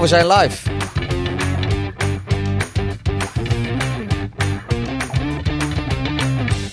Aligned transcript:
Oh, 0.00 0.06
we 0.06 0.12
zijn 0.12 0.26
live. 0.26 0.70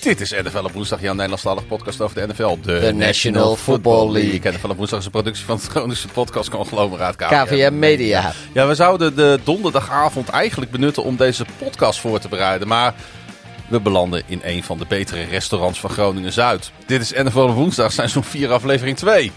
Dit 0.00 0.20
is 0.20 0.30
NFL 0.30 0.64
op 0.64 0.72
woensdag, 0.72 1.00
jouw 1.00 1.12
Nederlandstalige 1.12 1.64
podcast 1.64 2.00
over 2.00 2.20
de 2.20 2.26
NFL. 2.26 2.58
De, 2.62 2.78
De 2.80 2.92
National 2.92 3.56
Football 3.56 4.10
League. 4.12 4.52
NFL 4.52 4.68
op 4.68 4.76
woensdag 4.76 4.98
is 4.98 5.04
een 5.04 5.10
productie 5.10 5.44
van 5.44 5.56
het 5.56 5.66
Groningse 5.66 6.08
podcast 6.08 6.50
conglomeraad 6.50 7.16
KVM. 7.16 7.44
KVM 7.44 7.78
Media. 7.78 8.32
Ja, 8.52 8.66
we 8.66 8.74
zouden 8.74 9.16
de 9.16 9.38
donderdagavond 9.44 10.28
eigenlijk 10.28 10.70
benutten 10.70 11.02
om 11.02 11.16
deze 11.16 11.44
podcast 11.58 12.00
voor 12.00 12.18
te 12.18 12.28
bereiden. 12.28 12.68
Maar 12.68 12.94
we 13.68 13.80
belanden 13.80 14.22
in 14.26 14.40
een 14.44 14.62
van 14.62 14.78
de 14.78 14.86
betere 14.88 15.24
restaurants 15.24 15.80
van 15.80 15.90
Groningen-Zuid. 15.90 16.70
Dit 16.86 17.00
is 17.00 17.12
NFL 17.12 17.38
op 17.38 17.54
woensdag, 17.54 17.92
seizoen 17.92 18.24
4, 18.24 18.52
aflevering 18.52 18.96
2. 18.96 19.32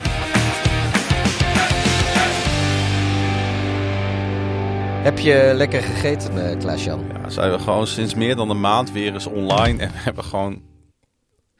Heb 5.01 5.19
je 5.19 5.51
lekker 5.55 5.81
gegeten, 5.81 6.49
eh, 6.49 6.59
Klaas-Jan? 6.59 7.05
Ja, 7.13 7.29
zijn 7.29 7.51
we 7.51 7.59
gewoon 7.59 7.87
sinds 7.87 8.13
meer 8.13 8.35
dan 8.35 8.49
een 8.49 8.59
maand 8.59 8.91
weer 8.91 9.13
eens 9.13 9.25
online. 9.25 9.81
En 9.83 9.91
we 9.91 9.97
hebben 9.97 10.23
gewoon 10.23 10.61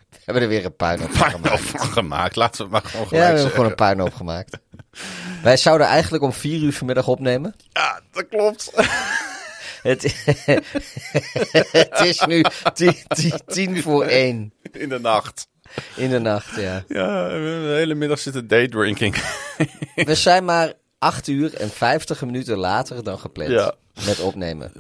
We 0.09 0.17
hebben 0.25 0.43
er 0.43 0.49
weer 0.49 0.65
een 0.65 0.75
puinhoop 0.75 1.11
van 1.59 1.79
gemaakt. 1.81 2.35
Laten 2.35 2.65
we 2.65 2.71
maar 2.71 2.81
gewoon 2.81 3.01
Ja, 3.01 3.09
we 3.09 3.15
gelijk 3.15 3.33
hebben 3.35 3.51
gewoon 3.51 3.69
een 3.69 3.75
puinhoop 3.75 4.13
gemaakt. 4.13 4.57
Wij 5.43 5.57
zouden 5.57 5.87
eigenlijk 5.87 6.23
om 6.23 6.33
vier 6.33 6.61
uur 6.61 6.73
vanmiddag 6.73 7.07
opnemen. 7.07 7.55
Ja, 7.69 8.01
dat 8.11 8.27
klopt. 8.29 8.71
Het, 9.81 10.01
het 11.71 11.99
is 11.99 12.25
nu 12.25 12.43
tien, 12.73 12.95
tien, 13.07 13.33
tien 13.45 13.81
voor 13.81 14.03
één 14.05 14.53
In 14.71 14.89
de 14.89 14.99
nacht. 14.99 15.47
in 15.95 16.09
de 16.09 16.19
nacht, 16.19 16.55
ja. 16.55 16.83
Ja, 16.87 17.25
we 17.25 17.31
hebben 17.31 17.61
de 17.67 17.73
hele 17.75 17.95
middag 17.95 18.19
zitten 18.19 18.47
daydrinking. 18.47 19.15
We 19.95 20.15
zijn 20.15 20.45
maar 20.45 20.73
acht 21.01 21.27
uur 21.27 21.53
en 21.55 21.69
vijftig 21.69 22.21
minuten 22.25 22.57
later 22.57 23.03
dan 23.03 23.20
gepland 23.20 23.51
Ja. 23.51 23.73
met 24.05 24.20
opnemen. 24.20 24.71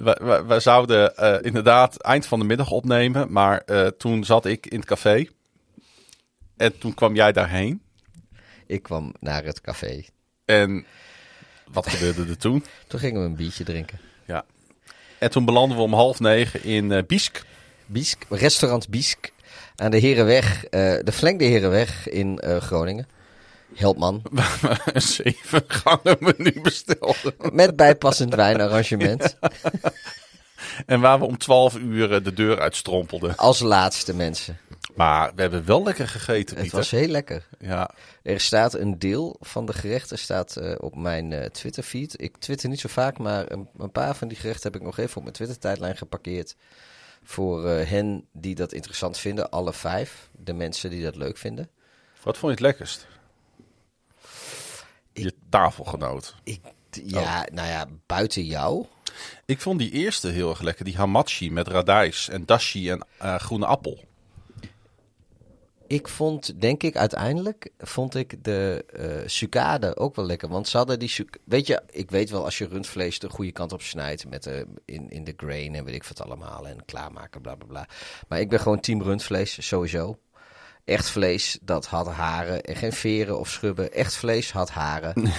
wij 0.47 0.59
zouden 0.59 1.15
eh, 1.17 1.37
inderdaad 1.41 2.01
eind 2.01 2.25
van 2.25 2.39
de 2.39 2.45
middag 2.45 2.71
opnemen, 2.71 3.31
maar 3.31 3.61
eh, 3.65 3.87
toen 3.87 4.23
zat 4.23 4.45
ik 4.45 4.67
in 4.67 4.77
het 4.79 4.87
café. 4.87 5.25
En 6.57 6.77
toen 6.77 6.93
kwam 6.93 7.15
jij 7.15 7.31
daarheen. 7.31 7.81
Ik 8.67 8.83
kwam 8.83 9.13
naar 9.19 9.43
het 9.43 9.61
café. 9.61 10.03
En 10.45 10.85
wat 11.71 11.87
gebeurde 11.89 12.25
er 12.31 12.37
toen? 12.37 12.65
Toen 12.87 12.99
gingen 12.99 13.21
we 13.21 13.27
een 13.27 13.35
biertje 13.35 13.63
drinken. 13.63 13.99
Ja. 14.25 14.45
En 15.19 15.29
toen 15.31 15.45
belanden 15.45 15.77
we 15.77 15.83
om 15.83 15.93
half 15.93 16.19
negen 16.19 16.63
in 16.63 16.91
eh 16.91 17.03
Biesk. 17.07 17.43
Biesk, 17.85 18.25
restaurant 18.29 18.89
Biesk 18.89 19.31
aan 19.75 19.91
de 19.91 19.97
Herenweg, 19.97 20.65
eh, 20.65 20.79
de 21.03 21.11
Flank 21.11 21.39
de 21.39 21.45
Herenweg 21.45 22.09
in 22.09 22.39
eh, 22.39 22.57
Groningen. 22.57 23.07
Helpman. 23.75 24.21
Een 24.93 25.01
zeven 25.01 25.63
gangen 25.67 26.17
menu 26.19 26.61
bestelden. 26.61 27.33
Met 27.51 27.75
bijpassend 27.75 28.35
wijnarrangement. 28.35 29.37
En 30.85 30.99
waar 30.99 31.19
we 31.19 31.25
om 31.25 31.37
twaalf 31.37 31.77
uur 31.77 32.13
eh, 32.13 32.23
de 32.23 32.33
deur 32.33 32.59
uitstrompelden. 32.59 33.35
Als 33.37 33.59
laatste 33.59 34.15
mensen. 34.15 34.57
Maar 34.95 35.31
we 35.35 35.41
hebben 35.41 35.65
wel 35.65 35.83
lekker 35.83 36.07
gegeten, 36.07 36.57
Het 36.57 36.71
was 36.71 36.91
heel 36.91 37.07
lekker. 37.07 37.47
Ja, 37.59 37.89
Er 38.23 38.39
staat 38.39 38.73
een 38.73 38.99
deel 38.99 39.35
van 39.39 39.65
de 39.65 39.73
gerechten 39.73 40.17
staat, 40.19 40.55
eh, 40.55 40.75
op 40.77 40.95
mijn 40.95 41.33
eh 41.33 41.45
Twitter-feed. 41.45 42.21
Ik 42.21 42.37
twitter 42.37 42.69
niet 42.69 42.79
zo 42.79 42.89
vaak, 42.89 43.17
maar 43.17 43.51
een, 43.51 43.69
een 43.77 43.91
paar 43.91 44.15
van 44.15 44.27
die 44.27 44.37
gerechten 44.37 44.71
heb 44.71 44.81
ik 44.81 44.87
nog 44.87 44.97
even 44.97 45.15
op 45.15 45.21
mijn 45.21 45.35
Twitter-tijdlijn 45.35 45.97
geparkeerd. 45.97 46.55
Voor 47.23 47.67
hen 47.67 48.27
die 48.33 48.55
dat 48.55 48.73
interessant 48.73 49.17
vinden, 49.17 49.49
alle 49.49 49.73
vijf. 49.73 50.29
De 50.31 50.53
mensen 50.53 50.89
die 50.89 51.03
dat 51.03 51.15
leuk 51.15 51.37
vinden. 51.37 51.69
wat 52.23 52.37
vond 52.37 52.57
je 52.57 52.57
het 52.57 52.59
lekkerst? 52.59 53.07
Je 55.13 55.33
tafelgenoot. 55.49 56.35
Ik, 56.43 56.59
ja, 56.91 57.47
nou 57.51 57.67
ja, 57.67 57.87
buiten 58.05 58.45
jou. 58.45 58.85
Ik 59.45 59.61
vond 59.61 59.79
die 59.79 59.91
eerste 59.91 60.27
heel 60.27 60.49
erg 60.49 60.61
lekker. 60.61 60.85
Die 60.85 60.97
hamachi 60.97 61.51
met 61.51 61.67
radijs 61.67 62.29
en 62.29 62.45
dashi 62.45 62.89
en 62.89 63.05
eh, 63.17 63.35
groene 63.35 63.65
appel. 63.65 63.99
Ik 65.87 66.07
vond, 66.07 66.61
denk 66.61 66.83
ik, 66.83 66.95
uiteindelijk 66.95 67.69
vond 67.77 68.15
ik 68.15 68.43
de 68.43 68.85
sucade 69.25 69.97
ook 69.97 70.15
wel 70.15 70.25
lekker. 70.25 70.49
Want 70.49 70.67
ze 70.67 70.77
hadden 70.77 70.99
die 70.99 71.25
Weet 71.43 71.67
je, 71.67 71.81
ik 71.89 72.11
weet 72.11 72.29
wel 72.29 72.43
als 72.43 72.57
je 72.57 72.67
rundvlees 72.67 73.19
de 73.19 73.29
goede 73.29 73.51
kant 73.51 73.73
op 73.73 73.81
snijdt. 73.81 74.29
Met 74.29 74.43
de, 74.43 74.67
in, 74.85 75.09
in 75.09 75.23
de 75.23 75.33
grain 75.37 75.75
en 75.75 75.83
weet 75.85 75.95
ik 75.95 76.03
wat 76.03 76.21
allemaal. 76.21 76.67
En 76.67 76.85
klaarmaken, 76.85 77.41
bla 77.41 77.55
bla 77.55 77.67
bla. 77.67 77.87
Maar 78.27 78.39
ik 78.39 78.49
ben 78.49 78.59
gewoon 78.59 78.79
team 78.79 79.01
rundvlees, 79.01 79.67
sowieso. 79.67 80.17
Echt 80.85 81.09
vlees, 81.09 81.57
dat 81.61 81.85
had 81.85 82.07
haren 82.07 82.61
en 82.61 82.75
geen 82.75 82.93
veren 82.93 83.39
of 83.39 83.49
schubben. 83.49 83.93
Echt 83.93 84.15
vlees 84.15 84.51
had 84.51 84.69
haren. 84.69 85.13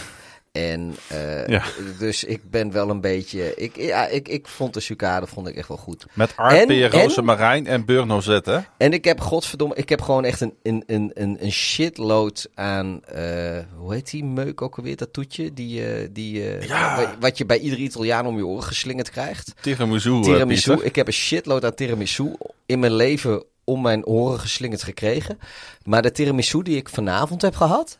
En 0.53 0.97
eh, 1.08 1.47
Ja. 1.47 1.62
dus 1.98 2.25
ik 2.25 2.50
ben 2.50 2.72
wel 2.72 2.91
een 2.91 3.00
beetje. 3.00 3.54
Ik, 3.54 3.76
ja, 3.76 4.06
ik, 4.06 4.28
ik 4.28 4.48
vond 4.48 4.75
de 4.75 4.80
sucade 4.80 5.26
vond 5.26 5.48
ik 5.48 5.56
echt 5.56 5.69
wel 5.69 5.76
goed. 5.76 6.06
Met 6.12 6.32
aardbeer, 6.36 6.94
en- 6.94 7.00
rozemarijn 7.03 7.66
en 7.66 7.84
beurnozetten. 7.84 8.66
En 8.76 8.92
ik 8.92 9.04
heb, 9.04 9.20
godverdomme, 9.20 9.75
ik 9.75 9.88
heb 9.88 10.00
gewoon 10.00 10.25
echt 10.25 10.41
een, 10.41 10.54
een, 10.62 10.82
een, 10.86 11.12
een, 11.14 11.53
shitload 11.53 12.48
aan, 12.54 13.04
eh, 13.04 13.59
hoe 13.76 13.92
heet 13.94 14.10
die 14.10 14.24
meuk 14.24 14.62
ook 14.62 14.76
alweer, 14.76 14.97
dat 14.97 15.12
toetje? 15.12 15.53
Die, 15.53 15.86
eh, 15.94 16.09
die, 16.10 16.42
Ja. 16.66 17.14
Wat 17.20 17.38
je 17.38 17.47
bij 17.47 17.59
ieder 17.59 17.78
Italiaan 17.78 18.26
om 18.26 18.36
je 18.36 18.47
oren 18.47 18.64
geslingerd 18.64 19.10
krijgt. 19.10 19.53
Tiramisu. 19.60 20.22
Tiramisu. 20.22 20.72
Ik 20.82 20.94
heb 20.97 21.06
een 21.06 21.12
shitload 21.12 21.64
aan 21.64 21.74
tiramisu 21.74 22.32
in 22.66 22.78
mijn 22.78 22.94
leven 22.94 23.44
om 23.72 23.83
mijn 23.83 24.06
oren 24.06 24.41
geslingerd 24.41 24.83
gekregen. 24.83 25.38
Maar 25.84 26.03
de 26.03 26.10
tiramisu 26.12 26.62
die 26.62 26.77
ik 26.77 26.88
vanavond 26.88 27.43
heb 27.43 27.55
gehad, 27.56 27.99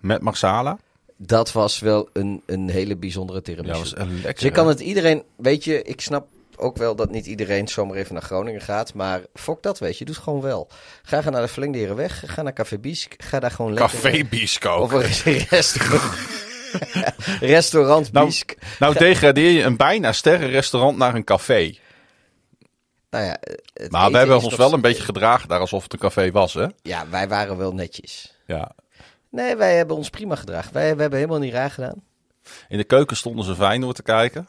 Met 0.00 0.20
marsala. 0.22 0.78
dat 1.16 1.52
was 1.52 1.78
wel 1.78 2.08
een, 2.12 2.42
een 2.46 2.68
hele 2.70 2.96
bijzondere 2.96 3.42
tiramisu. 3.42 3.74
Ja, 3.74 3.78
was 3.80 3.92
lekker. 3.92 4.34
Dus 4.34 4.42
ik 4.42 4.52
kan 4.52 4.68
het 4.68 4.80
iedereen, 4.80 5.22
weet 5.36 5.64
je, 5.64 5.82
ik 5.82 6.00
snap 6.00 6.26
ook 6.56 6.76
wel 6.76 6.94
dat 6.96 7.10
niet 7.10 7.26
iedereen 7.26 7.68
zomaar 7.68 7.96
even 7.96 8.14
naar 8.14 8.22
Groningen 8.22 8.60
gaat. 8.60 8.94
Maar 8.94 9.20
fok 9.34 9.62
dat, 9.62 9.78
weet 9.78 9.98
je, 9.98 10.04
doe 10.04 10.14
het 10.14 10.24
gewoon 10.24 10.40
wel. 10.40 10.68
Ga 11.02 11.22
gaan 11.22 11.32
naar 11.32 11.42
de 11.42 11.48
Verlengderenweg, 11.48 12.22
ga 12.26 12.42
naar 12.42 12.52
Café 12.52 12.78
Biesk, 12.78 13.14
ga 13.18 13.40
daar 13.40 13.50
gewoon 13.50 13.72
lekker... 13.72 14.00
Café 14.00 14.24
Bisco. 14.24 14.74
Of 14.76 14.92
een 14.92 15.02
restaurant. 15.50 16.12
restaurant 17.40 18.12
Nou. 18.12 18.32
Nou 18.78 18.98
degradeer 18.98 19.50
je 19.50 19.62
een 19.62 19.76
bijna 19.76 20.12
sterrenrestaurant 20.12 20.96
naar 20.96 21.14
een 21.14 21.24
café. 21.24 21.74
Nou 23.14 23.26
ja, 23.26 23.36
het 23.74 23.90
Maar 23.90 24.10
we 24.10 24.18
hebben 24.18 24.42
ons 24.42 24.56
wel 24.56 24.72
een 24.72 24.80
beetje 24.80 25.02
gedragen 25.02 25.48
daar 25.48 25.60
alsof 25.60 25.82
het 25.82 25.92
een 25.92 25.98
café 25.98 26.30
was, 26.30 26.54
hè? 26.54 26.66
Ja, 26.82 27.08
wij 27.08 27.28
waren 27.28 27.56
wel 27.56 27.72
netjes. 27.72 28.38
Ja. 28.46 28.70
Nee, 29.30 29.56
wij 29.56 29.76
hebben 29.76 29.96
ons 29.96 30.10
prima 30.10 30.34
gedragen. 30.34 30.72
Wij, 30.72 30.82
wij 30.82 31.00
hebben 31.00 31.18
helemaal 31.18 31.38
niet 31.38 31.52
raar 31.52 31.70
gedaan. 31.70 32.02
In 32.68 32.78
de 32.78 32.84
keuken 32.84 33.16
stonden 33.16 33.44
ze 33.44 33.54
Feyenoord 33.54 33.96
te 33.96 34.02
kijken. 34.02 34.48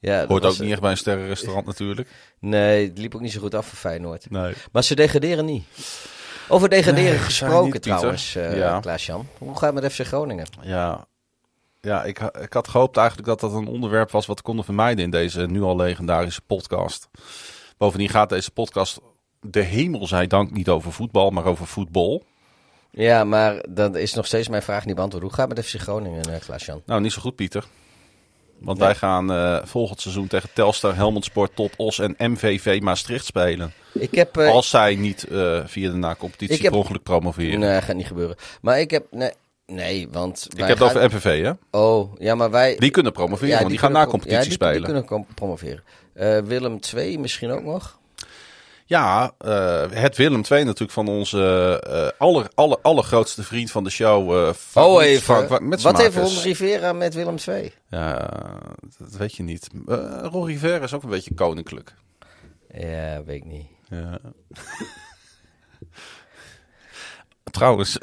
Ja, 0.00 0.26
Hoort 0.26 0.44
ook 0.44 0.58
niet 0.58 0.70
echt 0.70 0.80
bij 0.80 0.90
een 0.90 0.96
sterrenrestaurant 0.96 1.66
natuurlijk. 1.66 2.08
Nee, 2.38 2.88
het 2.88 2.98
liep 2.98 3.14
ook 3.14 3.20
niet 3.20 3.32
zo 3.32 3.40
goed 3.40 3.54
af 3.54 3.66
voor 3.66 3.78
Feyenoord. 3.78 4.30
Nee. 4.30 4.54
Maar 4.72 4.84
ze 4.84 4.94
degraderen 4.94 5.44
niet. 5.44 5.64
Over 6.48 6.68
degraderen 6.68 7.10
Nee, 7.10 7.18
gesproken 7.18 7.72
niet, 7.72 7.82
trouwens, 7.82 8.34
eh 8.34 8.56
Ja. 8.56 8.80
Klaas-Jan. 8.80 9.28
Hoe 9.38 9.56
gaat 9.56 9.74
het 9.74 9.82
met 9.82 9.92
FC 9.92 10.06
Groningen? 10.06 10.46
Ja, 10.62 11.06
ja 11.80 12.04
ik, 12.04 12.20
ik 12.20 12.52
had 12.52 12.68
gehoopt 12.68 12.96
eigenlijk 12.96 13.28
dat 13.28 13.40
dat 13.40 13.52
een 13.52 13.66
onderwerp 13.66 14.10
was 14.10 14.26
wat 14.26 14.36
we 14.36 14.42
konden 14.42 14.64
vermijden 14.64 15.04
in 15.04 15.10
deze 15.10 15.46
nu 15.46 15.62
al 15.62 15.76
legendarische 15.76 16.40
podcast. 16.40 17.08
Bovendien 17.78 18.08
gaat 18.08 18.28
deze 18.28 18.50
podcast, 18.50 19.00
de 19.40 19.60
hemel 19.62 20.06
zij 20.06 20.26
dank, 20.26 20.50
niet 20.50 20.68
over 20.68 20.92
voetbal, 20.92 21.30
maar 21.30 21.44
over 21.44 21.66
voetbal. 21.66 22.22
Ja, 22.90 23.24
maar 23.24 23.64
dat 23.68 23.96
is 23.96 24.14
nog 24.14 24.26
steeds 24.26 24.48
mijn 24.48 24.62
vraag 24.62 24.84
niet 24.86 24.94
beantwoord. 24.94 25.22
Hoe 25.24 25.32
gaat 25.32 25.48
het 25.48 25.56
met 25.56 25.66
FC 25.66 25.74
Groningen, 25.80 26.32
eh, 26.34 26.40
Klaas-Jan? 26.40 26.82
Nou, 26.86 27.00
niet 27.00 27.12
zo 27.12 27.20
goed, 27.20 27.36
Pieter. 27.36 27.64
Want 28.58 28.78
wij 28.78 28.94
gaan 28.94 29.32
eh, 29.32 29.58
volgend 29.64 30.00
seizoen 30.00 30.26
tegen 30.26 30.48
Telstar, 30.54 30.94
Helmond 30.96 31.24
Sport, 31.24 31.56
Top 31.56 31.72
Os 31.76 31.98
en 31.98 32.14
MVV 32.18 32.80
Maastricht 32.82 33.24
spelen. 33.24 33.72
Ik 33.92 34.14
heb... 34.14 34.36
eh, 34.36 34.48
Als 34.50 34.70
zij 34.70 34.94
niet 34.94 35.26
via 35.64 35.90
de 35.90 35.96
na-competitie 35.96 36.62
per 36.70 36.78
ongeluk 36.78 37.02
promoveren. 37.02 37.58
Nee, 37.60 37.80
gaat 37.82 37.96
niet 37.96 38.06
gebeuren. 38.06 38.36
Maar 38.60 38.80
ik 38.80 38.90
heb... 38.90 39.06
Nee, 39.10 39.30
nee 39.66 40.08
want 40.10 40.46
Ik 40.50 40.58
heb 40.58 40.68
het 40.68 40.78
gaan- 40.78 40.96
over 41.02 41.16
MVV, 41.16 41.42
hè? 41.42 41.52
Oh, 41.70 42.14
ja, 42.18 42.34
maar 42.34 42.50
wij... 42.50 42.76
Die 42.76 42.90
kunnen 42.90 43.12
promoveren, 43.12 43.48
Ja, 43.50 43.56
want 43.58 43.70
die, 43.70 43.78
gaan 43.78 43.92
na-competitie 43.92 44.36
ja, 44.38 44.42
die- 44.44 44.52
spelen. 44.52 44.92
Die 44.94 45.04
kunnen 45.04 45.26
promoveren. 45.34 45.82
Eh, 46.16 46.38
Willem 46.38 46.80
2 46.80 47.18
misschien 47.18 47.50
ook 47.50 47.62
nog. 47.62 47.98
Ja, 48.88 49.32
eh, 49.38 49.84
het 49.90 50.16
Willem 50.16 50.42
II 50.50 50.64
natuurlijk 50.64 50.92
van 50.92 51.08
onze 51.08 51.80
eh 51.86 52.20
aller, 52.20 52.48
aller, 52.54 52.78
allergrootste 52.82 53.42
vriend 53.42 53.70
van 53.70 53.84
de 53.84 53.90
show. 53.90 54.54
Frank- 54.54 54.86
Oh, 54.88 55.02
even. 55.02 55.22
Frank 55.22 55.48
Wat 55.48 55.60
Metsmakers. 55.60 56.02
heeft 56.02 56.16
Ron 56.16 56.42
Rivera 56.42 56.92
met 56.92 57.14
Willem 57.14 57.36
2? 57.36 57.72
Ja, 57.88 58.30
dat 58.98 59.10
weet 59.16 59.36
je 59.36 59.42
niet. 59.42 59.68
Uh, 59.88 60.18
Ron 60.22 60.46
Rivera 60.46 60.84
is 60.84 60.94
ook 60.94 61.02
een 61.02 61.08
beetje 61.10 61.34
koninklijk. 61.34 61.94
Ja, 62.78 63.22
weet 63.24 63.36
ik 63.36 63.44
niet. 63.44 63.66
Ja. 63.88 64.18
Trouwens, 67.50 67.98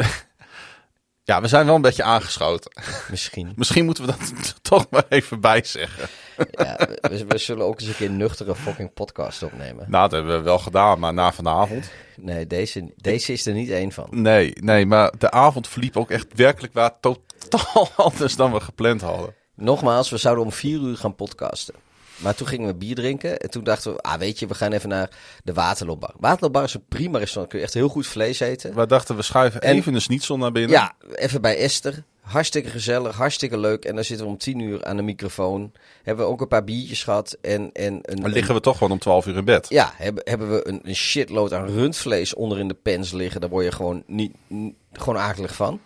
ja, 1.24 1.42
we 1.42 1.48
zijn 1.48 1.66
wel 1.66 1.76
een 1.76 1.82
beetje 1.82 2.04
aangeschoten. 2.04 2.72
Misschien. 3.10 3.54
Misschien 3.58 3.86
moeten 3.86 4.06
we 4.06 4.12
dat 4.12 4.56
toch 4.62 4.90
maar 4.90 5.06
even 5.10 5.40
bijzeggen. 5.40 6.10
Ja, 6.52 6.88
we, 7.02 7.26
we 7.28 7.38
zullen 7.38 7.66
ook 7.66 7.80
eens 7.80 7.90
een 7.90 7.96
keer 7.96 8.10
een 8.10 8.18
nuchtere 8.18 8.56
fucking 8.56 8.94
podcast 8.94 9.44
opnemen. 9.44 9.86
Nou, 9.90 10.04
dat 10.04 10.12
hebben 10.12 10.38
we 10.38 10.44
wel 10.44 10.60
gedaan, 10.60 11.00
maar 11.00 11.14
na 11.14 11.32
vanavond. 11.34 11.92
Nee, 12.18 12.48
deze, 12.48 12.92
deze 12.96 13.32
is 13.34 13.46
er 13.46 13.54
niet 13.54 13.70
één 13.70 13.92
van. 13.92 14.08
Nee, 14.12 14.54
nee, 14.60 14.86
maar 14.86 15.14
de 15.18 15.32
avond 15.32 15.68
verliep 15.68 15.98
ook 15.98 16.12
echt 16.12 16.28
werkelijk 16.36 16.74
waar 16.74 17.00
totaal 17.00 17.90
anders 18.06 18.36
dan 18.36 18.52
we 18.52 18.60
gepland 18.60 19.02
hadden. 19.02 19.34
Nogmaals, 19.56 20.10
we 20.10 20.18
zouden 20.18 20.44
om 20.44 20.52
vier 20.52 20.80
uur 20.82 20.98
gaan 20.98 21.16
podcasten. 21.16 21.74
Maar 22.16 22.36
toen 22.36 22.48
gingen 22.48 22.68
we 22.68 22.76
bier 22.76 22.96
drinken. 22.96 23.38
En 23.40 23.50
toen 23.50 23.64
dachten 23.64 23.94
we, 23.94 24.02
ah 24.02 24.20
weet 24.20 24.40
je, 24.40 24.48
we 24.48 24.54
gaan 24.54 24.72
even 24.72 24.90
naar 24.90 25.10
de 25.44 25.54
Waterloopbar. 25.54 26.14
Waterloopbar 26.18 26.64
is 26.64 26.74
een 26.74 26.86
prima 26.90 27.18
restaurant. 27.18 27.50
Kun 27.50 27.60
je 27.60 27.66
echt 27.66 27.74
heel 27.74 27.88
goed 27.90 28.08
vlees 28.08 28.40
eten. 28.40 28.76
We 28.76 28.86
dachten, 28.86 29.16
we 29.16 29.22
schuiven 29.22 29.62
En- 29.62 29.76
even 29.76 29.94
een 29.94 30.02
schnitzel 30.02 30.38
naar 30.38 30.52
binnen. 30.52 30.72
Ja, 30.72 30.94
even 31.16 31.42
bij 31.42 31.58
Esther. 31.58 32.04
Hartstikke 32.24 32.70
gezellig, 32.70 33.16
hartstikke 33.16 33.58
leuk. 33.58 33.86
En 33.86 33.96
dan 33.96 34.04
zitten 34.04 34.26
we 34.26 34.32
om 34.32 34.38
tien 34.38 34.60
uur 34.60 34.86
aan 34.86 34.96
de 34.96 35.02
microfoon. 35.02 35.72
Hebben 36.04 36.26
we 36.26 36.32
ook 36.32 36.42
een 36.42 36.48
paar 36.48 36.64
biertjes 36.64 37.04
gehad. 37.04 37.38
En, 37.42 37.70
en 37.74 38.00
een, 38.02 38.22
Dan 38.22 38.32
liggen 38.32 38.54
we 38.56 38.62
toch 38.62 38.78
gewoon 38.78 38.92
om 38.94 39.00
12 39.00 39.26
uur 39.26 39.36
in 39.36 39.46
bed. 39.46 39.70
ja, 39.70 39.94
hebben, 39.96 40.24
hebben 40.26 40.52
we 40.52 40.68
een, 40.68 40.80
een 40.84 40.96
shitload 40.96 41.54
aan 41.54 41.68
rundvlees 41.68 42.34
onder 42.34 42.60
in 42.60 42.68
de 42.68 42.78
pens 42.84 43.12
liggen. 43.12 43.42
Daar 43.42 43.50
word 43.50 43.66
je 43.66 43.72
gewoon 43.72 44.04
niet, 44.08 44.34
niet- 44.48 44.76
gewoon 44.94 45.22
akelig 45.22 45.56
van. 45.56 45.80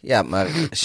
Ja, 0.00 0.22
maar... 0.22 0.46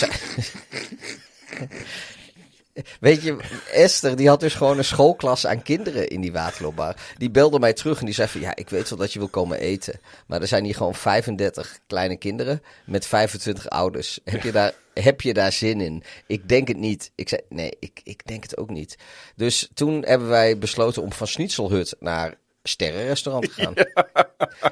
Weet 2.99 3.21
je, 3.21 3.37
Esther 3.71 4.15
die 4.15 4.27
had 4.27 4.39
dus 4.39 4.53
gewoon 4.53 4.77
een 4.77 4.85
schoolklas 4.85 5.45
aan 5.47 5.61
kinderen 5.61 6.07
in 6.07 6.21
die 6.21 6.31
waterloopbar. 6.31 6.95
Die 7.17 7.29
belde 7.29 7.59
mij 7.59 7.73
terug 7.73 7.99
en 7.99 8.05
die 8.05 8.13
zei 8.13 8.27
van... 8.27 8.41
Ja, 8.41 8.55
ik 8.55 8.69
weet 8.69 8.89
wel 8.89 8.97
dat 8.97 9.13
je 9.13 9.19
wil 9.19 9.27
komen 9.27 9.59
eten. 9.59 9.99
Maar 10.25 10.41
er 10.41 10.47
zijn 10.47 10.63
hier 10.63 10.75
gewoon 10.75 10.95
35 10.95 11.79
kleine 11.87 12.17
kinderen 12.17 12.63
met 12.85 13.05
25 13.05 13.69
ouders. 13.69 14.19
Heb 14.23 14.43
je 14.43 14.51
daar, 14.51 14.73
heb 14.93 15.21
je 15.21 15.33
daar 15.33 15.51
zin 15.51 15.81
in? 15.81 16.03
Ik 16.27 16.49
denk 16.49 16.67
het 16.67 16.77
niet. 16.77 17.11
Ik 17.15 17.29
zei, 17.29 17.41
nee, 17.49 17.71
ik, 17.79 18.01
ik 18.03 18.27
denk 18.27 18.43
het 18.43 18.57
ook 18.57 18.69
niet. 18.69 18.97
Dus 19.35 19.69
toen 19.73 20.03
hebben 20.05 20.27
wij 20.27 20.57
besloten 20.57 21.01
om 21.01 21.13
van 21.13 21.27
Schnitzelhut 21.27 21.95
naar 21.99 22.37
sterrenrestaurant 22.63 23.43
te 23.43 23.61
gaan. 23.61 23.73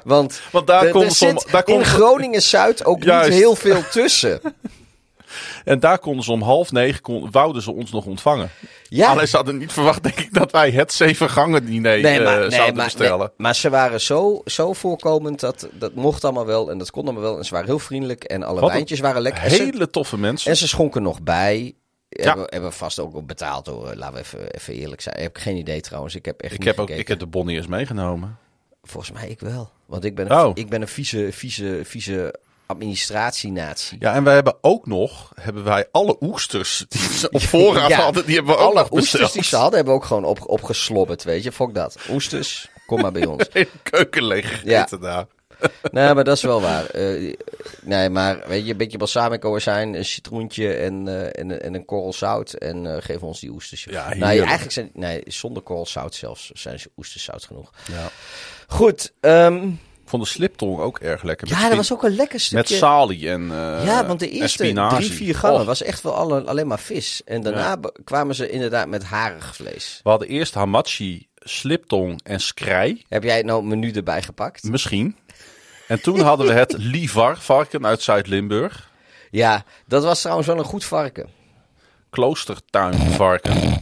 Want, 0.04 0.40
Want 0.52 0.66
daar 0.66 0.90
kon 0.90 1.04
in 1.64 1.84
Groningen-Zuid 1.84 2.84
ook 2.84 3.02
Juist. 3.02 3.30
niet 3.30 3.38
heel 3.38 3.54
veel 3.54 3.82
tussen. 3.88 4.40
En 5.68 5.80
daar 5.80 5.98
konden 5.98 6.24
ze 6.24 6.32
om 6.32 6.42
half 6.42 6.72
negen, 6.72 7.00
kon, 7.00 7.30
wouden 7.30 7.62
ze 7.62 7.72
ons 7.72 7.90
nog 7.92 8.04
ontvangen. 8.06 8.50
Ja. 8.88 9.10
Alleen 9.10 9.28
ze 9.28 9.36
hadden 9.36 9.58
niet 9.58 9.72
verwacht, 9.72 10.02
denk 10.02 10.18
ik, 10.20 10.34
dat 10.34 10.52
wij 10.52 10.70
het 10.70 10.92
zeven 10.92 11.30
gangen 11.30 11.64
diner 11.64 12.00
Nee, 12.00 12.18
eh, 12.18 12.24
maar, 12.24 12.38
nee, 12.38 12.50
zouden 12.50 12.74
maar, 12.76 12.84
bestellen. 12.84 13.18
nee, 13.18 13.28
maar 13.36 13.54
ze 13.54 13.70
waren 13.70 14.00
zo, 14.00 14.42
zo 14.44 14.72
voorkomend 14.72 15.40
dat 15.40 15.68
dat 15.72 15.94
mocht 15.94 16.24
allemaal 16.24 16.46
wel 16.46 16.70
en 16.70 16.78
dat 16.78 16.90
kon 16.90 17.04
allemaal 17.04 17.22
wel. 17.22 17.38
En 17.38 17.44
ze 17.44 17.52
waren 17.52 17.66
heel 17.66 17.78
vriendelijk 17.78 18.24
en 18.24 18.42
alle 18.42 18.60
Wat 18.60 18.70
wijntjes 18.70 19.00
waren 19.00 19.22
lekker. 19.22 19.50
Ze, 19.50 19.62
Hele 19.62 19.90
toffe 19.90 20.18
mensen. 20.18 20.50
en 20.50 20.56
ze 20.56 20.68
schonken 20.68 21.02
nog 21.02 21.22
bij. 21.22 21.74
Ja. 22.08 22.36
Hebben, 22.46 22.72
vast 22.72 22.98
ook 22.98 23.26
betaald 23.26 23.66
hoor. 23.66 23.94
Laten 23.94 24.14
we 24.14 24.20
even, 24.20 24.50
even 24.50 24.74
eerlijk 24.74 25.00
zijn. 25.00 25.16
Ik 25.16 25.22
heb 25.22 25.36
geen 25.36 25.56
idee 25.56 25.80
trouwens. 25.80 26.14
Ik 26.14 26.24
heb 26.24 26.40
echt 26.40 26.54
ik 26.54 26.62
heb 26.62 26.78
ook 26.78 26.90
ik 26.90 27.08
heb 27.08 27.18
de 27.18 27.26
Bonnie 27.26 27.56
eens 27.56 27.66
meegenomen. 27.66 28.38
Volgens 28.82 29.12
mij 29.12 29.28
ik 29.28 29.40
wel. 29.40 29.70
Want 29.86 30.04
ik 30.04 30.14
ben 30.14 30.30
een, 30.30 30.38
Oh. 30.38 30.50
ik 30.54 30.68
ben 30.68 30.80
een 30.82 30.88
vieze, 30.88 31.28
vieze, 31.32 31.80
vieze 31.84 32.34
administratienatie. 32.68 33.96
Ja, 34.00 34.14
en 34.14 34.24
wij 34.24 34.34
hebben 34.34 34.56
ook 34.60 34.86
nog, 34.86 35.32
hebben 35.40 35.64
wij 35.64 35.86
alle 35.90 36.16
oesters 36.20 36.84
die 36.88 37.00
ze 37.00 37.30
op 37.30 37.40
voorraad 37.54 37.88
Ja. 37.90 38.00
hadden, 38.00 38.26
die 38.26 38.34
hebben 38.34 38.54
we 38.54 38.60
ook 38.60 38.66
Alle 38.66 38.74
nog 38.80 38.88
besteld. 38.88 39.02
oesters 39.22 39.32
die 39.32 39.44
ze 39.44 39.56
hadden, 39.56 39.74
hebben 39.74 39.94
we 39.94 40.00
ook 40.00 40.06
gewoon 40.06 40.24
op, 40.24 40.48
opgeslobberd, 40.48 41.24
weet 41.24 41.42
je. 41.42 41.52
Fok 41.52 41.74
dat. 41.74 41.96
Oesters, 42.10 42.68
kom 42.86 43.00
maar 43.00 43.12
bij 43.12 43.26
ons. 43.36 43.48
Keuken 43.82 44.24
leeg 44.24 44.64
Ja. 44.64 44.88
daar. 45.00 45.26
Nee, 45.90 46.14
maar 46.14 46.24
dat 46.24 46.36
is 46.36 46.42
wel 46.42 46.60
waar. 46.60 46.84
Eh, 46.86 47.34
nee, 47.82 48.08
maar 48.10 48.42
weet 48.48 48.64
je, 48.64 48.70
een 48.70 48.76
beetje 48.76 48.98
balsamico 48.98 49.54
azijn, 49.56 49.94
een 49.94 50.04
citroentje 50.04 50.74
en, 50.74 51.08
eh, 51.08 51.40
en, 51.42 51.62
en 51.62 51.74
een 51.74 51.84
korrel 51.84 52.12
zout. 52.12 52.52
En 52.52 52.86
eh 52.96 53.02
geef 53.02 53.22
ons 53.22 53.40
die 53.40 53.50
oesters. 53.50 53.84
Ja, 53.84 54.02
nou, 54.08 54.14
heerlijk. 54.14 54.40
eigenlijk 54.40 54.72
zijn, 54.72 54.90
nee, 54.94 55.22
zonder 55.26 55.62
korrel 55.62 55.86
zout 55.86 56.14
zelfs 56.14 56.50
zijn 56.50 56.80
ze 56.80 56.90
oesters 56.96 57.24
zout 57.24 57.44
genoeg. 57.44 57.70
Ja. 57.92 58.08
Goed, 58.66 59.12
ehm, 59.20 59.56
Ik 59.66 59.74
vond 60.08 60.22
de 60.22 60.28
sliptong 60.28 60.78
ook 60.78 60.98
erg 60.98 61.22
lekker. 61.22 61.48
Met 61.48 61.58
ja, 61.58 61.68
dat 61.68 61.76
was 61.76 61.92
ook 61.92 62.02
een 62.04 62.14
lekker 62.14 62.48
Met 62.50 62.66
stukje. 62.66 62.76
salie 62.76 63.30
en 63.30 63.50
eh 63.50 63.84
ja, 63.84 64.06
want 64.06 64.20
de 64.20 64.30
eerste 64.30 64.88
drie, 64.88 65.10
vier 65.12 65.34
gangen 65.34 65.66
was 65.66 65.82
echt 65.82 66.02
wel 66.02 66.14
alle, 66.14 66.42
alleen 66.42 66.66
maar 66.66 66.78
vis. 66.78 67.22
En 67.24 67.42
daarna 67.42 67.76
kwamen 68.04 68.34
ze 68.34 68.50
inderdaad 68.50 68.88
met 68.88 69.04
harig 69.04 69.56
vlees. 69.56 70.00
We 70.02 70.10
hadden 70.10 70.28
eerst 70.28 70.54
hamachi, 70.54 71.26
sliptong 71.34 72.20
en 72.24 72.40
skrei. 72.40 73.04
Heb 73.08 73.22
jij 73.22 73.42
nou 73.42 73.60
een 73.62 73.68
menu 73.68 73.90
erbij 73.92 74.22
gepakt? 74.22 74.62
Misschien. 74.62 75.16
En 75.88 76.00
toen 76.00 76.20
hadden 76.20 76.46
we 76.46 76.52
het 76.52 76.74
livar 76.94 77.38
varken 77.38 77.86
uit 77.86 78.02
Zuid-Limburg. 78.02 78.90
Ja, 79.30 79.64
dat 79.86 80.04
was 80.04 80.20
trouwens 80.20 80.46
wel 80.48 80.58
een 80.58 80.64
goed 80.64 80.84
varken. 80.84 81.28
Kloostertuinvarken. 82.10 83.77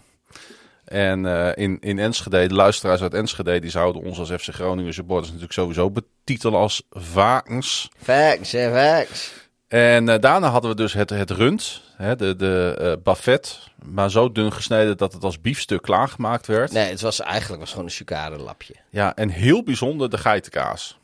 En 0.86 1.26
eh, 1.26 1.64
in, 1.64 1.76
in 1.80 1.98
Enschede, 1.98 2.46
de 2.46 2.54
luisteraars 2.54 3.02
uit 3.02 3.14
Enschede, 3.14 3.58
die 3.58 3.70
zouden 3.70 4.02
ons 4.02 4.18
als 4.18 4.30
FC 4.30 4.54
Groningen 4.54 4.94
supporters 4.94 5.26
natuurlijk 5.26 5.52
sowieso 5.52 5.90
betitelen 5.90 6.58
als 6.58 6.82
varkens. 6.90 7.88
Facts, 8.02 8.52
hè, 8.52 8.70
facts. 8.72 9.32
En 9.68 10.08
eh, 10.08 10.20
daarna 10.20 10.48
hadden 10.48 10.70
we 10.70 10.76
dus 10.76 10.92
het, 10.92 11.10
het 11.10 11.30
rund, 11.30 11.82
hè, 11.96 12.16
de, 12.16 12.36
de 12.36 12.76
eh 12.78 12.92
buffet, 13.02 13.58
maar 13.84 14.10
zo 14.10 14.32
dun 14.32 14.52
gesneden 14.52 14.96
dat 14.96 15.12
het 15.12 15.24
als 15.24 15.40
biefstuk 15.40 15.82
klaargemaakt 15.82 16.46
werd. 16.46 16.72
Nee, 16.72 16.90
het 16.90 17.00
was 17.00 17.20
eigenlijk 17.20 17.60
was 17.60 17.70
gewoon 17.70 17.84
een 17.84 17.90
sucade 17.90 18.36
lapje. 18.38 18.74
Ja, 18.90 19.14
en 19.14 19.28
heel 19.28 19.62
bijzonder 19.62 20.10
de 20.10 20.18
geitenkaas. 20.18 20.98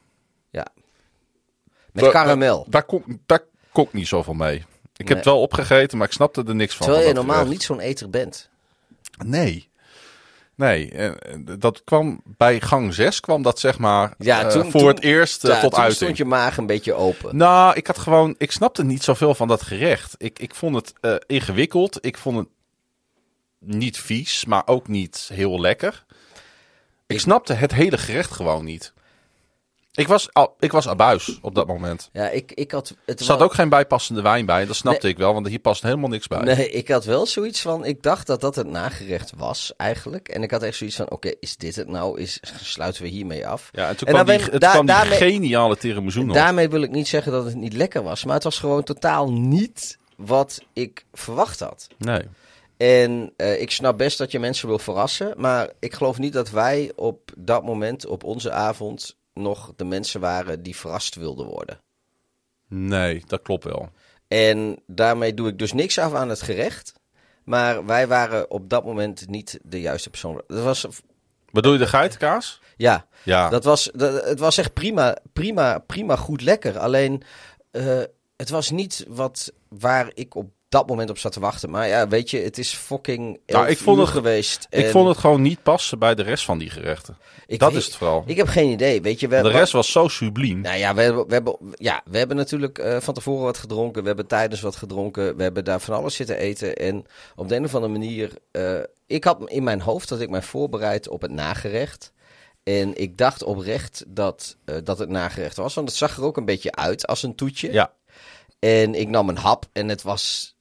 Ja. 0.50 0.66
Met 1.92 2.08
karamel. 2.10 2.62
da- 2.64 2.70
Daar 2.70 2.84
kon, 2.84 3.20
daar 3.26 3.42
kon 3.72 3.84
ik 3.84 3.92
niet 3.92 4.08
zoveel 4.08 4.34
mee. 4.34 4.64
Ik 4.96 5.08
heb 5.08 5.16
het 5.16 5.26
wel 5.26 5.40
opgegeten, 5.40 5.98
maar 5.98 6.06
ik 6.06 6.12
snapte 6.12 6.44
er 6.46 6.54
niks 6.54 6.76
van. 6.76 6.86
Terwijl 6.86 7.08
je 7.08 7.14
normaal 7.14 7.46
niet 7.46 7.62
zo'n 7.62 7.80
eter 7.80 8.10
bent. 8.10 8.50
Nee. 9.24 9.70
Nee, 10.56 10.90
en 10.90 11.44
dat 11.58 11.84
kwam 11.84 12.20
bij 12.24 12.60
gang 12.60 12.94
6 12.94 13.20
kwam 13.20 13.42
dat 13.42 13.58
zeg 13.58 13.78
maar 13.78 14.14
Ja, 14.18 14.44
eh, 14.44 14.50
voor 14.60 14.70
toen- 14.70 14.86
het 14.86 15.00
eerst 15.02 15.44
eh, 15.44 15.50
Ja, 15.54 15.60
tot 15.60 15.70
toen 15.70 15.78
uiting. 15.80 15.96
stond 16.02 16.16
je 16.16 16.24
maag 16.24 16.56
een 16.56 16.66
beetje 16.66 16.94
open. 16.94 17.36
Nou, 17.36 17.76
ik 17.76 17.86
had 17.86 17.98
gewoon, 17.98 18.34
ik 18.38 18.52
snapte 18.52 18.84
niet 18.84 19.02
zoveel 19.02 19.34
van 19.34 19.48
dat 19.48 19.62
gerecht. 19.62 20.14
Ik, 20.18 20.38
ik 20.38 20.54
vond 20.54 20.74
het 20.74 20.92
eh, 21.00 21.14
ingewikkeld. 21.26 21.98
Ik 22.06 22.18
vond 22.18 22.36
het 22.38 22.48
niet 23.58 23.98
vies, 23.98 24.44
maar 24.44 24.62
ook 24.66 24.88
niet 24.88 25.30
heel 25.32 25.60
lekker. 25.60 26.04
Ik 27.06 27.16
Ik- 27.16 27.20
snapte 27.20 27.52
het 27.52 27.72
hele 27.74 27.98
gerecht 27.98 28.30
gewoon 28.30 28.64
niet. 28.64 28.92
Ik 29.94 30.08
was, 30.08 30.28
al, 30.32 30.54
ik 30.58 30.72
was 30.72 30.88
abuis 30.88 31.38
op 31.42 31.54
dat 31.54 31.66
moment. 31.66 32.08
Ja, 32.12 32.28
ik, 32.28 32.52
ik 32.52 32.70
had... 32.70 32.94
Het 33.06 33.18
Er 33.18 33.24
zat 33.24 33.40
ook 33.40 33.54
geen 33.54 33.68
bijpassende 33.68 34.22
wijn 34.22 34.46
bij. 34.46 34.66
Dat 34.66 34.76
snapte 34.76 35.08
ik 35.08 35.16
wel, 35.16 35.32
want 35.34 35.48
hier 35.48 35.58
past 35.58 35.82
helemaal 35.82 36.08
niks 36.08 36.26
bij. 36.26 36.40
Nee, 36.42 36.70
ik 36.70 36.88
had 36.88 37.04
wel 37.04 37.26
zoiets 37.26 37.60
van... 37.60 37.84
Ik 37.84 38.02
dacht 38.02 38.26
dat 38.26 38.40
dat 38.40 38.54
het 38.54 38.66
nagerecht 38.66 39.32
was, 39.36 39.72
eigenlijk. 39.76 40.28
En 40.28 40.42
ik 40.42 40.50
had 40.50 40.62
echt 40.62 40.76
zoiets 40.76 40.96
van... 40.96 41.10
Oké, 41.10 41.32
is 41.40 41.56
dit 41.56 41.76
het 41.76 41.88
nou? 41.88 42.20
Is, 42.20 42.40
sluiten 42.62 43.02
we 43.02 43.08
hiermee 43.08 43.46
af? 43.46 43.68
Ja, 43.72 43.88
en 43.88 43.96
toen 43.96 44.08
En 44.08 44.14
kwam 44.14 44.26
die, 44.26 44.44
het 44.44 44.60
daar- 44.60 44.70
kwam 44.72 44.86
die 44.86 44.94
daarmee- 44.94 45.18
geniale 45.18 45.76
tiramisu 45.76 46.22
nog. 46.24 46.34
Daarmee 46.36 46.68
wil 46.68 46.82
ik 46.82 46.90
niet 46.90 47.08
zeggen 47.08 47.32
dat 47.32 47.44
het 47.44 47.54
niet 47.54 47.72
lekker 47.72 48.02
was. 48.02 48.24
Maar 48.24 48.34
het 48.34 48.44
was 48.44 48.58
gewoon 48.58 48.82
totaal 48.82 49.32
niet 49.32 49.98
wat 50.16 50.62
ik 50.72 51.04
verwacht 51.12 51.60
had. 51.60 51.86
Nee. 51.98 52.22
En 52.76 53.32
eh, 53.36 53.60
ik 53.60 53.70
snap 53.70 53.98
best 53.98 54.18
dat 54.18 54.30
je 54.30 54.38
mensen 54.38 54.68
wil 54.68 54.78
verrassen. 54.78 55.34
Maar 55.36 55.70
ik 55.78 55.94
geloof 55.94 56.18
niet 56.18 56.32
dat 56.32 56.50
wij 56.50 56.92
op 56.96 57.30
dat 57.36 57.64
moment, 57.64 58.06
op 58.06 58.24
onze 58.24 58.50
avond, 58.52 59.16
nog 59.34 59.72
de 59.76 59.84
mensen 59.84 60.20
waren 60.20 60.62
die 60.62 60.76
verrast 60.76 61.14
wilden 61.14 61.46
worden. 61.46 61.80
Nee, 62.68 63.22
dat 63.26 63.42
klopt 63.42 63.64
wel. 63.64 63.90
En 64.28 64.78
daarmee 64.86 65.34
doe 65.34 65.48
ik 65.48 65.58
dus 65.58 65.72
niks 65.72 65.98
af 65.98 66.14
aan 66.14 66.28
het 66.28 66.42
gerecht. 66.42 66.92
Maar 67.44 67.86
wij 67.86 68.06
waren 68.08 68.50
op 68.50 68.68
dat 68.70 68.84
moment 68.84 69.28
niet 69.28 69.58
de 69.62 69.80
juiste 69.80 70.10
persoon. 70.10 70.42
Dat 70.46 70.62
was, 70.64 70.86
Bedoel 71.50 71.72
je 71.72 71.78
de 71.78 71.86
geitenkaas? 71.86 72.60
ja, 72.76 73.06
Ja. 73.24 73.48
dat 73.48 73.64
was, 73.64 73.90
dat, 73.94 74.24
het 74.24 74.38
was 74.38 74.58
echt 74.58 74.72
prima, 74.72 75.16
prima, 75.32 75.78
prima 75.78 76.16
goed 76.16 76.40
lekker. 76.42 76.78
Alleen, 76.78 77.22
eh, 77.70 78.02
het 78.36 78.48
was 78.48 78.70
niet 78.70 79.04
wat, 79.08 79.52
waar 79.68 80.10
ik 80.14 80.34
op 80.34 80.50
dat 80.72 80.88
moment 80.88 81.10
op 81.10 81.18
zat 81.18 81.32
te 81.32 81.40
wachten. 81.40 81.70
Maar 81.70 81.88
ja, 81.88 82.08
weet 82.08 82.30
je, 82.30 82.38
het 82.38 82.58
is 82.58 82.72
fucking 82.74 83.40
Nou, 83.46 83.68
ik 83.68 83.78
vond 83.78 83.98
het- 84.00 84.08
geweest. 84.08 84.66
ik 84.70 84.84
en 84.84 84.90
vond 84.90 85.08
het 85.08 85.18
gewoon 85.18 85.42
niet 85.42 85.62
passen 85.62 85.98
bij 85.98 86.14
de 86.14 86.22
rest 86.22 86.44
van 86.44 86.58
die 86.58 86.70
gerechten. 86.70 87.16
ik 87.46 87.58
dat 87.58 87.70
weet- 87.72 87.78
is 87.80 87.86
het 87.86 87.94
vooral. 87.96 88.22
Ik 88.26 88.36
heb 88.36 88.46
geen 88.48 88.70
idee, 88.70 89.00
weet 89.02 89.20
je. 89.20 89.28
We, 89.28 89.42
de 89.42 89.48
rest 89.48 89.72
was 89.72 89.92
zo 89.92 90.08
subliem. 90.08 90.60
Nou 90.60 90.76
ja, 90.78 90.94
we 90.94 91.02
hebben, 91.02 91.26
we 91.26 91.32
hebben, 91.32 91.56
ja, 91.74 92.02
we 92.04 92.18
hebben 92.18 92.36
natuurlijk 92.36 92.78
eh, 92.78 92.96
van 93.00 93.14
tevoren 93.14 93.44
wat 93.44 93.58
gedronken. 93.58 94.00
We 94.00 94.06
hebben 94.06 94.26
tijdens 94.26 94.60
wat 94.60 94.76
gedronken. 94.76 95.36
We 95.36 95.42
hebben 95.42 95.64
daar 95.64 95.80
van 95.80 95.94
alles 95.94 96.14
zitten 96.14 96.36
eten. 96.36 96.74
En 96.76 97.06
op 97.36 97.48
de 97.48 97.54
een 97.56 97.64
of 97.64 97.74
andere 97.74 97.92
manier... 97.92 98.30
eh, 98.50 98.74
ik 99.06 99.24
had 99.24 99.38
in 99.50 99.62
mijn 99.62 99.80
hoofd 99.80 100.08
dat 100.08 100.20
ik 100.20 100.30
mij 100.30 100.42
voorbereid 100.42 101.08
op 101.08 101.22
het 101.22 101.30
nagerecht. 101.30 102.12
En 102.62 103.00
ik 103.00 103.18
dacht 103.18 103.42
oprecht 103.42 104.04
dat, 104.08 104.56
eh, 104.64 104.76
dat 104.84 104.98
het 104.98 105.08
nagerecht 105.08 105.56
was. 105.56 105.74
Want 105.74 105.88
het 105.88 105.96
zag 105.98 106.16
er 106.16 106.24
ook 106.24 106.36
een 106.36 106.44
beetje 106.44 106.72
uit 106.74 107.06
als 107.06 107.22
een 107.22 107.34
toetje. 107.34 107.72
Ja. 107.72 107.92
En 108.58 108.94
ik 108.94 109.08
nam 109.08 109.28
een 109.28 109.36
hap 109.38 109.64
en 109.72 109.88
het 109.88 110.02
was... 110.02 110.51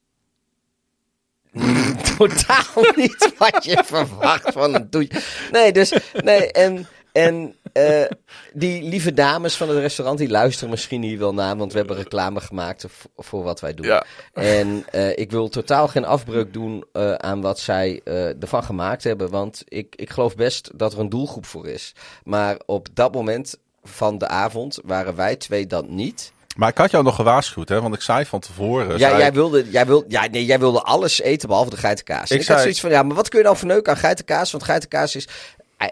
totaal 2.18 2.84
niet 2.96 3.32
wat 3.38 3.64
je 3.64 3.82
verwacht 3.84 4.52
van 4.52 4.74
een 4.74 4.90
toetje. 4.90 5.20
Nee, 5.52 5.72
dus... 5.72 5.92
Nee, 6.24 6.52
en... 6.52 6.86
En 7.12 7.54
eh, 7.72 8.04
die 8.52 8.82
lieve 8.82 9.14
dames 9.14 9.56
van 9.56 9.68
het 9.68 9.78
restaurant, 9.78 10.18
die 10.18 10.28
luisteren 10.28 10.70
misschien 10.70 11.02
hier 11.02 11.18
wel 11.18 11.34
naar, 11.34 11.56
want 11.56 11.72
we 11.72 11.78
hebben 11.78 11.96
reclame 11.96 12.40
gemaakt 12.40 12.86
voor 13.16 13.42
wat 13.42 13.60
wij 13.60 13.74
doen. 13.74 13.86
Ja. 13.86 14.04
En 14.32 14.84
eh, 14.90 15.18
ik 15.18 15.30
wil 15.30 15.48
totaal 15.48 15.88
geen 15.88 16.04
afbreuk 16.04 16.52
doen 16.52 16.84
eh, 16.92 17.12
aan 17.12 17.40
wat 17.40 17.58
zij 17.58 18.00
ervan 18.40 18.64
gemaakt 18.64 19.04
hebben, 19.04 19.30
want 19.30 19.62
ik, 19.68 19.94
ik 19.96 20.10
geloof 20.10 20.36
best 20.36 20.70
dat 20.74 20.92
er 20.92 20.98
een 20.98 21.08
doelgroep 21.08 21.46
voor 21.46 21.68
is. 21.68 21.94
Maar 22.24 22.56
op 22.66 22.88
dat 22.92 23.14
moment 23.14 23.58
van 23.82 24.18
de 24.18 24.28
avond 24.28 24.78
waren 24.84 25.14
wij 25.14 25.36
twee 25.36 25.66
dat 25.66 25.88
niet. 25.88 26.32
Maar 26.56 26.68
ik 26.68 26.78
had 26.78 26.90
jou 26.90 27.04
nog 27.04 27.14
gewaarschuwd, 27.14 27.68
hè? 27.68 27.80
Want 27.82 27.94
ik 27.94 28.00
zei 28.00 28.24
van 28.24 28.40
tevoren... 28.40 28.88
Ja, 28.88 28.98
zei 28.98 29.18
jij 29.18 29.32
wilde, 29.32 29.70
jij, 29.70 29.86
wilde, 29.86 30.04
ja, 30.08 30.26
nee, 30.26 30.44
jij 30.44 30.58
wilde 30.58 30.82
alles 30.82 31.20
eten 31.20 31.48
behalve 31.48 31.70
de 31.70 31.76
geitenkaas. 31.76 32.30
Ik 32.30 32.38
Ik, 32.38 32.42
zei- 32.42 32.52
had 32.52 32.60
zoiets 32.60 32.80
van, 32.80 32.90
ja, 32.90 33.02
maar 33.02 33.16
wat 33.16 33.28
kun 33.28 33.38
je 33.38 33.44
dan 33.44 33.56
verneuken 33.56 33.92
aan 33.92 33.98
geitenkaas? 33.98 34.50
Want 34.50 34.64
geitenkaas 34.64 35.16
is... 35.16 35.28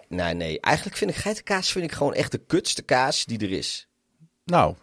Nee, 0.09 0.35
nee, 0.35 0.61
eigenlijk 0.61 0.97
vind 0.97 1.11
ik 1.11 1.17
geitenkaas 1.17 1.73
vind 1.73 1.85
ik 1.85 1.93
gewoon 1.93 2.15
echt 2.15 2.31
de 2.33 2.41
kutste 2.47 2.83
kaas 2.83 3.25
die 3.25 3.39
er 3.39 3.53
is. 3.53 3.89
Nou, 4.45 4.75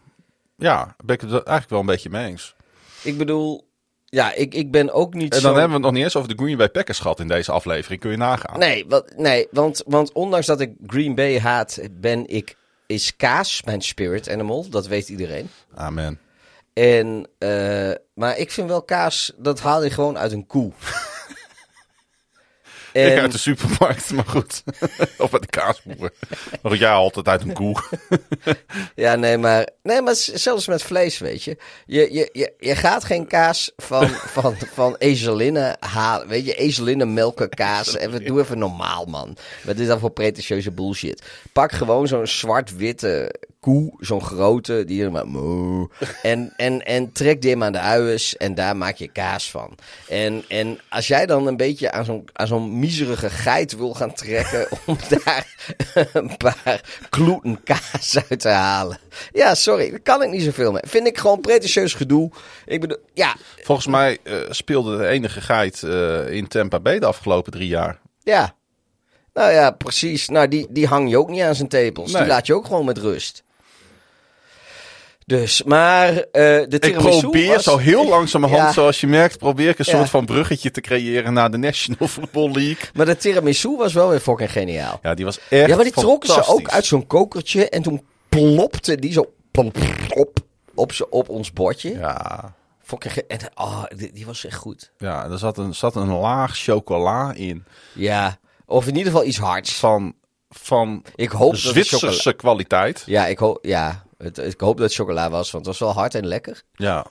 ja, 0.55 0.95
ben 1.05 1.15
ik 1.15 1.21
het 1.21 1.31
eigenlijk 1.31 1.69
wel 1.69 1.79
een 1.79 1.85
beetje 1.85 2.09
mee 2.09 2.27
eens. 2.27 2.55
Ik 3.01 3.17
bedoel, 3.17 3.67
ja, 4.05 4.33
ik, 4.33 4.53
ik 4.53 4.71
ben 4.71 4.93
ook 4.93 5.13
niet 5.13 5.35
En 5.35 5.41
dan 5.41 5.53
zo... 5.53 5.59
hebben 5.59 5.67
we 5.67 5.73
het 5.73 5.83
nog 5.83 5.91
niet 5.91 6.03
eens 6.03 6.15
over 6.15 6.35
de 6.35 6.43
Green 6.43 6.57
Bay 6.57 6.69
Packers 6.69 6.99
gehad 6.99 7.19
in 7.19 7.27
deze 7.27 7.51
aflevering. 7.51 8.01
Kun 8.01 8.11
je 8.11 8.17
nagaan. 8.17 8.59
Nee, 8.59 8.85
wat, 8.87 9.13
nee 9.15 9.47
want, 9.51 9.83
want 9.85 10.11
ondanks 10.11 10.45
dat 10.45 10.59
ik 10.59 10.71
Green 10.85 11.15
Bay 11.15 11.39
haat, 11.39 11.79
ben 11.91 12.27
ik... 12.27 12.55
Is 12.87 13.15
kaas 13.15 13.63
mijn 13.63 13.81
spirit 13.81 14.29
animal, 14.29 14.69
dat 14.69 14.87
weet 14.87 15.09
iedereen. 15.09 15.49
Amen. 15.75 16.19
En, 16.73 17.29
eh, 17.37 17.91
maar 18.13 18.37
ik 18.37 18.51
vind 18.51 18.67
wel 18.69 18.83
kaas, 18.83 19.33
dat 19.37 19.59
haal 19.59 19.83
je 19.83 19.89
gewoon 19.89 20.17
uit 20.17 20.31
een 20.31 20.47
koe. 20.47 20.71
Ik 23.05 23.19
uit 23.19 23.31
de 23.31 23.37
supermarkt, 23.37 24.11
maar 24.11 24.25
goed. 24.25 24.63
of 25.17 25.33
uit 25.33 25.41
de 25.41 25.47
kaasboer. 25.47 26.11
Maar 26.61 26.71
goed, 26.71 26.79
jij 26.79 26.91
altijd 26.91 27.27
uit 27.27 27.41
een 27.41 27.53
koe. 27.53 27.75
Ja, 28.95 29.15
nee, 29.15 29.37
maar, 29.37 29.69
nee, 29.83 30.01
maar 30.01 30.15
zelfs 30.15 30.67
met 30.67 30.83
vlees, 30.83 31.17
weet 31.17 31.43
je. 31.43 31.57
Je, 31.85 32.13
je, 32.13 32.29
je, 32.33 32.53
je 32.59 32.75
gaat 32.75 33.03
geen 33.03 33.27
kaas 33.27 33.71
van, 33.77 34.07
van, 34.07 34.55
van 34.73 34.95
ezelinnen 34.97 35.77
halen. 35.79 36.27
Weet 36.27 36.45
je, 36.45 36.53
ezelinnen 36.53 37.13
melken 37.13 37.49
kaas. 37.49 37.95
Even, 37.95 38.25
doe 38.25 38.39
even 38.39 38.57
normaal, 38.57 39.05
man. 39.05 39.37
Wat 39.63 39.77
is 39.77 39.87
dat 39.87 39.99
voor 39.99 40.11
pretentieuze 40.11 40.71
bullshit? 40.71 41.23
Pak 41.53 41.71
gewoon 41.71 42.07
zo'n 42.07 42.27
zwart-witte 42.27 43.35
koe, 43.67 43.93
zo'n 43.99 44.21
grote, 44.21 44.83
die 44.85 45.03
er 45.03 45.11
maar 45.11 45.27
moe. 45.27 45.89
En, 46.21 46.53
en, 46.55 46.85
en 46.85 47.11
trek 47.11 47.41
die 47.41 47.51
hem 47.51 47.63
aan 47.63 47.71
de 47.71 47.79
uiers 47.79 48.37
en 48.37 48.55
daar 48.55 48.77
maak 48.77 48.95
je 48.95 49.07
kaas 49.07 49.51
van. 49.51 49.75
En, 50.07 50.43
en 50.47 50.79
als 50.89 51.07
jij 51.07 51.25
dan 51.25 51.47
een 51.47 51.57
beetje 51.57 51.91
aan 51.91 52.05
zo'n, 52.05 52.29
aan 52.33 52.47
zo'n 52.47 52.79
miserige 52.79 53.29
geit 53.29 53.75
wil 53.75 53.93
gaan 53.93 54.13
trekken 54.13 54.67
om 54.85 54.97
daar 55.09 55.73
een 56.13 56.37
paar 56.37 56.81
kloeten 57.09 57.63
kaas 57.63 58.17
uit 58.29 58.39
te 58.39 58.49
halen. 58.49 58.99
Ja, 59.31 59.55
sorry, 59.55 59.89
daar 59.89 59.99
kan 59.99 60.23
ik 60.23 60.29
niet 60.29 60.43
zoveel 60.43 60.71
mee. 60.71 60.81
Vind 60.85 61.07
ik 61.07 61.17
gewoon 61.17 61.41
pretentieus 61.41 61.93
gedoe. 61.93 62.31
Ik 62.65 62.81
bedoel, 62.81 62.97
ja, 63.13 63.35
Volgens 63.63 63.87
mij 63.87 64.17
eh, 64.23 64.35
speelde 64.49 64.97
de 64.97 65.07
enige 65.07 65.41
geit 65.41 65.83
eh, 65.83 66.31
in 66.31 66.47
Tampa 66.47 66.79
Bay 66.79 66.99
de 66.99 67.05
afgelopen 67.05 67.51
drie 67.51 67.67
jaar. 67.67 67.99
ja. 68.23 68.55
Nou 69.33 69.51
ja, 69.51 69.71
precies. 69.71 70.27
Nou, 70.27 70.47
die, 70.47 70.67
die 70.69 70.87
hang 70.87 71.09
je 71.09 71.17
ook 71.17 71.29
niet 71.29 71.41
aan 71.41 71.55
zijn 71.55 71.67
tepels. 71.67 72.11
Nee. 72.11 72.21
Die 72.21 72.31
laat 72.31 72.47
je 72.47 72.53
ook 72.53 72.65
gewoon 72.65 72.85
met 72.85 72.97
rust. 72.97 73.43
Dus, 75.27 75.63
maar 75.63 76.07
eh 76.09 76.23
de 76.31 76.65
Ik 76.69 76.81
tiramisu 76.81 77.19
probeer 77.19 77.53
was- 77.53 77.63
zo 77.63 77.77
heel 77.77 78.07
langzamerhand, 78.15 78.61
Ja. 78.61 78.71
zoals 78.71 78.99
je 79.01 79.07
merkt, 79.07 79.37
probeer 79.37 79.69
ik 79.69 79.79
een 79.79 79.85
Ja. 79.87 79.97
soort 79.97 80.09
van 80.09 80.25
bruggetje 80.25 80.71
te 80.71 80.81
creëren 80.81 81.33
naar 81.33 81.51
de 81.51 81.57
National 81.57 82.07
Football 82.07 82.51
League. 82.51 82.77
Maar 82.95 83.05
de 83.05 83.17
tiramisu 83.17 83.75
was 83.77 83.93
wel 83.93 84.09
weer 84.09 84.19
fucking 84.19 84.51
geniaal. 84.51 84.99
Ja, 85.01 85.13
die 85.13 85.25
was 85.25 85.39
echt 85.49 85.67
Ja, 85.69 85.75
maar 85.75 85.83
die 85.83 85.93
trokken 85.93 86.33
ze 86.33 86.47
ook 86.47 86.69
uit 86.69 86.85
zo'n 86.85 87.07
kokertje 87.07 87.69
en 87.69 87.81
toen 87.81 88.05
plopte 88.29 88.95
die 88.95 89.11
zo 89.11 89.33
plop, 89.51 89.77
op, 90.15 90.39
op, 90.75 90.91
op 91.09 91.29
ons 91.29 91.53
bordje. 91.53 91.89
Ja, 91.99 92.53
Fucking 92.83 93.13
en, 93.15 93.39
oh, 93.55 93.83
die, 93.95 94.11
die 94.13 94.25
was 94.25 94.45
echt 94.45 94.55
goed. 94.57 94.91
ja, 94.97 95.29
er 95.29 95.37
zat 95.37 95.57
een, 95.57 95.75
zat 95.75 95.95
een 95.95 96.11
laag 96.13 96.57
chocola 96.57 97.33
in 97.33 97.65
Ja, 97.93 98.37
of 98.65 98.87
in 98.87 98.95
ieder 98.95 99.11
geval 99.11 99.27
iets 99.27 99.37
hards. 99.37 99.73
van, 99.73 100.13
van 100.49 101.03
Ik 101.15 101.29
hoop 101.29 101.51
dat 101.51 101.61
het 101.61 101.71
chocola... 101.71 101.83
Zwitserse 101.99 102.33
kwaliteit. 102.33 103.03
Ja, 103.05 103.25
ik 103.27 103.37
hoop, 103.37 103.59
ja 103.61 104.05
het, 104.17 104.37
ik 104.37 104.59
hoop 104.59 104.77
dat 104.77 104.85
het 104.85 104.95
chocola 104.95 105.29
was, 105.29 105.51
want 105.51 105.65
het 105.65 105.77
was 105.77 105.87
wel 105.87 106.01
hard 106.01 106.15
en 106.15 106.27
lekker. 106.27 106.63
Ja, 106.73 107.05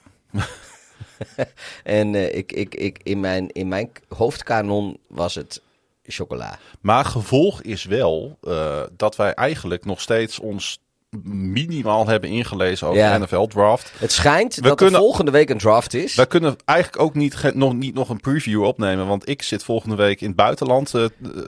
En 1.83 2.15
eh, 2.15 2.37
ik, 2.37 2.53
ik, 2.53 2.75
ik, 2.75 2.99
in, 3.03 3.21
mijn, 3.21 3.51
in 3.51 3.69
mijn 3.69 3.91
hoofdkanon 4.09 4.99
was 5.07 5.35
het 5.35 5.63
chocola. 6.03 6.59
maar 6.81 7.05
gevolg 7.05 7.63
is 7.63 7.85
wel 7.85 8.39
eh, 8.43 8.83
dat 8.97 9.17
wij 9.17 9.35
eigenlijk 9.35 9.85
nog 9.85 10.01
steeds 10.01 10.39
ons 10.39 10.79
minimaal 11.25 12.07
hebben 12.07 12.31
ingelezen 12.31 12.87
over 12.87 13.01
Ja. 13.01 13.19
de 13.19 13.25
NFL 13.25 13.47
draft. 13.47 13.93
Het 13.99 14.13
schijnt 14.13 14.55
We 14.55 14.61
dat 14.63 14.77
kunnen- 14.77 14.95
er 14.95 15.01
volgende 15.01 15.31
week 15.31 15.51
een 15.51 15.59
draft 15.59 15.95
is. 15.95 16.15
Wij 16.15 16.27
kunnen 16.27 16.57
eigenlijk 16.65 17.03
ook 17.03 17.15
niet, 17.15 17.55
nog, 17.55 17.75
niet 17.75 17.95
nog 17.95 18.09
een 18.09 18.21
preview 18.21 18.63
opnemen, 18.65 19.07
want 19.07 19.29
ik 19.29 19.43
zit 19.43 19.65
volgende 19.65 19.97
week 19.97 20.21
in 20.21 20.27
het 20.27 20.37
buitenland, 20.37 20.95
eh, 20.95 21.05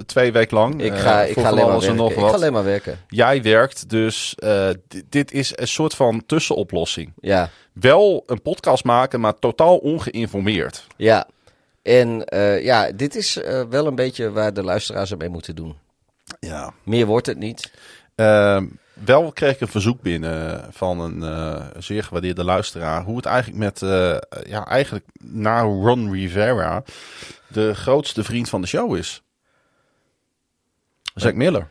twee 0.07 0.33
weken 0.33 0.57
lang. 0.57 0.83
ik 0.83 0.93
eh, 0.93 1.01
ga, 1.01 1.23
ik 1.23 1.35
ga 1.39 1.49
alleen 1.49 1.67
maar 1.67 1.79
werken. 1.79 1.97
nog 1.97 2.11
Ik 2.13 2.19
ga 2.19 2.25
alleen 2.31 2.53
maar 2.53 2.65
werken. 2.65 2.99
Jij 3.09 3.43
werkt, 3.43 3.91
dus 3.91 4.35
eh, 4.35 4.69
di- 4.89 5.03
dit 5.09 5.33
is 5.33 5.53
een 5.55 5.69
soort 5.69 5.95
van 5.95 6.23
tussenoplossing. 6.27 7.13
Ja, 7.21 7.51
Wel 7.73 8.23
een 8.27 8.43
podcast 8.43 8.85
maken, 8.85 9.21
maar 9.21 9.39
totaal 9.39 9.77
ongeïnformeerd. 9.77 10.87
ja. 10.97 11.27
En 11.83 12.23
ja, 12.63 12.91
dit 12.93 13.15
is 13.17 13.41
wel 13.71 13.87
een 13.87 13.95
beetje 13.95 14.31
waar 14.31 14.53
de 14.55 14.63
luisteraars 14.63 15.11
het 15.11 15.19
mee 15.19 15.29
moeten 15.29 15.55
doen. 15.57 15.75
Ja. 16.41 16.73
Meer 16.85 17.07
wordt 17.07 17.27
het 17.27 17.39
niet. 17.39 17.71
Ehm, 18.15 18.67
wel 19.05 19.33
kreeg 19.33 19.55
ik 19.55 19.61
een 19.61 19.69
verzoek 19.69 20.01
binnen 20.01 20.67
van 20.71 21.01
een 21.01 21.23
eh, 21.23 21.67
zeer 21.79 22.05
gewaardeerde 22.05 22.45
luisteraar. 22.45 23.03
Hoe 23.03 23.17
het 23.17 23.27
eigenlijk 23.27 23.59
met, 23.59 23.83
eh, 23.83 24.17
ja, 24.47 24.67
eigenlijk 24.67 25.07
na 25.23 25.61
Ron 25.61 26.13
Rivera, 26.13 26.83
de 27.47 27.75
grootste 27.75 28.25
vriend 28.25 28.49
van 28.49 28.61
de 28.61 28.67
show 28.67 28.97
is. 28.97 29.23
Zack 31.15 31.35
Miller. 31.35 31.69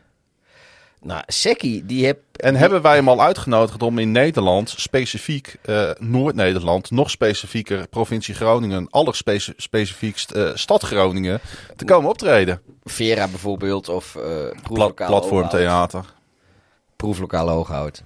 Nou, 1.01 1.23
Sekki, 1.27 1.85
die 1.85 2.05
heb... 2.05 2.19
En 2.35 2.55
hebben 2.55 2.81
wij 2.81 2.95
hem 2.95 3.09
al 3.09 3.21
uitgenodigd 3.21 3.83
om 3.83 3.99
in 3.99 4.11
Nederland, 4.11 4.69
specifiek 4.69 5.55
eh, 5.61 5.89
Noord-Nederland, 5.97 6.91
nog 6.91 7.09
specifieker 7.09 7.87
provincie 7.87 8.35
Groningen, 8.35 8.87
allerspecifiekst 8.89 10.31
eh 10.31 10.51
stad 10.53 10.83
Groningen, 10.83 11.39
te 11.75 11.85
komen 11.85 12.09
optreden. 12.09 12.61
Vera 12.83 13.27
bijvoorbeeld, 13.27 13.89
of 13.89 14.11
Pla 14.11 14.51
proeflokaal 14.61 15.07
platformtheater. 15.07 16.15
Proeflokaal 16.97 17.49
Hooghout. 17.49 18.03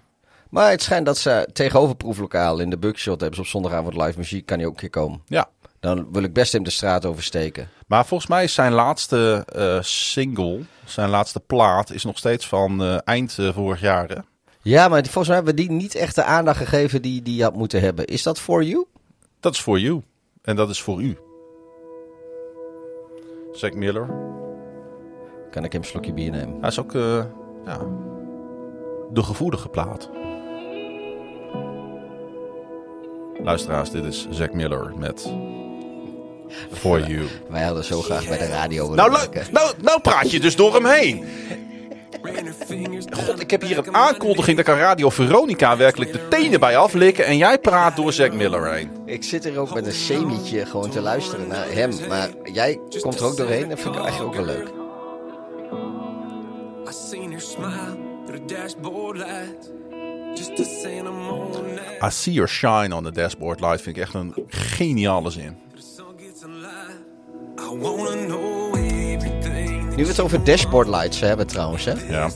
Maar 0.49 0.69
het 0.69 0.81
schijnt 0.81 1.05
dat 1.05 1.17
ze 1.17 1.47
tegenover 1.53 1.95
proeflokaal 1.95 2.59
in 2.59 2.69
de 2.69 2.77
Bugshot 2.77 3.19
hebben 3.19 3.35
ze 3.35 3.41
op 3.41 3.47
zondagavond 3.47 3.95
live 3.95 4.17
muziek. 4.17 4.45
Kan 4.45 4.57
hij 4.57 4.65
ook 4.65 4.73
een 4.73 4.79
keer 4.79 4.89
komen. 4.89 5.21
Ja. 5.25 5.49
Dan 5.79 6.11
wil 6.11 6.23
ik 6.23 6.33
best 6.33 6.53
hem 6.53 6.63
de 6.63 6.69
straat 6.69 7.05
oversteken. 7.05 7.69
Maar 7.87 8.05
volgens 8.05 8.29
mij 8.29 8.43
is 8.43 8.53
zijn 8.53 8.71
laatste 8.71 9.45
eh, 9.55 9.81
single, 9.81 10.59
zijn 10.85 11.09
laatste 11.09 11.39
plaat, 11.39 11.91
is 11.91 12.03
nog 12.03 12.17
steeds 12.17 12.47
van 12.47 12.83
eh, 12.83 12.97
eind 13.03 13.37
eh, 13.39 13.53
vorig 13.53 13.81
jaar. 13.81 14.09
Hè? 14.09 14.15
Ja, 14.61 14.87
maar 14.87 15.01
volgens 15.03 15.27
mij 15.27 15.35
hebben 15.35 15.55
we 15.55 15.61
die 15.61 15.71
niet 15.71 15.95
echt 15.95 16.15
de 16.15 16.23
aandacht 16.23 16.57
gegeven 16.57 17.01
die 17.01 17.21
die 17.21 17.43
had 17.43 17.55
moeten 17.55 17.81
hebben. 17.81 18.05
Is 18.05 18.23
dat 18.23 18.39
for 18.39 18.63
you? 18.63 18.85
Dat 19.39 19.53
is 19.53 19.61
voor 19.61 19.79
you. 19.79 20.01
En 20.41 20.55
dat 20.55 20.69
is 20.69 20.81
voor 20.81 21.01
u. 21.01 21.17
Zack 23.51 23.73
Miller. 23.73 24.07
Kan 25.51 25.63
ik 25.63 25.71
hem 25.71 25.81
een 25.81 25.87
slokje 25.87 26.13
bier 26.13 26.31
nemen? 26.31 26.59
Hij 26.59 26.69
is 26.69 26.79
ook 26.79 26.93
ja, 27.65 27.79
de 29.13 29.23
gevoelige 29.23 29.69
plaat. 29.69 30.09
Luisteraars, 33.43 33.89
dit 33.91 34.05
is 34.05 34.27
Zack 34.29 34.53
Miller 34.53 34.93
met 34.97 35.33
For 36.71 36.99
You. 37.07 37.27
Wij 37.49 37.63
hadden 37.63 37.83
zo 37.83 38.01
graag 38.01 38.27
bij 38.27 38.37
de 38.37 38.47
radio 38.47 38.89
willen 38.89 38.95
Nou, 38.95 39.11
werken. 39.11 39.53
nou, 39.53 39.71
nou 39.81 40.01
praat 40.01 40.31
je 40.31 40.39
dus 40.39 40.55
door 40.55 40.73
hem 40.73 40.85
heen. 40.85 41.25
God, 43.11 43.39
ik 43.41 43.51
heb 43.51 43.61
hier 43.61 43.77
een 43.77 43.95
aankondiging 43.95 44.57
dat 44.57 44.67
ik 44.67 44.73
aan 44.73 44.79
Radio 44.79 45.09
Veronica 45.09 45.77
werkelijk 45.77 46.11
de 46.11 46.27
tenen 46.27 46.59
bij 46.59 46.77
aflikken. 46.77 47.25
En 47.25 47.37
jij 47.37 47.57
praat 47.59 47.95
door 47.95 48.13
Zack 48.13 48.33
Miller 48.33 48.73
heen. 48.73 48.91
Ik 49.05 49.23
zit 49.23 49.45
er 49.45 49.59
ook 49.59 49.73
met 49.73 49.85
een 49.85 49.91
semietje 49.91 50.65
gewoon 50.65 50.89
te 50.89 51.01
luisteren 51.01 51.47
naar 51.47 51.71
hem. 51.71 51.91
Maar 52.07 52.29
jij 52.43 52.79
komt 53.01 53.19
er 53.19 53.25
ook 53.25 53.37
doorheen. 53.37 53.69
Dat 53.69 53.79
vind 53.79 53.95
ik 53.95 54.01
eigenlijk 54.01 54.37
ook 54.39 54.45
wel 54.45 54.55
leuk. 54.55 54.67
I 56.89 56.93
seen 57.09 57.31
her 57.31 57.41
smile 57.41 58.00
dashboard 58.47 59.17
lights. 59.17 59.69
Just 60.35 60.55
to 60.55 60.63
say 60.63 60.97
I'm 60.99 61.07
on 61.07 61.51
that. 61.51 62.03
I 62.03 62.09
see 62.09 62.31
your 62.33 62.47
shine 62.49 62.95
on 62.95 63.03
the 63.03 63.11
dashboard 63.11 63.59
light. 63.59 63.81
Vind 63.81 63.95
ik 63.97 64.01
echt 64.03 64.13
een 64.13 64.33
geniale 64.47 65.29
zin. 65.29 65.57
Nu 69.95 70.03
we 70.03 70.07
het 70.07 70.19
over 70.19 70.43
dashboard 70.43 70.87
lights 70.87 71.19
hebben 71.19 71.47
trouwens. 71.47 71.85
Hè? 71.85 71.93
Ja. 72.09 72.29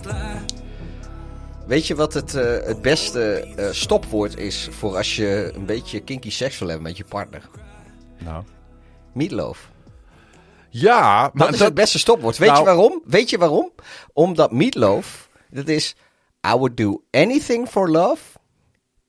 Weet 1.67 1.87
je 1.87 1.95
wat 1.95 2.13
het, 2.13 2.35
eh, 2.35 2.67
het 2.67 2.81
beste 2.81 3.53
eh, 3.55 3.67
stopwoord 3.71 4.37
is 4.37 4.67
voor 4.71 4.95
als 4.97 5.15
je 5.15 5.51
een 5.55 5.65
beetje 5.65 5.99
kinky 5.99 6.29
seks 6.29 6.59
wil 6.59 6.67
hebben 6.67 6.87
met 6.87 6.97
je 6.97 7.05
partner? 7.05 7.49
Nou. 8.17 8.43
Meatloaf. 9.13 9.69
Ja, 10.69 11.23
Dat 11.23 11.33
maar 11.33 11.49
is 11.49 11.57
dat, 11.57 11.67
het 11.67 11.75
beste 11.75 11.99
stopwoord. 11.99 12.37
Weet 12.37 12.49
Nou- 12.49 12.59
je 12.59 12.65
waarom? 12.65 13.01
Weet 13.05 13.29
je 13.29 13.37
waarom? 13.37 13.71
Omdat 14.13 14.51
meatloaf, 14.51 15.24
dat 15.55 15.67
is... 15.67 15.95
I 16.47 16.51
would 16.51 16.77
do 16.77 17.03
anything 17.11 17.67
for 17.67 17.89
love, 17.89 18.21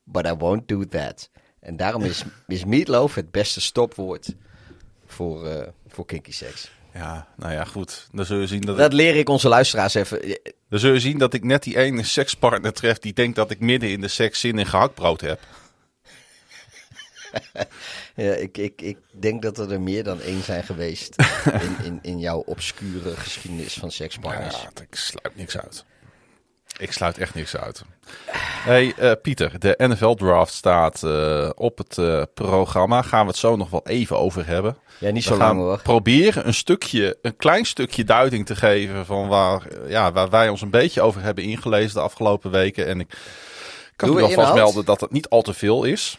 but 0.04 0.26
I 0.26 0.32
won't 0.32 0.68
do 0.68 0.86
that. 0.86 1.30
En 1.60 1.76
daarom 1.76 2.02
is, 2.02 2.24
is 2.46 2.64
meatloaf 2.64 3.14
het 3.14 3.30
beste 3.30 3.60
stopwoord 3.60 4.34
voor, 5.06 5.46
eh, 5.46 5.68
voor 5.88 6.06
kinky 6.06 6.32
seks. 6.32 6.70
Ja, 6.94 7.28
nou 7.36 7.52
ja, 7.52 7.64
goed. 7.64 8.08
Dan 8.12 8.24
zul, 8.24 8.38
je 8.38 8.46
zien 8.46 8.60
dat 8.60 8.76
Dat 8.76 8.86
ik, 8.86 8.92
leer 8.92 9.16
ik 9.16 9.28
onze 9.28 9.48
luisteraars 9.48 9.94
even. 9.94 10.38
dan 10.68 10.78
zul 10.78 10.92
je 10.92 11.00
zien 11.00 11.18
dat 11.18 11.34
ik 11.34 11.44
net 11.44 11.62
die 11.62 11.78
ene 11.78 12.02
sekspartner 12.02 12.72
tref 12.72 12.98
die 12.98 13.12
denkt 13.12 13.36
dat 13.36 13.50
ik 13.50 13.60
midden 13.60 13.90
in 13.90 14.00
de 14.00 14.08
seks 14.08 14.40
zin 14.40 14.58
in 14.58 14.66
gehaktbrood 14.66 15.20
heb. 15.20 15.40
Ja, 18.14 18.32
ik, 18.32 18.58
ik, 18.58 18.82
ik 18.82 18.98
denk 19.10 19.42
dat 19.42 19.58
er 19.58 19.72
er 19.72 19.80
meer 19.80 20.04
dan 20.04 20.20
één 20.20 20.42
zijn 20.42 20.64
geweest 20.64 21.14
in, 21.66 21.84
in, 21.84 21.98
in 22.02 22.18
jouw 22.18 22.38
obscure 22.38 23.16
geschiedenis 23.16 23.74
van 23.74 23.90
sekspartners. 23.90 24.62
Ja, 24.62 24.82
ik 24.82 24.94
sluit 24.94 25.36
niks 25.36 25.58
uit. 25.58 25.84
Ik 26.78 26.92
sluit 26.92 27.18
echt 27.18 27.34
niks 27.34 27.56
uit. 27.56 27.82
Hey 28.64 28.94
eh, 28.96 29.12
Pieter, 29.22 29.58
de 29.58 29.74
NFL 29.76 30.14
draft 30.14 30.52
staat 30.52 31.02
eh, 31.02 31.50
op 31.54 31.78
het 31.78 31.98
eh, 31.98 32.22
programma. 32.34 33.02
Gaan 33.02 33.20
we 33.20 33.26
het 33.26 33.36
zo 33.36 33.56
nog 33.56 33.70
wel 33.70 33.86
even 33.86 34.18
over 34.18 34.46
hebben. 34.46 34.76
Ja, 34.98 35.10
niet 35.10 35.24
We 35.24 35.30
zo 35.30 35.36
gaan 35.36 35.56
lang 35.56 35.68
hoor. 35.68 35.80
proberen 35.82 36.46
een 36.46 36.54
stukje, 36.54 37.18
een 37.22 37.36
klein 37.36 37.64
stukje 37.64 38.04
duiding 38.04 38.46
te 38.46 38.56
geven 38.56 39.06
van 39.06 39.28
waar, 39.28 39.62
ja, 39.88 40.12
waar 40.12 40.30
wij 40.30 40.48
ons 40.48 40.60
een 40.60 40.70
beetje 40.70 41.02
over 41.02 41.22
hebben 41.22 41.44
ingelezen 41.44 41.94
de 41.94 42.00
afgelopen 42.00 42.50
weken. 42.50 42.86
En 42.86 43.00
ik 43.00 43.18
kan 43.96 44.08
u 44.08 44.12
we 44.12 44.20
alvast 44.20 44.38
inhoud? 44.38 44.54
melden 44.54 44.84
dat 44.84 45.00
het 45.00 45.10
niet 45.10 45.28
al 45.28 45.42
te 45.42 45.54
veel 45.54 45.84
is. 45.84 46.18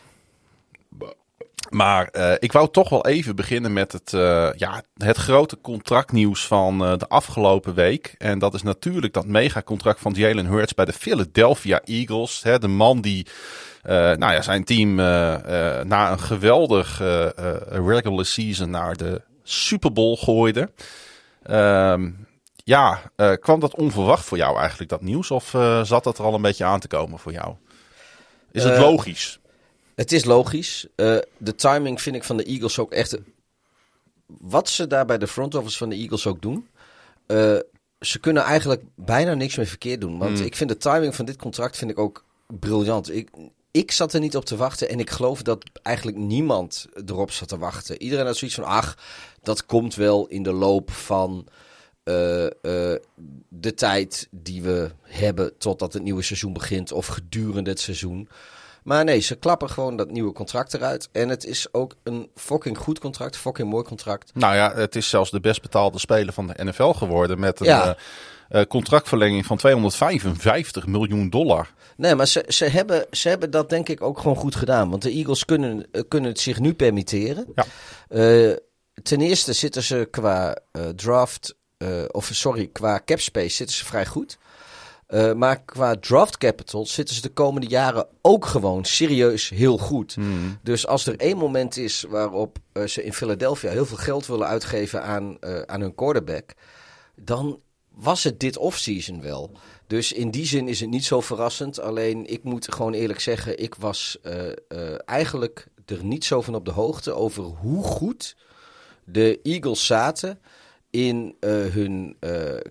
Maar 1.69 2.07
eh, 2.07 2.33
ik 2.39 2.51
wou 2.51 2.71
toch 2.71 2.89
wel 2.89 3.05
even 3.05 3.35
beginnen 3.35 3.73
met 3.73 3.91
het, 3.91 4.13
eh, 4.13 4.49
ja, 4.55 4.81
het 4.97 5.17
grote 5.17 5.61
contractnieuws 5.61 6.47
van 6.47 6.85
eh, 6.85 6.97
de 6.97 7.07
afgelopen 7.07 7.73
week. 7.73 8.15
En 8.17 8.39
dat 8.39 8.53
is 8.53 8.63
natuurlijk 8.63 9.13
dat 9.13 9.25
megacontract 9.25 9.99
van 9.99 10.13
Jalen 10.13 10.45
Hurts 10.45 10.73
bij 10.73 10.85
de 10.85 10.93
Philadelphia 10.93 11.81
Eagles. 11.83 12.43
Hè, 12.43 12.59
de 12.59 12.67
man 12.67 13.01
die 13.01 13.27
nou 13.83 14.33
ja, 14.33 14.41
zijn 14.41 14.63
team 14.63 14.95
na 14.95 16.11
een 16.11 16.19
geweldig 16.19 17.01
regular 17.69 18.25
season 18.25 18.69
naar 18.69 18.95
de 18.95 19.21
Super 19.43 19.93
Bowl 19.93 20.15
gooide. 20.15 20.69
Ehm, 21.43 22.09
ja, 22.55 23.01
kwam 23.39 23.59
dat 23.59 23.75
onverwacht 23.75 24.25
voor 24.25 24.37
jou 24.37 24.57
eigenlijk, 24.59 24.89
dat 24.89 25.01
nieuws? 25.01 25.31
Of 25.31 25.55
zat 25.83 26.03
dat 26.03 26.17
er 26.17 26.23
al 26.23 26.33
een 26.33 26.41
beetje 26.41 26.65
aan 26.65 26.79
te 26.79 26.87
komen 26.87 27.19
voor 27.19 27.31
jou? 27.31 27.55
Is 28.51 28.63
het 28.63 28.77
logisch? 28.77 29.39
Het 29.97 30.11
is 30.11 30.25
logisch. 30.25 30.87
Eh, 30.95 31.17
de 31.37 31.55
timing 31.55 32.01
vind 32.01 32.15
ik 32.15 32.23
van 32.23 32.37
de 32.37 32.43
Eagles 32.43 32.79
ook 32.79 32.91
echt. 32.91 33.17
Wat 34.25 34.69
ze 34.69 34.87
daar 34.87 35.05
bij 35.05 35.17
de 35.17 35.27
front 35.27 35.55
office 35.55 35.77
van 35.77 35.89
de 35.89 35.95
Eagles 35.95 36.27
ook 36.27 36.41
doen. 36.41 36.67
eh, 37.25 37.57
ze 37.99 38.19
kunnen 38.19 38.43
eigenlijk 38.43 38.83
bijna 38.95 39.33
niks 39.33 39.55
meer 39.55 39.65
verkeerd 39.65 40.01
doen. 40.01 40.17
Want 40.17 40.37
Hmm. 40.37 40.45
ik 40.47 40.55
vind 40.55 40.69
de 40.69 40.77
timing 40.77 41.15
van 41.15 41.25
dit 41.25 41.35
contract 41.37 41.77
vind 41.77 41.91
ik 41.91 41.99
ook 41.99 42.25
briljant. 42.47 43.11
Ik, 43.13 43.29
ik 43.71 43.91
zat 43.91 44.13
er 44.13 44.19
niet 44.19 44.35
op 44.35 44.45
te 44.45 44.55
wachten. 44.55 44.89
En 44.89 44.99
ik 44.99 45.09
geloof 45.09 45.41
dat 45.41 45.63
eigenlijk 45.83 46.17
niemand 46.17 46.85
erop 47.05 47.31
zat 47.31 47.47
te 47.47 47.57
wachten. 47.57 48.01
Iedereen 48.01 48.25
had 48.25 48.37
zoiets 48.37 48.57
van: 48.57 48.65
ach, 48.67 48.97
dat 49.41 49.65
komt 49.65 49.95
wel 49.95 50.27
in 50.27 50.43
de 50.43 50.51
loop 50.53 50.91
van. 50.91 51.47
eh, 52.03 52.45
eh, 52.45 52.99
de 53.49 53.73
tijd 53.73 54.27
die 54.31 54.61
we 54.61 54.91
hebben 55.01 55.57
totdat 55.57 55.93
het 55.93 56.03
nieuwe 56.03 56.21
seizoen 56.21 56.53
begint 56.53 56.91
of 56.91 57.07
gedurende 57.07 57.69
het 57.69 57.79
seizoen. 57.79 58.29
Maar 58.87 59.03
nee, 59.03 59.19
ze 59.19 59.35
klappen 59.35 59.69
gewoon 59.69 59.95
dat 59.95 60.11
nieuwe 60.11 60.31
contract 60.33 60.73
eruit. 60.73 61.09
En 61.11 61.29
het 61.29 61.45
is 61.45 61.67
ook 61.73 61.95
een 62.03 62.29
fucking 62.35 62.77
goed 62.77 62.99
contract, 62.99 63.37
fucking 63.37 63.69
mooi 63.69 63.83
contract. 63.83 64.31
Nou 64.33 64.55
ja, 64.55 64.73
het 64.75 64.95
is 64.95 65.09
zelfs 65.09 65.31
de 65.31 65.39
best 65.39 65.61
betaalde 65.61 65.99
speler 65.99 66.33
van 66.33 66.47
de 66.47 66.63
NFL 66.63 66.91
geworden. 66.91 67.39
Met 67.39 67.59
een 67.59 67.65
Ja. 67.65 67.95
eh, 68.49 68.61
eh, 68.61 68.67
contractverlenging 68.67 69.45
van 69.45 69.57
255 69.57 70.87
miljoen 70.87 71.29
dollar. 71.29 71.73
Nee, 71.97 72.15
maar 72.15 72.27
ze, 72.27 72.45
ze, 72.47 72.65
hebben, 72.65 73.05
ze 73.11 73.29
hebben 73.29 73.51
dat 73.51 73.69
denk 73.69 73.89
ik 73.89 74.01
ook 74.01 74.19
gewoon 74.19 74.35
goed 74.35 74.55
gedaan. 74.55 74.89
Want 74.89 75.01
de 75.01 75.11
Eagles 75.11 75.45
kunnen, 75.45 75.85
eh, 75.91 76.01
kunnen 76.07 76.29
het 76.29 76.39
zich 76.39 76.59
nu 76.59 76.73
permitteren. 76.73 77.47
Ja. 77.55 77.65
Ten 79.03 79.21
eerste 79.21 79.53
zitten 79.53 79.83
ze 79.83 80.07
qua 80.11 80.57
eh, 80.71 80.87
draft, 80.87 81.55
of 82.11 82.29
sorry, 82.33 82.69
qua 82.71 83.01
cap 83.05 83.19
space 83.19 83.55
zitten 83.55 83.75
ze 83.75 83.85
vrij 83.85 84.05
goed. 84.05 84.37
Eh, 85.07 85.33
maar 85.33 85.61
qua 85.61 85.95
draft 85.95 86.37
capital 86.37 86.85
zitten 86.85 87.15
ze 87.15 87.21
de 87.21 87.29
komende 87.29 87.67
jaren 87.67 88.07
ook 88.21 88.45
gewoon 88.45 88.85
serieus 88.85 89.49
heel 89.49 89.77
goed. 89.77 90.17
Dus 90.63 90.87
als 90.87 91.05
er 91.05 91.19
één 91.19 91.37
moment 91.37 91.77
is 91.77 92.05
waarop 92.09 92.57
eh, 92.71 92.83
ze 92.83 93.03
in 93.03 93.13
Philadelphia 93.13 93.69
heel 93.69 93.85
veel 93.85 93.97
geld 93.97 94.27
willen 94.27 94.47
uitgeven 94.47 95.03
aan, 95.03 95.39
eh, 95.39 95.61
aan 95.61 95.81
hun 95.81 95.95
quarterback, 95.95 96.53
dan 97.15 97.59
was 97.89 98.23
het 98.23 98.39
dit 98.39 98.57
offseason 98.57 99.21
wel. 99.21 99.51
Dus 99.87 100.11
in 100.11 100.31
die 100.31 100.45
zin 100.45 100.67
is 100.67 100.79
het 100.79 100.89
niet 100.89 101.05
zo 101.05 101.21
verrassend. 101.21 101.79
Alleen 101.79 102.25
ik 102.25 102.43
moet 102.43 102.73
gewoon 102.73 102.93
eerlijk 102.93 103.19
zeggen, 103.19 103.59
ik 103.59 103.75
was 103.75 104.17
eigenlijk 105.05 105.67
er 105.85 106.03
niet 106.03 106.25
zo 106.25 106.41
van 106.41 106.55
op 106.55 106.65
de 106.65 106.71
hoogte 106.71 107.13
over 107.13 107.43
hoe 107.43 107.83
goed 107.83 108.35
de 109.03 109.39
Eagles 109.43 109.85
zaten 109.85 110.39
in 110.89 111.35
hun 111.39 112.17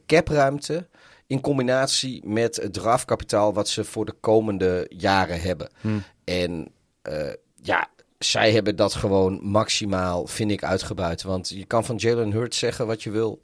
capruimte. 0.06 0.88
In 1.26 1.40
combinatie 1.40 2.26
met 2.26 2.56
het 2.56 2.72
draftkapitaal 2.72 3.52
wat 3.52 3.68
ze 3.68 3.84
voor 3.84 4.04
de 4.04 4.14
komende 4.20 4.86
jaren 4.88 5.40
hebben. 5.40 5.68
En 6.24 6.68
eh, 7.02 7.32
ja, 7.62 7.88
zij 8.18 8.52
hebben 8.52 8.76
dat 8.76 8.94
gewoon 8.94 9.40
maximaal, 9.42 10.26
vind 10.26 10.50
ik, 10.50 10.64
uitgebuit. 10.64 11.22
Want 11.22 11.48
je 11.48 11.64
kan 11.64 11.84
van 11.84 11.96
Jalen 11.96 12.32
Hurts 12.32 12.58
zeggen 12.58 12.86
wat 12.86 13.02
je 13.02 13.10
wil. 13.10 13.40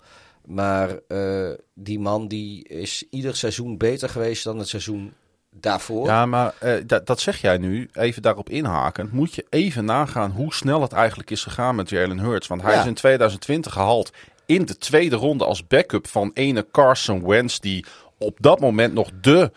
Maar 0.46 0.98
eh, 1.08 1.50
die 1.74 1.98
man 1.98 2.28
die 2.28 2.68
is 2.68 3.04
ieder 3.10 3.36
seizoen 3.36 3.76
beter 3.76 4.08
geweest 4.08 4.44
dan 4.44 4.58
het 4.58 4.68
seizoen 4.68 5.12
daarvoor. 5.50 6.06
Ja, 6.06 6.26
maar 6.26 6.54
eh, 6.58 6.74
dat, 7.04 7.20
zeg 7.20 7.40
jij 7.40 7.58
nu. 7.58 7.88
Even 7.92 8.22
daarop 8.22 8.50
inhakend. 8.50 9.12
Moet 9.12 9.34
je 9.34 9.46
even 9.50 9.84
nagaan 9.84 10.30
hoe 10.30 10.54
snel 10.54 10.82
het 10.82 10.92
eigenlijk 10.92 11.30
is 11.30 11.42
gegaan 11.42 11.74
met 11.74 11.88
Jalen 11.88 12.18
Hurts. 12.18 12.46
Want 12.46 12.62
hij 12.62 12.74
Ja. 12.74 12.80
is 12.80 12.86
in 12.86 12.94
2020 12.94 13.72
gehaald 13.72 14.10
in 14.54 14.64
de 14.64 14.78
tweede 14.78 15.16
ronde 15.16 15.44
als 15.44 15.66
backup 15.66 16.06
van 16.06 16.30
ene 16.34 16.66
Carson 16.72 17.26
Wentz. 17.26 17.58
Die 17.58 17.84
op 18.18 18.36
dat 18.40 18.60
moment 18.60 18.94
nog 18.94 19.10
de 19.20 19.50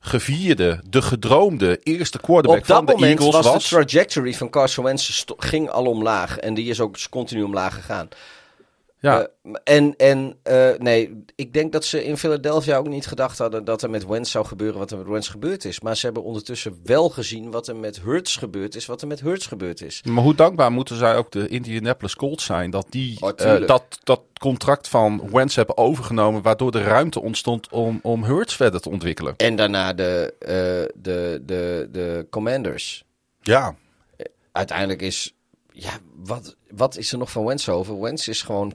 gevierde, 0.00 0.80
de 0.88 1.02
gedroomde 1.02 1.80
eerste 1.82 2.20
quarterback 2.20 2.60
Op 2.60 2.66
van 2.66 2.86
de 2.86 3.06
Eagles 3.06 3.34
was, 3.34 3.46
was. 3.46 3.68
de 3.68 3.68
trajectory 3.68 4.34
van 4.34 4.50
Carson 4.50 4.84
Wentz 4.84 5.24
ging 5.36 5.70
al 5.70 5.84
omlaag. 5.84 6.38
En 6.38 6.54
die 6.54 6.68
is 6.68 6.80
ook 6.80 6.96
continu 7.10 7.42
omlaag 7.42 7.74
gegaan. 7.74 8.08
Ja, 9.00 9.28
Eh, 9.42 9.52
en 9.64 9.96
en 9.96 10.36
eh, 10.42 10.68
nee, 10.78 11.24
ik 11.34 11.52
denk 11.52 11.72
dat 11.72 11.84
ze 11.84 12.04
in 12.04 12.16
Philadelphia 12.16 12.76
ook 12.76 12.88
niet 12.88 13.06
gedacht 13.06 13.38
hadden 13.38 13.64
dat 13.64 13.82
er 13.82 13.90
met 13.90 14.06
Wentz 14.06 14.30
zou 14.30 14.46
gebeuren 14.46 14.78
wat 14.78 14.90
er 14.90 14.98
met 14.98 15.06
Wentz 15.06 15.30
gebeurd 15.30 15.64
is. 15.64 15.80
Maar 15.80 15.96
ze 15.96 16.04
hebben 16.04 16.22
ondertussen 16.22 16.80
wel 16.84 17.08
gezien 17.08 17.50
wat 17.50 17.68
er 17.68 17.76
met 17.76 18.00
Hurts 18.00 18.36
gebeurd 18.36 18.74
is, 18.74 18.86
wat 18.86 19.02
er 19.02 19.06
met 19.06 19.20
Hurts 19.20 19.46
gebeurd 19.46 19.82
is. 19.82 20.02
Maar 20.02 20.22
hoe 20.22 20.34
dankbaar 20.34 20.72
moeten 20.72 20.96
zij 20.96 21.16
ook 21.16 21.30
de 21.30 21.48
Indianapolis 21.48 22.16
Colts 22.16 22.44
zijn 22.44 22.70
dat 22.70 22.86
die 22.90 23.16
Oh, 23.20 23.30
eh, 23.36 23.66
dat, 23.66 23.98
dat 24.02 24.22
contract 24.40 24.88
van 24.88 25.28
Wentz 25.32 25.56
hebben 25.56 25.76
overgenomen, 25.76 26.42
waardoor 26.42 26.70
de 26.70 26.82
ruimte 26.82 27.20
ontstond 27.20 27.70
om, 27.70 27.98
om 28.02 28.24
Hurts 28.24 28.56
verder 28.56 28.80
te 28.80 28.90
ontwikkelen. 28.90 29.34
En 29.36 29.56
daarna 29.56 29.92
de, 29.92 30.34
eh, 30.38 30.50
de, 31.02 31.42
de, 31.44 31.88
de 31.90 32.26
Commanders. 32.30 33.04
Ja, 33.42 33.74
Uiteindelijk 34.52 35.02
is, 35.02 35.34
ja, 35.80 35.98
wat, 36.14 36.56
wat 36.70 36.96
is 36.96 37.12
er 37.12 37.18
nog 37.18 37.30
van 37.30 37.44
Wentz 37.44 37.68
over? 37.68 38.00
Wentz 38.00 38.28
is 38.28 38.42
gewoon, 38.42 38.74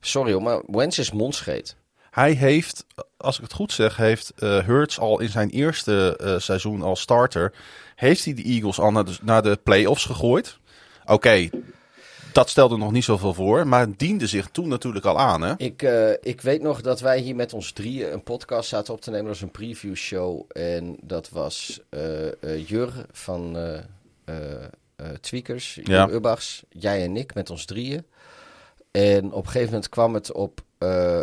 sorry 0.00 0.32
hoor, 0.32 0.42
maar 0.42 0.62
Wentz 0.66 0.98
is 0.98 1.12
mondscheet. 1.12 1.76
hij 2.10 2.32
heeft, 2.32 2.86
als 3.16 3.36
ik 3.36 3.42
het 3.42 3.52
goed 3.52 3.72
zeg, 3.72 3.96
heeft 3.96 4.32
eh 4.36 4.58
Hurts 4.66 4.98
al 4.98 5.20
in 5.20 5.28
zijn 5.28 5.50
eerste 5.50 6.16
eh, 6.16 6.38
seizoen 6.38 6.82
als 6.82 7.00
starter, 7.00 7.52
heeft 7.94 8.24
hij 8.24 8.34
de 8.34 8.42
Eagles 8.42 8.80
al 8.80 8.90
naar 8.90 9.04
de, 9.04 9.16
naar 9.22 9.42
de 9.42 9.58
playoffs 9.62 10.04
gegooid. 10.04 10.58
Oké, 11.04 11.48
dat 12.32 12.48
stelde 12.48 12.76
nog 12.76 12.92
niet 12.92 13.04
zoveel 13.04 13.34
voor, 13.34 13.66
maar 13.66 13.80
het 13.80 13.98
diende 13.98 14.26
zich 14.26 14.48
toen 14.48 14.68
natuurlijk 14.68 15.04
al 15.04 15.18
aan. 15.18 15.42
Hè? 15.42 15.54
Ik, 15.56 15.82
eh, 15.82 16.10
ik 16.20 16.40
weet 16.40 16.62
nog 16.62 16.80
dat 16.80 17.00
wij 17.00 17.18
hier 17.18 17.36
met 17.36 17.52
ons 17.52 17.72
drieën 17.72 18.12
een 18.12 18.22
podcast 18.22 18.68
zaten 18.68 18.94
op 18.94 19.00
te 19.00 19.10
nemen. 19.10 19.26
Dat 19.26 19.34
was 19.34 19.42
een 19.42 19.50
preview 19.50 19.94
show. 19.94 20.44
En 20.48 20.96
dat 21.00 21.28
was 21.28 21.80
Jur 22.66 23.06
van 23.12 23.56
Tweakers, 25.20 25.74
Jur 25.74 25.90
Ja. 25.90 26.08
Ubbachs, 26.08 26.62
jij 26.68 27.02
en 27.02 27.16
ik 27.16 27.34
met 27.34 27.50
ons 27.50 27.64
drieën. 27.64 28.06
En 28.90 29.24
op 29.32 29.44
een 29.44 29.50
gegeven 29.50 29.66
moment 29.66 29.88
kwam 29.88 30.14
het 30.14 30.32
op, 30.32 30.60
eh, 30.78 31.20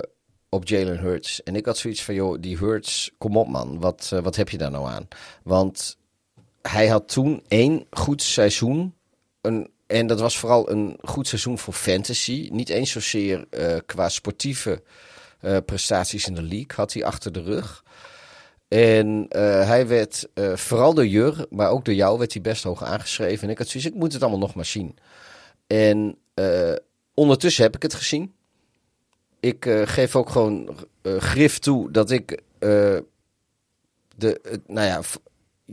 op 0.50 0.68
Jalen 0.68 1.00
Hurts. 1.00 1.44
En 1.44 1.56
ik 1.56 1.66
had 1.66 1.78
zoiets 1.78 2.04
van, 2.04 2.16
joh, 2.16 2.38
die 2.40 2.58
Hurts, 2.58 3.12
kom 3.18 3.38
op 3.38 3.48
man, 3.48 3.80
wat, 3.80 4.10
eh, 4.14 4.20
wat 4.20 4.36
heb 4.36 4.50
je 4.50 4.58
daar 4.58 4.72
nou 4.72 4.90
aan? 4.90 5.08
Want 5.44 5.98
hij 6.62 6.88
had 6.88 7.08
toen 7.08 7.44
één 7.48 7.86
goed 7.90 8.22
seizoen. 8.22 8.96
Een, 9.42 9.70
en 9.88 10.08
dat 10.08 10.20
was 10.20 10.38
vooral 10.38 10.72
een 10.72 10.98
goed 11.02 11.28
seizoen 11.28 11.58
voor 11.58 11.74
fantasy. 11.74 12.50
Niet 12.52 12.70
eens 12.70 12.92
zozeer 12.92 13.46
eh, 13.50 13.78
qua 13.86 14.10
sportieve 14.10 14.84
eh, 15.40 15.58
prestaties 15.66 16.28
in 16.28 16.36
de 16.36 16.42
league 16.42 16.76
had 16.76 16.94
hij 16.94 17.06
achter 17.06 17.32
de 17.32 17.42
rug. 17.42 17.84
En 18.72 19.26
eh, 19.30 19.68
hij 19.68 19.88
werd 19.88 20.28
eh, 20.34 20.56
vooral 20.56 20.94
door 20.94 21.08
Jur, 21.08 21.46
maar 21.50 21.70
ook 21.70 21.86
door 21.86 21.94
jou, 21.94 22.18
werd 22.18 22.34
hij 22.34 22.42
best 22.42 22.64
hoog 22.64 22.84
aangeschreven. 22.84 23.44
En 23.44 23.50
ik 23.50 23.58
had 23.58 23.68
zoiets, 23.68 23.90
ik 23.90 23.96
moet 23.98 24.14
het 24.14 24.22
allemaal 24.22 24.40
nog 24.40 24.56
maar 24.56 24.66
zien. 24.66 24.96
En 25.68 26.18
eh, 26.34 26.74
ondertussen 27.14 27.64
heb 27.64 27.76
ik 27.76 27.82
het 27.82 27.94
gezien. 27.94 28.34
Ik 29.40 29.66
geef 29.84 30.16
ook 30.16 30.30
gewoon 30.30 30.78
grif 31.04 31.60
toe 31.60 31.92
dat 31.92 32.12
ik 32.12 32.42
de, 34.16 34.42
nou 34.68 34.88
ja, 34.88 35.02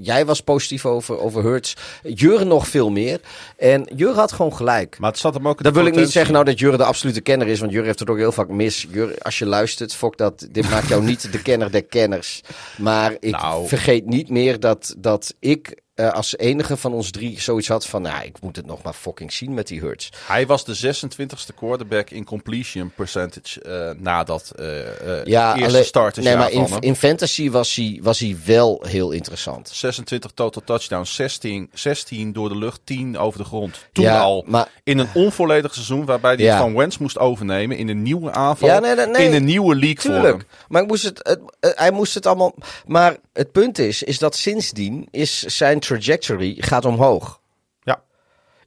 jij 0.00 0.26
was 0.26 0.40
positief 0.40 0.86
over, 0.86 1.18
over 1.18 1.42
Hurts. 1.42 1.76
Jur 2.02 2.46
nog 2.46 2.68
veel 2.68 2.90
meer. 2.90 3.20
En 3.56 3.88
Jur 3.96 4.14
had 4.14 4.32
gewoon 4.32 4.54
gelijk. 4.54 4.98
Maar 4.98 5.10
het 5.10 5.18
zat 5.18 5.34
hem 5.34 5.48
ook 5.48 5.56
in 5.58 5.64
Dan 5.64 5.72
wil 5.72 5.86
ik 5.86 5.94
niet 5.94 6.10
zeggen 6.10 6.32
nou 6.32 6.44
dat 6.44 6.58
Jur 6.58 6.76
de 6.76 6.84
absolute 6.84 7.20
kenner 7.20 7.46
is, 7.48 7.60
want 7.60 7.72
Jur 7.72 7.84
heeft 7.84 7.98
het 7.98 8.10
ook 8.10 8.16
heel 8.16 8.32
vaak 8.32 8.48
mis. 8.48 8.86
Jur, 8.90 9.14
als 9.18 9.38
je 9.38 9.46
luistert, 9.46 9.94
fok 9.94 10.16
dat, 10.16 10.48
dit 10.50 10.70
maakt 10.70 10.88
jou 10.88 11.02
niet 11.04 11.32
de 11.32 11.42
kenner 11.42 11.70
der 11.70 11.84
kenners. 11.84 12.40
Maar 12.78 13.16
ik 13.20 13.30
Nou. 13.30 13.68
vergeet 13.68 14.06
niet 14.06 14.30
meer 14.30 14.60
dat, 14.60 14.94
dat 14.98 15.34
ik 15.38 15.80
eh, 15.98 16.12
als 16.12 16.36
enige 16.38 16.76
van 16.76 16.92
ons 16.92 17.10
drie 17.10 17.40
zoiets 17.40 17.68
had 17.68 17.86
van... 17.86 18.02
Nou, 18.02 18.24
ik 18.24 18.40
moet 18.40 18.56
het 18.56 18.66
nog 18.66 18.82
maar 18.82 18.92
fucking 18.92 19.32
zien 19.32 19.54
met 19.54 19.66
die 19.66 19.80
Hurts. 19.80 20.08
Hij 20.26 20.46
was 20.46 20.64
de 20.64 20.94
26e 20.96 21.54
quarterback 21.56 22.10
in 22.10 22.24
completion 22.24 22.92
percentage 22.96 23.60
eh 23.62 23.90
nadat 24.02 24.52
eh 24.56 25.24
Ja, 25.24 25.56
eerste 25.56 25.82
startersjaar 25.84 26.36
nee, 26.38 26.58
maar 26.58 26.72
in, 26.72 26.80
in 26.80 26.96
fantasy 26.96 27.50
was 27.50 27.74
hij, 27.74 27.98
was 28.02 28.18
hij 28.18 28.36
wel 28.44 28.82
heel 28.86 29.10
interessant. 29.10 29.68
26 29.72 30.30
total 30.34 30.62
touchdowns, 30.64 31.14
16, 31.14 31.70
16 31.72 32.32
door 32.32 32.48
de 32.48 32.56
lucht, 32.56 32.80
10 32.84 33.18
over 33.18 33.38
de 33.38 33.44
grond. 33.44 33.78
Toen 33.92 34.04
Ja, 34.04 34.20
al. 34.20 34.44
maar- 34.46 34.68
in 34.84 34.98
een 34.98 35.08
onvolledig 35.14 35.74
seizoen 35.74 36.04
waarbij 36.04 36.34
hij 36.34 36.44
Ja. 36.44 36.58
van 36.58 36.74
Wentz 36.76 36.96
moest 36.96 37.18
overnemen 37.18 37.76
in 37.76 37.88
een 37.88 38.02
nieuwe 38.02 38.30
aanval. 38.32 38.68
Ja, 38.68 38.78
nee, 38.78 38.94
nee, 38.94 39.06
nee. 39.06 39.26
in 39.26 39.34
een 39.34 39.44
nieuwe 39.44 39.74
league 39.74 39.94
Tuurlijk. 40.12 40.44
Maar 40.68 40.82
ik 40.82 40.88
moest 40.88 41.04
het, 41.04 41.20
het, 41.22 41.76
hij 41.78 41.90
moest 41.90 42.14
het 42.14 42.26
allemaal... 42.26 42.54
Maar 42.86 43.16
het 43.32 43.52
punt 43.52 43.78
is, 43.78 44.02
is 44.02 44.18
dat 44.18 44.36
sindsdien 44.36 45.08
is 45.10 45.42
zijn 45.42 45.80
trajectory 45.88 46.56
gaat 46.58 46.84
omhoog. 46.84 47.40
Ja. 47.82 48.02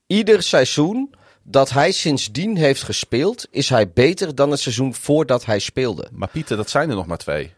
Ieder 0.07 0.43
seizoen 0.43 1.13
dat 1.43 1.69
hij 1.69 1.91
sindsdien 1.91 2.57
heeft 2.57 2.83
gespeeld... 2.83 3.47
is 3.51 3.69
hij 3.69 3.89
beter 3.91 4.35
dan 4.35 4.51
het 4.51 4.59
seizoen 4.59 4.93
voordat 4.93 5.45
hij 5.45 5.59
speelde. 5.59 6.07
Maar 6.11 6.27
Pieter, 6.29 6.57
dat 6.57 6.69
zijn 6.69 6.89
er 6.89 6.95
nog 6.95 7.05
maar 7.05 7.17
twee. 7.17 7.53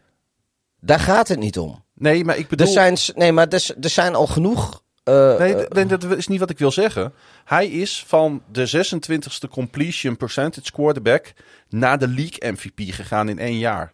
Daar 0.80 1.00
gaat 1.00 1.28
het 1.28 1.38
niet 1.38 1.58
om. 1.58 1.84
Nee, 1.94 2.24
maar 2.24 2.36
ik 2.36 2.48
bedoel... 2.48 2.66
Er 2.66 2.72
zijn, 2.72 2.96
nee, 3.14 3.32
maar 3.32 3.48
er, 3.48 3.74
er 3.80 3.90
zijn 3.90 4.14
al 4.14 4.26
genoeg... 4.26 4.82
eh, 5.04 5.38
Nee, 5.38 5.54
eh, 5.54 5.70
nee, 5.70 5.86
dat 5.86 6.04
is 6.04 6.26
niet 6.26 6.40
wat 6.40 6.50
ik 6.50 6.58
wil 6.58 6.70
zeggen. 6.70 7.12
Hij 7.44 7.66
is 7.66 8.04
van 8.06 8.42
de 8.52 8.84
26e 8.86 9.48
completion 9.50 10.16
percentage 10.16 10.72
quarterback 10.72 11.32
naar 11.68 11.98
de 11.98 12.08
league 12.08 12.52
MVP 12.52 12.94
gegaan 12.94 13.28
in 13.28 13.38
één 13.38 13.58
jaar. 13.58 13.92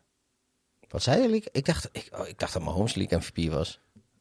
wat 0.88 1.02
zei 1.02 1.22
je, 1.22 1.28
Liek? 1.28 1.48
Ik 1.52 1.64
dacht, 1.64 1.88
ik, 1.92 2.09
oh, 2.18 2.28
ik 2.28 2.38
dacht 2.38 2.52
dat 2.52 2.62
Mahomes 2.62 2.94
League 2.94 3.18
MVP 3.18 3.52
was. 3.52 3.80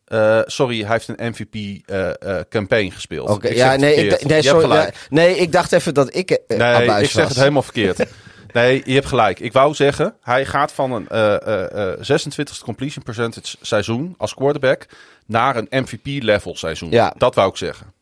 Eh, 0.09 0.41
sorry, 0.45 0.81
hij 0.81 0.91
heeft 0.91 1.07
een 1.07 1.29
MVP 1.29 1.81
eh, 1.85 2.39
eh, 2.69 2.93
gespeeld. 2.93 3.29
Oké, 3.29 3.47
ja, 3.47 3.75
nee, 3.75 3.95
ik, 3.95 4.25
nee, 4.25 4.41
sorry, 4.41 4.91
ja, 5.09 5.21
ik 5.21 5.51
dacht 5.51 5.71
even 5.71 5.93
dat 5.93 6.15
ik 6.15 6.39
Nee, 6.47 7.01
ik 7.01 7.09
zeg 7.09 7.27
het 7.27 7.37
helemaal 7.37 7.61
verkeerd. 7.61 8.05
Nee, 8.53 8.81
je 8.85 8.93
hebt 8.93 9.05
gelijk. 9.05 9.39
Ik 9.39 9.53
wou 9.53 9.73
zeggen, 9.73 10.15
hij 10.21 10.45
gaat 10.45 10.71
van 10.71 10.91
een 10.91 11.07
eh, 11.07 11.35
eh, 11.35 11.91
eh, 11.91 11.97
26 11.99 12.59
completion 12.59 13.03
percentage 13.03 13.57
seizoen 13.61 14.15
als 14.17 14.33
quarterback 14.33 14.85
naar 15.25 15.55
een 15.55 15.67
MVP 15.69 16.23
level 16.23 16.55
seizoen. 16.55 16.91
Ja. 16.91 17.13
Dat 17.17 17.35
wou 17.35 17.49
ik 17.49 17.57
zeggen. 17.57 17.93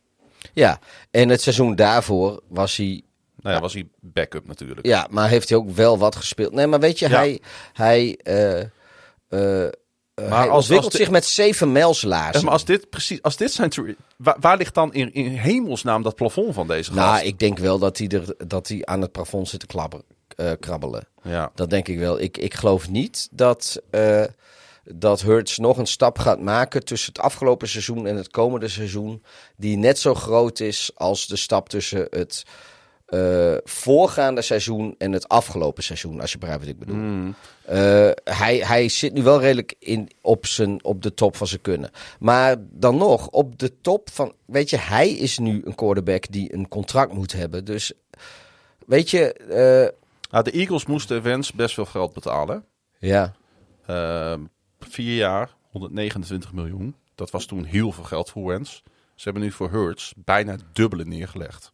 Ja, 0.54 0.80
en 1.12 1.30
het 1.30 1.42
seizoen 1.42 1.76
daarvoor 1.76 2.42
was 2.48 2.78
hij 2.78 3.02
Nou 3.42 3.56
ja, 3.56 3.62
was 3.62 3.74
hij 3.74 3.88
backup 4.00 4.48
natuurlijk. 4.48 4.86
Ja, 4.86 5.08
maar 5.10 5.30
heeft 5.30 5.50
hij 5.50 5.58
ook 5.58 5.70
wel 5.70 5.98
wat 5.98 6.16
gespeeld. 6.16 6.54
Nee, 6.54 6.68
maar 6.68 6.80
weet 6.80 7.00
je, 7.00 7.10
Ja. 7.10 7.16
hij, 7.16 7.42
hij, 7.74 8.20
eh, 10.24 10.30
hij 10.30 10.50
als- 10.50 10.56
ontwikkelt 10.64 10.92
als 10.92 11.02
zich 11.02 11.10
met 11.12 11.26
zeven 11.26 11.72
mijls 11.72 12.04
Eh, 12.04 12.10
laarzen. 12.10 12.44
Maar 12.44 12.54
als 12.54 12.66
dit 12.66 12.90
precies, 12.90 13.22
als 13.22 13.38
dit 13.38 13.52
zijn, 13.52 13.72
waar, 14.18 14.38
waar 14.40 14.58
ligt 14.58 14.74
dan 14.74 14.94
in, 14.94 15.14
in 15.14 15.28
hemelsnaam 15.28 16.04
dat 16.04 16.16
plafond 16.16 16.54
van 16.54 16.68
deze 16.68 16.92
gast? 16.94 17.06
Nou, 17.06 17.26
ik 17.26 17.40
denk 17.40 17.58
wel 17.60 17.80
dat 17.80 17.98
hij, 17.98 18.08
er, 18.08 18.36
dat 18.48 18.68
hij 18.68 18.86
aan 18.86 19.02
het 19.02 19.12
plafond 19.12 19.50
zit 19.50 19.60
te 19.60 19.66
klabber, 19.66 20.02
eh, 20.36 20.52
krabbelen. 20.60 21.08
ja. 21.24 21.52
Dat 21.56 21.70
denk 21.70 21.88
ik 21.88 21.98
wel. 22.00 22.20
Ik, 22.20 22.38
ik 22.38 22.54
geloof 22.54 22.90
niet 22.90 23.28
dat, 23.32 23.82
eh 23.90 24.24
dat 24.94 25.22
Hurts 25.22 25.58
nog 25.58 25.78
een 25.78 25.88
stap 25.88 26.20
gaat 26.20 26.40
maken 26.42 26.86
tussen 26.86 27.14
het 27.14 27.22
afgelopen 27.22 27.68
seizoen 27.68 28.08
en 28.08 28.16
het 28.16 28.28
komende 28.30 28.68
seizoen. 28.68 29.24
Die 29.56 29.78
net 29.78 30.00
zo 30.00 30.14
groot 30.14 30.60
is 30.60 30.92
als 30.96 31.28
de 31.28 31.36
stap 31.36 31.70
tussen 31.70 32.08
het 32.10 32.44
eh, 33.08 33.56
voorgaande 33.64 34.42
seizoen 34.42 34.96
en 34.98 35.12
het 35.12 35.28
afgelopen 35.28 35.84
seizoen. 35.84 36.22
Als 36.22 36.32
je 36.32 36.38
begrijpt 36.38 36.64
wat 36.64 36.74
ik 36.74 36.80
bedoel. 36.80 36.96
Hmm. 36.96 37.36
Eh, 37.66 38.10
hij, 38.24 38.58
hij 38.58 38.90
zit 38.90 39.14
nu 39.14 39.24
wel 39.24 39.40
redelijk 39.40 39.76
in, 39.80 40.10
op, 40.22 40.46
zijn, 40.46 40.84
op 40.84 41.02
de 41.02 41.14
top 41.14 41.36
van 41.36 41.48
zijn 41.48 41.62
kunnen. 41.62 41.90
Maar 42.20 42.56
dan 42.60 42.98
nog, 42.98 43.28
op 43.28 43.60
de 43.60 43.82
top 43.82 44.10
van. 44.12 44.34
Weet 44.46 44.70
je, 44.70 44.78
hij 44.78 45.10
is 45.10 45.38
nu 45.38 45.62
een 45.66 45.76
quarterback 45.76 46.32
die 46.32 46.54
een 46.54 46.68
contract 46.68 47.14
moet 47.14 47.32
hebben. 47.34 47.66
Dus 47.66 47.92
weet 48.86 49.10
je, 49.10 49.34
eh, 49.34 49.96
Nou, 50.32 50.44
de 50.44 50.52
Eagles 50.52 50.86
moesten 50.86 51.22
Wens 51.22 51.52
best 51.52 51.74
veel 51.74 51.86
geld 51.86 52.14
betalen. 52.14 52.66
ja. 53.00 53.34
Ehm, 53.86 54.42
vier 54.80 55.16
jaar, 55.16 55.56
129 55.72 56.54
miljoen. 56.54 56.96
Dat 57.16 57.32
was 57.32 57.46
toen 57.46 57.64
heel 57.64 57.92
veel 57.92 58.04
geld 58.04 58.30
voor 58.30 58.48
Wens. 58.48 58.84
Ze 59.16 59.24
hebben 59.24 59.42
nu 59.42 59.52
voor 59.52 59.70
Hurts 59.72 60.14
bijna 60.18 60.52
het 60.52 60.64
dubbele 60.74 61.06
neergelegd. 61.06 61.72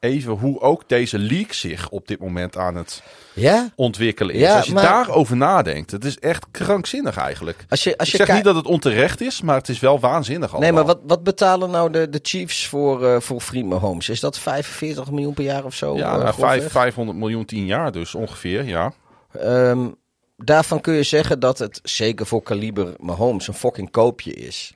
Even 0.00 0.32
hoe 0.32 0.60
ook 0.60 0.88
deze 0.88 1.18
league 1.18 1.54
zich 1.54 1.88
op 1.88 2.08
dit 2.08 2.20
moment 2.20 2.56
aan 2.56 2.74
het 2.76 3.02
Ja? 3.34 3.68
ontwikkelen 3.76 4.34
is. 4.34 4.40
Ja, 4.40 4.56
als 4.56 4.66
je 4.66 4.72
maar- 4.72 4.82
daarover 4.82 5.36
nadenkt, 5.36 5.90
het 5.90 6.04
is 6.04 6.18
echt 6.18 6.46
krankzinnig 6.50 7.16
eigenlijk. 7.16 7.64
Als 7.68 7.84
je, 7.84 7.98
als 7.98 8.06
Ik 8.06 8.12
je 8.12 8.16
zeg 8.16 8.26
kijkt- 8.26 8.44
niet 8.44 8.54
dat 8.54 8.62
het 8.64 8.72
onterecht 8.72 9.20
is, 9.20 9.40
maar 9.42 9.56
het 9.56 9.68
is 9.68 9.80
wel 9.80 10.00
waanzinnig 10.00 10.50
allemaal. 10.50 10.60
Nee, 10.60 10.72
maar 10.72 10.84
wat, 10.94 10.98
wat 11.06 11.22
betalen 11.22 11.70
nou 11.70 11.90
de, 11.90 12.08
de 12.08 12.18
Chiefs 12.22 12.66
voor, 12.66 13.06
eh 13.06 13.20
voor 13.20 13.40
Vriend 13.40 13.68
Mahomes? 13.68 14.08
Is 14.08 14.20
dat 14.20 14.38
45 14.38 15.10
miljoen 15.10 15.34
per 15.34 15.44
jaar 15.44 15.64
of 15.64 15.74
zo? 15.74 15.96
Ja, 15.96 16.02
eh, 16.04 16.10
nou, 16.18 16.20
grofweg? 16.32 16.48
vijf, 16.60 16.70
500 16.72 17.18
miljoen, 17.18 17.44
10 17.44 17.66
jaar 17.66 17.92
dus 17.92 18.14
ongeveer, 18.14 18.64
ja. 18.64 18.92
Ehm, 19.32 19.88
daarvan 20.36 20.80
kun 20.80 20.94
je 20.94 21.02
zeggen 21.02 21.40
dat 21.40 21.58
het 21.58 21.80
zeker 21.82 22.26
voor 22.26 22.42
kaliber 22.42 22.94
Mahomes 22.98 23.48
een 23.48 23.54
fucking 23.54 23.90
koopje 23.90 24.32
is. 24.34 24.72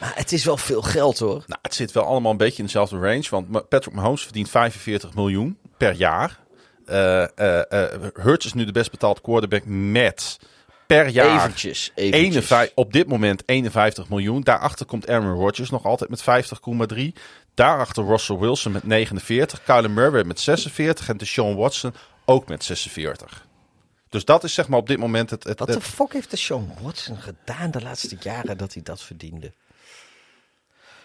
Maar 0.00 0.12
het 0.14 0.32
is 0.32 0.44
wel 0.44 0.56
veel 0.56 0.82
geld 0.82 1.18
hoor. 1.18 1.44
Nou, 1.46 1.60
het 1.62 1.74
zit 1.74 1.92
wel 1.92 2.04
allemaal 2.04 2.30
een 2.30 2.36
beetje 2.36 2.58
in 2.58 2.64
dezelfde 2.64 2.98
range. 2.98 3.26
Want 3.30 3.68
Patrick 3.68 3.94
Mahomes 3.94 4.22
verdient 4.22 4.50
45 4.50 5.14
miljoen 5.14 5.58
per 5.76 5.94
jaar. 5.94 6.38
Eh, 6.86 7.24
Hurts 8.14 8.46
is 8.46 8.52
nu 8.52 8.64
de 8.64 8.72
best 8.72 8.90
betaalde 8.90 9.20
quarterback 9.20 9.64
met 9.64 10.38
per 10.86 11.08
jaar 11.08 11.36
Eventjes, 11.36 11.92
eventjes. 11.94 12.50
51, 12.50 12.72
op 12.74 12.92
dit 12.92 13.06
moment 13.06 13.42
51 13.46 14.08
miljoen. 14.08 14.42
Daarachter 14.42 14.86
komt 14.86 15.08
Aaron 15.08 15.38
Rodgers 15.38 15.70
nog 15.70 15.84
altijd 15.84 16.10
met 16.10 16.22
50,3. 16.92 17.12
Daarachter 17.54 18.04
Russell 18.04 18.36
Wilson 18.36 18.72
met 18.72 18.84
49. 18.84 19.62
Kyler 19.62 19.90
Murray 19.90 20.24
met 20.24 20.40
46. 20.40 21.08
En 21.08 21.16
Deshaun 21.16 21.56
Watson 21.56 21.94
ook 22.24 22.48
met 22.48 22.64
46. 22.64 23.46
Dus 24.08 24.24
dat 24.24 24.44
is 24.44 24.54
zeg 24.54 24.68
maar 24.68 24.78
op 24.78 24.86
dit 24.86 24.98
moment 24.98 25.30
het... 25.30 25.44
het, 25.44 25.58
Wat 25.58 25.72
de 25.72 25.80
fuck 25.80 26.12
heeft 26.12 26.30
de 26.30 26.36
Sean 26.36 26.72
Watson 26.80 27.16
gedaan 27.16 27.70
de 27.70 27.80
laatste 27.80 28.16
jaren 28.20 28.58
dat 28.58 28.74
hij 28.74 28.82
dat 28.82 29.02
verdiende? 29.02 29.52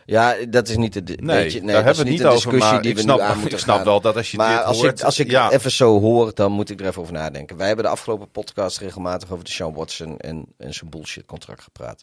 Ja, 0.06 0.36
dat 0.50 0.68
is 0.68 0.78
niet 0.78 0.94
de, 1.08 1.18
Nee, 1.22 1.36
weet 1.44 1.52
je, 1.54 1.62
nee 1.62 1.76
daar 1.76 1.84
hebben 1.84 2.04
we 2.04 2.10
niet 2.10 2.20
de 2.20 2.28
over, 2.28 2.52
discussie 2.52 2.80
die 2.80 2.90
ik 2.90 2.96
we 2.96 3.02
snap, 3.02 3.18
nu 3.18 3.24
aan 3.24 3.40
moeten 3.40 3.58
ik 3.58 3.64
snap 3.64 3.76
gaan. 3.76 3.86
wel 3.86 4.02
dat 4.02 4.16
als 4.16 4.32
je 4.32 4.38
Maar 4.38 4.58
dit 4.58 4.66
als, 4.66 4.78
hoort... 4.82 5.00
ik, 5.00 5.06
als 5.06 5.20
ik 5.20 5.30
ja, 5.32 5.52
even 5.52 5.72
zo 5.72 6.00
hoor, 6.00 6.32
dan 6.34 6.52
moet 6.52 6.70
ik 6.70 6.80
er 6.80 6.86
even 6.88 7.02
over 7.02 7.14
nadenken. 7.14 7.58
Wij 7.58 7.68
hebben 7.68 7.86
de 7.86 7.92
afgelopen 7.92 8.32
podcast 8.32 8.78
regelmatig 8.78 9.32
over 9.32 9.44
de 9.46 9.52
Sean 9.52 9.74
Watson 9.74 10.18
en, 10.18 10.46
en 10.58 10.74
zijn 10.74 10.90
bullshit 10.90 11.26
contract 11.26 11.62
gepraat. 11.64 12.02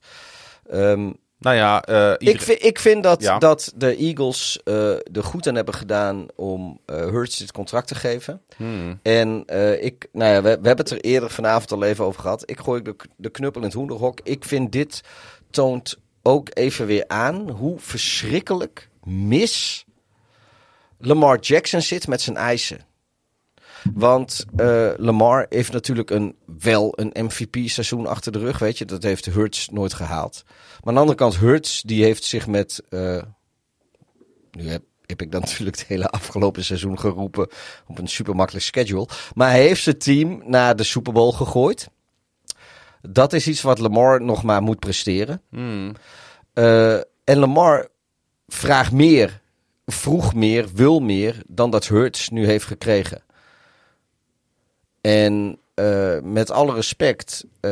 Ehm, 0.70 1.10
nou 1.38 1.56
ja, 1.56 1.82
eh, 1.82 2.12
ik, 2.28 2.42
vind, 2.42 2.64
ik 2.64 2.78
vind 2.78 3.02
dat, 3.02 3.22
Ja. 3.22 3.38
dat 3.38 3.72
de 3.76 3.96
Eagles 3.96 4.60
eh 4.64 4.90
er 4.90 5.24
goed 5.24 5.46
aan 5.46 5.54
hebben 5.54 5.74
gedaan 5.74 6.26
om 6.36 6.80
eh 6.86 6.96
Hurts 6.96 7.36
dit 7.36 7.52
contract 7.52 7.88
te 7.88 7.94
geven. 7.94 8.40
Hmm. 8.56 8.98
En 9.02 9.44
ik, 9.80 10.08
nou 10.12 10.30
ja, 10.32 10.42
we, 10.42 10.48
we 10.60 10.66
hebben 10.66 10.84
het 10.84 10.90
er 10.90 11.00
eerder 11.00 11.30
vanavond 11.30 11.72
al 11.72 11.82
even 11.82 12.04
over 12.04 12.20
gehad. 12.20 12.42
Ik 12.50 12.58
gooi 12.60 12.82
de, 12.82 12.96
de 13.16 13.30
knuppel 13.30 13.60
in 13.60 13.66
het 13.66 13.76
hoenderhok. 13.76 14.20
Ik 14.22 14.44
vind 14.44 14.72
dit 14.72 15.00
toont 15.50 15.96
ook 16.22 16.48
even 16.52 16.86
weer 16.86 17.04
aan 17.08 17.50
hoe 17.50 17.78
verschrikkelijk 17.78 18.90
mis 19.04 19.84
Lamar 20.98 21.38
Jackson 21.38 21.82
zit 21.82 22.06
met 22.06 22.20
zijn 22.20 22.36
eisen. 22.36 22.86
Want 23.94 24.44
eh, 24.56 24.90
Lamar 24.96 25.46
heeft 25.48 25.72
natuurlijk 25.72 26.10
een, 26.10 26.36
wel 26.58 26.92
een 27.00 27.24
MVP-seizoen 27.24 28.06
achter 28.06 28.32
de 28.32 28.38
rug, 28.38 28.58
weet 28.58 28.78
je. 28.78 28.84
Dat 28.84 29.02
heeft 29.02 29.26
Hurts 29.26 29.68
nooit 29.68 29.94
gehaald. 29.94 30.42
Maar 30.46 30.80
aan 30.84 30.94
de 30.94 31.00
andere 31.00 31.18
kant, 31.18 31.36
Hurts, 31.36 31.82
die 31.82 32.04
heeft 32.04 32.24
zich 32.24 32.46
met... 32.46 32.82
eh, 32.88 33.22
nu 34.50 34.68
heb, 34.68 34.82
heb 35.06 35.22
ik 35.22 35.32
dan 35.32 35.40
natuurlijk 35.46 35.78
het 35.78 35.86
hele 35.86 36.08
afgelopen 36.08 36.64
seizoen 36.64 36.98
geroepen 36.98 37.48
op 37.86 37.98
een 37.98 38.08
super 38.08 38.34
makkelijk 38.34 38.64
schedule. 38.64 39.08
Maar 39.34 39.50
hij 39.50 39.62
heeft 39.62 39.82
zijn 39.82 39.98
team 39.98 40.42
naar 40.44 40.76
de 40.76 40.84
Super 40.84 41.12
Bowl 41.12 41.32
gegooid. 41.32 41.88
Dat 43.02 43.32
is 43.32 43.48
iets 43.48 43.62
wat 43.62 43.78
Lamar 43.78 44.22
nog 44.22 44.42
maar 44.42 44.62
moet 44.62 44.78
presteren. 44.78 45.42
Hmm. 45.50 45.92
Eh, 46.52 46.94
en 47.24 47.38
Lamar 47.38 47.88
vraagt 48.48 48.92
meer, 48.92 49.40
vroeg 49.86 50.34
meer, 50.34 50.66
wil 50.74 51.00
meer 51.00 51.42
dan 51.46 51.70
dat 51.70 51.86
Hurts 51.86 52.28
nu 52.28 52.46
heeft 52.46 52.64
gekregen. 52.66 53.22
En 55.00 55.58
eh, 55.74 56.18
met 56.22 56.50
alle 56.50 56.74
respect, 56.74 57.44
eh, 57.60 57.70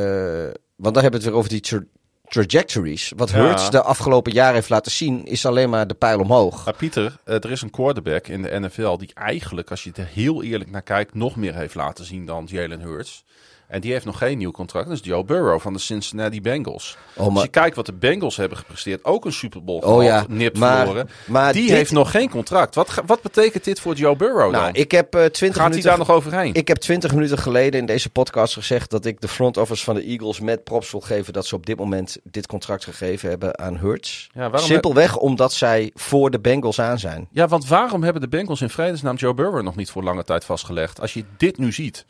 want 0.76 0.94
dan 0.94 1.02
hebben 1.02 1.10
we 1.10 1.16
het 1.16 1.24
weer 1.24 1.34
over 1.34 1.50
die 1.50 1.60
tra- 1.60 1.84
trajectories. 2.24 3.12
Wat 3.16 3.30
Ja. 3.30 3.36
Hurts 3.36 3.70
de 3.70 3.82
afgelopen 3.82 4.32
jaren 4.32 4.54
heeft 4.54 4.68
laten 4.68 4.92
zien, 4.92 5.26
is 5.26 5.46
alleen 5.46 5.70
maar 5.70 5.86
de 5.86 5.94
pijl 5.94 6.20
omhoog. 6.20 6.64
Maar 6.64 6.74
Pieter, 6.74 7.16
er 7.24 7.50
is 7.50 7.62
een 7.62 7.70
quarterback 7.70 8.26
in 8.26 8.42
de 8.42 8.60
NFL 8.60 8.96
die 8.96 9.10
eigenlijk, 9.14 9.70
als 9.70 9.84
je 9.84 9.92
er 9.94 10.06
heel 10.06 10.42
eerlijk 10.42 10.70
naar 10.70 10.82
kijkt, 10.82 11.14
nog 11.14 11.36
meer 11.36 11.54
heeft 11.54 11.74
laten 11.74 12.04
zien 12.04 12.26
dan 12.26 12.46
Jalen 12.50 12.80
Hurts. 12.80 13.24
En 13.70 13.80
die 13.80 13.92
heeft 13.92 14.04
nog 14.04 14.18
geen 14.18 14.38
nieuw 14.38 14.50
contract. 14.50 14.88
Dat 14.88 14.96
is 14.96 15.04
Joe 15.04 15.24
Burrow 15.24 15.60
van 15.60 15.72
de 15.72 15.78
Cincinnati 15.78 16.40
Bengals. 16.40 16.96
Oh, 17.16 17.24
Als 17.24 17.34
maar- 17.34 17.42
je 17.42 17.48
kijkt 17.48 17.76
wat 17.76 17.86
de 17.86 17.92
Bengals 17.92 18.36
hebben 18.36 18.58
gepresteerd, 18.58 19.04
ook 19.04 19.24
een 19.24 19.32
Super 19.32 19.64
Bowl 19.64 19.78
Oh 19.80 20.02
ja, 20.02 20.24
nipt 20.28 20.58
maar- 20.58 20.76
verloren. 20.76 21.08
maar 21.26 21.52
die 21.52 21.62
dit- 21.66 21.70
heeft 21.76 21.92
nog 21.92 22.10
geen 22.10 22.30
contract. 22.30 22.74
Wat, 22.74 23.02
wat 23.06 23.22
betekent 23.22 23.64
dit 23.64 23.80
voor 23.80 23.94
Joe 23.94 24.16
Burrow 24.16 24.50
Nou, 24.50 24.64
dan? 24.64 24.74
ik 24.74 24.90
heb 24.90 25.14
eh 25.14 25.24
20 25.24 25.40
Gaat 25.48 25.56
hij 25.56 25.68
minuten... 25.68 25.88
daar 25.88 25.98
nog 25.98 26.10
overheen? 26.10 26.54
Ik 26.54 26.68
heb 26.68 26.76
20 26.76 27.14
minuten 27.14 27.38
geleden 27.38 27.80
in 27.80 27.86
deze 27.86 28.10
podcast 28.10 28.54
gezegd 28.54 28.90
dat 28.90 29.04
ik 29.04 29.20
de 29.20 29.28
front 29.28 29.56
office 29.56 29.84
van 29.84 29.94
de 29.94 30.02
Eagles 30.02 30.40
met 30.40 30.64
props 30.64 30.90
wil 30.90 31.00
geven 31.00 31.32
dat 31.32 31.46
ze 31.46 31.54
op 31.54 31.66
dit 31.66 31.76
moment 31.78 32.18
dit 32.22 32.46
contract 32.46 32.84
gegeven 32.84 33.28
hebben 33.28 33.58
aan 33.58 33.76
Hurts. 33.76 34.28
Ja, 34.34 34.40
waarom 34.50 34.68
Simpelweg 34.68 35.16
omdat 35.16 35.52
zij 35.52 35.90
voor 35.94 36.30
de 36.30 36.40
Bengals 36.40 36.80
aan 36.80 36.98
zijn. 36.98 37.28
Ja, 37.30 37.48
want 37.48 37.66
waarom 37.66 38.02
hebben 38.02 38.22
de 38.22 38.28
Bengals 38.28 38.60
in 38.60 38.70
vredesnaam 38.70 39.16
Joe 39.16 39.34
Burrow 39.34 39.62
nog 39.62 39.76
niet 39.76 39.90
voor 39.90 40.02
lange 40.02 40.24
tijd 40.24 40.44
vastgelegd? 40.44 41.00
Als 41.00 41.12
je 41.14 41.24
dit 41.36 41.58
nu 41.58 41.72
ziet. 41.72 42.06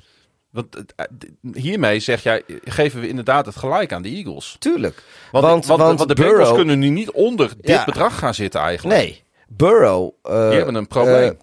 Want 0.50 0.76
eh, 0.96 1.04
hiermee 1.52 2.00
zeg 2.00 2.22
jij, 2.22 2.42
geven 2.64 3.00
we 3.00 3.08
inderdaad 3.08 3.46
het 3.46 3.56
gelijk 3.56 3.92
aan 3.92 4.02
de 4.02 4.08
Eagles. 4.08 4.56
Tuurlijk. 4.58 5.02
Want, 5.32 5.44
Want- 5.44 5.66
want, 5.66 5.80
want 5.82 5.98
want 5.98 6.08
de 6.08 6.14
Burrow- 6.14 6.36
Bengals 6.36 6.56
kunnen 6.56 6.78
nu 6.78 6.88
niet 6.88 7.10
onder 7.10 7.48
dit 7.56 7.66
Ja. 7.68 7.84
bedrag 7.84 8.18
gaan 8.18 8.34
zitten 8.34 8.60
eigenlijk. 8.60 8.98
Nee, 9.00 9.22
Burrow. 9.48 10.10
Die 10.22 10.32
hebben 10.32 10.74
een 10.74 10.86
probleem. 10.86 11.30
eh, 11.30 11.36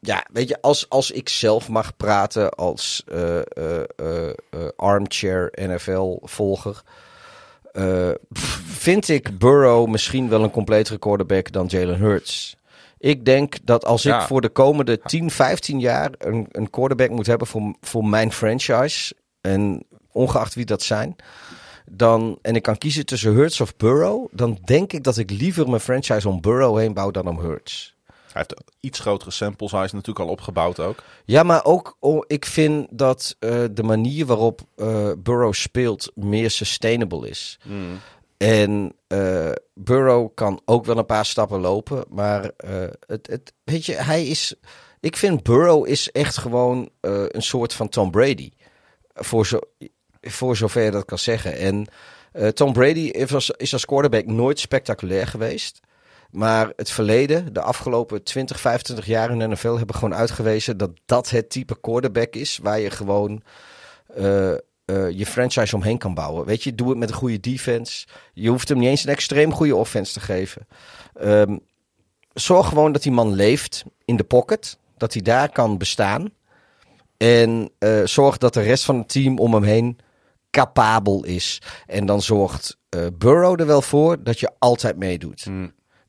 ja, 0.00 0.24
weet 0.32 0.48
je, 0.48 0.60
als, 0.60 0.88
als 0.88 1.10
ik 1.10 1.28
zelf 1.28 1.68
mag 1.68 1.96
praten 1.96 2.50
als 2.50 3.04
armchair 4.76 5.52
NFL-volger. 5.60 6.82
vind 8.64 9.08
ik 9.08 9.38
Burrow 9.38 9.88
misschien 9.88 10.28
wel 10.28 10.42
een 10.42 10.50
completere 10.50 10.98
quarterback 10.98 11.52
dan 11.52 11.66
Jalen 11.66 11.98
Hurts. 11.98 12.56
Ik 13.02 13.24
denk 13.24 13.56
dat 13.64 13.84
als 13.84 14.02
Ja. 14.02 14.20
ik 14.20 14.26
voor 14.26 14.40
de 14.40 14.48
komende 14.48 15.00
10, 15.00 15.30
15 15.30 15.80
jaar 15.80 16.10
een, 16.18 16.46
een 16.50 16.70
quarterback 16.70 17.10
moet 17.10 17.26
hebben 17.26 17.46
voor, 17.46 17.74
voor 17.80 18.04
mijn 18.04 18.32
franchise. 18.32 19.14
En 19.40 19.82
ongeacht 20.12 20.54
wie 20.54 20.64
dat 20.64 20.82
zijn. 20.82 21.16
Dan, 21.90 22.38
en 22.42 22.54
ik 22.56 22.62
kan 22.62 22.78
kiezen 22.78 23.06
tussen 23.06 23.32
Hurts 23.32 23.60
of 23.60 23.76
Burrow. 23.76 24.26
Dan 24.30 24.58
denk 24.64 24.92
ik 24.92 25.02
dat 25.02 25.16
ik 25.16 25.30
liever 25.30 25.68
mijn 25.68 25.80
franchise 25.80 26.28
om 26.28 26.40
Burrow 26.40 26.78
heen 26.78 26.94
bouw 26.94 27.10
dan 27.10 27.28
om 27.28 27.38
Hurts. 27.38 27.94
Hij 28.06 28.44
heeft 28.48 28.54
iets 28.80 28.98
grotere 28.98 29.30
samples. 29.30 29.72
Hij 29.72 29.84
is 29.84 29.92
natuurlijk 29.92 30.26
al 30.26 30.32
opgebouwd 30.32 30.80
ook. 30.80 31.02
Ja, 31.24 31.42
maar 31.42 31.64
ook 31.64 31.96
oh, 32.00 32.24
ik 32.26 32.46
vind 32.46 32.86
dat 32.90 33.36
eh, 33.38 33.64
de 33.70 33.82
manier 33.82 34.26
waarop 34.26 34.60
eh, 34.76 35.10
Burrow 35.18 35.52
speelt 35.52 36.12
meer 36.14 36.50
sustainable 36.50 37.28
is. 37.28 37.58
En 38.42 38.92
eh, 39.06 39.52
Burrow 39.74 40.34
kan 40.34 40.60
ook 40.64 40.84
wel 40.84 40.96
een 40.98 41.06
paar 41.06 41.24
stappen 41.24 41.60
lopen, 41.60 42.04
maar 42.08 42.50
eh, 42.56 42.84
het, 43.06 43.26
het, 43.26 43.52
weet 43.64 43.86
je, 43.86 43.94
hij 43.94 44.26
is. 44.26 44.54
Ik 45.00 45.16
vind 45.16 45.42
Burrow 45.42 45.86
is 45.86 46.10
echt 46.10 46.36
gewoon 46.36 46.90
eh, 47.00 47.24
een 47.28 47.42
soort 47.42 47.72
van 47.72 47.88
Tom 47.88 48.10
Brady. 48.10 48.50
Voor, 49.14 49.46
zo, 49.46 49.58
voor 50.20 50.56
zover 50.56 50.82
je 50.82 50.90
dat 50.90 51.04
kan 51.04 51.18
zeggen. 51.18 51.56
En 51.56 51.86
Tom 52.54 52.72
Brady 52.72 53.00
is 53.00 53.34
als, 53.34 53.50
is 53.50 53.72
als 53.72 53.84
quarterback 53.84 54.26
nooit 54.26 54.58
spectaculair 54.58 55.26
geweest. 55.26 55.80
Maar 56.30 56.72
het 56.76 56.90
verleden, 56.90 57.52
de 57.52 57.60
afgelopen 57.60 58.22
20, 58.22 58.60
25 58.60 59.06
jaar 59.06 59.30
in 59.30 59.38
de 59.38 59.48
NFL, 59.48 59.76
hebben 59.76 59.96
gewoon 59.96 60.14
uitgewezen 60.14 60.76
dat 60.76 60.90
dat 61.06 61.30
het 61.30 61.50
type 61.50 61.80
quarterback 61.80 62.34
is 62.34 62.58
waar 62.62 62.80
je 62.80 62.90
gewoon 62.90 63.42
eh, 64.92 65.18
je 65.18 65.26
franchise 65.26 65.76
omheen 65.76 65.98
kan 65.98 66.14
bouwen. 66.14 66.46
Weet 66.46 66.62
je, 66.62 66.74
doe 66.74 66.88
het 66.88 66.98
met 66.98 67.08
een 67.08 67.14
goede 67.14 67.40
defense. 67.40 68.06
Je 68.32 68.48
hoeft 68.48 68.68
hem 68.68 68.78
niet 68.78 68.88
eens 68.88 69.04
een 69.04 69.12
extreem 69.12 69.52
goede 69.52 69.76
offense 69.76 70.12
te 70.12 70.20
geven. 70.20 70.66
Ehm, 71.14 71.56
zorg 72.32 72.68
gewoon 72.68 72.92
dat 72.92 73.02
die 73.02 73.12
man 73.12 73.32
leeft 73.32 73.84
in 74.04 74.16
de 74.16 74.24
pocket, 74.24 74.78
dat 74.96 75.12
hij 75.12 75.22
daar 75.22 75.52
kan 75.52 75.78
bestaan. 75.78 76.30
En 77.16 77.70
eh, 77.78 78.04
zorg 78.04 78.38
dat 78.38 78.54
de 78.54 78.62
rest 78.62 78.84
van 78.84 78.98
het 78.98 79.08
team 79.08 79.38
om 79.38 79.54
hem 79.54 79.62
heen 79.62 79.98
capabel 80.50 81.24
is. 81.24 81.62
En 81.86 82.06
dan 82.06 82.22
zorgt 82.22 82.76
eh, 82.88 83.06
Burrow 83.18 83.60
er 83.60 83.66
wel 83.66 83.82
voor 83.82 84.22
dat 84.22 84.40
je 84.40 84.50
altijd 84.58 84.96
meedoet. 84.96 85.46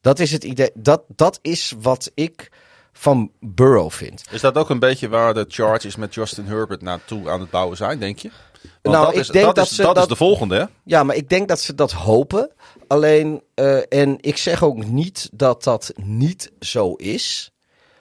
Dat 0.02 0.20
is 0.20 0.32
het 0.32 0.44
idee. 0.44 0.72
Dat, 0.74 1.04
dat 1.08 1.40
is 1.42 1.74
wat 1.82 2.12
ik 2.14 2.52
van 2.94 3.32
Burrow 3.40 3.92
vind. 3.92 4.24
Is 4.32 4.42
dat 4.42 4.56
ook 4.56 4.70
een 4.70 4.80
beetje 4.80 5.10
waar 5.10 5.34
de 5.34 5.46
Chargers 5.48 5.96
met 5.96 6.14
Justin 6.14 6.46
Herbert 6.46 6.82
naartoe 6.82 7.30
aan 7.30 7.40
het 7.40 7.50
bouwen 7.50 7.78
zijn, 7.78 8.00
denk 8.00 8.20
je? 8.20 8.30
Want 8.82 8.96
Nou, 8.96 9.06
dat 9.06 9.14
ik 9.14 9.20
is, 9.20 9.28
denk 9.28 9.46
dat, 9.46 9.56
dat 9.56 9.66
is, 9.66 9.76
ze 9.76 9.82
dat, 9.82 9.96
dat- 9.96 10.04
is 10.04 10.10
de 10.10 10.16
volgende, 10.16 10.56
hè? 10.56 10.66
Ja, 10.84 11.04
maar 11.04 11.16
ik 11.16 11.30
denk 11.30 11.48
dat 11.48 11.60
ze 11.62 11.76
dat 11.76 11.92
hopen. 11.92 12.52
Alleen, 12.88 13.42
eh, 13.54 13.78
en 13.94 14.18
ik 14.22 14.38
zeg 14.38 14.64
ook 14.64 14.86
niet 14.86 15.30
dat 15.34 15.64
dat 15.64 15.92
niet 15.96 16.52
zo 16.60 16.94
is. 16.94 17.52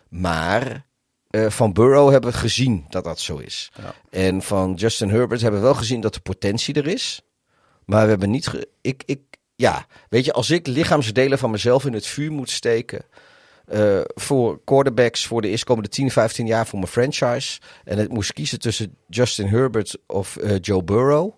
Maar 0.09 0.87
eh, 1.31 1.51
van 1.51 1.73
Burrow 1.73 2.11
hebben 2.11 2.31
we 2.31 2.37
gezien 2.37 2.85
dat 2.89 3.05
dat 3.05 3.21
zo 3.21 3.37
is. 3.37 3.71
Ja. 3.83 3.95
En 4.11 4.43
van 4.43 4.75
Justin 4.75 5.09
Herbert 5.11 5.41
hebben 5.41 5.61
we 5.61 5.67
wel 5.67 5.75
gezien 5.75 6.01
dat 6.01 6.15
de 6.15 6.21
potentie 6.21 6.75
er 6.75 6.87
is. 6.87 7.21
Maar 7.85 8.03
we 8.05 8.09
hebben 8.11 8.31
niet. 8.31 8.47
ge- 8.47 8.69
ik, 8.81 9.03
ik, 9.07 9.21
ja, 9.55 9.87
weet 10.09 10.25
je, 10.25 10.33
als 10.33 10.51
ik 10.51 10.67
lichaamsdelen 10.67 11.39
van 11.39 11.51
mezelf 11.51 11.85
in 11.85 11.93
het 11.93 12.07
vuur 12.07 12.33
moet 12.33 12.51
steken. 12.51 13.05
Eh, 13.67 14.01
voor 14.15 14.61
quarterbacks 14.65 15.27
voor 15.27 15.43
de 15.43 15.49
eerstkomende 15.49 15.89
10, 15.89 16.11
15 16.11 16.47
jaar 16.47 16.67
voor 16.67 16.79
mijn 16.79 16.91
franchise. 16.91 17.61
En 17.85 17.99
het 17.99 18.13
moest 18.13 18.33
kiezen 18.33 18.59
tussen 18.59 18.97
Justin 19.09 19.47
Herbert 19.47 19.97
of 20.07 20.37
eh, 20.37 20.57
Joe 20.61 20.85
Burrow. 20.85 21.33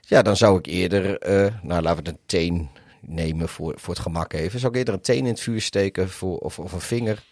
Ja, 0.00 0.22
dan 0.22 0.36
zou 0.36 0.58
ik 0.58 0.66
eerder, 0.66 1.18
eh, 1.18 1.54
nou 1.62 1.82
laten 1.82 2.04
we 2.04 2.10
een 2.10 2.18
teen 2.26 2.70
nemen 3.00 3.48
voor, 3.48 3.74
voor 3.76 3.94
het 3.94 4.02
gemak 4.02 4.32
even. 4.32 4.60
Zou 4.60 4.72
ik 4.72 4.78
eerder 4.78 4.94
een 4.94 5.00
teen 5.00 5.18
in 5.18 5.26
het 5.26 5.40
vuur 5.40 5.60
steken 5.60 6.08
voor, 6.08 6.38
of, 6.38 6.58
of 6.58 6.72
een 6.72 6.80
vinger 6.80 7.22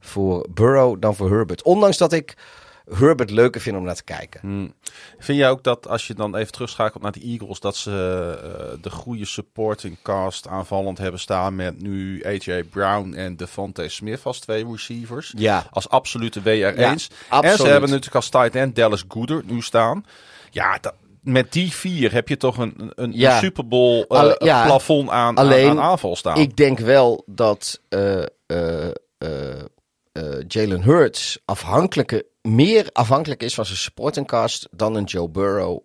voor 0.00 0.46
Burrow 0.50 1.00
dan 1.00 1.14
voor 1.14 1.30
Herbert. 1.30 1.62
Ondanks 1.62 1.98
dat 1.98 2.12
ik 2.12 2.34
Herbert 2.90 3.30
leuker 3.30 3.60
vind 3.60 3.76
om 3.76 3.82
naar 3.84 3.94
te 3.94 4.04
kijken. 4.04 4.40
Hmm. 4.40 4.74
Vind 5.18 5.38
jij 5.38 5.50
ook 5.50 5.62
dat 5.64 5.88
als 5.88 6.06
je 6.06 6.14
dan 6.14 6.36
even 6.36 6.52
terugschakelt 6.52 7.02
naar 7.02 7.12
de 7.12 7.20
Eagles, 7.20 7.60
dat 7.60 7.76
ze 7.76 7.90
eh, 8.42 8.82
de 8.82 8.90
goede 8.90 9.24
supporting 9.24 9.98
cast 10.02 10.46
aanvallend 10.48 10.98
hebben 10.98 11.20
staan 11.20 11.54
met 11.54 11.82
nu 11.82 12.24
AJ 12.24 12.64
Brown 12.64 13.12
en 13.14 13.36
Devontae 13.36 13.88
Smith 13.88 14.20
als 14.24 14.40
twee 14.40 14.66
receivers? 14.70 15.32
Ja, 15.36 15.66
Als 15.70 15.88
absolute 15.88 16.40
WR1's. 16.40 17.08
Ja, 17.30 17.40
en 17.42 17.56
ze 17.56 17.66
hebben 17.66 17.88
natuurlijk 17.88 18.14
als 18.14 18.28
tight 18.28 18.54
end 18.54 18.76
Dallas 18.76 19.04
Goedert 19.08 19.50
nu 19.50 19.60
staan. 19.62 20.04
Ja, 20.50 20.78
dat- 20.80 20.94
met 21.22 21.52
die 21.52 21.72
vier 21.72 22.12
heb 22.12 22.28
je 22.28 22.36
toch 22.36 22.56
een, 22.58 22.92
een, 22.94 23.12
Ja. 23.14 23.32
een 23.34 23.38
Super 23.38 23.68
Bowl 23.68 24.02
eh, 24.02 24.18
Alle- 24.18 24.36
ja. 24.38 24.64
plafond 24.64 25.10
aan, 25.10 25.34
Alleen, 25.36 25.70
aan, 25.70 25.78
aan 25.78 25.84
aanval 25.90 26.16
staan. 26.16 26.36
ik 26.38 26.56
denk 26.56 26.78
wel 26.78 27.22
dat 27.26 27.80
eh, 27.88 28.22
Jalen 30.48 30.82
Hurts 30.82 31.38
afhankelijke, 31.44 32.26
meer 32.42 32.88
afhankelijk 32.92 33.42
is 33.42 33.54
van 33.54 33.66
zijn 33.66 33.78
supportingcast 33.78 34.68
dan 34.70 34.94
een 34.94 35.04
Joe 35.04 35.28
Burrow. 35.28 35.80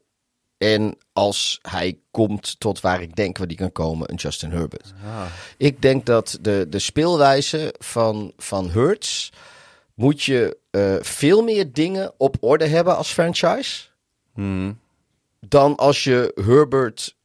En 0.58 0.98
als 1.13 1.60
hij 1.62 2.00
komt 2.12 2.60
tot 2.60 2.82
waar 2.82 3.02
ik 3.02 3.15
denk 3.15 3.38
waar 3.38 3.48
die 3.48 3.58
kan 3.58 3.72
komen, 3.72 4.12
een 4.12 4.15
Justin 4.15 4.52
Herbert. 4.52 4.93
Ik 5.58 5.82
denk 5.82 6.06
dat 6.06 6.38
de, 6.41 6.65
de 6.70 6.80
speelwijze 6.80 7.74
van, 7.78 8.34
van 8.38 8.70
Hurts 8.70 9.32
moet 9.93 10.24
je 10.24 10.58
eh, 10.70 10.96
veel 11.02 11.43
meer 11.43 11.74
dingen 11.74 12.13
op 12.17 12.38
orde 12.39 12.67
hebben 12.67 12.98
als 12.98 13.12
franchise. 13.12 13.86
Hmm. 14.34 14.80
dan 15.39 15.76
als 15.76 16.04
je 16.04 16.32
Herbert, 16.36 17.15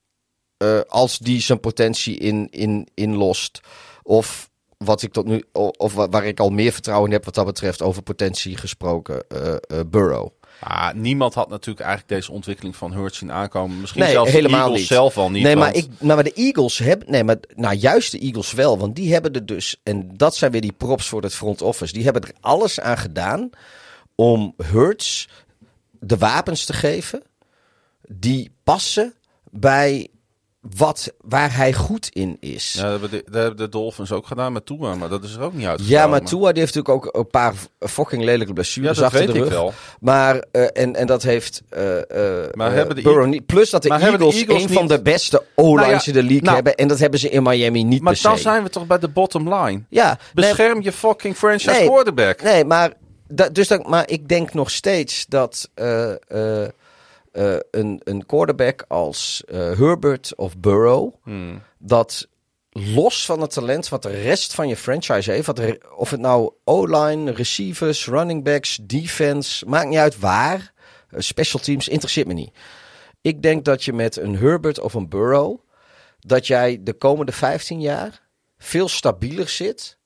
eh, 0.56 0.80
als 0.88 1.18
die 1.18 1.40
zijn 1.40 1.60
potentie 1.60 2.18
in, 2.18 2.48
in, 2.50 2.88
inlost. 2.94 3.60
Of 4.02 4.50
wat 4.84 5.02
ik 5.02 5.12
tot 5.12 5.26
nu, 5.26 5.42
of 5.76 5.94
wa- 5.94 6.08
waar 6.08 6.24
ik 6.26 6.40
al 6.40 6.50
meer 6.50 6.72
vertrouwen 6.72 7.06
in 7.08 7.14
heb 7.14 7.24
wat 7.24 7.34
dat 7.34 7.46
betreft 7.46 7.82
over 7.82 8.02
potentie 8.02 8.56
gesproken, 8.56 9.24
eh, 9.28 9.52
eh, 9.52 9.58
Burrow. 9.86 10.28
Ah, 10.60 10.92
niemand 10.94 11.34
had 11.34 11.48
natuurlijk 11.48 11.86
eigenlijk 11.86 12.08
deze 12.20 12.32
ontwikkeling 12.32 12.76
van 12.76 12.92
Hurts 12.92 13.18
zien 13.18 13.32
aankomen. 13.32 13.80
Misschien 13.80 14.02
Nee, 14.02 14.10
zelfs 14.12 14.30
helemaal 14.30 14.50
de 14.58 14.64
Eagles 14.64 14.78
niet. 14.80 14.88
zelf 14.88 15.16
al 15.18 15.30
niet. 15.30 15.42
nee, 15.42 15.56
maar, 15.56 15.74
ik, 15.74 15.86
nou, 15.98 16.14
maar 16.14 16.24
de 16.24 16.32
Eagles 16.32 16.78
hebben, 16.78 17.10
nee, 17.10 17.24
maar 17.24 17.36
nou, 17.54 17.74
juist 17.76 18.12
de 18.12 18.18
Eagles 18.18 18.52
wel, 18.52 18.78
want 18.78 18.96
die 18.96 19.12
hebben 19.12 19.32
er 19.32 19.46
dus, 19.46 19.76
en 19.82 20.16
dat 20.16 20.36
zijn 20.36 20.50
weer 20.52 20.60
die 20.60 20.72
props 20.72 21.08
voor 21.08 21.22
het 21.22 21.34
front 21.34 21.62
office, 21.62 21.92
die 21.92 22.04
hebben 22.04 22.22
er 22.22 22.32
alles 22.40 22.80
aan 22.80 22.98
gedaan 22.98 23.50
om 24.14 24.54
Hurts 24.56 25.28
de 25.90 26.16
wapens 26.16 26.64
te 26.64 26.72
geven 26.72 27.22
die 28.08 28.50
passen 28.64 29.14
bij 29.50 30.08
wat, 30.76 31.12
waar 31.20 31.56
hij 31.56 31.72
goed 31.72 32.08
in 32.12 32.36
is. 32.40 32.72
Ja, 32.72 32.82
dat 32.82 32.90
hebben 32.90 33.10
de, 33.10 33.22
dat 33.30 33.34
hebben 33.42 33.56
de 33.56 33.68
Dolphins 33.68 34.12
ook 34.12 34.26
gedaan 34.26 34.52
met 34.52 34.66
Tua, 34.66 34.94
maar 34.94 35.08
dat 35.08 35.24
is 35.24 35.34
er 35.34 35.42
ook 35.42 35.52
niet 35.52 35.66
uit. 35.66 35.86
Ja, 35.86 36.06
maar 36.06 36.22
Tua 36.22 36.52
die 36.52 36.60
heeft 36.62 36.74
natuurlijk 36.74 37.06
ook 37.06 37.16
een 37.16 37.26
paar 37.30 37.54
fucking 37.78 38.22
lelijke 38.24 38.46
Ja, 38.46 38.52
blessures 38.52 38.96
dat 38.96 39.04
achter 39.04 39.26
weet 39.26 39.34
ik 39.36 39.44
wel. 39.44 39.72
Maar, 40.00 40.44
eh, 40.52 40.62
en, 40.82 40.96
en 40.96 41.06
dat 41.06 41.22
heeft 41.22 41.62
eh 41.68 41.98
eh, 42.42 42.48
Maar 42.54 42.72
hebben 42.72 42.96
de 42.96 43.02
Burrow 43.02 43.26
niet. 43.26 43.46
Plus 43.46 43.70
dat 43.70 43.82
de 43.82 43.88
Eagles, 43.88 44.46
een 44.46 44.56
niet- 44.56 44.72
van 44.72 44.86
de 44.86 45.02
beste 45.02 45.44
O-lines 45.54 45.80
Nou 45.80 45.90
ja, 45.92 46.06
in 46.06 46.12
de 46.12 46.22
league 46.22 46.42
nou- 46.42 46.54
hebben. 46.54 46.74
En 46.74 46.88
dat 46.88 46.98
hebben 46.98 47.20
ze 47.20 47.28
in 47.28 47.42
Miami 47.42 47.82
niet 47.84 48.02
Maar 48.02 48.18
dan 48.22 48.38
zijn 48.38 48.62
we 48.62 48.68
toch 48.68 48.86
bij 48.86 48.98
de 48.98 49.08
bottom 49.08 49.54
line. 49.54 49.82
Ja, 49.88 50.06
nee, 50.06 50.16
Bescherm 50.46 50.82
je 50.82 50.92
fucking 50.92 51.36
franchise 51.36 51.70
Nee. 51.70 51.86
quarterback. 51.88 52.42
nee, 52.42 52.64
maar, 52.64 52.92
da- 53.28 53.48
dus 53.48 53.68
dat, 53.68 53.86
maar 53.88 54.08
ik 54.10 54.28
denk 54.28 54.54
nog 54.54 54.70
steeds 54.70 55.26
dat 55.28 55.68
eh, 57.32 57.56
een, 57.70 58.00
een 58.04 58.26
quarterback 58.26 58.84
als 58.88 59.42
eh, 59.46 59.58
Herbert 59.58 60.32
of 60.36 60.58
Burrow... 60.58 61.14
Hmm. 61.22 61.62
dat 61.78 62.28
los 62.72 63.24
van 63.24 63.40
het 63.40 63.50
talent 63.50 63.88
wat 63.88 64.02
de 64.02 64.22
rest 64.22 64.54
van 64.54 64.68
je 64.68 64.76
franchise 64.76 65.30
heeft, 65.30 65.46
wat 65.46 65.58
er, 65.58 65.78
of 65.96 66.10
het 66.10 66.20
nou 66.20 66.52
O-line, 66.64 67.32
receivers, 67.32 68.06
running 68.06 68.44
backs, 68.44 68.78
defense, 68.82 69.66
maakt 69.66 69.88
niet 69.88 69.98
uit 69.98 70.18
waar. 70.18 70.72
eh, 71.10 71.20
special 71.20 71.62
teams, 71.62 71.88
interesseert 71.88 72.26
me 72.26 72.32
niet. 72.32 72.52
Ik 73.20 73.42
denk 73.42 73.64
dat 73.64 73.84
je 73.84 73.92
met 73.92 74.16
een 74.16 74.36
Herbert 74.36 74.80
of 74.80 74.94
een 74.94 75.08
Burrow, 75.08 75.58
dat 76.18 76.46
jij 76.46 76.78
de 76.82 76.92
komende 76.92 77.32
15 77.32 77.80
jaar 77.80 78.22
veel 78.58 78.88
stabieler 78.88 79.48
zit 79.48 79.98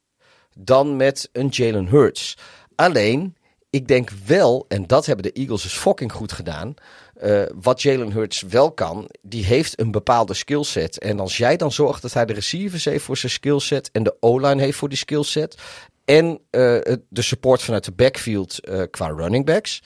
dan 0.58 0.96
met 0.96 1.28
een 1.32 1.48
Jalen 1.48 1.86
Hurts. 1.86 2.36
Alleen, 2.74 3.36
ik 3.70 3.88
denk 3.88 4.10
wel, 4.26 4.64
en 4.68 4.86
dat 4.86 5.06
hebben 5.06 5.24
de 5.24 5.32
Eagles 5.32 5.62
dus 5.62 5.76
fucking 5.76 6.12
goed 6.12 6.32
gedaan. 6.32 6.74
Eh, 7.18 7.42
wat 7.54 7.82
Jalen 7.82 8.12
Hurts 8.12 8.42
wel 8.42 8.72
kan, 8.72 9.08
die 9.22 9.44
heeft 9.44 9.80
een 9.80 9.90
bepaalde 9.90 10.34
skillset. 10.34 10.98
En 10.98 11.20
als 11.20 11.36
jij 11.36 11.56
dan 11.56 11.72
zorgt 11.72 12.02
dat 12.02 12.12
hij 12.12 12.26
de 12.26 12.32
receivers 12.32 12.84
heeft 12.84 13.04
voor 13.04 13.16
zijn 13.16 13.32
skillset 13.32 13.90
en 13.92 14.02
de 14.02 14.16
O-line 14.20 14.62
heeft 14.62 14.78
voor 14.78 14.88
die 14.88 14.98
skillset 14.98 15.56
en 16.04 16.40
eh, 16.50 16.60
de 17.08 17.22
support 17.22 17.62
vanuit 17.62 17.84
de 17.84 17.92
backfield 17.92 18.58
eh, 18.58 18.82
qua 18.90 19.06
running 19.08 19.44
backs, 19.44 19.82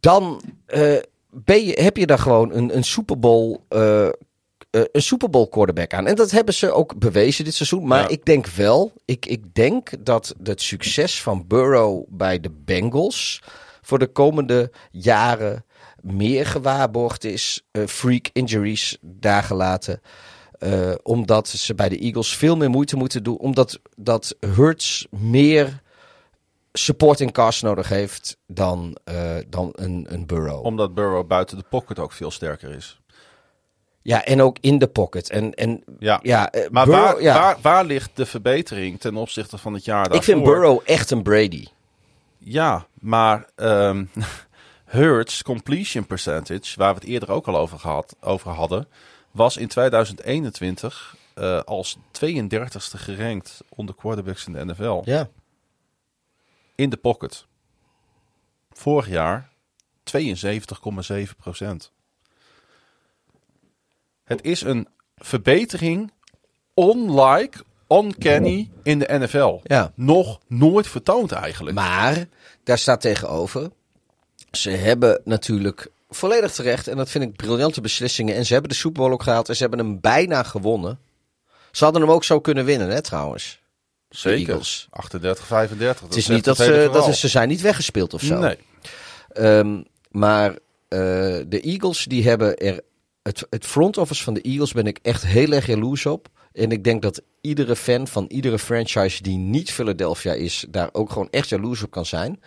dan 0.00 0.42
ben 1.30 1.64
je, 1.64 1.80
heb 1.80 1.96
je 1.96 2.06
daar 2.06 2.18
gewoon 2.18 2.52
een, 2.52 2.76
een 2.76 2.84
Super 2.84 3.18
Bowl. 3.18 3.56
een 4.70 5.02
Super 5.02 5.30
Bowl 5.30 5.48
quarterback 5.48 5.94
aan. 5.94 6.06
En 6.06 6.14
dat 6.14 6.30
hebben 6.30 6.54
ze 6.54 6.70
ook 6.70 6.98
bewezen 6.98 7.44
dit 7.44 7.54
seizoen. 7.54 7.86
Maar 7.86 8.02
Ja. 8.02 8.08
ik 8.08 8.24
denk 8.24 8.46
wel, 8.46 8.92
ik, 9.04 9.26
ik 9.26 9.54
denk 9.54 10.04
dat 10.04 10.34
het 10.42 10.62
succes 10.62 11.22
van 11.22 11.44
Burrow 11.46 12.04
bij 12.08 12.40
de 12.40 12.50
Bengals 12.50 13.42
voor 13.82 13.98
de 13.98 14.06
komende 14.06 14.70
jaren 14.90 15.64
meer 16.00 16.46
gewaarborgd 16.46 17.24
is. 17.24 17.62
Eh, 17.70 17.86
freak 17.86 18.28
injuries 18.32 18.98
daar 19.00 19.42
gelaten. 19.42 20.00
Eh, 20.58 20.90
omdat 21.02 21.48
ze 21.48 21.74
bij 21.74 21.88
de 21.88 21.98
Eagles 21.98 22.36
veel 22.36 22.56
meer 22.56 22.70
moeite 22.70 22.96
moeten 22.96 23.22
doen. 23.22 23.38
Omdat 23.38 23.80
dat 23.96 24.36
Hurts 24.54 25.06
meer 25.10 25.80
supporting 26.72 27.32
cast 27.32 27.62
nodig 27.62 27.88
heeft 27.88 28.36
dan, 28.46 28.96
eh, 29.04 29.36
dan 29.48 29.72
een, 29.74 30.06
een 30.08 30.26
Burrow. 30.26 30.64
Omdat 30.64 30.94
Burrow 30.94 31.26
buiten 31.26 31.56
de 31.58 31.64
pocket 31.70 31.98
ook 31.98 32.12
veel 32.12 32.30
sterker 32.30 32.70
is. 32.74 33.00
Ja, 34.02 34.24
en 34.24 34.42
ook 34.42 34.56
in 34.60 34.78
de 34.78 34.86
pocket. 34.86 35.30
En, 35.30 35.54
en 35.54 35.84
Ja. 35.98 36.18
ja, 36.22 36.52
Maar 36.70 36.86
Burrow- 36.86 37.02
waar, 37.04 37.22
ja. 37.22 37.34
waar, 37.34 37.56
waar 37.62 37.84
ligt 37.84 38.10
de 38.14 38.26
verbetering 38.26 39.00
ten 39.00 39.16
opzichte 39.16 39.58
van 39.58 39.74
het 39.74 39.84
jaar 39.84 39.96
daarvoor? 40.08 40.16
ik 40.16 40.22
vind 40.22 40.42
Burrow 40.44 40.80
echt 40.84 41.10
een 41.10 41.22
Brady. 41.22 41.66
Ja, 42.44 42.86
maar 42.94 43.46
Hurts 44.84 45.42
completion 45.42 46.06
percentage, 46.06 46.78
waar 46.78 46.94
we 46.94 47.00
het 47.00 47.08
eerder 47.08 47.30
ook 47.30 47.46
al 47.46 47.56
over, 47.56 47.78
gehad, 47.78 48.16
over 48.20 48.50
hadden, 48.50 48.88
was 49.30 49.56
in 49.56 49.68
2021 49.68 51.16
eh, 51.34 51.60
als 51.60 51.96
32e 51.96 52.76
gerankt 52.76 53.60
onder 53.68 53.94
quarterbacks 53.94 54.46
in 54.46 54.52
de 54.52 54.64
NFL. 54.64 55.02
Ja. 55.04 55.28
In 56.74 56.90
de 56.90 56.96
pocket. 56.96 57.46
Vorig 58.70 59.08
jaar 59.08 59.50
72,7 60.04 61.36
procent. 61.36 61.92
Het 64.24 64.42
is 64.42 64.60
een 64.60 64.88
verbetering 65.16 66.12
unlike, 66.74 67.64
uncanny 67.98 68.70
in 68.82 68.98
de 68.98 69.08
NFL. 69.08 69.60
Ja. 69.62 69.92
Nog 69.94 70.40
nooit 70.48 70.86
vertoond 70.86 71.32
eigenlijk. 71.32 71.76
Maar 71.76 72.26
daar 72.64 72.78
staat 72.78 73.00
tegenover. 73.00 73.70
Ze 74.50 74.70
hebben 74.70 75.20
natuurlijk 75.24 75.90
volledig 76.10 76.52
terecht. 76.52 76.88
En 76.88 76.96
dat 76.96 77.10
vind 77.10 77.24
ik 77.24 77.36
briljante 77.36 77.80
beslissingen. 77.80 78.34
En 78.34 78.46
ze 78.46 78.52
hebben 78.52 78.70
de 78.70 78.76
Super 78.76 79.00
Bowl 79.02 79.12
ook 79.12 79.22
gehaald. 79.22 79.48
En 79.48 79.56
ze 79.56 79.62
hebben 79.62 79.78
hem 79.78 80.00
bijna 80.00 80.42
gewonnen. 80.42 80.98
Ze 81.70 81.84
hadden 81.84 82.02
hem 82.02 82.10
ook 82.10 82.24
zo 82.24 82.40
kunnen 82.40 82.64
winnen, 82.64 82.88
hè, 82.88 83.02
trouwens. 83.02 83.60
Zeker. 84.08 84.48
Eagles. 84.48 84.86
38, 84.90 85.46
35. 85.46 86.00
Het 86.00 86.16
is 86.16 86.28
niet 86.28 86.44
dat 86.44 86.56
ze, 86.56 86.88
dat 86.92 87.08
is, 87.08 87.20
ze 87.20 87.28
zijn 87.28 87.48
niet 87.48 87.60
weggespeeld 87.60 88.14
of 88.14 88.22
zo. 88.22 88.38
Nee. 88.38 88.56
Ehm, 89.28 89.82
maar 90.10 90.50
eh, 90.88 90.98
de 91.46 91.60
Eagles, 91.60 92.04
die 92.04 92.28
hebben 92.28 92.56
er. 92.56 92.80
Het, 93.22 93.46
het 93.50 93.66
front 93.66 93.96
office 93.96 94.22
van 94.22 94.34
de 94.34 94.40
Eagles 94.40 94.72
ben 94.72 94.86
ik 94.86 94.98
echt 95.02 95.26
heel 95.26 95.52
erg 95.52 95.66
jaloers 95.66 96.06
op. 96.06 96.28
En 96.52 96.70
ik 96.70 96.84
denk 96.84 97.02
dat 97.02 97.22
iedere 97.40 97.76
fan 97.76 98.06
van 98.08 98.24
iedere 98.28 98.58
franchise 98.58 99.22
die 99.22 99.36
niet 99.36 99.72
Philadelphia 99.72 100.32
is, 100.32 100.64
daar 100.68 100.88
ook 100.92 101.10
gewoon 101.12 101.28
echt 101.30 101.48
jaloers 101.48 101.82
op 101.82 101.90
kan 101.90 102.06
zijn. 102.06 102.40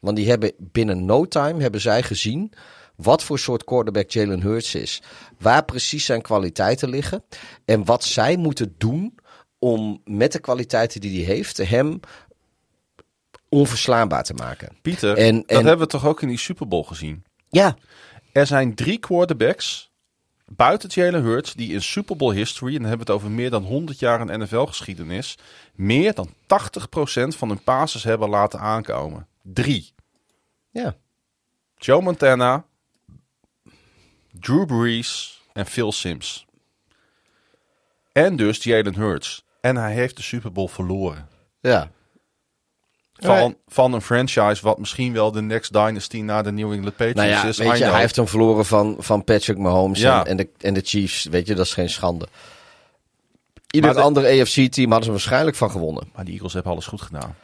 Want 0.00 0.16
die 0.16 0.28
hebben 0.28 0.52
binnen 0.58 1.04
no 1.04 1.26
time 1.28 1.62
hebben 1.62 1.80
zij 1.80 2.02
gezien 2.02 2.52
wat 2.96 3.22
voor 3.22 3.38
soort 3.38 3.64
quarterback 3.64 4.10
Jalen 4.10 4.40
Hurts 4.42 4.74
is. 4.74 5.02
Waar 5.38 5.64
precies 5.64 6.04
zijn 6.04 6.22
kwaliteiten 6.22 6.88
liggen. 6.88 7.24
En 7.64 7.84
wat 7.84 8.04
zij 8.04 8.36
moeten 8.36 8.74
doen 8.78 9.14
om 9.58 10.00
met 10.04 10.32
de 10.32 10.38
kwaliteiten 10.38 11.00
die 11.00 11.24
hij 11.24 11.34
heeft, 11.34 11.56
hem 11.56 12.00
onverslaanbaar 13.48 14.24
te 14.24 14.34
maken. 14.34 14.76
Pieter, 14.82 15.16
En- 15.16 15.36
dat 15.36 15.44
en- 15.46 15.56
hebben 15.56 15.78
we 15.78 15.86
toch 15.86 16.06
ook 16.06 16.22
in 16.22 16.28
die 16.28 16.38
Super 16.38 16.68
Bowl 16.68 16.82
gezien. 16.82 17.24
Ja, 17.48 17.76
Er 18.32 18.46
zijn 18.46 18.74
drie 18.74 18.98
quarterbacks 18.98 19.90
buiten 20.56 20.88
Jalen 20.88 21.22
Hurts 21.22 21.54
die 21.54 21.72
in 21.72 21.82
Super 21.82 22.16
Bowl 22.16 22.34
history, 22.34 22.74
en 22.74 22.80
dan 22.80 22.88
hebben 22.88 23.06
we 23.06 23.12
het 23.12 23.22
over 23.22 23.34
meer 23.34 23.50
dan 23.50 23.62
100 23.62 23.98
jaar 23.98 24.30
in 24.30 24.40
NFL-geschiedenis, 24.40 25.38
meer 25.74 26.14
dan 26.14 26.28
80% 26.28 26.34
van 27.36 27.48
hun 27.48 27.62
passes 27.62 28.04
hebben 28.04 28.28
laten 28.28 28.60
aankomen. 28.60 29.26
Drie. 29.42 29.94
ja. 30.70 30.96
Joe 31.76 32.02
Montana, 32.02 32.64
Drew 34.32 34.66
Brees 34.66 35.42
en 35.52 35.66
Phil 35.66 35.92
Sims. 35.92 36.46
En 38.12 38.36
dus 38.36 38.62
Jalen 38.62 38.94
Hurts. 38.94 39.44
En 39.60 39.76
hij 39.76 39.92
heeft 39.92 40.16
de 40.16 40.22
Super 40.22 40.52
Bowl 40.52 40.68
verloren. 40.68 41.28
Ja. 41.60 41.90
Van, 43.26 43.56
van 43.68 43.92
een 43.92 44.02
franchise 44.02 44.62
wat 44.62 44.78
misschien 44.78 45.12
wel 45.12 45.32
de 45.32 45.42
next 45.42 45.72
dynasty 45.72 46.20
na 46.20 46.42
de 46.42 46.52
New 46.52 46.72
England 46.72 46.96
Patriots 46.96 47.14
Nou 47.18 47.28
ja, 47.28 47.44
is. 47.44 47.56
weet 47.58 47.78
je, 47.78 47.84
hij 47.84 48.00
heeft 48.00 48.16
hem 48.16 48.28
verloren 48.28 48.64
van, 48.66 48.96
van 48.98 49.24
Patrick 49.24 49.58
Mahomes 49.58 50.00
Ja. 50.00 50.24
en, 50.26 50.36
de, 50.36 50.48
en 50.58 50.74
de 50.74 50.80
Chiefs. 50.84 51.24
Weet 51.24 51.46
je, 51.46 51.54
dat 51.54 51.66
is 51.66 51.74
geen 51.74 51.90
schande. 51.90 52.26
Ieder 53.70 53.94
de- 53.94 54.00
andere 54.00 54.40
AFC-team 54.40 54.86
hadden 54.86 55.04
ze 55.04 55.10
waarschijnlijk 55.10 55.56
van 55.56 55.70
gewonnen. 55.70 56.08
Maar 56.14 56.24
de 56.24 56.30
Eagles 56.32 56.52
hebben 56.52 56.72
alles 56.72 56.86
goed 56.86 57.02
gedaan. 57.02 57.36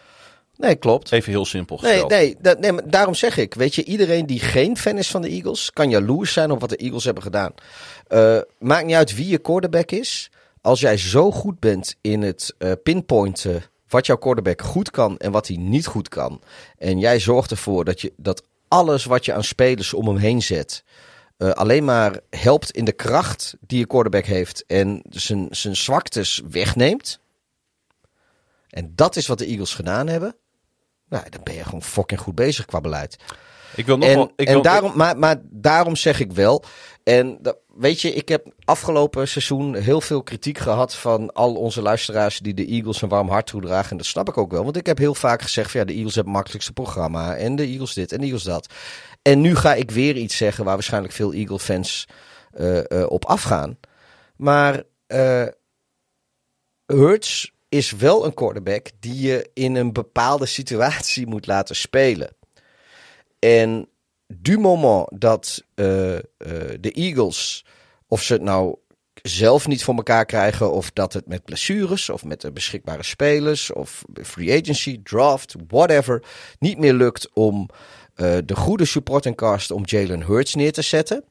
Nee, 0.57 0.75
klopt. 0.77 1.13
Even 1.13 1.33
heel 1.33 1.45
simpel 1.45 1.79
Nee, 1.83 1.91
gesteld. 1.91 2.11
nee, 2.11 2.37
dat, 2.41 2.59
nee, 2.59 2.73
maar 2.73 2.83
daarom 2.91 3.15
zeg 3.15 3.37
ik. 3.37 3.55
Weet 3.55 3.75
je, 3.75 3.85
iedereen 3.85 4.27
die 4.27 4.41
geen 4.41 4.77
fan 4.77 4.99
is 4.99 5.11
van 5.11 5.23
de 5.23 5.29
Eagles, 5.29 5.71
kan 5.73 5.91
jaloers 5.91 6.33
zijn 6.33 6.51
op 6.51 6.61
wat 6.61 6.69
de 6.69 6.77
Eagles 6.77 7.05
hebben 7.05 7.23
gedaan. 7.23 7.53
Eh, 8.07 8.39
maakt 8.59 8.87
niet 8.87 8.95
uit 8.95 9.15
wie 9.17 9.29
je 9.29 9.39
quarterback 9.39 9.91
is. 9.91 10.31
Als 10.61 10.81
jij 10.81 10.97
zo 10.97 11.31
goed 11.31 11.61
bent 11.61 11.97
in 12.01 12.23
het 12.23 12.55
eh, 12.59 12.73
pinpointen 12.83 13.63
wat 13.89 14.07
jouw 14.07 14.17
quarterback 14.17 14.63
goed 14.63 14.91
kan 14.91 15.19
en 15.19 15.33
wat 15.33 15.47
hij 15.47 15.57
niet 15.57 15.87
goed 15.87 16.09
kan. 16.09 16.41
En 16.79 16.99
jij 16.99 17.19
zorgt 17.21 17.51
ervoor 17.51 17.85
dat, 17.85 18.01
je, 18.01 18.13
dat 18.17 18.43
alles 18.69 19.05
wat 19.05 19.25
je 19.25 19.33
aan 19.33 19.45
spelers 19.45 19.95
om 19.95 20.07
hem 20.07 20.17
heen 20.17 20.43
zet. 20.43 20.85
eh, 21.37 21.51
alleen 21.51 21.85
maar 21.85 22.21
helpt 22.31 22.71
in 22.71 22.85
de 22.85 22.93
kracht 22.93 23.57
die 23.61 23.79
je 23.79 23.87
quarterback 23.87 24.25
heeft. 24.25 24.65
En 24.67 25.03
zijn, 25.11 25.47
zijn 25.51 25.77
zwaktes 25.77 26.43
wegneemt. 26.51 27.21
En 28.69 28.93
dat 28.95 29.17
is 29.17 29.27
wat 29.27 29.39
de 29.39 29.47
Eagles 29.47 29.75
gedaan 29.75 30.07
hebben. 30.07 30.37
Nou, 31.09 31.29
dan 31.29 31.41
ben 31.43 31.55
je 31.55 31.65
gewoon 31.65 31.83
fucking 31.83 32.21
goed 32.21 32.35
bezig 32.35 32.65
qua 32.65 32.81
beleid. 32.81 33.17
Ik 33.75 33.87
wil 33.87 33.99
nog 33.99 34.09
En, 34.09 34.15
wel... 34.15 34.33
Ik 34.37 34.47
en 34.47 34.53
wil, 34.53 34.63
daarom, 34.63 34.93
maar, 34.95 35.19
maar 35.19 35.37
daarom 35.43 35.97
zeg 35.97 36.21
ik 36.21 36.33
wel. 36.33 36.65
En 37.03 37.39
dat, 37.41 37.57
weet 37.75 38.01
je, 38.01 38.13
ik 38.13 38.29
heb 38.29 38.47
afgelopen 38.65 39.29
seizoen 39.29 39.75
heel 39.75 40.01
veel 40.01 40.23
kritiek 40.23 40.59
gehad 40.59 40.95
van 40.95 41.33
al 41.33 41.55
onze 41.55 41.83
luisteraars 41.83 42.39
die 42.39 42.55
de 42.55 42.67
Eagles 42.67 43.03
een 43.03 43.09
warm 43.09 43.29
hart 43.29 43.47
toedragen. 43.47 43.91
En 43.91 43.97
dat 43.97 44.07
snap 44.07 44.29
ik 44.29 44.39
ook 44.39 44.51
wel. 44.51 44.65
Want 44.65 44.77
ik 44.77 44.87
heb 44.87 44.99
heel 44.99 45.15
vaak 45.15 45.43
gezegd: 45.43 45.71
van, 45.71 45.81
ja, 45.81 45.87
de 45.87 45.93
Eagles 45.93 46.15
hebben 46.15 46.33
het 46.33 46.43
makkelijkste 46.43 46.73
programma. 46.73 47.37
En 47.37 47.57
de 47.57 47.67
Eagles 47.67 47.95
dit 47.95 48.13
en 48.13 48.19
de 48.19 48.25
Eagles 48.25 48.43
dat. 48.43 48.73
En 49.23 49.41
nu 49.41 49.57
ga 49.57 49.75
ik 49.75 49.91
weer 49.91 50.17
iets 50.17 50.37
zeggen 50.37 50.65
waar 50.65 50.75
waarschijnlijk 50.75 51.15
veel 51.15 51.33
Eagle-fans 51.33 52.09
eh, 52.53 52.91
eh, 52.91 53.11
op 53.11 53.25
afgaan. 53.25 53.79
Maar 54.37 54.83
eh 55.07 55.47
Hurts 56.87 57.53
is 57.69 57.93
wel 57.93 58.25
een 58.25 58.35
quarterback 58.35 58.91
die 59.01 59.21
je 59.21 59.51
in 59.55 59.75
een 59.75 59.93
bepaalde 59.93 60.47
situatie 60.47 61.27
moet 61.27 61.47
laten 61.47 61.77
spelen. 61.77 62.37
En 63.39 63.89
du 64.27 64.59
moment 64.59 65.07
dat 65.21 65.65
eh, 65.75 66.17
eh, 66.17 66.23
de 66.81 66.93
Eagles, 66.93 67.65
of 68.07 68.23
ze 68.23 68.33
het 68.33 68.43
nou 68.43 68.77
zelf 69.23 69.67
niet 69.67 69.85
voor 69.85 69.95
elkaar 69.95 70.25
krijgen, 70.25 70.73
of 70.73 70.91
dat 70.91 71.13
het 71.13 71.27
met 71.27 71.45
blessures, 71.45 72.11
of 72.11 72.25
met 72.25 72.41
de 72.41 72.53
beschikbare 72.53 73.03
spelers, 73.03 73.73
of 73.73 74.05
free 74.23 74.61
agency, 74.61 75.01
draft, 75.03 75.55
whatever, 75.69 76.23
niet 76.59 76.79
meer 76.79 76.93
lukt 76.93 77.29
om 77.33 77.69
eh, 78.15 78.37
de 78.45 78.57
goede 78.57 78.85
supporting 78.85 79.37
cast 79.37 79.71
om 79.71 79.83
Jalen 79.85 80.23
Hurts 80.23 80.55
neer 80.55 80.73
te 80.73 80.83
zetten. 80.83 81.25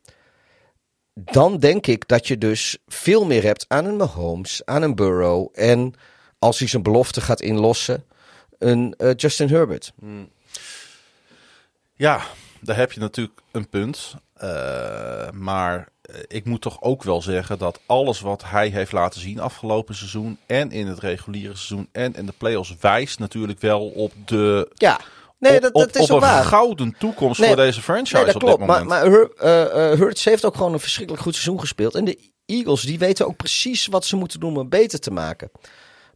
Dan 1.14 1.58
denk 1.58 1.88
ik 1.88 2.08
dat 2.08 2.28
je 2.28 2.38
dus 2.38 2.78
veel 2.88 3.26
meer 3.26 3.44
hebt 3.44 3.66
aan 3.68 3.86
een 3.86 3.96
Mahomes, 3.96 4.62
aan 4.66 4.82
een 4.82 4.96
Burrow 4.96 5.50
en 5.54 5.94
als 6.40 6.60
hij 6.60 6.68
zijn 6.68 6.84
belofte 6.84 7.22
gaat 7.22 7.42
inlossen, 7.42 8.04
een 8.58 8.96
Justin 9.16 9.50
Herbert. 9.50 9.94
Ja, 11.98 12.22
daar 12.62 12.76
heb 12.76 12.92
je 12.92 13.00
natuurlijk 13.00 13.40
een 13.52 13.70
punt. 13.70 14.16
Eh, 14.34 15.30
maar 15.32 15.88
ik 16.28 16.46
moet 16.46 16.62
toch 16.62 16.82
ook 16.82 17.04
wel 17.04 17.22
zeggen 17.22 17.58
dat 17.58 17.80
alles 17.86 18.20
wat 18.20 18.44
hij 18.46 18.68
heeft 18.70 18.92
laten 18.92 19.22
zien 19.22 19.40
afgelopen 19.40 19.96
seizoen 19.96 20.38
en 20.46 20.72
in 20.72 20.88
het 20.88 21.00
reguliere 21.00 21.56
seizoen 21.56 21.90
en 21.92 22.16
in 22.16 22.26
de 22.26 22.34
playoffs 22.38 22.76
wijst 22.80 23.20
natuurlijk 23.20 23.60
wel 23.60 23.88
op 23.88 24.12
de, 24.26 24.72
Ja, 24.74 25.00
Nee, 25.40 25.56
op, 25.56 25.62
dat, 25.62 25.74
op, 25.74 25.82
dat 25.82 25.96
is 25.96 26.02
op 26.10 26.10
ook 26.16 26.22
een 26.22 26.28
waar. 26.28 26.44
gouden 26.44 26.96
toekomst 27.00 27.40
Nee, 27.40 27.48
voor 27.48 27.58
deze 27.58 27.82
franchise 27.82 28.16
Nee, 28.16 28.26
dat 28.26 28.36
op 28.36 28.42
klopt. 28.42 28.58
dit 28.58 28.68
Maar, 28.68 28.84
moment. 28.84 29.02
maar 29.02 29.12
Hur- 29.12 29.32
eh, 29.38 29.92
eh, 29.92 30.00
Hurts 30.00 30.26
heeft 30.26 30.46
ook 30.46 30.56
gewoon 30.56 30.74
een 30.74 30.80
verschrikkelijk 30.80 31.24
goed 31.24 31.34
seizoen 31.34 31.60
gespeeld. 31.60 31.96
En 31.96 32.06
de 32.06 32.32
Eagles, 32.46 32.82
die 32.82 33.00
weten 33.00 33.28
ook 33.28 33.36
precies 33.36 33.88
wat 33.88 34.06
ze 34.06 34.16
moeten 34.16 34.40
doen 34.40 34.52
om 34.52 34.58
het 34.58 34.70
beter 34.70 35.00
te 35.00 35.12
maken. 35.12 35.52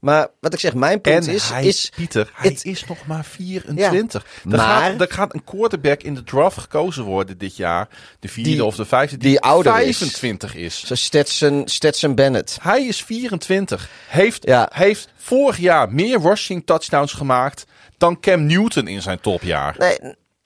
Maar 0.01 0.27
wat 0.39 0.53
ik 0.53 0.59
zeg, 0.59 0.73
mijn 0.73 1.01
punt 1.01 1.27
en 1.27 1.33
is... 1.33 1.49
hij, 1.49 1.65
is 1.65 1.91
Pieter, 1.95 2.31
hij 2.33 2.49
het- 2.49 2.65
is 2.65 2.85
nog 2.85 3.05
maar 3.07 3.25
24. 3.25 4.23
Er, 4.23 4.49
Maar- 4.49 4.59
gaat, 4.91 5.01
er 5.01 5.11
gaat 5.13 5.33
een 5.33 5.43
quarterback 5.43 6.03
in 6.03 6.13
de 6.15 6.23
draft 6.23 6.57
gekozen 6.57 7.03
worden 7.03 7.37
dit 7.37 7.55
jaar. 7.55 7.87
De 8.19 8.27
vierde 8.27 8.49
Die- 8.49 8.65
of 8.65 8.75
de 8.75 8.85
vijfde. 8.85 9.17
Die, 9.17 9.29
die 9.29 9.39
ouder 9.39 9.79
is. 9.81 9.97
25 9.97 10.55
is. 10.55 10.85
zo 10.85 10.95
Stetson, 10.95 11.61
Stetson 11.67 12.15
Bennett. 12.15 12.57
Hij 12.61 12.85
is 12.87 13.03
24. 13.03 13.89
Heeft, 14.07 14.45
Ja. 14.45 14.69
heeft 14.73 15.09
vorig 15.15 15.57
jaar 15.57 15.93
meer 15.93 16.19
rushing 16.21 16.65
touchdowns 16.65 17.13
gemaakt 17.13 17.65
dan 17.97 18.19
Cam 18.19 18.45
Newton 18.45 18.87
in 18.87 19.01
zijn 19.01 19.19
topjaar. 19.19 19.75
Nee, 19.77 19.97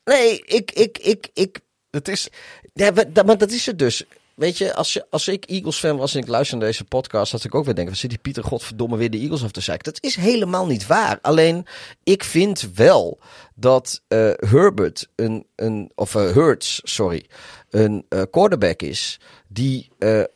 nee 0.03 0.41
ik, 0.45 0.71
ik, 0.71 0.97
ik, 0.97 1.27
ik, 1.33 1.59
Het 1.91 2.07
is, 2.07 2.27
Ja, 2.73 2.91
maar 3.25 3.37
dat 3.37 3.51
is 3.51 3.65
het 3.65 3.79
dus. 3.79 4.03
Weet 4.35 4.57
je, 4.57 4.73
als, 4.73 4.93
je, 4.93 5.05
als 5.09 5.27
ik 5.27 5.45
Eagles 5.45 5.77
fan 5.77 5.97
was 5.97 6.15
en 6.15 6.21
ik 6.21 6.27
luister 6.27 6.57
naar 6.57 6.67
deze 6.67 6.83
podcast, 6.83 7.31
had 7.31 7.43
ik 7.43 7.55
ook 7.55 7.65
weer 7.65 7.75
denken, 7.75 7.93
wat 7.93 8.01
zit 8.01 8.09
die 8.09 8.19
Pieter 8.19 8.43
godverdomme 8.43 8.97
weer 8.97 9.09
de 9.09 9.17
Eagles 9.17 9.43
af 9.43 9.51
te 9.51 9.61
zeiken. 9.61 9.93
Dat 9.93 10.03
is 10.03 10.15
helemaal 10.15 10.65
niet 10.65 10.87
waar. 10.87 11.19
Alleen, 11.21 11.65
ik 12.03 12.23
vind 12.23 12.69
wel 12.73 13.19
dat 13.55 14.01
eh, 14.07 14.29
Herbert, 14.35 15.07
een, 15.15 15.45
een, 15.55 15.91
of 15.95 16.15
eh, 16.15 16.31
Hurts, 16.31 16.81
sorry, 16.83 17.25
een 17.69 18.05
eh, 18.09 18.21
quarterback 18.31 18.81
is 18.81 19.19
die 19.47 19.89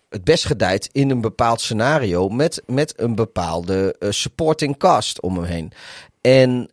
het 0.10 0.24
best 0.24 0.46
gedijt 0.46 0.90
in 0.92 1.10
een 1.10 1.22
bepaald 1.22 1.62
scenario 1.62 2.30
met, 2.30 2.64
met 2.66 2.94
een 2.96 3.16
bepaalde 3.16 3.96
supporting 4.10 4.78
cast 4.78 5.22
om 5.22 5.36
hem 5.36 5.44
heen. 5.44 5.72
En 6.22 6.70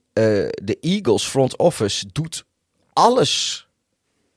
de 0.62 0.79
Eagles 0.81 1.24
front 1.24 1.57
office 1.57 2.07
doet 2.12 2.45
alles 2.93 3.66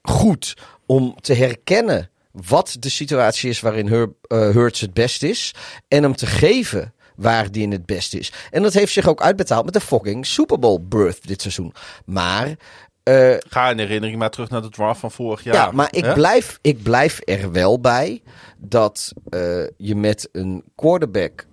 goed 0.02 0.54
om 0.86 1.16
te 1.22 1.34
herkennen 1.34 2.10
wat 2.32 2.76
de 2.80 2.90
situatie 2.90 3.50
is 3.50 3.60
waarin 3.60 3.88
Her, 3.88 4.14
eh, 4.22 4.50
Hurts 4.50 4.82
het 4.82 4.94
best 4.94 5.24
is. 5.24 5.54
En 5.88 6.04
hem 6.04 6.16
te 6.16 6.26
geven 6.26 6.94
waar 7.16 7.52
die 7.52 7.64
in 7.64 7.72
het 7.72 7.86
best 7.86 8.14
is. 8.14 8.32
En 8.52 8.62
dat 8.62 8.74
heeft 8.74 8.94
zich 8.94 9.08
ook 9.08 9.22
uitbetaald 9.22 9.66
met 9.66 9.74
de 9.74 9.82
fucking 9.82 10.26
Super 10.26 10.60
Bowl 10.60 10.80
berth 10.82 11.28
dit 11.28 11.42
seizoen. 11.42 11.74
Maar, 12.06 12.56
eh, 13.04 13.36
ga 13.48 13.70
in 13.70 13.78
herinnering 13.78 14.20
maar 14.20 14.30
terug 14.30 14.50
naar 14.50 14.62
de 14.62 14.70
draft 14.70 15.00
van 15.00 15.12
vorig 15.12 15.44
ja, 15.44 15.54
jaar. 15.54 15.76
maar 15.76 15.88
ik, 15.92 16.04
Hè? 16.04 16.14
blijf, 16.14 16.60
ik 16.62 16.84
blijf 16.84 17.20
er 17.24 17.52
wel 17.52 17.80
bij 17.80 18.22
dat 18.58 19.14
eh, 19.30 19.64
je 19.78 19.96
met 19.96 20.30
een 20.32 20.64
quarterback... 20.76 21.48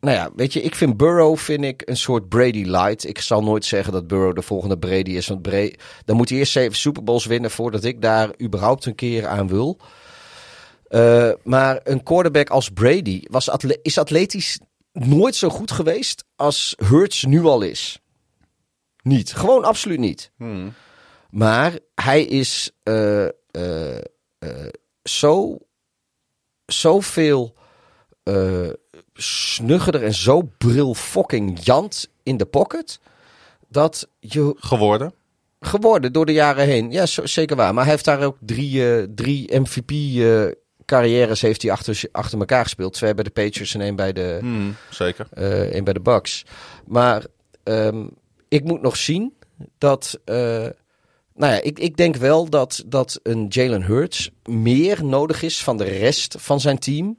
Nou 0.00 0.16
ja, 0.16 0.30
weet 0.36 0.52
je, 0.52 0.62
ik 0.62 0.74
vind 0.74 0.96
Burrow 0.96 1.36
vind 1.36 1.64
ik 1.64 1.82
een 1.84 1.96
soort 1.96 2.28
Brady 2.28 2.64
light. 2.64 3.08
Ik 3.08 3.20
zal 3.20 3.42
nooit 3.42 3.64
zeggen 3.64 3.92
dat 3.92 4.06
Burrow 4.06 4.34
de 4.34 4.42
volgende 4.42 4.78
Brady 4.78 5.10
is. 5.10 5.28
Want 5.28 5.42
Brady, 5.42 5.74
dan 6.04 6.16
moet 6.16 6.28
hij 6.28 6.38
eerst 6.38 6.52
zeven 6.52 6.76
Super 6.76 7.04
Bowls 7.04 7.26
winnen 7.26 7.50
voordat 7.50 7.84
ik 7.84 8.02
daar 8.02 8.30
überhaupt 8.42 8.86
een 8.86 8.94
keer 8.94 9.26
aan 9.26 9.48
wil. 9.48 9.78
Eh, 10.90 11.30
maar 11.44 11.80
een 11.84 12.02
quarterback 12.02 12.48
als 12.50 12.68
Brady 12.70 13.22
was 13.28 13.50
atle- 13.50 13.78
is 13.82 13.98
atletisch 13.98 14.58
nooit 14.92 15.34
zo 15.34 15.48
goed 15.48 15.70
geweest 15.70 16.24
als 16.36 16.74
Hurts 16.84 17.24
nu 17.24 17.44
al 17.44 17.62
is. 17.62 18.00
Niet. 19.02 19.32
Gewoon 19.32 19.64
absoluut 19.64 19.98
niet. 19.98 20.30
Hmm. 20.36 20.72
Maar 21.30 21.78
hij 21.94 22.22
is 22.24 22.70
eh, 22.82 23.26
zo, 25.02 25.58
zoveel 26.66 27.54
snuggerder 29.14 30.04
en 30.04 30.14
zo 30.14 30.42
bril 30.58 30.94
fucking 30.94 31.58
jant 31.64 32.08
in 32.22 32.36
de 32.36 32.46
pocket. 32.46 33.00
Dat 33.68 34.08
je 34.20 34.54
Geworden. 34.56 35.12
geworden 35.60 36.12
door 36.12 36.26
de 36.26 36.32
jaren 36.32 36.66
heen. 36.66 36.90
Ja, 36.90 37.06
zeker 37.06 37.56
waar. 37.56 37.74
Maar 37.74 37.82
hij 37.84 37.92
heeft 37.92 38.04
daar 38.04 38.22
ook 38.22 38.36
drie, 38.40 39.14
drie 39.14 39.48
MVP-carrières 40.90 41.40
heeft 41.40 41.62
hij 41.62 41.70
achter, 41.70 42.02
achter 42.12 42.38
elkaar 42.38 42.62
gespeeld. 42.62 42.92
Twee 42.92 43.14
bij 43.14 43.24
de 43.24 43.30
Patriots 43.30 43.74
en 43.74 43.80
één 43.80 43.96
bij 43.96 44.12
de, 44.12 44.36
Hmm, 44.40 44.76
zeker. 44.90 45.26
eh 45.30 45.60
één 45.60 45.84
bij 45.84 45.92
de 45.92 46.00
Bucks. 46.00 46.44
Maar 46.86 47.24
ehm, 47.62 48.06
ik 48.48 48.64
moet 48.64 48.82
nog 48.82 48.96
zien 48.96 49.34
dat. 49.78 50.18
eh, 50.24 50.66
nou 51.34 51.52
ja, 51.52 51.60
ik, 51.62 51.78
ik 51.78 51.96
denk 51.96 52.16
wel 52.16 52.48
dat, 52.48 52.82
dat 52.86 53.20
een 53.22 53.46
Jalen 53.48 53.82
Hurts 53.82 54.30
meer 54.44 55.04
nodig 55.04 55.42
is 55.42 55.62
van 55.62 55.76
de 55.76 55.84
rest 55.84 56.34
van 56.38 56.60
zijn 56.60 56.78
team 56.78 57.18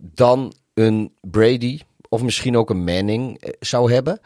dan 0.00 0.52
een 0.74 1.12
Brady 1.20 1.80
of 2.08 2.22
misschien 2.22 2.56
ook 2.56 2.70
een 2.70 2.84
Manning 2.84 3.38
eh, 3.40 3.50
zou 3.60 3.92
hebben. 3.92 4.20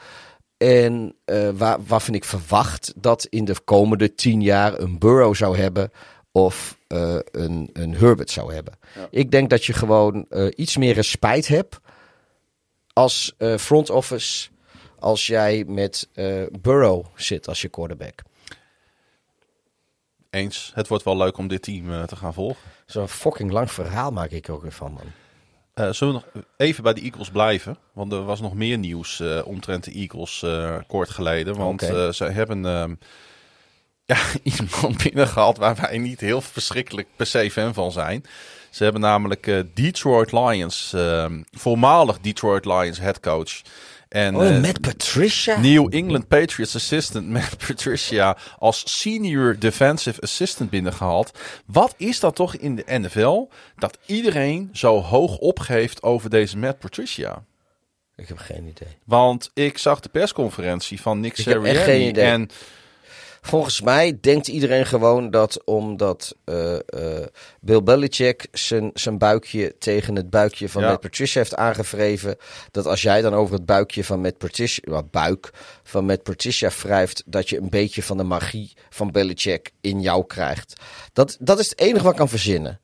En 0.57 1.15
eh, 1.25 1.49
waar, 1.55 1.79
waarvan 1.87 2.15
ik 2.15 2.25
verwacht 2.25 2.93
dat 2.97 3.27
in 3.31 3.45
de 3.45 3.55
komende 3.65 4.15
tien 4.15 4.43
jaar 4.43 4.79
een 4.79 4.99
Burrow 4.99 5.35
zou 5.35 5.57
hebben 5.57 5.91
of 6.33 6.79
eh, 6.87 7.19
een, 7.31 7.71
een 7.73 7.95
Herbert 7.95 8.31
zou 8.31 8.55
hebben. 8.55 8.79
Ik 9.11 9.31
denk 9.31 9.51
dat 9.51 9.65
je 9.65 9.73
gewoon 9.73 10.27
eh, 10.29 10.47
iets 10.57 10.77
meer 10.77 10.95
respect 10.95 11.49
hebt 11.49 11.81
als 12.93 13.35
eh, 13.39 13.57
front 13.57 13.91
office 13.91 14.49
als 14.99 15.27
jij 15.27 15.65
met 15.67 16.09
Burrow 16.61 17.07
zit 17.15 17.49
als 17.49 17.63
je 17.63 17.69
quarterback. 17.69 18.23
Eens. 20.31 20.71
Het 20.75 20.89
wordt 20.89 21.05
wel 21.05 21.17
leuk 21.17 21.37
om 21.37 21.49
dit 21.49 21.63
team 21.63 22.07
te 22.07 22.17
gaan 22.17 22.35
volgen. 22.35 22.71
Zo'n 22.87 23.09
fucking 23.09 23.51
lang 23.51 23.71
verhaal 23.71 24.11
maak 24.11 24.31
ik 24.31 24.49
ook 24.49 24.63
weer 24.63 24.73
van, 24.73 24.93
man. 24.93 25.13
Zullen 25.95 26.15
we 26.15 26.21
nog 26.35 26.45
even 26.57 26.83
bij 26.83 26.93
de 26.93 27.01
Eagles 27.01 27.31
blijven? 27.31 27.77
Want 27.93 28.13
er 28.13 28.25
was 28.25 28.41
nog 28.41 28.55
meer 28.55 28.79
nieuws 28.79 29.21
eh, 29.21 29.41
omtrent 29.45 29.85
de 29.85 29.93
Eagles 29.93 30.45
kort 30.87 31.11
geleden. 31.11 31.57
Want 31.57 31.81
ze 32.11 32.25
hebben 32.25 32.67
ehm, 32.67 32.95
ja, 34.11 34.19
iemand 34.59 35.03
binnengehaald 35.03 35.59
waar 35.59 35.77
wij 35.81 35.99
niet 35.99 36.21
heel 36.21 36.41
verschrikkelijk 36.41 37.09
per 37.17 37.27
se 37.27 37.51
fan 37.51 37.75
van 37.75 37.93
zijn. 37.93 38.25
Ze 38.71 38.83
hebben 38.83 39.01
namelijk 39.03 39.47
eh, 39.47 39.59
Detroit 39.75 40.33
Lions, 40.33 40.93
ehm, 40.95 41.43
voormalig 41.51 42.21
Detroit 42.21 42.65
Lions 42.65 42.99
headcoach. 42.99 43.61
En, 44.09 44.37
Oh, 44.37 44.47
eh, 44.49 44.61
met 44.61 44.81
Patricia? 44.81 45.59
New 45.61 45.95
England 45.95 46.29
Patriots 46.29 46.75
assistant 46.75 47.29
Matt 47.37 47.67
Patricia 47.67 48.37
als 48.59 49.01
senior 49.01 49.59
defensive 49.59 50.21
assistant 50.21 50.71
binnengehaald. 50.71 51.39
Wat 51.67 51.95
is 51.97 52.21
dat 52.21 52.35
toch 52.35 52.55
in 52.55 52.77
de 52.77 52.85
NFL 52.87 53.49
dat 53.77 53.99
iedereen 54.07 54.69
zo 54.73 55.01
hoog 55.01 55.37
opgeeft 55.39 56.03
over 56.03 56.31
deze 56.31 56.59
Matt 56.59 56.79
Patricia? 56.79 57.45
Ik 58.17 58.29
heb 58.29 58.39
geen 58.39 58.67
idee. 58.67 58.97
Want 59.05 59.51
ik 59.55 59.79
zag 59.79 60.01
de 60.01 60.09
persconferentie 60.09 61.01
van 61.01 61.21
Nick 61.21 61.37
Sirianni 61.37 61.75
geen 61.75 62.09
idee. 62.09 62.25
en 62.25 62.51
Volgens 63.41 63.81
mij 63.81 64.19
denkt 64.21 64.49
iedereen 64.49 64.87
gewoon 64.87 65.31
dat 65.31 65.65
omdat 65.65 66.37
eh, 66.45 66.75
eh, 66.75 67.27
Bill 67.61 67.83
Belichick 67.83 68.47
zijn, 68.53 68.91
zijn 68.95 69.19
buikje 69.19 69.75
tegen 69.79 70.17
het 70.17 70.31
buikje 70.31 70.69
van 70.69 70.83
Ja. 70.83 70.89
Matt 70.89 71.01
Patricia 71.01 71.41
heeft 71.41 71.57
aangevreven, 71.57 72.37
dat 72.71 72.87
als 72.87 73.03
jij 73.03 73.23
dan 73.23 73.35
over 73.35 73.55
het 73.55 73.67
buikje 73.67 74.05
van 74.05 74.21
Matt 74.21 74.39
Patricia, 74.39 75.03
buik 75.11 75.51
van 75.83 76.05
Matt 76.05 76.23
Patricia 76.23 76.71
wrijft, 76.83 77.23
dat 77.27 77.49
je 77.49 77.59
een 77.59 77.71
beetje 77.71 78.03
van 78.03 78.17
de 78.17 78.23
magie 78.23 78.73
van 78.91 79.11
Belichick 79.11 79.71
in 79.81 80.01
jou 80.01 80.27
krijgt. 80.27 80.81
Dat, 81.13 81.37
dat 81.41 81.59
is 81.59 81.71
het 81.71 81.81
enige 81.81 82.03
wat 82.03 82.13
ik 82.13 82.19
kan 82.19 82.29
verzinnen. 82.29 82.81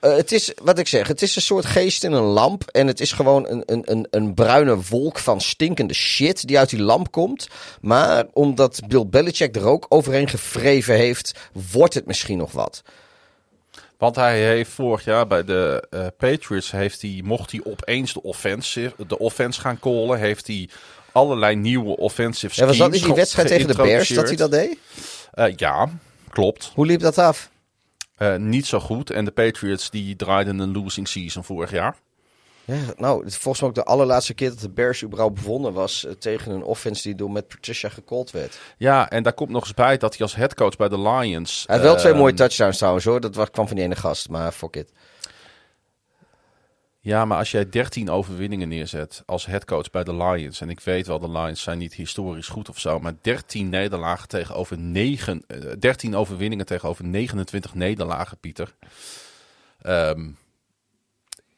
Eh, 0.00 0.16
het 0.16 0.32
is 0.32 0.52
wat 0.62 0.78
ik 0.78 0.88
zeg, 0.88 1.08
het 1.08 1.22
is 1.22 1.36
een 1.36 1.42
soort 1.42 1.66
geest 1.66 2.04
in 2.04 2.12
een 2.12 2.22
lamp. 2.22 2.64
En 2.70 2.86
het 2.86 3.00
is 3.00 3.12
gewoon 3.12 3.48
een, 3.48 3.62
een, 3.66 3.82
een, 3.84 4.06
een 4.10 4.34
bruine 4.34 4.80
wolk 4.88 5.18
van 5.18 5.40
stinkende 5.40 5.94
shit 5.94 6.46
die 6.46 6.58
uit 6.58 6.70
die 6.70 6.82
lamp 6.82 7.10
komt. 7.10 7.48
Maar 7.80 8.26
omdat 8.32 8.80
Bill 8.88 9.06
Belichick 9.06 9.56
er 9.56 9.66
ook 9.66 9.86
overheen 9.88 10.28
gevreven 10.28 10.94
heeft, 10.94 11.38
wordt 11.72 11.94
het 11.94 12.06
misschien 12.06 12.38
nog 12.38 12.52
wat. 12.52 12.82
Want 13.98 14.16
hij 14.16 14.44
heeft 14.44 14.70
vorig 14.70 15.04
jaar 15.04 15.26
bij 15.26 15.44
de 15.44 15.86
eh, 15.90 16.06
Patriots, 16.16 16.70
heeft 16.70 17.02
hij, 17.02 17.20
mocht 17.24 17.50
hij 17.50 17.60
opeens 17.64 18.12
de 18.12 18.22
offensive, 18.22 19.06
de 19.06 19.18
offense 19.18 19.60
gaan 19.60 19.78
callen, 19.78 20.18
heeft 20.18 20.46
hij 20.46 20.68
allerlei 21.12 21.56
nieuwe 21.56 21.96
offensive 21.96 22.46
Ja, 22.46 22.52
schemes 22.52 22.78
was 22.78 22.88
dat 22.88 23.00
in 23.00 23.06
die 23.06 23.14
wedstrijd 23.14 23.48
tegen 23.48 23.66
de 23.66 23.74
Bears 23.74 24.08
dat 24.08 24.26
hij 24.26 24.36
dat 24.36 24.50
deed? 24.50 24.76
Eh, 25.32 25.56
ja, 25.56 25.88
klopt. 26.30 26.70
Hoe 26.74 26.86
liep 26.86 27.00
dat 27.00 27.18
af? 27.18 27.50
Eh, 28.20 28.36
niet 28.36 28.66
zo 28.66 28.80
goed. 28.80 29.10
En 29.10 29.24
de 29.24 29.30
Patriots 29.30 29.90
die 29.90 30.16
draaiden 30.16 30.58
een 30.58 30.72
losing 30.72 31.08
season 31.08 31.44
vorig 31.44 31.70
jaar. 31.70 31.96
Ja, 32.64 32.78
nou, 32.96 33.18
het 33.18 33.28
is 33.28 33.36
volgens 33.36 33.60
mij 33.60 33.68
ook 33.68 33.74
de 33.74 33.84
allerlaatste 33.84 34.34
keer 34.34 34.48
dat 34.48 34.60
de 34.60 34.70
Bears 34.70 35.04
überhaupt 35.04 35.34
bevonden 35.34 35.72
was 35.72 36.04
eh, 36.04 36.12
tegen 36.12 36.52
een 36.52 36.62
offense 36.62 37.02
die 37.02 37.14
door 37.14 37.30
met 37.30 37.48
Patricia 37.48 37.88
gecallt 37.88 38.30
werd. 38.30 38.58
Ja, 38.76 39.10
en 39.10 39.22
daar 39.22 39.32
komt 39.32 39.50
nog 39.50 39.62
eens 39.62 39.74
bij 39.74 39.96
dat 39.96 40.12
hij 40.12 40.22
als 40.22 40.34
headcoach 40.34 40.76
bij 40.76 40.88
de 40.88 41.00
Lions... 41.00 41.64
Hij 41.66 41.76
heeft 41.76 41.88
wel 41.88 41.98
twee 41.98 42.12
ehm, 42.12 42.20
mooie 42.20 42.34
touchdowns 42.34 42.76
trouwens 42.76 43.04
hoor. 43.04 43.20
Dat 43.20 43.34
was, 43.34 43.50
kwam 43.50 43.66
van 43.66 43.76
die 43.76 43.84
ene 43.84 43.96
gast, 43.96 44.28
maar 44.28 44.52
fuck 44.52 44.76
it. 44.76 44.92
Ja, 47.02 47.24
maar 47.24 47.38
als 47.38 47.50
jij 47.50 47.68
13 47.68 48.10
overwinningen 48.10 48.68
neerzet 48.68 49.22
als 49.26 49.46
headcoach 49.46 49.90
bij 49.90 50.04
de 50.04 50.14
Lions... 50.14 50.60
en 50.60 50.70
ik 50.70 50.80
weet 50.80 51.06
wel, 51.06 51.18
de 51.18 51.30
Lions 51.30 51.62
zijn 51.62 51.78
niet 51.78 51.94
historisch 51.94 52.48
goed 52.48 52.68
of 52.68 52.78
zo... 52.78 52.98
maar 52.98 53.14
13 53.20 53.68
nederlagen 53.68 54.28
tegenover 54.28 54.78
9... 54.78 55.44
eh, 55.46 55.58
13 55.78 56.16
overwinningen 56.16 56.66
tegenover 56.66 57.04
29 57.04 57.74
nederlagen, 57.74 58.38
Pieter. 58.38 58.74
Ehm, 59.82 60.28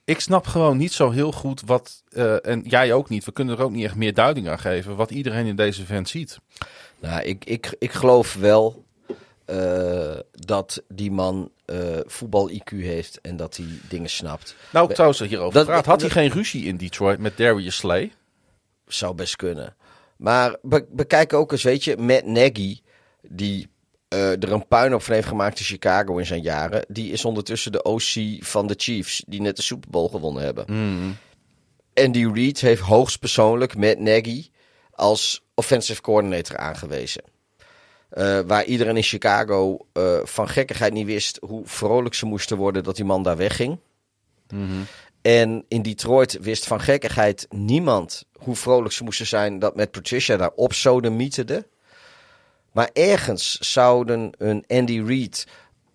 ik 0.05 0.20
snap 0.20 0.47
gewoon 0.47 0.76
niet 0.76 0.93
zo 0.93 1.11
heel 1.11 1.32
goed 1.32 1.62
wat, 1.66 2.03
eh, 2.09 2.47
en 2.47 2.62
jij 2.62 2.93
ook 2.93 3.09
niet, 3.09 3.24
we 3.24 3.32
kunnen 3.32 3.59
er 3.59 3.64
ook 3.64 3.70
niet 3.70 3.84
echt 3.84 3.97
meer 3.97 4.14
duiding 4.14 4.49
aan 4.49 4.59
geven, 4.59 4.97
wat 4.97 5.11
iedereen 5.11 5.47
in 5.47 5.57
deze 5.57 5.84
vent 5.84 6.09
ziet. 6.09 6.38
Nou, 7.01 7.22
ik, 7.22 7.45
ik, 7.45 7.76
ik 7.78 7.93
geloof 7.93 8.34
wel 8.34 8.84
eh, 9.45 10.18
dat 10.32 10.82
die 10.88 11.11
man 11.11 11.51
eh, 11.73 12.01
voetbal-IQ 12.07 12.70
heeft 12.70 13.20
en 13.20 13.37
dat 13.37 13.57
hij 13.57 13.66
dingen 13.89 14.11
snapt. 14.11 14.55
Nou, 14.73 14.93
trouwens, 14.93 15.20
hierover 15.20 15.53
Dat- 15.55 15.66
praat, 15.66 15.87
had 15.87 16.01
hij 16.01 16.11
geen 16.11 16.31
ruzie 16.31 16.64
in 16.64 16.77
Detroit 16.77 17.18
met 17.18 17.37
Darius 17.37 17.77
Slay? 17.77 18.12
Zou 18.87 19.14
best 19.14 19.37
kunnen. 19.37 19.77
Maar 20.16 20.57
be- 20.62 20.87
bekijk 20.91 21.33
ook 21.33 21.53
eens, 21.53 21.62
weet 21.62 21.85
je, 21.85 21.97
Matt 21.97 22.27
Nagy, 22.27 22.79
die 23.23 23.70
eh, 24.09 24.31
er 24.31 24.53
een 24.53 24.66
puinhoop 24.68 25.03
van 25.03 25.14
heeft 25.14 25.27
gemaakt 25.29 25.59
in 25.59 25.64
Chicago 25.64 26.16
in 26.18 26.27
zijn 26.27 26.43
jaren, 26.43 26.85
die 26.89 27.12
is 27.12 27.25
ondertussen 27.25 27.73
de 27.73 27.83
OC 27.83 28.45
van 28.45 28.66
de 28.66 28.75
Chiefs, 28.77 29.25
die 29.27 29.41
net 29.41 29.57
de 29.57 29.62
Super 29.62 29.91
Bowl 29.91 30.09
gewonnen 30.09 30.43
hebben. 30.43 30.64
Andy 31.95 32.27
Reid 32.35 32.61
heeft 32.61 32.81
hoogstpersoonlijk 32.83 33.77
Matt 33.77 33.99
Nagy 33.99 34.47
als 34.91 35.43
offensive 35.55 36.01
coordinator 36.01 36.57
aangewezen. 36.57 37.23
Eh, 38.13 38.41
waar 38.47 38.65
iedereen 38.65 38.97
in 38.97 39.03
Chicago 39.03 39.79
eh, 39.93 40.19
van 40.23 40.49
gekkigheid 40.49 40.93
niet 40.93 41.07
wist 41.07 41.39
hoe 41.41 41.63
vrolijk 41.65 42.15
ze 42.15 42.27
moesten 42.27 42.57
worden 42.57 42.85
dat 42.85 42.97
die 42.97 43.05
man 43.05 43.23
daar 43.23 43.37
wegging. 43.37 43.79
En 45.23 45.65
in 45.69 45.83
Detroit 45.83 46.39
wist 46.41 46.67
van 46.67 46.81
gekkigheid 46.81 47.47
niemand 47.51 48.25
hoe 48.39 48.57
vrolijk 48.57 48.95
ze 48.95 49.05
moesten 49.05 49.27
zijn 49.27 49.59
dat 49.59 49.77
met 49.77 49.91
Patricia 49.91 50.37
daar 50.37 50.51
op 50.55 50.73
sodemieterde. 50.73 51.67
Maar 52.73 52.91
ergens 52.93 53.59
zouden 53.59 54.31
een 54.39 54.65
Andy 54.67 55.03
Reid 55.07 55.47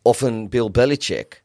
of 0.01 0.21
een 0.21 0.49
Bill 0.49 0.71
Belichick 0.71 1.43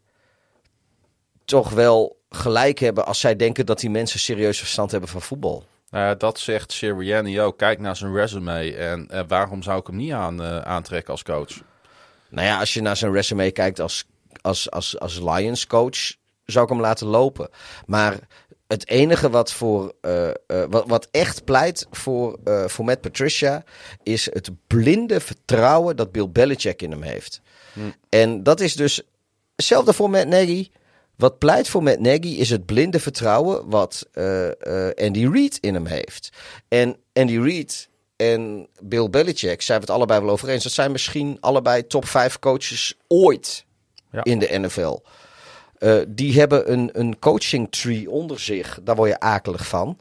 toch 1.44 1.70
wel 1.70 2.16
gelijk 2.30 2.78
hebben 2.78 3.06
als 3.06 3.20
zij 3.20 3.36
denken 3.36 3.66
dat 3.66 3.80
die 3.80 3.90
mensen 3.90 4.20
serieus 4.20 4.58
verstand 4.58 4.90
hebben 4.90 5.08
van 5.08 5.22
voetbal. 5.22 5.64
Nou 5.92 6.04
ja, 6.04 6.14
dat 6.14 6.38
zegt 6.38 6.72
Sirianni 6.72 7.40
ook. 7.40 7.58
Kijk 7.58 7.78
naar 7.78 7.96
zijn 7.96 8.14
resume 8.14 8.76
en 8.76 9.08
eh, 9.08 9.22
waarom 9.28 9.62
zou 9.62 9.80
ik 9.80 9.86
hem 9.86 9.96
niet 9.96 10.12
aan, 10.12 10.42
eh, 10.42 10.58
aantrekken 10.58 11.12
als 11.12 11.22
coach? 11.22 11.62
Nou 12.28 12.46
ja, 12.46 12.58
als 12.58 12.74
je 12.74 12.80
naar 12.80 12.96
zijn 12.96 13.12
resume 13.12 13.50
kijkt 13.50 13.80
als, 13.80 14.04
als, 14.40 14.70
als, 14.70 14.98
als 14.98 15.18
Lions 15.18 15.66
coach, 15.66 16.14
zou 16.44 16.64
ik 16.64 16.70
hem 16.70 16.80
laten 16.80 17.06
lopen. 17.06 17.48
Maar 17.86 18.18
het 18.66 18.88
enige 18.88 19.30
wat, 19.30 19.52
voor, 19.52 19.94
wat, 20.68 20.84
wat 20.86 21.08
echt 21.10 21.44
pleit 21.44 21.86
voor, 21.90 22.38
voor 22.66 22.84
Matt 22.84 23.00
Patricia 23.00 23.64
is 24.02 24.24
het 24.32 24.50
blinde 24.66 25.20
vertrouwen 25.20 25.96
dat 25.96 26.12
Bill 26.12 26.28
Belichick 26.28 26.82
in 26.82 26.90
hem 26.90 27.02
heeft. 27.02 27.40
En 28.08 28.42
dat 28.42 28.60
is 28.60 28.74
dus 28.74 29.02
hetzelfde 29.56 29.92
voor 29.92 30.10
Matt 30.10 30.28
Nagy. 30.28 30.68
Wat 31.22 31.38
pleit 31.38 31.68
voor 31.68 31.82
Matt 31.82 32.00
Nagy 32.00 32.28
is 32.28 32.50
het 32.50 32.66
blinde 32.66 33.00
vertrouwen 33.00 33.70
wat 33.70 34.08
eh, 34.12 34.46
eh, 34.88 35.06
Andy 35.06 35.26
Reid 35.26 35.58
in 35.60 35.74
hem 35.74 35.86
heeft. 35.86 36.30
En 36.68 36.96
Andy 37.12 37.38
Reid 37.38 37.88
en 38.16 38.68
Bill 38.80 39.10
Belichick 39.10 39.62
zijn 39.62 39.80
we 39.80 39.84
het 39.86 39.94
allebei 39.94 40.20
wel 40.20 40.30
over 40.30 40.48
eens. 40.48 40.62
Dat 40.62 40.72
zijn 40.72 40.92
misschien 40.92 41.36
allebei 41.40 41.86
top 41.86 42.06
5 42.06 42.38
coaches 42.38 42.94
ooit 43.08 43.64
Ja. 44.12 44.24
in 44.24 44.38
de 44.38 44.58
NFL. 44.58 44.98
Eh, 45.78 45.98
die 46.08 46.38
hebben 46.38 46.72
een, 46.72 46.90
een 46.92 47.18
coaching 47.18 47.70
tree 47.70 48.10
onder 48.10 48.40
zich. 48.40 48.78
Daar 48.82 48.96
word 48.96 49.10
je 49.10 49.20
akelig 49.20 49.66
van. 49.66 49.98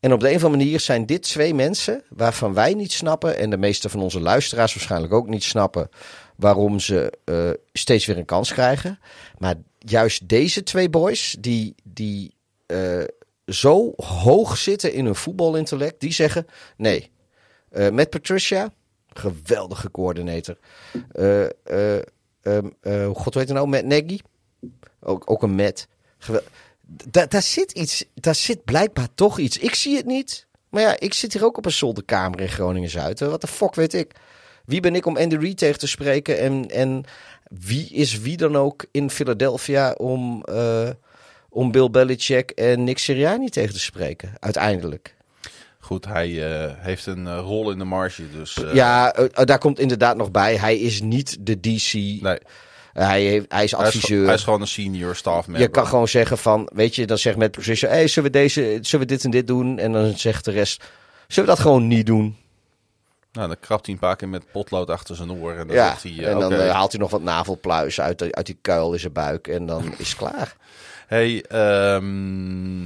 En 0.00 0.12
op 0.12 0.20
de 0.20 0.28
een 0.28 0.36
of 0.36 0.44
andere 0.44 0.62
manier 0.64 0.80
zijn 0.80 1.06
dit 1.06 1.22
twee 1.22 1.54
mensen 1.54 2.02
waarvan 2.08 2.54
wij 2.54 2.74
niet 2.74 2.92
snappen. 2.92 3.36
En 3.36 3.50
de 3.50 3.58
meeste 3.58 3.88
van 3.88 4.00
onze 4.00 4.20
luisteraars 4.20 4.74
waarschijnlijk 4.74 5.12
ook 5.12 5.28
niet 5.28 5.44
snappen. 5.44 5.88
Waarom 6.36 6.80
ze 6.80 7.12
eh, 7.24 7.50
steeds 7.72 8.06
weer 8.06 8.18
een 8.18 8.24
kans 8.24 8.52
krijgen. 8.52 8.98
Maar 9.38 9.54
juist 9.78 10.28
deze 10.28 10.62
twee 10.62 10.90
boys, 10.90 11.36
die, 11.40 11.74
die 11.84 12.34
eh, 12.66 13.02
zo 13.46 13.92
hoog 13.96 14.56
zitten 14.56 14.92
in 14.92 15.04
hun 15.04 15.14
voetbalintellect, 15.14 16.00
die 16.00 16.12
zeggen: 16.12 16.46
nee. 16.76 17.10
Eh, 17.70 17.90
met 17.90 18.10
Patricia, 18.10 18.72
geweldige 19.12 19.90
coördinator. 19.90 20.58
Hoe 22.82 23.14
god 23.14 23.34
weet 23.34 23.48
het 23.48 23.56
nou? 23.56 23.68
Met 23.68 23.86
Nagy, 23.86 24.18
ook, 25.00 25.30
ook 25.30 25.42
een 25.42 25.54
met. 25.54 25.88
Da- 27.10 27.26
daar 27.26 27.42
zit 27.42 27.72
iets, 27.72 28.04
daar 28.14 28.34
zit 28.34 28.64
blijkbaar 28.64 29.08
toch 29.14 29.38
iets. 29.38 29.58
Ik 29.58 29.74
zie 29.74 29.96
het 29.96 30.06
niet. 30.06 30.46
Maar 30.68 30.82
ja, 30.82 30.96
ik 30.98 31.14
zit 31.14 31.32
hier 31.32 31.44
ook 31.44 31.56
op 31.56 31.64
een 31.64 31.72
zolderkamer 31.72 32.40
in 32.40 32.48
Groningen-Zuid. 32.48 33.20
Wat 33.20 33.40
de 33.40 33.46
fuck 33.46 33.74
weet 33.74 33.94
ik? 33.94 34.12
Wie 34.64 34.80
ben 34.80 34.94
ik 34.94 35.06
om 35.06 35.16
Andy 35.16 35.36
Reid 35.36 35.58
tegen 35.58 35.78
te 35.78 35.86
spreken? 35.86 36.38
En, 36.38 36.70
en 36.70 37.04
wie 37.50 37.88
is 37.90 38.20
wie 38.20 38.36
dan 38.36 38.56
ook 38.56 38.86
in 38.90 39.10
Philadelphia 39.10 39.92
om, 39.92 40.42
eh, 40.42 40.88
om 41.48 41.70
Bill 41.70 41.90
Belichick 41.90 42.50
en 42.50 42.84
Nick 42.84 42.98
Sirianni 42.98 43.48
tegen 43.48 43.74
te 43.74 43.80
spreken? 43.80 44.32
Uiteindelijk. 44.40 45.14
Goed, 45.78 46.04
hij 46.04 46.62
eh, 46.62 46.72
heeft 46.76 47.06
een 47.06 47.26
eh, 47.26 47.38
rol 47.38 47.70
in 47.70 47.78
de 47.78 47.84
marge, 47.84 48.30
dus... 48.30 48.58
ja, 48.72 49.14
daar 49.32 49.58
komt 49.58 49.78
inderdaad 49.78 50.16
nog 50.16 50.30
bij. 50.30 50.56
Hij 50.56 50.78
is 50.78 51.00
niet 51.00 51.36
de 51.40 51.60
DC. 51.60 51.92
Nee, 51.92 52.38
hij, 52.92 53.22
heeft, 53.22 53.52
hij 53.52 53.64
is 53.64 53.70
hij 53.70 53.80
is, 53.80 53.86
adviseur. 53.86 54.24
hij 54.24 54.34
is 54.34 54.42
gewoon 54.42 54.60
een 54.60 54.66
senior 54.66 55.16
staff 55.16 55.46
member. 55.46 55.62
Je 55.62 55.70
kan 55.70 55.86
gewoon 55.86 56.08
zeggen 56.08 56.38
van, 56.38 56.70
weet 56.74 56.94
je, 56.94 57.06
dan 57.06 57.18
zeg 57.18 57.36
met 57.36 57.50
Patricia, 57.50 57.88
hey, 57.88 58.08
zullen 58.08 58.32
we 58.32 58.38
deze, 58.38 58.78
zullen 58.80 59.06
we 59.06 59.12
dit 59.12 59.24
en 59.24 59.30
dit 59.30 59.46
doen? 59.46 59.78
En 59.78 59.92
dan 59.92 60.18
zegt 60.18 60.44
de 60.44 60.50
rest, 60.50 60.84
zullen 61.28 61.48
we 61.48 61.54
dat 61.54 61.64
gewoon 61.64 61.86
niet 61.86 62.06
doen? 62.06 62.36
Nou, 63.34 63.48
dan 63.48 63.56
krapt 63.60 63.84
hij 63.86 63.94
een 63.94 64.00
paar 64.00 64.16
keer 64.16 64.28
met 64.28 64.52
potlood 64.52 64.90
achter 64.90 65.16
zijn 65.16 65.32
oor 65.32 65.52
en 65.52 65.66
dan 65.66 65.76
ja, 65.76 65.96
hij... 66.02 66.10
eh, 66.10 66.30
en 66.32 66.38
dan 66.38 66.52
oké. 66.52 66.62
eh, 66.62 66.72
haalt 66.72 66.92
hij 66.92 67.00
nog 67.00 67.10
wat 67.10 67.22
navelpluis 67.22 68.00
uit, 68.00 68.18
de- 68.18 68.32
uit 68.34 68.46
die 68.46 68.58
kuil 68.60 68.92
in 68.92 69.00
zijn 69.00 69.12
buik 69.12 69.48
en 69.48 69.66
dan 69.66 69.94
is 69.98 70.08
het 70.08 70.16
klaar. 70.18 70.56
Hey, 71.06 71.42
ehm, 71.42 72.82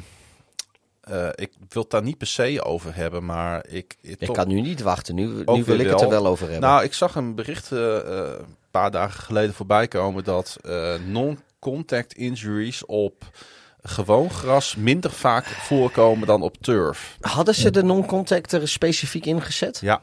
eh, 1.01 1.29
ik 1.35 1.53
wil 1.69 1.83
het 1.83 1.91
daar 1.91 2.03
niet 2.03 2.19
per 2.19 2.27
se 2.27 2.63
over 2.65 2.95
hebben, 2.95 3.25
maar 3.25 3.67
ik... 3.69 3.97
ik 4.01 4.29
kan 4.33 4.49
nu 4.49 4.61
niet 4.61 4.81
wachten, 4.83 5.15
nu, 5.15 5.27
nu 5.27 5.65
wil 5.65 5.79
ik 5.79 5.89
het 5.91 6.01
er 6.01 6.09
wel. 6.09 6.27
over 6.27 6.51
hebben. 6.51 6.69
Nou, 6.69 6.83
ik 6.85 6.95
zag 6.95 7.15
een 7.15 7.35
bericht 7.35 7.71
een 7.71 8.57
paar 8.71 8.91
dagen 8.91 9.23
geleden 9.23 9.55
voorbij 9.55 9.89
komen 9.89 10.25
dat 10.25 10.57
non-contact 11.07 12.13
injuries 12.13 12.87
op 12.87 13.25
gewoon 13.83 14.31
gras 14.31 14.77
minder 14.77 15.11
vaak 15.11 15.45
voorkomen 15.45 16.27
dan 16.27 16.43
op 16.43 16.57
turf. 16.61 17.17
Hadden 17.21 17.55
ze 17.55 17.71
de 17.71 17.83
non-contact 17.83 18.53
er 18.53 18.69
specifiek 18.69 19.27
ingezet? 19.27 19.79
Ja. 19.81 20.01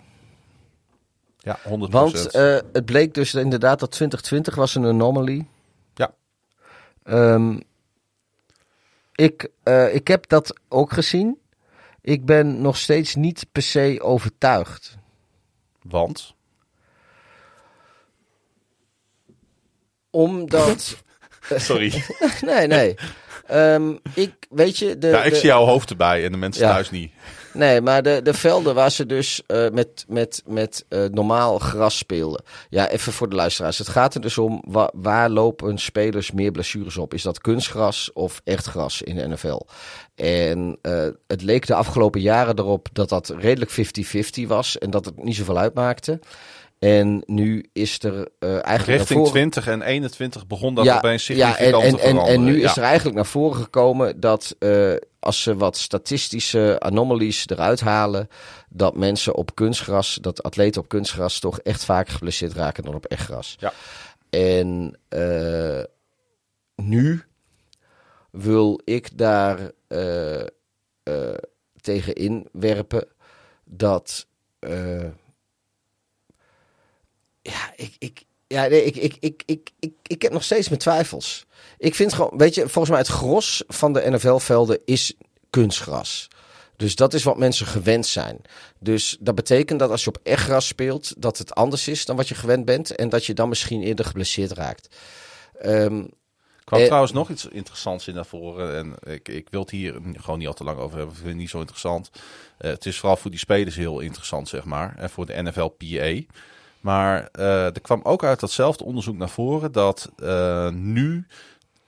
Ja, 1.46 1.60
100%. 1.64 1.70
Want 1.92 2.32
eh, 2.32 2.58
het 2.74 2.86
bleek 2.86 3.14
dus 3.14 3.34
inderdaad 3.34 3.80
dat 3.80 3.92
2020 3.92 4.56
was 4.56 4.76
een 4.76 4.86
anomaly. 4.86 5.46
Ja. 5.94 6.14
Ehm, 7.04 7.60
ik, 9.16 9.50
eh, 9.64 9.94
ik 9.96 10.08
heb 10.08 10.28
dat 10.30 10.60
ook 10.70 10.92
gezien. 10.94 11.40
Ik 12.02 12.26
ben 12.26 12.62
nog 12.62 12.78
steeds 12.78 13.16
niet 13.16 13.46
per 13.52 13.62
se 13.62 13.98
overtuigd. 14.02 14.98
Want? 15.82 16.34
Omdat. 20.10 21.04
Sorry. 21.56 22.04
nee, 22.42 22.68
nee. 22.68 22.96
Ehm, 23.46 23.96
ik, 24.14 24.34
weet 24.50 24.78
je. 24.78 24.98
De, 24.98 25.08
ja, 25.08 25.24
ik 25.24 25.32
de- 25.32 25.38
zie 25.40 25.48
jouw 25.48 25.66
hoofd 25.66 25.90
erbij 25.90 26.26
en 26.26 26.32
de 26.32 26.38
mensen 26.38 26.66
Ja. 26.66 26.72
thuis 26.74 26.90
niet. 26.90 27.12
Nee, 27.56 27.82
maar 27.82 28.04
de, 28.04 28.20
de 28.24 28.34
velden 28.34 28.76
waar 28.76 28.92
ze 28.92 29.06
dus 29.06 29.42
eh, 29.48 29.70
met, 29.70 30.06
met, 30.08 30.44
met 30.48 30.86
eh, 30.90 31.04
normaal 31.12 31.60
gras 31.60 31.98
speelden. 31.98 32.44
Ja, 32.70 32.90
even 32.90 33.14
voor 33.14 33.30
de 33.30 33.36
luisteraars. 33.36 33.78
Het 33.78 33.88
gaat 33.90 34.14
er 34.16 34.22
dus 34.22 34.38
om 34.38 34.62
wa- 34.68 34.92
waar 34.94 35.30
lopen 35.30 35.78
spelers 35.78 36.32
meer 36.32 36.52
blessures 36.52 36.98
op? 36.98 37.14
Is 37.14 37.22
dat 37.24 37.40
kunstgras 37.42 38.14
of 38.14 38.42
echt 38.44 38.66
gras 38.66 39.02
in 39.02 39.16
de 39.16 39.28
NFL? 39.28 39.60
En 40.16 40.78
eh, 40.82 41.08
het 41.28 41.42
leek 41.42 41.68
de 41.68 41.76
afgelopen 41.76 42.22
jaren 42.22 42.60
erop 42.60 42.88
dat 42.94 43.10
dat 43.10 43.34
redelijk 43.40 43.72
50-50 44.42 44.48
was 44.48 44.78
en 44.78 44.90
dat 44.90 45.06
het 45.06 45.24
niet 45.24 45.36
zoveel 45.36 45.58
uitmaakte. 45.58 46.20
En 46.80 47.24
nu 47.26 47.66
is 47.74 48.04
er 48.04 48.14
eh, 48.40 48.50
eigenlijk 48.50 48.68
naar 48.88 48.98
Richting 48.98 49.20
voren- 49.20 49.32
20 49.34 49.68
en 49.68 49.82
21 49.82 50.48
begon 50.48 50.76
dat 50.76 50.90
opeens 50.90 51.24
significant 51.26 51.58
en, 51.60 51.74
en, 51.74 51.80
te 51.96 52.02
en, 52.02 52.10
veranderen. 52.10 52.34
en 52.36 52.44
nu 52.44 52.60
Ja. 52.60 52.70
is 52.70 52.78
er 52.78 52.84
eigenlijk 52.84 53.16
naar 53.16 53.26
voren 53.26 53.62
gekomen 53.62 54.20
dat 54.20 54.56
als 55.26 55.42
ze 55.42 55.56
wat 55.56 55.78
statistische 55.78 56.76
anomalies 56.80 57.48
eruit 57.48 57.80
halen, 57.80 58.30
dat 58.70 58.96
mensen 58.96 59.36
op 59.36 59.56
kunstgras, 59.56 60.18
dat 60.22 60.44
atleten 60.44 60.82
op 60.82 60.88
kunstgras 60.88 61.40
toch 61.40 61.60
echt 61.60 61.86
vaker 61.86 62.14
geblesseerd 62.14 62.54
raken 62.54 62.84
dan 62.84 62.96
op 62.96 63.06
echt 63.06 63.26
gras. 63.26 63.56
Ja. 63.60 63.74
En 64.30 65.00
eh, 65.08 65.84
nu 66.76 67.24
wil 68.32 68.82
ik 68.84 69.18
daar 69.18 69.72
eh, 69.88 70.42
eh, 71.04 71.38
tegen 71.82 72.14
inwerpen 72.14 73.08
dat. 73.64 74.28
ja, 77.42 77.74
ik, 77.76 77.96
ik, 78.00 78.24
ja, 78.48 78.68
nee, 78.68 78.84
ik, 78.84 78.96
ik, 78.96 79.18
ik, 79.20 79.44
ik, 79.46 79.72
ik, 79.80 79.94
ik 80.08 80.22
heb 80.22 80.32
nog 80.32 80.44
steeds 80.44 80.68
mijn 80.68 80.80
twijfels. 80.80 81.45
Ik 81.78 81.96
vind 81.96 82.14
gewoon, 82.14 82.38
weet 82.38 82.56
je, 82.56 82.62
volgens 82.62 82.90
mij 82.90 83.00
het 83.00 83.08
gros 83.08 83.64
van 83.68 83.94
de 83.94 84.10
NFL-velden 84.10 84.80
is 84.86 85.14
kunstgras. 85.50 86.28
Dus 86.78 86.96
dat 86.96 87.14
is 87.14 87.24
wat 87.24 87.38
mensen 87.38 87.66
gewend 87.66 88.06
zijn. 88.06 88.42
Dus 88.80 89.18
dat 89.20 89.36
betekent 89.36 89.80
dat 89.80 89.90
als 89.90 90.04
je 90.04 90.10
op 90.10 90.20
echt 90.24 90.44
gras 90.44 90.68
speelt, 90.68 91.14
dat 91.18 91.38
het 91.38 91.56
anders 91.56 91.88
is 91.88 92.06
dan 92.06 92.16
wat 92.16 92.28
je 92.28 92.36
gewend 92.36 92.66
bent. 92.66 92.96
En 92.96 93.10
dat 93.10 93.26
je 93.26 93.34
dan 93.34 93.50
misschien 93.50 93.82
eerder 93.82 94.06
geblesseerd 94.06 94.52
raakt. 94.52 94.96
Ehm, 95.60 96.04
kwam 96.64 96.80
Eh, 96.80 96.86
trouwens 96.86 97.12
nog 97.12 97.30
iets 97.30 97.48
interessants 97.48 98.08
in 98.08 98.14
naar 98.14 98.26
voren. 98.26 98.76
En 98.76 99.14
ik, 99.14 99.28
ik 99.28 99.48
wil 99.50 99.62
het 99.62 99.70
hier 99.70 99.96
gewoon 100.14 100.40
niet 100.40 100.48
al 100.48 100.54
te 100.54 100.64
lang 100.64 100.78
over 100.78 100.98
hebben. 100.98 101.16
Ik 101.16 101.22
vind 101.22 101.32
het 101.32 101.40
niet 101.40 101.50
zo 101.50 101.60
interessant. 101.60 102.10
Eh, 102.58 102.70
het 102.70 102.86
is 102.86 103.00
vooral 103.00 103.18
voor 103.18 103.32
die 103.32 103.40
spelers 103.40 103.76
heel 103.76 104.00
interessant, 104.00 104.50
zeg 104.50 104.64
maar. 104.64 104.96
En 104.98 105.10
voor 105.10 105.26
de 105.26 105.42
NFLPA. 105.42 106.34
Maar 106.80 107.30
eh, 107.32 107.66
er 107.66 107.82
kwam 107.82 108.00
ook 108.04 108.24
uit 108.24 108.40
datzelfde 108.40 108.84
onderzoek 108.84 109.18
naar 109.18 109.30
voren 109.30 109.72
dat 109.72 110.10
nu 110.72 111.28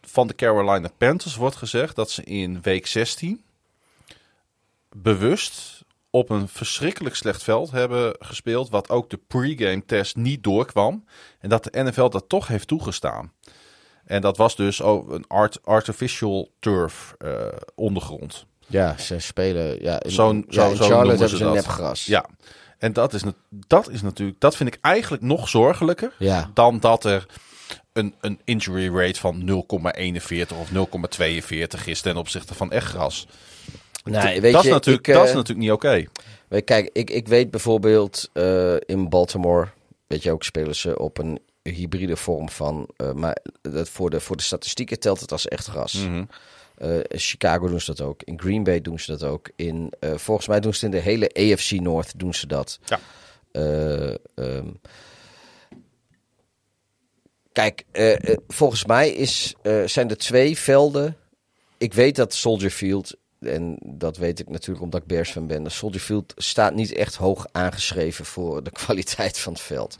van 0.09 0.27
de 0.27 0.35
Carolina 0.35 0.89
Panthers 0.97 1.35
wordt 1.35 1.55
gezegd 1.55 1.95
dat 1.95 2.11
ze 2.11 2.23
in 2.23 2.61
week 2.61 2.87
16 2.87 3.41
bewust 4.95 5.83
op 6.09 6.29
een 6.29 6.47
verschrikkelijk 6.47 7.15
slecht 7.15 7.43
veld 7.43 7.71
hebben 7.71 8.15
gespeeld, 8.19 8.69
wat 8.69 8.89
ook 8.89 9.09
de 9.09 9.19
pregame 9.27 9.85
test 9.85 10.15
niet 10.15 10.43
doorkwam. 10.43 11.05
En 11.39 11.49
dat 11.49 11.63
de 11.63 11.83
NFL 11.83 12.07
dat 12.09 12.23
toch 12.29 12.47
heeft 12.47 12.67
toegestaan. 12.67 13.31
En 14.05 14.21
dat 14.21 14.37
was 14.37 14.55
dus 14.55 14.81
ook 14.81 15.11
een 15.11 15.27
art, 15.27 15.59
artificial 15.65 16.51
turf 16.59 17.15
eh, 17.17 17.47
ondergrond. 17.75 18.45
Ja, 18.67 18.97
ze 18.97 19.19
spelen. 19.19 19.81
Ja, 19.83 19.99
in, 20.03 20.11
Zo'n- 20.11 20.45
ja, 20.49 20.61
zo- 20.63 20.69
in 20.69 20.75
zo 20.75 20.83
Charlotte 20.83 20.89
noemen 20.93 21.07
hebben 21.09 21.29
ze 21.29 21.37
ze 21.37 21.43
dat. 21.43 21.53
nepgras. 21.53 22.05
Ja, 22.05 22.25
en 22.77 22.93
dat 22.93 23.13
is, 23.13 23.21
dat 23.49 23.89
is 23.89 24.01
natuurlijk, 24.01 24.39
dat 24.39 24.55
vind 24.55 24.73
ik 24.75 24.77
eigenlijk 24.81 25.23
nog 25.23 25.49
zorgelijker 25.49 26.13
Ja. 26.19 26.51
dan 26.53 26.79
dat 26.79 27.03
er 27.05 27.25
een, 27.97 28.13
een 28.21 28.39
injury 28.43 28.95
rate 28.95 29.19
van 29.19 29.41
0,41 29.41 30.57
of 30.59 30.69
0,42 31.79 31.85
is 31.85 32.01
ten 32.01 32.17
opzichte 32.17 32.53
van 32.53 32.71
echt 32.71 32.87
gras. 32.87 33.27
Nee, 34.03 34.41
weet 34.41 34.53
dat, 34.53 34.61
je, 34.61 34.67
is 34.67 34.73
natuurlijk, 34.73 35.07
ik, 35.07 35.13
dat 35.13 35.23
is 35.23 35.29
eh, 35.29 35.35
natuurlijk 35.35 35.67
niet 35.67 35.75
oké. 35.75 36.05
Weet- 36.47 36.63
Kijk, 36.63 36.89
ik, 36.93 37.09
ik 37.09 37.27
weet 37.27 37.51
bijvoorbeeld 37.51 38.29
eh, 38.33 38.75
in 38.85 39.09
Baltimore, 39.09 39.67
weet 40.07 40.23
je 40.23 40.31
ook, 40.31 40.43
spelen 40.43 40.75
ze 40.75 40.99
op 40.99 41.17
een 41.17 41.39
hybride 41.63 42.15
vorm 42.17 42.49
van, 42.49 42.87
eh, 42.97 43.11
maar 43.11 43.37
dat 43.61 43.89
voor, 43.89 44.09
de, 44.09 44.19
voor 44.19 44.35
de 44.37 44.43
statistieken 44.43 44.99
telt 44.99 45.19
het 45.19 45.31
als 45.31 45.47
echt 45.47 45.67
gras. 45.67 46.05
Eh, 46.77 46.95
in 46.95 47.19
Chicago 47.19 47.67
doen 47.67 47.81
ze 47.81 47.95
dat 47.95 48.07
ook, 48.07 48.23
in 48.23 48.39
Green 48.39 48.63
Bay 48.63 48.81
doen 48.81 48.99
ze 48.99 49.11
dat 49.11 49.23
ook, 49.23 49.49
in, 49.55 49.93
eh, 49.99 50.13
volgens 50.15 50.47
mij 50.47 50.59
doen 50.59 50.73
ze 50.73 50.85
het 50.85 50.93
in 50.95 51.01
de 51.01 51.09
hele 51.09 51.53
AFC 51.53 51.71
North 51.71 52.19
doen 52.19 52.33
ze 52.33 52.47
dat. 52.47 52.79
Ja. 52.85 52.99
Eh, 53.51 54.09
ehm, 54.35 54.67
kijk, 57.57 57.83
eh, 57.91 58.13
eh, 58.13 58.37
volgens 58.47 58.85
mij 58.85 59.09
is, 59.09 59.55
eh, 59.61 59.83
zijn 59.85 60.09
er 60.09 60.17
twee 60.17 60.57
velden. 60.57 61.17
Ik 61.77 61.93
weet 61.93 62.15
dat 62.15 62.33
Soldier 62.33 62.69
Field, 62.69 63.15
en 63.39 63.77
dat 63.83 64.17
weet 64.17 64.39
ik 64.39 64.49
natuurlijk 64.49 64.81
omdat 64.81 65.01
ik 65.01 65.07
Bears 65.07 65.31
fan 65.31 65.47
ben. 65.47 65.63
de 65.63 65.69
Soldier 65.69 66.01
Field 66.01 66.33
staat 66.35 66.73
niet 66.73 66.93
echt 66.93 67.15
hoog 67.15 67.47
aangeschreven 67.51 68.25
voor 68.25 68.63
de 68.63 68.71
kwaliteit 68.83 69.39
van 69.39 69.53
het 69.53 69.61
veld. 69.61 69.95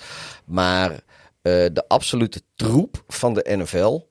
Maar 0.45 0.99
de 1.41 1.83
absolute 1.87 2.41
troep 2.55 3.03
van 3.07 3.33
de 3.33 3.55
NFL, 3.57 4.07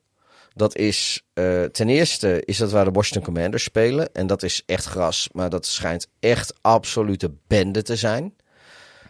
dat 0.53 0.75
is 0.75 1.25
ten 1.71 1.89
eerste 1.89 2.45
is 2.45 2.57
dat 2.57 2.71
waar 2.71 2.85
de 2.85 2.91
Washington 2.91 3.33
Commanders 3.33 3.63
spelen. 3.63 4.13
En 4.13 4.27
dat 4.27 4.43
is 4.43 4.63
echt 4.65 4.85
gras, 4.85 5.29
maar 5.31 5.49
dat 5.49 5.65
schijnt 5.65 6.07
echt 6.19 6.53
absolute 6.61 7.31
bende 7.47 7.81
te 7.81 7.95
zijn. 7.95 8.33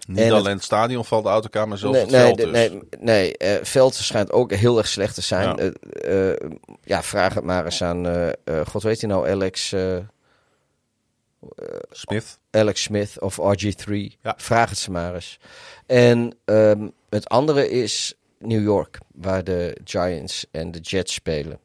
Niet 0.08 0.20
en 0.20 0.32
alleen 0.32 0.56
het 0.56 0.64
stadion 0.64 1.06
valt 1.06 1.26
uit 1.28 1.44
elkaar, 1.44 1.68
maar 1.68 1.78
zelfs 1.78 1.96
nee, 1.96 2.04
het 2.06 2.12
nee, 2.12 2.22
veld 2.22 2.38
de- 2.38 2.44
dus. 2.44 2.54
nee, 2.54 2.82
nee 3.00 3.38
eh, 3.38 3.64
veld 3.66 3.96
schijnt 3.96 4.32
ook 4.32 4.54
heel 4.54 4.78
erg 4.78 4.88
slecht 4.88 5.16
te 5.16 5.22
zijn. 5.22 5.48
Ja. 5.48 5.56
Eh, 5.56 6.30
eh, 6.32 6.52
ja, 6.84 7.04
vraag 7.04 7.34
het 7.34 7.44
maar 7.44 7.66
eens 7.66 7.84
aan, 7.84 8.32
god 8.68 8.84
weet 8.84 9.00
je 9.00 9.08
nou, 9.08 9.30
Alex, 9.30 9.76
Smith. 11.92 12.40
Alex 12.52 12.82
Smith 12.82 13.20
of 13.20 13.38
RG3. 13.38 13.94
Ja. 14.22 14.34
Vraag 14.38 14.70
het 14.70 14.78
ze 14.80 14.92
maar 14.92 15.14
eens. 15.14 15.40
En 15.86 16.38
ehm, 16.46 16.88
het 17.10 17.30
andere 17.30 17.70
is 17.70 18.14
New 18.40 18.64
York, 18.64 18.98
waar 19.14 19.44
de 19.44 19.78
Giants 19.84 20.46
en 20.52 20.72
de 20.72 20.80
Jets 20.80 21.14
spelen. 21.14 21.60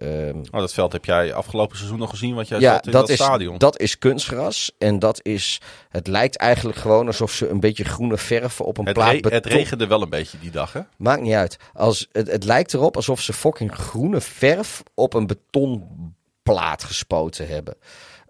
Oh, 0.00 0.60
dat 0.60 0.72
veld 0.72 0.92
heb 0.92 1.04
jij 1.04 1.34
afgelopen 1.34 1.76
seizoen 1.76 1.98
nog 1.98 2.10
gezien, 2.10 2.34
wat 2.34 2.48
jij 2.48 2.60
ja, 2.60 2.72
zat 2.72 2.86
in 2.86 2.92
dat, 2.92 3.00
dat, 3.00 3.10
is, 3.10 3.24
stadion. 3.24 3.58
dat 3.58 3.80
is 3.80 3.98
kunstgras. 3.98 4.72
En 4.78 4.98
dat 4.98 5.20
is, 5.22 5.60
het 5.88 6.06
lijkt 6.06 6.36
eigenlijk 6.36 6.78
gewoon 6.78 7.06
alsof 7.06 7.32
ze 7.32 7.48
een 7.48 7.60
beetje 7.60 7.84
groene 7.84 8.16
verf 8.16 8.60
op 8.60 8.78
een 8.78 8.84
het, 8.84 8.94
plaat 8.94 9.08
re- 9.08 9.14
het 9.14 9.22
beton- 9.22 9.52
regende 9.52 9.86
wel 9.86 10.02
een 10.02 10.10
beetje 10.10 10.38
die 10.38 10.50
dag, 10.50 10.72
hè? 10.72 10.80
Maakt 10.96 11.22
niet 11.22 11.34
uit. 11.34 11.56
Als, 11.74 12.08
het, 12.12 12.30
het 12.30 12.44
lijkt 12.44 12.74
erop 12.74 12.96
alsof 12.96 13.20
ze 13.20 13.32
fucking 13.32 13.74
groene 13.74 14.20
verf 14.20 14.82
op 14.94 15.14
een 15.14 15.26
betonplaat 15.26 16.84
gespoten 16.84 17.48
hebben. 17.48 17.74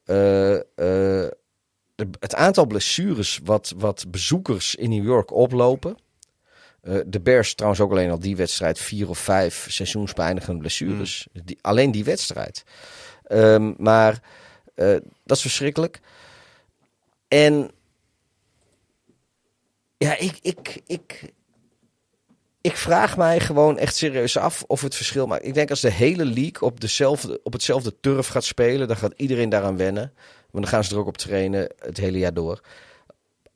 Eh, 0.05 0.55
eh, 0.55 1.31
het 2.21 2.35
aantal 2.35 2.67
blessures 2.67 3.41
wat, 3.45 3.75
wat 3.77 4.05
bezoekers 4.09 4.75
in 4.75 4.91
New 4.91 5.05
York 5.05 5.33
oplopen. 5.33 5.97
Eh, 6.89 6.99
de 7.07 7.21
Bears 7.21 7.55
trouwens 7.55 7.83
ook 7.83 7.91
alleen 7.91 8.11
al 8.11 8.19
die 8.19 8.37
wedstrijd. 8.37 8.79
Vier 8.79 9.09
of 9.09 9.19
vijf 9.19 9.67
seizoensbeëindigende 9.69 10.61
blessures. 10.61 11.27
Die, 11.45 11.59
alleen 11.61 11.91
die 11.91 12.05
wedstrijd. 12.05 12.65
Ehm, 13.25 13.73
maar 13.77 14.23
eh, 14.75 14.97
dat 15.25 15.37
is 15.37 15.43
verschrikkelijk. 15.43 16.01
En 17.29 17.71
ja, 19.97 20.19
ik, 20.19 20.39
ik, 20.43 20.81
ik, 20.87 21.33
ik 22.61 22.77
vraag 22.77 23.17
mij 23.17 23.41
gewoon 23.41 23.79
echt 23.79 23.97
serieus 23.97 24.37
af 24.37 24.65
of 24.67 24.81
het 24.81 24.95
verschil 24.95 25.27
maakt. 25.27 25.45
Ik 25.45 25.55
denk 25.55 25.71
als 25.71 25.81
de 25.81 25.93
hele 25.93 26.25
league 26.25 26.61
op, 26.61 26.81
dezelfde, 26.81 27.41
op 27.43 27.53
hetzelfde 27.53 28.01
turf 28.01 28.27
gaat 28.27 28.45
spelen, 28.45 28.89
dan 28.89 28.97
gaat 28.97 29.15
iedereen 29.17 29.49
daaraan 29.49 29.77
wennen. 29.77 30.13
Want 30.51 30.65
dan 30.65 30.73
gaan 30.75 30.85
ze 30.85 30.93
er 30.93 30.99
ook 30.99 31.07
op 31.07 31.17
trainen 31.17 31.73
het 31.79 31.97
hele 31.97 32.19
jaar 32.19 32.35
door. 32.35 32.61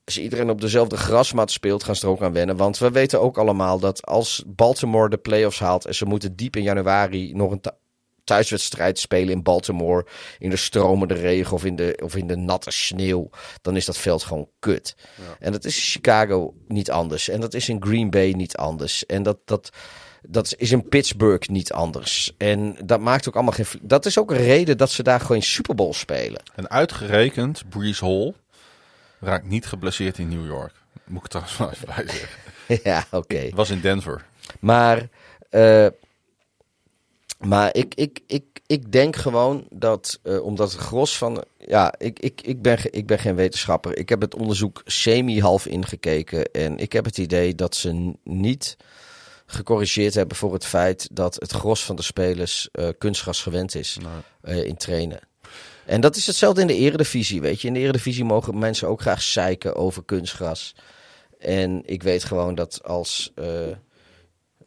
Als 0.04 0.18
iedereen 0.18 0.50
op 0.50 0.60
dezelfde 0.60 0.96
grasmat 0.96 1.50
speelt, 1.50 1.84
gaan 1.84 1.96
ze 1.96 2.06
er 2.06 2.12
ook 2.12 2.22
aan 2.22 2.32
wennen. 2.32 2.56
Want 2.56 2.78
we 2.78 2.90
weten 2.90 3.20
ook 3.20 3.38
allemaal 3.38 3.78
dat 3.78 4.06
als 4.06 4.42
Baltimore 4.46 5.08
de 5.08 5.16
playoffs 5.16 5.58
haalt 5.58 5.86
en 5.86 5.94
ze 5.94 6.04
moeten 6.04 6.36
diep 6.36 6.56
in 6.56 6.62
januari 6.62 7.32
nog 7.34 7.50
een 7.50 7.60
thu- 7.60 7.70
thuiswedstrijd 8.24 8.98
spelen 8.98 9.34
in 9.34 9.42
Baltimore, 9.42 10.06
in 10.38 10.50
de 10.50 10.56
stromende 10.56 11.14
regen 11.14 11.52
of 11.52 11.64
in 11.64 11.76
de, 11.76 11.98
of 12.02 12.16
in 12.16 12.26
de 12.26 12.36
natte 12.36 12.70
sneeuw, 12.70 13.30
dan 13.62 13.76
is 13.76 13.84
dat 13.84 13.98
veld 13.98 14.22
gewoon 14.22 14.48
kut. 14.58 14.94
En 15.38 15.52
dat 15.52 15.64
is 15.64 15.76
in 15.76 15.82
Chicago 15.82 16.54
niet 16.68 16.90
anders. 16.90 17.28
En 17.28 17.40
dat 17.40 17.54
is 17.54 17.68
in 17.68 17.82
Green 17.82 18.10
Bay 18.10 18.30
niet 18.30 18.56
anders. 18.56 19.06
En 19.06 19.22
dat, 19.22 19.38
dat, 19.44 19.70
dat 20.22 20.54
is 20.56 20.72
in 20.72 20.88
Pittsburgh 20.88 21.48
niet 21.48 21.72
anders. 21.72 22.34
En 22.38 22.76
dat 22.84 23.00
maakt 23.00 23.28
ook 23.28 23.34
allemaal 23.34 23.52
geen. 23.52 23.66
Dat 23.82 24.06
is 24.06 24.18
ook 24.18 24.30
een 24.30 24.36
reden 24.36 24.78
dat 24.78 24.90
ze 24.90 25.02
daar 25.02 25.20
gewoon 25.20 25.42
Super 25.42 25.74
Bowl 25.74 25.92
spelen. 25.92 26.42
En 26.54 26.70
uitgerekend, 26.70 27.68
Breeze 27.68 28.04
Hall 28.04 28.34
raakt 29.22 29.46
niet 29.46 29.66
geblesseerd 29.66 30.18
in 30.18 30.28
New 30.28 30.46
York. 30.46 30.72
Moet 31.04 31.24
ik 31.24 31.30
trouwens 31.30 31.58
wel 31.58 31.70
even 31.70 31.86
bij 31.86 32.04
zeggen. 32.08 32.40
ja, 32.90 33.06
oké. 33.10 33.50
Was 33.54 33.70
in 33.70 33.80
Denver. 33.80 34.24
Maar, 34.60 35.08
eh, 35.50 35.86
maar 37.38 37.74
ik, 37.74 37.94
ik, 37.94 38.20
ik, 38.26 38.44
ik 38.66 38.92
denk 38.92 39.16
gewoon 39.16 39.66
dat, 39.70 40.20
eh, 40.22 40.42
omdat 40.42 40.72
het 40.72 40.80
gros 40.80 41.18
van. 41.18 41.44
Ja, 41.58 41.94
ik, 41.98 42.18
ik, 42.18 42.40
ik, 42.40 42.62
ben, 42.62 42.78
ik 42.90 43.06
ben 43.06 43.18
geen 43.18 43.34
wetenschapper. 43.34 43.98
Ik 43.98 44.08
heb 44.08 44.20
het 44.20 44.34
onderzoek 44.34 44.82
semi-half 44.84 45.66
ingekeken. 45.66 46.44
En 46.44 46.78
ik 46.78 46.92
heb 46.92 47.04
het 47.04 47.18
idee 47.18 47.54
dat 47.54 47.74
ze 47.74 48.12
niet 48.24 48.76
gecorrigeerd 49.46 50.14
hebben 50.14 50.36
voor 50.36 50.52
het 50.52 50.66
feit 50.66 51.08
dat 51.12 51.34
het 51.34 51.52
gros 51.52 51.84
van 51.84 51.96
de 51.96 52.02
spelers 52.02 52.68
eh, 52.72 52.88
kunstgras 52.98 53.42
gewend 53.42 53.74
is 53.74 53.98
in 54.42 54.76
trainen. 54.76 55.20
En 55.92 56.00
dat 56.00 56.16
is 56.16 56.26
hetzelfde 56.26 56.60
in 56.60 56.66
de 56.66 56.76
eredivisie, 56.76 57.40
weet 57.40 57.60
je. 57.60 57.68
In 57.68 57.74
de 57.74 57.80
eredivisie 57.80 58.24
mogen 58.24 58.58
mensen 58.58 58.88
ook 58.88 59.00
graag 59.00 59.22
zeiken 59.22 59.76
over 59.76 60.04
kunstgras. 60.04 60.74
En 61.38 61.82
ik 61.84 62.02
weet 62.02 62.24
gewoon 62.24 62.54
dat 62.54 62.84
als 62.84 63.32
eh 63.34 63.46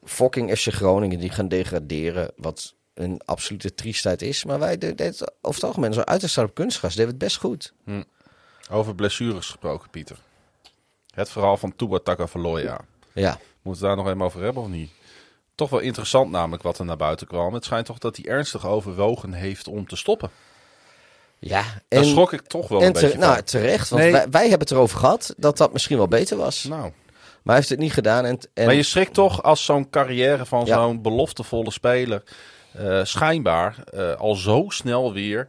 fucking 0.03 0.57
FC 0.57 0.73
Groningen 0.73 1.19
die 1.19 1.29
gaan 1.29 1.47
degraderen, 1.47 2.31
wat 2.35 2.75
een 2.93 3.21
absolute 3.25 3.73
triestheid 3.73 4.21
is. 4.21 4.43
Maar 4.43 4.59
wij 4.59 4.77
deden 4.77 5.05
het 5.05 5.21
over 5.21 5.61
het 5.61 5.63
algemeen 5.63 5.93
zo 5.93 6.01
uiterst 6.01 6.37
op 6.37 6.53
kunstgras, 6.53 6.95
deden 6.95 7.09
het 7.09 7.17
best 7.17 7.37
goed. 7.37 7.73
Over 8.69 8.95
blessures 8.95 9.45
gesproken, 9.45 9.89
Pieter. 9.89 10.17
Het 11.13 11.29
verhaal 11.29 11.57
van 11.57 11.75
Tua 11.75 11.99
Tagovailoa. 11.99 12.79
Ja, 13.13 13.39
Moeten 13.61 13.81
we 13.81 13.87
daar 13.87 13.97
nog 13.97 14.07
even 14.07 14.21
over 14.21 14.41
hebben 14.41 14.63
of 14.63 14.69
niet? 14.69 14.91
Toch 15.55 15.69
wel 15.69 15.79
interessant 15.79 16.31
namelijk 16.31 16.63
wat 16.63 16.79
er 16.79 16.85
naar 16.85 16.97
buiten 16.97 17.27
kwam. 17.27 17.53
Het 17.53 17.65
schijnt 17.65 17.85
toch 17.85 17.97
dat 17.97 18.15
hij 18.15 18.25
ernstig 18.25 18.67
overwogen 18.67 19.33
heeft 19.33 19.67
om 19.67 19.87
te 19.87 19.95
stoppen. 19.95 20.31
Ja. 21.47 21.61
Daar 21.61 21.81
En, 21.87 22.05
schrok 22.05 22.33
ik 22.33 22.41
toch 22.41 22.67
wel 22.67 22.79
en 22.81 22.87
een 22.87 22.93
te- 22.93 23.01
beetje 23.01 23.17
nou, 23.17 23.33
van. 23.35 23.43
terecht, 23.43 23.89
want 23.89 24.01
Nee. 24.01 24.11
wij, 24.11 24.29
wij 24.29 24.41
hebben 24.41 24.59
het 24.67 24.71
erover 24.71 24.99
gehad 24.99 25.33
dat 25.37 25.57
dat 25.57 25.73
misschien 25.73 25.97
wel 25.97 26.07
beter 26.07 26.37
was. 26.37 26.63
Nou, 26.63 26.81
Maar 26.81 26.91
hij 27.43 27.55
heeft 27.55 27.69
het 27.69 27.79
niet 27.79 27.93
gedaan. 27.93 28.25
En, 28.25 28.39
en 28.53 28.65
maar 28.65 28.75
je 28.75 28.83
schrikt 28.83 29.13
toch 29.13 29.43
als 29.43 29.65
zo'n 29.65 29.89
carrière 29.89 30.45
van 30.45 30.65
Ja. 30.65 30.75
zo'n 30.75 31.01
beloftevolle 31.01 31.71
speler... 31.71 32.23
eh, 32.73 32.99
schijnbaar 33.03 33.75
eh, 33.93 34.13
al 34.15 34.35
zo 34.35 34.65
snel 34.67 35.13
weer 35.13 35.47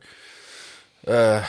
eh, 1.07 1.45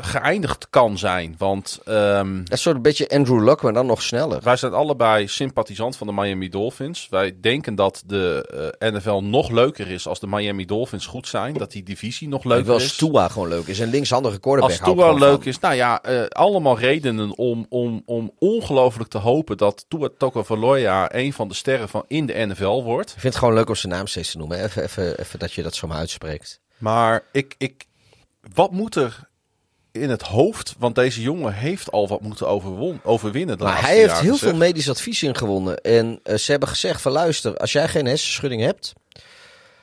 geëindigd 0.00 0.66
kan 0.70 0.98
zijn. 0.98 1.34
Want 1.38 1.80
ehm, 1.84 2.38
Dat 2.44 2.52
is 2.52 2.62
soort 2.62 2.76
een 2.76 2.82
beetje 2.82 3.08
Andrew 3.08 3.44
Luck, 3.44 3.62
maar 3.62 3.72
dan 3.72 3.86
nog 3.86 4.02
sneller. 4.02 4.40
wij 4.42 4.56
zijn 4.56 4.72
allebei 4.72 5.28
sympathisant 5.28 5.96
van 5.96 6.06
de 6.06 6.12
Miami 6.12 6.48
Dolphins. 6.48 7.06
Wij 7.10 7.36
denken 7.40 7.74
dat 7.74 8.02
de 8.06 8.72
eh, 8.78 8.92
NFL 8.92 9.20
nog 9.22 9.50
leuker 9.50 9.90
is 9.90 10.08
als 10.08 10.20
de 10.20 10.26
Miami 10.26 10.64
Dolphins 10.64 11.06
goed 11.06 11.28
zijn. 11.28 11.54
Dat 11.54 11.72
die 11.72 11.82
divisie 11.82 12.28
nog 12.28 12.44
leuker 12.44 12.74
is. 12.74 12.96
Tua 12.96 13.28
gewoon 13.28 13.48
leuk 13.48 13.66
is. 13.66 13.78
Een 13.78 13.90
linkshandige 13.90 14.40
quarterback. 14.40 14.80
Als 14.80 14.94
Tua 14.94 15.12
leuk 15.12 15.42
van. 15.42 15.46
is, 15.46 15.58
nou 15.58 15.74
ja, 15.74 15.94
allemaal 16.28 16.78
redenen 16.78 17.36
om, 17.36 17.66
om, 17.68 18.02
om 18.06 18.32
ongelooflijk 18.38 19.10
te 19.10 19.18
hopen 19.18 19.56
dat 19.56 19.84
Tua 19.88 20.08
Tagovailoa 20.18 21.14
een 21.14 21.32
van 21.32 21.48
de 21.48 21.54
sterren 21.54 21.88
van 21.88 22.04
in 22.06 22.26
de 22.26 22.46
NFL 22.46 22.82
wordt. 22.82 23.10
Ik 23.10 23.20
vind 23.20 23.32
het 23.32 23.42
gewoon 23.42 23.54
leuk 23.54 23.68
om 23.68 23.74
zijn 23.74 23.92
naam 23.92 24.06
steeds 24.06 24.30
te 24.30 24.38
noemen. 24.38 24.64
Even, 24.64 24.82
even, 24.82 25.18
even 25.18 25.38
dat 25.38 25.52
je 25.52 25.62
dat 25.62 25.74
zomaar 25.74 25.98
uitspreekt. 25.98 26.60
Maar 26.78 27.24
ik, 27.32 27.54
ik, 27.58 27.84
wat 28.54 28.70
moet 28.70 28.94
er 28.94 29.28
in 29.92 30.10
het 30.10 30.22
hoofd? 30.22 30.74
Want 30.78 30.94
deze 30.94 31.22
jongen 31.22 31.52
heeft 31.52 31.92
al 31.92 32.08
wat 32.08 32.20
moeten 32.20 32.48
overwon, 32.48 33.00
overwinnen. 33.02 33.58
Maar 33.58 33.80
hij 33.80 33.96
heeft 33.96 34.20
heel 34.20 34.36
zeg. 34.36 34.48
veel 34.48 34.58
medisch 34.58 34.90
advies 34.90 35.22
ingewonnen. 35.22 35.80
En 35.80 36.20
eh, 36.22 36.36
ze 36.36 36.50
hebben 36.50 36.68
gezegd 36.68 37.00
van 37.00 37.12
luister, 37.12 37.56
als 37.56 37.72
jij 37.72 37.88
geen 37.88 38.06
hersenschudding 38.06 38.62
hebt, 38.62 38.92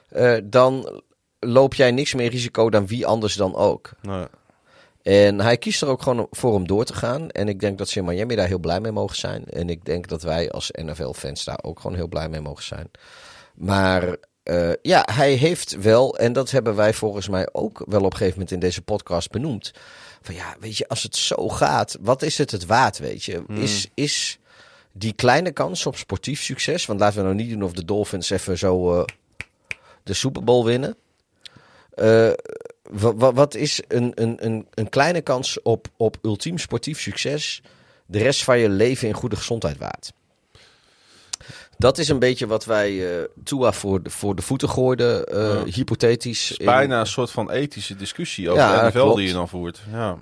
eh, 0.09 0.37
dan 0.43 1.01
loop 1.39 1.73
jij 1.73 1.91
niks 1.91 2.13
meer 2.13 2.29
risico 2.29 2.69
dan 2.69 2.87
wie 2.87 3.05
anders 3.05 3.35
dan 3.35 3.55
ook. 3.55 3.91
Nee. 4.01 4.27
En 5.01 5.39
hij 5.39 5.57
kiest 5.57 5.81
er 5.81 5.87
ook 5.87 6.01
gewoon 6.01 6.27
voor 6.31 6.53
om 6.53 6.67
door 6.67 6.85
te 6.85 6.93
gaan. 6.93 7.29
En 7.29 7.47
ik 7.47 7.59
denk 7.59 7.77
dat 7.77 7.89
ze 7.89 7.99
in 7.99 8.05
Miami 8.05 8.35
daar 8.35 8.47
heel 8.47 8.59
blij 8.59 8.79
mee 8.79 8.91
mogen 8.91 9.15
zijn. 9.15 9.45
En 9.45 9.69
ik 9.69 9.85
denk 9.85 10.07
dat 10.07 10.21
wij 10.21 10.51
als 10.51 10.71
NFL-fans 10.71 11.43
daar 11.43 11.59
ook 11.61 11.79
gewoon 11.79 11.95
heel 11.95 12.07
blij 12.07 12.29
mee 12.29 12.41
mogen 12.41 12.63
zijn. 12.63 12.91
Maar 13.53 14.15
eh, 14.43 14.71
ja, 14.81 15.07
hij 15.11 15.33
heeft 15.33 15.81
wel, 15.81 16.17
en 16.17 16.33
dat 16.33 16.51
hebben 16.51 16.75
wij 16.75 16.93
volgens 16.93 17.27
mij 17.29 17.47
ook 17.51 17.83
wel 17.87 17.99
op 17.99 18.11
een 18.11 18.17
gegeven 18.17 18.33
moment 18.33 18.51
in 18.51 18.59
deze 18.59 18.81
podcast 18.81 19.31
benoemd. 19.31 19.71
Van 20.21 20.35
ja, 20.35 20.55
weet 20.59 20.77
je, 20.77 20.87
als 20.87 21.03
het 21.03 21.15
zo 21.15 21.49
gaat, 21.49 21.97
wat 22.01 22.21
is 22.21 22.37
het 22.37 22.51
het 22.51 22.65
waard, 22.65 22.97
weet 22.97 23.23
je? 23.23 23.43
Is, 23.47 23.87
is 23.93 24.39
die 24.91 25.13
kleine 25.13 25.51
kans 25.51 25.85
op 25.85 25.97
sportief 25.97 26.41
succes, 26.41 26.85
want 26.85 26.99
laten 26.99 27.17
we 27.17 27.23
nou 27.23 27.35
niet 27.35 27.49
doen 27.49 27.63
of 27.63 27.71
de 27.71 27.85
Dolphins 27.85 28.29
even 28.29 28.57
zo 28.57 28.99
eh, 28.99 29.05
de 30.03 30.13
Super 30.13 30.43
Bowl 30.43 30.65
winnen. 30.65 30.95
Eh, 31.93 32.29
wa- 32.91 33.15
wa- 33.15 33.33
wat 33.33 33.55
is 33.55 33.81
een, 33.87 34.11
een, 34.15 34.45
een, 34.45 34.67
een 34.73 34.89
kleine 34.89 35.21
kans 35.21 35.61
op, 35.61 35.87
op 35.97 36.17
ultiem 36.21 36.57
sportief 36.57 36.99
succes 36.99 37.61
de 38.05 38.17
rest 38.17 38.43
van 38.43 38.59
je 38.59 38.69
leven 38.69 39.07
in 39.07 39.13
goede 39.13 39.35
gezondheid 39.35 39.77
waard? 39.77 40.13
Dat 41.83 41.97
is 41.97 42.09
een 42.09 42.19
beetje 42.19 42.47
wat 42.47 42.65
wij 42.65 43.17
eh 43.17 43.23
Tua 43.43 43.71
voor 43.71 44.03
de, 44.03 44.09
voor 44.09 44.35
de 44.35 44.41
voeten 44.41 44.69
gooiden, 44.69 45.25
eh, 45.25 45.37
Ja. 45.65 45.71
hypothetisch. 45.71 46.41
Het 46.41 46.51
is 46.51 46.57
in- 46.57 46.65
bijna 46.65 46.99
een 46.99 47.05
soort 47.07 47.31
van 47.31 47.51
ethische 47.51 47.95
discussie 47.95 48.49
over 48.49 48.61
Ja, 48.63 48.81
de 48.81 48.87
NFL 48.99 49.15
die 49.15 49.27
je 49.27 49.33
dan 49.33 49.49
voert. 49.49 49.81
Ja. 49.91 50.17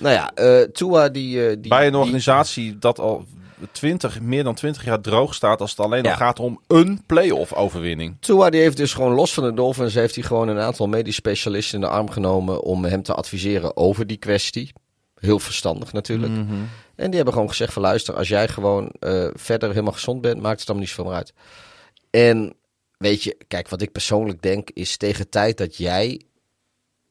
Nou 0.00 0.14
ja, 0.14 0.34
eh 0.34 0.60
Tua 0.62 1.08
die... 1.08 1.60
die 1.60 1.68
Bij 1.70 1.86
een 1.86 1.92
die- 1.92 2.00
organisatie 2.00 2.78
dat 2.78 2.98
al 2.98 3.24
20, 3.72 4.20
meer 4.20 4.44
dan 4.44 4.54
20 4.54 4.84
jaar 4.84 5.00
droog 5.00 5.34
staat 5.34 5.60
als 5.60 5.70
het 5.70 5.80
alleen 5.80 6.02
Ja. 6.02 6.10
al 6.10 6.16
gaat 6.16 6.40
om 6.40 6.60
een 6.66 7.02
playoff 7.06 7.52
overwinning. 7.52 8.16
Tua 8.20 8.50
die 8.50 8.60
heeft 8.60 8.76
dus 8.76 8.94
gewoon 8.94 9.12
los 9.12 9.34
van 9.34 9.44
de 9.44 9.54
Dolphins 9.54 9.94
heeft 9.94 10.14
hij 10.14 10.24
gewoon 10.24 10.48
een 10.48 10.58
aantal 10.58 10.86
medisch 10.88 11.14
specialisten 11.14 11.74
in 11.74 11.80
de 11.80 11.90
arm 11.90 12.10
genomen 12.10 12.62
om 12.62 12.84
hem 12.84 13.02
te 13.02 13.14
adviseren 13.14 13.76
over 13.76 14.06
die 14.06 14.16
kwestie. 14.16 14.72
Heel 15.14 15.38
verstandig 15.38 15.92
natuurlijk. 15.92 16.32
En 16.98 17.06
die 17.06 17.14
hebben 17.14 17.32
gewoon 17.32 17.48
gezegd 17.48 17.72
van 17.72 17.82
luister, 17.82 18.14
als 18.14 18.28
jij 18.28 18.48
gewoon 18.48 18.88
eh, 18.88 19.28
verder 19.34 19.68
helemaal 19.68 19.92
gezond 19.92 20.20
bent, 20.20 20.40
maakt 20.40 20.58
het 20.58 20.66
dan 20.66 20.78
niet 20.78 20.88
zoveel 20.88 21.14
uit. 21.14 21.32
En 22.10 22.54
weet 22.96 23.22
je, 23.22 23.36
kijk, 23.48 23.68
wat 23.68 23.82
ik 23.82 23.92
persoonlijk 23.92 24.42
denk 24.42 24.70
is 24.70 24.96
tegen 24.96 25.28
tijd 25.28 25.56
dat 25.56 25.76
jij 25.76 26.20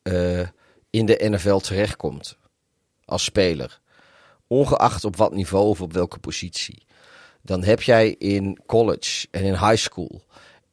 eh, 0.02 0.48
in 0.90 1.06
de 1.06 1.30
NFL 1.30 1.58
terechtkomt 1.58 2.38
als 3.06 3.24
speler, 3.24 3.80
ongeacht 4.48 5.04
op 5.04 5.16
wat 5.16 5.34
niveau 5.34 5.68
of 5.68 5.82
op 5.82 5.94
welke 5.94 6.20
positie, 6.20 6.86
dan 7.42 7.64
heb 7.64 7.82
jij 7.82 8.10
in 8.10 8.60
college 8.66 9.28
en 9.32 9.44
in 9.44 9.54
high 9.58 9.76
school 9.76 10.22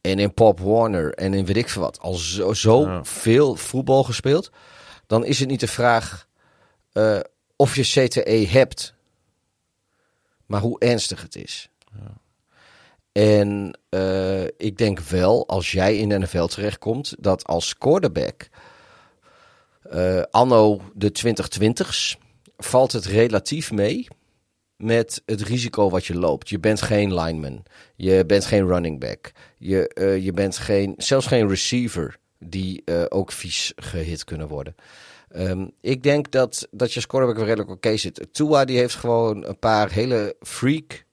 en 0.01 0.19
in 0.19 0.35
Pop 0.35 0.61
Warner 0.61 1.15
en 1.15 1.35
in 1.35 1.45
weet 1.45 1.57
ik 1.57 1.69
veel 1.69 1.83
wat 1.83 2.01
al 2.01 2.15
zo, 2.15 2.53
zo 2.53 2.81
Ja. 2.81 3.05
veel 3.05 3.55
voetbal 3.55 4.05
gespeeld, 4.05 4.51
dan 5.07 5.25
is 5.25 5.39
het 5.39 5.49
niet 5.49 5.61
de 5.61 5.67
vraag 5.67 6.27
eh, 6.93 7.21
of 7.57 7.77
je 7.77 7.83
CTE 7.83 8.47
hebt, 8.49 8.94
maar 10.55 10.63
hoe 10.63 10.79
ernstig 10.79 11.23
het 11.23 11.37
is. 11.37 11.69
En 13.13 13.79
eh, 13.89 14.45
ik 14.45 14.77
denk 14.77 15.01
wel, 15.01 15.49
als 15.49 15.73
jij 15.73 15.97
in 15.97 16.09
de 16.09 16.19
NFL 16.19 16.45
terechtkomt, 16.45 17.15
dat 17.19 17.47
als 17.47 17.79
quarterback 17.79 18.49
eh, 19.83 20.23
anno 20.31 20.81
de 20.95 21.13
2020's 21.25 22.19
valt 22.57 22.93
het 22.93 23.05
relatief 23.05 23.73
mee 23.73 24.09
met 24.77 25.23
het 25.27 25.43
risico 25.43 25.91
wat 25.91 26.07
je 26.07 26.15
loopt. 26.15 26.49
Je 26.49 26.59
bent 26.59 26.83
geen 26.83 27.15
lineman, 27.15 27.63
je 27.97 28.27
bent 28.27 28.45
geen 28.45 28.67
running 28.67 29.01
back, 29.01 29.33
je, 29.59 29.89
eh, 29.89 30.25
je 30.25 30.33
bent 30.33 30.57
geen, 30.57 30.95
zelfs 30.97 31.27
geen 31.27 31.49
receiver 31.49 32.19
die 32.39 33.11
ook 33.11 33.33
vies 33.33 33.73
gehit 33.77 34.25
kunnen 34.25 34.49
worden. 34.49 34.75
Ehm, 35.35 35.67
ik 35.81 36.03
denk 36.03 36.31
dat, 36.31 36.69
dat 36.71 36.89
je 36.91 36.95
als 36.97 37.07
quarterback 37.07 37.39
wel 37.39 37.49
redelijk 37.49 37.77
oké 37.77 37.97
zit. 37.97 38.27
Tua 38.33 38.65
die 38.65 38.79
heeft 38.79 38.95
gewoon 38.95 39.45
een 39.47 39.59
paar 39.59 39.91
hele 39.91 40.37
freak 40.41 41.05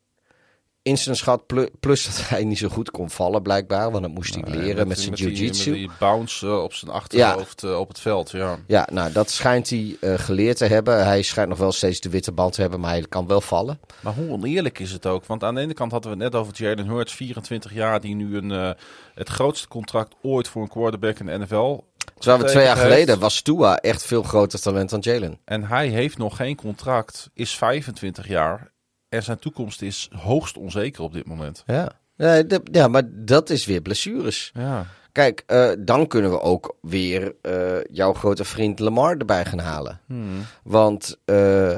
incidents 0.83 1.21
gehad. 1.21 1.45
plu- 1.45 1.69
Plus 1.79 2.05
dat 2.05 2.29
hij 2.29 2.43
niet 2.43 2.57
zo 2.57 2.67
goed 2.69 2.91
kon 2.91 3.09
vallen 3.09 3.41
blijkbaar. 3.41 3.91
Want 3.91 4.03
dat 4.03 4.13
moest 4.13 4.33
hij 4.35 4.43
leren 4.43 4.87
met, 4.87 4.99
zijn 4.99 5.13
jiu-jitsu. 5.13 5.73
die 5.73 5.89
bounce 5.99 6.47
eh, 6.47 6.63
op 6.63 6.73
zijn 6.73 6.91
achterhoofd 6.91 7.63
eh, 7.63 7.79
op 7.79 7.87
het 7.87 7.99
veld. 7.99 8.31
Ja. 8.31 8.59
Ja, 8.67 8.87
nou 8.91 9.11
dat 9.11 9.29
schijnt 9.29 9.69
hij 9.69 9.97
eh, 10.01 10.13
geleerd 10.19 10.57
te 10.57 10.65
hebben. 10.65 11.05
Hij 11.05 11.21
schijnt 11.21 11.49
nog 11.49 11.57
wel 11.57 11.71
steeds 11.71 11.99
de 11.99 12.09
witte 12.09 12.31
band 12.31 12.53
te 12.53 12.61
hebben, 12.61 12.79
maar 12.79 12.89
hij 12.91 13.01
kan 13.01 13.27
wel 13.27 13.41
vallen. 13.41 13.79
Maar 13.99 14.13
hoe 14.13 14.29
oneerlijk 14.29 14.79
is 14.79 14.91
het 14.91 15.05
ook? 15.05 15.25
Want 15.25 15.43
aan 15.43 15.55
de 15.55 15.61
ene 15.61 15.73
kant 15.73 15.91
hadden 15.91 16.11
we 16.17 16.23
het 16.23 16.31
net 16.33 16.41
over 16.41 16.53
Jalen 16.55 16.87
Hurts, 16.87 17.13
24 17.13 17.73
jaar, 17.73 18.01
die 18.01 18.15
nu 18.15 18.37
een, 18.37 18.75
het 19.15 19.29
grootste 19.29 19.67
contract 19.67 20.15
ooit 20.21 20.47
voor 20.47 20.61
een 20.61 20.67
quarterback 20.69 21.19
in 21.19 21.25
de 21.25 21.37
NFL. 21.37 21.77
Terwijl 22.21 22.43
we 22.43 22.49
twee 22.49 22.65
jaar 22.65 22.77
geleden 22.77 23.19
was 23.19 23.41
Tua 23.41 23.77
echt 23.77 24.03
veel 24.03 24.23
groter 24.23 24.61
talent 24.61 24.89
dan 24.89 24.99
Jalen. 24.99 25.39
En 25.45 25.63
hij 25.63 25.87
heeft 25.87 26.17
nog 26.17 26.35
geen 26.35 26.55
contract, 26.55 27.29
is 27.33 27.57
25 27.57 28.27
jaar. 28.27 28.71
En 29.09 29.23
zijn 29.23 29.39
toekomst 29.39 29.81
is 29.81 30.09
hoogst 30.15 30.57
onzeker 30.57 31.03
op 31.03 31.13
dit 31.13 31.27
moment. 31.27 31.63
Ja. 31.65 31.99
Ja, 32.71 32.87
maar 32.87 33.03
dat 33.05 33.49
is 33.49 33.65
weer 33.65 33.81
blessures. 33.81 34.51
Ja. 34.53 34.85
Kijk, 35.11 35.43
eh, 35.45 35.71
dan 35.79 36.07
kunnen 36.07 36.31
we 36.31 36.41
ook 36.41 36.75
weer 36.81 37.35
eh, 37.41 37.83
jouw 37.91 38.13
grote 38.13 38.43
vriend 38.45 38.79
Lamar 38.79 39.17
erbij 39.17 39.45
gaan 39.45 39.59
halen. 39.59 39.99
Hmm. 40.05 40.45
Want 40.63 41.17
eh, 41.25 41.75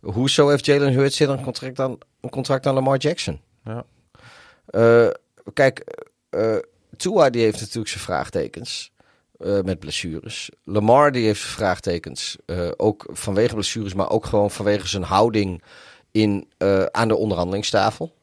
hoezo 0.00 0.48
heeft 0.48 0.66
Jalen 0.66 0.92
Hurts 0.92 1.18
een 1.18 1.42
contract 1.42 1.80
aan, 1.80 1.98
een 2.20 2.30
contract 2.30 2.66
aan 2.66 2.74
Lamar 2.74 2.98
Jackson? 2.98 3.40
Ja. 3.64 3.84
Kijk, 5.52 6.04
Tua 6.96 7.30
die 7.30 7.42
heeft 7.42 7.60
natuurlijk 7.60 7.88
zijn 7.88 8.04
vraagtekens 8.04 8.92
eh, 9.38 9.60
met 9.60 9.78
blessures. 9.78 10.50
Lamar 10.64 11.12
die 11.12 11.24
heeft 11.24 11.40
vraagtekens, 11.40 12.36
eh, 12.46 12.68
ook 12.76 13.06
vanwege 13.12 13.54
blessures, 13.54 13.94
maar 13.94 14.10
ook 14.10 14.24
gewoon 14.24 14.50
vanwege 14.50 14.88
zijn 14.88 15.02
houding 15.02 15.62
in, 16.10 16.48
eh, 16.58 16.84
aan 16.84 17.08
de 17.08 17.16
onderhandelingstafel. 17.16 18.14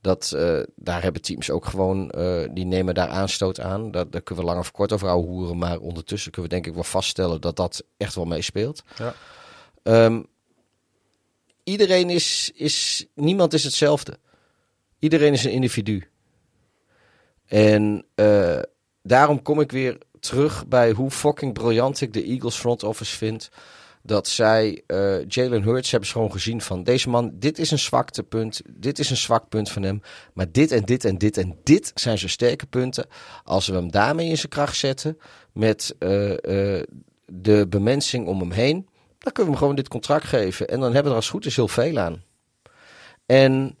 Dat, 0.00 0.36
daar 0.76 1.02
hebben 1.02 1.22
teams 1.22 1.50
ook 1.50 1.64
gewoon, 1.64 2.12
die 2.50 2.64
nemen 2.64 2.94
daar 2.94 3.08
aanstoot 3.08 3.60
aan. 3.60 3.90
Dat, 3.90 4.12
daar 4.12 4.20
kunnen 4.20 4.44
we 4.44 4.50
lang 4.50 4.62
of 4.62 4.70
kort 4.70 4.92
over 4.92 5.08
houden 5.08 5.30
hoeren, 5.30 5.58
maar 5.58 5.78
ondertussen 5.78 6.30
kunnen 6.30 6.50
we 6.50 6.56
denk 6.56 6.66
ik 6.66 6.74
wel 6.74 6.84
vaststellen 6.84 7.40
dat 7.40 7.56
dat 7.56 7.84
echt 7.96 8.14
wel 8.14 8.24
meespeelt. 8.24 8.82
Ja. 8.96 9.14
Ehm, 9.82 10.22
iedereen 11.64 12.10
is, 12.10 12.50
is, 12.54 13.06
niemand 13.14 13.52
is 13.52 13.64
hetzelfde. 13.64 14.18
Iedereen 14.98 15.32
is 15.32 15.44
een 15.44 15.50
individu. 15.50 16.08
En 17.46 18.04
daarom 19.06 19.42
kom 19.42 19.60
ik 19.60 19.72
weer 19.72 19.98
terug 20.20 20.66
bij 20.66 20.90
hoe 20.90 21.10
fucking 21.10 21.52
briljant 21.52 22.00
ik 22.00 22.12
de 22.12 22.24
Eagles 22.24 22.56
front 22.56 22.82
office 22.82 23.16
vind. 23.16 23.48
Dat 24.02 24.28
zij 24.28 24.82
eh, 24.86 25.28
Jalen 25.28 25.62
Hurts 25.62 25.90
hebben 25.90 26.08
gewoon 26.08 26.32
gezien 26.32 26.60
van 26.60 26.82
deze 26.82 27.08
man, 27.08 27.32
dit 27.34 27.58
is 27.58 27.70
een 27.70 27.78
zwaktepunt, 27.78 28.62
dit 28.70 28.98
is 28.98 29.10
een 29.10 29.16
zwak 29.16 29.48
punt 29.48 29.70
van 29.70 29.82
hem. 29.82 30.00
Maar 30.32 30.52
dit 30.52 30.72
en 30.72 30.84
dit 30.84 31.04
en 31.04 31.18
dit 31.18 31.36
en 31.36 31.58
dit 31.62 31.90
zijn 31.94 32.18
zijn 32.18 32.30
sterke 32.30 32.66
punten. 32.66 33.06
Als 33.44 33.66
we 33.66 33.74
hem 33.74 33.90
daarmee 33.90 34.28
in 34.28 34.36
zijn 34.36 34.48
kracht 34.48 34.76
zetten, 34.76 35.18
met 35.52 35.94
eh, 35.98 36.76
eh, 36.76 36.82
de 37.26 37.66
bemensing 37.68 38.26
om 38.26 38.40
hem 38.40 38.50
heen, 38.50 38.88
dan 39.18 39.32
kunnen 39.32 39.44
we 39.44 39.50
hem 39.50 39.56
gewoon 39.56 39.76
dit 39.76 39.88
contract 39.88 40.24
geven. 40.24 40.68
En 40.68 40.80
dan 40.80 40.92
hebben 40.92 41.02
we 41.04 41.10
er 41.10 41.16
als 41.16 41.30
goed 41.30 41.46
is 41.46 41.56
heel 41.56 41.68
veel 41.68 41.98
aan. 41.98 42.22
En 43.26 43.76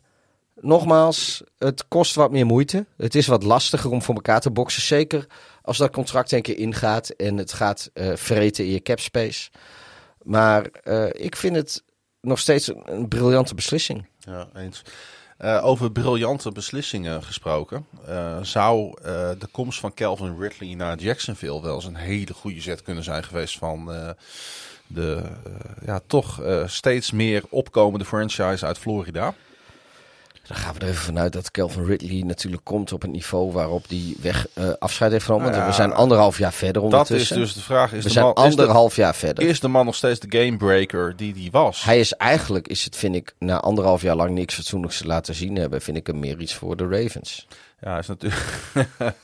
nogmaals, 0.66 1.42
het 1.58 1.88
kost 1.88 2.14
wat 2.14 2.30
meer 2.30 2.46
moeite. 2.46 2.86
Het 2.96 3.14
is 3.14 3.26
wat 3.26 3.42
lastiger 3.42 3.90
om 3.90 4.02
voor 4.02 4.14
elkaar 4.14 4.40
te 4.40 4.50
boksen. 4.50 4.82
Zeker 4.82 5.26
als 5.62 5.78
dat 5.78 5.90
contract 5.90 6.32
een 6.32 6.42
keer 6.42 6.58
ingaat 6.58 7.08
en 7.08 7.36
het 7.36 7.52
gaat 7.52 7.90
eh 7.92 8.16
vreten 8.16 8.64
in 8.64 8.70
je 8.70 8.82
cap 8.82 9.00
space. 9.00 9.50
Maar 10.22 10.66
eh, 10.66 11.06
ik 11.12 11.36
vind 11.36 11.56
het 11.56 11.82
nog 12.20 12.38
steeds 12.38 12.72
een, 12.84 13.08
briljante 13.08 13.54
beslissing. 13.54 14.06
Ja, 14.18 14.48
eens. 14.54 14.82
Eh, 15.38 15.64
over 15.64 15.92
briljante 15.92 16.52
beslissingen 16.52 17.22
gesproken. 17.22 17.86
zou 18.42 18.94
de 19.38 19.48
komst 19.50 19.80
van 19.80 19.94
Calvin 19.94 20.38
Ridley 20.38 20.74
naar 20.74 20.98
Jacksonville 20.98 21.62
wel 21.62 21.74
eens 21.74 21.84
een 21.84 21.96
hele 21.96 22.32
goede 22.32 22.60
zet 22.60 22.82
kunnen 22.82 23.04
zijn 23.04 23.24
geweest 23.24 23.58
van 23.58 23.86
de 24.86 25.22
ja, 25.84 26.00
toch 26.06 26.42
steeds 26.66 27.10
meer 27.10 27.42
opkomende 27.48 28.04
franchise 28.04 28.66
uit 28.66 28.78
Florida? 28.78 29.34
Dan 30.46 30.56
gaan 30.56 30.74
we 30.74 30.80
er 30.80 30.88
even 30.88 31.04
vanuit 31.04 31.32
dat 31.32 31.50
Calvin 31.50 31.84
Ridley 31.84 32.22
natuurlijk 32.22 32.64
komt 32.64 32.92
op 32.92 33.02
een 33.02 33.10
niveau 33.10 33.52
waarop 33.52 33.88
die 33.88 34.16
weg 34.20 34.46
eh, 34.52 34.68
afscheid 34.78 35.12
heeft 35.12 35.24
genomen. 35.24 35.50
Nou 35.50 35.60
ja, 35.60 35.66
we 35.66 35.72
zijn 35.74 35.92
anderhalf 35.92 36.38
jaar 36.38 36.52
verder 36.52 36.82
Dat 36.82 36.82
ondertussen. 36.82 37.36
is 37.36 37.42
dus 37.42 37.54
de 37.54 37.60
vraag. 37.60 37.92
Is 37.92 38.02
we 38.02 38.02
de, 38.02 38.10
zijn 38.10 38.24
man, 38.24 38.34
de, 38.34 38.40
anderhalf 38.40 38.96
jaar 38.96 39.14
verder. 39.14 39.44
is 39.44 39.60
de 39.60 39.68
man 39.68 39.84
nog 39.84 39.94
steeds 39.94 40.20
de 40.20 40.38
gamebreaker 40.38 41.16
die 41.16 41.32
die 41.32 41.50
was? 41.50 41.84
Hij 41.84 42.00
is 42.00 42.12
eigenlijk, 42.12 42.68
is 42.68 42.84
het, 42.84 42.96
vind 42.96 43.14
ik, 43.14 43.34
na 43.38 43.60
anderhalf 43.60 44.02
jaar 44.02 44.16
lang 44.16 44.30
niks 44.30 44.54
fatsoenlijks 44.54 44.98
te 44.98 45.06
laten 45.06 45.34
zien 45.34 45.56
hebben, 45.56 45.80
vind 45.82 45.96
ik 45.96 46.06
hem 46.06 46.18
meer 46.18 46.40
iets 46.40 46.54
voor 46.54 46.76
de 46.76 46.88
Ravens. 46.88 47.46
Ja, 47.80 47.98
is 47.98 48.06
natuurlijk. 48.06 48.44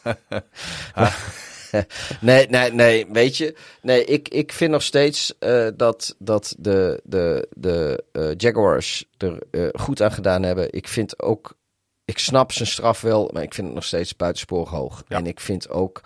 Nee, 2.20 2.48
nee, 2.48 2.72
nee, 2.72 3.06
weet 3.12 3.36
je. 3.36 3.56
Nee, 3.82 4.04
ik, 4.04 4.28
ik 4.28 4.52
vind 4.52 4.70
nog 4.70 4.82
steeds 4.82 5.38
eh, 5.38 5.68
dat, 5.76 6.14
dat 6.18 6.54
de, 6.58 7.00
de, 7.04 7.48
de 7.56 8.04
eh, 8.12 8.30
Jaguars 8.36 9.04
er 9.16 9.38
eh, 9.50 9.68
goed 9.72 10.02
aan 10.02 10.12
gedaan 10.12 10.42
hebben. 10.42 10.72
Ik 10.72 10.88
vind 10.88 11.22
ook, 11.22 11.56
ik 12.04 12.18
snap 12.18 12.52
zijn 12.52 12.68
straf 12.68 13.00
wel, 13.00 13.30
maar 13.32 13.42
ik 13.42 13.54
vind 13.54 13.66
het 13.66 13.76
nog 13.76 13.84
steeds 13.84 14.16
buitensporig 14.16 14.70
hoog. 14.70 15.02
Ja. 15.08 15.16
En 15.16 15.26
ik 15.26 15.40
vind 15.40 15.70
ook 15.70 16.00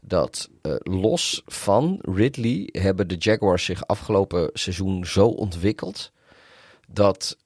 dat 0.00 0.48
los 0.82 1.42
van 1.46 1.98
Ridley 2.00 2.68
hebben 2.72 3.08
de 3.08 3.16
Jaguars 3.16 3.64
zich 3.64 3.86
afgelopen 3.86 4.50
seizoen 4.52 5.06
zo 5.06 5.26
ontwikkeld 5.26 6.12
dat 6.88 7.36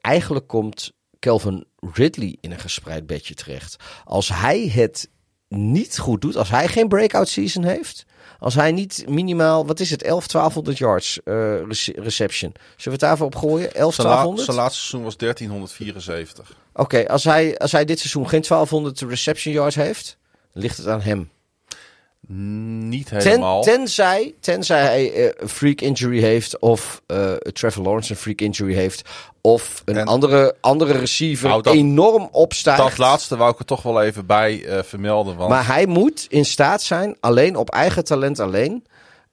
eigenlijk 0.00 0.46
komt 0.46 0.92
Calvin 1.18 1.66
Ridley 1.92 2.36
in 2.40 2.52
een 2.52 2.58
gespreid 2.58 3.06
bedje 3.06 3.34
terecht. 3.34 3.76
Als 4.04 4.28
hij 4.28 4.68
het 4.68 5.10
niet 5.48 5.98
goed 5.98 6.20
doet, 6.20 6.36
als 6.36 6.50
hij 6.50 6.68
geen 6.68 6.88
breakout 6.88 7.28
season 7.28 7.64
heeft, 7.64 8.04
als 8.38 8.54
hij 8.54 8.72
niet 8.72 9.04
minimaal, 9.08 9.66
wat 9.66 9.80
is 9.80 9.90
het, 9.90 10.02
11, 10.02 10.26
1200 10.26 10.78
yards 10.78 11.20
eh, 11.24 11.62
rece- 11.62 11.92
reception. 11.96 12.52
Zullen 12.52 12.82
we 12.84 12.90
het 12.90 13.00
daarvoor 13.00 13.26
opgooien? 13.26 13.74
11, 13.74 13.94
Zijn, 13.94 14.06
la- 14.06 14.12
1200? 14.12 14.44
zijn 14.44 14.56
laatste 14.56 14.78
seizoen 14.80 15.02
was 15.02 15.16
1374. 15.16 16.56
Oké, 16.74 17.08
als, 17.08 17.24
hij, 17.24 17.58
als 17.58 17.72
hij 17.72 17.84
dit 17.84 17.98
seizoen 17.98 18.28
geen 18.28 18.42
1200 18.48 19.00
reception 19.00 19.54
yards 19.54 19.76
heeft, 19.76 20.16
ligt 20.52 20.76
het 20.76 20.86
aan 20.86 21.00
hem. 21.00 21.30
Niet 22.32 23.06
Ten, 23.06 23.18
helemaal. 23.22 23.62
tenzij, 23.62 24.34
tenzij 24.40 24.80
hij 24.82 25.12
eh, 25.12 25.30
een 25.36 25.48
freak 25.48 25.80
injury 25.80 26.20
heeft, 26.20 26.58
of 26.58 27.02
eh, 27.06 27.32
Trevor 27.34 27.82
Lawrence 27.82 28.10
een 28.12 28.18
freak 28.18 28.40
injury 28.40 28.74
heeft, 28.74 29.08
of 29.40 29.82
een 29.84 29.96
En- 29.96 30.06
andere, 30.06 30.54
andere 30.60 30.98
receiver 30.98 31.48
Nou, 31.48 31.62
dat- 31.62 31.74
enorm 31.74 32.28
opstijgt. 32.32 32.80
Dat 32.82 32.98
laatste 32.98 33.36
wou 33.36 33.52
ik 33.52 33.58
er 33.58 33.64
toch 33.64 33.82
wel 33.82 34.02
even 34.02 34.26
bij 34.26 34.64
eh, 34.64 34.82
vermelden. 34.82 35.36
Want 35.36 35.48
Maar 35.50 35.66
hij 35.66 35.86
moet 35.86 36.26
in 36.28 36.44
staat 36.44 36.82
zijn, 36.82 37.16
alleen 37.20 37.56
op 37.56 37.70
eigen 37.70 38.04
talent 38.04 38.38
alleen, 38.40 38.86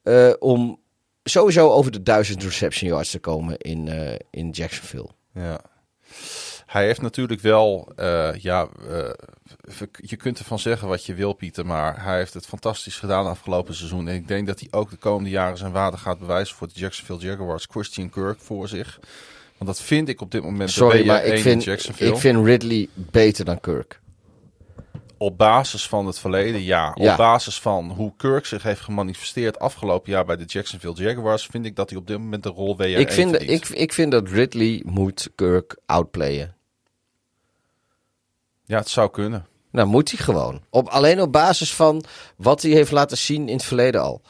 eh, 0.03 0.33
om 0.39 0.79
sowieso 1.23 1.69
over 1.71 1.91
de 1.91 2.03
1000 2.03 2.43
reception 2.43 2.89
yards 2.89 3.11
te 3.11 3.19
komen 3.19 3.57
in, 3.57 3.87
eh, 3.87 4.15
in 4.29 4.49
Jacksonville. 4.49 5.09
Ja. 5.33 5.59
Hij 6.65 6.85
heeft 6.85 7.01
natuurlijk 7.01 7.41
wel, 7.41 7.91
eh, 7.95 8.33
ja, 8.33 8.67
eh, 8.89 9.09
je 9.95 10.15
kunt 10.15 10.39
ervan 10.39 10.59
zeggen 10.59 10.87
wat 10.87 11.05
je 11.05 11.13
wil, 11.13 11.33
Pieter, 11.33 11.65
maar 11.65 12.03
hij 12.03 12.17
heeft 12.17 12.33
het 12.33 12.45
fantastisch 12.45 12.97
gedaan 12.97 13.25
afgelopen 13.25 13.75
seizoen. 13.75 14.07
En 14.07 14.15
ik 14.15 14.27
denk 14.27 14.47
dat 14.47 14.59
hij 14.59 14.67
ook 14.71 14.89
de 14.89 14.95
komende 14.95 15.29
jaren 15.29 15.57
zijn 15.57 15.71
waarde 15.71 15.97
gaat 15.97 16.19
bewijzen 16.19 16.55
voor 16.55 16.67
de 16.67 16.73
Jacksonville 16.79 17.19
Jaguars. 17.19 17.67
Christian 17.69 18.09
Kirk 18.09 18.39
voor 18.39 18.67
zich. 18.67 18.99
Want 19.57 19.69
dat 19.69 19.81
vind 19.81 20.09
ik 20.09 20.21
op 20.21 20.31
dit 20.31 20.43
moment 20.43 20.71
Sorry, 20.71 21.05
maar 21.05 21.21
BR1 21.21 21.25
ik 21.25 21.33
in 21.33 21.61
vind, 21.61 22.01
ik 22.01 22.17
vind 22.17 22.45
Ridley 22.45 22.89
beter 22.93 23.45
dan 23.45 23.59
Kirk. 23.59 23.99
Op 25.17 25.37
basis 25.37 25.87
van 25.87 26.05
het 26.05 26.19
verleden, 26.19 26.63
ja. 26.63 26.91
Ja. 26.95 27.11
Op 27.11 27.17
basis 27.17 27.59
van 27.59 27.91
hoe 27.91 28.13
Kirk 28.17 28.45
zich 28.45 28.63
heeft 28.63 28.81
gemanifesteerd 28.81 29.59
afgelopen 29.59 30.11
jaar 30.11 30.25
bij 30.25 30.35
de 30.35 30.43
Jacksonville 30.45 30.93
Jaguars, 30.95 31.45
vind 31.45 31.65
ik 31.65 31.75
dat 31.75 31.89
hij 31.89 31.99
op 31.99 32.07
dit 32.07 32.17
moment 32.17 32.43
de 32.43 32.49
rol 32.49 32.77
WR1 32.77 32.85
Ik 32.85 33.11
vind, 33.11 33.29
verdient. 33.29 33.69
ik, 33.69 33.77
ik 33.77 33.93
vind 33.93 34.11
dat 34.11 34.29
Ridley 34.29 34.81
moet 34.85 35.29
Kirk 35.35 35.77
outplayen. 35.85 36.54
Ja, 38.65 38.77
het 38.77 38.89
zou 38.89 39.09
kunnen. 39.11 39.45
Nou, 39.71 39.87
moet 39.87 40.11
hij 40.11 40.19
gewoon. 40.19 40.61
Op, 40.69 40.87
alleen 40.87 41.21
op 41.21 41.31
basis 41.31 41.73
van 41.73 42.03
wat 42.35 42.61
hij 42.61 42.71
heeft 42.71 42.91
laten 42.91 43.17
zien 43.17 43.47
in 43.47 43.55
het 43.55 43.65
verleden 43.65 44.01
al. 44.01 44.21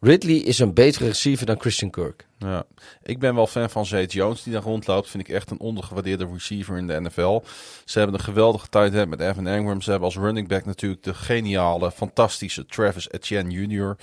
Ridley 0.00 0.34
is 0.36 0.58
een 0.58 0.74
betere 0.74 1.06
receiver 1.06 1.46
dan 1.46 1.60
Christian 1.60 1.90
Kirk. 1.90 2.26
Ja, 2.38 2.64
ik 3.02 3.18
ben 3.18 3.34
wel 3.34 3.46
fan 3.46 3.70
van 3.70 3.86
Zay 3.86 4.04
Jones 4.04 4.42
die 4.42 4.52
daar 4.52 4.62
rondloopt. 4.62 5.08
Vind 5.10 5.28
ik 5.28 5.34
echt 5.34 5.50
een 5.50 5.60
ondergewaardeerde 5.60 6.28
receiver 6.32 6.76
in 6.76 6.86
de 6.86 7.00
NFL. 7.00 7.40
Ze 7.84 7.98
hebben 7.98 8.16
een 8.18 8.24
geweldige 8.24 8.68
tijd 8.68 9.08
met 9.08 9.20
Evan 9.20 9.46
Engram. 9.46 9.80
Ze 9.82 9.90
hebben 9.90 10.08
als 10.08 10.16
running 10.16 10.48
back 10.48 10.64
natuurlijk 10.64 11.02
de 11.02 11.14
geniale, 11.14 11.90
fantastische 11.92 12.66
Travis 12.66 13.10
Etienne 13.10 13.50
Jr. 13.52 13.96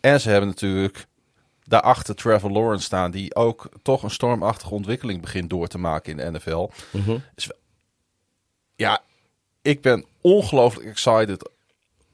En 0.00 0.20
ze 0.20 0.30
hebben 0.30 0.48
natuurlijk 0.48 1.06
daarachter 1.64 2.14
Trevor 2.14 2.50
Lawrence 2.50 2.84
staan, 2.84 3.10
die 3.10 3.34
ook 3.34 3.68
toch 3.82 4.02
een 4.02 4.10
stormachtige 4.10 4.74
ontwikkeling 4.74 5.20
begint 5.20 5.50
door 5.50 5.66
te 5.68 5.78
maken 5.78 6.10
in 6.18 6.32
de 6.32 6.38
NFL. 6.38 6.68
Wel- 6.90 7.56
Ja, 8.76 9.00
ik 9.66 9.80
ben 9.80 10.04
ongelooflijk 10.20 10.88
excited 10.88 11.50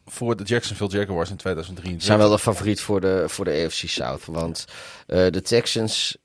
voor 0.06 0.36
de 0.36 0.44
Jacksonville 0.44 0.90
Jaguars 0.90 1.30
in 1.30 1.36
2023. 1.36 2.00
Ze 2.00 2.06
zijn 2.06 2.18
wel 2.18 2.30
de 2.30 2.38
favoriet 2.42 2.80
voor 2.80 3.00
de, 3.00 3.24
voor 3.26 3.44
de 3.44 3.64
AFC 3.64 3.88
South. 3.88 4.24
Want 4.24 4.64
eh, 5.06 5.26
de 5.30 5.42
Texans, 5.42 6.16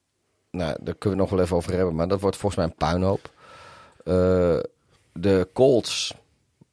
nou, 0.51 0.77
daar 0.81 0.95
kunnen 0.95 1.17
we 1.19 1.25
nog 1.25 1.29
wel 1.33 1.41
even 1.41 1.55
over 1.55 1.73
hebben. 1.73 1.95
Maar 1.95 2.07
dat 2.07 2.21
wordt 2.21 2.37
volgens 2.37 2.61
mij 2.61 2.71
een 2.71 2.87
puinhoop. 2.87 3.31
Eh, 4.03 4.59
de 5.13 5.47
Colts, 5.53 6.13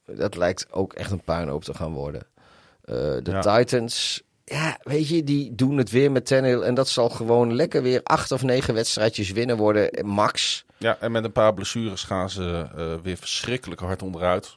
dat 0.07 0.37
lijkt 0.37 0.67
ook 0.73 0.93
echt 0.93 1.11
een 1.11 1.23
puinhoop 1.25 1.65
te 1.65 1.75
gaan 1.75 1.93
worden. 1.93 2.27
Eh, 2.85 2.95
de 2.97 3.31
Ja. 3.31 3.57
Titans, 3.57 4.23
ja, 4.45 4.79
weet 4.83 5.09
je, 5.09 5.25
die 5.25 5.55
doen 5.55 5.77
het 5.79 5.91
weer 5.91 6.13
met 6.13 6.27
Tannehill. 6.27 6.61
En 6.61 6.75
dat 6.75 6.89
zal 6.89 7.09
gewoon 7.09 7.55
lekker 7.55 7.83
weer 7.83 8.01
acht 8.03 8.33
of 8.33 8.43
negen 8.43 8.75
wedstrijdjes 8.75 9.31
winnen 9.31 9.57
worden. 9.57 9.91
eh, 9.91 10.05
Max. 10.05 10.65
Ja, 10.79 10.97
en 11.01 11.13
met 11.13 11.25
een 11.25 11.33
paar 11.33 11.55
blessures 11.55 12.03
gaan 12.03 12.31
ze 12.31 12.67
eh, 12.77 12.85
weer 13.03 13.17
verschrikkelijk 13.17 13.81
hard 13.81 14.03
onderuit. 14.03 14.57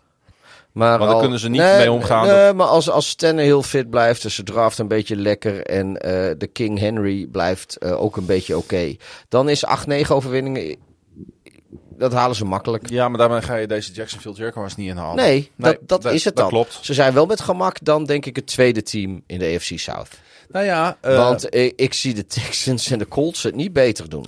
Maar 0.71 0.99
Want 0.99 1.11
al- 1.13 1.19
kunnen 1.19 1.39
ze 1.39 1.49
niet 1.49 1.61
mee 1.61 1.91
omgaan. 1.91 2.27
Nee, 2.27 2.53
maar 2.53 2.67
als, 2.67 2.89
als 2.89 3.15
Tannehill 3.15 3.61
fit 3.61 3.89
blijft, 3.89 4.21
dus 4.21 4.35
ze 4.35 4.43
draft 4.43 4.77
een 4.77 4.87
beetje 4.87 5.15
lekker 5.15 5.63
en 5.65 5.97
eh, 5.97 6.11
de 6.37 6.47
King 6.47 6.79
Henry 6.79 7.25
blijft 7.27 7.81
ook 7.85 8.17
een 8.17 8.25
beetje 8.25 8.57
oké, 8.57 8.95
dan 9.29 9.49
is 9.49 9.63
8-9 9.65 10.07
overwinningen, 10.07 10.75
dat 11.97 12.13
halen 12.13 12.35
ze 12.35 12.45
makkelijk. 12.45 12.89
Ja, 12.89 13.09
maar 13.09 13.17
daarmee 13.17 13.41
ga 13.41 13.55
je 13.55 13.67
deze 13.67 13.91
Jacksonville 13.91 14.35
Jaguars 14.35 14.75
niet 14.75 14.89
inhalen. 14.89 15.15
Nee, 15.15 15.51
dat, 15.55 15.77
dat, 15.81 16.05
is 16.05 16.23
het 16.23 16.35
dan. 16.35 16.47
klopt. 16.49 16.79
Ze 16.81 16.93
zijn 16.93 17.13
wel 17.13 17.25
met 17.25 17.41
gemak 17.41 17.77
dan 17.81 18.03
denk 18.05 18.25
ik 18.25 18.35
het 18.35 18.47
tweede 18.47 18.83
team 18.83 19.23
in 19.27 19.39
de 19.39 19.45
AFC 19.55 19.71
South. 19.79 20.09
Nou 20.51 20.65
ja, 20.65 20.97
eh, 21.01 21.17
Want 21.17 21.55
ik, 21.55 21.73
ik 21.75 21.93
zie 21.93 22.13
de 22.13 22.25
Texans 22.25 22.91
en 22.91 22.99
de 22.99 23.07
Colts 23.07 23.43
het 23.43 23.55
niet 23.55 23.73
beter 23.73 24.09
doen. 24.09 24.25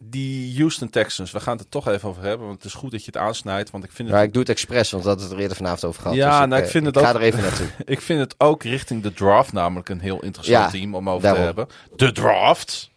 die 0.00 0.56
Houston 0.58 0.90
Texans, 0.90 1.30
we 1.30 1.40
gaan 1.40 1.52
het 1.56 1.64
er 1.64 1.70
toch 1.70 1.88
even 1.88 2.08
over 2.08 2.22
hebben. 2.22 2.46
Want 2.46 2.62
het 2.62 2.72
is 2.72 2.78
goed 2.78 2.90
dat 2.90 3.00
je 3.04 3.06
het 3.06 3.16
aansnijdt. 3.16 3.70
Want 3.70 3.84
ik 3.84 3.92
vind 3.92 4.08
het, 4.08 4.16
Maar 4.16 4.26
ik 4.26 4.32
doe 4.32 4.40
het 4.42 4.50
expres, 4.50 4.90
want 4.90 5.04
dat 5.04 5.20
het 5.20 5.30
er 5.30 5.38
eerder 5.38 5.56
vanavond 5.56 5.84
over 5.84 6.02
gehad. 6.02 6.16
Ja, 6.16 6.38
Dus 6.40 6.48
nou, 6.48 6.60
ik 6.60 6.66
eh, 6.66 6.72
vind 6.72 6.86
het 6.86 6.98
ga 6.98 7.08
ook- 7.08 7.14
er 7.14 7.20
even 7.20 7.42
naartoe. 7.42 7.66
ik 7.84 8.00
vind 8.00 8.20
het 8.20 8.34
ook 8.38 8.62
richting 8.62 9.02
de 9.02 9.12
draft 9.12 9.52
namelijk 9.52 9.88
een 9.88 10.00
heel 10.00 10.22
interessant 10.22 10.64
Ja, 10.72 10.78
team 10.78 10.94
om 10.94 11.10
over 11.10 11.22
daarom. 11.22 11.40
te 11.40 11.46
hebben. 11.46 11.66
De 11.96 12.12
draft. 12.12 12.90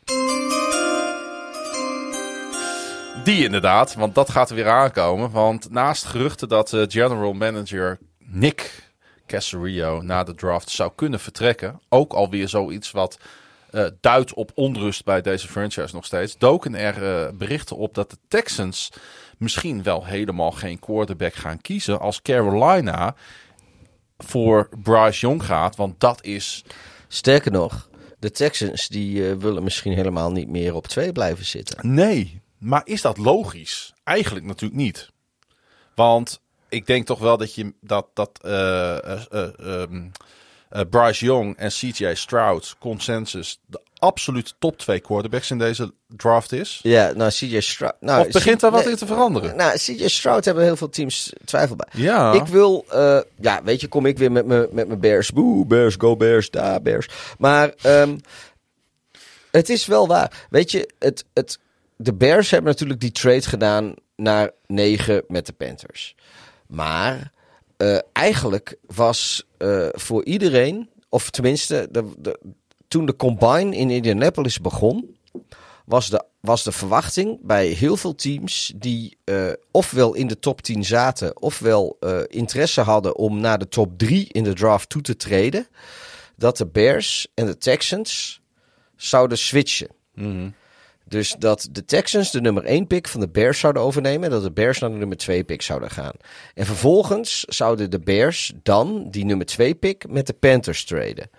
Die 3.24 3.43
inderdaad, 3.43 3.93
want 3.93 4.16
dat 4.16 4.30
gaat 4.30 4.49
er 4.49 4.55
weer 4.55 4.70
aankomen. 4.70 5.32
Want 5.32 5.70
naast 5.70 6.05
geruchten 6.05 6.49
dat 6.49 6.74
eh, 6.74 6.84
general 6.88 7.34
manager 7.34 7.99
Nick 8.18 8.89
Casario 9.28 10.01
na 10.01 10.24
de 10.24 10.36
draft 10.36 10.70
zou 10.70 10.91
kunnen 10.95 11.20
vertrekken, 11.20 11.82
ook 11.89 12.14
alweer 12.14 12.49
zoiets 12.49 12.91
wat 12.91 13.20
eh, 13.72 13.86
duidt 13.99 14.34
op 14.34 14.51
onrust 14.55 15.05
bij 15.05 15.22
deze 15.22 15.47
franchise 15.47 15.95
nog 15.95 16.05
steeds, 16.05 16.38
doken 16.38 16.76
er 16.76 17.26
eh, 17.26 17.32
berichten 17.34 17.76
op 17.76 17.93
dat 17.93 18.09
de 18.09 18.18
Texans 18.28 18.91
misschien 19.38 19.84
wel 19.84 20.05
helemaal 20.05 20.51
geen 20.51 20.80
quarterback 20.80 21.34
gaan 21.34 21.62
kiezen 21.62 21.99
als 21.99 22.22
Carolina 22.22 23.16
voor 24.18 24.70
Bryce 24.84 25.20
Young 25.20 25.43
gaat, 25.43 25.76
want 25.76 25.99
dat 25.99 26.24
is 26.24 26.64
Sterker 27.07 27.51
nog, 27.51 27.89
de 28.20 28.32
Texans 28.32 28.88
die 28.88 29.24
willen 29.24 29.64
misschien 29.64 29.93
helemaal 29.93 30.32
niet 30.32 30.47
meer 30.47 30.76
op 30.76 30.88
twee 30.88 31.12
blijven 31.12 31.45
zitten. 31.45 31.93
Nee, 31.93 32.41
maar 32.62 32.82
is 32.84 33.01
dat 33.01 33.18
logisch? 33.18 33.93
Eigenlijk 34.03 34.45
natuurlijk 34.45 34.82
niet. 34.82 35.09
Want 35.95 36.41
ik 36.70 36.88
denk 36.88 37.05
toch 37.05 37.20
wel 37.20 37.38
dat 37.38 37.55
je 37.55 37.74
dat, 37.82 38.07
dat 38.14 38.30
eh, 38.41 38.97
eh, 38.97 39.22
eh, 39.32 39.49
ehm, 39.59 40.07
eh, 40.70 40.82
Bryce 40.89 41.26
Young 41.26 41.57
en 41.57 41.70
CJ 41.70 42.14
Stroud 42.14 42.76
consensus 42.80 43.59
de 43.66 43.82
absolute 43.97 44.51
top 44.59 44.78
twee 44.78 44.99
quarterbacks 44.99 45.51
in 45.51 45.57
deze 45.57 45.93
draft 46.07 46.51
is. 46.51 46.80
Ja, 46.84 47.12
nou 47.12 47.32
CJ 47.32 47.59
Stroud... 47.59 47.95
Nou, 47.99 48.26
of 48.26 48.32
begint 48.32 48.59
daar 48.59 48.72
wat 48.72 48.84
nee, 48.84 48.91
in 48.91 48.97
te 48.97 49.05
veranderen? 49.05 49.55
Nou, 49.55 49.78
CJ 49.78 50.07
Stroud 50.07 50.45
hebben 50.45 50.64
heel 50.64 50.76
veel 50.76 50.89
teams 50.89 51.34
twijfel 51.45 51.76
bij. 51.76 51.88
Ja. 51.91 52.34
Ik 52.34 52.45
wil, 52.45 52.86
ja, 53.39 53.64
weet 53.64 53.82
je, 53.82 53.88
kom 53.88 54.05
ik 54.05 54.18
weer 54.18 54.32
met 54.32 54.45
mijn 54.45 54.68
met 54.74 54.99
Bears. 54.99 55.32
Boe, 55.32 55.66
Bears, 55.66 55.95
go 55.97 56.16
Bears, 56.16 56.49
da 56.49 56.80
Bears. 56.80 57.09
Maar 57.38 57.74
ehm, 57.82 58.18
het 59.51 59.70
is 59.70 59.86
wel 59.86 60.07
waar. 60.07 60.47
Weet 60.49 60.72
je, 60.72 60.89
het, 60.99 61.26
het, 61.34 61.59
de 62.02 62.14
Bears 62.14 62.52
hebben 62.52 62.72
natuurlijk 62.72 62.99
die 62.99 63.12
trade 63.12 63.41
gedaan 63.41 63.93
naar 64.16 64.52
9 64.68 65.24
met 65.28 65.45
de 65.45 65.54
Panthers. 65.54 66.16
Maar 66.68 67.32
eh, 67.78 67.97
eigenlijk 68.12 68.76
was 68.86 69.47
eh, 69.58 69.88
voor 69.91 70.26
iedereen, 70.26 70.89
of 71.10 71.30
tenminste, 71.30 71.89
toen 72.88 73.06
de 73.06 73.16
combine 73.16 73.76
in 73.76 73.89
Indianapolis 73.89 74.60
begon, 74.60 75.16
was 75.86 76.10
de, 76.10 76.24
was 76.39 76.64
de 76.64 76.72
verwachting 76.72 77.39
bij 77.41 77.68
heel 77.68 77.97
veel 77.97 78.16
teams 78.16 78.74
die 78.76 79.18
eh, 79.24 79.52
ofwel 79.72 80.14
in 80.14 80.28
de 80.28 80.39
top 80.39 80.62
10 80.62 80.86
zaten, 80.86 81.41
ofwel 81.41 81.97
interesse 82.28 82.82
hadden 82.82 83.16
om 83.16 83.39
naar 83.39 83.60
de 83.60 83.68
top 83.68 83.97
3 83.97 84.28
in 84.32 84.43
de 84.43 84.54
draft 84.54 84.89
toe 84.89 85.02
te 85.02 85.16
treden, 85.16 85.68
dat 86.36 86.58
de 86.58 86.66
Bears 86.66 87.28
en 87.34 87.45
de 87.45 87.58
Texans 87.58 88.41
zouden 88.95 89.38
switchen. 89.38 89.89
Dus 91.12 91.36
dat 91.39 91.68
de 91.72 91.86
Texans 91.86 92.32
de 92.32 92.41
nummer 92.41 92.64
1 92.64 92.88
pick 92.88 93.07
van 93.07 93.20
de 93.20 93.30
Bears 93.30 93.59
zouden 93.59 93.82
overnemen. 93.82 94.24
En 94.24 94.30
dat 94.30 94.43
de 94.43 94.51
Bears 94.51 94.80
naar 94.80 94.89
de 94.89 94.95
nummer 94.95 95.18
2 95.18 95.43
pick 95.43 95.62
zouden 95.62 95.89
gaan. 95.89 96.14
En 96.53 96.66
vervolgens 96.66 97.43
zouden 97.43 97.91
de 97.91 97.99
Bears 97.99 98.53
dan 98.64 99.07
die 99.09 99.26
nummer 99.26 99.45
2 99.45 99.76
pick 99.76 100.09
met 100.09 100.28
de 100.28 100.34
Panthers 100.34 100.84
traden. 100.84 101.30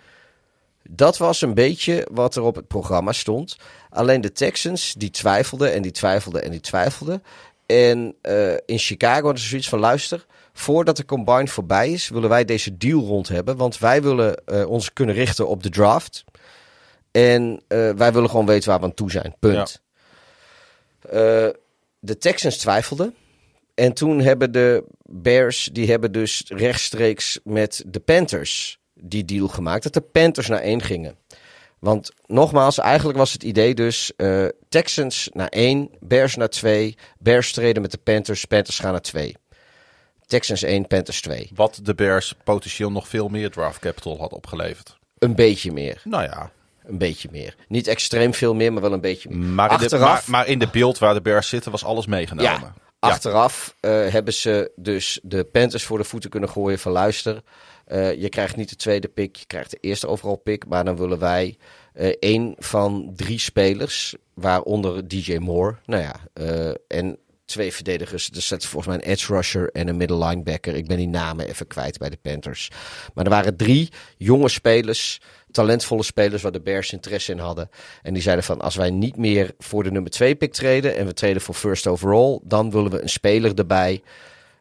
Dat 0.89 1.17
was 1.17 1.41
een 1.41 1.53
beetje 1.53 2.07
wat 2.11 2.35
er 2.35 2.41
op 2.41 2.55
het 2.55 2.67
programma 2.67 3.11
stond. 3.11 3.55
Alleen 3.89 4.21
de 4.21 4.31
Texans 4.31 4.93
die 4.93 5.09
twijfelden 5.09 5.73
en 5.73 5.81
die 5.81 5.91
twijfelden 5.91 6.43
en 6.43 6.51
die 6.51 6.59
twijfelden. 6.59 7.23
En 7.65 8.15
eh, 8.21 8.53
in 8.65 8.79
Chicago 8.79 9.23
hadden 9.23 9.41
ze 9.41 9.47
zoiets 9.47 9.69
van 9.69 9.79
luister. 9.79 10.25
Voordat 10.53 10.97
de 10.97 11.05
combine 11.05 11.47
voorbij 11.47 11.91
is, 11.91 12.09
willen 12.09 12.29
wij 12.29 12.45
deze 12.45 12.77
deal 12.77 13.01
rond 13.01 13.27
hebben. 13.27 13.57
Want 13.57 13.77
wij 13.77 14.01
willen 14.01 14.45
eh, 14.45 14.69
ons 14.69 14.93
kunnen 14.93 15.15
richten 15.15 15.47
op 15.47 15.63
de 15.63 15.69
draft. 15.69 16.23
En 17.13 17.61
eh, 17.67 17.89
wij 17.89 18.13
willen 18.13 18.29
gewoon 18.29 18.45
weten 18.45 18.69
waar 18.69 18.79
we 18.79 18.85
aan 18.85 18.93
toe 18.93 19.11
zijn. 19.11 19.35
Punt. 19.39 19.81
Eh, 20.99 21.47
de 21.99 22.17
Texans 22.17 22.57
twijfelden. 22.57 23.15
En 23.73 23.93
toen 23.93 24.19
hebben 24.19 24.51
de 24.51 24.83
Bears, 25.05 25.69
die 25.71 25.89
hebben 25.89 26.11
dus 26.11 26.43
rechtstreeks 26.47 27.39
met 27.43 27.83
de 27.87 27.99
Panthers 27.99 28.79
die 28.93 29.25
deal 29.25 29.47
gemaakt. 29.47 29.83
Dat 29.83 29.93
de 29.93 30.01
Panthers 30.01 30.47
naar 30.47 30.59
één 30.59 30.81
gingen. 30.81 31.15
Want 31.79 32.11
nogmaals, 32.25 32.77
eigenlijk 32.77 33.17
was 33.17 33.33
het 33.33 33.43
idee 33.43 33.75
dus 33.75 34.15
eh, 34.15 34.45
Texans 34.69 35.29
naar 35.33 35.47
één, 35.47 35.89
Bears 35.99 36.35
naar 36.35 36.49
twee. 36.49 36.97
Bears 37.19 37.53
treden 37.53 37.81
met 37.81 37.91
de 37.91 37.97
Panthers, 37.97 38.45
Panthers 38.45 38.79
gaan 38.79 38.91
naar 38.91 39.01
twee. 39.01 39.35
Texans 40.25 40.63
1, 40.63 40.87
Panthers 40.87 41.21
2. 41.21 41.49
Wat 41.55 41.79
de 41.83 41.95
Bears 41.95 42.35
potentieel 42.43 42.91
nog 42.91 43.07
veel 43.07 43.27
meer 43.27 43.51
draft 43.51 43.79
capital 43.79 44.17
had 44.17 44.33
opgeleverd. 44.33 44.97
Een 45.17 45.35
beetje 45.35 45.71
meer. 45.71 46.01
Nou 46.03 46.23
ja, 46.23 46.51
Een 46.85 46.97
beetje 46.97 47.27
meer. 47.31 47.55
Niet 47.67 47.87
extreem 47.87 48.33
veel 48.33 48.53
meer, 48.55 48.73
maar 48.73 48.81
wel 48.81 48.93
een 48.93 49.01
beetje 49.01 49.29
meer. 49.29 49.37
maar 49.47 49.71
in, 49.71 49.77
de, 49.77 49.83
Achteraf- 49.83 50.27
maar, 50.27 50.37
maar 50.39 50.47
in 50.47 50.59
de 50.59 50.67
beeld 50.71 50.97
waar 50.97 51.13
de 51.13 51.21
Bears 51.21 51.47
zitten 51.49 51.71
was 51.71 51.83
alles 51.83 52.05
meegenomen. 52.05 52.49
Ja, 52.51 52.73
achteraf 52.99 53.75
eh, 53.79 54.07
hebben 54.07 54.33
ze 54.33 54.71
dus 54.75 55.19
de 55.23 55.43
Panthers 55.43 55.83
voor 55.83 55.97
de 55.97 56.03
voeten 56.03 56.29
kunnen 56.29 56.49
gooien 56.49 56.79
van 56.79 56.91
luister. 56.91 57.41
eh, 57.85 58.21
je 58.21 58.29
krijgt 58.29 58.55
niet 58.55 58.69
de 58.69 58.75
tweede 58.75 59.07
pick, 59.07 59.35
je 59.35 59.45
krijgt 59.45 59.71
de 59.71 59.77
eerste 59.81 60.07
overal 60.07 60.35
pick. 60.35 60.65
Maar 60.67 60.85
dan 60.85 60.95
willen 60.97 61.19
wij 61.19 61.57
eh 61.93 62.13
één 62.19 62.55
van 62.57 63.11
drie 63.15 63.39
spelers, 63.39 64.15
waaronder 64.33 65.07
DJ 65.07 65.37
Moore. 65.37 65.75
Nou 65.85 66.01
ja, 66.03 66.15
en 66.87 67.17
twee 67.45 67.73
verdedigers. 67.73 68.27
Dus 68.27 68.47
dat 68.47 68.61
is 68.61 68.67
volgens 68.67 68.95
mij 68.95 69.05
een 69.05 69.11
edge 69.11 69.33
rusher 69.33 69.69
en 69.71 69.87
een 69.87 69.97
middle 69.97 70.25
linebacker. 70.25 70.75
Ik 70.75 70.87
ben 70.87 70.97
die 70.97 71.07
namen 71.07 71.47
even 71.47 71.67
kwijt 71.67 71.97
bij 71.97 72.09
de 72.09 72.17
Panthers. 72.21 72.69
Maar 73.13 73.23
er 73.25 73.29
waren 73.31 73.55
drie 73.55 73.89
jonge 74.17 74.49
spelers, 74.49 75.21
talentvolle 75.53 76.03
spelers 76.03 76.41
waar 76.41 76.51
de 76.51 76.61
Bears 76.61 76.93
interesse 76.93 77.31
in 77.31 77.39
hadden. 77.39 77.69
En 78.01 78.13
die 78.13 78.21
zeiden 78.21 78.43
van 78.43 78.61
als 78.61 78.75
wij 78.75 78.89
niet 78.89 79.17
meer 79.17 79.53
voor 79.59 79.83
de 79.83 79.91
nummer 79.91 80.11
2 80.11 80.35
pick 80.35 80.53
treden 80.53 80.95
en 80.95 81.05
we 81.05 81.13
treden 81.13 81.41
voor 81.41 81.55
first 81.55 81.87
overall, 81.87 82.39
dan 82.43 82.71
willen 82.71 82.91
we 82.91 83.01
een 83.01 83.09
speler 83.09 83.53
erbij. 83.55 84.01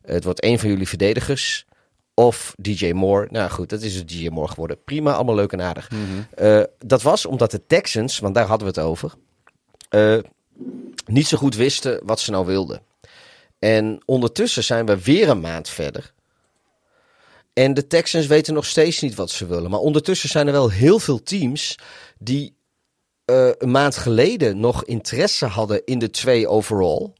Het 0.02 0.24
wordt 0.24 0.40
één 0.40 0.58
van 0.58 0.68
jullie 0.68 0.88
verdedigers. 0.88 1.66
Of 2.14 2.54
DJ 2.58 2.92
Moore. 2.92 3.28
Nou 3.30 3.50
goed, 3.50 3.68
dat 3.68 3.82
is 3.82 3.92
dus 3.92 4.06
DJ 4.06 4.28
Moore 4.28 4.48
geworden. 4.48 4.78
Prima, 4.84 5.12
allemaal 5.12 5.34
leuk 5.34 5.52
en 5.52 5.60
aardig. 5.60 5.90
Eh, 6.34 6.62
dat 6.78 7.02
was 7.02 7.26
omdat 7.26 7.50
de 7.50 7.66
Texans, 7.66 8.18
want 8.18 8.34
daar 8.34 8.46
hadden 8.46 8.72
we 8.72 8.80
het 8.80 8.88
over, 8.88 9.12
eh, 9.88 10.18
niet 11.06 11.26
zo 11.26 11.36
goed 11.36 11.56
wisten 11.56 12.00
wat 12.04 12.20
ze 12.20 12.30
nou 12.30 12.46
wilden. 12.46 12.82
En 13.58 14.02
ondertussen 14.04 14.64
zijn 14.64 14.86
we 14.86 15.02
weer 15.02 15.28
een 15.28 15.40
maand 15.40 15.68
verder. 15.68 16.12
En 17.52 17.74
de 17.74 17.86
Texans 17.86 18.26
weten 18.26 18.54
nog 18.54 18.66
steeds 18.66 19.00
niet 19.00 19.14
wat 19.14 19.30
ze 19.30 19.46
willen. 19.46 19.70
Maar 19.70 19.80
ondertussen 19.80 20.28
zijn 20.28 20.46
er 20.46 20.52
wel 20.52 20.70
heel 20.70 20.98
veel 20.98 21.22
teams 21.22 21.78
die 22.18 22.56
eh, 23.24 23.48
een 23.58 23.70
maand 23.70 23.96
geleden 23.96 24.60
nog 24.60 24.84
interesse 24.84 25.46
hadden 25.46 25.84
in 25.84 25.98
de 25.98 26.10
twee 26.10 26.48
overall. 26.48 27.12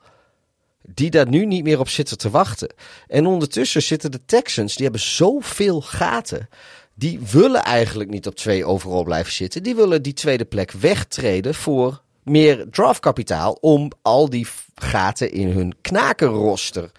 Die 0.83 1.11
daar 1.11 1.28
nu 1.28 1.47
niet 1.47 1.64
meer 1.64 1.78
op 1.78 1.89
zitten 1.89 2.18
te 2.18 2.30
wachten. 2.30 2.74
En 3.07 3.26
ondertussen 3.26 3.83
zitten 3.83 4.11
de 4.11 4.24
Texans, 4.24 4.74
die 4.74 4.85
hebben 4.85 5.03
zoveel 5.03 5.80
gaten. 5.80 6.49
Die 6.95 7.20
willen 7.30 7.64
eigenlijk 7.64 8.11
niet 8.11 8.26
op 8.26 8.35
twee 8.35 8.64
overall 8.64 9.03
blijven 9.03 9.33
zitten. 9.33 9.62
Die 9.62 9.74
willen 9.74 10.03
die 10.03 10.12
tweede 10.12 10.45
plek 10.45 10.72
wegtreden 10.72 11.55
voor 11.55 12.03
meer 12.22 12.66
draftkapitaal. 12.70 13.53
Om 13.53 13.91
al 14.03 14.30
die 14.30 14.47
gaten 14.74 15.33
in 15.33 15.49
hun 15.49 15.74
knakenroster 15.80 16.91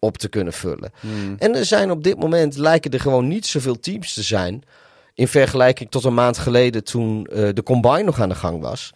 op 0.00 0.18
te 0.18 0.28
kunnen 0.28 0.52
vullen. 0.52 0.92
En 1.38 1.54
er 1.56 1.64
zijn 1.64 1.90
op 1.90 2.04
dit 2.04 2.18
moment, 2.18 2.56
lijken 2.56 2.90
er 2.90 3.00
gewoon 3.00 3.28
niet 3.28 3.46
zoveel 3.46 3.80
teams 3.80 4.12
te 4.14 4.22
zijn. 4.22 4.62
In 5.14 5.28
vergelijking 5.28 5.90
tot 5.90 6.04
een 6.04 6.14
maand 6.14 6.38
geleden 6.38 6.84
toen 6.84 7.26
eh, 7.26 7.48
de 7.52 7.62
combine 7.62 8.02
nog 8.02 8.20
aan 8.20 8.28
de 8.28 8.34
gang 8.34 8.60
was. 8.60 8.92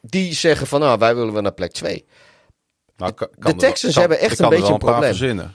Die 0.00 0.34
zeggen 0.34 0.66
van 0.66 0.80
nou, 0.80 0.98
wij 0.98 1.14
willen 1.14 1.32
wel 1.32 1.42
naar 1.42 1.52
plek 1.52 1.72
2. 1.72 2.04
Nou, 2.96 3.12
de 3.38 3.54
Texans 3.56 3.94
wel- 3.94 4.02
hebben 4.08 4.20
echt 4.20 4.38
een 4.38 4.48
beetje 4.48 4.72
een 4.72 4.78
probleem. 4.78 5.02
verzinnen. 5.08 5.54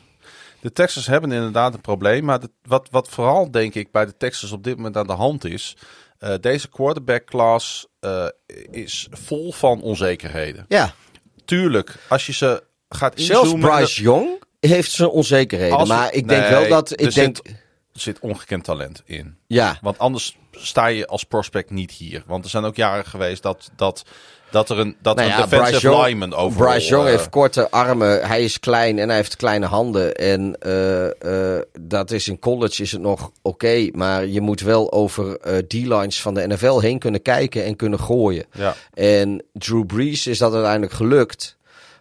De 0.62 0.72
Texans 0.72 1.08
hebben 1.08 1.32
inderdaad 1.32 1.74
een 1.74 1.82
probleem. 1.82 2.24
Maar 2.26 2.40
de- 2.40 2.52
wat, 2.64 2.88
wat 2.92 3.10
vooral, 3.10 3.52
denk 3.52 3.74
ik, 3.76 3.92
bij 3.92 4.06
de 4.06 4.18
Texans 4.18 4.52
op 4.52 4.64
dit 4.64 4.76
moment 4.76 4.98
aan 4.98 5.08
de 5.08 5.14
hand 5.14 5.46
is. 5.46 5.78
eh, 6.18 6.34
deze 6.42 6.70
quarterback 6.70 7.26
class 7.26 7.88
eh, 8.00 8.26
is 8.72 9.08
vol 9.12 9.52
van 9.52 9.82
onzekerheden. 9.82 10.66
Ja, 10.68 10.94
Tuurlijk, 11.46 11.96
als 12.10 12.26
je 12.26 12.34
ze 12.34 12.64
gaat 12.90 13.14
zelfs. 13.16 13.54
Bryce 13.54 14.02
Young 14.02 14.30
heeft 14.60 14.92
zijn 14.92 15.10
onzekerheden. 15.10 15.78
Als- 15.78 15.90
maar 15.90 16.14
ik 16.14 16.28
denk 16.28 16.42
Nee, 16.42 16.50
wel 16.50 16.68
dat... 16.68 16.90
er 16.90 17.00
Ik 17.00 17.14
denk, 17.14 17.36
zit- 17.36 17.48
Er 17.94 18.04
zit 18.04 18.20
ongekend 18.20 18.64
talent 18.64 19.02
in. 19.06 19.36
ja, 19.48 19.78
Want 19.82 19.98
anders 20.00 20.38
sta 20.52 20.88
je 20.88 21.08
als 21.08 21.24
prospect 21.24 21.70
niet 21.70 21.92
hier. 21.92 22.24
Want 22.28 22.44
er 22.44 22.50
zijn 22.50 22.64
ook 22.64 22.76
jaren 22.76 23.06
geweest 23.06 23.44
dat, 23.44 23.70
dat, 23.76 24.04
dat 24.52 24.70
er 24.70 24.80
een, 24.80 24.96
dat 25.02 25.16
Nou 25.16 25.28
er 25.30 25.36
ja, 25.36 25.44
een 25.44 25.50
defensive 25.50 25.80
Bryce 25.80 25.88
Young- 25.96 26.06
lineman 26.06 26.34
over. 26.34 26.66
Bryce 26.66 26.88
Young 26.90 27.08
heeft 27.08 27.30
korte 27.30 27.72
armen, 27.72 28.28
hij 28.28 28.44
is 28.44 28.60
klein 28.60 29.00
en 29.00 29.08
hij 29.08 29.18
heeft 29.18 29.36
kleine 29.36 29.66
handen. 29.66 30.16
En 30.16 30.56
eh, 30.60 31.56
eh, 31.56 31.62
dat 31.82 32.12
is 32.12 32.28
in 32.28 32.40
college 32.40 32.82
is 32.82 32.92
het 32.92 33.02
nog 33.02 33.32
oké, 33.42 33.90
maar 33.94 34.26
je 34.26 34.42
moet 34.42 34.62
wel 34.62 34.92
over 34.92 35.38
eh 35.38 35.58
D-lines 35.58 36.22
van 36.22 36.34
de 36.34 36.48
NFL 36.48 36.80
heen 36.80 37.00
kunnen 37.00 37.22
kijken 37.22 37.64
en 37.66 37.76
kunnen 37.76 38.00
gooien. 38.00 38.46
Ja. 38.52 38.76
En 38.94 39.44
Drew 39.54 39.86
Brees 39.86 40.28
is 40.28 40.38
dat 40.38 40.54
uiteindelijk 40.54 40.94
gelukt. 40.94 41.57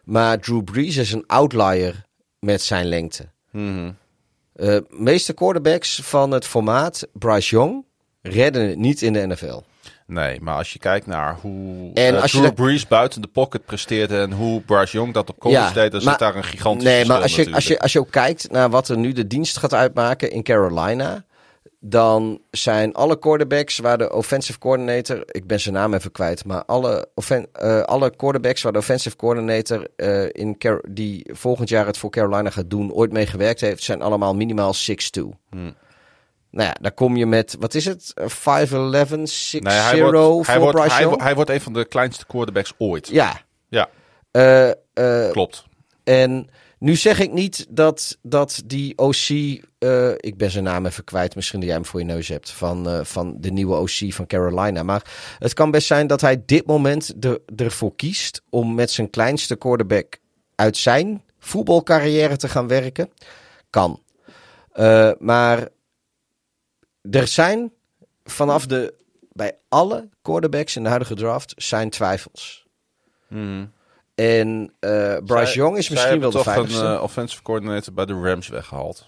Maar 0.07 0.39
Drew 0.39 0.65
Brees 0.65 0.97
is 0.97 1.13
een 1.13 1.25
outlier 1.27 2.05
met 2.39 2.63
zijn 2.63 2.87
lengte. 2.87 3.29
Eh 3.53 4.77
meeste 4.89 5.33
quarterbacks 5.33 6.01
van 6.03 6.31
het 6.31 6.45
formaat 6.47 7.07
Bryce 7.13 7.55
Young 7.57 7.85
redden 8.23 8.69
het 8.69 8.79
niet 8.79 9.03
in 9.03 9.13
de 9.13 9.27
NFL. 9.27 9.61
Nee, 10.07 10.41
maar 10.41 10.57
als 10.57 10.73
je 10.73 10.79
kijkt 10.79 11.07
naar 11.07 11.39
hoe 11.41 11.91
En 11.95 12.15
eh, 12.17 12.23
als 12.23 12.31
Drew 12.31 12.55
Brees 12.55 12.87
buiten 12.87 13.23
de 13.23 13.29
pocket 13.29 13.65
presteerde 13.65 14.21
en 14.21 14.33
hoe 14.33 14.61
Bryce 14.61 14.97
Young 14.97 15.15
dat 15.15 15.31
op 15.31 15.39
college 15.39 15.73
deed, 15.73 15.93
dan 15.93 16.03
maar- 16.03 16.11
zit 16.11 16.19
daar 16.19 16.37
een 16.37 16.45
gigantisch 16.45 16.85
Nee, 16.85 17.05
maar 17.05 17.23
als 17.23 17.37
je, 17.37 17.53
als, 17.55 17.67
je, 17.67 17.79
als 17.79 17.93
je 17.93 17.99
ook 17.99 18.11
kijkt 18.11 18.51
naar 18.51 18.71
wat 18.71 18.89
er 18.89 18.97
nu 18.99 19.13
de 19.13 19.27
dienst 19.27 19.57
gaat 19.57 19.75
uitmaken 19.75 20.31
in 20.31 20.43
Carolina, 20.43 21.25
dan 21.89 22.41
zijn 22.51 22.95
alle 22.95 23.19
quarterbacks 23.19 23.79
waar 23.79 23.99
de 23.99 24.13
offensive 24.13 24.59
coordinator, 24.59 25.23
ik 25.27 25.47
ben 25.47 25.61
zijn 25.61 25.75
naam 25.75 25.95
even 25.95 26.13
kwijt, 26.13 26.45
maar 26.45 26.65
alle, 26.65 27.09
eh, 27.53 27.81
alle 27.83 28.17
quarterbacks 28.17 28.63
waar 28.63 28.73
de 28.73 28.79
offensive 28.79 29.17
coordinator 29.17 29.89
eh, 29.97 30.25
in 30.33 30.59
Car- 30.59 30.85
die 30.89 31.31
volgend 31.33 31.69
jaar 31.69 31.87
het 31.87 31.99
voor 31.99 32.11
Carolina 32.11 32.51
gaat 32.51 32.71
doen, 32.71 32.93
ooit 32.93 33.13
mee 33.13 33.27
gewerkt 33.27 33.61
heeft, 33.61 33.83
zijn 33.83 34.03
allemaal 34.03 34.35
minimaal 34.35 34.75
6'2. 34.75 35.23
Hmm. 35.51 35.75
Nou 36.51 36.69
ja, 36.69 36.77
daar 36.81 36.93
kom 36.93 37.17
je 37.17 37.27
met, 37.27 37.57
wat 37.61 37.75
is 37.75 37.85
het? 37.85 38.15
5'11, 38.15 39.27
6'0 39.27 39.61
Nee, 39.63 39.75
hij 39.75 40.01
wordt, 40.01 40.47
hij, 40.47 40.59
wordt, 40.61 40.93
hij, 40.93 41.07
wordt- 41.07 41.23
hij 41.23 41.35
wordt 41.35 41.51
een 41.51 41.61
van 41.61 41.73
de 41.73 41.85
kleinste 41.85 42.27
quarterbacks 42.27 42.73
ooit. 42.79 43.09
Ja, 43.09 43.41
Ja, 43.69 43.89
eh, 44.31 44.71
eh, 44.95 45.31
klopt. 45.33 45.65
En 46.05 46.49
nu 46.79 46.97
zeg 46.97 47.21
ik 47.21 47.33
niet 47.33 47.67
dat, 47.69 48.19
dat 48.23 48.63
die 48.65 48.99
OC, 48.99 49.29
eh, 49.79 50.11
ik 50.11 50.37
ben 50.37 50.51
zijn 50.51 50.65
naam 50.65 50.87
even 50.87 51.05
kwijt, 51.05 51.35
misschien 51.35 51.59
dat 51.59 51.69
jij 51.69 51.79
hem 51.79 51.87
voor 51.87 52.01
je 52.01 52.07
neus 52.07 52.29
hebt, 52.29 52.51
van, 52.51 52.89
eh, 52.89 53.05
van 53.05 53.37
de 53.41 53.51
nieuwe 53.51 53.77
OC 53.77 54.13
van 54.13 54.27
Carolina. 54.27 54.83
Maar 54.83 55.37
het 55.39 55.55
kan 55.55 55.71
best 55.71 55.87
zijn 55.87 56.07
dat 56.07 56.21
hij 56.21 56.43
dit 56.47 56.67
moment 56.67 57.25
er, 57.25 57.41
ervoor 57.57 57.97
kiest 57.97 58.43
om 58.51 58.75
met 58.75 58.91
zijn 58.91 59.11
kleinste 59.11 59.57
quarterback 59.57 60.19
uit 60.55 60.77
zijn 60.77 61.23
voetbalcarrière 61.39 62.37
te 62.37 62.49
gaan 62.49 62.69
werken. 62.69 63.11
Kan. 63.71 64.03
Eh, 64.73 65.11
maar 65.19 65.69
er 67.11 67.27
zijn 67.27 67.73
vanaf 68.25 68.67
de, 68.67 68.95
bij 69.33 69.59
alle 69.69 70.09
quarterbacks 70.23 70.77
in 70.77 70.83
de 70.83 70.89
huidige 70.89 71.15
draft 71.15 71.55
zijn 71.57 71.91
twijfels. 71.91 72.67
En 74.17 74.73
eh, 74.81 75.17
Bryce 75.25 75.45
Zij- 75.47 75.55
Young 75.55 75.77
is 75.77 75.89
misschien 75.89 76.21
wel 76.21 76.31
de 76.31 76.37
toch 76.37 76.45
veiligste. 76.45 76.85
een 76.85 76.97
eh, 76.97 77.03
offensive 77.03 77.43
coordinator 77.43 77.93
bij 77.93 78.07
de 78.07 78.21
Rams 78.21 78.49
weggehaald. 78.49 79.07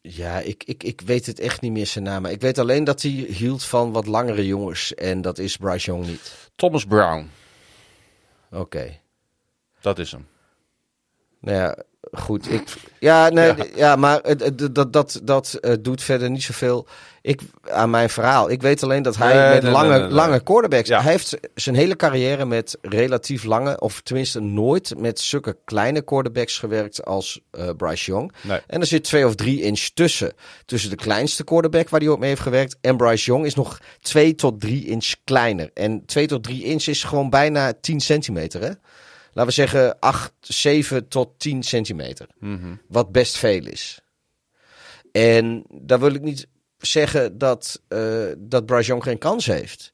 Ja, 0.00 0.38
ik, 0.38 0.64
ik, 0.64 0.82
ik 0.82 1.00
weet 1.00 1.26
het 1.26 1.40
echt 1.40 1.60
niet 1.60 1.72
meer 1.72 1.86
zijn 1.86 2.04
naam. 2.04 2.24
Ik 2.26 2.40
weet 2.40 2.58
alleen 2.58 2.84
dat 2.84 3.02
hij 3.02 3.10
hield 3.10 3.64
van 3.64 3.92
wat 3.92 4.06
langere 4.06 4.46
jongens. 4.46 4.94
En 4.94 5.20
dat 5.22 5.38
is 5.38 5.56
Bryce 5.56 5.86
Young 5.90 6.06
niet. 6.06 6.50
Thomas 6.56 6.84
Brown, 6.86 7.30
Oké. 8.50 8.98
dat 9.80 9.98
is 9.98 10.12
hem. 10.12 10.26
Nou 11.40 11.56
ja, 11.56 11.76
goed. 12.12 12.52
Ik, 12.52 12.62
ja, 12.98 13.28
nee, 13.28 13.46
Ja. 13.56 13.64
ja. 13.74 13.96
maar 13.96 14.20
het- 14.22 14.74
dat, 14.74 14.92
dat, 14.92 15.20
dat 15.22 15.54
eh, 15.54 15.72
doet 15.80 16.02
verder 16.02 16.30
niet 16.30 16.42
zoveel 16.42 16.86
ik, 17.22 17.40
aan 17.70 17.90
mijn 17.90 18.10
verhaal. 18.10 18.50
Ik 18.50 18.62
weet 18.62 18.82
alleen 18.82 19.02
dat 19.02 19.16
hij 19.16 19.34
Nee, 19.34 19.54
met 19.54 19.62
nee, 19.62 19.72
lange, 19.72 19.98
nee, 19.98 20.08
lange 20.08 20.40
quarterbacks... 20.42 20.88
Ja. 20.88 21.02
Hij 21.02 21.10
heeft 21.10 21.38
zijn 21.54 21.74
hele 21.76 21.96
carrière 21.96 22.44
met 22.44 22.78
relatief 22.82 23.44
lange... 23.44 23.80
of 23.80 24.00
tenminste 24.00 24.40
nooit 24.40 24.94
met 24.98 25.20
zulke 25.20 25.56
kleine 25.64 26.02
quarterbacks 26.02 26.58
gewerkt 26.58 27.04
als 27.04 27.40
eh, 27.50 27.68
Bryce 27.76 28.10
Young. 28.10 28.32
En 28.66 28.80
er 28.80 28.86
zit 28.86 29.04
twee 29.04 29.26
of 29.26 29.34
drie 29.34 29.62
inch 29.62 29.80
tussen. 29.80 30.32
Tussen 30.66 30.90
de 30.90 30.96
kleinste 30.96 31.44
quarterback 31.44 31.88
waar 31.88 32.00
hij 32.00 32.08
ook 32.08 32.18
mee 32.18 32.28
heeft 32.28 32.40
gewerkt... 32.40 32.76
en 32.80 32.96
Bryce 32.96 33.24
Young 33.24 33.44
is 33.46 33.54
nog 33.54 33.78
twee 34.00 34.34
tot 34.34 34.60
drie 34.60 34.86
inch 34.86 35.12
kleiner. 35.24 35.70
En 35.74 36.02
twee 36.06 36.26
tot 36.26 36.42
drie 36.42 36.64
inch 36.64 36.86
is 36.86 37.04
gewoon 37.04 37.30
bijna 37.30 37.72
10 37.80 38.00
centimeter, 38.00 38.60
hè? 38.62 38.70
Laten 39.32 39.46
we 39.46 39.60
zeggen 39.60 39.98
8, 39.98 40.32
7 40.40 41.08
tot 41.08 41.28
10 41.36 41.62
centimeter. 41.62 42.26
Mhm. 42.38 42.74
Wat 42.88 43.12
best 43.12 43.36
veel 43.36 43.66
is. 43.66 44.00
En 45.12 45.64
daar 45.70 46.00
wil 46.00 46.14
ik 46.14 46.22
niet 46.22 46.46
zeggen 46.78 47.38
dat, 47.38 47.82
eh 47.88 48.26
dat 48.38 48.86
Young 48.86 49.02
geen 49.02 49.18
kans 49.18 49.46
heeft. 49.46 49.92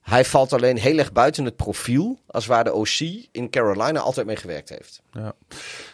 Hij 0.00 0.24
valt 0.24 0.52
alleen 0.52 0.78
heel 0.78 0.98
erg 0.98 1.12
buiten 1.12 1.44
het 1.44 1.56
profiel. 1.56 2.18
Als 2.26 2.46
waar 2.46 2.64
de 2.64 2.72
OC 2.72 3.00
in 3.32 3.50
Carolina 3.50 4.00
altijd 4.00 4.26
mee 4.26 4.36
gewerkt 4.36 4.68
heeft. 4.68 5.00
Ja. 5.12 5.34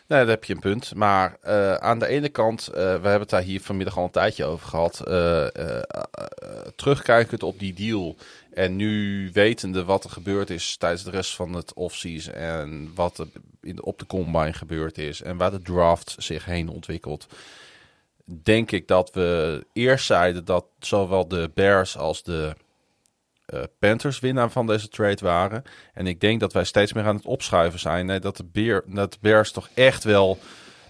Nee, 0.06 0.18
daar 0.18 0.26
heb 0.26 0.44
je 0.44 0.54
een 0.54 0.60
punt. 0.60 0.94
Maar 0.94 1.36
eh, 1.40 1.74
aan 1.74 1.98
de 1.98 2.06
ene 2.06 2.28
kant, 2.28 2.68
eh, 2.68 2.74
we 2.74 2.80
hebben 2.80 3.20
het 3.20 3.30
daar 3.30 3.42
hier 3.42 3.60
vanmiddag 3.60 3.98
al 3.98 4.04
een 4.04 4.10
tijdje 4.10 4.44
over 4.44 4.68
gehad. 4.68 5.00
eh, 5.06 5.56
eh, 5.56 5.76
eh, 5.76 6.24
terugkijkend 6.76 7.42
op 7.42 7.58
die 7.58 7.72
deal. 7.74 8.16
En 8.54 8.76
nu 8.76 9.30
wetende 9.32 9.84
wat 9.84 10.04
er 10.04 10.10
gebeurd 10.10 10.50
is 10.50 10.76
tijdens 10.76 11.02
de 11.04 11.10
rest 11.10 11.34
van 11.34 11.52
het 11.52 11.74
offseason. 11.74 12.34
En 12.34 12.90
wat 12.94 13.18
er 13.18 13.26
in 13.60 13.76
de, 13.76 13.82
op 13.84 13.98
de 13.98 14.06
combine 14.06 14.52
gebeurd 14.52 14.98
is. 14.98 15.22
En 15.22 15.36
waar 15.36 15.50
de 15.50 15.62
draft 15.62 16.14
zich 16.18 16.44
heen 16.44 16.68
ontwikkelt. 16.68 17.26
Denk 18.42 18.70
ik 18.70 18.88
dat 18.88 19.10
we 19.14 19.64
eerst 19.72 20.06
zeiden 20.06 20.44
dat 20.44 20.64
zowel 20.78 21.28
de 21.28 21.50
Bears 21.54 21.96
als 21.96 22.22
de 22.22 22.54
eh, 23.46 23.62
Panthers 23.78 24.20
winnaar 24.20 24.50
van 24.50 24.66
deze 24.66 24.88
trade 24.88 25.24
waren. 25.24 25.62
En 25.94 26.06
ik 26.06 26.20
denk 26.20 26.40
dat 26.40 26.52
wij 26.52 26.64
steeds 26.64 26.92
meer 26.92 27.04
aan 27.04 27.16
het 27.16 27.26
opschuiven 27.26 27.80
zijn. 27.80 28.06
Nee, 28.06 28.18
dat, 28.20 28.36
de 28.36 28.44
Bear, 28.44 28.82
dat 28.86 29.12
de 29.12 29.18
Bears 29.20 29.52
toch 29.52 29.68
echt 29.74 30.04
wel 30.04 30.38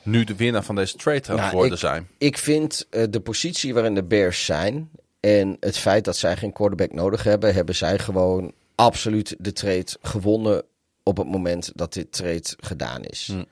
nu 0.02 0.24
de 0.24 0.36
winnaar 0.36 0.62
van 0.62 0.74
deze 0.74 0.96
trade 0.96 1.28
aan 1.28 1.36
Nou, 1.36 1.52
worden 1.52 1.72
ik- 1.72 1.78
zijn. 1.78 2.08
Ik 2.18 2.38
vind 2.38 2.86
eh, 2.90 3.04
de 3.10 3.20
positie 3.20 3.74
waarin 3.74 3.94
de 3.94 4.04
Bears 4.04 4.44
zijn... 4.44 4.90
en 5.22 5.56
het 5.60 5.78
feit 5.78 6.04
dat 6.04 6.16
zij 6.16 6.36
geen 6.36 6.52
quarterback 6.52 6.92
nodig 6.92 7.22
hebben... 7.22 7.54
hebben 7.54 7.74
zij 7.74 7.98
gewoon 7.98 8.52
absoluut 8.74 9.34
de 9.38 9.52
trade 9.52 9.96
gewonnen... 10.00 10.62
op 11.02 11.16
het 11.16 11.26
moment 11.26 11.72
dat 11.74 11.92
dit 11.92 12.12
trade 12.12 12.54
gedaan 12.60 13.04
is. 13.04 13.26
Hm. 13.26 13.44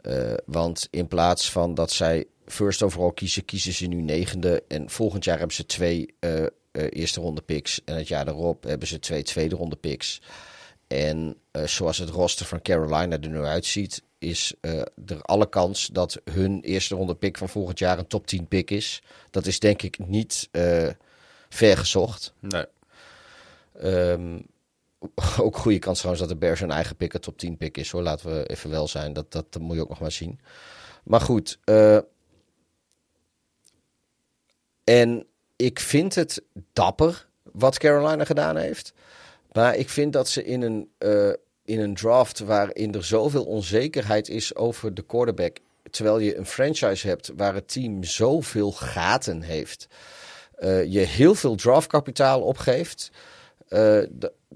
Eh, 0.00 0.34
want 0.46 0.88
in 0.90 1.08
plaats 1.08 1.50
van 1.50 1.74
dat 1.74 1.90
zij 1.90 2.24
first 2.46 2.82
overall 2.82 3.12
kiezen... 3.12 3.44
kiezen 3.44 3.72
ze 3.72 3.86
nu 3.86 4.00
negende. 4.00 4.62
En 4.68 4.90
volgend 4.90 5.24
jaar 5.24 5.38
hebben 5.38 5.56
ze 5.56 5.66
twee 5.66 6.14
eh, 6.18 6.42
eh, 6.42 6.48
eerste 6.72 7.20
ronde 7.20 7.40
picks. 7.40 7.80
En 7.84 7.96
het 7.96 8.08
jaar 8.08 8.24
daarop 8.24 8.62
hebben 8.62 8.88
ze 8.88 8.98
twee 8.98 9.22
tweede 9.22 9.56
ronde 9.56 9.76
picks. 9.76 10.20
En 10.86 11.36
zoals 11.64 11.98
het 11.98 12.08
roster 12.08 12.46
van 12.46 12.62
Carolina 12.62 13.20
er 13.20 13.28
nu 13.28 13.42
uitziet, 13.42 14.02
is 14.18 14.54
er 14.60 15.22
alle 15.22 15.48
kans 15.48 15.86
dat 15.92 16.20
hun 16.32 16.60
eerste 16.60 16.94
ronde 16.94 17.14
pick 17.14 17.38
van 17.38 17.48
volgend 17.48 17.78
jaar 17.78 17.98
een 17.98 18.06
top 18.06 18.26
10 18.26 18.46
pick 18.46 18.70
is. 18.70 19.02
Dat 19.30 19.46
is 19.46 19.58
denk 19.60 19.82
ik 19.82 19.98
niet 19.98 20.48
ver 21.48 21.76
gezocht. 21.76 22.34
Nee. 22.40 22.66
Ehm, 23.72 24.38
ook 25.46 25.56
goede 25.56 25.78
kans 25.78 25.98
trouwens 25.98 26.26
dat 26.26 26.32
de 26.32 26.38
Bears 26.46 26.60
hun 26.60 26.70
eigen 26.70 26.96
pick 26.96 27.14
een 27.14 27.20
top 27.20 27.38
10 27.38 27.56
pick 27.56 27.76
is 27.76 27.90
hoor. 27.90 28.02
Laten 28.02 28.30
we 28.30 28.46
even 28.46 28.70
wel 28.70 28.88
zijn. 28.88 29.12
Dat, 29.12 29.32
dat, 29.32 29.52
dat 29.52 29.62
moet 29.62 29.76
je 29.76 29.82
ook 29.82 29.88
nog 29.88 30.00
maar 30.00 30.12
zien. 30.12 30.40
Maar 31.04 31.20
goed. 31.20 31.58
eh, 31.64 31.98
en 34.84 35.26
ik 35.56 35.80
vind 35.80 36.14
het 36.14 36.42
dapper 36.72 37.28
wat 37.42 37.78
Carolina 37.78 38.24
gedaan 38.24 38.56
heeft. 38.56 38.92
Maar 39.52 39.76
ik 39.76 39.88
vind 39.88 40.12
dat 40.12 40.28
ze 40.28 40.44
in 40.44 40.62
een, 40.62 40.90
eh, 40.98 41.32
in 41.64 41.80
een 41.80 41.94
draft 41.94 42.38
waarin 42.38 42.94
er 42.94 43.04
zoveel 43.04 43.44
onzekerheid 43.44 44.28
is 44.28 44.54
over 44.54 44.94
de 44.94 45.02
quarterback. 45.02 45.56
Terwijl 45.90 46.18
je 46.18 46.36
een 46.36 46.46
franchise 46.46 47.06
hebt 47.06 47.32
waar 47.36 47.54
het 47.54 47.72
team 47.72 48.04
zoveel 48.04 48.72
gaten 48.72 49.42
heeft. 49.42 49.88
Eh, 50.58 50.92
je 50.92 50.98
heel 50.98 51.34
veel 51.34 51.54
draftkapitaal 51.54 52.42
opgeeft. 52.42 53.10
Eh, 53.68 54.00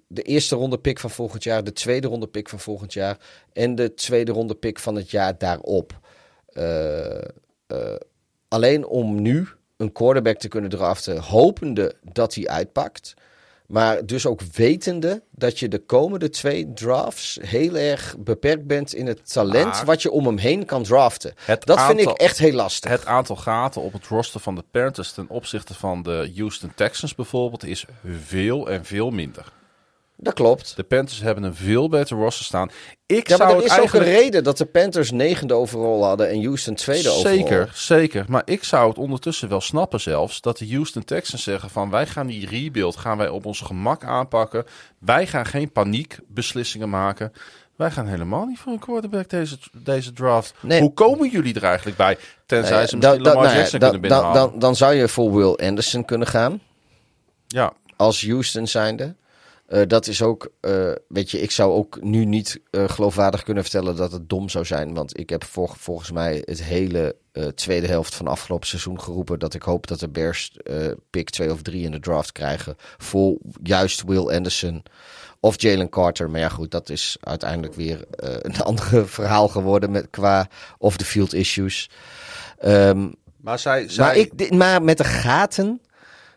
de, 0.06 0.22
eerste 0.22 0.56
ronde 0.56 0.78
pick 0.78 0.98
van 0.98 1.10
volgend 1.10 1.42
jaar, 1.42 1.64
de 1.64 1.72
tweede 1.72 2.06
ronde 2.08 2.26
pick 2.26 2.48
van 2.48 2.60
volgend 2.60 2.92
jaar 2.92 3.18
en 3.52 3.74
de 3.74 3.94
tweede 3.94 4.32
ronde 4.32 4.54
pick 4.54 4.78
van 4.78 4.94
het 4.94 5.10
jaar 5.10 5.38
daarop. 5.38 6.00
Eh, 6.46 7.18
alleen 8.48 8.86
om 8.86 9.22
nu 9.22 9.48
een 9.76 9.92
quarterback 9.92 10.38
te 10.38 10.48
kunnen 10.48 10.70
draften, 10.70 11.18
hopende 11.18 11.94
dat 12.12 12.34
hij 12.34 12.48
uitpakt. 12.48 13.14
Maar 13.72 14.06
dus 14.06 14.26
ook 14.26 14.40
wetende 14.42 15.22
dat 15.30 15.58
je 15.58 15.68
de 15.68 15.78
komende 15.78 16.28
twee 16.30 16.72
drafts 16.72 17.38
heel 17.42 17.76
erg 17.76 18.16
beperkt 18.18 18.66
bent 18.66 18.94
in 18.94 19.06
het 19.06 19.32
talent 19.32 19.72
Maar- 19.72 19.84
wat 19.84 20.02
je 20.02 20.10
om 20.10 20.26
hem 20.26 20.38
heen 20.38 20.64
kan 20.64 20.82
draften. 20.82 21.34
Dat 21.58 21.80
vind 21.82 22.00
ik 22.00 22.08
echt 22.08 22.38
heel 22.38 22.52
lastig. 22.52 22.90
Het 22.90 23.06
aantal 23.06 23.36
gaten 23.36 23.82
op 23.82 23.92
het 23.92 24.06
roster 24.06 24.40
van 24.40 24.54
de 24.54 24.64
Panthers 24.70 25.12
ten 25.12 25.28
opzichte 25.28 25.74
van 25.74 26.02
de 26.02 26.32
Houston 26.36 26.72
Texans 26.74 27.14
bijvoorbeeld 27.14 27.64
is 27.64 27.84
veel 28.04 28.70
en 28.70 28.84
veel 28.84 29.10
minder. 29.10 29.52
Dat 30.22 30.34
klopt. 30.34 30.76
De 30.76 30.82
Panthers 30.82 31.20
hebben 31.20 31.44
een 31.44 31.54
veel 31.54 31.88
beter 31.88 32.16
roster 32.16 32.44
staan. 32.44 32.70
Ik 33.06 33.28
Ja, 33.28 33.36
zou 33.36 33.38
maar 33.38 33.48
er 33.48 33.62
het 33.62 33.70
is 33.70 33.76
eigenlijk... 33.78 34.06
ook 34.06 34.12
een 34.12 34.18
reden 34.20 34.44
dat 34.44 34.58
de 34.58 34.64
Panthers 34.64 35.10
negende 35.10 35.54
overall 35.54 36.00
hadden 36.00 36.28
en 36.28 36.44
Houston 36.44 36.74
tweede 36.74 37.10
overall. 37.10 37.36
Zeker, 37.36 37.70
zeker. 37.74 38.24
Maar 38.28 38.42
ik 38.44 38.64
zou 38.64 38.88
het 38.88 38.98
ondertussen 38.98 39.48
wel 39.48 39.60
snappen 39.60 40.00
zelfs 40.00 40.40
dat 40.40 40.58
de 40.58 40.68
Houston 40.72 41.04
Texans 41.04 41.42
zeggen 41.42 41.70
van 41.70 41.90
wij 41.90 42.06
gaan 42.06 42.26
die 42.26 42.46
rebuild 42.48 42.96
gaan 42.96 43.16
wij 43.18 43.28
op 43.28 43.46
ons 43.46 43.60
gemak 43.60 44.04
aanpakken. 44.04 44.64
Wij 44.98 45.26
gaan 45.26 45.46
geen 45.46 45.72
paniekbeslissingen 45.72 46.88
maken. 46.88 47.32
Wij 47.76 47.90
gaan 47.90 48.06
helemaal 48.06 48.44
niet 48.46 48.58
voor 48.58 48.72
een 48.72 48.78
quarterback 48.78 49.28
deze, 49.28 49.58
deze 49.72 50.12
draft. 50.12 50.54
Nee. 50.60 50.80
Hoe 50.80 50.92
komen 50.92 51.30
jullie 51.30 51.54
er 51.54 51.64
eigenlijk 51.64 51.96
bij? 51.96 52.18
Tenzij 52.46 52.86
ze 52.86 52.96
misschien 52.96 53.22
Lamar 53.22 53.42
nou 53.42 53.54
ja, 53.54 53.60
Jackson 53.60 53.78
kunnen 53.78 54.00
binnenhalen. 54.00 54.50
dan, 54.50 54.58
dan 54.58 54.76
zou 54.76 54.94
je 54.94 55.08
voor 55.08 55.34
Will 55.34 55.66
Anderson 55.68 56.04
kunnen 56.04 56.26
gaan. 56.26 56.60
ja, 57.46 57.72
als 57.96 58.26
Houston 58.26 58.66
zijnde. 58.66 59.14
Eh, 59.72 59.82
dat 59.86 60.06
is 60.06 60.22
ook, 60.22 60.52
eh, 60.60 60.92
weet 61.08 61.30
je, 61.30 61.40
ik 61.40 61.50
zou 61.50 61.72
ook 61.72 62.02
nu 62.02 62.24
niet 62.24 62.60
eh, 62.70 62.88
geloofwaardig 62.88 63.42
kunnen 63.42 63.62
vertellen 63.62 63.96
dat 63.96 64.12
het 64.12 64.28
dom 64.28 64.48
zou 64.48 64.64
zijn. 64.64 64.94
Want 64.94 65.18
ik 65.18 65.30
heb 65.30 65.44
vol- 65.44 65.74
volgens 65.78 66.10
mij 66.10 66.42
het 66.44 66.62
hele 66.62 67.16
tweede 67.54 67.86
helft 67.86 68.14
van 68.14 68.26
afgelopen 68.26 68.66
seizoen 68.68 69.00
geroepen 69.00 69.38
dat 69.38 69.54
ik 69.54 69.62
hoop 69.62 69.86
dat 69.86 70.00
de 70.00 70.08
Bears 70.08 70.56
pick 71.10 71.30
2 71.30 71.52
of 71.52 71.62
3 71.62 71.84
in 71.84 71.90
de 71.90 72.00
draft 72.00 72.32
krijgen. 72.32 72.76
Voor 72.98 73.38
juist 73.62 74.02
Will 74.06 74.28
Anderson 74.28 74.82
of 75.40 75.60
Jalen 75.60 75.88
Carter. 75.88 76.30
Maar 76.30 76.40
ja, 76.40 76.48
goed, 76.48 76.70
dat 76.70 76.88
is 76.88 77.16
uiteindelijk 77.20 77.74
weer 77.74 78.04
een 78.16 78.62
ander 78.70 79.08
verhaal 79.08 79.48
geworden 79.48 79.90
met, 79.90 80.10
qua 80.10 80.48
off-the-field 80.78 81.34
issues. 81.34 81.90
Ehm, 82.58 83.08
maar 83.36 83.58
zij, 83.58 83.88
zij 83.88 84.04
maar, 84.04 84.16
ik, 84.16 84.54
maar 84.54 84.82
met 84.82 84.98
de 84.98 85.04
gaten 85.04 85.80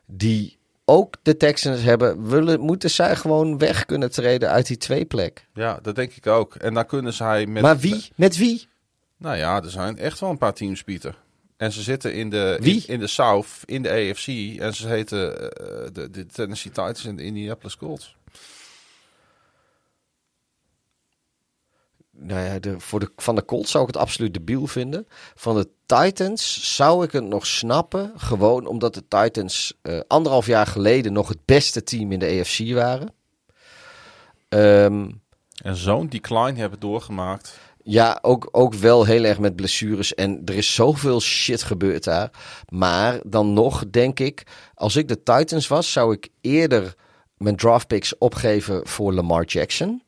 die 0.05 0.57
ook 0.85 1.15
de 1.21 1.37
Texans 1.37 1.81
hebben, 1.81 2.29
willen, 2.29 2.59
moeten 2.59 2.89
zij 2.89 3.15
gewoon 3.15 3.57
weg 3.57 3.85
kunnen 3.85 4.11
treden 4.11 4.49
uit 4.49 4.67
die 4.67 4.77
twee 4.77 5.05
plek. 5.05 5.47
ja, 5.53 5.79
dat 5.81 5.95
denk 5.95 6.11
ik 6.11 6.27
ook. 6.27 6.55
En 6.55 6.73
dan 6.73 6.85
kunnen 6.85 7.13
zij 7.13 7.45
met. 7.45 7.61
maar 7.61 7.77
wie? 7.77 8.09
Met 8.15 8.37
wie? 8.37 8.67
Nou 9.17 9.37
ja, 9.37 9.63
er 9.63 9.69
zijn 9.69 9.97
echt 9.97 10.19
wel 10.19 10.29
een 10.29 10.37
paar 10.37 10.53
teams, 10.53 10.83
Pieter. 10.83 11.23
En 11.57 11.71
ze 11.71 11.81
zitten 11.81 12.13
in 12.13 12.29
de, 12.29 12.57
Wie? 12.61 12.83
in, 12.85 12.93
in 12.93 12.99
de 12.99 13.07
South, 13.07 13.47
in 13.65 13.81
de 13.81 13.89
AFC. 13.89 14.27
En 14.59 14.73
ze 14.73 14.87
heten 14.87 15.51
eh, 15.51 15.67
de, 15.93 16.09
de 16.09 16.25
Tennessee 16.25 16.71
Titans 16.71 17.05
en 17.05 17.15
de 17.15 17.23
Indianapolis 17.23 17.77
Colts. 17.77 18.15
Nou 22.27 22.41
ja, 22.41 22.59
de, 22.59 22.79
voor 22.79 22.99
de, 22.99 23.11
van 23.15 23.35
de 23.35 23.45
Colts 23.45 23.71
zou 23.71 23.87
ik 23.87 23.93
het 23.93 24.01
absoluut 24.01 24.33
debiel 24.33 24.67
vinden. 24.67 25.07
Van 25.35 25.55
de 25.55 25.69
Titans 25.85 26.75
zou 26.75 27.03
ik 27.03 27.11
het 27.11 27.23
nog 27.23 27.47
snappen. 27.47 28.13
Gewoon 28.15 28.67
omdat 28.67 28.93
de 28.93 29.07
Titans 29.07 29.73
eh, 29.81 29.99
anderhalf 30.07 30.45
jaar 30.45 30.67
geleden 30.67 31.13
nog 31.13 31.27
het 31.27 31.45
beste 31.45 31.83
team 31.83 32.11
in 32.11 32.19
de 32.19 32.39
AFC 32.39 32.73
waren. 32.73 33.13
Ehm, 34.49 35.09
En 35.63 35.75
zo'n 35.75 36.07
decline 36.07 36.59
hebben 36.59 36.79
doorgemaakt. 36.79 37.59
Ja, 37.83 38.19
ook, 38.21 38.49
ook 38.51 38.73
wel 38.73 39.05
heel 39.05 39.23
erg 39.23 39.39
met 39.39 39.55
blessures. 39.55 40.13
En 40.13 40.41
er 40.45 40.55
is 40.55 40.73
zoveel 40.73 41.21
shit 41.21 41.63
gebeurd 41.63 42.03
daar. 42.03 42.29
Maar 42.69 43.19
dan 43.25 43.53
nog 43.53 43.89
denk 43.89 44.19
ik, 44.19 44.43
als 44.73 44.95
ik 44.95 45.07
de 45.07 45.23
Titans 45.23 45.67
was, 45.67 45.91
zou 45.91 46.13
ik 46.13 46.29
eerder 46.41 46.95
mijn 47.37 47.55
draft 47.55 47.87
picks 47.87 48.17
opgeven 48.17 48.87
voor 48.87 49.13
Lamar 49.13 49.45
Jackson. 49.45 50.03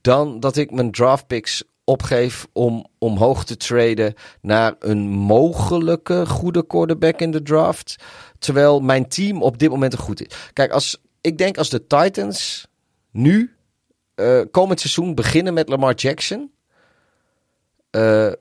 Dan 0.00 0.40
dat 0.40 0.56
ik 0.56 0.70
mijn 0.70 0.90
draft 0.90 1.26
picks 1.26 1.62
opgeef 1.84 2.46
om 2.52 2.86
omhoog 2.98 3.44
te 3.44 3.56
traden 3.56 4.14
naar 4.40 4.74
een 4.78 5.08
mogelijke 5.08 6.26
goede 6.26 6.66
quarterback 6.66 7.20
in 7.20 7.30
de 7.30 7.42
draft. 7.42 7.96
Terwijl 8.38 8.80
mijn 8.80 9.08
team 9.08 9.42
op 9.42 9.58
dit 9.58 9.70
moment 9.70 9.96
goed 9.96 10.20
is. 10.20 10.36
Kijk, 10.52 10.72
als, 10.72 11.00
ik 11.20 11.38
denk 11.38 11.58
als 11.58 11.68
de 11.68 11.86
Titans 11.86 12.66
nu 13.10 13.54
eh, 14.14 14.40
komend 14.50 14.80
seizoen 14.80 15.14
beginnen 15.14 15.54
met 15.54 15.68
Lamar 15.68 15.94
Jackson. 15.94 16.50
eh, 17.90 18.32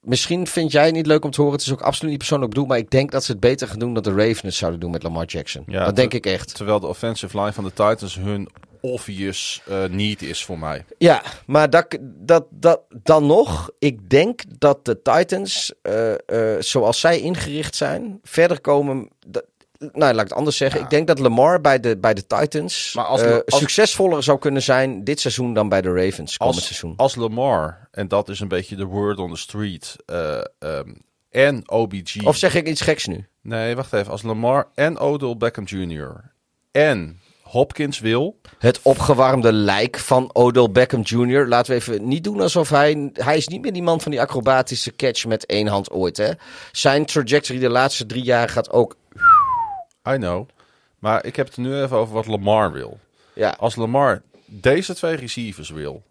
misschien 0.00 0.46
vind 0.46 0.72
jij 0.72 0.84
het 0.84 0.94
niet 0.94 1.06
leuk 1.06 1.24
om 1.24 1.30
te 1.30 1.40
horen. 1.40 1.56
Het 1.56 1.66
is 1.66 1.72
ook 1.72 1.80
absoluut 1.80 2.10
niet 2.10 2.18
persoonlijk 2.18 2.50
bedoeld. 2.50 2.68
Maar 2.68 2.78
ik 2.78 2.90
denk 2.90 3.10
dat 3.10 3.24
ze 3.24 3.30
het 3.32 3.40
beter 3.40 3.68
gaan 3.68 3.78
doen 3.78 3.94
dan 3.94 4.02
de 4.02 4.14
Ravens 4.14 4.56
zouden 4.56 4.80
doen 4.80 4.90
met 4.90 5.02
Lamar 5.02 5.24
Jackson. 5.24 5.64
Ja, 5.66 5.84
dat 5.84 5.96
denk 5.96 6.14
ik 6.14 6.26
echt. 6.26 6.54
Terwijl 6.54 6.80
de 6.80 6.86
offensive 6.86 7.38
line 7.38 7.52
van 7.52 7.64
de 7.64 7.70
Titans 7.70 8.14
hun 8.14 8.48
obvious 8.80 9.62
eh 9.66 9.84
need 9.84 10.22
is 10.22 10.44
voor 10.44 10.58
mij. 10.58 10.84
Ja, 10.98 11.22
maar 11.46 11.70
dat, 11.70 11.98
dat, 12.00 12.46
dat, 12.50 12.80
dan 13.02 13.26
nog, 13.26 13.70
ik 13.78 14.10
denk 14.10 14.42
dat 14.58 14.84
de 14.84 15.02
Titans, 15.02 15.72
eh, 15.82 16.12
eh, 16.54 16.62
zoals 16.62 17.00
zij 17.00 17.20
ingericht 17.20 17.76
zijn, 17.76 18.18
verder 18.22 18.60
komen. 18.60 19.08
dat- 19.26 19.44
nou, 19.78 19.92
laat 19.98 20.12
ik 20.24 20.28
het 20.28 20.32
anders 20.32 20.56
zeggen. 20.56 20.78
Ja. 20.78 20.84
Ik 20.84 20.90
denk 20.90 21.06
dat 21.06 21.18
Lamar 21.18 21.60
bij 21.60 21.80
de, 21.80 21.96
bij 21.98 22.14
de 22.14 22.26
Titans 22.26 22.92
Maar 22.94 23.04
als- 23.04 23.22
als- 23.22 23.42
succesvoller 23.58 24.22
zou 24.22 24.38
kunnen 24.38 24.62
zijn 24.62 25.04
dit 25.04 25.20
seizoen 25.20 25.54
dan 25.54 25.68
bij 25.68 25.80
de 25.82 25.88
Ravens 25.92 26.36
komend 26.36 26.56
Als, 26.56 26.66
seizoen. 26.66 26.94
als 26.96 27.14
Lamar, 27.14 27.88
en 27.90 28.08
dat 28.08 28.28
is 28.28 28.40
een 28.40 28.48
beetje 28.48 28.76
de 28.76 28.84
word 28.84 29.18
on 29.18 29.30
the 29.30 29.36
street, 29.36 29.96
eh, 30.06 30.38
ehm, 30.58 30.92
en 31.30 31.70
OBG. 31.70 32.24
Of 32.24 32.36
zeg 32.36 32.54
ik 32.54 32.68
iets 32.68 32.80
geks 32.80 33.06
nu? 33.06 33.26
Nee, 33.42 33.76
wacht 33.76 33.92
even. 33.92 34.10
Als 34.12 34.22
Lamar 34.22 34.68
en 34.74 34.98
Odell 34.98 35.36
Beckham 35.36 35.64
Jr. 35.64 36.32
en 36.72 37.20
Hopkins 37.46 37.98
wil, 37.98 38.40
Het 38.58 38.80
opgewarmde 38.82 39.52
lijk 39.52 39.98
van 39.98 40.30
Odell 40.32 40.70
Beckham 40.70 41.00
Jr. 41.00 41.46
Laten 41.46 41.72
we 41.72 41.80
even 41.80 42.08
niet 42.08 42.24
doen 42.24 42.40
alsof 42.40 42.68
hij... 42.68 43.10
Hij 43.12 43.36
is 43.36 43.48
niet 43.48 43.62
meer 43.62 43.72
die 43.72 43.82
man 43.82 44.00
van 44.00 44.10
die 44.10 44.20
acrobatische 44.20 44.96
catch 44.96 45.26
met 45.26 45.46
één 45.46 45.66
hand 45.66 45.90
ooit, 45.90 46.16
hè? 46.16 46.30
Zijn 46.72 47.04
trajectory 47.04 47.58
de 47.58 47.68
laatste 47.68 48.06
drie 48.06 48.22
jaar 48.22 48.48
gaat 48.48 48.70
ook... 48.70 48.96
I 50.08 50.16
know. 50.16 50.48
Maar 50.98 51.24
ik 51.24 51.36
heb 51.36 51.46
het 51.46 51.56
nu 51.56 51.82
even 51.82 51.96
over 51.96 52.14
wat 52.14 52.26
Lamar 52.26 52.72
wil. 52.72 52.98
Ja, 53.32 53.56
Als 53.58 53.76
Lamar 53.76 54.22
deze 54.44 54.94
twee 54.94 55.16
receivers 55.16 55.70
wil, 55.70 56.02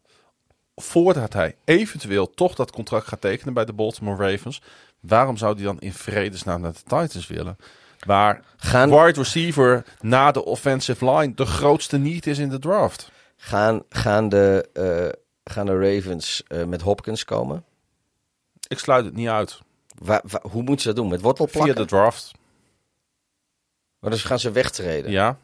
voordat 0.75 1.33
hij 1.33 1.55
eventueel 1.65 2.29
toch 2.29 2.55
dat 2.55 2.71
contract 2.71 3.07
gaat 3.07 3.21
tekenen 3.21 3.53
bij 3.53 3.65
de 3.65 3.73
Baltimore 3.73 4.31
Ravens, 4.31 4.61
waarom 4.99 5.37
zou 5.37 5.55
hij 5.55 5.63
dan 5.63 5.79
in 5.79 5.93
vredesnaam 5.93 6.61
naar 6.61 6.73
de 6.73 6.83
Titans 6.83 7.27
willen? 7.27 7.57
Waar 8.05 8.41
gaan, 8.57 8.89
wide 8.89 9.19
receiver 9.19 9.85
na 10.01 10.31
de 10.31 10.45
offensive 10.45 11.11
line 11.11 11.33
de 11.33 11.45
grootste 11.45 11.97
need 11.97 12.27
is 12.27 12.37
in 12.37 12.49
de 12.49 12.59
draft. 12.59 13.11
gaan, 13.37 13.83
gaan, 13.89 14.29
de, 14.29 14.69
eh, 14.73 15.21
gaan 15.53 15.65
de 15.65 15.79
Ravens 15.79 16.43
eh, 16.47 16.63
met 16.63 16.81
Hopkins 16.81 17.25
komen? 17.25 17.63
Ik 18.67 18.79
sluit 18.79 19.05
het 19.05 19.13
niet 19.15 19.27
uit. 19.27 19.59
Wa- 19.97 20.21
wa- 20.23 20.41
hoe 20.49 20.61
moeten 20.63 20.79
ze 20.81 20.87
dat 20.87 20.95
doen? 20.95 21.07
Met 21.07 21.21
wortel 21.21 21.47
Via 21.47 21.73
de 21.73 21.85
draft. 21.85 22.31
Maar 23.99 24.11
dus 24.11 24.23
gaan 24.23 24.39
ze 24.39 24.51
wegtreden. 24.51 25.11
Ja. 25.11 25.37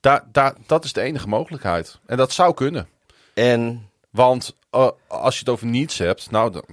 Daar, 0.00 0.24
daar, 0.32 0.54
dat 0.66 0.84
is 0.84 0.92
de 0.92 1.00
enige 1.00 1.28
mogelijkheid. 1.28 1.98
En 2.06 2.16
dat 2.16 2.32
zou 2.32 2.54
kunnen. 2.54 2.88
En 3.34 3.88
Want 4.10 4.56
eh, 4.70 4.88
als 5.06 5.34
je 5.34 5.40
het 5.40 5.48
over 5.48 5.66
needs 5.66 5.98
hebt, 5.98 6.30
nou, 6.30 6.50
dan 6.52 6.64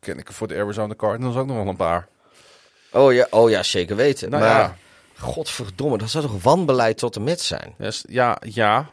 ken 0.00 0.18
ik 0.18 0.32
voor 0.32 0.48
de 0.48 0.56
Arizona 0.56 0.94
Cardinals 0.94 1.36
ook 1.36 1.46
nog 1.46 1.56
wel 1.56 1.68
een 1.68 1.76
paar. 1.76 2.08
Oh 2.96 3.12
ja, 3.12 3.26
oh 3.30 3.50
ja, 3.50 3.62
zeker 3.62 3.96
weten. 3.96 4.30
Nou 4.30 4.42
maar 4.42 4.60
ja. 4.60 4.76
godverdomme, 5.18 5.98
dat 5.98 6.10
zou 6.10 6.24
toch 6.24 6.42
wanbeleid 6.42 6.98
tot 6.98 7.16
en 7.16 7.24
met 7.24 7.40
zijn? 7.40 7.74
Yes, 7.78 8.04
ja, 8.08 8.38
ja. 8.48 8.90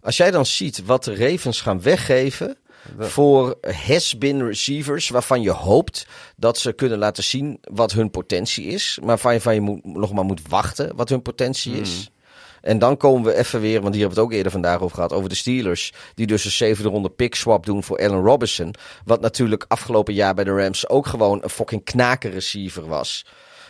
Als 0.00 0.16
jij 0.16 0.30
dan 0.30 0.46
ziet 0.46 0.84
wat 0.84 1.04
de 1.04 1.16
Ravens 1.16 1.60
gaan 1.60 1.82
weggeven 1.82 2.56
voor 2.98 3.58
has-been 3.86 4.46
receivers, 4.46 5.08
waarvan 5.08 5.42
je 5.42 5.50
hoopt 5.50 6.06
dat 6.36 6.58
ze 6.58 6.72
kunnen 6.72 6.98
laten 6.98 7.24
zien 7.24 7.58
wat 7.60 7.92
hun 7.92 8.10
potentie 8.10 8.64
is, 8.64 8.98
maar 8.98 9.08
waarvan 9.08 9.34
je, 9.34 9.40
van 9.40 9.54
je 9.54 9.60
moet, 9.60 9.84
nog 9.84 10.12
maar 10.12 10.24
moet 10.24 10.48
wachten 10.48 10.96
wat 10.96 11.08
hun 11.08 11.22
potentie 11.22 11.80
is. 11.80 12.10
En 12.62 12.78
dan 12.78 12.96
komen 12.96 13.32
we 13.32 13.38
even 13.38 13.60
weer, 13.60 13.80
want 13.80 13.94
hier 13.94 14.02
hebben 14.02 14.18
we 14.18 14.22
het 14.22 14.30
ook 14.30 14.36
eerder 14.36 14.52
vandaag 14.52 14.80
over 14.80 14.94
gehad, 14.94 15.12
over 15.12 15.28
de 15.28 15.34
Steelers. 15.34 15.92
Die 16.14 16.26
dus 16.26 16.44
een 16.44 16.50
zevende 16.50 16.88
ronde 16.88 17.10
pick 17.10 17.34
swap 17.34 17.66
doen 17.66 17.82
voor 17.82 17.98
Allen 17.98 18.22
Robinson. 18.22 18.74
Wat 19.04 19.20
natuurlijk 19.20 19.64
afgelopen 19.68 20.14
jaar 20.14 20.34
bij 20.34 20.44
de 20.44 20.56
Rams 20.56 20.88
ook 20.88 21.06
gewoon 21.06 21.38
een 21.42 21.50
fucking 21.50 21.84
knaken 21.84 22.30
receiver 22.30 22.86
was. 22.86 23.24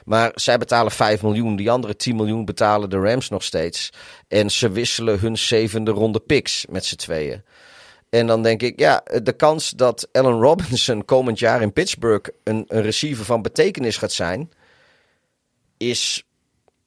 Maar 0.04 0.30
zij 0.34 0.58
betalen 0.58 0.92
5 0.92 1.22
miljoen, 1.22 1.56
die 1.56 1.70
andere 1.70 1.96
10 1.96 2.16
miljoen 2.16 2.44
betalen 2.44 2.90
de 2.90 2.98
Rams 2.98 3.28
nog 3.28 3.42
steeds. 3.42 3.90
En 4.28 4.50
ze 4.50 4.70
wisselen 4.70 5.20
hun 5.20 5.38
zevende 5.38 5.90
ronde 5.90 6.20
picks 6.20 6.66
met 6.68 6.84
z'n 6.84 6.96
tweeën. 6.96 7.42
En 8.10 8.26
dan 8.26 8.42
denk 8.42 8.62
ik, 8.62 8.78
ja, 8.78 9.02
de 9.22 9.32
kans 9.32 9.70
dat 9.70 10.08
Allen 10.12 10.40
Robinson 10.40 11.04
komend 11.04 11.38
jaar 11.38 11.62
in 11.62 11.72
Pittsburgh 11.72 12.30
een, 12.44 12.64
een 12.68 12.82
receiver 12.82 13.24
van 13.24 13.42
betekenis 13.42 13.96
gaat 13.96 14.12
zijn, 14.12 14.50
is 15.76 16.24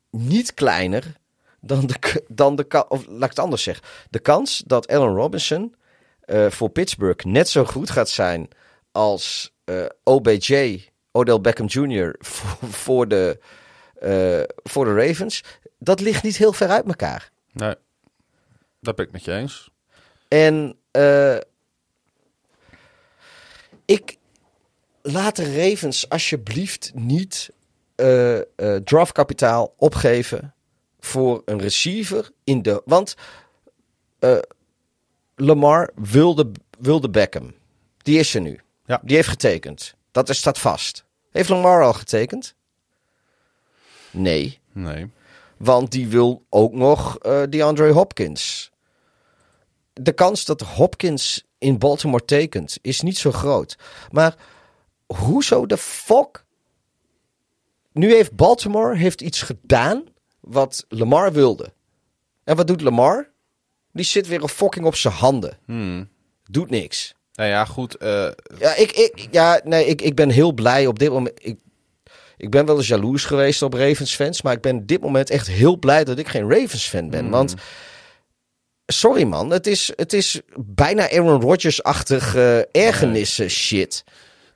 niet 0.10 0.54
kleiner 0.54 1.16
dan 1.66 1.88
de, 1.88 2.24
dan 2.28 2.56
de 2.56 2.86
of 2.88 3.06
laat 3.08 3.24
ik 3.24 3.30
het 3.30 3.40
anders 3.40 3.64
zeggen. 3.64 3.86
De 4.10 4.20
kans 4.20 4.64
dat 4.66 4.88
Allen 4.88 5.16
Robinson 5.16 5.76
eh, 6.20 6.50
voor 6.50 6.70
Pittsburgh 6.70 7.26
net 7.26 7.50
zo 7.50 7.66
goed 7.66 7.90
gaat 7.90 8.10
zijn 8.10 8.48
als 8.92 9.54
eh, 9.64 9.86
OBJ, 10.04 10.84
Odell 11.12 11.42
Beckham 11.42 11.66
Jr. 11.68 12.16
voor, 12.20 12.70
voor, 12.70 13.08
de, 13.08 13.40
eh, 14.00 14.56
voor 14.64 14.86
de 14.86 15.08
Ravens, 15.08 15.44
dat 15.80 16.00
ligt 16.00 16.24
niet 16.24 16.38
heel 16.38 16.54
ver 16.54 16.70
uit 16.70 16.86
elkaar. 16.86 17.30
Nee, 17.52 17.76
dat 18.80 18.96
ben 18.96 19.06
ik 19.06 19.12
met 19.12 19.24
je 19.24 19.34
eens. 19.34 19.72
En 20.28 20.78
ik 23.86 24.18
laat 25.02 25.36
de 25.36 25.70
Ravens 25.70 26.10
alsjeblieft 26.10 26.92
niet 26.94 27.50
eh 27.96 28.40
draftkapitaal 28.84 29.74
opgeven 29.78 30.54
voor 31.04 31.42
een 31.46 31.60
receiver 31.60 32.32
in 32.44 32.62
de. 32.62 32.82
Want 32.86 33.16
eh, 34.20 34.38
Lamar 35.36 35.92
wilde, 35.96 36.52
wilde 36.80 37.10
Beckham. 37.10 37.54
Die 37.98 38.20
is 38.20 38.36
er 38.36 38.42
nu. 38.42 38.60
Ja. 38.86 39.02
Die 39.04 39.16
heeft 39.16 39.28
getekend. 39.28 39.96
Dat 40.12 40.30
is, 40.30 40.38
staat 40.38 40.60
vast. 40.60 41.06
Heeft 41.32 41.50
Lamar 41.50 41.84
al 41.84 41.94
getekend? 41.94 42.56
Nee. 44.12 44.60
Nee. 44.72 45.10
Want 45.58 45.92
die 45.92 46.08
wil 46.08 46.46
ook 46.50 46.74
nog 46.74 47.18
eh 47.18 47.44
DeAndre 47.50 47.92
Hopkins. 47.92 48.72
De 49.94 50.14
kans 50.14 50.46
dat 50.46 50.62
Hopkins 50.62 51.46
in 51.58 51.78
Baltimore 51.78 52.26
tekent 52.26 52.78
is 52.82 53.02
niet 53.02 53.18
zo 53.18 53.32
groot. 53.32 53.78
Maar 54.12 54.36
hoezo 55.06 55.66
de 55.66 55.78
fuck? 55.78 56.46
Nu 57.92 58.14
heeft 58.14 58.36
Baltimore 58.36 58.96
heeft 58.96 59.22
iets 59.22 59.42
gedaan 59.42 60.12
wat 60.48 60.86
Lamar 60.90 61.34
wilde. 61.34 61.74
En 62.44 62.56
wat 62.56 62.68
doet 62.68 62.82
Lamar? 62.82 63.30
Die 63.92 64.06
zit 64.06 64.28
weer 64.28 64.42
een 64.42 64.50
fucking 64.50 64.86
op 64.86 64.96
zijn 64.96 65.14
handen. 65.14 65.58
Hmm. 65.66 66.10
Doet 66.50 66.70
niks. 66.70 67.14
Nou 67.34 67.50
ja, 67.50 67.66
goed. 67.66 67.98
eh, 67.98 68.28
Ja, 68.60 68.76
ik, 68.76 68.92
ik, 68.92 69.28
ja, 69.32 69.62
nee, 69.64 69.86
ik, 69.86 70.02
ik 70.02 70.16
ben 70.16 70.30
heel 70.30 70.52
blij 70.52 70.88
op 70.88 71.00
dit 71.00 71.10
moment. 71.10 71.40
Ik, 71.46 71.58
ik 72.38 72.50
ben 72.50 72.66
wel 72.66 72.78
eens 72.78 72.88
jaloers 72.88 73.26
geweest 73.26 73.62
op 73.62 73.74
Ravens 73.74 74.16
fans. 74.16 74.42
Maar 74.42 74.54
ik 74.54 74.62
ben 74.62 74.76
op 74.76 74.88
dit 74.88 75.02
moment 75.02 75.30
echt 75.30 75.48
heel 75.48 75.78
blij 75.78 76.04
dat 76.04 76.18
ik 76.18 76.28
geen 76.28 76.50
Ravens 76.50 76.88
fan 76.88 77.10
ben. 77.10 77.30
Want, 77.30 77.54
sorry 78.86 79.24
man, 79.24 79.50
het 79.50 79.68
is, 79.68 79.92
het 79.96 80.14
is 80.14 80.42
bijna 80.58 81.10
Aaron 81.12 81.42
Rodgers-achtig 81.42 82.36
eh, 82.36 82.58
ergernissen 82.88 83.50
shit. 83.50 84.04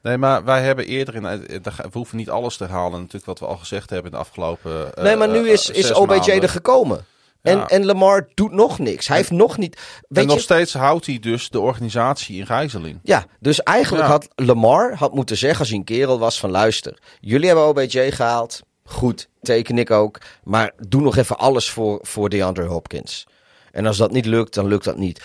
Nee, 0.01 0.17
maar 0.17 0.43
wij 0.43 0.61
hebben 0.61 0.85
eerder 0.85 1.15
in. 1.15 1.25
eh, 1.25 1.59
We 1.77 1.89
hoeven 1.91 2.17
niet 2.17 2.29
alles 2.29 2.57
te 2.57 2.65
halen, 2.65 2.99
natuurlijk, 2.99 3.25
wat 3.25 3.39
we 3.39 3.45
al 3.45 3.57
gezegd 3.57 3.89
hebben 3.89 4.11
in 4.11 4.17
de 4.17 4.23
afgelopen. 4.23 4.95
eh, 4.95 5.03
nee, 5.03 5.15
maar 5.15 5.29
nu 5.29 5.45
eh, 5.47 5.53
is, 5.53 5.69
is 5.69 5.93
OBJ 5.93 6.29
er 6.31 6.49
gekomen. 6.49 7.05
En, 7.41 7.57
Ja. 7.57 7.67
en 7.67 7.85
Lamar 7.85 8.27
doet 8.33 8.51
nog 8.51 8.79
niks. 8.79 9.07
Hij 9.07 9.17
heeft 9.17 9.31
nog 9.31 9.57
niet... 9.57 9.75
Weet 10.07 10.21
En 10.23 10.27
nog 10.27 10.35
je, 10.35 10.41
steeds 10.41 10.73
houdt 10.73 11.05
hij 11.05 11.19
dus 11.19 11.49
de 11.49 11.59
organisatie 11.59 12.37
in 12.39 12.45
gijzeling. 12.45 12.99
Ja, 13.03 13.25
dus 13.39 13.63
eigenlijk 13.63 14.05
Ja. 14.05 14.09
had 14.11 14.27
Lamar 14.35 14.93
had 14.95 15.13
moeten 15.13 15.37
zeggen 15.37 15.59
als 15.59 15.69
hij 15.69 15.77
een 15.77 15.83
kerel 15.83 16.19
was 16.19 16.39
van 16.39 16.51
luister, 16.51 16.97
jullie 17.19 17.47
hebben 17.47 17.65
OBJ 17.65 18.11
gehaald, 18.11 18.61
goed, 18.83 19.29
teken 19.41 19.77
ik 19.77 19.91
ook, 19.91 20.17
maar 20.43 20.71
doe 20.87 21.01
nog 21.01 21.17
even 21.17 21.37
alles 21.37 21.69
voor, 21.69 21.99
voor 22.01 22.29
DeAndre 22.29 22.65
Hopkins. 22.65 23.27
En 23.71 23.85
als 23.85 23.97
dat 23.97 24.11
niet 24.11 24.25
lukt, 24.25 24.53
dan 24.53 24.67
lukt 24.67 24.83
dat 24.83 24.97
niet. 24.97 25.23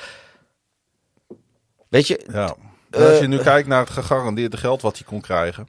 Weet 1.89 2.07
je, 2.07 2.25
Ja. 2.33 2.55
En 2.95 3.07
als 3.07 3.17
je 3.17 3.23
Eh, 3.23 3.29
nu 3.29 3.39
kijkt 3.39 3.69
naar 3.69 3.81
het 3.81 3.91
gegarandeerde 3.91 4.57
geld 4.57 4.83
wat 4.83 4.97
hij 4.97 5.07
kon 5.07 5.21
krijgen. 5.21 5.69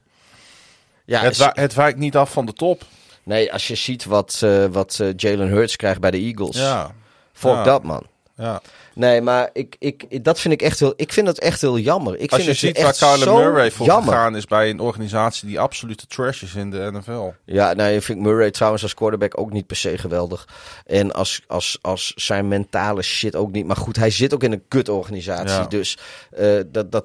ja, 1.04 1.20
het, 1.20 1.36
wa- 1.36 1.52
het 1.54 1.74
wijkt 1.74 1.98
niet 1.98 2.16
af 2.16 2.32
van 2.32 2.46
de 2.46 2.52
top. 2.52 2.82
nee, 3.22 3.52
als 3.52 3.68
je 3.68 3.74
ziet 3.74 4.04
wat, 4.04 4.40
eh, 4.44 4.64
wat 4.64 4.98
eh, 5.00 5.08
Jalen 5.16 5.48
Hurts 5.48 5.76
krijgt 5.76 6.00
bij 6.00 6.10
de 6.10 6.18
Eagles, 6.18 6.56
Ja. 6.56 6.90
fuck 7.32 7.52
Ja. 7.52 7.62
dat 7.64 7.82
man. 7.82 8.06
Ja. 8.36 8.60
Nee, 8.94 9.20
maar 9.20 9.50
ik, 9.52 9.76
ik, 9.78 10.24
dat 10.24 10.40
vind 10.40 10.54
ik 10.54 10.62
echt 10.62 10.78
heel, 10.78 10.92
ik 10.96 11.12
vind 11.12 11.26
dat 11.26 11.38
echt 11.38 11.60
heel 11.60 11.78
jammer. 11.78 12.14
Ik 12.18 12.32
Als 12.32 12.42
vind 12.42 12.42
je 12.44 12.48
het 12.50 12.58
ziet 12.58 12.76
waar 12.76 12.86
echt 12.90 12.98
Kyler 12.98 13.18
zo 13.18 13.36
Murray 13.36 13.70
voor 13.70 13.86
jammer. 13.86 14.12
gegaan 14.12 14.36
is 14.36 14.44
bij 14.44 14.70
een 14.70 14.80
organisatie 14.80 15.48
die 15.48 15.60
absolute 15.60 16.06
trash 16.06 16.42
is 16.42 16.54
in 16.54 16.70
de 16.70 16.90
NFL. 16.92 17.30
Ja, 17.44 17.72
nou, 17.72 17.90
ik 17.92 18.02
vind 18.02 18.20
Murray 18.20 18.50
trouwens 18.50 18.82
als 18.82 18.94
quarterback 18.94 19.38
ook 19.40 19.52
niet 19.52 19.66
per 19.66 19.76
se 19.76 19.98
geweldig. 19.98 20.48
En 20.86 21.12
als, 21.12 21.40
als, 21.46 21.78
als 21.82 22.12
zijn 22.16 22.48
mentale 22.48 23.02
shit 23.02 23.36
ook 23.36 23.52
niet. 23.52 23.66
Maar 23.66 23.76
goed, 23.76 23.96
hij 23.96 24.10
zit 24.10 24.34
ook 24.34 24.42
in 24.42 24.52
een 24.52 24.64
kutorganisatie. 24.68 25.48
Ja. 25.56 25.66
Dus 25.66 25.98
eh, 26.30 26.48
dat, 26.66 26.92
dat 26.92 27.04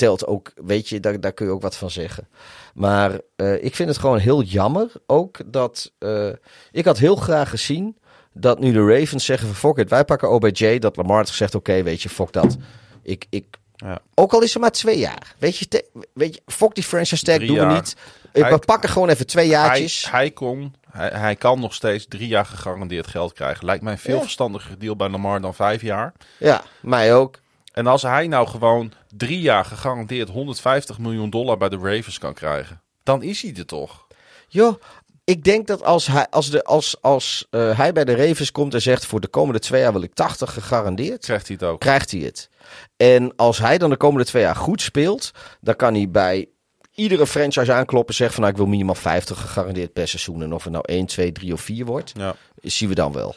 telt 0.00 0.26
ook. 0.26 0.52
Weet 0.54 0.88
je, 0.88 1.00
daar, 1.00 1.20
daar 1.20 1.32
kun 1.32 1.46
je 1.46 1.52
ook 1.52 1.62
wat 1.62 1.76
van 1.76 1.90
zeggen. 1.90 2.28
Maar 2.74 3.18
eh, 3.36 3.64
ik 3.64 3.74
vind 3.74 3.88
het 3.88 3.98
gewoon 3.98 4.18
heel 4.18 4.42
jammer 4.42 4.92
ook 5.06 5.38
dat... 5.46 5.92
eh, 5.98 6.28
ik 6.72 6.84
had 6.84 6.98
heel 6.98 7.16
graag 7.16 7.50
gezien 7.50 7.96
dat 8.32 8.58
nu 8.60 8.72
de 8.72 8.86
Ravens 8.98 9.24
zeggen 9.24 9.46
van... 9.48 9.56
Fuck 9.56 9.84
it, 9.84 9.90
wij 9.90 10.04
pakken 10.04 10.30
OBJ. 10.30 10.78
Dat 10.78 10.96
Lamar 10.96 11.16
had 11.16 11.28
gezegd, 11.30 11.54
oké, 11.54 11.82
weet 11.82 12.02
je, 12.02 12.08
fuck 12.08 12.32
dat. 12.32 12.56
Ik, 13.02 13.26
ik, 13.30 13.44
Ja. 13.76 13.98
ook 14.14 14.32
al 14.32 14.42
is 14.42 14.52
het 14.52 14.62
maar 14.62 14.70
twee 14.70 14.98
jaar. 14.98 15.34
Weet 15.38 15.56
je, 15.56 15.68
te- 15.68 15.86
weet 16.14 16.34
je 16.34 16.40
fuck 16.46 16.74
die 16.74 16.84
franchise 16.84 17.24
tag, 17.24 17.38
doen 17.38 17.58
we 17.58 17.64
niet. 17.74 17.96
Ik 18.32 18.42
Hij- 18.42 18.50
we 18.52 18.58
pakken 18.58 18.88
gewoon 18.88 19.08
even 19.08 19.26
twee 19.26 19.44
Hij, 19.50 19.54
jaartjes. 19.54 20.10
hij, 20.10 20.30
kon, 20.30 20.74
hij, 20.90 21.08
hij 21.08 21.36
kan 21.36 21.60
nog 21.60 21.74
steeds 21.74 22.06
drie 22.08 22.28
jaar 22.28 22.46
gegarandeerd 22.46 23.06
geld 23.06 23.32
krijgen. 23.32 23.64
Lijkt 23.64 23.82
mij 23.82 23.92
een 23.92 23.98
veel 23.98 24.14
Ja. 24.14 24.20
verstandiger 24.20 24.78
deal 24.78 24.96
bij 24.96 25.08
Lamar 25.08 25.40
dan 25.40 25.54
vijf 25.54 25.82
jaar. 25.82 26.12
Ja, 26.38 26.62
mij 26.82 27.14
ook. 27.14 27.38
En 27.80 27.86
als 27.86 28.02
hij 28.02 28.26
nou 28.26 28.48
gewoon 28.48 28.92
drie 29.16 29.40
jaar 29.40 29.64
gegarandeerd 29.64 30.28
150 30.28 30.98
miljoen 30.98 31.30
dollar 31.30 31.56
bij 31.56 31.68
de 31.68 31.76
Ravens 31.76 32.18
kan 32.18 32.34
krijgen, 32.34 32.80
dan 33.02 33.22
is 33.22 33.42
hij 33.42 33.54
er 33.56 33.66
toch. 33.66 34.06
Joh, 34.48 34.80
ik 35.24 35.44
denk 35.44 35.66
dat 35.66 35.82
als 35.84 36.06
hij, 36.06 36.26
als 36.30 36.50
de, 36.50 36.64
als, 36.64 36.96
als, 37.02 37.46
eh, 37.50 37.78
hij 37.78 37.92
bij 37.92 38.04
de 38.04 38.14
Ravens 38.14 38.52
komt 38.52 38.74
en 38.74 38.82
zegt... 38.82 39.06
voor 39.06 39.20
de 39.20 39.28
komende 39.28 39.58
twee 39.58 39.80
jaar 39.80 39.92
wil 39.92 40.02
ik 40.02 40.14
80 40.14 40.52
gegarandeerd... 40.52 41.24
Krijgt 41.24 41.46
hij 41.46 41.56
het 41.60 41.68
ook. 41.68 41.80
krijgt 41.80 42.10
hij 42.10 42.20
het. 42.20 42.48
En 42.96 43.32
als 43.36 43.58
hij 43.58 43.78
dan 43.78 43.90
de 43.90 43.96
komende 43.96 44.26
twee 44.26 44.42
jaar 44.42 44.56
goed 44.56 44.80
speelt... 44.82 45.30
dan 45.60 45.76
kan 45.76 45.94
hij 45.94 46.10
bij 46.10 46.48
iedere 46.94 47.26
franchise 47.26 47.72
aankloppen 47.72 48.08
en 48.10 48.14
zeggen 48.14 48.34
van... 48.34 48.42
Nou, 48.42 48.54
ik 48.54 48.60
wil 48.60 48.70
minimaal 48.70 48.94
50 48.94 49.40
gegarandeerd 49.40 49.92
per 49.92 50.08
seizoen. 50.08 50.42
En 50.42 50.52
of 50.52 50.62
het 50.64 50.72
nou 50.72 50.84
1, 50.88 51.06
2, 51.06 51.32
3 51.32 51.52
of 51.52 51.60
4 51.60 51.84
wordt, 51.84 52.12
Ja. 52.16 52.34
zien 52.62 52.88
we 52.88 52.94
dan 52.94 53.12
wel. 53.12 53.34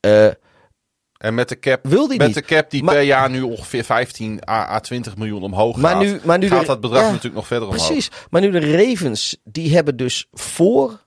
Eh, 0.00 0.28
En 1.18 1.34
met 1.34 1.48
de 1.48 1.58
cap, 1.58 1.86
Wil 1.86 2.08
die 2.08 2.18
met 2.18 2.26
niet. 2.26 2.36
de 2.36 2.42
cap 2.42 2.70
die 2.70 2.82
Maar- 2.82 2.94
per 2.94 3.02
jaar 3.02 3.30
nu 3.30 3.42
ongeveer 3.42 3.84
15 3.84 4.40
à, 4.48 4.68
à 4.74 4.78
20 4.80 5.16
miljoen 5.16 5.42
omhoog 5.42 5.76
Maar 5.76 5.92
gaat, 5.92 6.02
nu- 6.02 6.20
maar 6.24 6.38
nu 6.38 6.48
gaat 6.48 6.60
de- 6.60 6.66
dat 6.66 6.80
bedrag 6.80 7.00
ja, 7.00 7.06
natuurlijk 7.06 7.34
nog 7.34 7.46
verder 7.46 7.68
omhoog. 7.68 7.86
Precies. 7.86 8.10
Maar 8.30 8.40
nu 8.40 8.50
de 8.50 8.76
Ravens, 8.76 9.36
die 9.44 9.74
hebben 9.74 9.96
dus 9.96 10.26
voor 10.32 11.04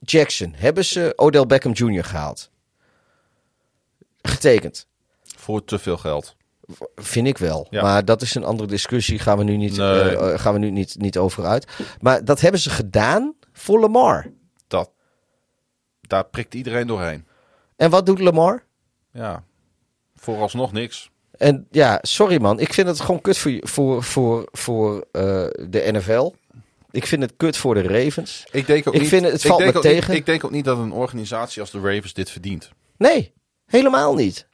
Jackson... 0.00 0.52
hebben 0.56 0.84
ze 0.84 1.12
Odell 1.16 1.46
Beckham 1.46 1.72
Jr. 1.72 2.04
gehaald. 2.04 2.50
Getekend. 4.22 4.86
Voor 5.36 5.64
te 5.64 5.78
veel 5.78 5.96
geld. 5.96 6.36
Vind 6.96 7.26
ik 7.26 7.38
wel. 7.38 7.66
Ja. 7.70 7.82
Maar 7.82 8.04
dat 8.04 8.22
is 8.22 8.34
een 8.34 8.44
andere 8.44 8.68
discussie. 8.68 9.18
Gaan 9.18 9.38
we 9.38 9.44
nu, 9.44 9.56
niet, 9.56 9.76
Nee. 9.76 10.00
eh, 10.16 10.32
eh, 10.32 10.38
gaan 10.40 10.52
we 10.52 10.58
nu 10.58 10.70
niet, 10.70 10.94
niet 10.98 11.18
over 11.18 11.44
uit. 11.44 11.66
Maar 12.00 12.24
dat 12.24 12.40
hebben 12.40 12.60
ze 12.60 12.70
gedaan 12.70 13.34
voor 13.52 13.80
Lamar. 13.80 14.30
Dat, 14.66 14.90
daar 16.00 16.24
prikt 16.24 16.54
iedereen 16.54 16.86
doorheen. 16.86 17.26
En 17.76 17.90
wat 17.90 18.06
doet 18.06 18.18
Lamar? 18.18 18.64
Ja, 19.16 19.44
vooralsnog 20.14 20.72
niks. 20.72 21.10
En 21.36 21.66
ja, 21.70 21.98
sorry 22.02 22.40
man. 22.40 22.60
Ik 22.60 22.72
vind 22.74 22.88
het 22.88 23.00
gewoon 23.00 23.20
kut 23.20 23.38
voor, 23.38 23.58
voor, 23.62 24.02
voor, 24.02 24.48
voor 24.52 25.06
eh, 25.12 25.22
de 25.68 25.88
NFL. 25.92 26.32
Ik 26.90 27.06
vind 27.06 27.22
het 27.22 27.32
kut 27.36 27.56
voor 27.56 27.74
de 27.74 27.82
Ravens. 27.82 28.46
Ik 28.50 28.66
denk 28.66 28.88
ook 28.88 28.94
Ik 28.94 29.00
niet, 29.00 29.08
vind 29.08 29.22
het- 29.22 29.32
het 29.32 29.42
valt 29.46 29.60
me 29.64 29.74
ook 29.74 29.82
tegen. 29.82 30.14
ik 30.14 30.26
denk 30.26 30.44
ook 30.44 30.50
niet 30.50 30.64
dat 30.64 30.78
een 30.78 30.92
organisatie 30.92 31.60
als 31.60 31.70
de 31.70 31.80
Ravens 31.80 32.12
dit 32.12 32.30
verdient. 32.30 32.70
Nee, 32.96 33.32
helemaal 33.66 34.14
niet. 34.14 34.46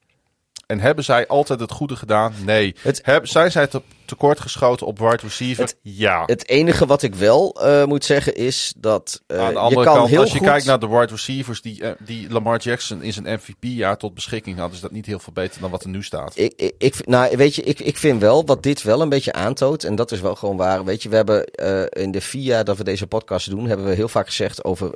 En 0.66 0.80
hebben 0.80 1.04
zij 1.04 1.26
altijd 1.26 1.60
het 1.60 1.70
goede 1.70 1.96
gedaan? 1.96 2.32
Nee. 2.44 2.74
Het- 2.80 3.00
Heb, 3.04 3.26
zijn 3.26 3.50
zij 3.50 3.66
te, 3.66 3.82
tekort 4.12 4.40
geschoten 4.40 4.86
op 4.86 4.98
wide 4.98 5.18
receiver? 5.22 5.64
Het- 5.64 5.76
ja. 5.82 6.22
Het 6.26 6.48
enige 6.48 6.86
wat 6.86 7.02
ik 7.02 7.14
wel 7.14 7.60
eh, 7.60 7.84
moet 7.84 8.04
zeggen 8.04 8.34
is 8.34 8.72
dat 8.76 9.22
eh, 9.26 9.38
Aan 9.38 9.46
de 9.46 9.52
je 9.52 9.58
andere 9.58 9.84
kan 9.84 9.94
kant, 9.94 10.08
heel 10.08 10.20
als 10.20 10.32
je 10.32 10.38
goed... 10.38 10.46
kijkt 10.46 10.66
naar 10.66 10.78
de 10.78 10.88
wide 10.88 11.06
receivers 11.06 11.62
die, 11.62 11.82
eh, 11.82 11.90
die 11.98 12.30
Lamar 12.30 12.58
Jackson 12.60 13.02
in 13.02 13.12
zijn 13.12 13.26
MVP-jaar 13.40 13.96
tot 13.96 14.14
beschikking 14.14 14.58
had, 14.58 14.72
is 14.72 14.80
dat 14.80 14.90
niet 14.90 15.06
heel 15.06 15.18
veel 15.18 15.32
beter 15.32 15.60
dan 15.60 15.70
wat 15.70 15.82
er 15.82 15.88
nu 15.88 16.02
staat. 16.02 16.32
Ik, 16.38 16.52
ik, 16.56 16.74
ik, 16.78 17.06
nou, 17.06 17.36
weet 17.36 17.54
je, 17.54 17.62
ik, 17.62 17.80
ik 17.80 17.96
vind 17.96 18.20
wel 18.20 18.44
wat 18.44 18.62
dit 18.62 18.82
wel 18.82 19.00
een 19.00 19.08
beetje 19.08 19.32
aantoont, 19.32 19.84
en 19.84 19.94
dat 19.94 20.12
is 20.12 20.20
wel 20.20 20.34
gewoon 20.34 20.56
waar. 20.56 20.84
Weet 20.84 21.02
je, 21.02 21.08
we 21.08 21.16
hebben 21.16 21.44
in 21.90 22.10
de 22.10 22.20
vier 22.20 22.42
jaar 22.42 22.64
dat 22.64 22.76
we 22.76 22.84
deze 22.84 23.06
podcast 23.06 23.50
doen, 23.50 23.66
hebben 23.66 23.86
we 23.86 23.94
heel 23.94 24.08
vaak 24.08 24.26
gezegd 24.26 24.64
over 24.64 24.90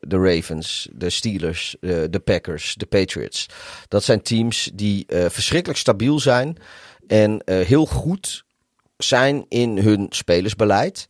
de 0.00 0.16
Ravens, 0.16 0.88
de 0.92 1.10
Steelers, 1.10 1.76
de 1.80 2.20
Packers, 2.24 2.74
de 2.74 2.86
Patriots. 2.86 3.46
Dat 3.88 4.04
zijn 4.04 4.22
teams 4.22 4.70
die 4.74 5.04
verschrikkelijk 5.08 5.78
stabiel 5.78 6.18
zijn 6.18 6.56
en 7.06 7.42
heel 7.46 7.86
goed 7.86 8.44
zijn 9.02 9.44
in 9.48 9.78
hun 9.78 10.06
spelersbeleid. 10.10 11.08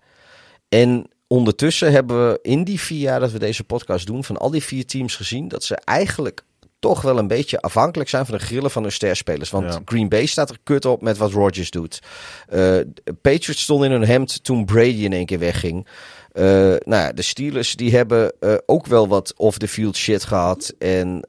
En 0.68 1.10
ondertussen 1.26 1.92
hebben 1.92 2.28
we 2.28 2.38
in 2.42 2.64
die 2.64 2.80
vier 2.80 3.00
jaar 3.00 3.20
dat 3.20 3.32
we 3.32 3.38
deze 3.38 3.64
podcast 3.64 4.06
doen, 4.06 4.24
van 4.24 4.36
al 4.36 4.50
die 4.50 4.62
vier 4.62 4.86
teams 4.86 5.16
gezien 5.16 5.48
dat 5.48 5.64
ze 5.64 5.74
eigenlijk 5.74 6.42
toch 6.78 7.02
wel 7.02 7.18
een 7.18 7.28
beetje 7.28 7.60
afhankelijk 7.60 8.10
zijn 8.10 8.26
van 8.26 8.38
de 8.38 8.44
grillen 8.44 8.70
van 8.70 8.82
hun 8.82 8.92
sterspelers. 8.92 9.50
Want 9.50 9.72
Ja. 9.72 9.80
Green 9.84 10.08
Bay 10.08 10.26
staat 10.26 10.50
er 10.50 10.58
kut 10.62 10.84
op 10.84 11.02
met 11.02 11.16
wat 11.16 11.32
Rodgers 11.32 11.70
doet. 11.70 12.00
De 12.48 13.16
Patriots 13.20 13.62
stonden 13.62 13.90
in 13.90 13.98
hun 13.98 14.08
hemd 14.08 14.44
toen 14.44 14.64
Brady 14.64 15.04
in 15.04 15.12
één 15.12 15.26
keer 15.26 15.38
wegging. 15.38 15.86
Eh, 16.32 16.44
nou 16.44 16.80
ja, 16.86 17.12
de 17.12 17.22
Steelers 17.22 17.76
die 17.76 17.96
hebben 17.96 18.32
eh, 18.40 18.54
ook 18.66 18.86
wel 18.86 19.08
wat 19.08 19.34
off-the-field 19.36 19.96
shit 19.96 20.24
gehad. 20.24 20.74
En 20.78 21.28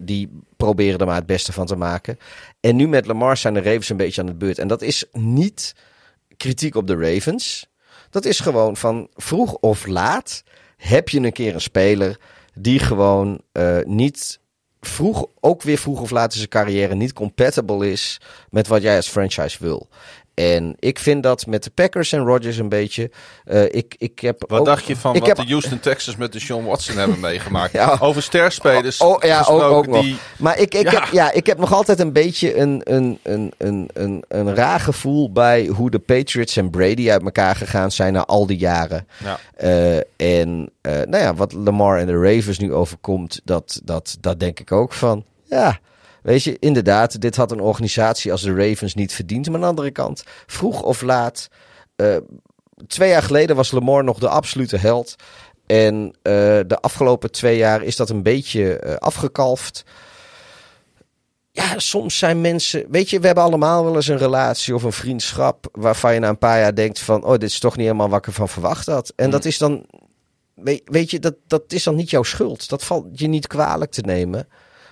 die 0.00 0.28
proberen 0.56 0.98
er 0.98 1.06
maar 1.06 1.14
het 1.14 1.26
beste 1.26 1.52
van 1.52 1.66
te 1.66 1.76
maken. 1.76 2.18
En 2.60 2.76
nu 2.76 2.88
met 2.88 3.06
Lamar 3.06 3.36
zijn 3.36 3.54
de 3.54 3.62
Ravens 3.62 3.88
een 3.88 3.96
beetje 3.96 4.20
aan 4.20 4.26
het 4.26 4.38
beurt. 4.38 4.58
En 4.58 4.68
dat 4.68 4.82
is 4.82 5.04
niet 5.12 5.74
kritiek 6.40 6.74
op 6.74 6.86
de 6.86 6.96
Ravens. 6.96 7.66
Dat 8.10 8.24
is 8.24 8.40
gewoon 8.40 8.76
van 8.76 9.08
vroeg 9.14 9.54
of 9.54 9.86
laat 9.86 10.42
heb 10.76 11.08
je 11.08 11.20
een 11.20 11.32
keer 11.32 11.54
een 11.54 11.60
speler 11.60 12.18
die 12.54 12.78
gewoon 12.78 13.40
eh, 13.52 13.78
niet 13.84 14.40
vroeg, 14.80 15.26
ook 15.40 15.62
weer 15.62 15.78
vroeg 15.78 16.00
of 16.00 16.10
laat 16.10 16.32
in 16.32 16.38
zijn 16.38 16.48
carrière 16.48 16.94
niet 16.94 17.12
compatible 17.12 17.90
is 17.90 18.20
met 18.50 18.66
wat 18.66 18.82
jij 18.82 18.96
als 18.96 19.08
franchise 19.08 19.56
wil. 19.60 19.88
En 20.40 20.74
ik 20.78 20.98
vind 20.98 21.22
dat 21.22 21.46
met 21.46 21.64
de 21.64 21.70
Packers 21.70 22.12
en 22.12 22.24
Rodgers 22.24 22.56
een 22.56 22.68
beetje. 22.68 23.10
eh, 23.44 23.62
ik, 23.64 23.94
ik 23.98 24.18
heb 24.20 24.44
Wat 24.48 24.60
ook- 24.60 24.66
dacht 24.66 24.84
je 24.84 24.96
van 24.96 25.12
wat 25.18 25.26
heb- 25.26 25.36
de 25.36 25.44
Houston 25.46 25.80
Texans 25.80 26.16
met 26.16 26.32
de 26.32 26.40
Sean 26.40 26.64
Watson 26.64 26.96
hebben 26.96 27.20
meegemaakt? 27.30 27.72
Ja. 27.72 27.96
Over 28.00 28.22
sterspelers 28.22 28.98
Oh, 29.00 29.22
ja, 29.22 29.44
ook, 29.48 29.62
ook 29.62 29.92
die... 30.02 30.16
Maar 30.38 30.58
ik, 30.58 30.74
ik, 30.74 30.90
Ja. 30.90 31.00
Heb, 31.00 31.08
ja, 31.12 31.32
ik 31.32 31.46
heb 31.46 31.58
nog 31.58 31.72
altijd 31.72 32.00
een 32.00 32.12
beetje 32.12 32.56
een, 32.58 32.80
een, 32.84 33.18
een, 33.22 33.52
een, 33.58 33.88
een, 33.92 34.24
een 34.28 34.54
raar 34.54 34.80
gevoel 34.80 35.32
bij 35.32 35.66
hoe 35.66 35.90
de 35.90 35.98
Patriots 35.98 36.56
en 36.56 36.70
Brady 36.70 37.10
uit 37.10 37.22
elkaar 37.22 37.56
gegaan 37.56 37.90
zijn 37.90 38.12
na 38.12 38.24
al 38.24 38.46
die 38.46 38.58
jaren. 38.58 39.06
Ja. 39.24 39.38
Eh, 39.56 39.96
en 40.42 40.70
eh, 40.80 40.92
nou 40.92 41.16
ja, 41.22 41.34
wat 41.34 41.52
Lamar 41.52 41.98
en 41.98 42.06
de 42.06 42.18
Ravens 42.34 42.58
nu 42.58 42.72
overkomt, 42.74 43.40
dat, 43.44 43.80
dat, 43.84 44.16
dat 44.20 44.40
denk 44.40 44.60
ik 44.60 44.72
ook 44.72 44.92
van. 44.92 45.24
Ja, 45.44 45.78
weet 46.22 46.42
je, 46.42 46.56
inderdaad, 46.58 47.20
dit 47.20 47.36
had 47.36 47.50
een 47.52 47.60
organisatie 47.60 48.32
als 48.32 48.42
de 48.42 48.54
Ravens 48.54 48.94
niet 48.94 49.12
verdiend. 49.14 49.46
Maar 49.46 49.54
aan 49.54 49.60
de 49.60 49.66
andere 49.66 49.90
kant, 49.90 50.22
vroeg 50.46 50.82
of 50.82 51.02
laat. 51.02 51.48
eh, 51.96 52.16
twee 52.86 53.08
jaar 53.08 53.22
geleden 53.22 53.56
was 53.56 53.70
Lamar 53.70 54.04
nog 54.04 54.18
de 54.18 54.28
absolute 54.28 54.76
held. 54.76 55.14
En 55.66 56.14
eh, 56.22 56.32
de 56.66 56.78
afgelopen 56.80 57.30
twee 57.30 57.56
jaar 57.56 57.82
is 57.82 57.96
dat 57.96 58.10
een 58.10 58.22
beetje 58.22 58.76
eh, 58.78 58.94
afgekalfd. 58.94 59.84
Ja, 61.52 61.78
soms 61.78 62.18
zijn 62.18 62.40
mensen. 62.40 62.84
Weet 62.90 63.10
je, 63.10 63.20
we 63.20 63.26
hebben 63.26 63.44
allemaal 63.44 63.84
wel 63.84 63.94
eens 63.96 64.06
een 64.08 64.18
relatie 64.18 64.74
of 64.74 64.82
een 64.82 64.92
vriendschap. 64.92 65.68
waarvan 65.72 66.14
je 66.14 66.20
na 66.20 66.28
een 66.28 66.38
paar 66.38 66.58
jaar 66.60 66.74
denkt: 66.74 66.98
van, 66.98 67.24
Oh, 67.24 67.30
dit 67.30 67.42
is 67.42 67.58
toch 67.58 67.76
niet 67.76 67.86
helemaal 67.86 68.08
wat 68.08 68.18
ik 68.18 68.26
ervan 68.26 68.48
verwacht 68.48 68.86
had. 68.86 69.12
En 69.16 69.24
Mm. 69.24 69.30
dat 69.30 69.44
is 69.44 69.58
dan. 69.58 69.86
Weet, 70.54 70.82
weet 70.84 71.10
je, 71.10 71.18
dat, 71.18 71.34
dat 71.46 71.62
is 71.68 71.82
dan 71.82 71.94
niet 71.96 72.10
jouw 72.10 72.22
schuld. 72.22 72.68
Dat 72.68 72.84
valt 72.84 73.06
je 73.12 73.26
niet 73.26 73.46
kwalijk 73.46 73.90
te 73.90 74.00
nemen. 74.00 74.48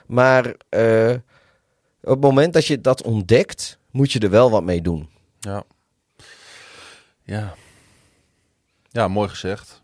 Maar 0.09 0.55
eh, 0.69 1.15
op 2.01 2.11
het 2.11 2.21
moment 2.21 2.53
dat 2.53 2.67
je 2.67 2.81
dat 2.81 3.03
ontdekt, 3.03 3.79
moet 3.91 4.13
je 4.13 4.19
er 4.19 4.31
wel 4.31 4.51
wat 4.51 4.63
mee 4.63 4.83
doen. 4.83 5.09
Ja. 5.41 5.65
Ja. 7.23 7.55
Ja, 8.91 9.09
mooi 9.09 9.29
gezegd. 9.29 9.78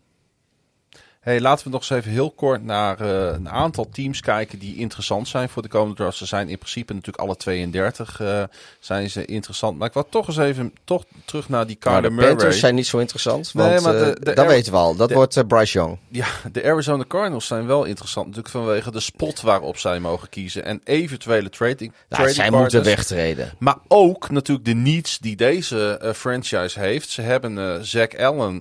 Hey, 1.25 1.41
laten 1.41 1.65
we 1.65 1.71
nog 1.71 1.79
eens 1.79 1.89
even 1.89 2.11
heel 2.11 2.31
kort 2.31 2.63
naar 2.63 2.99
eh, 2.99 3.33
een 3.33 3.49
aantal 3.49 3.89
teams 3.89 4.19
kijken 4.21 4.59
die 4.59 4.75
interessant 4.77 5.27
zijn 5.27 5.49
voor 5.49 5.61
de 5.61 5.67
komende 5.67 5.95
draft. 5.95 6.17
Ze 6.17 6.25
zijn 6.25 6.49
in 6.49 6.57
principe 6.57 6.93
natuurlijk 6.93 7.23
alle 7.23 7.35
32 7.35 8.19
eh, 8.21 8.43
zijn 8.79 9.09
ze 9.09 9.25
interessant. 9.25 9.77
Maar 9.77 9.87
ik 9.87 9.93
wil 9.93 10.09
toch 10.09 10.27
eens 10.27 10.37
even 10.37 10.73
toch 10.83 11.03
terug 11.25 11.49
naar 11.49 11.67
die 11.67 11.77
Maar 11.83 11.93
Kyler 11.93 12.09
de 12.09 12.15
Murray. 12.15 12.29
Panthers 12.35 12.59
zijn 12.59 12.75
niet 12.75 12.87
zo 12.87 12.97
interessant. 12.97 13.53
Nee, 13.53 13.69
Want 13.69 13.83
maar 13.83 13.93
de- 13.93 13.99
eh, 14.13 14.23
de 14.23 14.33
dat 14.33 14.45
weten 14.47 14.71
we 14.71 14.77
al. 14.77 14.95
Dat 14.95 15.07
de- 15.09 15.15
wordt 15.15 15.47
Bryce 15.47 15.77
Young. 15.77 15.97
Ja, 16.09 16.27
de 16.51 16.63
Arizona 16.63 17.03
Cardinals 17.07 17.47
zijn 17.47 17.65
wel 17.65 17.83
interessant 17.83 18.25
natuurlijk 18.27 18.53
vanwege 18.55 18.91
de 18.91 18.99
spot 18.99 19.41
waarop 19.41 19.77
zij 19.77 19.99
mogen 19.99 20.29
kiezen. 20.29 20.65
En 20.65 20.81
eventuele 20.83 21.49
trading, 21.49 21.91
Ja, 22.09 22.15
trading 22.15 22.35
zij 22.35 22.49
partners. 22.49 22.73
moeten 22.73 22.95
wegtreden. 22.95 23.51
Maar 23.59 23.77
ook 23.87 24.29
natuurlijk 24.29 24.65
de 24.67 24.73
needs 24.73 25.17
die 25.19 25.35
deze 25.35 26.11
franchise 26.15 26.79
heeft. 26.79 27.09
Ze 27.09 27.21
hebben 27.21 27.85
Zach 27.85 28.15
Allen, 28.17 28.59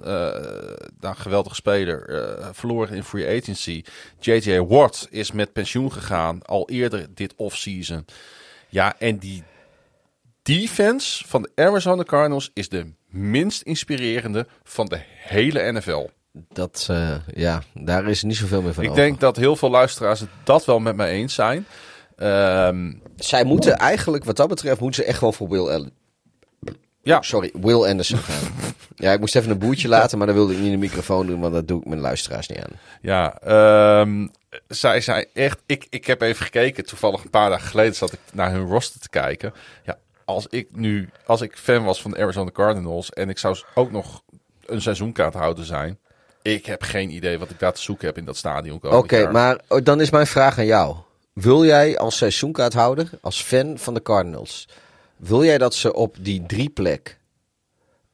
nou, 1.01 1.17
geweldige 1.17 1.55
speler, 1.55 2.53
verloren 2.55 2.97
in 2.97 3.05
free 3.05 3.41
agency. 3.41 3.83
J.J. 4.21 4.59
Watt 4.59 5.07
is 5.11 5.33
met 5.33 5.53
pensioen 5.53 5.93
gegaan 5.93 6.43
al 6.43 6.69
eerder 6.69 7.07
dit 7.15 7.33
offseason. 7.37 8.05
Ja, 8.69 8.95
en 8.99 9.19
die 9.19 9.43
defense 10.43 11.25
van 11.27 11.43
de 11.43 11.51
Arizona 11.63 12.03
Cardinals 12.03 12.51
is 12.55 12.69
de 12.69 12.93
minst 13.09 13.63
inspirerende 13.63 14.47
van 14.65 14.87
de 14.87 14.99
hele 15.17 15.73
NFL. 15.73 16.07
Dat, 16.33 16.87
eh, 16.91 17.17
ja, 17.35 17.63
daar 17.75 18.09
is 18.09 18.23
niet 18.23 18.37
zoveel 18.37 18.63
meer 18.63 18.75
van 18.75 18.83
Ik 18.85 18.91
over. 18.91 19.03
denk 19.03 19.21
dat 19.21 19.37
heel 19.37 19.57
veel 19.57 19.71
luisteraars 19.71 20.21
het 20.21 20.29
dat 20.45 20.65
wel 20.65 20.79
met 20.79 20.97
mij 20.97 21.11
eens 21.11 21.35
zijn. 21.35 21.67
Ehm, 22.17 22.93
Zij 23.17 23.45
moeten 23.45 23.77
eigenlijk, 23.77 24.25
wat 24.25 24.37
dat 24.37 24.49
betreft, 24.49 24.81
moeten 24.81 25.03
ze 25.03 25.09
echt 25.09 25.19
gewoon 25.19 25.35
voor 25.35 25.49
Will 25.49 25.91
Ja, 27.05 27.23
Sorry, 27.23 27.51
Will 27.61 27.85
Anderson 27.85 28.19
gaan. 28.19 28.53
ja, 28.97 29.13
ik 29.13 29.21
moest 29.21 29.37
even 29.37 29.51
een 29.51 29.59
boertje 29.59 29.89
laten, 29.89 30.19
maar 30.19 30.27
dat 30.27 30.37
wilde 30.37 30.53
ik 30.53 30.59
niet 30.59 30.67
in 30.67 30.73
de 30.73 30.87
microfoon 30.87 31.27
doen, 31.27 31.41
want 31.41 31.55
dat 31.55 31.69
doe 31.69 31.81
ik 31.81 31.87
mijn 31.87 32.01
luisteraars 32.01 32.49
niet 32.49 32.59
aan. 32.59 32.79
ja 33.01 33.39
ehm, 33.39 34.27
zij 34.69 35.01
zijn 35.01 35.27
echt... 35.33 35.63
Ik, 35.67 35.87
ik 35.91 36.07
heb 36.07 36.21
even 36.21 36.45
gekeken, 36.45 36.87
toevallig 36.87 37.25
een 37.25 37.31
paar 37.31 37.51
dagen 37.51 37.69
geleden 37.69 37.95
zat 37.95 38.13
ik 38.13 38.19
naar 38.33 38.51
hun 38.51 38.67
roster 38.67 39.01
te 39.01 39.09
kijken. 39.09 39.53
Ja, 39.85 39.99
als 40.25 40.47
ik 40.47 40.69
nu, 40.73 41.09
als 41.27 41.41
ik 41.41 41.57
fan 41.57 41.85
was 41.85 42.03
van 42.03 42.11
de 42.11 42.19
Arizona 42.19 42.51
Cardinals 42.51 43.11
en 43.11 43.29
ik 43.29 43.39
zou 43.39 43.59
ook 43.75 43.91
nog 43.91 44.23
een 44.67 44.83
seizoenkaarthouder 44.83 45.65
zijn. 45.65 45.99
Ik 46.43 46.67
heb 46.67 46.83
geen 46.83 47.11
idee 47.11 47.39
wat 47.39 47.51
ik 47.51 47.59
daar 47.59 47.73
te 47.73 47.83
zoeken 47.83 48.07
heb 48.07 48.19
in 48.19 48.25
dat 48.25 48.37
stadion. 48.37 48.83
Oké, 48.83 49.31
maar 49.31 49.61
oh, 49.69 49.85
dan 49.85 50.01
is 50.01 50.11
mijn 50.11 50.27
vraag 50.27 50.59
aan 50.59 50.67
jou. 50.67 50.97
Wil 51.33 51.65
jij 51.65 51.99
als 51.99 52.17
seizoenkaarthouder, 52.17 53.11
als 53.21 53.43
fan 53.43 53.79
van 53.79 53.95
de 53.95 54.03
Cardinals, 54.03 54.69
wil 55.29 55.45
jij 55.45 55.59
dat 55.59 55.75
ze 55.75 55.93
op 55.95 56.17
die 56.21 56.47
drie 56.47 56.71
plek 56.71 57.19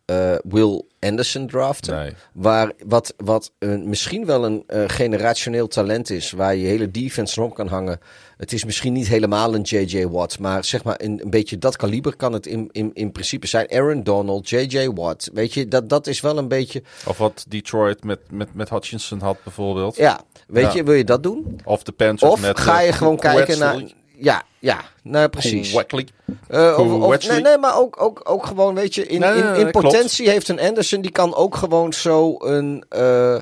eh, 0.04 0.34
Will 0.42 0.82
Anderson 1.00 1.46
draften? 1.46 1.94
Nee. 1.96 2.12
Waar, 2.32 2.72
wat 2.86 3.14
wat 3.16 3.52
een, 3.58 3.88
misschien 3.88 4.26
wel 4.26 4.44
een 4.44 4.64
eh, 4.66 4.82
generationeel 4.86 5.68
talent 5.68 6.10
is, 6.10 6.30
waar 6.30 6.56
je 6.56 6.66
hele 6.66 6.90
defense 6.90 7.40
rond 7.40 7.54
kan 7.54 7.66
hangen. 7.66 8.00
Het 8.36 8.52
is 8.52 8.64
misschien 8.64 8.92
niet 8.92 9.08
helemaal 9.08 9.54
een 9.54 9.62
J.J. 9.62 10.06
Watt, 10.06 10.38
maar 10.38 10.64
zeg 10.64 10.84
maar 10.84 11.00
een, 11.00 11.20
een 11.22 11.30
beetje 11.30 11.58
dat 11.58 11.76
kaliber 11.76 12.16
kan 12.16 12.32
het 12.32 12.46
in, 12.46 12.68
in, 12.72 12.90
in 12.94 13.12
principe 13.12 13.46
zijn. 13.46 13.70
Aaron 13.70 14.02
Donald, 14.02 14.48
J.J. 14.48 14.88
Watt, 14.88 15.30
weet 15.32 15.54
je, 15.54 15.68
dat, 15.68 15.88
dat 15.88 16.06
is 16.06 16.20
wel 16.20 16.38
een 16.38 16.48
beetje... 16.48 16.82
Of 17.06 17.18
wat 17.18 17.44
Detroit 17.48 18.04
met, 18.04 18.20
met, 18.30 18.54
met 18.54 18.68
Hutchinson 18.70 19.20
had 19.20 19.36
bijvoorbeeld. 19.44 19.96
Ja, 19.96 20.20
weet 20.46 20.64
Ja. 20.64 20.72
je, 20.74 20.84
wil 20.84 20.94
je 20.94 21.04
dat 21.04 21.22
doen? 21.22 21.60
Of 21.64 21.82
de 21.82 21.92
Panthers 21.92 22.32
Of 22.32 22.40
met... 22.40 22.58
ga 22.60 22.80
eh, 22.80 22.86
je 22.86 22.92
gewoon 22.92 23.16
kijken 23.18 23.58
naar... 23.58 23.82
Ja, 24.22 24.42
ja, 24.58 24.80
nou 25.02 25.28
precies. 25.28 25.72
Wesley. 25.72 26.06
Eh, 26.48 26.78
of- 27.02 27.28
nee, 27.28 27.40
nee, 27.40 27.58
maar 27.58 27.78
ook, 27.78 28.02
ook, 28.02 28.20
ook 28.24 28.46
gewoon, 28.46 28.74
weet 28.74 28.94
je, 28.94 29.06
in, 29.06 29.20
Nee, 29.20 29.32
in, 29.36 29.52
klopt. 29.54 29.70
potentie 29.70 30.28
heeft 30.30 30.48
een 30.48 30.60
Anderson, 30.60 31.00
die 31.00 31.10
kan 31.10 31.34
ook 31.34 31.56
gewoon 31.56 31.92
zo 31.92 32.36
een... 32.38 32.84
eh, 32.88 33.34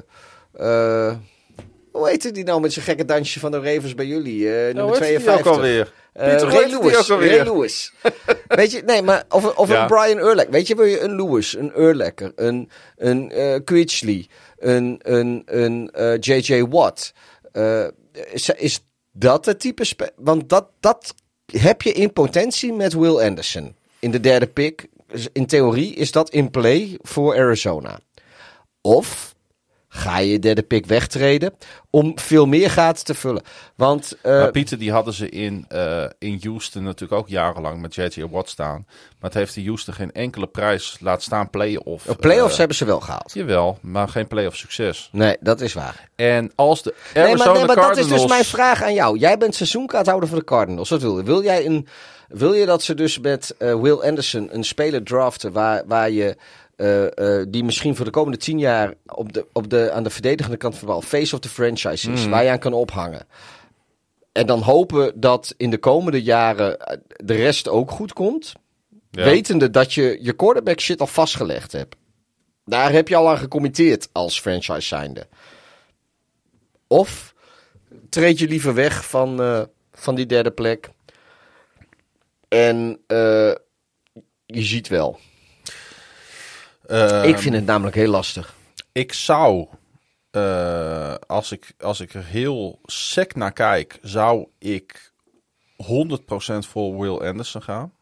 eh, 0.53 1.15
hoe 1.93 2.09
heette 2.09 2.31
die 2.31 2.45
nou 2.45 2.61
met 2.61 2.73
zijn 2.73 2.85
gekke 2.85 3.05
dansje 3.05 3.41
van 3.41 3.51
de 3.51 3.61
Ravens 3.61 3.95
bij 3.95 4.07
jullie? 4.07 4.45
Nummer 4.45 4.75
Nou, 4.75 4.91
die 4.91 4.99
52. 5.01 5.47
ook 5.47 5.55
alweer? 5.55 5.93
Hoe 6.13 6.25
Ray 6.25 6.71
Lewis. 6.71 7.09
Ray 7.09 7.43
Lewis. 7.43 7.93
weet 8.49 8.71
je, 8.73 8.83
nee, 8.87 9.03
maar 9.03 9.25
of, 9.29 9.57
of 9.57 9.69
Ja. 9.69 9.81
een 9.81 9.87
Brian 9.87 10.19
Urlacher. 10.19 10.51
Weet 10.51 10.67
je, 10.67 10.75
wil 10.75 10.85
je 10.85 11.01
een 11.01 11.17
Lewis, 11.17 11.57
een 11.57 11.73
Urlacher, 11.77 12.33
een, 12.37 12.71
een 12.97 13.31
eh 13.31 13.55
Quitchley, 13.65 14.27
een, 14.59 15.01
een, 15.03 15.43
een 15.47 15.91
J.J. 16.21 16.63
Watt. 16.69 17.13
Eh, 17.53 17.85
is, 18.33 18.49
is 18.49 18.85
dat 19.19 19.47
het 19.47 19.61
type... 19.61 20.13
Want 20.17 20.49
dat, 20.49 20.69
dat 20.81 21.15
heb 21.47 21.83
je 21.83 21.93
in 21.93 22.13
potentie 22.13 22.73
met 22.73 22.93
Will 22.93 23.19
Anderson. 23.19 23.77
In 23.99 24.11
de 24.11 24.21
derde 24.21 24.47
pick. 24.47 24.89
In 25.33 25.47
theorie 25.47 25.95
is 25.95 26.13
dat 26.13 26.31
in 26.31 26.51
play 26.51 26.99
voor 27.03 27.37
Arizona. 27.37 28.01
Of 28.81 29.35
ga 29.99 30.19
je 30.19 30.39
derde 30.39 30.63
pick 30.63 30.87
wegtreden 30.87 31.55
om 31.91 32.19
veel 32.19 32.47
meer 32.47 32.71
gaten 32.71 33.05
te 33.05 33.15
vullen. 33.15 33.43
Want 33.75 34.17
eh, 34.23 34.33
Maar 34.33 34.51
Pieter, 34.51 34.79
die 34.79 34.93
hadden 34.93 35.15
ze 35.15 35.29
in, 35.29 35.65
eh, 35.69 36.05
in 36.19 36.39
Houston 36.43 36.83
natuurlijk 36.83 37.21
ook 37.21 37.29
jarenlang 37.29 37.81
met 37.81 37.95
J.J. 37.95 38.25
Watt 38.31 38.49
staan. 38.49 38.85
Maar 38.87 39.31
het 39.31 39.35
heeft 39.35 39.55
de 39.55 39.65
Houston 39.65 39.95
geen 39.95 40.13
enkele 40.13 40.47
prijs 40.47 40.97
laat 41.01 41.23
staan 41.23 41.51
play-off. 41.51 42.09
Op 42.09 42.17
playoffs 42.17 42.53
Eh, 42.53 42.59
hebben 42.59 42.77
ze 42.77 42.85
wel 42.85 43.01
gehaald. 43.01 43.33
Jawel, 43.35 43.79
maar 43.81 44.09
geen 44.09 44.27
play-off 44.27 44.57
succes. 44.57 45.09
Nee, 45.13 45.37
dat 45.41 45.61
is 45.61 45.73
waar. 45.73 46.09
En 46.17 46.53
als 46.55 46.83
de 46.83 46.95
Nee, 47.15 47.25
Arizona 47.25 47.45
maar, 47.51 47.57
nee, 47.59 47.67
maar 47.67 47.89
dat 47.89 47.97
is 47.97 48.09
dus 48.09 48.27
mijn 48.27 48.45
vraag 48.45 48.83
aan 48.83 48.95
jou. 48.95 49.19
Jij 49.19 49.39
bent 49.39 49.55
seizoenkaarthouder 49.55 50.29
voor 50.29 50.39
de 50.39 50.45
Cardinals. 50.45 50.89
Wat 50.89 51.03
wil 51.03 51.17
je? 51.17 51.25
Wil, 51.25 51.43
jij 51.43 51.67
een, 51.67 51.87
wil 52.29 52.53
je 52.55 52.67
dat 52.67 52.83
ze 52.83 52.95
dus 52.95 53.19
met 53.19 53.55
Will 53.59 54.01
Anderson 54.01 54.49
een 54.53 54.65
speler 54.65 55.03
draften 55.03 55.53
waar, 55.53 55.83
waar 55.87 56.11
je... 56.11 56.37
eh, 56.79 57.39
eh, 57.39 57.47
die 57.49 57.65
misschien 57.65 57.97
voor 57.97 58.05
de 58.05 58.11
komende 58.11 58.39
tien 58.39 58.59
jaar 58.59 58.95
op 59.07 59.33
de, 59.33 59.47
op 59.53 59.71
de, 59.71 59.93
aan 59.93 60.03
de 60.03 60.11
verdedigende 60.11 60.57
kant 60.57 60.75
van 60.75 60.87
de 60.87 60.93
bal 60.93 61.03
face 61.03 61.35
of 61.35 61.41
the 61.41 61.49
franchise 61.49 62.13
is, 62.13 62.27
waar 62.27 62.45
je 62.45 62.51
aan 62.51 62.59
kan 62.59 62.73
ophangen. 62.73 63.27
En 64.33 64.47
dan 64.47 64.61
hopen 64.61 65.21
dat 65.21 65.55
in 65.57 65.71
de 65.71 65.79
komende 65.79 66.23
jaren 66.23 66.81
eh, 66.81 66.97
de 67.17 67.35
rest 67.35 67.69
ook 67.69 67.91
goed 67.91 68.13
komt. 68.13 68.53
Ja. 69.11 69.25
Wetende 69.25 69.71
dat 69.71 69.93
je 69.93 70.19
je 70.21 70.33
quarterback 70.33 70.81
shit 70.81 71.01
al 71.01 71.07
vastgelegd 71.07 71.73
hebt. 71.73 71.97
Daar 72.65 72.93
heb 72.93 73.09
je 73.09 73.17
al 73.17 73.29
aan 73.29 73.39
gecommitteerd 73.39 74.09
als 74.13 74.41
franchise 74.41 74.81
zijnde. 74.81 75.27
Of 76.87 77.35
treed 78.09 78.39
je 78.39 78.49
liever 78.49 78.75
weg 78.75 79.09
van, 79.09 79.67
van 79.93 80.15
die 80.15 80.27
derde 80.27 80.51
plek. 80.51 80.91
En 82.49 83.01
je 84.47 84.63
ziet 84.63 84.89
wel. 84.89 85.19
Ik 87.25 87.39
vind 87.39 87.55
het 87.55 87.67
namelijk 87.67 87.97
heel 87.97 88.11
lastig. 88.11 88.55
Ik 88.93 89.13
zou, 89.13 89.69
eh, 90.31 91.15
als, 91.15 91.53
ik, 91.53 91.75
als 91.79 92.01
ik 92.01 92.15
er 92.15 92.25
heel 92.25 92.79
sec 92.85 93.35
naar 93.35 93.53
kijk, 93.53 93.99
zou 94.03 94.47
ik 94.59 95.13
100% 95.77 96.67
voor 96.67 96.99
Will 97.01 97.29
Anderson 97.29 97.63
gaan. 97.63 97.93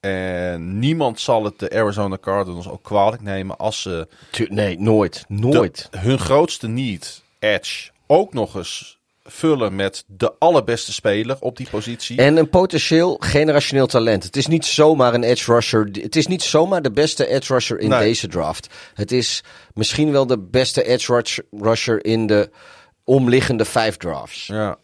En 0.00 0.78
niemand 0.78 1.20
zal 1.20 1.44
het 1.44 1.58
de 1.58 1.70
Arizona 1.70 2.18
Cardinals 2.18 2.68
ook 2.68 2.82
kwalijk 2.82 3.22
nemen 3.22 3.56
als 3.58 3.82
ze 3.82 4.08
nee, 4.48 4.78
nooit. 4.80 5.24
de- 5.28 5.34
Nooit. 5.34 5.88
hun 5.90 6.18
grootste 6.18 6.68
need, 6.68 7.22
Edge, 7.38 7.90
ook 8.06 8.32
nog 8.32 8.54
eens 8.54 9.00
vullen 9.24 9.74
met 9.76 10.04
de 10.06 10.32
allerbeste 10.38 10.92
speler 10.92 11.36
op 11.40 11.56
die 11.56 11.68
positie. 11.70 12.16
En 12.18 12.36
een 12.36 12.48
potentieel 12.48 13.16
generationeel 13.20 13.86
talent. 13.86 14.22
Het 14.22 14.36
is 14.36 14.46
niet 14.46 14.64
zomaar 14.64 15.14
een 15.14 15.22
edge 15.22 15.52
rusher. 15.52 15.88
Het 15.92 16.16
is 16.16 16.26
niet 16.26 16.42
zomaar 16.42 16.82
de 16.82 16.90
beste 16.92 17.26
edge 17.26 17.52
rusher 17.52 17.78
in 17.78 17.88
Nee. 17.88 17.98
deze 17.98 18.28
draft. 18.28 18.66
Het 18.94 19.12
is 19.12 19.42
misschien 19.74 20.12
wel 20.12 20.26
de 20.26 20.38
beste 20.38 20.84
edge 20.84 21.12
rush- 21.14 21.38
rusher 21.50 22.04
in 22.04 22.26
de 22.26 22.50
omliggende 23.04 23.64
vijf 23.64 23.96
drafts. 23.96 24.46
Ja, 24.46 24.76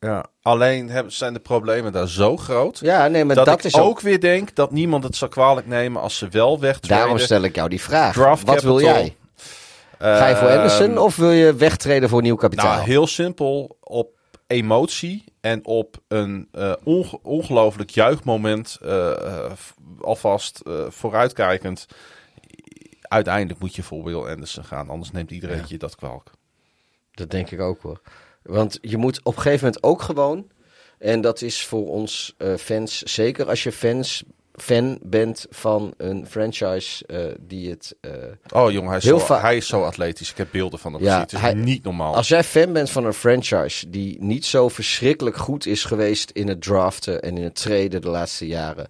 ja. 0.00 0.26
alleen 0.42 0.88
hebben, 0.88 1.12
zijn 1.12 1.32
de 1.32 1.40
problemen 1.40 1.92
daar 1.92 2.08
zo 2.08 2.36
groot. 2.36 2.78
Ja, 2.82 3.08
nee, 3.08 3.24
maar 3.24 3.36
dat, 3.36 3.44
dat, 3.46 3.58
ik 3.58 3.64
is 3.64 3.74
ook 3.74 3.88
ook. 3.88 4.00
weer 4.00 4.20
denk 4.20 4.54
dat 4.54 4.70
niemand 4.70 5.04
het 5.04 5.16
zou 5.16 5.30
kwalijk 5.30 5.66
nemen 5.66 6.02
als 6.02 6.18
ze 6.18 6.28
wel 6.28 6.60
wegtreden. 6.60 6.96
Daarom 6.96 7.18
stel 7.18 7.42
ik 7.42 7.54
jou 7.54 7.68
die 7.68 7.80
vraag. 7.80 8.12
Draft 8.12 8.46
Wat 8.46 8.62
wil 8.62 8.80
jij? 8.80 9.16
Ga 9.98 10.26
je 10.28 10.36
voor 10.36 10.48
Anderson 10.48 10.90
Ehm, 10.90 10.98
of 10.98 11.16
wil 11.16 11.30
je 11.30 11.54
wegtreden 11.54 12.08
voor 12.08 12.22
nieuw 12.22 12.36
kapitaal? 12.36 12.74
Nou, 12.74 12.86
heel 12.86 13.06
simpel. 13.06 13.76
Op 13.80 14.18
emotie 14.46 15.24
en 15.40 15.66
op 15.66 15.96
een 16.08 16.48
onge- 16.84 17.18
ongelooflijk 17.22 17.90
juichmoment. 17.90 18.78
f- 19.54 19.74
alvast 20.00 20.60
vooruitkijkend. 20.88 21.86
Uiteindelijk 23.02 23.60
moet 23.60 23.74
je 23.76 23.82
voor 23.82 24.04
Will 24.04 24.14
Anderson 24.30 24.64
gaan. 24.64 24.88
Anders 24.90 25.10
neemt 25.10 25.30
iedereen 25.30 25.56
Ja. 25.56 25.64
je 25.68 25.78
dat 25.78 25.94
kwalijk. 25.96 26.30
Dat 27.10 27.30
denk 27.30 27.50
ik 27.50 27.60
ook 27.60 27.82
hoor. 27.82 28.00
Want 28.42 28.78
je 28.80 28.96
moet 28.96 29.20
op 29.22 29.36
een 29.36 29.42
gegeven 29.42 29.64
moment 29.66 29.82
ook 29.84 30.02
gewoon. 30.02 30.50
En 30.98 31.20
dat 31.20 31.42
is 31.42 31.64
voor 31.66 31.88
ons 31.88 32.34
fans, 32.58 32.98
zeker 33.02 33.48
als 33.48 33.62
je 33.62 33.72
fans, 33.72 34.24
fan 34.56 34.98
bent 35.02 35.46
van 35.50 35.94
een 35.96 36.26
franchise 36.28 37.06
eh, 37.06 37.18
die 37.40 37.70
het. 37.70 37.94
eh, 38.00 38.10
Oh 38.52 38.70
jongen, 38.72 38.88
hij 38.88 38.98
is, 38.98 39.04
Heel 39.04 39.18
zo, 39.20 39.34
hij 39.34 39.56
is 39.56 39.66
zo 39.66 39.82
atletisch. 39.82 40.30
Ik 40.30 40.36
heb 40.36 40.48
beelden 40.50 40.78
van 40.78 40.92
hem 40.92 41.02
Ja, 41.02 41.06
gezien. 41.08 41.22
Het 41.22 41.32
is 41.32 41.40
hij- 41.40 41.54
niet 41.54 41.82
normaal. 41.84 42.14
als 42.16 42.28
jij 42.28 42.44
fan 42.44 42.72
bent 42.72 42.90
van 42.90 43.04
een 43.04 43.12
franchise 43.14 43.90
die 43.90 44.16
niet 44.22 44.44
zo 44.44 44.68
verschrikkelijk 44.68 45.36
goed 45.36 45.66
is 45.66 45.84
geweest 45.84 46.30
in 46.30 46.48
het 46.48 46.62
draften 46.62 47.22
en 47.22 47.36
in 47.36 47.42
het 47.44 47.54
traden 47.54 48.00
de 48.00 48.08
laatste 48.08 48.46
jaren. 48.46 48.88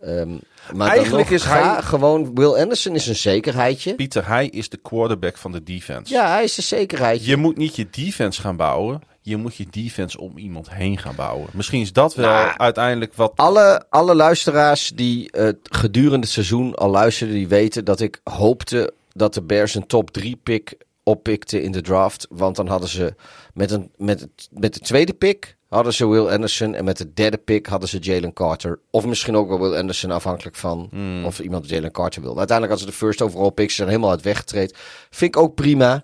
Ehm, 0.00 0.28
maar 0.74 0.88
Eigenlijk 0.90 1.30
is 1.30 1.42
ga 1.42 1.72
hij- 1.74 1.82
gewoon. 1.82 2.34
Will 2.34 2.52
Anderson 2.54 2.94
is 2.94 3.06
een 3.06 3.16
zekerheidje. 3.16 3.94
Pieter, 3.94 4.26
hij 4.26 4.46
is 4.46 4.68
de 4.68 4.76
quarterback 4.76 5.36
van 5.36 5.52
de 5.52 5.62
defense. 5.62 6.12
Ja, 6.14 6.30
hij 6.30 6.44
is 6.44 6.56
een 6.56 6.62
zekerheidje. 6.62 7.30
Je 7.30 7.36
moet 7.36 7.56
niet 7.56 7.76
je 7.76 7.86
defense 7.90 8.40
gaan 8.40 8.56
bouwen. 8.56 9.02
Je 9.28 9.36
moet 9.36 9.56
je 9.56 9.66
defense 9.70 10.20
om 10.20 10.38
iemand 10.38 10.70
heen 10.70 10.98
gaan 10.98 11.14
bouwen. 11.14 11.48
Misschien 11.52 11.80
is 11.80 11.92
dat 11.92 12.14
wel 12.14 12.28
Nou, 12.28 12.56
uiteindelijk 12.56 13.14
wat... 13.14 13.32
Alle, 13.34 13.84
alle 13.88 14.14
luisteraars 14.14 14.92
die 14.94 15.28
het 15.30 15.58
gedurende 15.62 16.18
het 16.18 16.28
seizoen 16.28 16.74
al 16.74 16.90
luisterden, 16.90 17.36
die 17.36 17.48
weten 17.48 17.84
dat 17.84 18.00
ik 18.00 18.20
hoopte 18.24 18.92
dat 19.12 19.34
de 19.34 19.42
Bears 19.42 19.74
een 19.74 19.86
top 19.86 20.10
3 20.10 20.36
pick 20.42 20.76
oppikten 21.02 21.62
in 21.62 21.72
de 21.72 21.80
draft. 21.80 22.26
Want 22.30 22.56
dan 22.56 22.66
hadden 22.66 22.88
ze 22.88 23.14
met, 23.54 23.70
een, 23.70 23.90
met, 23.96 24.20
het, 24.20 24.48
met 24.50 24.74
de 24.74 24.80
tweede 24.80 25.12
pick 25.12 25.56
hadden 25.68 25.92
ze 25.92 26.08
Will 26.08 26.28
Anderson. 26.28 26.74
En 26.74 26.84
met 26.84 26.96
de 26.96 27.12
derde 27.12 27.36
pick 27.36 27.66
hadden 27.66 27.88
ze 27.88 27.98
Jalen 27.98 28.32
Carter. 28.32 28.78
Of 28.90 29.06
misschien 29.06 29.36
ook 29.36 29.48
wel 29.48 29.60
Will 29.60 29.76
Anderson, 29.76 30.10
afhankelijk 30.10 30.56
van 30.56 30.90
of 31.24 31.40
iemand 31.40 31.68
Jalen 31.68 31.92
Carter 31.92 32.22
wil. 32.22 32.38
Uiteindelijk 32.38 32.78
hadden 32.78 32.94
ze 32.94 33.00
de 33.00 33.06
first 33.06 33.22
overall 33.22 33.50
pick. 33.50 33.70
Ze 33.70 33.76
zijn 33.76 33.88
helemaal 33.88 34.10
uit 34.10 34.22
weggetreden. 34.22 34.76
Vind 35.10 35.36
ik 35.36 35.42
ook 35.42 35.54
prima. 35.54 36.02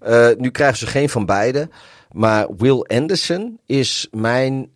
Eh, 0.00 0.28
nu 0.36 0.50
krijgen 0.50 0.78
ze 0.78 0.86
geen 0.86 1.08
van 1.08 1.26
beide. 1.26 1.68
Maar 2.16 2.56
Will 2.56 2.80
Anderson 2.82 3.60
is 3.66 4.08
mijn 4.10 4.70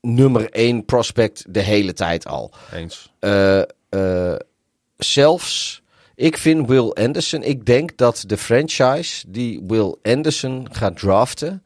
nummer 0.00 0.50
één 0.50 0.84
prospect 0.84 1.44
de 1.48 1.60
hele 1.60 1.92
tijd 1.92 2.26
al. 2.26 2.52
Eens. 2.72 3.12
Eh, 3.18 3.60
eh, 3.88 4.38
zelfs, 4.96 5.82
ik 6.14 6.38
vind 6.38 6.68
Will 6.68 6.90
Anderson, 6.90 7.42
ik 7.42 7.66
denk 7.66 7.96
dat 7.96 8.24
de 8.26 8.36
franchise 8.36 9.30
die 9.30 9.62
Will 9.66 9.96
Anderson 10.02 10.68
gaat 10.72 10.98
draften, 10.98 11.64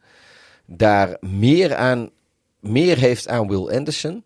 daar 0.65 1.17
meer, 1.19 1.75
aan, 1.75 2.09
meer 2.59 2.97
heeft 2.97 3.27
aan 3.27 3.47
Will 3.47 3.75
Anderson 3.77 4.23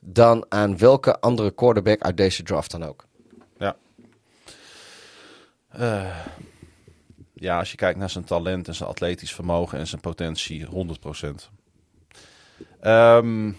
dan 0.00 0.46
aan 0.48 0.78
welke 0.78 1.20
andere 1.20 1.50
quarterback 1.50 2.02
uit 2.02 2.16
deze 2.16 2.42
draft 2.42 2.70
dan 2.70 2.84
ook. 2.84 3.04
Ja. 3.58 3.76
Eh, 5.68 6.26
ja, 7.40 7.58
als 7.58 7.70
je 7.70 7.76
kijkt 7.76 7.98
naar 7.98 8.10
zijn 8.10 8.24
talent 8.24 8.68
en 8.68 8.74
zijn 8.74 8.88
atletisch 8.88 9.34
vermogen 9.34 9.78
en 9.78 9.86
zijn 9.86 10.00
potentie, 10.00 10.66
100%. 10.66 11.50
Ehm, 12.80 13.52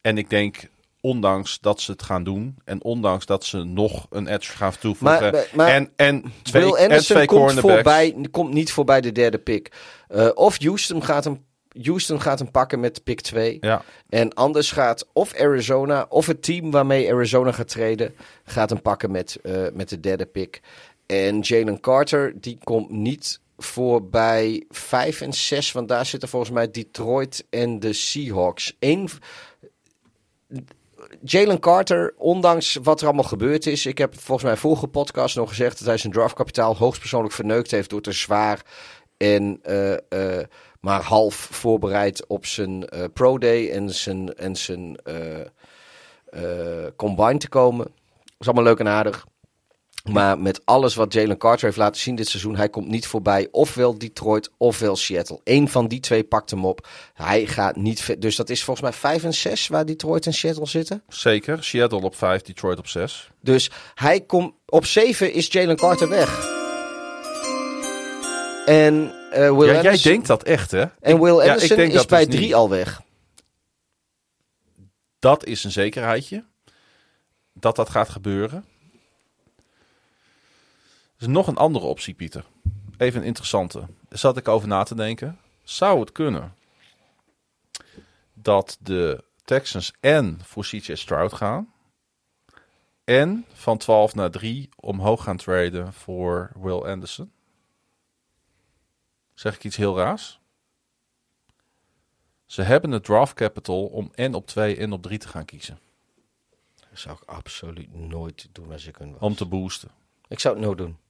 en 0.00 0.18
ik 0.18 0.30
denk, 0.30 0.70
ondanks 1.00 1.60
dat 1.60 1.80
ze 1.80 1.90
het 1.92 2.02
gaan 2.02 2.24
doen 2.24 2.56
en 2.64 2.82
ondanks 2.84 3.26
dat 3.26 3.44
ze 3.44 3.62
nog 3.64 4.06
een 4.10 4.26
edge 4.26 4.52
gaan 4.52 4.72
toevoegen 4.78 5.32
Maar- 5.32 5.46
maar- 5.54 5.68
en, 5.68 5.90
en 5.96 6.32
twee, 6.42 6.62
Will 6.62 6.74
en 6.74 6.82
Anderson 6.82 7.14
twee 7.16 7.26
komt, 7.26 7.40
cornerbacks. 7.40 7.74
voorbij, 7.74 8.28
komt 8.30 8.52
niet 8.52 8.72
voorbij 8.72 9.00
de 9.00 9.12
derde 9.12 9.38
pick. 9.38 9.72
Eh, 10.08 10.28
of 10.34 10.58
Houston 10.62 11.04
gaat, 11.04 11.24
hem, 11.24 11.44
Houston 11.82 12.20
gaat 12.20 12.38
hem 12.38 12.50
pakken 12.50 12.80
met 12.80 13.04
pick 13.04 13.20
2. 13.20 13.56
Ja, 13.60 13.82
En 14.08 14.34
anders 14.34 14.72
gaat 14.72 15.06
of 15.12 15.34
Arizona 15.34 16.06
of 16.08 16.26
het 16.26 16.42
team 16.42 16.70
waarmee 16.70 17.12
Arizona 17.12 17.52
gaat 17.52 17.68
treden, 17.68 18.14
gaat 18.44 18.70
hem 18.70 18.82
pakken 18.82 19.10
met, 19.10 19.38
eh, 19.42 19.62
met 19.72 19.88
de 19.88 20.00
derde 20.00 20.26
pick. 20.26 20.60
En 21.06 21.40
Jalen 21.40 21.80
Carter, 21.80 22.40
die 22.40 22.58
komt 22.64 22.90
niet 22.90 23.40
voorbij 23.58 24.64
5 24.68 25.20
en 25.20 25.32
6, 25.32 25.72
want 25.72 25.88
daar 25.88 26.06
zitten 26.06 26.28
volgens 26.28 26.52
mij 26.52 26.70
Detroit 26.70 27.46
en 27.50 27.80
de 27.80 27.92
Seahawks. 27.92 28.76
Eén. 28.78 29.08
Jalen 31.20 31.60
Carter, 31.60 32.14
ondanks 32.16 32.78
wat 32.82 33.00
er 33.00 33.06
allemaal 33.06 33.24
gebeurd 33.24 33.66
is. 33.66 33.86
Ik 33.86 33.98
heb 33.98 34.20
volgens 34.20 34.46
mij 34.46 34.56
vorige 34.56 34.86
podcast 34.86 35.36
nog 35.36 35.48
gezegd 35.48 35.78
dat 35.78 35.86
hij 35.86 35.96
zijn 35.96 36.12
draftkapitaal 36.12 36.76
hoogstpersoonlijk 36.76 37.34
verneukt 37.34 37.70
heeft 37.70 37.90
door 37.90 38.00
te 38.00 38.12
zwaar 38.12 38.62
en 39.22 39.58
eh, 39.62 39.92
eh, 39.92 40.46
maar 40.80 41.02
half 41.02 41.34
voorbereid 41.34 42.26
op 42.26 42.46
zijn 42.46 42.88
eh, 42.88 43.04
pro 43.12 43.38
day 43.38 43.70
en 43.70 43.90
zijn, 43.90 44.34
en 44.34 44.56
zijn 44.56 44.96
combine 46.96 47.38
te 47.38 47.48
komen. 47.48 47.84
Dat 47.84 48.34
is 48.38 48.46
allemaal 48.46 48.64
leuk 48.64 48.78
en 48.78 48.88
aardig. 48.88 49.26
Maar 50.10 50.38
met 50.38 50.60
alles 50.64 50.94
wat 50.94 51.12
Jalen 51.12 51.38
Carter 51.38 51.64
heeft 51.64 51.76
laten 51.76 52.00
zien 52.00 52.14
dit 52.14 52.28
seizoen, 52.28 52.56
hij 52.56 52.68
komt 52.68 52.88
niet 52.88 53.06
voorbij. 53.06 53.48
Ofwel 53.50 53.98
Detroit, 53.98 54.50
ofwel 54.56 54.96
Seattle. 54.96 55.40
Eén 55.44 55.68
van 55.68 55.88
die 55.88 56.00
twee 56.00 56.24
pakt 56.24 56.50
hem 56.50 56.64
op. 56.64 56.88
Hij 57.14 57.46
gaat 57.46 57.76
niet. 57.76 58.16
Dus 58.22 58.36
dat 58.36 58.50
is 58.50 58.64
volgens 58.64 58.86
mij 58.90 58.98
5 58.98 59.24
en 59.24 59.34
6 59.34 59.68
waar 59.68 59.86
Detroit 59.86 60.26
en 60.26 60.32
Seattle 60.34 60.66
zitten. 60.66 61.02
zeker. 61.08 61.64
Seattle 61.64 62.00
op 62.02 62.16
5, 62.16 62.42
Detroit 62.42 62.78
op 62.78 62.86
6. 62.86 63.30
Dus 63.40 63.70
hij 63.94 64.20
komt 64.20 64.54
op 64.66 64.86
7 64.86 65.32
is 65.32 65.46
Jalen 65.46 65.76
Carter 65.76 66.08
weg. 66.08 66.50
En 68.66 69.12
eh, 69.30 69.56
Will 69.56 69.72
Ja, 69.74 69.82
jij 69.82 69.98
denkt 70.02 70.26
dat 70.26 70.42
echt, 70.42 70.70
hè? 70.70 70.84
en 71.00 71.20
Will 71.20 71.40
ik 71.40 71.48
Anderson 71.50 71.78
is 71.78 72.06
bij 72.06 72.24
dus 72.24 72.34
3 72.34 72.46
niet. 72.46 72.54
al 72.54 72.68
weg. 72.68 73.00
Dat 75.18 75.44
is 75.44 75.64
een 75.64 75.70
zekerheidje. 75.70 76.44
Dat 77.52 77.76
dat 77.76 77.90
gaat 77.90 78.08
gebeuren. 78.08 78.64
Is 81.22 81.28
nog 81.28 81.46
een 81.46 81.56
andere 81.56 81.86
optie, 81.86 82.14
Pieter. 82.14 82.44
Even 82.96 83.20
een 83.20 83.26
interessante. 83.26 83.78
Daar 83.78 84.18
zat 84.18 84.36
ik 84.36 84.48
over 84.48 84.68
na 84.68 84.82
te 84.82 84.94
denken. 84.94 85.38
Zou 85.62 86.00
het 86.00 86.12
kunnen 86.12 86.54
dat 88.32 88.78
de 88.80 89.24
Texans 89.44 89.92
en 90.00 90.40
voor 90.44 90.64
CJ 90.64 90.94
Stroud 90.94 91.32
gaan... 91.32 91.72
en 93.04 93.44
van 93.52 93.78
12 93.78 94.14
naar 94.14 94.30
3 94.30 94.68
omhoog 94.76 95.22
gaan 95.22 95.36
traden 95.36 95.92
voor 95.92 96.50
Will 96.54 96.82
Anderson? 96.82 97.32
Zeg 99.34 99.54
ik 99.54 99.64
iets 99.64 99.76
heel 99.76 99.96
raars? 99.96 100.40
Ze 102.46 102.62
hebben 102.62 102.90
het 102.90 103.04
draft 103.04 103.34
capital 103.34 103.86
om 103.86 104.10
en 104.14 104.34
op 104.34 104.46
2 104.46 104.76
en 104.76 104.92
op 104.92 105.02
3 105.02 105.18
te 105.18 105.28
gaan 105.28 105.44
kiezen. 105.44 105.78
Dat 106.90 106.98
zou 106.98 107.16
ik 107.16 107.28
absoluut 107.28 107.94
nooit 107.94 108.48
doen 108.52 108.72
als 108.72 108.86
ik 108.86 108.98
een 108.98 109.12
was. 109.12 109.20
Om 109.20 109.34
te 109.34 109.46
boosten. 109.46 109.90
Ik 110.28 110.40
zou 110.40 110.54
het 110.56 110.64
nooit 110.64 110.78
doen. 110.78 111.00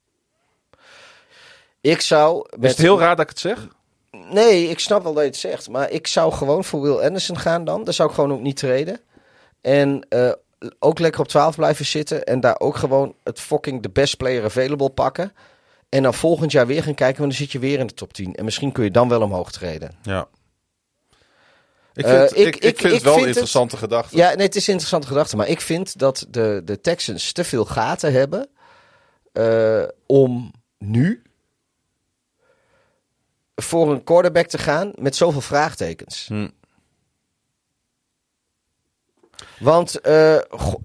Ik 1.82 2.00
zou... 2.00 2.46
Is 2.60 2.68
het 2.70 2.78
heel 2.78 2.98
raar 2.98 3.16
dat 3.16 3.24
ik 3.24 3.28
het 3.28 3.38
zeg? 3.38 3.66
Nee, 4.10 4.68
ik 4.68 4.78
snap 4.78 5.02
wel 5.02 5.12
dat 5.12 5.22
je 5.22 5.28
het 5.28 5.38
zegt. 5.38 5.68
Maar 5.68 5.90
ik 5.90 6.06
zou 6.06 6.32
gewoon 6.32 6.64
voor 6.64 6.80
Will 6.82 6.98
Anderson 7.04 7.38
gaan 7.38 7.64
dan. 7.64 7.84
Daar 7.84 7.94
zou 7.94 8.08
ik 8.08 8.14
gewoon 8.14 8.32
ook 8.32 8.40
niet 8.40 8.56
treden. 8.56 9.00
En 9.60 10.06
eh, 10.08 10.32
ook 10.78 10.98
lekker 10.98 11.20
op 11.20 11.28
12 11.28 11.56
blijven 11.56 11.84
zitten. 11.86 12.24
En 12.24 12.40
daar 12.40 12.60
ook 12.60 12.76
gewoon 12.76 13.14
het 13.24 13.40
fucking 13.40 13.82
de 13.82 13.90
best 13.90 14.16
player 14.16 14.44
available 14.44 14.90
pakken. 14.90 15.32
En 15.88 16.02
dan 16.02 16.14
volgend 16.14 16.52
jaar 16.52 16.66
weer 16.66 16.82
gaan 16.82 16.94
kijken. 16.94 17.18
Want 17.20 17.30
dan 17.30 17.40
zit 17.40 17.52
je 17.52 17.58
weer 17.58 17.78
in 17.78 17.86
de 17.86 17.94
top 17.94 18.12
10. 18.12 18.34
En 18.34 18.44
misschien 18.44 18.72
kun 18.72 18.84
je 18.84 18.90
dan 18.90 19.08
wel 19.08 19.22
omhoog 19.22 19.52
treden. 19.52 19.90
Ja. 20.02 20.28
Ik 21.94 22.04
Eh, 22.04 22.18
vind, 22.18 22.30
ik- 22.30 22.36
ik, 22.38 22.46
ik, 22.46 22.54
ik- 22.54 22.62
vind 22.62 22.84
ik 22.84 22.92
het 22.92 23.02
wel 23.02 23.12
vind 23.12 23.22
een 23.24 23.28
interessante 23.28 23.76
gedachte. 23.76 24.16
Ja, 24.16 24.34
nee, 24.34 24.46
het 24.46 24.56
is 24.56 24.62
een 24.66 24.72
interessante 24.72 25.06
gedachte. 25.06 25.36
Maar 25.36 25.48
ik 25.48 25.60
vind 25.60 25.98
dat 25.98 26.26
de, 26.28 26.62
de 26.64 26.80
Texans 26.80 27.32
te 27.32 27.44
veel 27.44 27.64
gaten 27.64 28.12
hebben. 28.12 28.48
eh, 29.32 29.82
om 30.06 30.52
nu 30.78 31.22
voor 33.64 33.90
een 33.92 34.04
quarterback 34.04 34.46
te 34.46 34.58
gaan 34.58 34.92
met 34.94 35.16
zoveel 35.16 35.40
vraagtekens. 35.40 36.26
Hm. 36.28 36.48
Want, 39.58 40.00
eh 40.00 40.36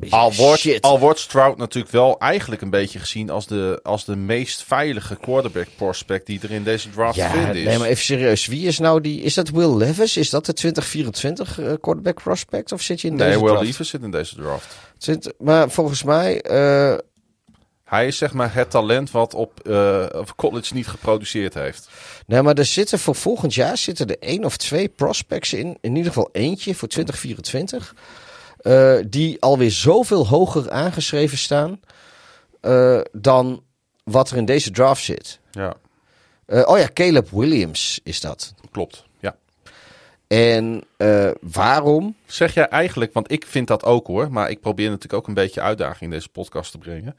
Al, 0.10 0.34
wordt, 0.34 0.60
shit. 0.60 0.82
al 0.82 1.00
wordt 1.00 1.20
Stroud 1.20 1.58
natuurlijk 1.58 1.94
wel 1.94 2.20
eigenlijk 2.20 2.62
een 2.62 2.70
beetje 2.70 3.00
gezien 3.00 3.30
als 3.30 3.48
de, 3.48 3.80
als 3.84 4.06
de 4.06 4.16
meest 4.16 4.64
veilige 4.64 5.16
quarterback 5.16 5.68
prospect 5.76 6.26
die 6.26 6.40
er 6.42 6.52
in 6.52 6.64
deze 6.64 6.90
draft 6.90 7.14
te 7.14 7.20
ja, 7.20 7.32
vinden 7.32 7.56
is. 7.56 7.66
nee, 7.66 7.78
maar 7.78 7.88
even 7.88 8.04
serieus. 8.04 8.46
Wie 8.48 8.68
is 8.68 8.80
nou 8.80 9.02
die? 9.02 9.22
Is 9.22 9.34
dat 9.34 9.50
Will 9.50 9.76
Levis? 9.76 10.18
Is 10.18 10.30
dat 10.30 10.46
de 10.46 10.54
2024 10.54 11.60
eh, 11.60 11.74
quarterback 11.82 12.22
prospect? 12.22 12.72
Of 12.72 12.82
zit 12.82 13.02
je 13.02 13.08
in 13.08 13.16
nee, 13.16 13.28
deze 13.28 13.40
Will 13.40 13.48
draft? 13.48 13.66
Levis 13.66 13.90
zit 13.90 14.02
in 14.02 14.12
deze 14.12 14.36
draft. 14.36 14.76
Zit, 14.98 15.34
maar 15.40 15.70
volgens 15.70 16.04
mij, 16.04 16.42
eh, 16.42 16.98
Hij 17.88 18.08
is 18.08 18.18
zeg 18.18 18.34
maar 18.34 18.54
het 18.54 18.70
talent 18.72 19.12
wat 19.12 19.34
op, 19.34 19.68
op 20.16 20.34
college 20.36 20.74
niet 20.74 20.88
geproduceerd 20.88 21.54
heeft. 21.54 21.90
Nee, 22.26 22.42
maar 22.42 22.56
er 22.56 22.66
zitten 22.66 23.00
voor 23.00 23.16
volgend 23.16 23.54
jaar 23.54 23.78
zitten 23.78 24.08
er 24.08 24.20
één 24.20 24.46
of 24.46 24.58
twee 24.58 24.88
prospects 24.90 25.54
in. 25.54 25.78
In 25.82 25.96
ieder 25.96 26.12
geval 26.12 26.30
eentje 26.32 26.76
voor 26.76 26.88
2024. 26.88 27.96
eh, 28.58 28.96
die 29.08 29.42
alweer 29.42 29.72
zoveel 29.72 30.28
hoger 30.28 30.72
aangeschreven 30.72 31.38
staan. 31.38 31.80
eh, 32.62 33.00
dan 33.12 33.64
wat 34.04 34.30
er 34.30 34.38
in 34.38 34.46
deze 34.46 34.72
draft 34.72 35.04
zit. 35.04 35.40
Ja, 35.52 35.76
oh 36.48 36.78
ja, 36.78 36.88
Caleb 36.94 37.30
Williams 37.30 38.00
is 38.04 38.20
dat. 38.20 38.54
klopt. 38.72 39.04
Ja. 39.20 39.36
En 40.28 40.84
waarom? 41.42 42.16
Zeg 42.26 42.54
jij 42.54 42.68
eigenlijk, 42.68 43.14
want 43.14 43.32
ik 43.32 43.46
vind 43.48 43.68
dat 43.68 43.84
ook 43.84 44.08
hoor, 44.08 44.32
maar 44.32 44.50
ik 44.50 44.62
probeer 44.62 44.88
natuurlijk 44.88 45.14
ook 45.22 45.28
een 45.28 45.34
beetje 45.34 45.62
uitdaging 45.62 46.02
in 46.02 46.10
deze 46.10 46.30
podcast 46.30 46.72
te 46.72 46.78
brengen. 46.78 47.16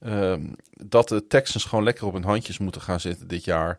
Ehm, 0.00 0.42
dat 0.70 1.08
de 1.08 1.26
Texans 1.26 1.64
gewoon 1.64 1.84
lekker 1.84 2.06
op 2.06 2.12
hun 2.12 2.24
handjes 2.24 2.58
moeten 2.58 2.80
gaan 2.80 3.00
zitten 3.00 3.28
dit 3.28 3.44
jaar. 3.44 3.78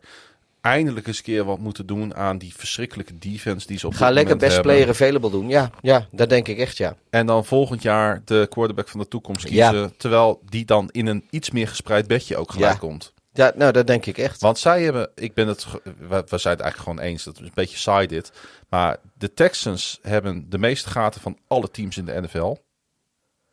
Eindelijk 0.60 1.06
eens 1.06 1.16
een 1.18 1.22
keer 1.24 1.44
wat 1.44 1.58
moeten 1.58 1.86
doen 1.86 2.14
aan 2.14 2.38
die 2.38 2.54
verschrikkelijke 2.56 3.18
defense 3.18 3.66
die 3.66 3.78
ze 3.78 3.86
op 3.86 3.94
Ga 3.94 4.06
dit 4.06 4.14
lekker 4.14 4.36
best 4.36 4.52
hebben. 4.54 4.72
player 4.72 4.88
available 4.88 5.30
doen. 5.30 5.48
Ja, 5.48 5.70
ja, 5.80 6.06
dat 6.10 6.28
denk 6.28 6.48
ik 6.48 6.58
echt, 6.58 6.76
ja. 6.76 6.96
En 7.10 7.26
dan 7.26 7.44
volgend 7.44 7.82
jaar 7.82 8.22
de 8.24 8.46
quarterback 8.50 8.88
van 8.88 9.00
de 9.00 9.08
toekomst 9.08 9.48
Ja. 9.48 9.70
kiezen. 9.70 9.96
Terwijl 9.96 10.40
die 10.44 10.64
dan 10.64 10.88
in 10.92 11.06
een 11.06 11.26
iets 11.30 11.50
meer 11.50 11.68
gespreid 11.68 12.06
bedje 12.06 12.36
ook 12.36 12.50
gelijk 12.52 12.72
Ja. 12.72 12.78
komt. 12.78 13.12
Ja, 13.32 13.52
nou, 13.54 13.72
dat 13.72 13.86
denk 13.86 14.06
ik 14.06 14.18
echt. 14.18 14.40
Want 14.40 14.58
zij 14.58 14.82
hebben, 14.82 15.10
ik 15.14 15.34
ben 15.34 15.48
het, 15.48 15.66
we, 15.82 16.24
we 16.28 16.38
zijn 16.38 16.54
het 16.56 16.62
eigenlijk 16.62 16.76
gewoon 16.76 16.98
eens, 16.98 17.24
dat 17.24 17.34
is 17.34 17.40
een 17.40 17.50
beetje 17.54 17.76
saai 17.78 18.06
dit. 18.06 18.32
Maar 18.68 18.96
de 19.18 19.34
Texans 19.34 19.98
hebben 20.02 20.46
de 20.50 20.58
meeste 20.58 20.90
gaten 20.90 21.20
van 21.20 21.38
alle 21.48 21.70
teams 21.70 21.96
in 21.96 22.04
de 22.04 22.20
NFL. 22.20 22.56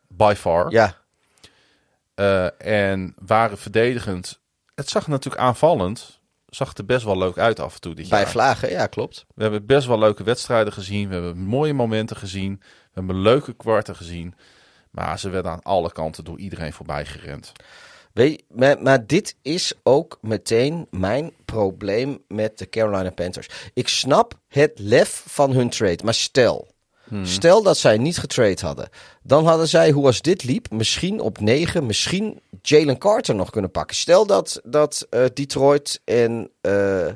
By 0.08 0.34
far. 0.38 0.72
Ja, 0.72 0.98
en 2.58 3.14
waren 3.18 3.58
verdedigend. 3.58 4.40
Het 4.76 4.90
zag 4.90 5.08
natuurlijk 5.08 5.44
aanvallend. 5.44 6.20
Zag 6.48 6.74
er 6.74 6.86
best 6.86 7.06
wel 7.06 7.18
leuk 7.18 7.38
uit 7.38 7.60
af 7.60 7.74
en 7.74 7.82
toe 7.82 7.96
dit 7.96 8.10
bij 8.10 8.20
jaar. 8.20 8.30
vlagen, 8.30 8.70
ja, 8.70 8.88
klopt. 8.88 9.26
We 9.36 9.42
hebben 9.42 9.66
best 9.66 9.88
wel 9.88 10.00
leuke 10.00 10.24
wedstrijden 10.24 10.74
gezien. 10.74 11.08
We 11.08 11.14
hebben 11.14 11.38
mooie 11.38 11.74
momenten 11.74 12.16
gezien. 12.16 12.58
We 12.62 12.92
hebben 12.94 13.22
leuke 13.22 13.54
kwarten 13.54 13.96
gezien. 13.96 14.36
Maar 14.92 15.20
ze 15.20 15.30
werden 15.30 15.52
aan 15.52 15.64
alle 15.64 15.92
kanten 15.92 16.24
door 16.24 16.40
iedereen 16.40 16.74
voorbij 16.74 17.06
gerend. 17.06 17.52
Weet, 18.14 18.44
maar, 18.50 18.82
maar 18.82 19.06
dit 19.06 19.36
is 19.42 19.74
ook 19.84 20.18
meteen 20.22 20.88
mijn 20.90 21.32
probleem 21.46 22.24
met 22.28 22.58
de 22.58 22.70
Carolina 22.70 23.10
Panthers. 23.10 23.50
Ik 23.74 23.88
snap 23.88 24.40
het 24.48 24.72
lef 24.76 25.24
van 25.28 25.52
hun 25.52 25.70
trade, 25.70 26.04
maar 26.04 26.14
stel, 26.14 26.68
stel 27.24 27.64
dat 27.64 27.78
zij 27.78 27.98
niet 27.98 28.18
getrade 28.18 28.58
hadden, 28.62 28.90
dan 29.24 29.46
hadden 29.46 29.68
zij, 29.68 29.92
hoe 29.92 30.06
als 30.06 30.22
dit 30.22 30.44
liep, 30.44 30.72
misschien 30.72 31.20
op 31.20 31.40
9, 31.40 31.86
misschien 31.86 32.42
Jalen 32.62 32.98
Carter 32.98 33.36
nog 33.36 33.50
kunnen 33.50 33.72
pakken. 33.72 33.96
Stel 33.96 34.26
dat, 34.26 34.62
dat 34.64 35.08
eh, 35.10 35.26
Detroit 35.34 36.02
en 36.06 36.52
eh, 36.62 37.08
eh, 37.08 37.14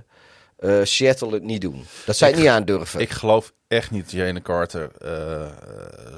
Seattle 0.83 1.33
het 1.33 1.43
niet 1.43 1.61
doen. 1.61 1.85
Dat 2.05 2.17
zij 2.17 2.27
het 2.27 2.37
niet 2.37 2.47
aandurven. 2.47 2.99
Ik 2.99 3.09
geloof 3.09 3.53
echt 3.67 3.91
niet 3.91 4.03
dat 4.03 4.11
Jalen 4.11 4.41
Carter 4.41 4.91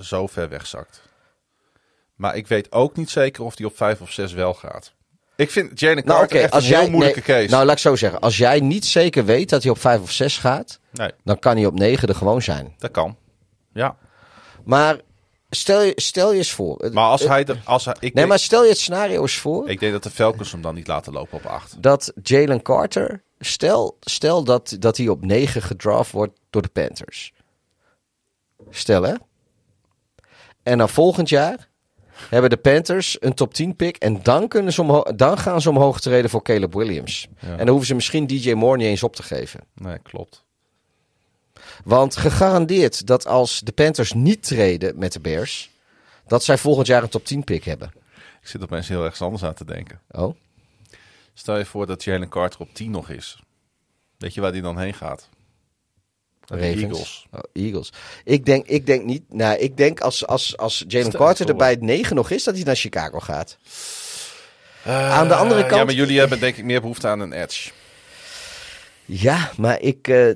zo 0.01 0.27
ver 0.27 0.49
wegzakt. 0.49 1.01
Maar 2.15 2.35
ik 2.35 2.47
weet 2.47 2.71
ook 2.71 2.95
niet 2.95 3.09
zeker 3.09 3.43
of 3.43 3.57
hij 3.57 3.67
op 3.67 3.77
5 3.77 4.01
of 4.01 4.11
6 4.11 4.33
wel 4.33 4.53
gaat. 4.53 4.93
Ik 5.35 5.51
vind 5.51 5.79
Jalen 5.79 6.05
nou, 6.05 6.19
Carter 6.19 6.41
echt 6.41 6.51
als 6.51 6.63
een 6.63 6.69
jij 6.69 6.79
heel 6.79 6.89
moeilijke 6.89 7.21
nee, 7.25 7.37
case. 7.37 7.53
Nou, 7.53 7.65
laat 7.65 7.75
ik 7.75 7.81
zo 7.81 7.95
zeggen. 7.95 8.19
Als 8.19 8.37
jij 8.37 8.59
niet 8.59 8.85
zeker 8.85 9.25
weet 9.25 9.49
dat 9.49 9.63
hij 9.63 9.71
op 9.71 9.79
5 9.79 10.01
of 10.01 10.11
6 10.11 10.37
gaat, 10.37 10.79
nee, 10.91 11.11
dan 11.23 11.39
kan 11.39 11.55
hij 11.55 11.65
op 11.65 11.79
9 11.79 12.07
er 12.07 12.15
gewoon 12.15 12.41
zijn. 12.41 12.75
dat 12.77 12.91
kan. 12.91 13.17
Ja. 13.73 13.97
Maar 14.63 14.99
stel 15.49 15.81
je, 15.81 15.93
stel 15.95 16.31
je 16.31 16.37
eens 16.37 16.51
voor. 16.51 16.89
Maar 16.93 17.07
als 17.09 17.27
hij 17.27 17.45
er... 17.45 17.61
Als 17.65 17.85
hij, 17.85 17.93
ik, 17.93 18.01
Nee, 18.01 18.11
denk, 18.11 18.27
maar 18.27 18.39
stel 18.39 18.63
je 18.63 18.69
het 18.69 18.77
scenario 18.79 19.21
eens 19.21 19.37
voor. 19.37 19.69
ik 19.69 19.79
denk 19.79 19.91
dat 19.91 20.03
de 20.03 20.09
Falcons 20.09 20.51
hem 20.51 20.61
dan 20.61 20.75
niet 20.75 20.87
laten 20.87 21.13
lopen 21.13 21.37
op 21.37 21.45
8. 21.45 21.83
dat 21.83 22.13
Jalen 22.23 22.61
Carter, 22.61 23.23
stel, 23.39 23.97
stel 23.99 24.43
dat, 24.43 24.75
dat 24.79 24.97
hij 24.97 25.07
op 25.07 25.25
9 25.25 25.61
gedraft 25.61 26.11
wordt 26.11 26.39
door 26.49 26.61
de 26.61 26.67
Panthers. 26.67 27.33
Stel 28.69 29.03
hè. 29.03 29.13
En 30.63 30.77
dan 30.77 30.89
volgend 30.89 31.29
jaar 31.29 31.69
hebben 32.29 32.49
de 32.49 32.57
Panthers 32.57 33.17
een 33.19 33.33
top 33.33 33.53
10 33.53 33.75
pick. 33.75 33.97
En 33.97 34.23
dan, 34.23 34.47
kunnen 34.47 34.73
ze 34.73 35.11
dan 35.15 35.37
gaan 35.37 35.61
ze 35.61 35.69
omhoog 35.69 35.99
treden 35.99 36.29
voor 36.29 36.41
Caleb 36.41 36.73
Williams. 36.73 37.27
Ja. 37.39 37.49
En 37.49 37.57
dan 37.57 37.67
hoeven 37.67 37.87
ze 37.87 37.95
misschien 37.95 38.27
DJ 38.27 38.53
Moore 38.53 38.77
niet 38.77 38.87
eens 38.87 39.03
op 39.03 39.15
te 39.15 39.23
geven. 39.23 39.59
Nee, 39.75 39.99
klopt. 39.99 40.43
Want 41.83 42.15
gegarandeerd 42.15 43.07
dat 43.07 43.27
als 43.27 43.59
de 43.59 43.71
Panthers 43.71 44.13
niet 44.13 44.43
treden 44.43 44.97
met 44.99 45.13
de 45.13 45.19
Bears, 45.19 45.69
dat 46.27 46.43
zij 46.43 46.57
volgend 46.57 46.87
jaar 46.87 47.03
een 47.03 47.09
top 47.09 47.25
10 47.25 47.43
pick 47.43 47.63
hebben. 47.63 47.91
Ik 48.41 48.47
zit 48.49 48.63
opeens 48.63 48.87
heel 48.87 49.03
erg 49.03 49.21
anders 49.21 49.43
aan 49.43 49.53
te 49.53 49.65
denken. 49.65 49.99
Oh, 50.11 50.35
Stel 51.33 51.57
je 51.57 51.65
voor 51.65 51.85
dat 51.87 52.03
Jalen 52.03 52.29
Carter 52.29 52.59
op 52.59 52.73
10 52.73 52.91
nog 52.91 53.09
is. 53.09 53.39
Weet 54.17 54.33
je 54.33 54.41
waar 54.41 54.51
die 54.51 54.61
dan 54.61 54.79
heen 54.79 54.93
gaat? 54.93 55.29
Eagles. 56.47 57.25
Oh, 57.31 57.39
Eagles. 57.53 57.89
Ik 58.23 58.45
denk, 58.45 58.67
ik 58.67 58.85
denk 58.85 59.03
niet. 59.05 59.23
Nou, 59.33 59.57
ik 59.57 59.77
denk 59.77 59.99
als, 60.01 60.27
als, 60.27 60.57
als 60.57 60.83
Jalen 60.87 61.07
Stel 61.11 61.19
Carter 61.25 61.49
er 61.49 61.55
bij 61.55 61.69
het 61.69 61.81
9 61.81 62.15
nog 62.15 62.29
is, 62.29 62.43
dat 62.43 62.55
hij 62.55 62.63
naar 62.63 62.75
Chicago 62.75 63.19
gaat. 63.19 63.57
Aan 64.85 65.27
de 65.27 65.35
andere 65.35 65.61
Eh, 65.61 65.67
kant- 65.67 65.79
Ja, 65.79 65.85
maar 65.85 65.93
jullie 65.93 66.19
hebben 66.19 66.39
denk 66.39 66.57
ik 66.57 66.63
meer 66.63 66.81
behoefte 66.81 67.07
aan 67.07 67.19
een 67.19 67.33
edge. 67.33 67.71
Ja, 69.05 69.51
maar 69.57 69.81
ik. 69.81 70.07
eh, 70.07 70.29
eh, 70.29 70.35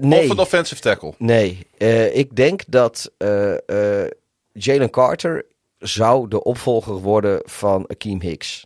nee. 0.00 0.24
Of 0.24 0.30
een 0.30 0.38
offensive 0.38 0.80
tackle. 0.80 1.14
Nee. 1.18 1.66
Eh, 1.78 2.16
ik 2.16 2.36
denk 2.36 2.62
dat 2.66 3.10
eh, 3.18 4.02
eh, 4.04 4.10
Jalen 4.52 4.90
Carter 4.90 5.44
zou 5.78 6.28
de 6.28 6.42
opvolger 6.42 6.94
worden 6.94 7.40
van 7.44 7.84
Akeem 7.88 8.20
Hicks. 8.20 8.64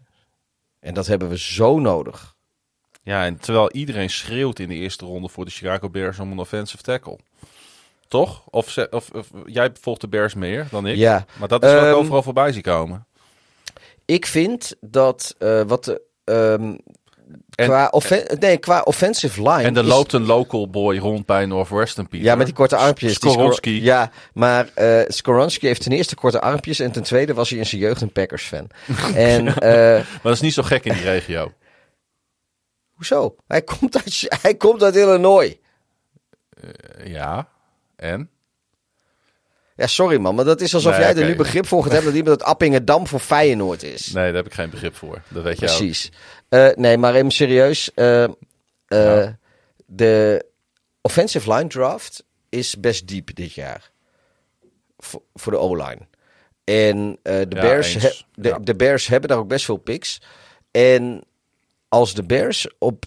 En 0.80 0.94
dat 0.94 1.06
hebben 1.06 1.28
we 1.28 1.38
zo 1.38 1.78
nodig. 1.78 2.34
Ja, 3.02 3.24
en 3.24 3.38
terwijl 3.38 3.70
iedereen 3.72 4.10
schreeuwt 4.10 4.58
in 4.58 4.68
de 4.68 4.74
eerste 4.74 5.04
ronde 5.04 5.28
voor 5.28 5.44
de 5.44 5.50
Chicago 5.50 5.90
Bears 5.90 6.18
om 6.18 6.32
een 6.32 6.38
offensive 6.38 6.82
tackle. 6.82 7.18
Toch? 8.08 8.42
Of, 8.50 8.76
of, 8.90 9.10
of 9.10 9.30
jij 9.46 9.70
volgt 9.80 10.00
de 10.00 10.08
Bears 10.08 10.34
meer 10.34 10.66
dan 10.70 10.86
ik. 10.86 10.96
Ja. 10.96 11.24
Maar 11.38 11.48
dat 11.48 11.64
is 11.64 11.72
wat 11.72 11.82
ik 11.82 11.86
Ehm, 11.88 11.96
overal 11.98 12.22
voorbij 12.22 12.52
zie 12.52 12.62
komen. 12.62 13.06
Ik 14.04 14.26
vind 14.26 14.76
dat 14.80 15.34
eh, 15.38 15.62
wat 15.62 15.84
de. 15.84 16.02
ehm, 16.24 16.76
En- 17.54 17.66
qua, 17.66 17.88
offen- 17.90 18.38
nee, 18.38 18.56
qua 18.56 18.80
offensive 18.80 19.42
line. 19.42 19.62
En 19.62 19.76
er 19.76 19.82
is- 19.82 19.88
loopt 19.88 20.12
een 20.12 20.24
local 20.26 20.68
boy 20.70 20.98
rond 20.98 21.26
bij 21.26 21.46
Northwestern, 21.46 22.08
Pieter. 22.08 22.28
Ja, 22.28 22.34
met 22.34 22.46
die 22.46 22.54
korte 22.54 22.76
armpjes. 22.76 23.14
Skoronski. 23.14 23.74
Skor- 23.74 23.84
Ja, 23.86 24.10
maar 24.32 24.68
eh 24.74 25.00
Skoronski 25.08 25.66
heeft 25.66 25.82
ten 25.82 25.92
eerste 25.92 26.14
korte 26.14 26.40
armpjes. 26.40 26.78
En 26.78 26.92
ten 26.92 27.02
tweede 27.02 27.34
was 27.34 27.50
hij 27.50 27.58
in 27.58 27.66
zijn 27.66 27.80
jeugd 27.80 28.00
een 28.00 28.12
Packers-fan. 28.12 28.66
en 29.14 29.46
eh, 29.56 29.94
Maar 29.94 30.20
dat 30.22 30.32
is 30.32 30.40
niet 30.40 30.54
zo 30.54 30.62
gek 30.62 30.84
in 30.84 30.92
die 30.92 31.02
regio. 31.02 31.52
hoezo? 32.94 33.34
Hij 33.46 33.62
komt 33.62 33.96
uit, 33.96 34.26
hij 34.42 34.54
komt 34.54 34.82
uit 34.82 34.96
Illinois. 34.96 35.56
Eh, 36.50 37.06
ja. 37.12 37.48
En? 37.96 38.30
Ja, 39.76 39.86
sorry 39.86 40.16
man, 40.18 40.34
maar 40.34 40.44
dat 40.44 40.60
is 40.60 40.74
alsof 40.74 40.92
Nee, 40.92 41.00
jij 41.00 41.16
er 41.16 41.28
nu 41.28 41.36
begrip 41.36 41.66
voor 41.66 41.82
gaat 41.82 41.92
hebben 41.92 42.10
dat 42.10 42.18
iemand 42.20 42.40
uit 42.40 42.50
Appingedam 42.50 43.06
voor 43.06 43.18
Feyenoord 43.20 43.82
is. 43.82 44.06
Nee, 44.12 44.24
daar 44.24 44.34
heb 44.34 44.46
ik 44.46 44.52
geen 44.54 44.70
begrip 44.70 44.96
voor. 44.96 45.22
Dat 45.28 45.42
weet 45.42 45.58
je 45.60 45.68
ook. 45.70 45.72
Eh, 46.50 46.68
nee, 46.74 46.96
maar 46.98 47.14
even 47.14 47.30
serieus. 47.30 47.94
eh, 47.94 48.24
eh, 48.24 48.30
Ja. 48.88 49.38
De 49.86 50.44
offensive 51.00 51.52
line 51.52 51.68
draft 51.68 52.24
is 52.48 52.80
best 52.80 53.08
diep 53.08 53.34
dit 53.34 53.52
jaar. 53.52 53.90
Voor, 54.98 55.22
voor 55.34 55.52
de 55.52 55.58
O-line. 55.58 55.98
En 56.64 57.18
de, 57.22 57.46
Ja, 57.48 57.60
Bears 57.60 57.94
he- 57.94 58.10
de, 58.34 58.48
Ja. 58.48 58.58
de 58.58 58.74
Bears 58.76 59.06
hebben 59.06 59.28
daar 59.28 59.38
ook 59.38 59.48
best 59.48 59.64
veel 59.64 59.76
picks. 59.76 60.20
En 60.70 61.22
als 61.88 62.14
de 62.14 62.22
Bears 62.22 62.66
op... 62.78 63.04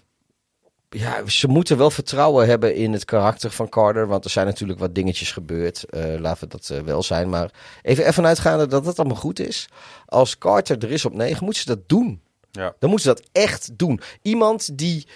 Ja, 0.90 1.28
ze 1.28 1.48
moeten 1.48 1.78
wel 1.78 1.91
vertrouwen 1.91 2.48
hebben 2.48 2.76
in 2.76 2.94
het 2.94 3.06
karakter 3.06 3.52
van 3.52 3.70
Carter. 3.70 4.07
Want 4.07 4.24
er 4.26 4.30
zijn 4.32 4.45
natuurlijk 4.45 4.80
wat 4.80 4.95
dingetjes 4.95 5.32
gebeurd. 5.32 5.86
Laten 6.20 6.48
we 6.49 6.57
dat 6.57 6.68
wel 6.86 7.03
zijn. 7.03 7.30
Maar 7.30 7.52
even 7.82 8.06
ervan 8.06 8.26
uitgaande 8.26 8.68
dat 8.68 8.86
het 8.86 8.99
allemaal 8.99 9.18
goed 9.18 9.40
is. 9.40 9.68
Als 10.06 10.38
Carter 10.38 10.78
er 10.84 10.91
is 10.91 11.06
op 11.06 11.14
9, 11.14 11.44
moeten 11.44 11.61
ze 11.64 11.68
dat 11.76 11.90
doen. 11.90 12.22
Ja. 12.59 12.75
Dan 12.80 12.89
moeten 12.89 13.09
ze 13.09 13.21
dat 13.21 13.30
echt 13.31 13.77
doen. 13.77 13.99
Iemand 14.21 14.77
die 14.77 15.07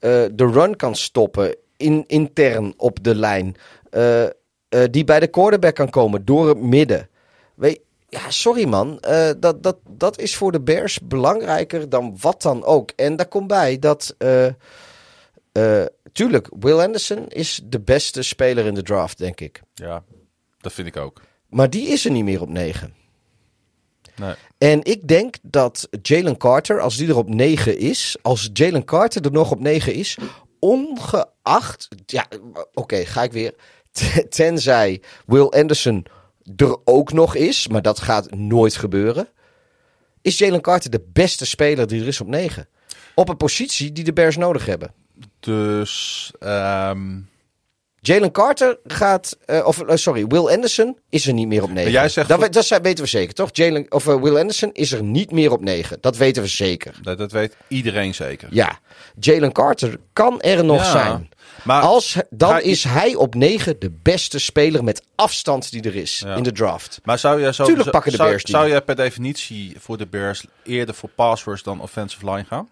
eh, 0.00 0.24
de 0.32 0.50
run 0.50 0.76
kan 0.76 0.94
stoppen 0.94 1.56
in, 1.76 2.04
intern 2.06 2.74
op 2.76 3.04
de 3.04 3.14
lijn. 3.14 3.56
eh, 3.90 4.24
eh, 4.24 4.30
die 4.90 5.04
bij 5.04 5.20
de 5.20 5.26
quarterback 5.26 5.74
kan 5.74 5.90
komen 5.90 6.24
door 6.24 6.48
het 6.48 6.60
midden. 6.60 7.08
Weet, 7.54 7.80
ja, 8.08 8.30
sorry 8.30 8.68
man. 8.68 8.98
dat, 9.38 9.62
dat, 9.62 9.76
dat 9.88 10.18
is 10.18 10.36
voor 10.36 10.52
de 10.52 10.60
Bears 10.60 11.00
belangrijker 11.00 11.88
dan 11.88 12.16
wat 12.20 12.42
dan 12.42 12.64
ook. 12.64 12.90
En 12.96 13.16
daar 13.16 13.28
komt 13.28 13.46
bij 13.46 13.78
dat... 13.78 14.16
tuurlijk, 16.12 16.48
Will 16.58 16.78
Anderson 16.80 17.28
is 17.28 17.60
de 17.64 17.80
beste 17.80 18.22
speler 18.22 18.66
in 18.66 18.74
de 18.74 18.82
draft, 18.82 19.18
denk 19.18 19.40
ik. 19.40 19.62
Ja, 19.74 20.02
dat 20.60 20.72
vind 20.72 20.86
ik 20.86 20.96
ook. 20.96 21.22
Maar 21.48 21.70
die 21.70 21.88
is 21.88 22.04
er 22.04 22.10
niet 22.10 22.24
meer 22.24 22.40
op 22.40 22.48
9. 22.48 22.94
Nee. 24.16 24.34
En 24.58 24.84
ik 24.84 25.08
denk 25.08 25.36
dat 25.42 25.88
Jalen 26.02 26.36
Carter, 26.36 26.80
als 26.80 26.96
die 26.96 27.08
er 27.08 27.16
op 27.16 27.28
9 27.28 27.78
is, 27.78 28.16
als 28.22 28.50
Jalen 28.52 28.84
Carter 28.84 29.24
er 29.24 29.32
nog 29.32 29.50
op 29.50 29.60
9 29.60 29.94
is, 29.94 30.18
ongeacht, 30.58 31.88
ja, 32.06 32.26
oké, 32.74 33.04
ga 33.04 33.22
ik 33.22 33.32
weer, 33.32 33.54
tenzij 34.28 35.02
Will 35.26 35.48
Anderson 35.48 36.06
er 36.56 36.76
ook 36.84 37.12
nog 37.12 37.34
is, 37.34 37.68
maar 37.68 37.82
dat 37.82 38.00
gaat 38.00 38.34
nooit 38.34 38.76
gebeuren, 38.76 39.28
is 40.22 40.38
Jalen 40.38 40.60
Carter 40.60 40.90
de 40.90 41.04
beste 41.12 41.46
speler 41.46 41.86
die 41.86 42.00
er 42.00 42.06
is 42.06 42.20
op 42.20 42.26
9. 42.26 42.68
Op 43.14 43.28
een 43.28 43.36
positie 43.36 43.92
die 43.92 44.04
de 44.04 44.12
Bears 44.12 44.36
nodig 44.36 44.66
hebben. 44.66 44.92
Dus, 45.40 46.32
ehm, 46.38 47.18
Jalen 48.06 48.30
Carter 48.32 48.78
gaat, 48.84 49.36
eh, 49.44 49.66
of 49.66 49.80
eh, 49.82 49.96
sorry, 49.96 50.26
Will 50.26 50.48
Anderson 50.48 50.98
is 51.08 51.26
er 51.26 51.32
niet 51.32 51.46
meer 51.48 51.62
op 51.62 51.68
9. 51.68 51.82
Maar 51.82 51.92
jij 51.92 52.08
zegt 52.08 52.28
dat, 52.28 52.40
we- 52.40 52.48
dat 52.48 52.64
zijn- 52.64 52.82
weten 52.82 53.04
we 53.04 53.10
zeker, 53.10 53.34
toch? 53.34 53.48
Jalen, 53.52 53.86
of 53.92 54.06
eh, 54.08 54.20
Will 54.20 54.36
Anderson 54.36 54.70
is 54.72 54.92
er 54.92 55.02
niet 55.02 55.30
meer 55.30 55.52
op 55.52 55.60
9. 55.60 55.98
Dat 56.00 56.16
weten 56.16 56.42
we 56.42 56.48
zeker. 56.48 56.94
dat, 57.02 57.18
dat 57.18 57.32
weet 57.32 57.56
iedereen 57.68 58.14
zeker. 58.14 58.48
Ja, 58.50 58.78
Jalen 59.18 59.52
Carter 59.52 59.98
kan 60.12 60.40
er 60.40 60.64
nog 60.64 60.76
Ja, 60.84 60.90
zijn. 60.90 61.28
Maar 61.64 61.82
Als, 61.82 62.16
dan 62.30 62.60
is 62.60 62.84
hij 62.84 63.14
op 63.14 63.34
9 63.34 63.78
de 63.78 63.90
beste 64.02 64.38
speler 64.38 64.84
met 64.84 65.02
afstand 65.14 65.70
die 65.70 65.82
er 65.82 65.94
is 65.96 66.22
Ja. 66.26 66.34
in 66.34 66.42
de 66.42 66.52
draft. 66.52 67.00
Maar 67.04 67.18
zou 67.18 67.52
zo, 67.52 67.64
Tuurlijk 67.64 67.90
pakken 67.90 68.10
de 68.10 68.16
zou, 68.16 68.28
Bears 68.28 68.42
zou 68.42 68.68
je 68.72 68.80
per 68.80 68.96
definitie 68.96 69.76
voor 69.78 69.96
de 69.98 70.06
Bears 70.06 70.44
eerder 70.64 70.94
voor 70.94 71.08
pass 71.08 71.44
rush 71.44 71.62
dan 71.62 71.80
offensive 71.80 72.30
line 72.30 72.44
gaan? 72.44 72.68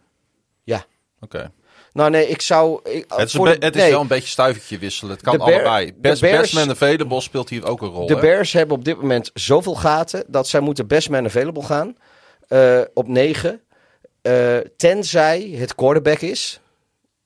Ja. 0.64 0.84
Oké. 1.20 1.50
Nou 1.94 2.10
nee, 2.10 2.28
ik 2.28 2.40
zou... 2.40 2.80
Ik, 2.90 3.04
Het 3.08 3.26
is, 3.26 3.32
een 3.32 3.40
voor 3.40 3.48
be- 3.48 3.58
de- 3.58 3.64
het 3.66 3.74
is 3.76 3.82
nee, 3.82 3.90
wel 3.90 4.00
een 4.00 4.06
beetje 4.06 4.28
stuivertje 4.28 4.78
wisselen. 4.78 5.12
Het 5.12 5.22
kan 5.22 5.32
De 5.38 5.44
Bear- 5.44 5.52
allebei. 5.52 5.86
de 5.86 5.92
Best, 6.00 6.20
Bears- 6.20 6.40
best 6.40 6.54
man 6.54 6.70
available 6.70 7.20
speelt 7.20 7.48
hier 7.48 7.66
ook 7.66 7.82
een 7.82 7.88
rol. 7.88 8.06
De 8.06 8.14
hè? 8.14 8.20
Bears 8.20 8.52
hebben 8.52 8.76
op 8.76 8.84
dit 8.84 8.96
moment 9.00 9.30
zoveel 9.34 9.74
gaten 9.74 10.24
dat 10.26 10.48
zij 10.48 10.60
moeten 10.60 10.86
best 10.86 11.10
man 11.10 11.24
available 11.24 11.62
gaan 11.62 11.96
eh, 12.48 12.80
op 12.94 13.08
9. 13.08 13.60
eh, 14.22 14.56
tenzij 14.76 15.50
het 15.56 15.74
quarterback 15.74 16.18
is. 16.20 16.60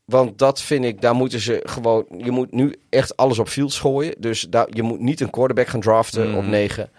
Want 0.04 0.38
dat 0.38 0.60
vind 0.60 0.84
ik, 0.84 1.00
daar 1.00 1.14
moeten 1.14 1.40
ze 1.40 1.60
gewoon. 1.64 2.06
Je 2.18 2.30
moet 2.30 2.52
nu 2.52 2.74
echt 2.90 3.16
alles 3.16 3.38
op 3.38 3.48
fields 3.48 3.78
gooien. 3.78 4.14
Dus 4.18 4.40
daar, 4.50 4.66
je 4.70 4.82
moet 4.82 5.00
niet 5.00 5.20
een 5.20 5.30
quarterback 5.30 5.66
gaan 5.66 5.80
draften 5.80 6.34
op 6.34 6.42
Mhm. 6.42 6.50
9. 6.50 6.90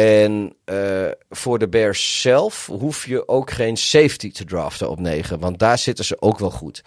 En 0.00 0.56
eh, 0.64 1.06
voor 1.30 1.58
de 1.58 1.68
Bears 1.68 2.20
zelf 2.20 2.66
hoef 2.66 3.06
je 3.06 3.28
ook 3.28 3.50
geen 3.50 3.76
safety 3.76 4.32
te 4.32 4.44
draften 4.44 4.90
op 4.90 4.98
9. 5.00 5.38
Want 5.40 5.58
daar 5.58 5.78
zitten 5.78 6.04
ze 6.04 6.20
ook 6.20 6.38
wel 6.38 6.50
goed. 6.50 6.82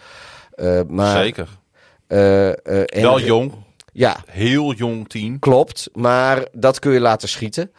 Eh, 0.51 0.81
maar, 0.87 1.23
Zeker. 1.23 1.47
eh, 2.07 2.47
en- 2.67 3.01
Wel 3.01 3.19
jong. 3.19 3.51
Ja, 3.93 4.23
Heel 4.27 4.73
jong 4.73 5.09
team. 5.09 5.39
Klopt, 5.39 5.89
maar 5.93 6.47
dat 6.51 6.79
kun 6.79 6.91
je 6.91 6.99
laten 6.99 7.29
schieten. 7.29 7.71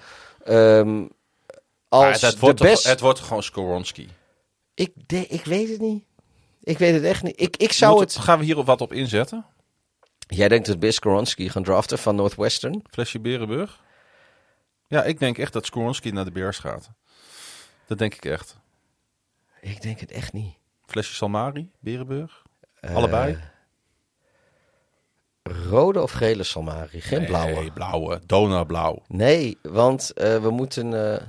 Ehm, 0.44 1.02
als 1.88 2.20
het, 2.20 2.32
de 2.32 2.38
wordt 2.40 2.58
toch- 2.58 2.66
best... 2.68 2.84
het 2.84 3.00
wordt 3.00 3.20
gewoon 3.20 3.42
Skoronski. 3.42 4.08
ik, 4.74 4.92
de- 5.06 5.26
ik 5.26 5.44
weet 5.44 5.68
het 5.68 5.80
niet. 5.80 6.04
Ik 6.62 6.78
weet 6.78 6.94
het 6.94 7.02
echt 7.02 7.22
niet. 7.22 7.40
Ik, 7.40 7.56
ik 7.56 7.72
zou 7.72 7.92
Moet- 7.92 8.00
het... 8.00 8.16
Gaan 8.24 8.38
we 8.38 8.44
hier 8.44 8.64
wat 8.64 8.80
op 8.80 8.92
inzetten? 8.92 9.44
Jij 10.26 10.48
denkt 10.48 10.66
dat 10.66 10.78
Bill 10.78 10.90
Skoronski 10.90 11.48
gaan 11.48 11.62
draften 11.62 11.98
van 11.98 12.14
Northwestern? 12.16 12.82
Flesje 12.90 13.20
Berenburg? 13.20 13.82
Ja, 14.94 15.02
ik 15.02 15.18
denk 15.18 15.38
echt 15.38 15.52
dat 15.52 15.66
Skoronski 15.66 16.10
naar 16.10 16.24
de 16.24 16.30
Bears 16.30 16.58
gaat. 16.58 16.90
Dat 17.86 17.98
denk 17.98 18.14
ik 18.14 18.24
echt. 18.24 18.56
Ik 19.60 19.82
denk 19.82 20.00
het 20.00 20.10
echt 20.10 20.32
niet. 20.32 20.54
Flesje 20.86 21.14
Salmari, 21.14 21.70
Berenburg, 21.78 22.42
eh, 22.80 22.94
allebei. 22.94 23.38
Rode 25.42 26.02
of 26.02 26.10
gele 26.10 26.42
Salmari, 26.42 27.00
geen 27.00 27.24
blauwe. 27.24 27.54
Nee, 27.54 27.70
blauwe, 27.72 28.20
Dona 28.26 28.64
blauw. 28.64 29.02
Nee, 29.08 29.58
want 29.62 30.12
eh, 30.12 30.42
we 30.42 30.50
moeten... 30.50 31.12
Eh, 31.12 31.26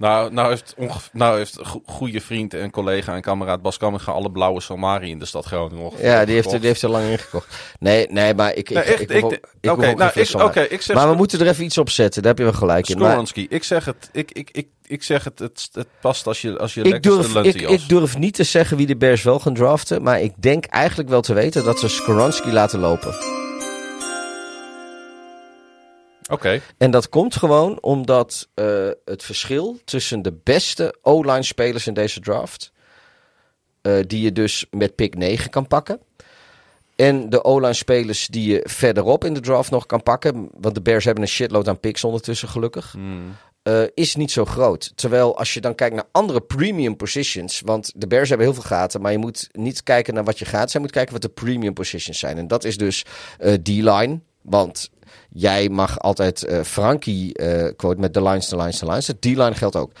nou, 0.00 0.32
nou 0.32 0.48
heeft, 0.48 0.74
nou 1.12 1.36
heeft 1.38 1.58
go- 1.62 1.82
goede 1.86 2.20
vriend 2.20 2.54
en 2.54 2.70
collega 2.70 3.14
en 3.14 3.20
kameraad 3.22 3.62
Bas 3.62 3.76
Kamminga 3.76 4.12
alle 4.12 4.30
blauwe 4.30 4.60
Salmari 4.60 5.10
in 5.10 5.18
de 5.18 5.24
stad 5.24 5.44
Groningen 5.44 5.84
ongeveer 5.84 6.06
ja, 6.06 6.24
die 6.24 6.34
heeft, 6.34 6.52
er- 6.52 6.52
gekocht. 6.52 6.58
die 6.60 6.68
heeft 6.68 6.82
er 6.82 6.90
lang 6.90 7.04
ingekocht. 7.10 7.46
Nee, 7.78 8.06
nee, 8.10 8.34
maar 8.34 8.54
ik... 8.54 8.70
Nee, 8.70 8.82
oké, 9.72 9.94
nou, 9.94 10.10
ik- 10.68 10.82
zeg- 10.82 10.96
Maar 10.96 11.08
we 11.10 11.14
moeten 11.16 11.40
er 11.40 11.46
even 11.46 11.64
iets 11.64 11.78
op 11.78 11.90
zetten, 11.90 12.22
daar 12.22 12.30
heb 12.30 12.40
je 12.40 12.50
wel 12.50 12.58
gelijk 12.60 12.88
in. 12.88 12.98
Maar 12.98 13.06
Skoronski. 13.08 13.46
Ik 13.48 13.64
zeg 13.64 13.84
het. 13.84 14.08
Ik, 14.12 14.30
ik, 14.32 14.48
ik, 14.52 14.68
ik 14.86 15.02
zeg 15.02 15.24
het. 15.24 15.38
Het, 15.38 15.68
het 15.72 15.86
past 16.00 16.26
als 16.26 16.40
je, 16.42 16.58
als 16.58 16.74
je 16.74 16.82
ik 16.82 17.02
durf, 17.02 17.34
ik, 17.44 17.88
durf 17.88 18.18
niet 18.18 18.34
te 18.34 18.44
zeggen 18.44 18.76
wie 18.76 18.86
de 18.86 18.96
Bears 18.96 19.22
wel 19.22 19.38
gaan 19.40 19.54
draften. 19.54 20.02
Maar 20.02 20.20
ik 20.20 20.32
denk 20.36 20.64
eigenlijk 20.64 21.08
wel 21.08 21.20
te 21.20 21.34
weten 21.34 21.64
dat 21.64 21.78
ze 21.78 21.88
Skoronski 21.88 22.52
laten 22.52 22.78
lopen. 22.80 23.39
Oké. 26.30 26.60
En 26.78 26.90
dat 26.90 27.08
komt 27.08 27.36
gewoon 27.36 27.78
omdat 27.80 28.48
eh, 28.54 28.88
het 29.04 29.22
verschil 29.22 29.78
tussen 29.84 30.22
de 30.22 30.32
beste 30.44 30.94
O-line 31.02 31.42
spelers 31.42 31.86
in 31.86 31.94
deze 31.94 32.20
draft, 32.20 32.72
eh, 33.82 33.98
die 34.06 34.20
je 34.20 34.32
dus 34.32 34.66
met 34.70 34.94
pick 34.94 35.14
9 35.16 35.50
kan 35.50 35.66
pakken, 35.66 36.00
en 36.96 37.30
de 37.30 37.44
O-line 37.44 37.72
spelers 37.72 38.26
die 38.26 38.52
je 38.52 38.60
verderop 38.64 39.24
in 39.24 39.34
de 39.34 39.40
draft 39.40 39.70
nog 39.70 39.86
kan 39.86 40.02
pakken, 40.02 40.48
want 40.52 40.74
de 40.74 40.82
Bears 40.82 41.04
hebben 41.04 41.22
een 41.22 41.28
shitload 41.28 41.68
aan 41.68 41.80
picks 41.80 42.04
ondertussen 42.04 42.48
gelukkig, 42.48 42.92
Hmm. 42.92 43.36
eh, 43.62 43.82
is 43.94 44.16
niet 44.16 44.30
zo 44.30 44.44
groot. 44.44 44.92
Terwijl 44.94 45.38
als 45.38 45.54
je 45.54 45.60
dan 45.60 45.74
kijkt 45.74 45.94
naar 45.94 46.08
andere 46.12 46.40
premium 46.40 46.96
positions, 46.96 47.60
want 47.64 47.92
de 47.96 48.06
Bears 48.06 48.28
hebben 48.28 48.46
heel 48.46 48.56
veel 48.56 48.64
gaten, 48.64 49.00
maar 49.00 49.12
je 49.12 49.18
moet 49.18 49.48
niet 49.52 49.82
kijken 49.82 50.14
naar 50.14 50.24
wat 50.24 50.38
je 50.38 50.44
gaat, 50.44 50.70
zijn, 50.70 50.82
je 50.82 50.88
moet 50.88 50.90
kijken 50.90 51.12
wat 51.12 51.22
de 51.22 51.28
premium 51.28 51.72
positions 51.74 52.18
zijn. 52.18 52.38
En 52.38 52.48
dat 52.48 52.64
is 52.64 52.76
dus 52.76 53.04
D-line, 53.62 54.20
want 54.42 54.90
jij 55.30 55.68
mag 55.68 55.98
altijd 55.98 56.44
eh, 56.44 56.60
Frankie 56.62 57.34
eh 57.34 57.72
quote 57.76 58.00
met 58.00 58.14
de 58.14 58.22
lines, 58.22 58.48
de 58.48 58.56
lines, 58.56 58.78
de 58.78 58.86
lines. 58.86 59.06
De 59.06 59.18
D-line 59.18 59.54
geldt 59.54 59.76
ook. 59.76 59.92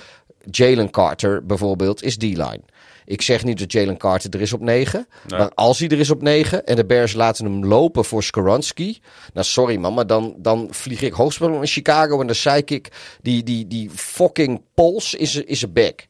Jalen 0.50 0.90
Carter 0.90 1.46
bijvoorbeeld 1.46 2.02
is 2.02 2.16
D-line. 2.16 2.60
Ik 3.04 3.22
zeg 3.22 3.44
niet 3.44 3.58
dat 3.58 3.72
Jalen 3.72 3.96
Carter 3.96 4.34
er 4.34 4.40
is 4.40 4.52
op 4.52 4.60
9. 4.60 5.06
Nee. 5.28 5.38
Maar 5.38 5.50
als 5.54 5.78
hij 5.78 5.88
er 5.88 5.98
is 5.98 6.10
op 6.10 6.22
9 6.22 6.66
en 6.66 6.76
de 6.76 6.84
Bears 6.84 7.12
laten 7.12 7.44
hem 7.44 7.66
lopen 7.66 8.04
voor 8.04 8.22
Skoronski. 8.22 9.00
Nou, 9.32 9.46
sorry 9.46 9.76
man, 9.76 9.94
maar 9.94 10.06
dan, 10.06 10.34
dan 10.38 10.68
vlieg 10.70 11.02
ik 11.02 11.12
hoogspel 11.12 11.60
in 11.60 11.66
Chicago 11.66 12.20
en 12.20 12.26
dan 12.26 12.36
zei 12.36 12.62
ik, 12.64 12.88
die, 13.22 13.42
die, 13.42 13.66
die 13.66 13.90
fucking 13.90 14.62
Pols 14.74 15.14
is, 15.14 15.34
is 15.34 15.62
een 15.62 15.72
back. 15.72 16.06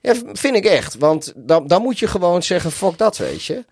Ja, 0.00 0.14
vind 0.32 0.56
ik 0.56 0.64
echt. 0.64 0.96
Want 0.98 1.32
dan, 1.36 1.66
dan 1.66 1.82
moet 1.82 1.98
je 1.98 2.06
gewoon 2.06 2.42
zeggen, 2.42 2.70
fuck 2.70 2.98
dat, 2.98 3.16
weet 3.16 3.44
je. 3.44 3.64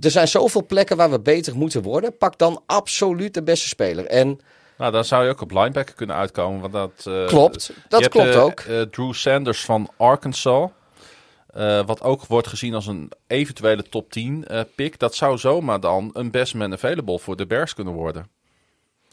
Er 0.00 0.10
zijn 0.10 0.28
zoveel 0.28 0.66
plekken 0.66 0.96
waar 0.96 1.10
we 1.10 1.20
beter 1.20 1.56
moeten 1.56 1.82
worden. 1.82 2.16
Pak 2.16 2.38
dan 2.38 2.62
absoluut 2.66 3.34
de 3.34 3.42
beste 3.42 3.68
speler. 3.68 4.06
En 4.06 4.40
Nou, 4.78 4.92
dan 4.92 5.04
zou 5.04 5.24
je 5.24 5.30
ook 5.30 5.40
op 5.40 5.50
linebacker 5.50 5.94
kunnen 5.94 6.16
uitkomen. 6.16 6.60
Want 6.60 6.72
dat, 6.72 7.14
eh, 7.14 7.26
klopt, 7.26 7.64
je 7.66 7.74
dat 7.88 8.00
hebt, 8.00 8.12
klopt 8.12 8.28
eh, 8.34 8.42
ook. 8.42 8.60
eh, 8.60 8.80
Drew 8.80 9.12
Sanders 9.12 9.64
van 9.64 9.88
Arkansas. 9.96 10.70
wat 11.86 12.02
ook 12.02 12.26
wordt 12.26 12.46
gezien 12.48 12.74
als 12.74 12.86
een 12.86 13.10
eventuele 13.26 13.82
top 13.82 14.10
10 14.10 14.44
eh, 14.46 14.60
pick. 14.74 14.98
Dat 14.98 15.14
zou 15.14 15.38
zomaar 15.38 15.80
dan 15.80 16.10
een 16.12 16.30
best 16.30 16.54
man 16.54 16.72
available 16.72 17.18
voor 17.18 17.36
de 17.36 17.46
Bears 17.46 17.74
kunnen 17.74 17.92
worden. 17.94 18.28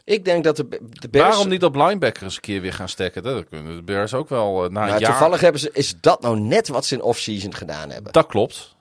Ik 0.05 0.25
denk 0.25 0.43
dat 0.43 0.55
de, 0.55 0.67
de 0.99 1.09
Bears... 1.09 1.27
Waarom 1.29 1.49
niet 1.49 1.63
op 1.63 1.75
linebacker 1.75 2.23
eens 2.23 2.35
een 2.35 2.41
keer 2.41 2.61
weer 2.61 2.73
gaan 2.73 2.89
stekken? 2.89 3.23
Dat 3.23 3.45
kunnen 3.49 3.75
de 3.75 3.83
Bears 3.83 4.13
ook 4.13 4.29
wel 4.29 4.53
na 4.59 4.65
een 4.65 4.71
Nou, 4.73 4.87
jaar. 4.89 5.09
toevallig 5.09 5.41
hebben 5.41 5.61
ze, 5.61 5.69
is 5.73 5.93
dat 6.01 6.21
nou 6.21 6.39
net 6.39 6.67
wat 6.67 6.85
ze 6.85 6.95
in 6.95 7.01
off-season 7.01 7.53
gedaan 7.53 7.89
hebben. 7.89 8.11
Dat 8.11 8.25
klopt. 8.27 8.75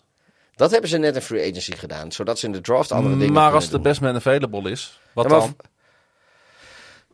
Dat 0.54 0.70
hebben 0.70 0.90
ze 0.90 0.98
net 0.98 1.14
in 1.14 1.22
free 1.22 1.50
agency 1.50 1.72
gedaan. 1.72 2.12
Zodat 2.12 2.38
ze 2.38 2.46
in 2.46 2.52
de 2.52 2.60
draft 2.60 2.92
andere 2.92 3.16
dingen 3.16 3.32
maar 3.32 3.52
als 3.52 3.70
de 3.70 3.80
best 3.80 4.00
man 4.00 4.14
available 4.14 4.70
is, 4.70 5.00
wat 5.14 5.24
Ja, 5.24 5.30
dan? 5.30 5.56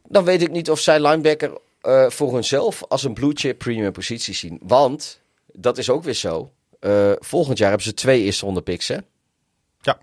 Dan 0.05 0.24
weet 0.24 0.43
ik 0.43 0.51
niet 0.51 0.70
of 0.70 0.81
zij 0.81 1.01
linebacker 1.01 1.59
eh, 1.81 2.10
voor 2.10 2.35
hunzelf 2.35 2.85
als 2.89 3.05
een 3.05 3.15
blue 3.15 3.32
chip 3.35 3.59
premium 3.59 3.93
positie 3.93 4.35
zien. 4.35 4.59
Want, 4.62 5.20
dat 5.52 5.78
is 5.78 5.90
ook 5.90 6.02
weer 6.02 6.15
zo. 6.15 6.52
eh, 6.81 7.12
volgend 7.19 7.59
jaar 7.59 7.69
hebben 7.69 7.86
ze 7.86 7.94
twee 7.94 8.23
eerste 8.23 8.44
ronde 8.44 8.62
picks, 8.62 8.89
hè? 8.89 8.97
Ja. 9.81 9.98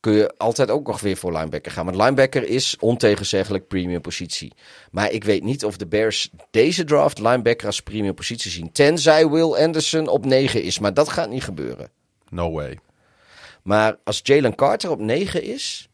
Kun 0.00 0.12
je 0.12 0.34
altijd 0.36 0.70
ook 0.70 0.86
nog 0.86 1.00
weer 1.00 1.16
voor 1.16 1.32
linebacker 1.32 1.72
gaan. 1.72 1.84
Maar 1.84 1.96
linebacker 1.96 2.48
is 2.48 2.76
ontegenzeggelijk 2.80 3.68
premium 3.68 4.00
positie. 4.00 4.52
Maar 4.90 5.10
ik 5.10 5.24
weet 5.24 5.42
niet 5.42 5.64
of 5.64 5.76
de 5.76 5.86
Bears 5.86 6.30
deze 6.50 6.84
draft 6.84 7.18
linebacker 7.18 7.66
als 7.66 7.80
premium 7.80 8.14
positie 8.14 8.50
zien. 8.50 8.72
Tenzij 8.72 9.28
Will 9.28 9.54
Anderson 9.54 10.08
op 10.08 10.24
9 10.24 10.62
is. 10.62 10.78
Maar 10.78 10.94
dat 10.94 11.08
gaat 11.08 11.30
niet 11.30 11.44
gebeuren. 11.44 11.90
No 12.34 12.52
way. 12.52 12.78
Maar 13.62 13.98
als 14.04 14.20
Jalen 14.22 14.54
Carter 14.54 14.90
op 14.90 15.00
9 15.00 15.42
is. 15.42 15.88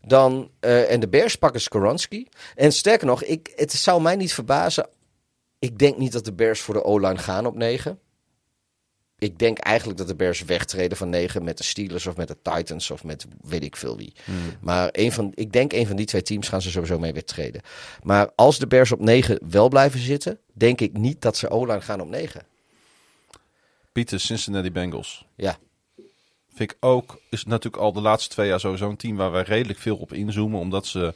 Dan, 0.00 0.50
eh, 0.60 0.92
en 0.92 1.00
de 1.00 1.08
Bears 1.08 1.36
pakken 1.36 1.60
Skoronski. 1.60 2.28
En 2.54 2.72
sterker 2.72 3.06
nog, 3.06 3.24
ik, 3.24 3.52
het 3.56 3.72
zou 3.72 4.02
mij 4.02 4.16
niet 4.16 4.34
verbazen. 4.34 4.88
Ik 5.58 5.78
denk 5.78 5.98
niet 5.98 6.12
dat 6.12 6.24
de 6.24 6.32
Bears 6.32 6.60
voor 6.60 6.74
de 6.74 6.84
O-line 6.84 7.18
gaan 7.18 7.46
op 7.46 7.54
9. 7.54 7.98
Ik 9.18 9.38
denk 9.38 9.58
eigenlijk 9.58 9.98
dat 9.98 10.08
de 10.08 10.14
Bears 10.14 10.42
wegtreden 10.42 10.96
van 10.96 11.08
9 11.08 11.44
met 11.44 11.58
de 11.58 11.64
Steelers 11.64 12.06
of 12.06 12.16
met 12.16 12.28
de 12.28 12.36
Titans 12.42 12.90
of 12.90 13.04
met 13.04 13.26
weet 13.40 13.64
ik 13.64 13.76
veel 13.76 13.96
wie. 13.96 14.12
Maar 14.60 14.88
een 14.92 15.12
van, 15.12 15.32
ik 15.34 15.52
denk 15.52 15.72
een 15.72 15.86
van 15.86 15.96
die 15.96 16.06
twee 16.06 16.22
teams 16.22 16.48
gaan 16.48 16.62
ze 16.62 16.70
sowieso 16.70 16.98
mee 16.98 17.12
wegtreden. 17.12 17.60
Maar 18.02 18.30
als 18.34 18.58
de 18.58 18.66
Bears 18.66 18.92
op 18.92 19.00
9 19.00 19.38
wel 19.48 19.68
blijven 19.68 20.00
zitten, 20.00 20.38
denk 20.52 20.80
ik 20.80 20.92
niet 20.92 21.22
dat 21.22 21.36
ze 21.36 21.48
O-line 21.48 21.80
gaan 21.80 22.00
op 22.00 22.08
9. 22.08 22.46
Pieter, 23.94 24.20
Cincinnati 24.20 24.72
Bengals. 24.72 25.24
Ja. 25.36 25.56
Vind 26.54 26.70
ik 26.70 26.76
ook, 26.80 27.18
is 27.30 27.44
natuurlijk 27.44 27.82
al 27.82 27.92
de 27.92 28.00
laatste 28.00 28.28
twee 28.30 28.48
jaar 28.48 28.60
sowieso 28.60 28.88
een 28.88 28.96
team 28.96 29.16
waar 29.16 29.30
wij 29.30 29.42
redelijk 29.42 29.78
veel 29.78 29.96
op 29.96 30.12
inzoomen. 30.12 30.60
Omdat 30.60 30.86
ze, 30.86 30.98
Ja, 30.98 31.12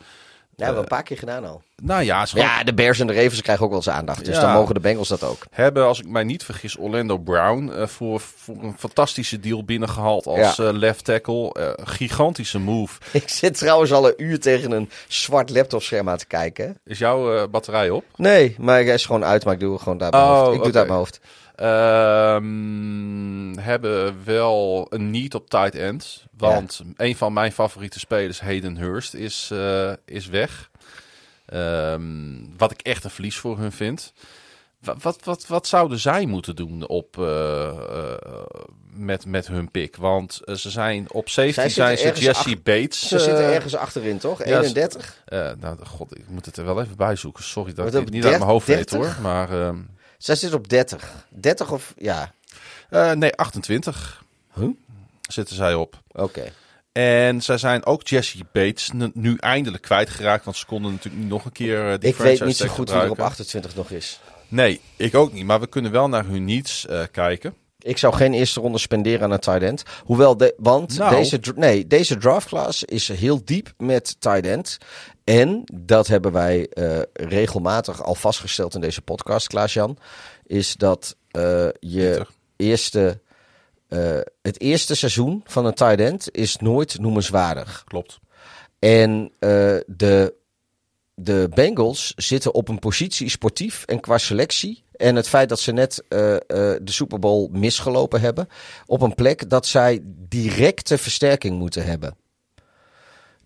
we 0.57 0.65
hebben 0.65 0.83
een 0.83 0.89
paar 0.89 1.03
keer 1.03 1.19
gedaan 1.19 1.45
al. 1.45 1.63
nou 1.83 2.03
ja, 2.03 2.27
gewoon 2.27 2.45
Ja, 2.45 2.65
de 2.65 2.75
Bears 2.75 3.01
en 3.01 3.07
de 3.07 3.13
Ravens 3.13 3.43
krijgen 3.43 3.65
ook 3.65 3.71
wel 3.71 3.79
eens 3.79 3.89
aandacht. 3.91 4.25
Dus 4.25 4.35
Ja. 4.37 4.41
dan 4.43 4.53
mogen 4.53 4.75
de 4.75 4.81
Bengals 4.81 5.09
dat 5.09 5.23
ook. 5.25 5.45
hebben, 5.51 5.85
als 5.87 5.99
ik 6.01 6.07
mij 6.09 6.25
niet 6.25 6.45
vergis, 6.45 6.77
Orlando 6.77 7.19
Brown 7.19 7.69
eh, 7.71 7.87
voor, 7.87 8.21
voor 8.21 8.63
een 8.63 8.79
fantastische 8.79 9.41
deal 9.41 9.65
binnengehaald 9.65 10.27
als 10.27 10.57
Ja. 10.57 10.65
eh, 10.67 10.73
left 10.73 11.05
tackle. 11.05 11.53
Eh, 11.53 11.87
gigantische 11.87 12.59
move. 12.59 13.01
Ik 13.13 13.29
zit 13.29 13.59
trouwens 13.59 13.93
al 13.93 14.07
een 14.07 14.15
uur 14.17 14.41
tegen 14.41 14.71
een 14.71 14.91
zwart 15.09 15.51
laptopscherm 15.51 16.09
aan 16.09 16.19
te 16.19 16.27
kijken. 16.27 16.81
Is 16.85 16.99
jouw 16.99 17.35
eh, 17.37 17.49
batterij 17.51 17.91
op? 17.91 18.05
Nee, 18.17 18.55
maar 18.59 18.75
hij 18.75 18.95
is 18.95 19.07
gewoon 19.07 19.25
uit, 19.25 19.45
maar 19.45 19.55
ik 19.55 19.61
doe 19.61 19.79
gewoon 19.79 19.97
mijn 19.99 20.15
Oh, 20.15 20.39
hoofd. 20.39 20.51
Ik 20.53 20.57
doe 20.57 20.67
het 20.67 20.77
uit 20.77 20.87
mijn 20.87 20.99
hoofd. 20.99 21.21
Ehm, 21.59 23.57
hebben 23.61 24.25
wel 24.25 24.87
een 24.91 25.11
need 25.11 25.35
op 25.35 25.51
tight 25.51 25.75
end. 25.75 26.25
Want 26.37 26.83
een 26.97 27.17
van 27.17 27.33
mijn 27.33 27.53
favoriete 27.53 27.99
spelers, 27.99 28.41
Hayden 28.41 28.77
Hurst, 28.77 29.15
is, 29.15 29.49
eh, 29.53 29.93
is 30.05 30.27
weg. 30.27 30.71
Ehm, 31.47 32.03
wat 32.57 32.71
ik 32.71 32.81
echt 32.81 33.05
een 33.05 33.11
verlies 33.11 33.37
voor 33.37 33.59
hun 33.59 33.73
vind. 33.73 34.13
Wat, 34.81 35.03
wat, 35.03 35.19
wat, 35.25 35.47
wat 35.47 35.67
zouden 35.67 35.99
zij 35.99 36.27
moeten 36.27 36.57
doen 36.57 36.87
op, 36.87 37.19
eh, 37.19 37.69
eh, 37.69 38.15
met, 38.93 39.27
met 39.27 39.47
hun 39.47 39.71
pick? 39.71 39.97
Want 39.97 40.41
ze 40.55 40.71
zijn 40.71 41.13
op 41.13 41.29
safety 41.29 41.53
Zij 41.53 41.69
zijn 41.69 41.99
ze 41.99 42.05
Jesse 42.05 42.51
ach- 42.55 42.63
Bates. 42.63 43.09
Ze 43.09 43.19
zitten 43.19 43.45
ergens 43.45 43.75
achterin, 43.77 44.19
toch? 44.19 44.45
ja, 44.45 44.61
31? 44.61 45.23
eh, 45.25 45.51
nou, 45.61 45.85
god, 45.87 46.19
ik 46.19 46.29
moet 46.29 46.47
het 46.47 46.57
er 46.57 46.65
wel 46.65 46.81
even 46.81 46.97
bij 46.97 47.17
zoeken. 47.17 47.45
Sorry 47.45 47.73
dat 47.75 47.87
ik 47.87 47.93
het 47.93 48.11
niet 48.11 48.25
uit 48.25 48.39
mijn 48.39 48.51
hoofd 48.51 48.67
weet 48.67 48.91
30? 48.91 49.15
hoor. 49.15 49.23
Maar 49.23 49.51
ehm, 49.61 49.79
Zij 50.19 50.35
zit 50.35 50.53
op 50.55 50.69
30. 50.69 51.27
30 51.31 51.73
of... 51.73 51.95
Ja, 51.97 52.33
eh, 52.91 53.13
nee, 53.13 53.33
28 53.35 54.23
Huh? 54.55 54.69
zitten 55.29 55.57
zij 55.57 55.75
op. 55.75 56.03
oké. 56.13 56.53
En 56.93 57.43
zij 57.43 57.59
zijn 57.59 57.87
ook 57.87 58.07
Jesse 58.09 58.39
Bates 58.53 58.91
nu- 59.13 59.37
eindelijk 59.37 59.83
kwijtgeraakt. 59.83 60.45
Want 60.45 60.57
ze 60.57 60.67
konden 60.67 60.91
natuurlijk 60.93 61.23
niet 61.23 61.31
nog 61.33 61.45
een 61.45 61.53
keer 61.53 61.93
eh, 61.93 61.99
die 61.99 62.09
Ik 62.09 62.17
weet 62.17 62.45
niet 62.45 62.57
zo 62.57 62.67
goed 62.67 62.91
wie 62.91 62.99
er 62.99 63.03
op 63.03 63.09
gebruiken. 63.09 63.25
28 63.25 63.75
nog 63.75 63.91
is. 63.91 64.21
Nee, 64.49 64.81
ik 64.97 65.15
ook 65.15 65.33
niet. 65.33 65.45
Maar 65.45 65.61
we 65.61 65.67
kunnen 65.69 65.91
wel 65.91 66.09
naar 66.09 66.25
hun 66.27 66.45
needs 66.45 66.87
eh, 66.87 67.03
kijken. 67.13 67.55
Ik 67.79 67.99
zou 67.99 68.15
geen 68.15 68.35
eerste 68.35 68.61
ronde 68.61 68.79
spenderen 68.79 69.23
aan 69.23 69.31
een 69.31 69.39
tight 69.39 69.63
end. 69.63 69.83
Hoewel, 70.05 70.37
de, 70.37 70.55
want 70.57 70.99
Nou. 70.99 71.15
deze, 71.17 71.41
nee, 71.55 71.87
deze 71.87 72.17
draft 72.17 72.49
class 72.49 72.85
is 72.85 73.09
heel 73.09 73.45
diep 73.45 73.73
met 73.77 74.17
tight 74.21 74.47
end. 74.47 74.79
En 75.29 75.63
dat 75.73 76.07
hebben 76.07 76.33
wij 76.33 76.69
eh, 76.69 76.99
regelmatig 77.13 78.03
al 78.03 78.15
vastgesteld 78.15 78.75
in 78.75 78.81
deze 78.81 79.03
podcast, 79.03 79.47
Klaas-Jan. 79.47 79.99
Is 80.47 80.75
dat 80.77 81.17
eh, 81.31 81.69
je 81.81 82.27
eerste, 82.57 83.21
eh, 83.89 84.19
het 84.43 84.61
eerste 84.61 84.95
seizoen 84.95 85.43
van 85.45 85.67
een 85.67 85.75
tight 85.75 86.01
end 86.01 86.35
is 86.35 86.57
nooit 86.57 86.99
noemenswaardig. 86.99 87.85
Klopt. 87.85 88.19
En 88.79 89.33
de, 89.87 90.35
de 91.15 91.49
Bengals 91.55 92.13
zitten 92.17 92.55
op 92.55 92.69
een 92.69 92.79
positie 92.79 93.29
sportief 93.29 93.85
en 93.85 94.01
qua 94.01 94.19
selectie. 94.19 94.85
En 94.93 95.17
het 95.17 95.29
feit 95.29 95.49
dat 95.49 95.61
ze 95.61 95.73
net 95.73 96.05
de 96.09 96.81
Super 96.85 97.19
Bowl 97.19 97.49
misgelopen 97.53 98.21
hebben. 98.21 98.49
Op 98.87 99.01
een 99.03 99.15
plek 99.15 99.51
dat 99.51 99.67
zij 99.67 100.01
directe 100.05 100.99
versterking 100.99 101.59
moeten 101.59 101.85
hebben. 101.85 102.17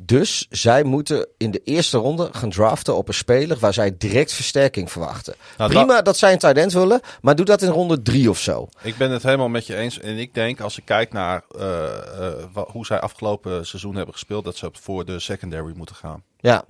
Dus 0.05 0.47
zij 0.51 0.83
moeten 0.85 1.29
in 1.37 1.51
de 1.51 1.61
eerste 1.65 1.99
ronde 1.99 2.29
gaan 2.33 2.51
draften 2.51 2.97
op 2.97 3.09
een 3.09 3.15
speler 3.15 3.59
waar 3.59 3.75
zij 3.75 3.95
direct 3.99 4.33
versterking 4.33 4.91
verwachten. 4.91 5.35
Nou, 5.59 5.71
Prima 5.71 6.03
dat 6.03 6.19
zij 6.19 6.33
een 6.33 6.39
tight 6.39 6.57
end 6.57 6.73
willen, 6.73 7.01
maar 7.21 7.37
doe 7.37 7.45
dat 7.45 7.63
in 7.63 7.69
ronde 7.69 8.03
drie 8.03 8.31
of 8.31 8.39
zo. 8.39 8.69
Ik 8.83 8.97
ben 8.97 9.11
het 9.11 9.23
helemaal 9.23 9.49
met 9.49 9.67
je 9.67 9.77
eens. 9.77 10.01
En 10.01 10.19
ik 10.19 10.35
denk, 10.35 10.61
als 10.61 10.79
ik 10.79 10.85
kijk 10.85 11.13
naar 11.13 11.43
eh, 11.59 11.85
eh, 12.27 12.63
hoe 12.67 12.87
zij 12.87 13.01
afgelopen 13.01 13.67
seizoen 13.67 13.95
hebben 13.95 14.15
gespeeld, 14.15 14.45
dat 14.45 14.57
ze 14.57 14.71
voor 14.73 15.05
de 15.05 15.19
secondary 15.19 15.73
moeten 15.77 15.97
gaan. 15.97 16.23
Ja. 16.41 16.65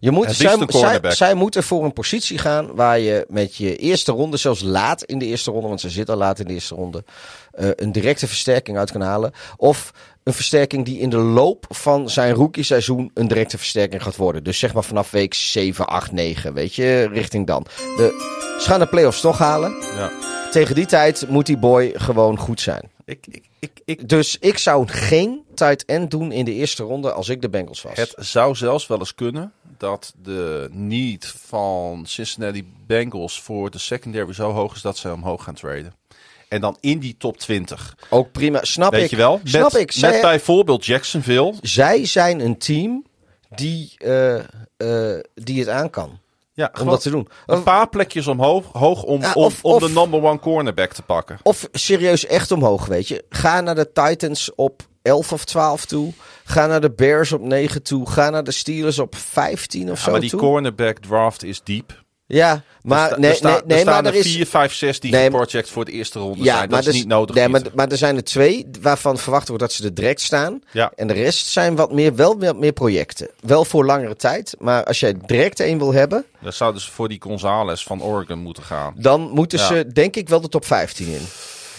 Je 0.00 0.10
moet, 0.10 0.32
zij, 0.32 0.56
zij, 0.68 1.10
zij 1.10 1.34
moeten 1.34 1.62
voor 1.62 1.84
een 1.84 1.92
positie 1.92 2.38
gaan 2.38 2.74
waar 2.74 2.98
je 2.98 3.24
met 3.28 3.56
je 3.56 3.76
eerste 3.76 4.12
ronde, 4.12 4.36
zelfs 4.36 4.60
laat 4.62 5.02
in 5.02 5.18
de 5.18 5.26
eerste 5.26 5.50
ronde, 5.50 5.68
want 5.68 5.80
ze 5.80 5.90
zitten 5.90 6.14
al 6.14 6.20
laat 6.20 6.38
in 6.38 6.46
de 6.46 6.52
eerste 6.52 6.74
ronde, 6.74 7.04
eh, 7.52 7.68
een 7.76 7.92
directe 7.92 8.26
versterking 8.26 8.78
uit 8.78 8.90
kan 8.90 9.00
halen. 9.00 9.32
Of 9.56 9.92
een 10.24 10.32
versterking 10.32 10.84
die 10.84 10.98
in 10.98 11.10
de 11.10 11.16
loop 11.16 11.66
van 11.68 12.10
zijn 12.10 12.34
rookie 12.34 12.64
seizoen 12.64 13.10
een 13.14 13.28
directe 13.28 13.58
versterking 13.58 14.02
gaat 14.02 14.16
worden. 14.16 14.44
Dus 14.44 14.58
zeg 14.58 14.74
maar 14.74 14.84
vanaf 14.84 15.10
week 15.10 15.34
7, 15.34 15.86
8, 15.86 16.12
9, 16.12 16.54
weet 16.54 16.74
je, 16.74 17.08
richting 17.12 17.46
dan. 17.46 17.66
De, 17.96 18.30
ze 18.60 18.68
gaan 18.68 18.80
de 18.80 18.86
playoffs 18.86 19.20
toch 19.20 19.38
halen. 19.38 19.74
Ja. 19.96 20.10
Tegen 20.50 20.74
die 20.74 20.86
tijd 20.86 21.28
moet 21.28 21.46
die 21.46 21.58
boy 21.58 21.92
gewoon 21.94 22.38
goed 22.38 22.60
zijn. 22.60 22.90
Ik, 23.04 23.26
ik, 23.26 23.44
ik, 23.58 23.70
ik, 23.84 24.08
Dus 24.08 24.36
ik 24.38 24.58
zou 24.58 24.88
geen 24.88 25.44
tight 25.54 25.84
end 25.84 26.10
doen 26.10 26.32
in 26.32 26.44
de 26.44 26.52
eerste 26.52 26.82
ronde 26.82 27.12
als 27.12 27.28
ik 27.28 27.42
de 27.42 27.48
Bengals 27.48 27.82
was. 27.82 27.96
het 27.96 28.14
zou 28.16 28.54
zelfs 28.54 28.86
wel 28.86 28.98
eens 28.98 29.14
kunnen 29.14 29.52
dat 29.78 30.14
de 30.22 30.68
need 30.72 31.26
van 31.26 32.02
Cincinnati 32.06 32.72
Bengals 32.86 33.40
voor 33.40 33.70
de 33.70 33.78
secondary 33.78 34.32
zo 34.32 34.52
hoog 34.52 34.74
is 34.74 34.82
dat 34.82 34.96
ze 34.96 35.12
omhoog 35.12 35.44
gaan 35.44 35.54
traden. 35.54 35.94
En 36.52 36.60
dan 36.60 36.76
in 36.80 36.98
die 36.98 37.16
top 37.18 37.36
20. 37.38 37.96
Ook 38.10 38.32
prima, 38.32 38.58
snap 38.64 38.90
Weet 38.92 39.04
ik. 39.04 39.10
je 39.10 39.16
wel? 39.16 39.40
Snap 39.44 39.72
met, 39.72 39.80
ik. 39.82 39.92
Zij, 39.92 40.10
Met 40.10 40.20
bijvoorbeeld 40.20 40.84
Jacksonville. 40.86 41.54
zij 41.60 42.06
zijn 42.06 42.40
een 42.40 42.58
team 42.58 43.04
die, 43.54 43.92
eh, 43.98 44.38
eh, 44.76 45.20
die 45.34 45.58
het 45.58 45.68
aan 45.68 45.90
kan 45.90 46.18
Ja, 46.52 46.72
om 46.80 46.86
dat 46.86 47.00
te 47.02 47.10
doen. 47.10 47.28
een 47.46 47.62
paar 47.62 47.88
plekjes 47.88 48.26
omhoog 48.26 48.64
hoog 48.72 49.02
om, 49.02 49.20
Ja, 49.20 49.32
om, 49.32 49.44
of- 49.44 49.64
om 49.64 49.72
of- 49.72 49.82
de 49.82 49.88
number 49.88 50.22
one 50.22 50.38
cornerback 50.38 50.92
te 50.92 51.02
pakken. 51.02 51.38
Of 51.42 51.68
serieus 51.72 52.26
echt 52.26 52.50
omhoog, 52.50 52.86
weet 52.86 53.08
je. 53.08 53.24
Ga 53.28 53.60
naar 53.60 53.74
de 53.74 53.92
Titans 53.92 54.54
op 54.54 54.82
11 55.02 55.32
of 55.32 55.44
12 55.44 55.84
toe. 55.86 56.12
Ga 56.44 56.66
naar 56.66 56.80
de 56.80 56.90
Bears 56.90 57.32
op 57.32 57.40
9 57.40 57.82
toe. 57.82 58.10
Ga 58.10 58.30
naar 58.30 58.44
de 58.44 58.50
Steelers 58.52 58.98
op 58.98 59.14
15 59.16 59.90
of 59.90 59.98
Ja, 59.98 60.04
zo 60.04 60.10
maar 60.10 60.20
die 60.20 60.30
toe. 60.30 60.40
cornerback 60.40 60.98
draft 60.98 61.42
is 61.44 61.62
diep. 61.62 62.01
Ja, 62.36 62.62
maar 62.82 63.12
er, 63.12 63.20
nee, 63.20 63.34
sta- 63.34 63.48
nee, 63.48 63.56
er 63.56 63.62
nee, 63.66 63.78
staan 63.80 63.92
maar 64.02 64.12
er 64.12 64.18
er 64.18 64.26
is... 64.26 64.32
4, 64.34 64.46
5, 64.46 64.74
6 64.74 65.00
die 65.00 65.10
Nee, 65.12 65.30
project 65.30 65.68
voor 65.70 65.84
de 65.84 65.92
eerste 65.92 66.18
ronde 66.18 66.42
Ja, 66.44 66.56
zijn. 66.56 66.68
Dat 66.68 66.78
is 66.78 66.86
er 66.86 66.92
niet 66.92 67.06
nodig. 67.06 67.34
nee, 67.36 67.48
maar, 67.48 67.62
maar 67.74 67.88
er 67.88 67.96
zijn 67.96 68.16
er 68.16 68.24
twee 68.24 68.66
waarvan 68.80 69.18
verwacht 69.18 69.48
wordt 69.48 69.62
dat 69.62 69.72
ze 69.72 69.84
er 69.84 69.94
direct 69.94 70.20
staan. 70.20 70.62
Ja. 70.70 70.92
En 70.96 71.06
de 71.06 71.12
rest 71.12 71.46
zijn 71.46 71.76
wat 71.76 71.92
meer, 71.92 72.14
wel 72.14 72.38
wat 72.38 72.56
meer 72.56 72.72
projecten. 72.72 73.28
Wel 73.40 73.64
voor 73.64 73.84
langere 73.84 74.16
tijd. 74.16 74.54
Maar 74.58 74.84
als 74.84 75.00
jij 75.00 75.14
direct 75.26 75.60
één 75.60 75.78
wil 75.78 75.92
hebben, 75.92 76.24
Dan 76.40 76.52
zouden 76.52 76.80
ze 76.82 76.90
voor 76.90 77.08
die 77.08 77.20
Gonzales 77.22 77.82
van 77.82 78.02
Oregon 78.02 78.38
moeten 78.38 78.62
gaan. 78.62 78.94
dan 78.96 79.20
moeten 79.30 79.58
Ja. 79.58 79.66
ze 79.66 79.86
denk 79.92 80.16
ik 80.16 80.28
wel 80.28 80.40
de 80.40 80.48
top 80.48 80.64
15 80.64 81.06
in. 81.06 81.26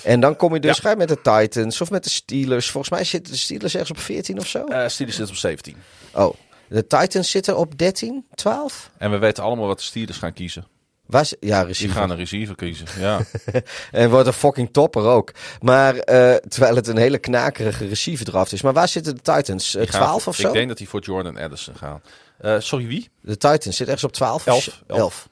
En 0.03 0.19
dan 0.19 0.35
kom 0.35 0.53
je 0.53 0.59
dus 0.59 0.77
Ja. 0.83 0.95
met 0.95 1.07
de 1.07 1.21
Titans 1.21 1.81
of 1.81 1.89
met 1.91 2.03
de 2.03 2.09
Steelers. 2.09 2.69
Volgens 2.69 2.93
mij 2.93 3.03
zitten 3.03 3.33
de 3.33 3.39
Steelers 3.39 3.73
ergens 3.73 3.91
op 3.91 3.99
14 3.99 4.39
of 4.39 4.47
zo. 4.47 4.63
Eh 4.65 4.87
Steelers 4.87 5.17
zit 5.17 5.29
op 5.29 5.35
17. 5.35 5.75
Oh, 6.13 6.33
de 6.73 6.87
Titans 6.87 7.31
zitten 7.31 7.57
op 7.57 7.77
13, 7.77 8.25
12? 8.35 8.89
En 8.97 9.11
we 9.11 9.17
weten 9.17 9.43
allemaal 9.43 9.67
wat 9.67 9.77
de 9.77 9.83
Steelers 9.83 10.17
gaan 10.17 10.33
kiezen. 10.33 10.67
Waar 11.05 11.25
ze- 11.25 11.37
ja, 11.39 11.57
Die 11.59 11.67
receiver. 11.67 11.95
gaan 11.97 12.09
een 12.09 12.17
receiver 12.17 12.55
kiezen. 12.55 12.87
Ja. 12.99 13.19
En 13.91 14.09
wordt 14.09 14.27
een 14.27 14.33
fucking 14.33 14.69
topper 14.73 15.03
ook. 15.05 15.31
Maar 15.61 15.95
eh, 15.97 16.35
terwijl 16.35 16.75
het 16.75 16.87
een 16.87 16.97
hele 16.97 17.17
knakerige 17.17 17.87
receiver 17.87 18.25
draft 18.25 18.51
is. 18.51 18.61
Maar 18.61 18.73
waar 18.73 18.87
zitten 18.87 19.15
de 19.15 19.21
Titans? 19.21 19.75
Eh, 19.75 19.81
Die 19.81 19.91
gaan 19.91 20.01
12 20.01 20.23
voor- 20.23 20.31
of 20.31 20.37
zo? 20.39 20.47
Ik 20.47 20.53
denk 20.53 20.67
dat 20.67 20.77
die 20.77 20.89
voor 20.89 21.01
Jordan 21.01 21.37
Addison 21.37 21.75
gaan. 21.75 22.01
Eh, 22.37 22.59
sorry, 22.59 22.87
wie? 22.87 23.09
De 23.21 23.37
Titans 23.37 23.75
zit 23.77 23.87
ergens 23.87 24.03
op 24.03 24.11
12? 24.11 24.47
Elf. 24.47 24.67
of 24.67 24.81
Elf. 24.87 24.99
11. 24.99 25.27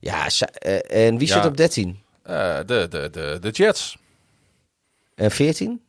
Ja, 0.00 0.26
eh, 0.58 1.06
en 1.06 1.18
wie 1.18 1.28
Ja. 1.28 1.34
zit 1.34 1.44
op 1.44 1.56
13? 1.56 2.02
Eh, 2.22 2.56
de, 2.66 2.86
de, 2.90 3.08
de, 3.12 3.38
de 3.40 3.50
Jets. 3.50 3.98
En 5.14 5.30
14? 5.30 5.82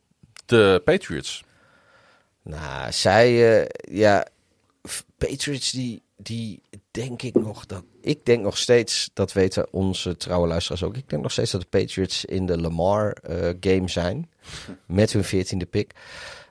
De 0.45 0.81
Patriots. 0.85 1.43
Nou, 2.43 2.91
zij, 2.91 3.59
eh, 3.61 3.67
ja, 3.97 4.25
Patriots 5.27 5.71
die, 5.71 6.01
die 6.17 6.61
denk 6.91 7.21
ik 7.21 7.35
nog 7.35 7.65
dat, 7.65 7.83
ik 8.01 8.25
denk 8.25 8.43
nog 8.43 8.57
steeds, 8.57 9.09
dat 9.13 9.33
weten 9.33 9.73
onze 9.73 10.17
trouwe 10.17 10.47
luisteraars 10.47 10.83
ook, 10.83 10.97
ik 10.97 11.09
denk 11.09 11.21
nog 11.21 11.31
steeds 11.31 11.51
dat 11.51 11.61
de 11.61 11.67
Patriots 11.67 12.25
in 12.25 12.45
de 12.45 12.57
Lamar 12.57 13.11
eh, 13.11 13.49
game 13.59 13.89
zijn, 13.89 14.29
met 14.85 15.13
hun 15.13 15.25
14e 15.25 15.69
pick. 15.69 15.91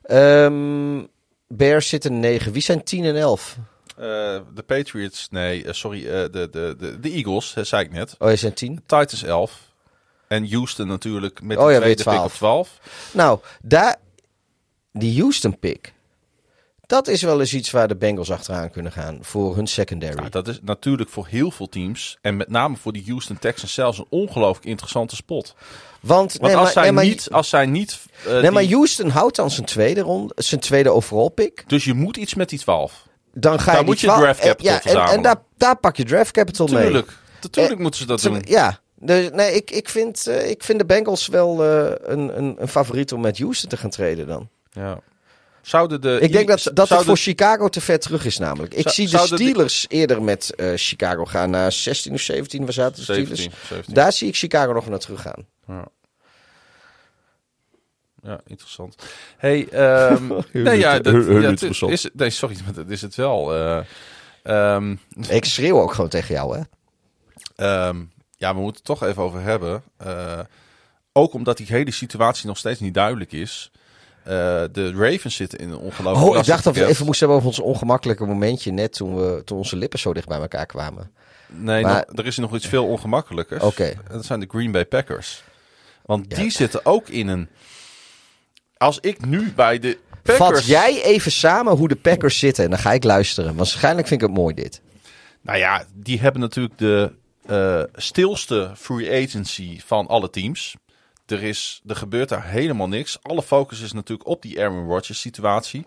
Ehm 0.02 1.04
Bears 1.48 1.88
zitten 1.88 2.20
9, 2.20 2.52
wie 2.52 2.62
zijn 2.62 2.84
10 2.84 3.04
en 3.04 3.16
11? 3.16 3.56
Eh, 3.96 4.04
de 4.54 4.62
Patriots, 4.66 5.28
nee, 5.30 5.64
eh, 5.64 5.72
sorry, 5.72 6.02
de, 6.02 6.48
de, 6.50 6.74
de, 6.78 7.00
de 7.00 7.10
Eagles, 7.10 7.52
zei 7.52 7.84
ik 7.84 7.92
net. 7.92 8.14
Oh, 8.18 8.30
je 8.30 8.36
zijn 8.36 8.54
10? 8.54 8.76
Titans 8.86 9.22
11. 9.22 9.68
En 10.28 10.50
Houston 10.50 10.86
natuurlijk 10.86 11.42
met 11.42 11.58
Oh 11.58 11.66
de 11.66 11.72
ja, 11.72 11.80
tweede 11.80 12.02
pick 12.02 12.24
op 12.24 12.32
12. 12.32 12.78
Nou, 13.12 13.40
daar, 13.62 13.96
die 14.92 15.20
Houston 15.20 15.58
pick, 15.58 15.92
dat 16.88 17.08
is 17.08 17.22
wel 17.22 17.40
eens 17.40 17.54
iets 17.54 17.70
waar 17.70 17.88
de 17.88 17.96
Bengals 17.96 18.30
achteraan 18.30 18.70
kunnen 18.70 18.92
gaan 18.92 19.18
voor 19.20 19.56
hun 19.56 19.66
secondary. 19.66 20.14
Nou, 20.16 20.28
dat 20.28 20.48
is 20.48 20.58
natuurlijk 20.62 21.10
voor 21.10 21.26
heel 21.26 21.50
veel 21.50 21.68
teams, 21.68 22.18
en 22.20 22.36
met 22.36 22.48
name 22.48 22.76
voor 22.76 22.92
de 22.92 23.02
Houston 23.06 23.38
Texans 23.38 23.72
zelfs, 23.74 23.98
een 23.98 24.06
ongelooflijk 24.08 24.66
interessante 24.66 25.16
spot. 25.16 25.54
Want, 26.00 26.32
Want 26.32 26.40
nee, 26.40 26.54
als, 26.54 26.62
maar, 26.62 26.72
zij 26.72 26.82
nee, 26.82 26.92
maar- 26.92 27.04
niet, 27.04 27.30
als 27.30 27.48
zij 27.48 27.66
niet... 27.66 27.98
eh, 28.24 28.32
Nee, 28.32 28.40
die- 28.40 28.50
maar 28.50 28.64
Houston 28.64 29.08
houdt 29.10 29.36
dan 29.36 29.50
zijn 29.50 29.66
tweede 29.66 30.00
ronde, 30.00 30.32
zijn 30.36 30.60
tweede 30.60 30.90
overall 30.90 31.28
pick. 31.30 31.64
dus 31.66 31.84
je 31.84 31.94
moet 31.94 32.16
iets 32.16 32.34
met 32.34 32.48
die 32.48 32.58
12. 32.58 33.06
Dan 33.34 33.60
ga 33.60 33.78
je 33.78 33.84
moet 33.84 34.00
je 34.00 34.06
12 34.06 34.20
draft 34.22 34.40
capital 34.40 34.78
en, 34.92 34.92
ja, 34.92 35.12
en, 35.12 35.22
daar, 35.22 35.36
daar 35.56 35.76
pak 35.76 35.96
je 35.96 36.04
draft 36.04 36.30
capital 36.30 36.66
mee. 36.66 36.82
Tuurlijk, 36.82 37.12
natuurlijk 37.40 37.74
Eh, 37.76 37.80
moeten 37.82 38.00
ze 38.00 38.06
dat 38.06 38.20
doen. 38.22 38.42
Ja, 38.46 38.80
dus, 39.00 39.30
nee, 39.32 39.52
ik, 39.54 39.70
ik, 39.70 39.88
vind, 39.88 40.26
eh, 40.26 40.50
ik 40.50 40.62
vind 40.64 40.78
de 40.78 40.84
Bengals 40.84 41.26
wel 41.26 41.64
eh, 41.64 41.92
een, 42.02 42.38
een, 42.38 42.56
een 42.58 42.68
favoriet 42.68 43.12
om 43.12 43.20
met 43.20 43.38
Houston 43.38 43.68
te 43.68 43.76
gaan 43.76 43.90
treden 43.90 44.26
dan. 44.26 44.48
Ja. 44.70 44.98
Zouden 45.68 46.00
de, 46.00 46.18
Ik 46.20 46.32
denk 46.32 46.48
dat, 46.48 46.70
dat 46.74 46.88
het 46.88 47.04
voor 47.04 47.16
Chicago 47.16 47.68
te 47.68 47.80
ver 47.80 47.98
terug 47.98 48.24
is 48.24 48.38
namelijk. 48.38 48.74
Ik 48.74 48.82
Zou- 48.88 48.94
zie 48.94 49.08
de 49.08 49.18
Steelers 49.18 49.86
eerder 49.88 50.22
met 50.22 50.54
eh, 50.54 50.72
Chicago 50.76 51.24
gaan 51.24 51.50
naar 51.50 51.72
16 51.72 52.12
of 52.12 52.20
17. 52.20 52.64
Waar 52.64 52.72
zaten 52.72 52.96
de 52.96 53.02
Steelers? 53.02 53.40
17, 53.42 53.52
17. 53.68 53.94
Daar 53.94 54.12
zie 54.12 54.28
ik 54.28 54.36
Chicago 54.36 54.72
nog 54.72 54.88
naar 54.88 54.98
terug 54.98 55.20
gaan. 55.20 55.46
Ja, 58.22 58.40
interessant. 58.46 58.96
Hey, 59.36 59.68
ehm 59.68 60.28
nee, 60.52 60.78
ja, 60.78 60.98
dat, 60.98 61.26
ja, 61.26 61.40
het 61.50 61.62
is, 61.90 62.08
nee, 62.12 62.30
sorry, 62.30 62.56
maar 62.64 62.74
dat 62.84 62.88
is 62.88 63.02
het 63.02 63.14
wel. 63.14 63.54
eh, 63.54 63.80
ehm, 64.42 64.96
Ik 65.28 65.44
schreeuw 65.44 65.80
ook 65.80 65.92
gewoon 65.92 66.10
tegen 66.10 66.34
jou, 66.34 66.56
hè? 66.58 66.62
ehm, 67.56 67.96
ja, 68.36 68.54
we 68.54 68.60
moeten 68.60 68.76
het 68.76 68.84
toch 68.84 69.02
even 69.02 69.22
over 69.22 69.40
hebben. 69.40 69.82
Eh, 69.96 70.40
ook 71.12 71.32
omdat 71.32 71.56
die 71.56 71.66
hele 71.68 71.90
situatie 71.90 72.46
nog 72.46 72.58
steeds 72.58 72.80
niet 72.80 72.94
duidelijk 72.94 73.32
is. 73.32 73.70
Eh, 74.28 74.34
de 74.72 74.92
Ravens 74.96 75.34
zitten 75.36 75.58
in 75.58 75.70
een 75.70 75.78
ongelooflijk 75.78 76.26
Oh, 76.32 76.38
ik 76.38 76.44
dacht 76.44 76.64
dat 76.64 76.74
we 76.74 76.86
even 76.86 77.06
moesten 77.06 77.28
hebben 77.28 77.46
over 77.46 77.58
ons 77.58 77.68
ongemakkelijke 77.74 78.24
momentje 78.26 78.70
net 78.70 78.92
toen, 78.92 79.16
we, 79.16 79.42
toen 79.44 79.58
onze 79.58 79.76
lippen 79.76 79.98
zo 79.98 80.12
dicht 80.12 80.28
bij 80.28 80.38
elkaar 80.40 80.66
kwamen. 80.66 81.10
Nee, 81.46 81.82
Maar- 81.82 82.04
nog- 82.08 82.18
er 82.18 82.26
is 82.26 82.36
nog 82.38 82.54
iets 82.54 82.66
veel 82.66 82.86
ongemakkelijkers. 82.86 83.62
Oké. 83.62 83.92
Dat 84.10 84.24
zijn 84.24 84.40
de 84.40 84.46
Green 84.48 84.72
Bay 84.72 84.84
Packers. 84.86 85.42
Want 86.04 86.24
Ja. 86.28 86.36
die 86.36 86.50
zitten 86.50 86.86
ook 86.86 87.08
in 87.08 87.28
een... 87.28 87.48
Als 88.76 88.98
ik 89.00 89.26
nu 89.26 89.52
bij 89.52 89.78
de 89.78 89.98
Packers... 90.22 90.48
Vat 90.58 90.66
jij 90.66 91.02
even 91.02 91.32
samen 91.32 91.76
hoe 91.76 91.88
de 91.88 91.96
Packers 91.96 92.38
zitten 92.38 92.64
en 92.64 92.70
dan 92.70 92.78
ga 92.78 92.92
ik 92.92 93.04
luisteren. 93.04 93.56
Waarschijnlijk 93.56 94.06
vind 94.08 94.22
ik 94.22 94.28
het 94.28 94.36
mooi 94.36 94.54
dit. 94.54 94.80
Nou 95.40 95.58
ja, 95.58 95.84
die 95.94 96.20
hebben 96.20 96.40
natuurlijk 96.40 96.78
de 96.78 97.12
eh, 97.46 97.82
stilste 97.94 98.72
free 98.76 99.24
agency 99.24 99.80
van 99.84 100.06
alle 100.06 100.30
teams. 100.30 100.74
Er, 101.30 101.42
is, 101.42 101.82
er 101.86 101.96
gebeurt 101.96 102.28
daar 102.28 102.44
helemaal 102.44 102.88
niks. 102.88 103.22
Alle 103.22 103.42
focus 103.42 103.80
is 103.80 103.92
natuurlijk 103.92 104.28
op 104.28 104.42
die 104.42 104.60
Aaron 104.60 104.86
Rodgers 104.86 105.20
situatie. 105.20 105.84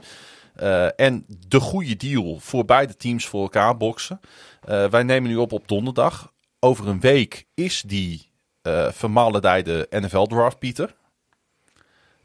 Eh, 0.56 1.00
en 1.00 1.26
de 1.48 1.60
goede 1.60 1.96
deal 1.96 2.40
voor 2.40 2.66
beide 2.66 2.96
teams 2.96 3.26
voor 3.26 3.42
elkaar 3.42 3.78
boksen. 3.78 4.20
Eh, 4.64 4.90
wij 4.90 5.04
nemen 5.04 5.30
nu 5.30 5.36
op 5.36 5.52
op 5.52 5.68
donderdag. 5.68 6.32
Over 6.60 6.88
een 6.88 7.00
week 7.00 7.46
is 7.54 7.82
die 7.82 8.30
eh 8.62 8.92
vermaledijde 8.92 9.88
NFL 9.90 10.24
draft, 10.24 10.60
Pieter. 10.60 10.96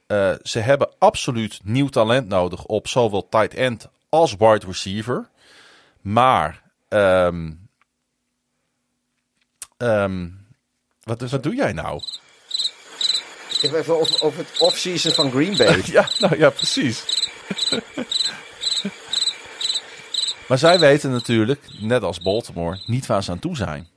Eh, 0.07 0.33
ze 0.43 0.59
hebben 0.59 0.89
absoluut 0.99 1.61
nieuw 1.65 1.89
talent 1.89 2.29
nodig 2.29 2.65
op 2.65 2.89
zowel 2.89 3.29
tight 3.29 3.55
end 3.55 3.89
als 4.09 4.37
wide 4.37 4.67
receiver. 4.67 5.29
Maar 6.01 6.63
ehm, 6.89 7.53
ehm, 9.77 10.29
wat, 11.03 11.31
wat 11.31 11.43
doe 11.43 11.55
jij 11.55 11.73
nou? 11.73 12.03
Ik 13.57 13.63
heb 13.63 13.73
even 13.73 14.01
over, 14.01 14.23
over 14.23 14.39
het 14.39 14.59
off-season 14.59 15.13
van 15.13 15.31
Green 15.31 15.57
Bay. 15.57 15.83
Ja, 15.87 16.09
nou 16.19 16.39
ja, 16.39 16.51
precies. 16.51 17.29
maar 20.49 20.59
zij 20.59 20.79
weten 20.79 21.11
natuurlijk, 21.11 21.61
net 21.81 22.03
als 22.03 22.21
Baltimore, 22.21 22.83
niet 22.87 23.07
waar 23.07 23.23
ze 23.23 23.31
aan 23.31 23.39
toe 23.39 23.57
zijn. 23.57 23.89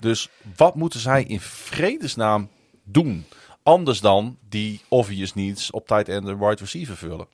Dus 0.00 0.28
wat 0.56 0.74
moeten 0.74 1.00
zij 1.00 1.24
in 1.24 1.40
vredesnaam 1.40 2.50
doen? 2.84 3.26
Anders 3.62 4.00
dan 4.00 4.38
die 4.48 4.80
obvious 4.88 5.34
needs 5.34 5.70
op 5.70 5.86
tight 5.86 6.08
end 6.08 6.28
en 6.28 6.38
wide 6.38 6.60
receiver 6.60 6.96
vullen. 6.96 7.26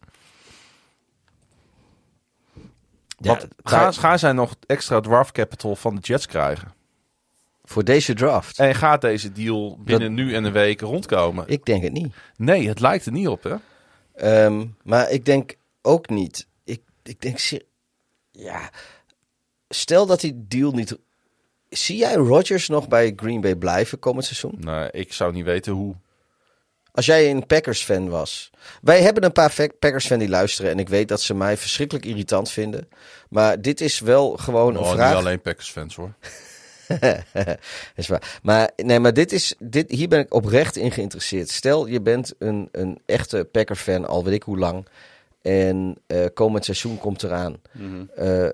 Gaan, 3.63 3.95
gaan 3.95 4.19
zij 4.19 4.33
nog 4.33 4.55
extra 4.67 5.01
draft 5.01 5.33
capital 5.33 5.77
van 5.77 5.95
de 5.95 6.01
Jets 6.01 6.27
krijgen? 6.27 6.73
Voor 7.65 7.85
deze 7.85 8.15
draft? 8.15 8.59
En 8.59 8.75
gaat 8.75 9.01
deze 9.01 9.33
deal 9.33 9.79
binnen 9.81 10.15
nu 10.15 10.35
en 10.35 10.45
een 10.45 10.53
week 10.53 10.81
rondkomen? 10.81 11.45
Ik 11.49 11.65
denk 11.65 11.83
het 11.83 11.93
niet. 11.93 12.15
Nee, 12.37 12.69
het 12.69 12.81
lijkt 12.81 13.07
er 13.07 13.13
niet 13.13 13.29
op, 13.29 13.43
hè? 13.43 13.55
Ehm, 14.15 14.67
maar 14.83 15.11
ik 15.11 15.25
denk 15.25 15.55
ook 15.83 16.09
niet. 16.09 16.47
Ik, 16.65 16.81
ik 17.03 17.21
denk, 17.21 17.39
ja, 18.31 18.71
stel 19.69 20.07
dat 20.07 20.21
die 20.21 20.45
deal 20.49 20.73
niet. 20.73 20.97
Zie 21.69 21.97
jij 21.97 22.15
Rodgers 22.15 22.69
nog 22.69 22.89
bij 22.89 23.13
Green 23.17 23.41
Bay 23.41 23.55
blijven 23.57 23.99
komend 23.99 24.25
seizoen? 24.25 24.55
Nee, 24.59 24.91
ik 24.91 25.13
zou 25.13 25.33
niet 25.33 25.45
weten 25.45 25.73
hoe. 25.73 25.95
Als 26.93 27.07
jij 27.07 27.31
een 27.31 27.47
Packers-fan 27.47 28.09
was. 28.09 28.51
Wij 28.83 29.03
hebben 29.03 29.25
een 29.25 29.33
paar 29.33 29.51
fa- 29.51 29.69
Packers-fan 29.79 30.19
die 30.19 30.29
luisteren. 30.29 30.71
En 30.71 30.79
ik 30.79 30.89
weet 30.89 31.09
dat 31.09 31.21
ze 31.21 31.35
mij 31.35 31.57
verschrikkelijk 31.57 32.05
irritant 32.07 32.51
vinden. 32.51 32.89
Maar 33.29 33.61
dit 33.61 33.81
is 33.81 34.01
wel 34.01 34.37
gewoon 34.37 34.75
een 34.75 34.81
Oh, 34.81 34.91
vraag. 34.93 35.09
niet 35.09 35.19
alleen 35.19 35.41
Packers 35.41 35.71
fans, 35.71 35.97
hoor. 35.97 36.15
is 37.97 38.09
waar. 38.09 38.39
Maar, 38.43 38.71
nee, 38.77 39.01
maar 39.01 39.13
dit 39.13 39.33
is, 39.33 39.55
dit, 39.59 39.91
hier 39.91 40.09
ben 40.09 40.21
ik 40.21 40.35
oprecht 40.35 40.77
in 40.77 40.91
geïnteresseerd. 40.91 41.51
Stel, 41.51 41.87
je 41.87 42.01
bent 42.01 42.35
een, 42.39 42.69
een 42.73 42.99
echte 43.07 43.49
Packer-fan, 43.53 44.07
al 44.07 44.25
weet 44.25 44.35
ik 44.35 44.43
hoe 44.43 44.59
lang. 44.59 44.87
En 45.43 45.97
eh, 46.07 46.25
komend 46.35 46.65
seizoen 46.65 46.99
komt 46.99 47.23
eraan. 47.23 47.57
Eh, 48.17 48.49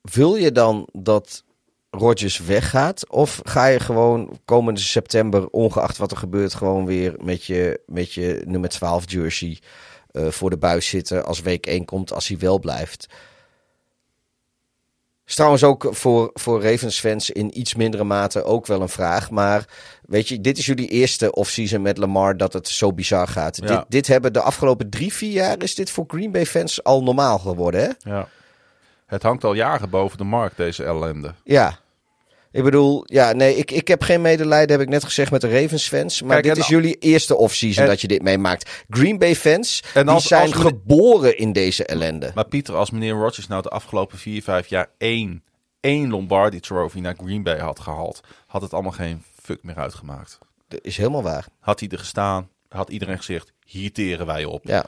wil 0.00 0.36
je 0.36 0.52
dan 0.52 0.88
dat 0.92 1.44
Rodgers 1.90 2.38
weggaat? 2.38 3.08
Of 3.10 3.40
ga 3.44 3.66
je 3.66 3.80
gewoon 3.80 4.38
komende 4.44 4.80
september, 4.80 5.48
ongeacht 5.48 5.96
wat 5.96 6.10
er 6.10 6.16
gebeurt, 6.16 6.54
gewoon 6.54 6.86
weer 6.86 7.14
met 7.22 7.44
je, 7.44 7.80
met 7.86 8.12
je 8.12 8.42
nummer 8.46 8.68
12 8.68 9.10
jersey 9.10 9.58
eh, 10.10 10.28
voor 10.28 10.50
de 10.50 10.56
buis 10.56 10.88
zitten 10.88 11.24
als 11.24 11.40
week 11.40 11.66
1 11.66 11.84
komt, 11.84 12.12
als 12.12 12.28
hij 12.28 12.38
wel 12.38 12.58
blijft? 12.58 13.06
Is 15.26 15.34
trouwens 15.34 15.64
ook 15.64 15.88
voor, 15.90 16.30
voor 16.34 16.62
Ravens 16.62 17.00
fans 17.00 17.30
in 17.30 17.58
iets 17.58 17.74
mindere 17.74 18.04
mate 18.04 18.44
ook 18.44 18.66
wel 18.66 18.80
een 18.80 18.88
vraag. 18.88 19.30
Maar 19.30 19.64
weet 20.02 20.28
je, 20.28 20.40
dit 20.40 20.58
is 20.58 20.66
jullie 20.66 20.88
eerste 20.88 21.32
offseason 21.32 21.82
met 21.82 21.98
Lamar 21.98 22.36
dat 22.36 22.52
het 22.52 22.68
zo 22.68 22.92
bizar 22.92 23.28
gaat. 23.28 23.56
Ja. 23.56 23.66
Dit, 23.66 23.84
dit 23.88 24.06
hebben 24.06 24.32
de 24.32 24.40
afgelopen 24.40 24.90
drie, 24.90 25.12
vier 25.12 25.32
jaar 25.32 25.62
is 25.62 25.74
dit 25.74 25.90
voor 25.90 26.04
Green 26.08 26.32
Bay 26.32 26.46
fans 26.46 26.84
al 26.84 27.02
normaal 27.02 27.38
geworden, 27.38 27.80
hè? 27.80 28.10
Ja. 28.10 28.28
Het 29.06 29.22
hangt 29.22 29.44
al 29.44 29.54
jaren 29.54 29.90
boven 29.90 30.18
de 30.18 30.24
markt, 30.24 30.56
deze 30.56 30.84
ellende. 30.84 31.34
Ja. 31.44 31.78
Ik 32.52 32.62
bedoel, 32.62 33.02
ja, 33.04 33.32
nee, 33.32 33.56
ik, 33.56 33.70
ik 33.70 33.88
heb 33.88 34.02
geen 34.02 34.20
medelijden, 34.20 34.70
heb 34.70 34.80
ik 34.86 34.92
net 34.92 35.04
gezegd, 35.04 35.30
met 35.30 35.40
de 35.40 35.60
Ravens 35.60 35.88
fans. 35.88 36.22
Maar 36.22 36.40
Kijk, 36.40 36.54
dit 36.54 36.56
is 36.64 36.68
jullie 36.68 36.98
eerste 36.98 37.36
offseason 37.36 37.86
dat 37.86 38.00
je 38.00 38.08
dit 38.08 38.22
meemaakt. 38.22 38.84
Green 38.90 39.18
Bay 39.18 39.34
fans, 39.36 39.82
En 39.94 40.04
die 40.06 40.14
als- 40.14 40.26
zijn 40.26 40.42
als 40.42 40.50
meneer- 40.52 40.66
geboren 40.68 41.38
in 41.38 41.52
deze 41.52 41.84
ellende. 41.84 42.30
Maar 42.34 42.46
Pieter, 42.48 42.74
als 42.74 42.90
meneer 42.90 43.12
Rodgers 43.14 43.46
nou 43.46 43.62
de 43.62 43.68
afgelopen 43.68 44.18
vier, 44.18 44.42
vijf 44.42 44.66
jaar 44.66 44.88
één, 44.98 45.42
één 45.80 46.10
Lombardi 46.10 46.60
Trophy 46.60 46.98
naar 46.98 47.14
Green 47.24 47.42
Bay 47.42 47.58
had 47.58 47.80
gehaald, 47.80 48.20
had 48.46 48.62
het 48.62 48.72
allemaal 48.72 48.92
geen 48.92 49.22
fuck 49.42 49.62
meer 49.62 49.76
uitgemaakt. 49.76 50.38
Dat 50.68 50.80
is 50.82 50.96
helemaal 50.96 51.22
waar. 51.22 51.46
Had 51.60 51.80
hij 51.80 51.88
er 51.88 51.98
gestaan, 51.98 52.48
had 52.68 52.90
iedereen 52.90 53.16
gezegd, 53.16 53.52
hier 53.64 53.92
teren 53.92 54.26
wij 54.26 54.44
op. 54.44 54.60
Ja. 54.66 54.84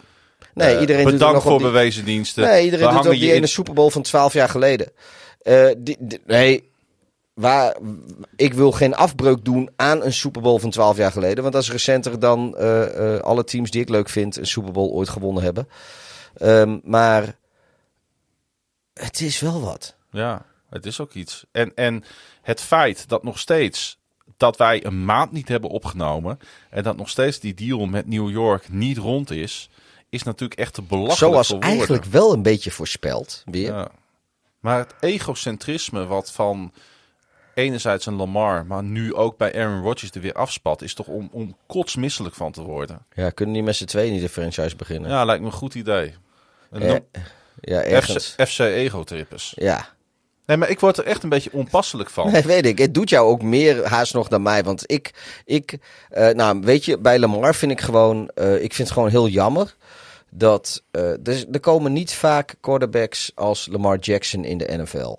Nee, 0.54 0.74
Eh, 0.74 0.80
iedereen 0.80 1.02
doet 1.02 1.10
het 1.12 1.20
bedankt 1.20 1.34
nog 1.34 1.52
voor 1.52 1.58
die... 1.58 1.66
bewezen 1.66 2.04
diensten. 2.04 2.44
Nee, 2.44 2.64
iedereen 2.64 2.86
We 2.88 2.94
doet 2.94 3.06
ook 3.06 3.12
die 3.12 3.28
in- 3.28 3.34
ene 3.34 3.46
Super 3.46 3.74
Bowl 3.74 3.88
van 3.90 4.02
12 4.02 4.32
jaar 4.32 4.48
geleden. 4.48 4.92
Eh, 5.42 5.66
die, 5.78 5.96
die- 6.00 6.20
nee, 6.26 6.70
waar, 7.38 7.76
ik 8.36 8.54
wil 8.54 8.72
geen 8.72 8.94
afbreuk 8.94 9.44
doen 9.44 9.70
aan 9.76 10.04
een 10.04 10.12
Super 10.12 10.42
Bowl 10.42 10.58
van 10.58 10.70
12 10.70 10.96
jaar 10.96 11.12
geleden. 11.12 11.42
Want 11.42 11.54
dat 11.54 11.62
is 11.62 11.70
recenter 11.70 12.18
dan 12.18 12.56
eh, 12.56 13.14
eh, 13.14 13.20
alle 13.20 13.44
teams 13.44 13.70
die 13.70 13.80
ik 13.80 13.88
leuk 13.88 14.08
vind 14.08 14.36
een 14.36 14.46
Super 14.46 14.72
Bowl 14.72 14.90
ooit 14.90 15.08
gewonnen 15.08 15.42
hebben. 15.42 15.68
Ehm, 16.36 16.78
maar 16.82 17.36
het 18.94 19.20
is 19.20 19.40
wel 19.40 19.60
wat. 19.60 19.96
Ja, 20.10 20.44
het 20.70 20.86
is 20.86 21.00
ook 21.00 21.12
iets. 21.12 21.44
En, 21.50 21.72
en 21.74 22.04
het 22.42 22.60
feit 22.60 23.08
dat 23.08 23.22
nog 23.22 23.38
steeds 23.38 23.98
dat 24.36 24.56
wij 24.56 24.84
een 24.84 25.04
maand 25.04 25.32
niet 25.32 25.48
hebben 25.48 25.70
opgenomen 25.70 26.38
en 26.70 26.82
dat 26.82 26.96
nog 26.96 27.08
steeds 27.08 27.40
die 27.40 27.54
deal 27.54 27.86
met 27.86 28.06
New 28.06 28.30
York 28.30 28.68
niet 28.68 28.98
rond 28.98 29.30
is, 29.30 29.70
is 30.08 30.22
natuurlijk 30.22 30.60
echt 30.60 30.74
te 30.74 30.82
belachelijk 30.82 31.18
Zoals 31.18 31.48
voor 31.48 31.58
eigenlijk 31.58 32.04
wel 32.04 32.32
een 32.32 32.42
beetje 32.42 32.70
voorspeld. 32.70 33.42
Weer. 33.44 33.72
Ja. 33.72 33.90
Maar 34.60 34.78
het 34.78 34.94
egocentrisme 35.00 36.06
wat 36.06 36.32
van 36.32 36.72
enerzijds 37.58 38.06
een 38.06 38.14
Lamar, 38.14 38.66
maar 38.66 38.82
nu 38.82 39.14
ook 39.14 39.36
bij 39.36 39.54
Aaron 39.54 39.82
Rodgers 39.82 40.10
er 40.10 40.20
weer 40.20 40.32
afspat, 40.32 40.82
is 40.82 40.94
toch 40.94 41.06
om, 41.06 41.28
om 41.32 41.56
kotsmisselijk 41.66 42.34
van 42.34 42.52
te 42.52 42.62
worden. 42.62 43.06
Ja, 43.14 43.30
kunnen 43.30 43.54
die 43.54 43.62
met 43.62 43.76
z'n 43.76 43.84
tweeën 43.84 44.12
niet 44.12 44.20
de 44.20 44.28
franchise 44.28 44.76
beginnen? 44.76 45.10
Ja, 45.10 45.24
lijkt 45.24 45.42
me 45.42 45.46
een 45.46 45.54
goed 45.54 45.74
idee. 45.74 46.14
Een 46.70 46.82
Eh, 46.82 47.22
ja 47.60 47.82
ergens. 47.82 48.34
FC, 48.36 48.48
FC 48.48 48.58
Ego-trippers. 48.58 49.52
Ja. 49.56 49.88
Nee, 50.46 50.56
maar 50.56 50.70
ik 50.70 50.80
word 50.80 50.96
er 50.96 51.04
echt 51.04 51.22
een 51.22 51.28
beetje 51.28 51.52
onpasselijk 51.52 52.10
van. 52.10 52.32
Nee, 52.32 52.42
weet 52.42 52.66
ik. 52.66 52.78
Het 52.78 52.94
doet 52.94 53.10
jou 53.10 53.28
ook 53.28 53.42
meer 53.42 53.86
haast 53.86 54.14
nog 54.14 54.28
dan 54.28 54.42
mij. 54.42 54.64
Want 54.64 54.82
ik, 54.86 55.10
ik 55.44 55.78
eh, 56.08 56.28
nou, 56.28 56.60
weet 56.60 56.84
je, 56.84 56.98
bij 56.98 57.18
Lamar 57.18 57.54
vind 57.54 57.72
ik 57.72 57.80
gewoon, 57.80 58.30
eh, 58.34 58.54
ik 58.54 58.74
vind 58.74 58.88
het 58.88 58.90
gewoon 58.90 59.08
heel 59.08 59.28
jammer 59.28 59.74
dat 60.30 60.82
eh, 60.90 61.10
er, 61.10 61.44
er 61.52 61.60
komen 61.60 61.92
niet 61.92 62.14
vaak 62.14 62.54
quarterbacks 62.60 63.32
als 63.34 63.68
Lamar 63.70 63.98
Jackson 63.98 64.44
in 64.44 64.58
de 64.58 64.76
NFL. 64.76 65.16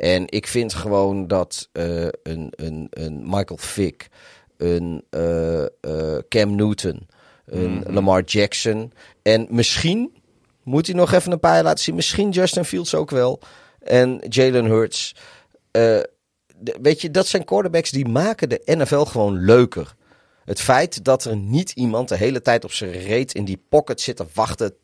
En 0.00 0.24
ik 0.26 0.46
vind 0.46 0.74
gewoon 0.74 1.26
dat 1.26 1.68
eh, 1.72 2.02
een, 2.22 2.52
een, 2.56 2.86
een 2.90 3.22
Michael 3.24 3.56
Vick, 3.56 4.08
een 4.56 5.04
eh, 5.10 5.62
eh, 5.62 6.18
Cam 6.28 6.54
Newton, 6.54 7.08
een 7.44 7.82
Lamar 7.86 8.22
Jackson 8.22 8.92
en 9.22 9.46
misschien 9.50 10.12
moet 10.62 10.86
hij 10.86 10.96
nog 10.96 11.12
even 11.12 11.32
een 11.32 11.40
paar 11.40 11.54
jaar 11.54 11.62
laten 11.62 11.84
zien. 11.84 11.94
Misschien 11.94 12.30
Justin 12.30 12.64
Fields 12.64 12.94
ook 12.94 13.10
wel. 13.10 13.40
En 13.80 14.24
Jalen 14.28 14.64
Hurts. 14.64 15.14
Weet 16.82 17.00
je, 17.00 17.10
dat 17.10 17.26
zijn 17.26 17.44
quarterbacks 17.44 17.90
die 17.90 18.08
maken 18.08 18.48
de 18.48 18.62
NFL 18.64 19.02
gewoon 19.02 19.44
leuker. 19.44 19.94
Het 20.44 20.60
feit 20.60 21.04
dat 21.04 21.24
er 21.24 21.36
niet 21.36 21.70
iemand 21.70 22.08
de 22.08 22.16
hele 22.16 22.42
tijd 22.42 22.64
op 22.64 22.72
zijn 22.72 22.92
reet 22.92 23.34
in 23.34 23.44
die 23.44 23.62
pocket 23.68 24.00
zit 24.00 24.16
te 24.16 24.26
wachten 24.34 24.74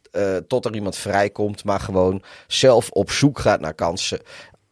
tot 0.49 0.65
er 0.65 0.75
iemand 0.75 0.97
vrijkomt, 0.97 1.65
maar 1.65 1.81
gewoon 1.81 2.23
zelf 2.47 2.91
op 2.91 3.11
zoek 3.11 3.39
gaat 3.39 3.61
naar 3.61 3.75
kansen. 3.75 4.21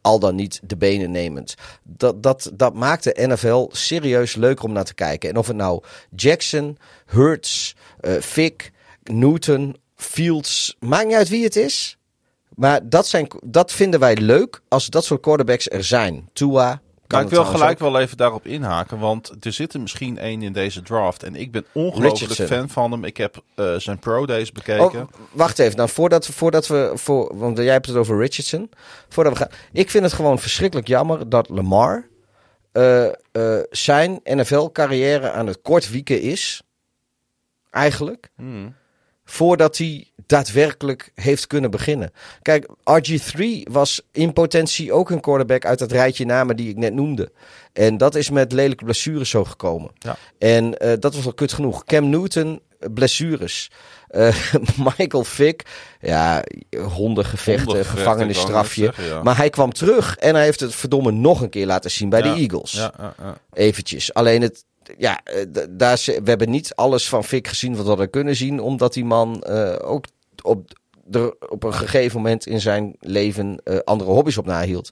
Al 0.05 0.18
dan 0.18 0.35
niet 0.35 0.60
de 0.62 0.76
benen 0.76 1.10
nemend. 1.10 1.55
Dat, 1.82 2.22
dat, 2.22 2.51
dat 2.55 2.74
maakt 2.74 3.05
de 3.05 3.26
NFL 3.26 3.68
serieus 3.72 4.35
leuker 4.35 4.64
om 4.64 4.72
naar 4.72 4.85
te 4.85 4.94
kijken. 4.94 5.31
En 5.31 5.36
of 5.36 5.47
het 5.47 5.56
nou 5.56 5.82
Jackson, 6.16 6.78
Hurts, 7.06 7.76
eh 8.01 8.20
Vick, 8.20 8.72
Newton, 9.02 9.76
Fields, 9.97 10.76
maakt 10.81 11.06
niet 11.06 11.16
uit 11.16 11.28
wie 11.28 11.44
het 11.44 11.56
is. 11.56 11.98
Maar 12.55 12.89
dat, 12.89 13.06
zijn, 13.06 13.28
dat 13.44 13.72
vinden 13.72 14.01
wij 14.01 14.16
leuk 14.16 14.60
als 14.68 14.86
dat 14.86 15.05
soort 15.05 15.20
quarterbacks 15.20 15.70
er 15.70 15.85
zijn. 15.85 16.28
Tua. 16.32 16.82
Kan 17.06 17.22
ik 17.22 17.28
wil 17.28 17.44
gelijk 17.44 17.78
wel 17.78 18.01
even 18.01 18.16
daarop 18.16 18.47
inhaken, 18.47 18.98
want 18.98 19.32
er 19.40 19.52
zit 19.52 19.74
er 19.74 19.81
misschien 19.81 20.18
één 20.18 20.43
in 20.43 20.52
deze 20.52 20.82
draft. 20.82 21.22
En 21.22 21.35
ik 21.35 21.52
ben 21.52 21.64
ongelooflijk 21.72 22.51
fan 22.51 22.68
van 22.68 22.93
hem. 22.93 23.05
Ik 23.05 23.16
heb 23.16 23.43
eh, 23.55 23.74
zijn 23.76 23.98
pro 23.98 24.26
days 24.26 24.48
Oh, 24.48 24.55
bekeken. 24.55 25.09
wacht 25.32 25.59
even, 25.59 25.76
nou, 25.76 25.89
voordat, 25.89 26.26
voordat 26.26 26.66
we, 26.66 26.90
voor, 26.94 27.36
want 27.36 27.56
jij 27.59 27.72
hebt 27.72 27.86
het 27.86 27.97
over 27.97 28.18
Richardson. 28.18 28.70
Voordat 29.09 29.32
we 29.32 29.39
gaan, 29.39 29.51
ik 29.72 29.90
vind 29.90 30.05
het 30.05 30.12
gewoon 30.12 30.39
verschrikkelijk 30.39 30.89
jammer 30.89 31.28
dat 31.28 31.48
Lamar 31.48 32.09
eh, 32.72 33.06
eh, 33.06 33.12
zijn 33.70 34.20
NFL-carrière 34.24 35.31
aan 35.31 35.47
het 35.47 35.62
kort 35.62 35.90
wieken 35.90 36.20
is. 36.20 36.62
Eigenlijk. 37.70 38.31
Hmm. 38.36 38.74
Voordat 39.24 39.78
hij 39.78 40.10
daadwerkelijk 40.26 41.10
heeft 41.14 41.46
kunnen 41.46 41.70
beginnen. 41.70 42.12
Kijk, 42.42 42.66
RG3 42.90 43.42
was 43.70 44.02
in 44.12 44.32
potentie 44.32 44.92
ook 44.92 45.10
een 45.10 45.20
quarterback 45.20 45.64
uit 45.64 45.78
dat 45.78 45.92
rijtje 45.92 46.24
namen 46.24 46.56
die 46.56 46.68
ik 46.68 46.76
net 46.76 46.94
noemde. 46.94 47.32
En 47.72 47.96
dat 47.96 48.14
is 48.14 48.30
met 48.30 48.52
lelijke 48.52 48.84
blessures 48.84 49.30
zo 49.30 49.44
gekomen. 49.44 49.90
Ja. 49.98 50.16
En 50.38 50.78
eh, 50.78 50.92
dat 51.01 51.14
was 51.14 51.26
al 51.26 51.34
kut 51.34 51.52
genoeg. 51.52 51.84
Cam 51.84 52.09
Newton, 52.09 52.60
eh, 52.78 52.88
blessures. 52.94 53.70
Eh, 54.09 54.36
Michael 54.98 55.24
Vick, 55.24 55.62
ja, 56.01 56.44
hondengevechten, 56.88 57.84
gevangenisstrafje. 57.84 58.92
ja. 59.09 59.22
Maar 59.22 59.36
hij 59.36 59.51
kwam 59.51 59.72
terug 59.72 60.16
en 60.16 60.34
hij 60.34 60.44
heeft 60.44 60.60
het 60.60 60.74
verdomme 60.74 61.10
nog 61.10 61.40
een 61.40 61.48
keer 61.51 61.66
laten 61.66 61.90
zien 61.90 62.09
bij 62.09 62.22
Ja, 62.22 62.34
de 62.34 62.40
Eagles. 62.40 62.90
Eventjes. 63.52 64.14
Alleen 64.14 64.42
het, 64.42 64.64
ja, 64.98 65.20
eh, 65.24 65.47
daar, 65.70 66.02
we 66.05 66.23
hebben 66.24 66.51
niet 66.51 66.74
alles 66.74 67.09
van 67.09 67.24
Fik 67.24 67.48
gezien 67.48 67.74
wat 67.74 67.82
we 67.82 67.89
hadden 67.89 68.11
kunnen 68.11 68.36
zien. 68.36 68.61
Omdat 68.61 68.93
die 68.93 69.05
man 69.05 69.43
eh, 69.43 69.90
ook 69.90 70.05
op, 70.43 70.78
er 71.11 71.35
op 71.48 71.62
een 71.62 71.74
gegeven 71.74 72.16
moment 72.16 72.47
in 72.47 72.61
zijn 72.61 72.97
leven 73.01 73.61
eh, 73.65 73.78
andere 73.78 74.11
hobby's 74.11 74.36
op 74.36 74.47
nahield. 74.47 74.90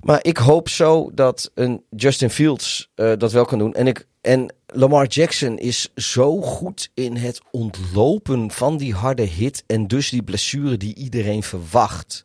Maar 0.00 0.18
ik 0.22 0.36
hoop 0.36 0.68
zo 0.68 1.10
dat 1.14 1.50
een 1.54 1.84
Justin 1.90 2.30
Fields 2.30 2.90
dat 2.94 3.32
wel 3.32 3.44
kan 3.44 3.58
doen. 3.58 3.74
En, 3.74 3.86
ik, 3.86 4.06
en 4.20 4.54
Lamar 4.66 5.06
Jackson 5.06 5.58
is 5.58 5.88
zo 5.94 6.40
goed 6.40 6.90
in 6.94 7.16
het 7.16 7.40
ontlopen 7.50 8.50
van 8.50 8.76
die 8.76 8.94
harde 8.94 9.22
hit. 9.22 9.64
En 9.66 9.86
dus 9.86 10.10
die 10.10 10.22
blessure 10.22 10.76
die 10.76 10.94
iedereen 10.94 11.42
verwacht. 11.42 12.24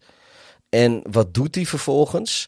En 0.70 1.02
wat 1.12 1.34
doet 1.34 1.56
hij 1.56 1.66
vervolgens? 1.66 2.48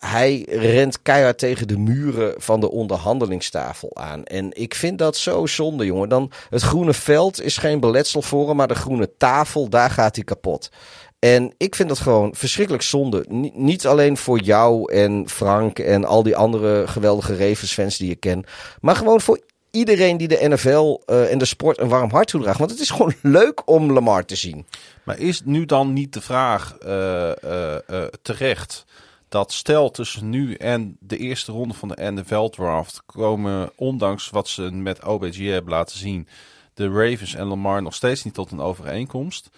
Hij 0.00 0.46
rent 0.48 1.02
keihard 1.02 1.38
tegen 1.38 1.68
de 1.68 1.78
muren 1.78 2.34
van 2.36 2.60
de 2.60 2.70
onderhandelingstafel 2.70 3.90
aan. 3.96 4.24
En 4.24 4.48
ik 4.52 4.74
vind 4.74 4.98
dat 4.98 5.16
zo 5.16 5.46
zonde, 5.46 5.84
jongen. 5.84 6.08
Dan, 6.08 6.30
het 6.50 6.62
groene 6.62 6.94
veld 6.94 7.42
is 7.42 7.56
geen 7.56 7.80
beletsel 7.80 8.22
voor 8.22 8.48
hem, 8.48 8.56
maar 8.56 8.68
de 8.68 8.74
groene 8.74 9.10
tafel, 9.16 9.68
daar 9.68 9.90
gaat 9.90 10.14
hij 10.14 10.24
kapot. 10.24 10.70
En 11.18 11.54
ik 11.56 11.74
vind 11.74 11.88
dat 11.88 11.98
gewoon 11.98 12.34
verschrikkelijk 12.34 12.84
zonde. 12.84 13.24
Ni- 13.28 13.52
niet 13.54 13.86
alleen 13.86 14.16
voor 14.16 14.38
jou 14.38 14.92
en 14.92 15.28
Frank 15.28 15.78
en 15.78 16.04
al 16.04 16.22
die 16.22 16.36
andere 16.36 16.88
geweldige 16.88 17.36
Ravens-fans 17.36 17.96
die 17.96 18.10
ik 18.10 18.20
ken. 18.20 18.44
Maar 18.80 18.96
gewoon 18.96 19.20
voor 19.20 19.40
iedereen 19.70 20.16
die 20.16 20.28
de 20.28 20.48
NFL 20.48 21.00
eh, 21.06 21.32
en 21.32 21.38
de 21.38 21.44
sport 21.44 21.78
een 21.78 21.88
warm 21.88 22.10
hart 22.10 22.28
toedraagt. 22.28 22.58
Want 22.58 22.70
het 22.70 22.80
is 22.80 22.90
gewoon 22.90 23.14
leuk 23.22 23.70
om 23.70 23.92
Lamar 23.92 24.24
te 24.24 24.36
zien. 24.36 24.66
Maar 25.04 25.18
is 25.18 25.42
nu 25.44 25.64
dan 25.64 25.92
niet 25.92 26.12
de 26.12 26.20
vraag 26.20 26.76
eh, 26.78 27.30
eh, 27.30 28.06
terecht 28.22 28.84
dat 29.30 29.52
stel 29.52 29.90
tussen 29.90 30.30
nu 30.30 30.54
en 30.54 30.96
de 31.00 31.16
eerste 31.16 31.52
ronde 31.52 31.74
van 31.74 31.88
de 31.88 32.10
NFL 32.12 32.48
draft 32.48 33.02
komen, 33.06 33.70
ondanks 33.76 34.30
wat 34.30 34.48
ze 34.48 34.62
met 34.62 35.04
OBG 35.04 35.38
hebben 35.38 35.72
laten 35.72 35.98
zien, 35.98 36.28
de 36.74 36.88
Ravens 36.88 37.34
en 37.34 37.46
Lamar 37.46 37.82
nog 37.82 37.94
steeds 37.94 38.24
niet 38.24 38.34
tot 38.34 38.50
een 38.50 38.60
overeenkomst? 38.60 39.50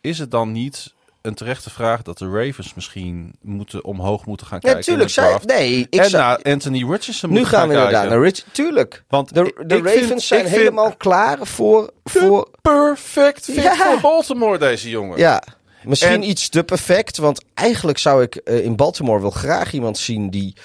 Is 0.00 0.18
het 0.18 0.30
dan 0.30 0.52
niet 0.52 0.92
een 1.22 1.34
terechte 1.34 1.70
vraag 1.70 2.02
dat 2.02 2.18
de 2.18 2.28
Ravens 2.30 2.74
misschien 2.74 3.34
moeten 3.42 3.84
omhoog 3.84 4.26
moeten 4.26 4.46
gaan 4.46 4.58
Ja, 4.62 4.68
kijken? 4.72 4.84
tuurlijk. 4.84 5.08
in 5.08 5.14
de 5.14 5.20
Zij, 5.20 5.28
draft? 5.28 5.46
nee, 5.58 5.86
ik 5.90 6.00
en 6.00 6.10
naar 6.12 6.42
Anthony 6.42 6.78
Richardson 6.90 7.30
nu 7.30 7.38
moeten 7.38 7.54
gaan 7.58 7.68
we 7.68 7.74
inderdaad 7.74 8.00
kijken. 8.00 8.18
naar 8.18 8.26
Rich. 8.28 8.44
Tuurlijk. 8.52 9.04
Want 9.08 9.34
De, 9.34 9.52
Ravens 9.66 10.06
vind- 10.06 10.22
zijn 10.22 10.46
helemaal 10.46 10.96
klaar 10.96 11.38
voor... 11.46 11.90
voor 12.04 12.48
perfect 12.62 13.44
fit 13.44 13.54
Ja. 13.62 13.74
voor 13.76 14.00
Baltimore, 14.00 14.58
deze 14.58 14.88
jongen. 14.90 15.18
Ja, 15.18 15.42
misschien 15.86 16.22
En- 16.22 16.28
iets 16.28 16.48
te 16.48 16.64
perfect. 16.64 17.16
Want 17.16 17.44
eigenlijk 17.54 17.98
zou 17.98 18.22
ik 18.22 18.36
eh, 18.36 18.64
in 18.64 18.76
Baltimore 18.76 19.20
wel 19.20 19.30
graag 19.30 19.72
iemand 19.72 19.98
zien 19.98 20.30
die 20.30 20.56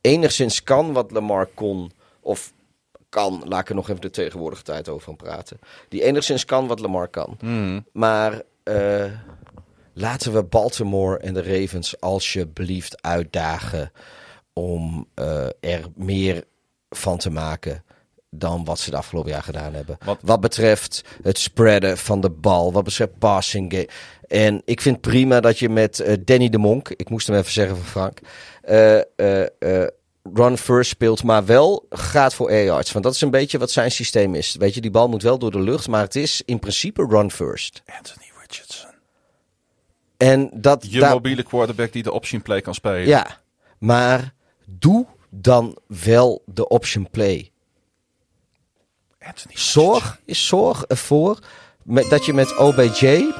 enigszins 0.00 0.62
kan 0.62 0.92
wat 0.92 1.10
Lamar 1.10 1.46
kon. 1.46 1.92
Of 2.20 2.52
kan, 3.08 3.42
laat 3.44 3.60
ik 3.60 3.68
er 3.68 3.74
nog 3.74 3.88
even 3.88 4.00
de 4.00 4.10
tegenwoordige 4.10 4.62
tijd 4.62 4.88
over 4.88 5.06
gaan 5.06 5.16
praten. 5.16 5.58
Die 5.88 6.02
enigszins 6.02 6.44
kan 6.44 6.66
wat 6.66 6.80
Lamar 6.80 7.08
kan. 7.08 7.36
Hmm. 7.38 7.86
Maar 7.92 8.42
eh, 8.62 9.04
laten 9.92 10.32
we 10.32 10.42
Baltimore 10.42 11.18
en 11.18 11.34
de 11.34 11.60
Ravens 11.60 12.00
alsjeblieft 12.00 13.02
uitdagen 13.02 13.92
om 14.52 15.08
eh, 15.14 15.46
er 15.60 15.84
meer 15.94 16.44
van 16.88 17.18
te 17.18 17.30
maken 17.30 17.84
dan 18.38 18.64
wat 18.64 18.78
ze 18.78 18.90
de 18.90 18.96
afgelopen 18.96 19.30
jaar 19.30 19.42
gedaan 19.42 19.74
hebben. 19.74 19.96
Wat- 20.04 20.18
Wat, 20.22 20.40
betreft 20.40 21.02
het 21.22 21.38
spreaden 21.38 21.98
van 21.98 22.20
de 22.20 22.30
bal, 22.30 22.72
wat 22.72 22.84
betreft 22.84 23.18
passing 23.18 23.72
game. 23.72 23.88
En 24.28 24.62
ik 24.64 24.80
vind 24.80 25.00
prima 25.00 25.40
dat 25.40 25.58
je 25.58 25.68
met 25.68 26.00
eh, 26.00 26.16
Danny 26.24 26.48
de 26.48 26.58
Monk, 26.58 26.88
ik 26.88 27.10
moest 27.10 27.26
hem 27.26 27.36
even 27.36 27.52
zeggen 27.52 27.76
van 27.76 27.84
Frank, 27.86 28.18
eh, 28.62 28.96
eh, 29.16 29.46
eh, 29.58 29.88
run 30.34 30.58
first 30.58 30.90
speelt, 30.90 31.22
maar 31.22 31.44
wel 31.44 31.86
gaat 31.90 32.34
voor 32.34 32.48
air 32.48 32.64
yards. 32.64 32.92
Want 32.92 33.04
dat 33.04 33.14
is 33.14 33.20
een 33.20 33.30
beetje 33.30 33.58
wat 33.58 33.70
zijn 33.70 33.90
systeem 33.90 34.34
is. 34.34 34.56
Weet 34.58 34.74
je, 34.74 34.80
die 34.80 34.90
bal 34.90 35.08
moet 35.08 35.22
wel 35.22 35.38
door 35.38 35.50
de 35.50 35.60
lucht, 35.60 35.88
maar 35.88 36.02
het 36.02 36.16
is 36.16 36.42
in 36.44 36.58
principe 36.58 37.06
run 37.08 37.30
first. 37.30 37.82
Anthony 37.98 38.24
Richardson. 38.46 38.90
En 40.16 40.50
dat 40.54 40.86
Je 40.90 41.00
daar- 41.00 41.10
mobiele 41.12 41.42
quarterback 41.42 41.92
die 41.92 42.02
de 42.02 42.12
option 42.12 42.42
play 42.42 42.60
kan 42.60 42.74
spelen. 42.74 43.06
Ja, 43.06 43.40
maar 43.78 44.34
doe 44.64 45.06
dan 45.30 45.78
wel 45.86 46.42
de 46.46 46.68
option 46.68 47.10
play. 47.10 47.50
Zorg, 49.48 50.20
zorg 50.26 50.84
ervoor 50.84 51.38
met, 51.82 52.10
dat 52.10 52.24
je 52.24 52.32
met 52.32 52.56
OBJ 52.56 53.32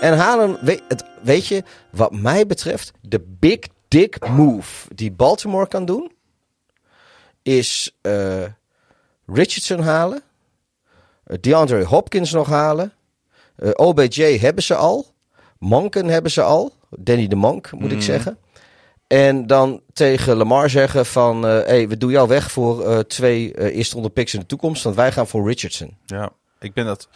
en 0.00 0.16
halen. 0.16 0.58
Weet, 0.64 0.82
het, 0.88 1.04
weet 1.22 1.46
je, 1.46 1.62
wat 1.90 2.12
mij 2.12 2.46
betreft, 2.46 2.92
de 3.00 3.20
big 3.38 3.58
dick 3.88 4.28
move 4.28 4.94
die 4.94 5.12
Baltimore 5.12 5.68
kan 5.68 5.84
doen, 5.84 6.12
is 7.42 7.96
eh, 8.00 8.44
Richardson 9.26 9.80
halen, 9.80 10.22
eh, 11.24 11.36
DeAndre 11.40 11.84
Hopkins 11.84 12.32
nog 12.32 12.48
halen, 12.48 12.92
eh, 13.56 13.70
OBJ 13.74 14.38
hebben 14.38 14.62
ze 14.62 14.74
al, 14.74 15.06
Monken 15.58 16.06
hebben 16.06 16.30
ze 16.30 16.42
al, 16.42 16.72
Danny 16.90 17.26
de 17.26 17.36
Monk 17.36 17.72
moet 17.72 17.92
ik 17.92 18.02
zeggen. 18.02 18.38
En 19.08 19.46
dan 19.46 19.80
tegen 19.92 20.36
Lamar 20.36 20.70
zeggen 20.70 21.06
van, 21.06 21.46
eh 21.46 21.52
hey, 21.66 21.88
we 21.88 21.96
doen 21.96 22.10
jou 22.10 22.28
weg 22.28 22.50
voor 22.52 22.86
eh, 22.86 22.98
twee 22.98 23.52
eh 23.54 23.76
eerste 23.76 23.94
ronde 23.94 24.10
picks 24.10 24.34
in 24.34 24.40
de 24.40 24.46
toekomst, 24.46 24.82
want 24.82 24.96
wij 24.96 25.12
gaan 25.12 25.26
voor 25.28 25.48
Richardson. 25.48 25.96
Ja, 26.06 26.30
ik 26.60 26.72
ben 26.72 26.86
het 26.86 27.08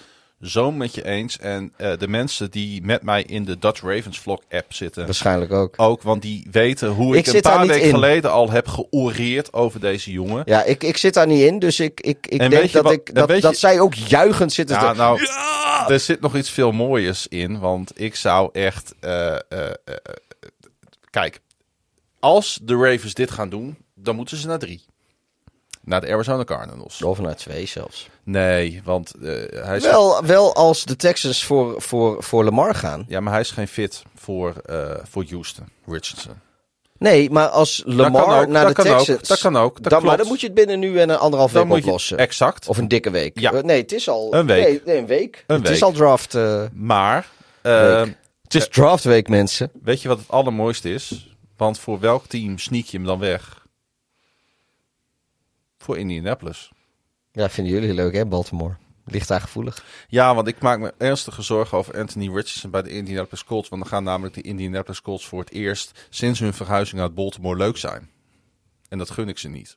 zo 0.42 0.70
met 0.72 0.94
je 0.94 1.04
eens. 1.04 1.38
En 1.38 1.72
de 1.98 2.08
mensen 2.08 2.50
die 2.50 2.82
met 2.82 3.02
mij 3.02 3.22
in 3.22 3.44
de 3.44 3.58
Dutch 3.58 3.80
Ravens 3.82 4.18
vlog 4.18 4.40
app 4.50 4.72
zitten. 4.74 5.04
Waarschijnlijk 5.04 5.52
ook. 5.52 5.74
Ook, 5.76 6.02
want 6.02 6.22
die 6.22 6.46
weten 6.50 6.88
hoe 6.88 7.16
Ik 7.16 7.26
ik, 7.26 7.34
een 7.34 7.40
paar 7.40 7.66
weken 7.66 7.82
in. 7.82 7.90
geleden 7.94 8.30
al 8.30 8.50
heb 8.50 8.68
georeerd 8.68 9.52
over 9.52 9.80
deze 9.80 10.10
jongen. 10.12 10.42
Ja, 10.44 10.62
ik, 10.64 10.82
ik 10.84 10.96
zit 10.96 11.14
daar 11.14 11.26
niet 11.26 11.42
in, 11.42 11.58
dus 11.58 11.80
ik, 11.80 12.00
ik, 12.00 12.26
ik 12.26 12.40
En 12.40 12.50
denk 12.50 12.72
dat, 12.72 12.82
wat- 12.82 12.92
ik, 12.92 13.14
dat, 13.14 13.30
je- 13.34 13.40
dat 13.40 13.56
zij 13.56 13.80
ook 13.80 13.94
juichend 13.94 14.52
zitten. 14.52 14.76
Ja, 14.76 14.90
te- 14.92 14.96
nou, 14.98 15.20
er 15.88 16.00
zit 16.00 16.20
nog 16.20 16.36
iets 16.36 16.50
veel 16.50 16.72
mooiers 16.72 17.26
in. 17.28 17.58
Want 17.58 18.00
ik 18.00 18.14
zou 18.16 18.48
echt. 18.52 18.94
kijk, 21.10 21.40
als 22.22 22.58
de 22.62 22.76
Ravens 22.76 23.14
dit 23.14 23.30
gaan 23.30 23.48
doen, 23.48 23.76
dan 23.94 24.16
moeten 24.16 24.36
ze 24.36 24.46
naar 24.46 24.58
drie. 24.58 24.84
Naar 25.84 26.00
de 26.00 26.12
Arizona 26.12 26.44
Cardinals. 26.44 27.02
Of 27.02 27.20
naar 27.20 27.36
twee 27.36 27.66
zelfs. 27.66 28.08
Nee, 28.24 28.80
want 28.84 29.14
eh, 29.14 29.30
hij 29.64 29.76
is. 29.76 29.82
Wel, 29.82 30.24
wel 30.24 30.54
als 30.54 30.84
de 30.84 30.96
Texans 30.96 31.44
voor, 31.44 31.82
voor, 31.82 32.22
voor 32.22 32.44
Lamar 32.44 32.74
gaan. 32.74 33.04
Ja, 33.08 33.20
maar 33.20 33.32
hij 33.32 33.40
is 33.40 33.50
geen 33.50 33.68
fit 33.68 34.02
voor, 34.14 34.54
eh, 34.66 34.90
voor 35.02 35.24
Houston, 35.30 35.68
Richardson. 35.86 36.32
Nee, 36.98 37.30
maar 37.30 37.48
als 37.48 37.82
Lamar 37.86 38.40
ook, 38.40 38.48
naar 38.48 38.66
dat 38.66 38.76
de 38.76 38.82
kan 38.82 38.92
ook, 38.92 38.98
Texans... 38.98 39.28
dat 39.28 39.40
kan 39.40 39.56
ook, 39.56 39.82
dat 39.82 39.92
dan, 39.92 40.04
maar 40.04 40.16
dan 40.16 40.26
moet 40.26 40.40
je 40.40 40.46
het 40.46 40.54
binnen 40.54 40.78
nu 40.78 40.98
en 40.98 41.10
een 41.10 41.18
anderhalf 41.18 41.52
Dan 41.52 41.68
week 41.68 41.76
je 41.76 41.84
oplossen. 41.84 42.18
exact. 42.18 42.68
Of 42.68 42.78
een 42.78 42.88
dikke 42.88 43.10
week. 43.10 43.40
Ja. 43.40 43.52
Eh, 43.52 43.62
nee, 43.62 43.80
het 43.80 43.92
is 43.92 44.08
al... 44.08 44.34
Een 44.34 44.46
week. 44.46 44.64
Nee, 44.64 44.82
nee, 44.84 44.98
een 44.98 45.06
week. 45.06 45.44
Een 45.46 45.56
het 45.56 45.66
week. 45.66 45.76
is 45.76 45.82
al 45.82 45.92
draft... 45.92 46.36
Maar. 46.72 47.28
Het 47.62 48.54
is 48.54 48.68
draftweek, 48.68 49.28
mensen. 49.28 49.70
weet 49.82 50.02
je 50.02 50.08
wat 50.08 50.18
het 50.18 50.28
allermooiste 50.28 50.94
is? 50.94 51.31
Want 51.62 51.78
voor 51.78 52.00
welk 52.00 52.26
team 52.26 52.58
sneak 52.58 52.84
je 52.84 52.96
hem 52.96 53.06
dan 53.06 53.18
weg? 53.18 53.66
Voor 55.78 55.98
Indianapolis. 55.98 56.70
Ja, 57.32 57.50
vinden 57.50 57.72
jullie 57.72 57.94
leuk, 57.94 58.14
hè, 58.14 58.26
Baltimore? 58.26 58.74
Ligt 59.04 59.28
daar 59.28 59.40
gevoelig. 59.40 59.84
Ja, 60.08 60.34
want 60.34 60.48
ik 60.48 60.60
maak 60.60 60.78
me 60.78 60.94
ernstige 60.98 61.42
zorgen 61.42 61.78
over 61.78 61.98
Anthony 61.98 62.26
Richardson 62.26 62.70
bij 62.70 62.82
de 62.82 62.90
Indianapolis 62.90 63.44
Colts. 63.44 63.68
Want 63.68 63.82
dan 63.82 63.90
gaan 63.90 64.04
namelijk 64.04 64.34
de 64.34 64.42
Indianapolis 64.42 65.02
Colts 65.02 65.26
voor 65.26 65.40
het 65.40 65.50
eerst 65.50 66.06
sinds 66.10 66.40
hun 66.40 66.54
verhuizing 66.54 67.00
uit 67.00 67.14
Baltimore 67.14 67.56
leuk 67.56 67.76
zijn. 67.76 68.10
En 68.88 68.98
dat 68.98 69.10
gun 69.10 69.28
ik 69.28 69.38
ze 69.38 69.48
niet. 69.48 69.76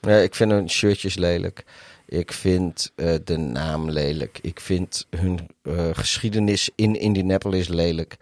Ja, 0.00 0.16
ik 0.16 0.34
vind 0.34 0.50
hun 0.50 0.70
shirtjes 0.70 1.14
lelijk. 1.14 1.64
Ik 2.06 2.32
vind 2.32 2.92
eh, 2.94 3.14
de 3.24 3.36
naam 3.36 3.90
lelijk. 3.90 4.38
Ik 4.42 4.60
vind 4.60 5.06
hun 5.10 5.48
eh, 5.62 5.88
geschiedenis 5.92 6.70
in 6.74 7.00
Indianapolis 7.00 7.68
lelijk. 7.68 8.18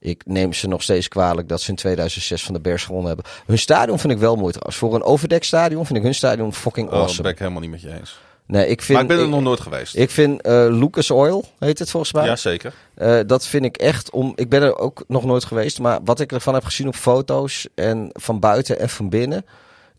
Ik 0.00 0.22
neem 0.26 0.52
ze 0.52 0.68
nog 0.68 0.82
steeds 0.82 1.08
kwalijk 1.08 1.48
dat 1.48 1.60
ze 1.60 1.70
in 1.70 1.76
2006 1.76 2.44
van 2.44 2.54
de 2.54 2.60
Bears 2.60 2.84
gewonnen 2.84 3.06
hebben. 3.06 3.26
Hun 3.46 3.58
stadion 3.58 3.98
vind 3.98 4.12
ik 4.12 4.18
wel 4.18 4.36
mooi 4.36 4.52
trouwens. 4.52 4.76
Voor 4.76 4.94
een 4.94 5.02
overdekt 5.02 5.44
stadion 5.44 5.86
vind 5.86 5.98
ik 5.98 6.04
hun 6.04 6.14
stadion 6.14 6.54
fucking 6.54 6.86
Oh, 6.86 6.92
dat 6.92 7.00
ben 7.00 7.08
awesome. 7.08 7.28
ik 7.28 7.38
helemaal 7.38 7.60
niet 7.60 7.70
met 7.70 7.80
je 7.80 7.98
eens. 7.98 8.18
Nee, 8.46 8.66
ik 8.68 8.82
vind, 8.82 8.92
maar 8.92 9.02
ik 9.02 9.08
ben 9.08 9.18
er 9.18 9.24
ik, 9.24 9.30
nog 9.30 9.42
nooit 9.42 9.60
geweest. 9.60 9.96
ik 9.96 10.10
vind 10.10 10.42
eh, 10.42 10.66
Lucas 10.70 11.10
Oil, 11.10 11.44
heet 11.58 11.78
het 11.78 11.90
volgens 11.90 12.12
mij. 12.12 12.24
Jazeker. 12.26 12.74
Eh, 12.94 13.18
dat 13.26 13.46
vind 13.46 13.64
ik 13.64 13.76
echt 13.76 14.10
om. 14.10 14.32
Ik 14.34 14.48
ben 14.48 14.62
er 14.62 14.78
ook 14.78 15.04
nog 15.08 15.24
nooit 15.24 15.44
geweest, 15.44 15.78
maar 15.78 15.98
wat 16.04 16.20
ik 16.20 16.32
ervan 16.32 16.54
heb 16.54 16.64
gezien 16.64 16.88
op 16.88 16.94
foto's 16.94 17.66
en 17.74 18.10
van 18.12 18.40
buiten 18.40 18.78
en 18.78 18.88
van 18.88 19.08
binnen, 19.08 19.44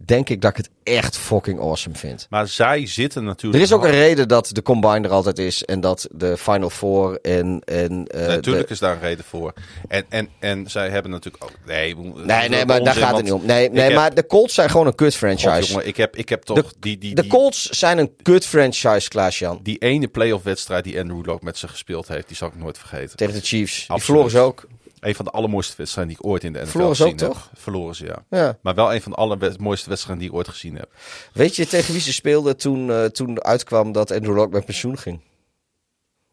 denk 0.06 0.30
ik 0.30 0.42
dat 0.42 0.52
ik 0.52 0.58
het 0.58 0.70
echt 0.84 1.18
fucking 1.18 1.60
awesome 1.60 1.96
vind. 1.96 2.28
Maar 2.30 2.48
zij 2.48 2.88
zitten 2.88 3.22
Er 3.22 3.28
natuurlijk... 3.28 3.64
is 3.64 3.72
ook 3.72 3.84
een 3.84 3.92
reden 3.92 4.28
dat 4.28 4.50
de 4.54 4.62
combine 4.62 5.00
er 5.08 5.10
altijd 5.14 5.40
is 5.40 5.66
en 5.66 5.80
dat 5.82 6.08
de 6.12 6.38
Final 6.38 6.70
Four 6.70 7.20
en. 7.22 7.62
en 7.66 8.08
eh, 8.08 8.28
Natuurlijk 8.28 8.68
de- 8.68 8.74
is 8.74 8.80
daar 8.80 8.94
een 8.96 9.02
reden 9.02 9.26
voor. 9.26 9.54
En, 9.88 10.06
en, 10.10 10.30
en 10.40 10.70
zij 10.70 10.90
hebben 10.90 11.12
natuurlijk 11.12 11.44
ook... 11.44 11.52
Nee, 11.66 11.96
Nee, 11.96 12.50
nee, 12.50 12.66
maar 12.66 12.84
daar 12.84 12.96
gaat 12.96 13.16
het 13.16 13.24
niet 13.24 13.34
om. 13.34 13.46
Nee, 13.46 13.70
nee 13.70 13.84
heb- 13.84 13.94
maar 13.94 14.14
de 14.14 14.26
Colts 14.26 14.54
zijn 14.54 14.70
gewoon 14.70 14.88
een 14.88 14.96
kut 14.96 15.08
God, 15.08 15.18
franchise. 15.18 15.72
jongen, 15.72 15.88
ik 15.88 15.98
heb, 15.98 16.16
ik 16.16 16.30
heb 16.30 16.42
toch 16.44 16.58
De- 16.58 16.74
die, 16.80 16.98
die, 16.98 17.16
de 17.16 17.22
die, 17.22 17.32
Colts 17.32 17.70
zijn 17.70 17.98
een 17.98 18.12
kut 18.22 18.46
franchise, 18.46 19.10
Klaas-Jan. 19.10 19.60
die 19.64 19.78
ene 19.78 20.08
playoff 20.08 20.44
wedstrijd 20.44 20.84
die 20.84 21.00
Andrew 21.00 21.26
Luck 21.26 21.42
met 21.42 21.58
ze 21.58 21.68
gespeeld 21.68 22.08
heeft, 22.08 22.28
die 22.28 22.38
zal 22.38 22.48
ik 22.48 22.56
nooit 22.56 22.78
vergeten. 22.78 23.18
Tegen 23.18 23.34
de 23.34 23.42
Chiefs. 23.42 23.74
Die 23.76 23.90
Absoluut. 23.90 24.04
verloren 24.06 24.32
ze 24.32 24.38
ook. 24.40 24.68
Een 25.00 25.16
van 25.16 25.26
de 25.26 25.32
allermooiste 25.32 25.74
wedstrijden 25.78 26.14
die 26.14 26.24
ik 26.24 26.30
ooit 26.32 26.44
in 26.44 26.54
de 26.54 26.60
NFL 26.60 26.70
Verloren 26.70 26.96
ze 26.96 27.04
ook, 27.04 27.12
gezien 27.12 27.28
heb. 27.28 27.38
toch? 27.38 27.50
Verloren 27.54 27.96
ze, 27.96 28.06
ja. 28.06 28.26
Ja. 28.30 28.58
Maar 28.62 28.76
wel 28.76 28.94
een 28.94 29.02
van 29.02 29.12
de 29.12 29.18
allermooiste 29.18 29.90
wedstrijden 29.90 30.24
die 30.24 30.32
ik 30.34 30.38
ooit 30.38 30.48
gezien 30.48 30.76
heb. 30.76 30.94
Weet 31.34 31.56
je 31.56 31.68
tegen 31.68 31.92
wie 31.94 32.02
ze 32.02 32.14
speelden 32.14 32.58
toen, 32.58 32.92
eh, 32.92 33.06
toen 33.06 33.44
uitkwam 33.44 33.92
dat 33.92 34.12
Andrew 34.12 34.38
Luck 34.38 34.50
met 34.50 34.66
pensioen 34.66 34.98
ging? 34.98 35.20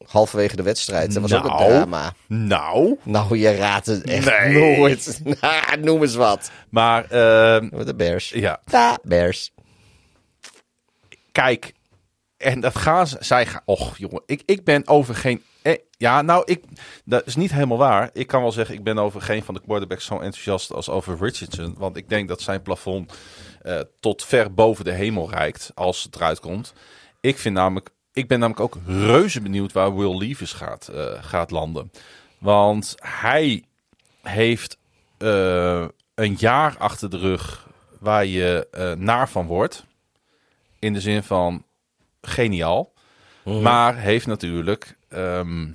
Halverwege 0.07 0.57
de 0.57 0.63
wedstrijd. 0.63 1.13
Dat 1.13 1.23
was 1.23 1.35
ook 1.35 1.45
een 1.45 1.51
Nou. 1.51 1.69
drama. 1.71 2.15
Nou, 2.27 2.99
Nou, 3.03 3.39
je 3.39 3.55
raadt 3.57 3.87
het 3.87 4.03
echt 4.05 4.25
Nee. 4.51 4.77
nooit. 4.77 5.21
Nou, 5.41 5.81
Noem 5.81 6.03
eens 6.03 6.15
wat. 6.15 6.51
maar 6.71 7.05
ehm, 7.11 7.85
De 7.85 7.95
Bears. 7.95 8.31
ja, 8.31 8.61
Bears. 9.03 9.53
kijk. 11.33 11.73
En 12.37 12.61
dat 12.61 12.77
gaan 12.79 13.07
zij 13.07 13.47
gaan, 13.47 13.63
och 13.65 13.99
jongen, 13.99 14.23
ik, 14.27 14.43
ik 14.47 14.65
ben 14.65 14.89
over 14.89 15.15
geen, 15.15 15.43
ja 15.91 16.23
nou, 16.23 16.43
ik, 16.45 16.65
dat 17.05 17.27
is 17.27 17.37
niet 17.37 17.53
helemaal 17.53 17.79
waar. 17.79 18.11
Ik 18.13 18.27
kan 18.27 18.43
wel 18.43 18.53
zeggen, 18.53 18.75
ik 18.75 18.85
ben 18.85 18.99
over 18.99 19.21
geen 19.21 19.43
van 19.43 19.55
de 19.55 19.61
quarterbacks 19.61 20.05
zo 20.05 20.15
enthousiast 20.15 20.73
als 20.73 20.89
over 20.89 21.17
Richardson. 21.21 21.75
Want 21.79 21.97
ik 21.97 22.09
denk 22.09 22.29
dat 22.29 22.41
zijn 22.41 22.63
plafond 22.63 23.13
eh, 23.63 23.81
tot 24.01 24.25
ver 24.25 24.55
boven 24.55 24.85
de 24.85 24.93
hemel 24.93 25.31
reikt 25.31 25.71
als 25.75 26.03
het 26.03 26.17
eruit 26.17 26.41
komt. 26.41 26.75
Ik 27.21 27.39
vind 27.39 27.55
namelijk, 27.55 27.91
ik 28.13 28.29
ben 28.29 28.39
namelijk 28.39 28.65
ook 28.65 28.83
reuze 28.87 29.41
benieuwd 29.41 29.73
waar 29.73 29.97
Will 29.97 30.19
Levis 30.19 30.53
gaat, 30.53 30.89
eh, 30.89 31.05
gaat 31.21 31.51
landen. 31.51 31.91
Want 32.39 32.95
hij 32.97 33.65
heeft 34.23 34.79
eh, 35.19 35.85
een 36.15 36.35
jaar 36.39 36.77
achter 36.79 37.11
de 37.11 37.19
rug 37.19 37.69
waar 37.99 38.27
je 38.27 38.69
eh, 38.71 38.93
naar 38.93 39.29
van 39.29 39.47
wordt. 39.47 39.85
In 40.79 40.93
de 40.93 41.01
zin 41.01 41.23
van 41.23 41.65
geniaal. 42.21 42.93
Maar 43.45 43.97
heeft 43.97 44.27
natuurlijk. 44.27 44.96
Ehm, 45.09 45.67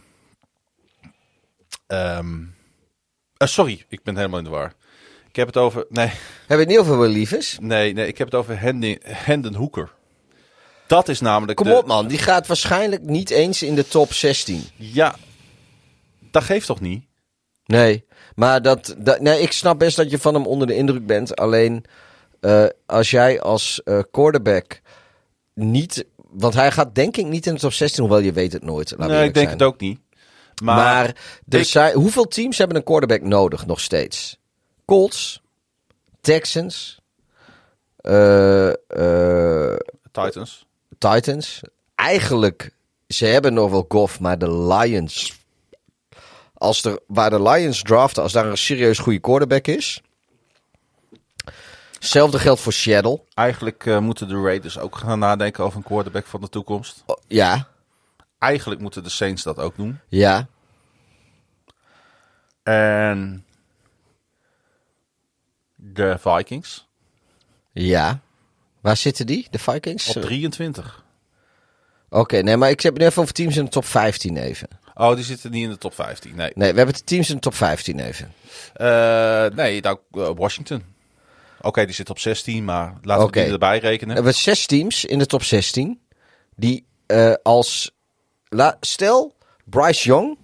ehm, 1.87 2.39
eh, 3.37 3.47
sorry, 3.47 3.85
ik 3.89 4.03
ben 4.03 4.15
helemaal 4.15 4.37
in 4.39 4.43
de 4.45 4.49
war. 4.51 4.73
Ik 5.29 5.35
heb 5.35 5.47
het 5.47 5.57
over. 5.57 5.85
Nee, 5.89 6.07
Hebben 6.07 6.17
we 6.47 6.55
het 6.55 6.67
niet 6.67 6.77
over 6.77 6.99
Will 6.99 7.11
Levis? 7.11 7.57
nee, 7.61 7.93
nee 7.93 8.07
ik 8.07 8.17
heb 8.17 8.27
het 8.27 8.35
over 8.35 8.59
Hendon, 8.59 8.97
Hendon 9.03 9.53
Hooker. 9.53 9.91
Dat 10.87 11.07
is 11.09 11.19
namelijk. 11.19 11.57
Kom 11.57 11.67
de- 11.67 11.77
op 11.77 11.85
man, 11.87 12.07
die 12.07 12.17
gaat 12.17 12.47
waarschijnlijk 12.47 13.01
niet 13.01 13.29
eens 13.29 13.63
in 13.63 13.75
de 13.75 13.87
top 13.87 14.13
16. 14.13 14.63
Ja, 14.75 15.15
dat 16.31 16.43
geeft 16.43 16.65
toch 16.65 16.79
niet? 16.81 17.05
Nee, 17.65 18.05
maar 18.35 18.61
dat, 18.61 18.95
dat, 18.97 19.19
nee, 19.21 19.41
ik 19.41 19.51
snap 19.51 19.79
best 19.79 19.95
dat 19.97 20.11
je 20.11 20.19
van 20.19 20.33
hem 20.33 20.45
onder 20.47 20.67
de 20.67 20.75
indruk 20.75 21.05
bent. 21.05 21.35
Alleen 21.35 21.85
eh, 22.39 22.65
als 22.85 23.11
jij 23.11 23.41
als 23.41 23.83
eh, 23.83 23.99
quarterback 24.11 24.81
niet... 25.53 26.05
Want 26.31 26.53
hij 26.53 26.71
gaat 26.71 26.95
denk 26.95 27.17
ik 27.17 27.25
niet 27.25 27.45
in 27.45 27.53
de 27.53 27.59
top 27.59 27.73
16, 27.73 28.03
hoewel 28.03 28.19
je 28.21 28.31
weet 28.33 28.53
het 28.53 28.63
nooit. 28.63 28.93
laat 28.97 29.09
nee, 29.09 29.27
ik 29.27 29.33
denk 29.33 29.47
zijn. 29.47 29.59
het 29.59 29.67
ook 29.67 29.79
niet. 29.79 29.99
Maar, 30.63 30.75
Maar, 30.75 31.59
ik- 31.59 31.65
zijn, 31.65 31.93
hoeveel 31.93 32.27
teams 32.27 32.57
hebben 32.57 32.77
een 32.77 32.83
quarterback 32.83 33.21
nodig 33.21 33.65
nog 33.65 33.79
steeds? 33.79 34.37
Colts, 34.85 35.41
Texans, 36.21 36.99
eh, 37.97 38.67
eh, 38.69 39.77
Titans. 40.11 40.65
Titans. 40.97 41.61
Eigenlijk, 41.95 42.75
ze 43.07 43.25
hebben 43.25 43.53
nog 43.53 43.71
wel 43.71 43.85
Goff, 43.89 44.19
maar 44.19 44.37
de 44.37 44.57
Lions. 44.57 45.39
Als 46.53 46.83
er, 46.83 46.99
waar 47.07 47.29
de 47.29 47.41
Lions 47.41 47.81
draften, 47.81 48.23
als 48.23 48.31
daar 48.31 48.45
een 48.45 48.57
serieus 48.57 48.99
goede 48.99 49.19
quarterback 49.19 49.67
is. 49.67 50.01
Hetzelfde 52.01 52.39
geldt 52.39 52.61
voor 52.61 52.73
Seattle. 52.73 53.21
Eigenlijk 53.33 53.85
eh, 53.85 53.99
moeten 53.99 54.27
de 54.27 54.41
Raiders 54.41 54.77
ook 54.79 54.95
gaan 54.97 55.19
nadenken 55.19 55.63
over 55.63 55.77
een 55.77 55.83
quarterback 55.83 56.25
van 56.25 56.41
de 56.41 56.49
toekomst. 56.49 57.03
Oh, 57.05 57.17
ja, 57.27 57.67
Eigenlijk 58.39 58.81
moeten 58.81 59.03
de 59.03 59.09
Saints 59.09 59.43
dat 59.43 59.57
ook 59.57 59.75
doen. 59.75 59.99
ja. 60.07 60.47
En 62.63 63.45
de 65.75 66.17
Vikings 66.19 66.87
Ja. 67.71 68.19
Waar 68.81 68.97
zitten 68.97 69.25
die? 69.25 69.47
De 69.51 69.59
Vikings? 69.59 70.15
op 70.15 70.21
23. 70.21 71.03
Oké, 72.09 72.37
nee, 72.37 72.57
maar 72.57 72.69
ik 72.69 72.81
heb 72.81 72.93
het 72.93 73.01
nu 73.01 73.07
even 73.07 73.21
over 73.21 73.33
teams 73.33 73.57
in 73.57 73.63
de 73.63 73.69
top 73.71 73.85
15 73.85 74.37
even. 74.37 74.67
Oh, 74.93 75.15
die 75.15 75.23
zitten 75.23 75.51
niet 75.51 75.63
in 75.63 75.69
de 75.69 75.77
top 75.77 75.93
15. 75.93 76.35
Nee, 76.35 76.51
Nee, 76.55 76.71
we 76.71 76.77
hebben 76.77 76.95
de 76.95 77.03
teams 77.03 77.29
in 77.29 77.35
de 77.35 77.41
top 77.41 77.53
15 77.55 77.99
even. 77.99 78.33
Eh, 78.73 79.45
nee 79.55 79.81
nou, 79.81 79.97
Washington. 80.35 80.83
Oké, 81.61 81.85
die 81.85 81.95
zit 81.95 82.09
op 82.09 82.19
16, 82.19 82.65
maar 82.65 82.97
laten 83.01 83.25
we 83.25 83.31
die 83.31 83.51
erbij 83.51 83.79
We 83.81 83.87
rekenen. 83.87 84.15
hebben 84.15 84.33
zes 84.33 84.65
teams 84.65 85.05
in 85.05 85.19
de 85.19 85.25
top 85.25 85.43
16. 85.43 86.01
Die 86.55 86.85
eh, 87.05 87.33
als. 87.43 87.91
La, 88.49 88.77
stel, 88.79 89.35
Bryce 89.65 90.07
Young 90.07 90.37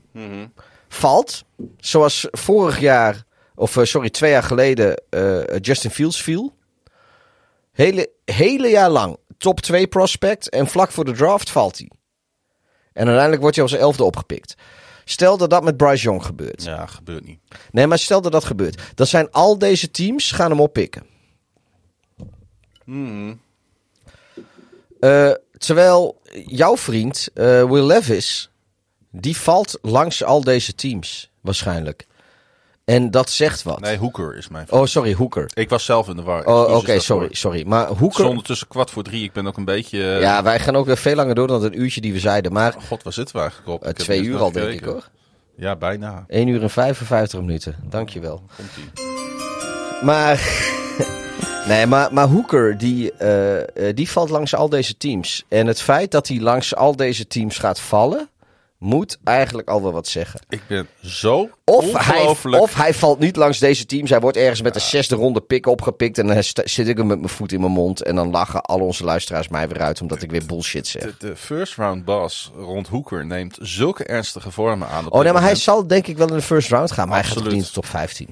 valt. 0.87 1.43
Zoals 1.77 2.27
vorig 2.31 2.79
jaar. 2.79 3.23
Of 3.55 3.77
eh, 3.77 3.83
sorry, 3.83 4.09
twee 4.09 4.31
jaar 4.31 4.43
geleden. 4.43 5.01
eh, 5.09 5.57
Justin 5.61 5.91
Fields 5.91 6.21
viel. 6.21 6.55
Hele, 7.71 8.09
hele 8.25 8.67
jaar 8.69 8.89
lang. 8.89 9.17
Top 9.37 9.59
2 9.59 9.87
prospect. 9.87 10.49
En 10.49 10.67
vlak 10.67 10.91
voor 10.91 11.05
de 11.05 11.11
draft 11.11 11.49
valt 11.49 11.77
hij. 11.77 11.89
En 12.93 13.03
uiteindelijk 13.03 13.41
wordt 13.41 13.55
hij 13.55 13.65
als 13.65 13.73
elfde 13.73 14.03
opgepikt. 14.03 14.55
Stel 15.09 15.37
dat 15.37 15.49
dat 15.49 15.63
met 15.63 15.77
Bryce 15.77 16.03
Young 16.03 16.25
gebeurt. 16.25 16.63
Ja, 16.63 16.85
gebeurt 16.85 17.25
niet. 17.25 17.39
Nee, 17.71 17.87
maar 17.87 17.99
stel 17.99 18.21
dat 18.21 18.31
dat 18.31 18.45
gebeurt. 18.45 18.81
Dan 18.95 19.07
zijn 19.07 19.31
al 19.31 19.57
deze 19.57 19.91
teams 19.91 20.31
gaan 20.31 20.49
hem 20.49 20.59
oppikken. 20.59 21.03
Eh, 24.99 25.31
terwijl 25.57 26.21
jouw 26.45 26.77
vriend 26.77 27.29
eh, 27.33 27.45
Will 27.45 27.85
Levis, 27.85 28.49
die 29.11 29.37
valt 29.37 29.77
langs 29.81 30.23
al 30.23 30.43
deze 30.43 30.75
teams 30.75 31.29
waarschijnlijk. 31.41 32.06
En 32.87 33.11
dat 33.11 33.29
zegt 33.29 33.63
wat. 33.63 33.79
Nee, 33.79 33.97
Hooker 33.97 34.37
is 34.37 34.47
mijn 34.47 34.65
Oh, 34.69 34.85
sorry, 34.85 35.13
Hoeker. 35.13 35.49
Ik 35.53 35.69
was 35.69 35.85
zelf 35.85 36.07
in 36.07 36.15
de 36.15 36.21
war. 36.21 36.45
Oh, 36.45 36.75
oké, 36.75 36.99
sorry, 36.99 37.27
sorry. 37.31 37.63
Maar 37.67 37.81
Het 37.81 37.91
is 37.91 37.97
Hoeker... 37.99 38.25
ondertussen 38.25 38.67
kwart 38.67 38.91
voor 38.91 39.03
drie. 39.03 39.23
Ik 39.23 39.31
ben 39.31 39.47
ook 39.47 39.57
een 39.57 39.65
beetje... 39.65 40.13
eh, 40.13 40.21
Ja, 40.21 40.43
wij 40.43 40.59
gaan 40.59 40.75
ook 40.75 40.85
weer 40.85 40.97
veel 40.97 41.15
langer 41.15 41.35
door 41.35 41.47
dan 41.47 41.63
het 41.63 41.75
uurtje 41.75 42.01
die 42.01 42.13
we 42.13 42.19
zeiden. 42.19 42.51
Maar 42.53 42.75
God, 42.87 43.03
waar 43.03 43.13
zitten 43.13 43.35
we 43.35 43.41
eigenlijk 43.41 43.69
op? 43.69 43.83
eh, 43.83 43.93
twee 43.93 44.19
niet 44.19 44.29
uur 44.29 44.37
al, 44.39 44.51
denk 44.51 44.69
ik 44.71 44.83
hoor. 44.83 45.07
Ja, 45.57 45.75
bijna. 45.75 46.25
1 46.27 46.47
uur 46.47 46.61
en 46.61 46.69
55 46.69 47.39
minuten. 47.39 47.75
Dankjewel. 47.89 48.41
Komt-ie. 48.55 49.05
Maar, 50.03 50.41
nee, 51.67 51.85
maar, 51.85 52.13
maar 52.13 52.27
Hoeker, 52.27 52.77
die, 52.77 53.11
eh, 53.13 53.95
die 53.95 54.09
valt 54.09 54.29
langs 54.29 54.55
al 54.55 54.69
deze 54.69 54.97
teams. 54.97 55.45
En 55.47 55.67
het 55.67 55.81
feit 55.81 56.11
dat 56.11 56.27
hij 56.27 56.39
langs 56.39 56.75
al 56.75 56.95
deze 56.95 57.27
teams 57.27 57.57
gaat 57.57 57.79
vallen, 57.79 58.29
moet 58.77 59.17
eigenlijk 59.23 59.69
al 59.69 59.81
wel 59.81 59.91
wat 59.91 60.07
zeggen. 60.07 60.39
Ik 60.49 60.61
ben 60.67 60.87
zo 61.01 61.49
Of 61.63 62.05
hij, 62.05 62.25
of 62.59 62.75
hij 62.75 62.93
valt 62.93 63.19
niet 63.19 63.35
langs 63.35 63.59
deze 63.59 63.85
teams. 63.85 64.09
Hij 64.09 64.19
wordt 64.19 64.37
ergens 64.37 64.61
met 64.61 64.73
de 64.73 64.79
zesde 64.79 65.15
ronde 65.15 65.41
pick 65.41 65.65
opgepikt. 65.65 66.17
En 66.17 66.27
dan 66.27 66.43
zit 66.43 66.87
ik 66.87 66.97
hem 66.97 67.07
met 67.07 67.17
mijn 67.17 67.29
voet 67.29 67.51
in 67.51 67.59
mijn 67.59 67.71
mond. 67.71 68.03
En 68.03 68.15
dan 68.15 68.29
lachen 68.29 68.61
al 68.61 68.79
onze 68.79 69.03
luisteraars 69.03 69.47
mij 69.47 69.67
weer 69.67 69.81
uit 69.81 70.01
omdat 70.01 70.21
ik 70.21 70.31
weer 70.31 70.45
bullshit 70.45 70.87
zeg. 70.87 71.03
De, 71.03 71.27
de 71.27 71.35
first 71.35 71.75
round 71.75 72.05
boss 72.05 72.51
rond 72.55 72.87
Hooker 72.87 73.25
neemt 73.25 73.57
zulke 73.61 74.03
ernstige 74.03 74.51
vormen 74.51 74.87
aan. 74.87 75.05
op 75.05 75.13
Oh 75.13 75.23
nee, 75.23 75.33
maar 75.33 75.41
hij 75.41 75.55
zal 75.55 75.87
denk 75.87 76.07
ik 76.07 76.17
wel 76.17 76.27
in 76.27 76.35
de 76.35 76.41
first 76.41 76.69
round 76.69 76.91
gaan. 76.91 77.07
Maar 77.07 77.17
hij 77.17 77.27
gaat 77.27 77.37
Absoluut. 77.37 77.57
niet 77.57 77.67
in 77.67 77.73
de 77.73 77.81
top 77.81 77.85
15. 77.85 78.27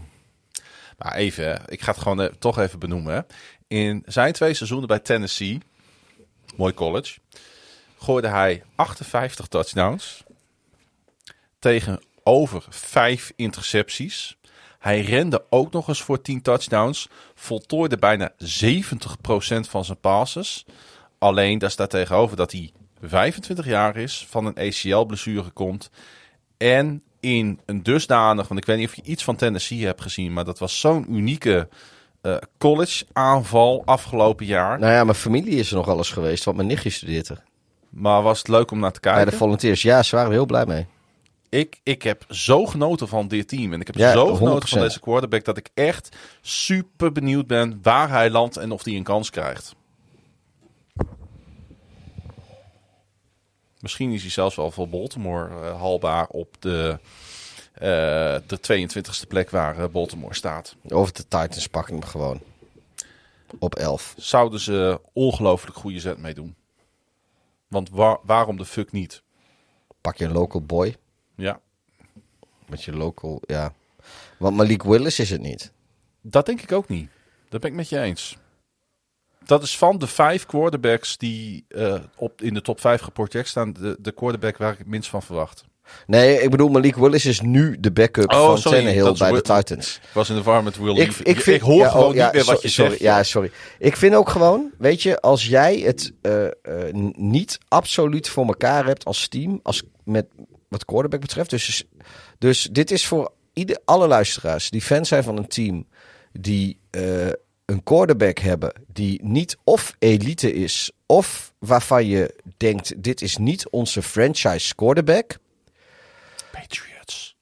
Maar 0.98 1.16
even, 1.16 1.62
ik 1.68 1.82
ga 1.82 1.92
het 1.92 2.02
gewoon 2.02 2.22
eh, 2.22 2.34
toch 2.40 2.60
even 2.60 2.80
benoemen. 2.80 3.14
Hè. 3.14 3.22
In 3.68 4.04
zijn 4.06 4.34
twee 4.34 4.54
seizoenen 4.54 4.88
bij 4.88 5.00
Tennessee, 5.00 5.60
mooi 6.56 6.74
college, 6.74 7.18
gooide 8.00 8.28
hij 8.28 8.64
58 8.76 9.48
touchdowns 9.48 10.24
tegenover 11.66 12.66
5 12.70 13.32
intercepties. 13.36 14.38
Hij 14.80 15.02
rende 15.02 15.46
ook 15.50 15.72
nog 15.72 15.88
eens 15.88 16.02
voor 16.02 16.22
10 16.22 16.42
touchdowns, 16.42 17.10
voltooide 17.36 17.98
bijna 17.98 18.32
70% 18.32 18.36
van 19.70 19.86
zijn 19.86 20.00
passes. 20.00 20.66
Alleen 21.20 21.58
daar 21.58 21.72
staat 21.72 21.90
tegenover 21.90 22.38
dat 22.38 22.52
hij 22.52 22.72
25 23.02 23.66
jaar 23.66 23.98
is, 23.98 24.26
van 24.30 24.46
een 24.46 24.58
ACL-blessure 24.58 25.50
komt 25.50 25.90
en 26.58 27.04
in 27.20 27.60
een 27.66 27.84
dusdanig, 27.84 28.48
want 28.48 28.60
ik 28.60 28.66
weet 28.66 28.78
niet 28.78 28.88
of 28.88 28.96
je 28.96 29.02
iets 29.04 29.24
van 29.24 29.36
Tennessee 29.36 29.86
hebt 29.86 30.02
gezien, 30.02 30.34
maar 30.34 30.46
dat 30.46 30.60
was 30.60 30.80
zo'n 30.80 31.16
unieke 31.16 31.70
eh, 32.22 32.36
college-aanval 32.58 33.82
afgelopen 33.86 34.46
jaar. 34.46 34.80
Nou 34.80 34.94
ja, 34.94 35.04
mijn 35.04 35.16
familie 35.16 35.60
is 35.60 35.70
er 35.70 35.76
nog 35.76 35.88
alles 35.88 36.12
geweest, 36.12 36.44
want 36.44 36.58
mijn 36.58 36.70
nichtje 36.70 36.90
studeert 36.90 37.30
er. 37.30 37.44
Maar 37.90 38.22
was 38.22 38.38
het 38.38 38.48
leuk 38.48 38.72
om 38.72 38.80
naar 38.80 38.92
te 38.92 39.00
Bij 39.00 39.14
kijken? 39.14 39.32
de 39.32 39.38
volunteers, 39.38 39.82
ja, 39.82 40.04
ze 40.04 40.16
waren 40.16 40.30
er 40.30 40.36
heel 40.38 40.46
blij 40.46 40.66
mee. 40.66 40.86
Ik, 41.60 41.80
ik 41.84 42.02
heb 42.02 42.26
zo 42.30 42.66
genoten 42.66 43.08
van 43.08 43.28
dit 43.28 43.48
team. 43.48 43.74
En 43.74 43.80
ik 43.82 43.88
heb 43.88 43.96
Ja, 43.96 44.12
zo 44.12 44.36
genoten 44.36 44.68
van 44.70 44.78
100%. 44.80 44.82
deze 44.82 45.00
quarterback 45.00 45.44
dat 45.44 45.58
ik 45.58 45.70
echt 45.74 46.16
super 46.42 47.12
benieuwd 47.12 47.48
ben 47.48 47.80
waar 47.82 48.10
hij 48.10 48.30
landt 48.30 48.58
en 48.58 48.72
of 48.72 48.84
hij 48.84 48.94
een 48.96 49.04
kans 49.04 49.30
krijgt. 49.30 49.76
Misschien 53.80 54.12
is 54.12 54.22
hij 54.22 54.32
zelfs 54.32 54.56
wel 54.56 54.72
voor 54.72 54.90
Baltimore 54.90 55.50
eh, 55.50 55.80
haalbaar 55.82 56.28
op 56.28 56.56
de, 56.60 57.00
eh, 57.74 57.82
de 58.48 58.60
22e 58.62 59.28
plek 59.28 59.50
waar 59.50 59.78
eh, 59.80 59.88
Baltimore 59.92 60.34
staat. 60.34 60.76
Of 60.84 61.12
de 61.12 61.24
Titans 61.24 61.68
pakken 61.68 61.94
hem 61.94 62.04
gewoon. 62.04 62.42
Op 63.60 63.76
11. 63.76 64.14
Zouden 64.18 64.60
ze 64.60 65.02
ongelooflijk 65.14 65.78
goede 65.78 66.00
zet 66.00 66.18
mee 66.18 66.34
doen. 66.34 66.56
Want 67.68 67.90
waar- 67.90 68.18
waarom 68.24 68.58
de 68.58 68.66
fuck 68.66 68.92
niet? 68.92 69.24
Pak 70.02 70.18
je 70.18 70.26
een 70.26 70.32
local 70.32 70.62
boy. 70.62 70.96
Ja, 71.36 71.60
Met 72.68 72.84
je 72.84 72.92
local, 72.92 73.42
ja. 73.46 73.74
Want 74.38 74.56
Malik 74.56 74.84
Willis 74.84 75.20
is 75.20 75.30
het 75.30 75.42
niet. 75.42 75.72
Dat 76.22 76.46
denk 76.46 76.62
ik 76.62 76.72
ook 76.72 76.88
niet. 76.88 77.10
Dat 77.50 77.62
ben 77.62 77.70
ik 77.70 77.76
met 77.76 77.90
je 77.90 78.00
eens. 78.00 78.38
Dat 79.46 79.64
is 79.64 79.78
van 79.78 79.98
de 79.98 80.08
vijf 80.08 80.46
quarterbacks 80.46 81.18
die 81.18 81.66
eh, 81.68 81.96
op, 82.16 82.42
in 82.42 82.54
de 82.54 82.62
top 82.62 82.80
vijf 82.80 83.02
geproject 83.02 83.48
staan, 83.48 83.74
de, 83.74 83.98
de 84.00 84.12
quarterback 84.12 84.58
waar 84.58 84.72
ik 84.72 84.78
het 84.78 84.88
minst 84.88 85.10
van 85.10 85.24
verwacht. 85.24 85.66
Nee, 86.08 86.42
ik 86.42 86.50
bedoel, 86.50 86.70
Malik 86.70 86.96
Willis 86.96 87.26
is 87.26 87.42
nu 87.42 87.78
de 87.80 87.92
backup 87.92 88.32
Oh, 88.32 88.46
van 88.46 88.58
sorry, 88.58 88.78
Tannehill 88.78 89.14
bij 89.18 89.32
de 89.32 89.42
Titans. 89.42 89.96
Ik 89.96 90.10
was 90.14 90.30
in 90.30 90.36
de 90.36 90.44
war 90.44 90.64
met 90.64 90.78
Will 90.78 90.98
Ik, 90.98 91.16
ik, 91.16 91.42
vind, 91.42 91.62
hoor 91.62 91.76
ja, 91.76 91.90
gewoon 91.90 92.10
oh, 92.10 92.16
ja, 92.16 92.26
niet 92.26 92.34
meer 92.34 92.44
wat 92.44 92.62
je 92.62 92.68
sorry, 92.68 92.90
zegt. 92.90 93.02
Ja, 93.02 93.24
sorry. 93.24 93.52
Ik 93.80 93.96
vind 93.96 94.16
ook 94.16 94.30
gewoon, 94.30 94.72
weet 94.78 95.02
je, 95.02 95.22
als 95.22 95.48
jij 95.48 95.80
het 95.80 96.14
eh, 96.22 96.46
eh, 96.46 96.52
niet 97.16 97.58
absoluut 97.68 98.30
voor 98.30 98.46
elkaar 98.46 98.86
hebt 98.86 99.06
als 99.06 99.28
team, 99.28 99.60
als 99.64 99.84
met 100.04 100.26
wat 100.76 100.86
quarterback 100.86 101.22
betreft. 101.22 101.50
Dus, 101.50 101.84
dus 102.38 102.68
dit 102.72 102.92
is 102.92 103.06
voor 103.06 103.32
ieder, 103.54 103.80
alle 103.86 104.08
luisteraars 104.08 104.70
die 104.70 104.82
fan 104.82 105.06
zijn 105.06 105.24
van 105.24 105.38
een 105.38 105.48
team 105.48 105.88
die 106.32 106.80
eh, 106.90 107.28
een 107.66 107.84
quarterback 107.84 108.38
hebben 108.40 108.74
die 108.88 109.24
niet 109.24 109.58
of 109.64 109.96
elite 110.00 110.54
is, 110.54 110.92
of 111.06 111.54
waarvan 111.60 112.06
je 112.06 112.36
denkt, 112.58 113.04
dit 113.04 113.22
is 113.22 113.38
niet 113.38 113.70
onze 113.70 114.02
franchise 114.02 114.76
quarterback. 114.76 115.38
Patriots. 116.52 117.36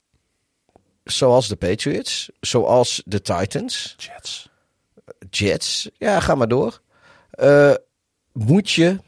zoals 1.03 1.47
de 1.47 1.55
Patriots, 1.55 2.29
zoals 2.39 3.01
de 3.05 3.21
Titans, 3.21 3.95
Jets. 3.97 4.49
Jets, 5.29 5.89
ja, 5.97 6.19
ga 6.19 6.35
maar 6.35 6.47
door. 6.47 6.81
Eh, 7.29 7.73
moet 8.31 8.71
je 8.71 8.99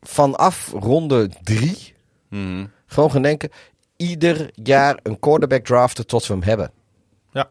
vanaf 0.00 0.70
ronde 0.70 1.30
drie 1.42 1.94
Mhm. 2.28 2.66
Gewoon 2.86 3.10
gaan 3.10 3.22
denken, 3.22 3.50
ieder 3.96 4.50
jaar 4.54 4.98
een 5.02 5.18
quarterback 5.18 5.64
draften 5.64 6.06
tot 6.06 6.26
we 6.26 6.32
hem 6.32 6.42
hebben. 6.42 6.70
Ja. 7.32 7.50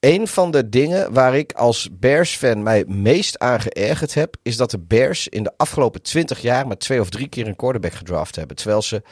Een 0.00 0.28
van 0.28 0.50
de 0.50 0.68
dingen 0.68 1.12
waar 1.12 1.36
ik 1.36 1.52
als 1.52 1.88
Bears-fan 1.92 2.62
mij 2.62 2.84
meest 2.86 3.38
aan 3.38 3.60
geërgerd 3.60 4.14
heb, 4.14 4.36
is 4.42 4.56
dat 4.56 4.70
de 4.70 4.78
Bears 4.78 5.28
in 5.28 5.42
de 5.42 5.52
afgelopen 5.56 6.02
20 6.02 6.42
jaar 6.42 6.66
maar 6.66 6.78
twee 6.78 7.00
of 7.00 7.10
drie 7.10 7.28
keer 7.28 7.46
een 7.46 7.56
quarterback 7.56 7.92
gedraft 7.92 8.36
hebben. 8.36 8.56
Terwijl 8.56 8.82
ze, 8.82 9.02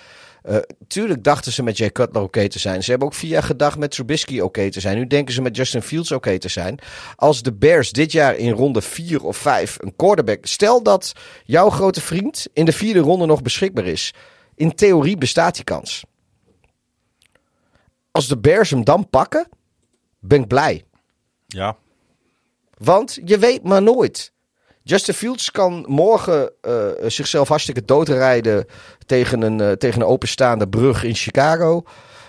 eh 0.42 0.56
tuurlijk 0.86 1.24
dachten 1.24 1.52
ze 1.52 1.62
met 1.62 1.76
Jay 1.76 1.90
Cutler 1.90 2.22
oké 2.22 2.48
te 2.48 2.58
zijn. 2.58 2.82
Ze 2.82 2.90
hebben 2.90 3.08
ook 3.08 3.14
vier 3.14 3.30
jaar 3.30 3.42
gedacht 3.42 3.78
met 3.78 3.90
Trubisky 3.90 4.40
oké 4.40 4.70
te 4.70 4.80
zijn. 4.80 4.96
Nu 4.96 5.06
denken 5.06 5.34
ze 5.34 5.42
met 5.42 5.56
Justin 5.56 5.82
Fields 5.82 6.12
oké 6.12 6.38
te 6.38 6.48
zijn. 6.48 6.78
Als 7.16 7.42
de 7.42 7.52
Bears 7.52 7.92
dit 7.92 8.12
jaar 8.12 8.36
in 8.36 8.52
ronde 8.52 8.82
4 8.82 9.24
of 9.24 9.36
5 9.36 9.76
een 9.80 9.96
quarterback, 9.96 10.46
stel 10.46 10.82
dat 10.82 11.12
jouw 11.44 11.70
grote 11.70 12.00
vriend 12.00 12.46
in 12.52 12.64
de 12.64 12.72
vierde 12.72 13.00
ronde 13.00 13.26
nog 13.26 13.42
beschikbaar 13.42 13.86
is. 13.86 14.12
In 14.60 14.74
theorie 14.74 15.16
bestaat 15.16 15.54
die 15.54 15.64
kans. 15.64 16.04
Als 18.10 18.28
de 18.28 18.38
Bears 18.38 18.70
hem 18.70 18.84
dan 18.84 19.10
pakken, 19.10 19.48
ben 20.18 20.40
ik 20.40 20.48
blij. 20.48 20.84
Ja. 21.46 21.76
Want 22.78 23.18
je 23.24 23.38
weet 23.38 23.62
maar 23.62 23.82
nooit. 23.82 24.32
Justin 24.82 25.14
Fields 25.14 25.50
kan 25.50 25.84
morgen 25.88 26.52
eh, 26.60 26.88
zichzelf 27.06 27.48
hartstikke 27.48 27.84
doodrijden 27.84 28.66
tegen 29.06 29.42
een, 29.42 29.60
eh, 29.60 29.72
tegen 29.72 30.00
een 30.00 30.06
openstaande 30.06 30.68
brug 30.68 31.04
in 31.04 31.14
Chicago. 31.14 31.82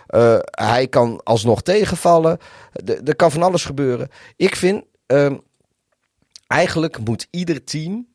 Eh, 0.08 0.38
hij 0.42 0.88
kan 0.88 1.24
alsnog 1.24 1.62
tegenvallen. 1.62 2.38
Er 3.06 3.16
kan 3.16 3.32
van 3.32 3.44
alles 3.44 3.66
gebeuren. 3.66 4.10
Ik 4.36 4.56
vind, 4.56 4.84
ehm, 5.06 5.38
eigenlijk 6.48 7.00
moet 7.00 7.28
ieder 7.30 7.64
team 7.64 8.08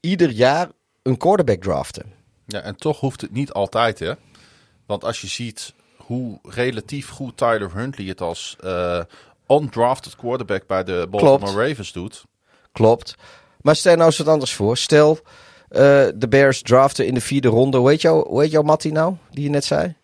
ieder 0.00 0.30
jaar 0.30 0.68
een 1.02 1.16
quarterback 1.16 1.62
draften. 1.62 2.21
Ja, 2.52 2.60
en 2.60 2.76
toch 2.76 3.00
hoeft 3.00 3.20
het 3.20 3.32
niet 3.32 3.52
altijd, 3.52 3.98
hè. 3.98 4.12
Want 4.86 5.04
als 5.04 5.20
je 5.20 5.26
ziet 5.26 5.74
hoe 5.96 6.38
relatief 6.42 7.08
goed 7.08 7.36
Tyler 7.36 7.74
Huntley 7.74 8.06
het 8.06 8.20
als 8.20 8.56
eh 8.60 9.00
undrafted 9.48 10.16
quarterback 10.16 10.66
bij 10.66 10.84
de 10.84 11.06
Baltimore 11.10 11.68
Ravens 11.68 11.92
doet. 11.92 12.24
Klopt. 12.72 13.14
Maar 13.60 13.76
stel 13.76 13.94
nou 13.94 14.06
eens 14.06 14.18
wat 14.18 14.28
anders 14.28 14.54
voor. 14.54 14.76
Stel, 14.76 15.18
eh, 15.68 15.80
de 16.14 16.26
Bears 16.28 16.62
draften 16.62 17.06
in 17.06 17.14
de 17.14 17.20
vierde 17.20 17.48
ronde. 17.48 17.88
Heet, 17.88 18.00
jou, 18.00 18.28
hoe 18.28 18.42
heet 18.42 18.50
jouw 18.50 18.62
Mattie 18.62 18.92
nou, 18.92 19.16
die 19.30 19.44
je 19.44 19.50
net 19.50 19.64
zei? 19.64 19.94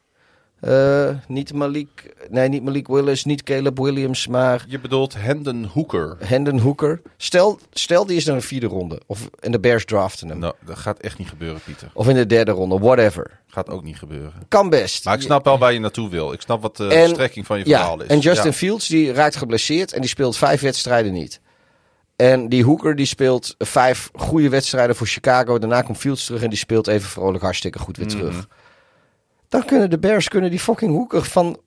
Eh, 0.60 1.08
niet 1.28 1.52
Malik, 1.52 2.14
nee, 2.30 2.48
niet 2.48 2.62
Malik 2.62 2.86
Willis, 2.88 3.24
niet 3.24 3.42
Caleb 3.42 3.78
Williams, 3.78 4.26
maar 4.26 4.64
Je 4.68 4.80
bedoelt 4.80 5.14
Hendon 5.18 5.64
Hooker. 5.64 6.16
Hendon 6.24 6.58
Hooker. 6.58 7.00
Stel, 7.16 7.58
stel 7.72 8.06
die 8.06 8.16
is 8.16 8.24
naar 8.24 8.34
een 8.36 8.42
vierde 8.42 8.66
ronde. 8.66 9.00
Of 9.06 9.28
in 9.40 9.50
de 9.52 9.60
Bears 9.60 9.84
draften 9.84 10.28
hem. 10.28 10.38
Nou, 10.38 10.54
dat 10.64 10.78
gaat 10.78 10.98
echt 10.98 11.18
niet 11.18 11.28
gebeuren, 11.28 11.60
Pieter. 11.64 11.90
Of 11.94 12.08
in 12.08 12.14
de 12.14 12.26
derde 12.26 12.50
ronde, 12.50 12.78
whatever. 12.78 13.40
Gaat 13.46 13.68
ook 13.70 13.82
niet 13.82 13.98
gebeuren. 13.98 14.32
Kan 14.48 14.68
best. 14.70 15.04
Maar 15.04 15.14
ik 15.14 15.22
snap 15.22 15.44
wel 15.44 15.58
waar 15.58 15.72
je 15.72 15.80
naartoe 15.80 16.10
wil. 16.10 16.32
Ik 16.32 16.40
snap 16.40 16.62
wat 16.62 16.76
de 16.76 16.86
En- 16.88 17.08
strekking 17.08 17.46
van 17.46 17.58
je 17.58 17.66
Ja, 17.68 17.78
verhaal 17.78 18.00
is. 18.02 18.08
en 18.08 18.18
Justin 18.18 18.50
Ja. 18.50 18.56
Fields 18.56 18.88
die 18.88 19.12
raakt 19.12 19.36
geblesseerd 19.36 19.92
en 19.92 20.00
die 20.00 20.10
speelt 20.10 20.36
vijf 20.36 20.60
wedstrijden 20.60 21.12
niet. 21.12 21.40
En 22.16 22.48
die 22.48 22.64
Hooker 22.64 22.96
die 22.96 23.06
speelt 23.06 23.54
vijf 23.58 24.10
goede 24.14 24.48
wedstrijden 24.48 24.96
voor 24.96 25.06
Chicago. 25.06 25.58
Daarna 25.58 25.82
komt 25.82 25.98
Fields 25.98 26.24
terug 26.24 26.42
en 26.42 26.48
die 26.48 26.58
speelt 26.58 26.86
even 26.86 27.08
vrolijk 27.08 27.42
hartstikke 27.44 27.78
goed 27.78 27.96
weer 27.96 28.06
Mhm. 28.06 28.16
terug. 28.16 28.48
Dan 29.48 29.64
kunnen 29.64 29.90
de 29.90 29.98
Bears 29.98 30.28
kunnen 30.28 30.50
die 30.50 30.60
fucking 30.60 30.92
Hooker 30.92 31.24
van 31.24 31.60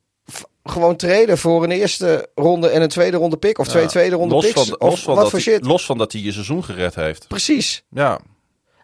gewoon 0.63 0.95
treden 0.95 1.37
voor 1.37 1.63
een 1.63 1.71
eerste 1.71 2.29
ronde 2.35 2.69
en 2.69 2.81
een 2.81 2.89
tweede 2.89 3.17
ronde 3.17 3.37
pick 3.37 3.57
of 3.57 3.67
twee 3.67 3.85
tweede 3.85 4.15
ronde 4.15 4.35
los 4.35 4.45
picks 4.45 4.67
van, 4.67 4.79
of 4.79 4.89
los 4.89 5.01
van 5.01 5.13
wat 5.13 5.23
dat 5.23 5.31
voor 5.31 5.39
hij, 5.43 5.53
shit. 5.53 5.65
Los 5.65 5.85
van 5.85 5.97
dat 5.97 6.11
hij 6.11 6.21
je 6.21 6.31
seizoen 6.31 6.63
gered 6.63 6.95
heeft. 6.95 7.27
Precies. 7.27 7.83
Ja, 7.89 8.19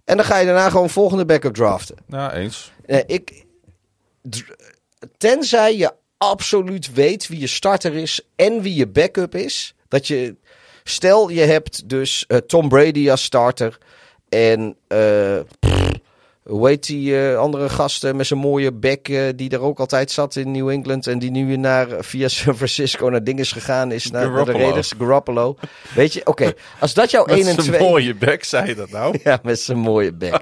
En 0.05 0.17
dan 0.17 0.25
ga 0.25 0.37
je 0.37 0.45
daarna 0.45 0.69
gewoon 0.69 0.89
volgende 0.89 1.25
backup 1.25 1.53
draften. 1.53 1.95
ja 2.07 2.33
eens. 2.33 2.71
Nee, 2.85 3.03
ik, 3.05 3.45
tenzij 5.17 5.77
je 5.77 5.93
absoluut 6.17 6.93
weet 6.93 7.27
wie 7.27 7.39
je 7.39 7.47
starter 7.47 7.93
is 7.93 8.21
en 8.35 8.61
wie 8.61 8.75
je 8.75 8.87
backup 8.87 9.35
is. 9.35 9.75
Dat 9.87 10.07
je, 10.07 10.35
stel 10.83 11.29
je 11.29 11.41
hebt 11.41 11.89
dus 11.89 12.25
eh, 12.27 12.37
Tom 12.37 12.69
Brady 12.69 13.09
als 13.09 13.23
starter 13.23 13.77
en 14.29 14.77
eh, 14.87 15.39
pff, 15.59 15.89
hoe 16.47 16.67
heet 16.67 16.85
die 16.85 17.19
eh, 17.19 17.37
andere 17.37 17.69
gasten 17.69 18.15
met 18.15 18.27
zijn 18.27 18.39
mooie 18.39 18.73
bek 18.73 19.09
eh, 19.09 19.21
die 19.35 19.49
er 19.49 19.61
ook 19.61 19.79
altijd 19.79 20.11
zat 20.11 20.35
in 20.35 20.51
New 20.51 20.69
England 20.69 21.07
en 21.07 21.19
die 21.19 21.31
nu 21.31 21.47
weer 21.47 21.59
naar, 21.59 21.87
via 21.99 22.27
San 22.37 22.55
Francisco 22.55 23.09
naar 23.09 23.23
dingen 23.23 23.41
is 23.41 23.51
gegaan 23.51 23.91
is 23.91 24.11
naar, 24.11 24.31
naar 24.31 24.45
de. 24.45 24.51
Raiders, 24.51 24.93
Garoppolo. 24.97 25.57
Weet 25.95 26.13
je, 26.13 26.21
oké, 26.25 26.53
als 26.79 26.93
dat 26.93 27.11
jouw 27.11 27.25
1 27.35 27.39
en 27.39 27.45
Met 27.45 27.55
2... 27.55 27.65
zijn 27.65 27.89
mooie 27.89 28.15
bek, 28.15 28.43
zei 28.43 28.67
je 28.67 28.75
dat 28.75 28.89
nou? 28.89 29.19
Ja, 29.23 29.39
met 29.43 29.59
zijn 29.59 29.77
mooie 29.77 30.13
bek. 30.13 30.39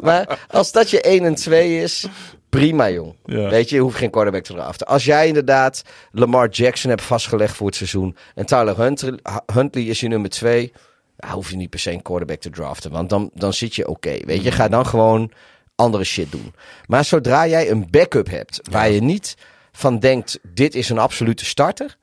maar 0.00 0.46
als 0.48 0.72
dat 0.72 0.90
je 0.90 1.00
1 1.00 1.24
en 1.24 1.34
2 1.34 1.82
is, 1.82 2.06
prima 2.48 2.90
jong. 2.90 3.14
Ja. 3.24 3.48
Weet 3.48 3.68
je, 3.68 3.74
je 3.74 3.82
hoeft 3.82 3.96
geen 3.96 4.10
quarterback 4.10 4.44
te 4.44 4.52
draften. 4.52 4.86
Als 4.86 5.04
jij 5.04 5.26
inderdaad 5.26 5.82
Lamar 6.12 6.48
Jackson 6.48 6.90
hebt 6.90 7.02
vastgelegd 7.02 7.56
voor 7.56 7.66
het 7.66 7.76
seizoen 7.76 8.16
en 8.34 8.46
Tyler 8.46 8.76
Huntley, 8.76 9.18
Huntley 9.52 9.84
is 9.84 10.00
je 10.00 10.08
nummer 10.08 10.30
2, 10.30 10.72
dan 10.72 10.86
hoef 11.26 11.50
je 11.50 11.56
niet 11.56 11.70
per 11.70 11.78
se 11.78 11.92
een 11.92 12.02
quarterback 12.02 12.40
te 12.40 12.50
draften. 12.50 12.90
Want 12.90 13.08
dan, 13.08 13.30
dan 13.34 13.52
zit 13.52 13.74
je 13.74 13.88
oké. 13.88 14.16
weet 14.24 14.42
je, 14.42 14.50
ga 14.50 14.68
dan 14.68 14.86
gewoon 14.86 15.32
andere 15.74 16.04
shit 16.04 16.32
doen. 16.32 16.54
Maar 16.86 17.04
zodra 17.04 17.46
jij 17.46 17.70
een 17.70 17.90
backup 17.90 18.30
hebt 18.30 18.60
waar 18.70 18.90
je 18.90 19.00
niet 19.00 19.36
van 19.72 19.98
denkt, 19.98 20.38
dit 20.42 20.74
is 20.74 20.88
een 20.88 20.98
absolute 20.98 21.44
starter. 21.44 21.96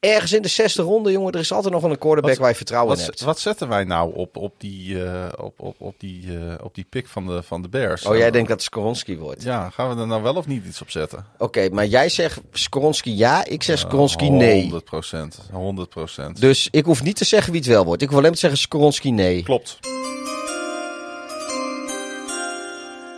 Ergens 0.00 0.32
in 0.32 0.42
de 0.42 0.48
zesde 0.48 0.82
ronde, 0.82 1.10
jongen, 1.12 1.32
er 1.32 1.38
is 1.38 1.52
altijd 1.52 1.72
nog 1.72 1.82
wel 1.82 1.90
een 1.90 1.98
quarterback 1.98 2.30
Wat- 2.30 2.40
waar 2.40 2.50
je 2.50 2.56
vertrouwen 2.56 2.92
in 2.92 2.98
Wat, 2.98 3.06
hebt. 3.06 3.20
wat 3.20 3.38
zetten 3.38 3.68
wij 3.68 3.84
nou 3.84 4.14
op, 4.14 4.36
op, 4.36 4.54
die, 4.58 5.04
eh, 5.04 5.28
op, 5.44 5.60
op, 5.60 5.74
op, 5.80 5.94
die, 5.98 6.38
eh, 6.38 6.54
op 6.64 6.74
die 6.74 6.86
pick 6.88 7.06
van 7.08 7.26
de, 7.26 7.42
van 7.42 7.62
de 7.62 7.68
Bears? 7.68 8.06
Oh, 8.06 8.16
jij 8.16 8.30
denkt 8.30 8.48
dat 8.48 8.62
Skoronski 8.62 9.18
wordt. 9.18 9.42
Ja, 9.42 9.70
gaan 9.70 9.94
we 9.94 10.00
er 10.00 10.06
nou 10.06 10.22
wel 10.22 10.34
of 10.34 10.46
niet 10.46 10.64
iets 10.64 10.80
op 10.82 10.90
zetten? 10.90 11.26
Oké, 11.38 11.68
maar 11.68 11.86
jij 11.86 12.08
zegt 12.08 12.40
Skoronski 12.52 13.16
ja, 13.16 13.44
ik 13.44 13.62
zeg 13.62 13.78
Skoronski 13.78 14.30
nee. 14.30 14.60
100 14.60 14.84
procent. 14.84 15.38
100 15.52 15.88
procent. 15.88 16.40
Dus 16.40 16.68
ik 16.70 16.84
hoef 16.84 17.02
niet 17.02 17.16
te 17.16 17.24
zeggen 17.24 17.52
wie 17.52 17.60
het 17.60 17.70
wel 17.70 17.84
wordt. 17.84 18.02
Ik 18.02 18.08
wil 18.08 18.18
alleen 18.18 18.30
maar 18.30 18.38
zeggen 18.38 18.58
Skoronski 18.60 19.10
nee. 19.10 19.42
Klopt. 19.42 19.78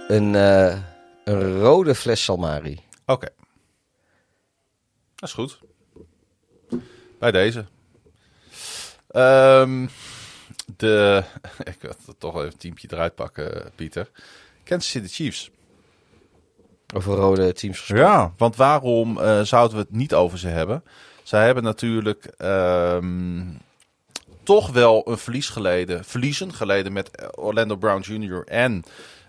Een, 0.09 0.35
eh, 0.35 0.79
een 1.25 1.61
rode 1.61 1.95
fles 1.95 2.25
Salmari. 2.25 2.81
Oké. 3.07 3.29
Dat 5.15 5.29
is 5.29 5.35
goed. 5.35 5.59
Bij 7.21 7.31
deze. 7.31 7.65
Ehm, 9.11 9.87
de, 10.77 11.25
ik 11.73 11.77
wil 11.81 11.95
toch 12.19 12.35
even 12.35 12.47
een 12.47 12.57
teampje 12.57 12.89
eruit 12.91 13.15
pakken, 13.15 13.71
Pieter. 13.75 14.11
Kansas 14.65 14.91
City 14.91 15.09
Chiefs. 15.09 15.51
Over 16.95 17.15
rode 17.15 17.53
teams 17.53 17.79
gesproken. 17.79 18.05
Ja, 18.05 18.33
want 18.37 18.57
waarom 18.57 19.19
eh, 19.19 19.41
zouden 19.41 19.77
we 19.77 19.83
het 19.83 19.93
niet 19.93 20.15
over 20.15 20.39
ze 20.39 20.49
hebben? 20.49 20.85
Zij 21.23 21.45
hebben 21.45 21.63
natuurlijk 21.63 22.25
ehm, 22.25 23.43
toch 24.43 24.71
wel 24.71 25.09
een 25.09 25.19
verlies 25.19 25.49
geleden, 25.49 26.05
verliezen 26.05 26.55
geleden 26.55 26.93
met 26.93 27.37
Orlando 27.37 27.77
Brown 27.77 28.13
Jr. 28.13 28.45
en 28.47 28.85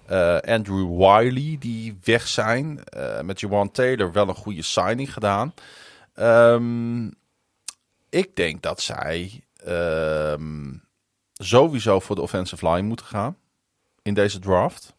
eh, 0.06 0.38
Andrew 0.38 0.98
Wiley, 0.98 1.56
die 1.60 1.98
weg 2.04 2.28
zijn. 2.28 2.84
Eh, 2.84 3.22
met 3.22 3.40
Jawan 3.40 3.72
Taylor 3.72 4.12
wel 4.12 4.28
een 4.28 4.36
goede 4.36 4.62
signing 4.62 5.14
gedaan. 5.14 5.54
Ehm, 6.14 7.08
ik 8.12 8.36
denk 8.36 8.62
dat 8.62 8.82
zij 8.82 9.44
ehm, 9.56 10.74
sowieso 11.34 12.00
voor 12.00 12.16
de 12.16 12.22
offensive 12.22 12.70
line 12.70 12.88
moeten 12.88 13.06
gaan 13.06 13.38
in 14.02 14.14
deze 14.14 14.40
draft. 14.40 14.94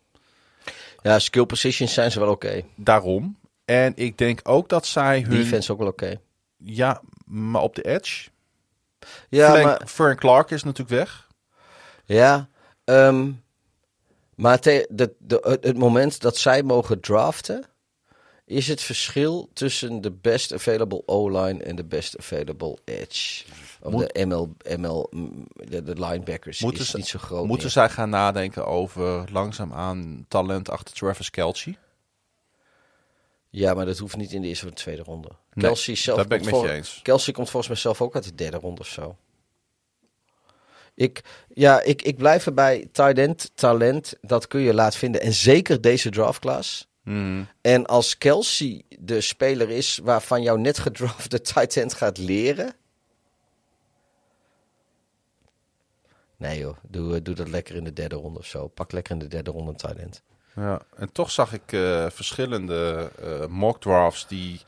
Ja, 1.03 1.19
skill 1.19 1.45
positions 1.45 1.93
zijn 1.93 2.11
ze 2.11 2.21
wel 2.21 2.31
oké. 2.31 2.65
Daarom. 2.77 3.39
En 3.65 3.93
ik 3.97 4.19
denk 4.19 4.41
ook 4.43 4.69
dat 4.69 4.87
zij 4.87 5.21
hun... 5.21 5.31
Defense 5.31 5.73
ook 5.73 5.79
wel 5.79 5.89
oké. 5.89 6.21
Ja, 6.57 7.03
maar 7.25 7.63
op 7.63 7.75
de 7.75 7.83
edge. 7.83 8.31
Ja, 9.29 9.63
maar... 9.63 9.83
Frank 9.87 10.19
Clark 10.19 10.51
is 10.51 10.63
natuurlijk 10.63 10.99
weg. 10.99 11.29
Ja, 12.05 12.49
ehm, 12.85 13.31
maar 14.35 14.61
de, 14.61 15.15
de, 15.19 15.59
het 15.61 15.79
moment 15.79 16.21
dat 16.21 16.37
zij 16.37 16.63
mogen 16.63 17.01
draften... 17.01 17.65
is 18.45 18.69
het 18.69 18.81
verschil 18.83 19.51
tussen 19.53 20.01
de 20.01 20.11
best 20.11 20.53
available 20.53 21.03
O-line 21.07 21.63
en 21.63 21.77
de 21.77 21.85
best 21.85 22.19
available 22.19 22.79
edge. 22.85 23.45
Of 23.81 23.93
Moet- 23.93 24.15
de 24.15 24.27
ML, 24.27 24.57
ML 24.79 25.11
de, 25.55 25.83
de 25.83 25.95
linebackers 26.07 26.61
Moeten 26.61 26.83
is 26.83 26.91
ze- 26.91 26.97
niet 26.97 27.07
zo 27.09 27.19
groot 27.19 27.47
Moeten 27.47 27.63
meer. 27.63 27.73
zij 27.73 27.89
gaan 27.89 28.11
nadenken 28.11 28.67
over 28.67 29.25
langzaamaan 29.33 30.25
talent 30.29 30.71
achter 30.71 30.95
Travis 30.95 31.31
Kelce? 31.31 31.75
Ja, 33.51 33.75
maar 33.75 33.87
dat 33.87 33.99
hoeft 33.99 34.17
niet 34.17 34.33
in 34.33 34.43
de 34.43 34.49
eerste 34.49 34.65
of 34.65 34.71
de 34.71 34.77
tweede 34.77 35.03
ronde. 35.03 35.29
Nee, 35.53 35.65
Kelsey 35.65 35.95
zelf 35.95 36.19
dat 36.19 36.29
ben 36.29 36.39
ik 36.39 36.45
met 36.45 36.61
je 36.61 36.73
eens. 36.73 37.01
Kelsey 37.03 37.33
komt 37.33 37.51
volgens 37.51 37.73
mij 37.73 37.81
zelf 37.81 38.01
ook 38.03 38.15
uit 38.15 38.25
de 38.25 38.35
derde 38.35 38.57
ronde 38.57 38.81
of 38.81 38.87
zo. 38.87 39.17
Ik, 40.95 41.23
ja, 41.55 41.81
ik, 41.81 42.03
ik 42.03 42.17
blijf 42.17 42.47
erbij. 42.47 42.89
Tight 42.93 43.19
end, 43.19 43.51
talent, 43.55 44.15
dat 44.21 44.47
kun 44.47 44.61
je 44.61 44.75
laten 44.75 44.99
vinden. 44.99 45.21
En 45.21 45.33
zeker 45.33 45.81
deze 45.81 46.11
draftclass. 46.11 46.89
Mhm. 47.03 47.45
En 47.61 47.87
als 47.87 48.19
Kelsey 48.19 48.83
de 48.99 49.21
speler 49.21 49.71
is 49.71 49.99
waarvan 50.03 50.43
jouw 50.43 50.57
net 50.57 50.79
gedrafte 50.79 51.41
tight 51.41 51.77
end 51.77 51.95
gaat 51.95 52.19
leren. 52.19 52.75
Nee 56.37 56.59
joh, 56.59 56.77
doe, 56.89 57.15
eh, 57.15 57.21
doe 57.23 57.35
dat 57.35 57.49
lekker 57.49 57.77
in 57.77 57.85
de 57.85 57.93
derde 57.93 58.15
ronde 58.15 58.39
of 58.39 58.47
zo. 58.47 58.69
Pak 58.69 58.93
lekker 58.93 59.13
in 59.13 59.19
de 59.19 59.29
derde 59.29 59.51
ronde 59.51 59.71
een 59.71 59.77
tight 59.77 59.99
end. 59.99 60.23
Ja, 60.55 60.83
en 60.97 61.13
toch 61.13 61.31
zag 61.31 61.53
ik 61.53 61.73
eh, 61.73 62.07
verschillende 62.11 63.11
eh, 63.19 63.47
mock 63.47 63.81
drafts 63.81 64.27
die 64.27 64.61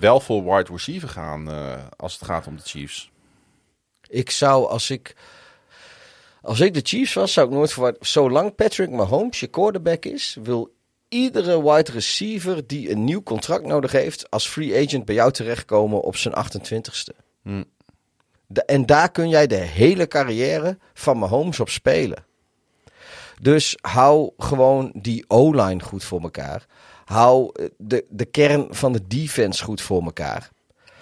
wel 0.00 0.20
voor 0.20 0.44
wide 0.44 0.72
receiver 0.72 1.08
gaan 1.08 1.48
als 1.96 2.12
het 2.12 2.24
gaat 2.24 2.46
om 2.46 2.56
de 2.56 2.62
Chiefs. 2.62 3.10
Ik 4.08 4.30
zou 4.30 4.68
als 4.68 4.90
ik. 4.90 5.16
Als 6.42 6.60
ik 6.60 6.74
de 6.74 6.80
Chiefs 6.82 7.14
was, 7.14 7.32
zou 7.32 7.46
ik 7.46 7.52
nooit 7.52 7.72
voor. 7.72 7.96
Zolang 8.00 8.54
Patrick 8.54 8.90
Mahomes 8.90 9.40
je 9.40 9.46
quarterback 9.46 10.04
is, 10.04 10.36
wil 10.42 10.75
iedere 11.16 11.62
wide 11.62 11.92
receiver 11.92 12.66
die 12.66 12.90
een 12.90 13.04
nieuw 13.04 13.22
contract 13.22 13.66
nodig 13.66 13.92
heeft, 13.92 14.30
als 14.30 14.48
free 14.48 14.86
agent 14.86 15.04
bij 15.04 15.14
jou 15.14 15.32
terechtkomen 15.32 16.00
op 16.00 16.16
zijn 16.16 16.34
28ste. 16.34 17.16
Hm. 17.42 17.62
De- 18.46 18.64
en 18.64 18.86
daar 18.86 19.10
kun 19.10 19.28
jij 19.28 19.46
de 19.46 19.54
hele 19.54 20.08
carrière 20.08 20.78
van 20.94 21.18
Mahomes 21.18 21.60
op 21.60 21.68
spelen. 21.68 22.24
Dus 23.40 23.78
hou 23.80 24.30
gewoon 24.38 24.90
die 24.94 25.24
O-line 25.28 25.82
goed 25.82 26.04
voor 26.04 26.20
elkaar. 26.20 26.66
Hou 27.04 27.50
eh, 27.52 27.66
de, 27.78 28.04
de 28.08 28.24
kern 28.24 28.66
van 28.70 28.92
de 28.92 29.06
defense 29.06 29.64
goed 29.64 29.80
voor 29.80 30.02
elkaar. 30.02 30.50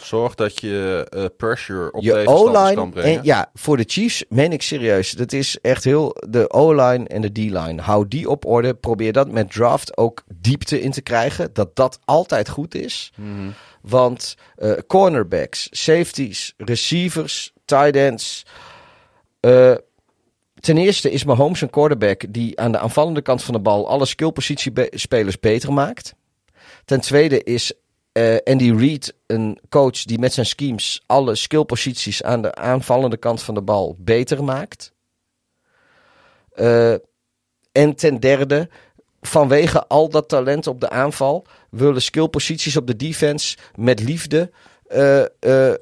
Zorg 0.05 0.35
dat 0.35 0.61
je 0.61 1.07
eh, 1.11 1.25
pressure 1.37 1.93
op 1.93 2.03
je 2.03 2.11
tegenstanders 2.13 2.75
kan 2.75 2.91
brengen. 2.91 3.19
En 3.19 3.25
ja, 3.25 3.51
voor 3.55 3.77
de 3.77 3.85
Chiefs 3.87 4.25
meen 4.29 4.53
ik 4.53 4.63
serieus. 4.63 5.11
Dat 5.11 5.33
is 5.33 5.59
echt 5.61 5.85
heel. 5.85 6.17
De 6.29 6.51
O-line 6.51 7.07
en 7.07 7.21
de 7.21 7.33
D-line. 7.33 7.83
Hou 7.83 8.09
die 8.09 8.29
op 8.31 8.47
orde. 8.47 8.75
Probeer 8.75 9.13
dat 9.13 9.31
met 9.31 9.53
draft 9.53 9.97
ook 9.97 10.23
diepte 10.35 10.81
in 10.81 10.91
te 10.91 11.03
krijgen. 11.03 11.51
Dat 11.53 11.77
dat 11.77 11.99
altijd 12.05 12.49
goed 12.49 12.75
is. 12.75 13.13
Mhm. 13.17 13.49
Want 13.83 14.35
eh, 14.57 14.73
cornerbacks, 14.87 15.69
safeties, 15.71 16.55
receivers, 16.57 17.53
tight 17.65 17.97
ends. 17.97 18.47
eh, 19.41 19.75
ten 20.61 20.79
eerste 20.79 21.11
is 21.11 21.25
Mahomes 21.25 21.61
een 21.61 21.71
quarterback 21.71 22.23
die 22.29 22.61
aan 22.61 22.73
de 22.73 22.79
aanvallende 22.79 23.23
kant 23.23 23.43
van 23.43 23.55
de 23.55 23.61
bal 23.61 23.89
alle 23.89 24.07
skillpositiespelers 24.07 25.39
beter 25.41 25.73
maakt. 25.73 26.15
Ten 26.85 27.01
tweede 27.01 27.43
is 27.43 27.73
eh, 28.15 28.37
Andy 28.45 28.73
Reid 28.73 29.15
een 29.27 29.59
coach 29.69 30.03
die 30.03 30.19
met 30.19 30.33
zijn 30.33 30.47
schemes 30.47 31.03
alle 31.07 31.35
skillposities 31.35 32.23
aan 32.23 32.43
de 32.43 32.55
aanvallende 32.55 33.17
kant 33.17 33.43
van 33.43 33.55
de 33.55 33.63
bal 33.63 33.97
beter 33.99 34.45
maakt. 34.45 34.93
Eh, 36.53 36.93
en 37.73 37.95
ten 37.97 38.21
derde, 38.21 38.69
vanwege 39.21 39.87
al 39.87 40.09
dat 40.09 40.29
talent 40.29 40.67
op 40.67 40.81
de 40.81 40.91
aanval, 40.91 41.47
willen 41.71 42.03
skillposities 42.03 42.77
op 42.77 42.87
de 42.87 42.97
defense 42.97 43.57
met 43.75 44.01
liefde 44.01 44.51
eh, 44.87 45.73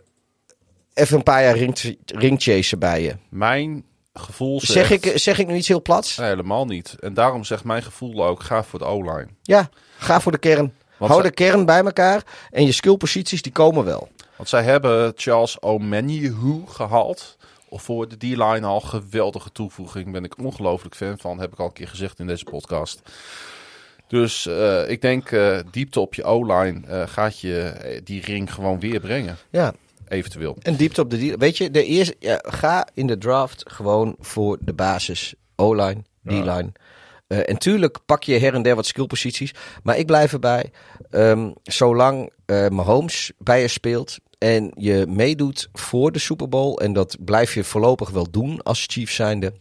even 0.94 1.16
een 1.16 1.22
paar 1.22 1.42
jaar 1.42 1.56
ring, 1.56 1.96
ringchasen 2.06 2.78
bij 2.78 3.02
je. 3.02 3.16
Mijn 3.28 3.84
gevoel 4.12 4.60
zegt... 4.60 4.88
Zeg 4.88 4.90
ik, 4.90 5.18
zeg 5.18 5.38
ik 5.38 5.46
nu 5.46 5.54
iets 5.54 5.68
heel 5.68 5.82
plats? 5.82 6.16
Nee, 6.16 6.28
helemaal 6.28 6.66
niet. 6.66 6.96
En 7.00 7.14
daarom 7.14 7.44
zegt 7.44 7.64
mijn 7.64 7.82
gevoel 7.82 8.24
ook, 8.24 8.42
ga 8.42 8.64
voor 8.64 8.78
de 8.78 8.84
O-line. 8.84 9.28
Ja, 9.42 9.68
ga 9.98 10.20
voor 10.20 10.32
de 10.32 10.38
kern. 10.38 10.72
Hou 11.08 11.20
zij- 11.20 11.30
de 11.30 11.36
kern 11.36 11.64
bij 11.64 11.84
elkaar 11.84 12.22
en 12.50 12.64
je 12.66 12.72
skillposities 12.72 13.42
die 13.42 13.52
komen 13.52 13.84
wel. 13.84 14.08
Want 14.36 14.48
zij 14.48 14.62
hebben 14.62 15.12
Charles 15.16 15.60
Omenihu 15.60 16.62
gehaald. 16.68 17.36
Of 17.68 17.82
voor 17.82 18.08
de 18.08 18.16
D-line 18.16 18.66
al 18.66 18.80
geweldige 18.80 19.52
toevoeging. 19.52 20.12
Ben 20.12 20.24
ik 20.24 20.38
ongelooflijk 20.38 20.94
fan 20.94 21.18
van. 21.18 21.40
Heb 21.40 21.52
ik 21.52 21.58
al 21.58 21.66
een 21.66 21.72
keer 21.72 21.88
gezegd 21.88 22.18
in 22.18 22.26
deze 22.26 22.44
podcast. 22.44 23.02
Dus 24.08 24.46
eh, 24.46 24.90
ik 24.90 25.00
denk 25.00 25.30
eh, 25.30 25.58
diepte 25.70 26.00
op 26.00 26.14
je 26.14 26.24
O-line 26.24 26.80
eh, 26.86 27.02
gaat 27.06 27.40
je 27.40 27.72
die 28.04 28.20
ring 28.24 28.52
gewoon 28.54 28.80
weer 28.80 29.00
brengen. 29.00 29.36
Ja, 29.50 29.72
Eventueel. 30.08 30.56
en 30.62 30.76
diepte 30.76 31.00
op 31.00 31.10
de 31.10 31.18
deal. 31.18 31.38
Weet 31.38 31.56
je, 31.56 31.70
de 31.70 31.84
eerste, 31.84 32.16
ja, 32.18 32.38
ga 32.42 32.86
in 32.94 33.06
de 33.06 33.18
draft 33.18 33.62
gewoon 33.70 34.16
voor 34.20 34.58
de 34.60 34.72
basis. 34.72 35.34
O-line, 35.56 36.02
D-line. 36.24 36.72
Eh, 37.32 37.48
en 37.48 37.58
tuurlijk 37.58 37.98
pak 38.06 38.22
je 38.22 38.38
her 38.38 38.54
en 38.54 38.62
der 38.62 38.74
wat 38.74 38.86
skillposities. 38.86 39.54
Maar 39.82 39.98
ik 39.98 40.06
blijf 40.06 40.32
erbij. 40.32 40.70
ehm, 41.10 41.50
zolang 41.62 42.32
eh 42.46 42.68
Mahomes 42.68 43.32
bij 43.38 43.60
je 43.60 43.68
speelt 43.68 44.18
en 44.38 44.72
je 44.74 45.06
meedoet 45.08 45.68
voor 45.72 46.12
de 46.12 46.18
Super 46.18 46.48
Bowl. 46.48 46.76
En 46.76 46.92
dat 46.92 47.16
blijf 47.24 47.54
je 47.54 47.64
voorlopig 47.64 48.10
wel 48.10 48.30
doen 48.30 48.62
als 48.62 48.86
Chiefs 48.90 49.14
zijnde. 49.14 49.52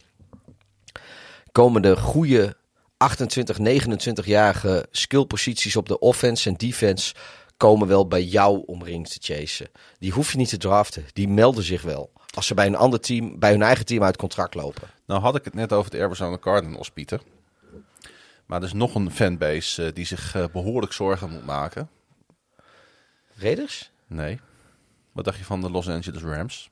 Komen 1.52 1.82
de 1.82 1.96
goede 1.96 2.56
28, 2.96 3.58
29-jarige 3.58 4.86
skillposities 4.90 5.76
op 5.76 5.88
de 5.88 5.98
offense 5.98 6.48
en 6.48 6.54
defense 6.54 7.14
komen 7.56 7.88
wel 7.88 8.06
bij 8.06 8.22
jou 8.22 8.62
om 8.66 8.84
rings 8.84 9.18
te 9.18 9.34
chasen. 9.34 9.70
Die 9.98 10.12
hoef 10.12 10.32
je 10.32 10.38
niet 10.38 10.48
te 10.48 10.56
draften. 10.56 11.04
Die 11.12 11.28
melden 11.28 11.64
zich 11.64 11.82
wel. 11.82 12.10
Als 12.34 12.46
ze 12.46 12.54
bij 12.54 12.66
een 12.66 12.76
ander 12.76 13.00
team, 13.00 13.38
bij 13.38 13.50
hun 13.50 13.62
eigen 13.62 13.86
team 13.86 14.02
uit 14.02 14.16
contract 14.16 14.54
lopen. 14.54 14.88
Nou 15.06 15.20
had 15.20 15.36
ik 15.36 15.44
het 15.44 15.54
net 15.54 15.72
over 15.72 15.90
de 15.90 16.02
Arizona 16.02 16.38
Cardinals, 16.38 16.90
Pieter. 16.90 17.20
Maar 18.46 18.60
er 18.60 18.66
is 18.66 18.72
nog 18.72 18.94
een 18.94 19.10
fanbase 19.10 19.84
eh, 19.86 19.92
die 19.94 20.06
zich 20.06 20.34
eh, 20.34 20.44
behoorlijk 20.52 20.92
zorgen 20.92 21.30
moet 21.30 21.46
maken. 21.46 21.88
Raiders? 23.36 23.90
Nee. 24.06 24.40
Wat 25.12 25.24
dacht 25.24 25.38
je 25.38 25.44
van 25.44 25.60
de 25.60 25.70
Los 25.70 25.88
Angeles 25.88 26.22
Rams? 26.22 26.70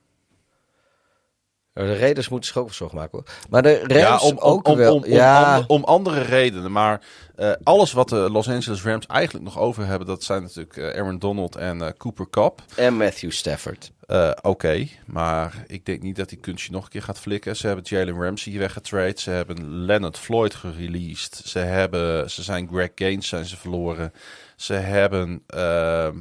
Oh, 1.74 1.84
De 1.84 1.98
Raiders 1.98 2.28
moeten 2.28 2.48
zich 2.52 2.62
ook 2.62 2.72
zorgen 2.72 2.98
maken 2.98 3.18
hoor. 3.18 3.26
Maar 3.50 3.62
de 3.62 3.78
Rams 3.78 3.92
ja, 3.92 4.18
om, 4.18 4.36
om, 4.36 4.38
ook 4.38 4.68
om, 4.68 4.76
wel. 4.76 5.06
ja, 5.06 5.52
ander- 5.54 5.68
om 5.68 5.84
andere 5.84 6.20
redenen. 6.20 6.72
Maar 6.72 7.00
eh, 7.36 7.52
alles 7.62 7.92
wat 7.92 8.08
de 8.08 8.30
Los 8.30 8.48
Angeles 8.48 8.82
Rams 8.82 9.06
eigenlijk 9.06 9.44
nog 9.44 9.58
over 9.58 9.86
hebben, 9.86 10.06
dat 10.06 10.22
zijn 10.24 10.42
natuurlijk 10.42 10.76
eh, 10.76 11.00
Aaron 11.00 11.18
Donald 11.18 11.56
en 11.56 11.82
eh, 11.82 11.88
Cooper 11.96 12.30
Cup. 12.30 12.62
en 12.76 12.96
Matthew 12.96 13.30
Stafford. 13.30 13.92
Eh, 14.10 14.30
Oké, 14.42 14.86
maar 15.06 15.64
ik 15.66 15.86
denk 15.86 16.02
niet 16.02 16.16
dat 16.16 16.28
die 16.28 16.38
kunstje 16.38 16.72
nog 16.72 16.84
een 16.84 16.90
keer 16.90 17.02
gaat 17.02 17.18
flikken. 17.20 17.56
Ze 17.56 17.66
hebben 17.66 17.84
Jalen 17.88 18.22
Ramsey 18.22 18.58
weggetrade. 18.58 19.20
Ze 19.20 19.30
hebben 19.30 19.84
Leonard 19.84 20.18
Floyd 20.18 20.54
gereleased. 20.54 21.34
Ze, 21.44 21.58
hebben, 21.58 22.30
ze 22.30 22.42
zijn 22.42 22.68
Greg 22.68 22.90
Gaines 22.94 23.28
zijn 23.28 23.44
ze 23.44 23.56
verloren. 23.56 24.12
Ze 24.56 24.74
hebben... 24.74 25.42
ehm, 25.46 26.16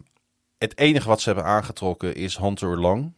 het 0.58 0.78
enige 0.78 1.08
wat 1.08 1.22
ze 1.22 1.30
hebben 1.30 1.48
aangetrokken 1.48 2.16
is 2.16 2.38
Hunter 2.38 2.80
Long. 2.80 3.14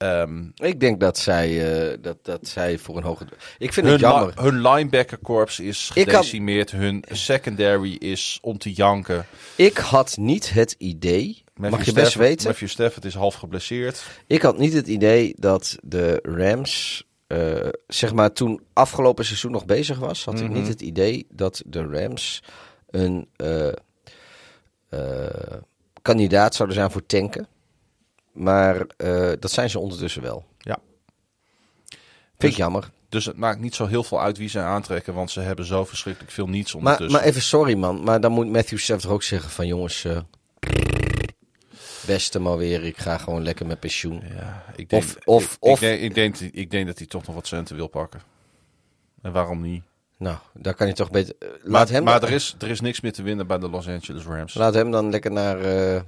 Ehm, 0.00 0.44
Ik 0.54 0.80
denk 0.80 1.00
dat 1.00 1.18
zij, 1.18 1.72
eh, 1.90 1.98
dat, 2.00 2.16
dat 2.22 2.48
zij 2.48 2.78
voor 2.78 2.96
een 2.96 3.02
hoge... 3.02 3.24
Ik 3.58 3.72
vind 3.72 3.86
hun, 3.86 3.94
het 3.94 4.04
jammer. 4.04 4.32
hun 4.42 4.60
linebacker 4.60 5.18
corps 5.18 5.60
is 5.60 5.90
had- 5.94 5.98
gedecimeerd. 6.04 6.70
Hun 6.70 7.04
secondary 7.10 7.92
is 7.94 8.38
om 8.42 8.58
te 8.58 8.72
janken. 8.72 9.26
Ik 9.56 9.76
had 9.78 10.16
niet 10.16 10.50
het 10.52 10.74
idee, 10.78 11.44
Matthew 11.54 11.76
mag 11.78 11.86
je 11.86 11.92
best 11.92 12.14
weten, 12.14 12.46
Matthew 12.48 12.68
Stafford 12.68 13.04
is 13.04 13.14
half 13.14 13.34
geblesseerd. 13.34 14.06
ik 14.26 14.42
had 14.42 14.58
niet 14.58 14.72
het 14.72 14.86
idee 14.88 15.34
dat 15.38 15.76
de 15.82 16.18
Rams, 16.22 17.04
eh, 17.26 17.68
zeg 17.86 18.12
maar 18.12 18.32
toen 18.32 18.60
afgelopen 18.72 19.24
seizoen 19.24 19.50
nog 19.52 19.64
bezig 19.64 19.98
was, 19.98 20.24
had 20.24 20.40
ik 20.40 20.48
Mhm. 20.48 20.52
niet 20.58 20.68
het 20.68 20.80
idee 20.80 21.26
dat 21.30 21.62
de 21.66 21.82
Rams 21.86 22.42
een 22.90 23.28
eh, 23.36 23.68
kandidaat 26.02 26.54
zouden 26.54 26.76
zijn 26.76 26.90
voor 26.90 27.06
tanken. 27.06 27.46
Maar 28.40 28.86
eh, 28.96 29.30
dat 29.38 29.50
zijn 29.50 29.70
ze 29.70 29.78
ondertussen 29.78 30.22
wel. 30.22 30.44
Ja. 30.58 30.78
Vind 31.88 32.00
Dus- 32.36 32.50
ik 32.50 32.56
jammer. 32.56 32.90
Dus 33.08 33.24
het 33.24 33.36
maakt 33.36 33.60
niet 33.60 33.74
zo 33.74 33.86
heel 33.86 34.02
veel 34.04 34.20
uit 34.20 34.38
wie 34.38 34.48
ze 34.48 34.58
aantrekken, 34.60 35.14
want 35.14 35.30
ze 35.30 35.40
hebben 35.40 35.64
zo 35.64 35.84
verschrikkelijk 35.84 36.32
veel 36.32 36.48
niets 36.48 36.72
Maar, 36.74 36.82
ondertussen. 36.82 37.18
maar 37.18 37.28
even 37.28 37.42
sorry 37.42 37.74
man, 37.74 38.02
maar 38.02 38.20
dan 38.20 38.32
moet 38.32 38.48
Matthew 38.52 38.78
Stafford 38.78 39.12
ook 39.12 39.22
zeggen 39.22 39.50
van 39.50 39.66
jongens, 39.66 40.04
eh, 40.04 40.18
beste 42.06 42.38
maar 42.40 42.56
weer, 42.56 42.84
ik 42.84 42.96
ga 42.98 43.18
gewoon 43.18 43.42
lekker 43.42 43.66
met 43.66 43.80
pensioen. 43.80 44.22
ja, 44.34 44.64
ik 44.76 44.88
denk, 44.88 45.02
Of- 45.02 45.16
of- 45.24 45.52
ik, 45.52 45.56
of- 45.60 45.80
ik, 45.80 45.80
denk, 45.80 46.00
ik, 46.00 46.14
denk, 46.14 46.36
ik 46.54 46.70
denk 46.70 46.86
dat 46.86 46.98
hij 46.98 47.06
toch 47.06 47.26
nog 47.26 47.34
wat 47.34 47.46
centen 47.46 47.76
wil 47.76 47.86
pakken. 47.88 48.20
En 49.22 49.32
waarom 49.32 49.60
niet? 49.60 49.82
Nou, 50.18 50.36
daar 50.54 50.74
kan 50.74 50.86
je 50.86 50.92
toch 50.92 51.10
beter... 51.10 51.34
laat 51.40 51.64
Maar, 51.64 51.88
hem 51.88 52.04
maar 52.04 52.22
er, 52.22 52.30
is, 52.30 52.54
er 52.58 52.68
is 52.70 52.80
niks 52.80 53.00
meer 53.00 53.12
te 53.12 53.22
winnen 53.22 53.46
bij 53.46 53.58
de 53.58 53.68
Los 53.70 53.88
Angeles 53.88 54.24
Rams. 54.24 54.54
Laat 54.54 54.74
hem 54.74 54.90
dan 54.90 55.10
lekker 55.10 55.30
naar... 55.32 55.60
eh, 55.60 56.00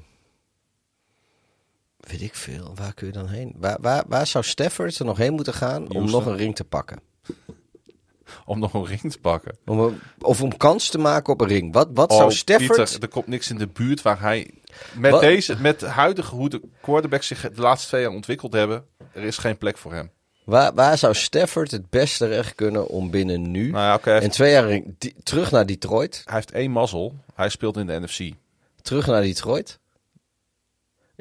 weet 2.09 2.21
ik 2.23 2.35
veel, 2.35 2.73
waar 2.75 2.95
kun 2.95 3.07
je 3.07 3.13
dan 3.13 3.29
heen? 3.29 3.55
Waar, 3.57 3.77
waar, 3.81 4.05
waar 4.07 4.27
zou 4.27 4.45
Stafford 4.45 4.99
er 4.99 5.05
nog 5.05 5.17
heen 5.17 5.33
moeten 5.33 5.55
gaan 5.55 5.83
om 5.89 5.97
Houston. 5.97 6.11
nog 6.11 6.27
een 6.27 6.37
ring 6.37 6.55
te 6.57 6.65
pakken? 6.65 7.01
Om 8.45 8.59
nog 8.59 8.75
een 8.75 8.85
ring 8.87 9.13
te 9.13 9.19
pakken. 9.19 9.57
Om, 9.67 9.79
een- 9.81 10.01
of 10.19 10.43
om 10.43 10.57
kans 10.57 10.89
te 10.89 10.99
maken 10.99 11.33
op 11.33 11.41
een 11.41 11.49
ring. 11.49 11.73
Wat, 11.73 11.89
wat 11.95 12.13
zou 12.13 12.25
Oh, 12.25 12.31
Stafford... 12.31 12.77
Pieter, 12.79 13.03
er 13.03 13.09
komt 13.09 13.27
niks 13.27 13.51
in 13.51 13.59
de 13.59 13.67
buurt 13.67 14.03
waar 14.03 14.21
hij... 14.21 14.51
Met, 14.95 15.11
Wat? 15.11 15.21
deze, 15.21 15.57
met 15.61 15.81
de 15.81 15.87
huidige 15.87 16.35
hoe 16.35 16.49
de 16.49 16.61
quarterbacks 16.81 17.27
zich 17.27 17.41
de 17.55 17.61
laatste 17.61 17.89
twee 17.89 18.03
jaar 18.03 18.11
ontwikkeld 18.11 18.53
hebben... 18.53 18.85
er 19.13 19.23
is 19.23 19.39
geen 19.39 19.59
plek 19.59 19.79
voor 19.79 19.93
hem. 19.93 20.11
Waar, 20.45 20.75
waar 20.75 20.99
zou 20.99 21.15
Stafford 21.15 21.71
het 21.71 21.91
beste 21.91 22.27
recht 22.27 22.55
kunnen 22.55 22.89
om 22.89 23.11
binnen 23.11 23.51
nu... 23.51 23.71
Nou 23.71 24.01
ja, 24.05 24.13
en 24.13 24.21
heeft- 24.21 24.33
twee 24.35 24.53
jaar 24.53 24.81
die- 24.99 25.15
terug 25.23 25.51
naar 25.51 25.67
Detroit? 25.67 26.23
hij 26.25 26.35
heeft 26.35 26.51
één 26.51 26.71
mazzel. 26.71 27.15
Hij 27.35 27.49
speelt 27.49 27.77
in 27.77 27.87
de 27.87 28.01
NFC. 28.01 28.31
Terug 28.83 29.07
naar 29.07 29.23
Detroit? 29.23 29.79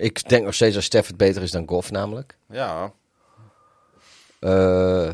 Ik 0.02 0.30
denk 0.30 0.45
nog 0.45 0.53
steeds 0.53 0.73
dat 0.76 0.84
Stafford 0.84 1.18
beter 1.18 1.41
is 1.41 1.52
dan 1.52 1.68
Goff 1.68 1.91
namelijk. 1.91 2.38
Ja, 2.49 2.94
Eh, 4.40 5.14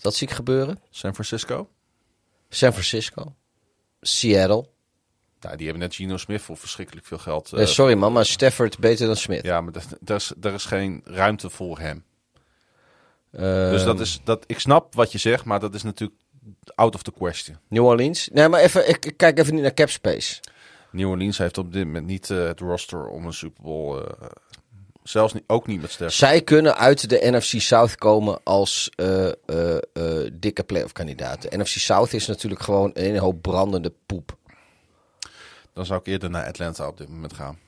dat 0.00 0.14
zie 0.14 0.28
ik 0.28 0.34
gebeuren. 0.34 0.80
San 0.90 1.12
Francisco. 1.14 1.68
San 2.48 2.72
Francisco. 2.72 3.34
Seattle. 4.00 4.66
Nou, 5.40 5.56
die 5.56 5.66
hebben 5.66 5.82
net 5.84 5.94
Gino 5.94 6.16
Smith 6.16 6.40
voor 6.42 6.56
verschrikkelijk 6.56 7.06
veel 7.06 7.18
geld. 7.18 7.46
eh, 7.52 7.52
Nee, 7.58 7.66
sorry 7.66 7.94
man, 7.94 8.12
maar 8.12 8.26
Stafford 8.26 8.78
beter 8.78 9.06
dan 9.06 9.16
Smith. 9.16 9.42
Ja, 9.44 9.60
maar 9.60 9.72
dat- 9.72 9.96
daar 10.00 10.16
is, 10.16 10.32
daar 10.36 10.54
is 10.54 10.64
geen 10.64 11.00
ruimte 11.04 11.50
voor 11.50 11.78
hem. 11.78 12.04
Ehm, 13.32 13.70
Dus 13.70 13.84
dat 13.84 14.00
is, 14.00 14.20
dat, 14.24 14.44
ik 14.46 14.58
snap 14.60 14.94
wat 14.94 15.12
je 15.12 15.18
zegt, 15.18 15.44
maar 15.44 15.60
dat 15.60 15.74
is 15.74 15.82
natuurlijk 15.82 16.20
out 16.74 16.94
of 16.94 17.02
the 17.02 17.12
question. 17.12 17.58
New 17.68 17.84
Orleans. 17.84 18.28
Nee, 18.32 18.48
maar 18.48 18.60
even, 18.60 18.88
ik, 18.88 19.04
ik 19.04 19.16
kijk 19.16 19.38
even 19.38 19.54
niet 19.54 19.62
naar 19.62 19.74
cap 19.74 19.88
space. 19.90 20.40
New 20.90 21.08
Orleans 21.08 21.38
heeft 21.38 21.58
op 21.58 21.72
dit 21.72 21.84
moment 21.84 22.06
niet 22.06 22.30
eh, 22.30 22.46
het 22.46 22.60
roster 22.60 23.06
om 23.06 23.26
een 23.26 23.32
Super 23.32 23.62
Bowl. 23.62 23.98
eh, 23.98 24.26
zelfs 25.02 25.32
niet, 25.32 25.44
ook 25.46 25.66
niet 25.66 25.80
met 25.80 25.90
Steph. 25.90 26.14
Zij 26.14 26.42
kunnen 26.42 26.76
uit 26.76 27.08
de 27.08 27.18
NFC 27.30 27.60
South 27.60 27.94
komen 27.94 28.40
als 28.42 28.90
eh, 28.96 29.30
dikke 30.32 30.64
playoff 30.64 30.92
kandidaat. 30.92 31.42
De 31.42 31.56
NFC 31.58 31.78
South 31.78 32.12
is 32.12 32.26
natuurlijk 32.26 32.62
gewoon 32.62 32.90
een 32.94 33.18
hoop 33.18 33.42
brandende 33.42 33.92
poep. 34.06 34.36
Dan 35.72 35.86
zou 35.86 36.00
ik 36.00 36.06
eerder 36.06 36.30
naar 36.30 36.46
Atlanta 36.46 36.88
op 36.88 36.96
dit 36.98 37.08
moment 37.08 37.32
gaan. 37.32 37.58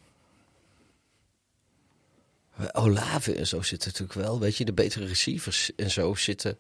Olave 2.72 3.34
en 3.34 3.46
zo 3.46 3.62
zitten 3.62 3.90
natuurlijk 3.92 4.18
wel. 4.18 4.40
Weet 4.40 4.56
je, 4.56 4.64
de 4.64 4.72
betere 4.72 5.06
receivers 5.06 5.70
en 5.76 5.90
zo 5.90 6.14
zitten. 6.14 6.58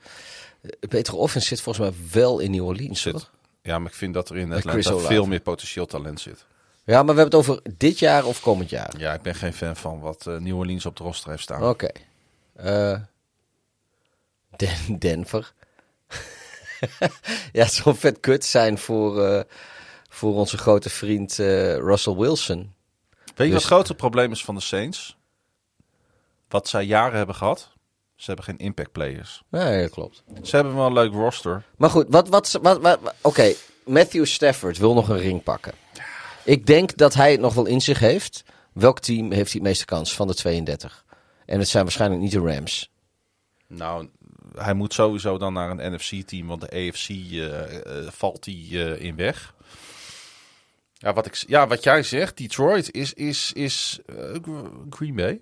De 0.60 0.88
betere 0.88 1.16
offense 1.16 1.46
zit 1.46 1.60
volgens 1.60 1.88
mij 1.88 1.96
wel 2.12 2.38
in 2.38 2.50
New 2.50 2.64
Orleans. 2.64 3.00
Zit. 3.00 3.12
Hoor. 3.12 3.30
Ja, 3.68 3.78
maar 3.78 3.90
ik 3.90 3.96
vind 3.96 4.14
dat 4.14 4.28
er 4.30 4.36
in 4.36 4.52
Atlanta 4.52 4.98
veel 4.98 5.26
meer 5.26 5.40
potentieel 5.40 5.86
talent 5.86 6.20
zit. 6.20 6.46
Ja, 6.84 7.02
maar 7.02 7.14
we 7.14 7.20
hebben 7.20 7.38
het 7.40 7.48
over 7.48 7.62
dit 7.76 7.98
jaar 7.98 8.24
of 8.24 8.40
komend 8.40 8.70
jaar. 8.70 8.94
Ja, 8.98 9.12
ik 9.14 9.22
ben 9.22 9.34
geen 9.34 9.52
fan 9.52 9.76
van 9.76 10.00
wat 10.00 10.26
eh, 10.26 10.36
New 10.36 10.56
Orleans 10.58 10.86
op 10.86 10.96
de 10.96 11.02
roster 11.02 11.30
heeft 11.30 11.42
staan. 11.42 11.62
Oké. 11.68 11.88
Eh, 12.54 13.00
Den- 14.56 14.98
Denver. 14.98 15.52
ja, 17.52 17.62
het 17.64 17.72
zou 17.72 17.96
vet 17.96 18.20
kut 18.20 18.44
zijn 18.44 18.78
voor, 18.78 19.24
eh, 19.24 19.42
voor 20.08 20.34
onze 20.34 20.58
grote 20.58 20.90
vriend 20.90 21.34
Russell 21.36 22.14
Wilson. 22.14 22.56
Weet 22.58 22.66
je 23.24 23.34
wat 23.36 23.46
Dus- 23.46 23.54
het 23.54 23.64
grootste 23.64 23.94
probleem 23.94 24.32
is 24.32 24.44
van 24.44 24.54
de 24.54 24.60
Saints? 24.60 25.16
Wat 26.48 26.68
zij 26.68 26.84
jaren 26.84 27.16
hebben 27.16 27.34
gehad? 27.34 27.72
Ze 28.18 28.24
hebben 28.26 28.44
geen 28.44 28.58
impact 28.58 28.92
players. 28.92 29.42
Nee, 29.48 29.82
dat 29.82 29.90
klopt. 29.90 30.22
Ze 30.42 30.56
hebben 30.56 30.74
wel 30.74 30.86
een 30.86 30.92
leuk 30.92 31.12
roster. 31.12 31.62
Maar 31.76 31.90
goed, 31.90 32.06
wat, 32.08 32.28
wat, 32.28 32.58
wat, 32.62 32.80
wat, 32.80 33.00
wat- 33.00 33.14
oké. 33.20 33.52
Matthew 33.84 34.24
Stafford 34.26 34.78
wil 34.78 34.94
nog 34.94 35.08
een 35.08 35.18
ring 35.18 35.42
pakken. 35.42 35.72
Ik 36.44 36.66
denk 36.66 36.96
dat 36.96 37.14
hij 37.14 37.30
het 37.30 37.40
nog 37.40 37.54
wel 37.54 37.66
in 37.66 37.80
zich 37.80 37.98
heeft. 37.98 38.44
Welk 38.72 39.00
team 39.00 39.24
heeft 39.32 39.52
hij 39.52 39.60
het 39.60 39.62
meeste 39.62 39.84
kans 39.84 40.14
van 40.14 40.26
de 40.26 40.34
32? 40.34 41.04
En 41.46 41.58
het 41.58 41.68
zijn 41.68 41.82
waarschijnlijk 41.82 42.20
niet 42.22 42.30
de 42.32 42.38
Rams. 42.40 42.90
Nou, 43.66 44.08
hij 44.56 44.74
moet 44.74 44.92
sowieso 44.92 45.38
dan 45.38 45.52
naar 45.52 45.70
een 45.70 45.92
NFC-team, 45.94 46.46
want 46.46 46.60
de 46.60 46.66
AFC 46.88 47.08
eh, 47.08 47.76
eh, 48.04 48.10
valt 48.12 48.44
die 48.44 48.84
eh, 48.84 49.04
in 49.04 49.16
weg. 49.16 49.54
Ja 50.94 51.12
wat, 51.12 51.26
ik, 51.26 51.34
ja, 51.34 51.66
wat 51.66 51.82
jij 51.84 52.02
zegt, 52.02 52.36
Detroit 52.36 52.92
is, 52.92 53.12
is, 53.12 53.52
is 53.52 53.98
Green 54.90 55.14
Bay. 55.14 55.40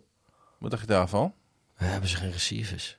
Wat 0.58 0.70
dacht 0.70 0.82
je 0.82 0.88
daarvan? 0.88 1.34
We 1.76 1.84
hebben 1.84 2.08
ze 2.10 2.16
geen 2.16 2.32
receivers. 2.32 2.98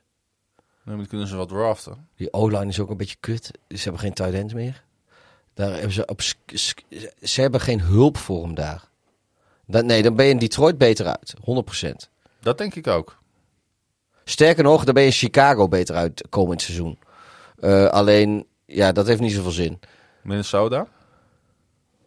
Dan 0.84 1.06
kunnen 1.06 1.26
ze 1.26 1.36
wat 1.36 1.48
draften. 1.48 2.08
Die 2.16 2.32
O-line 2.32 2.66
is 2.66 2.80
ook 2.80 2.90
een 2.90 2.96
beetje 2.96 3.16
kut. 3.20 3.50
Ze 3.68 3.82
hebben 3.82 4.00
geen 4.00 4.12
tight 4.12 4.34
end 4.34 4.54
meer. 4.54 4.84
Daar 5.54 5.72
hebben 5.72 5.92
ze, 5.92 6.06
op, 6.06 6.20
ze 7.22 7.40
hebben 7.40 7.60
geen 7.60 7.80
hulp 7.80 8.16
voor 8.16 8.42
hem 8.42 8.54
daar. 8.54 8.84
Dan, 9.66 9.86
nee, 9.86 10.02
dan 10.02 10.16
ben 10.16 10.24
je 10.24 10.30
in 10.30 10.38
Detroit 10.38 10.78
beter 10.78 11.06
uit. 11.06 11.34
100%. 11.40 12.08
Dat 12.40 12.58
denk 12.58 12.74
ik 12.74 12.86
ook. 12.86 13.18
Sterker 14.24 14.62
nog, 14.64 14.84
dan 14.84 14.94
ben 14.94 15.02
je 15.02 15.08
in 15.08 15.14
Chicago 15.14 15.68
beter 15.68 15.94
uit 15.94 16.26
komend 16.28 16.62
seizoen. 16.62 16.98
Eh, 17.60 17.86
alleen, 17.86 18.46
ja, 18.64 18.92
dat 18.92 19.06
heeft 19.06 19.20
niet 19.20 19.32
zoveel 19.32 19.50
zin. 19.50 19.80
Minnesota, 20.22 20.86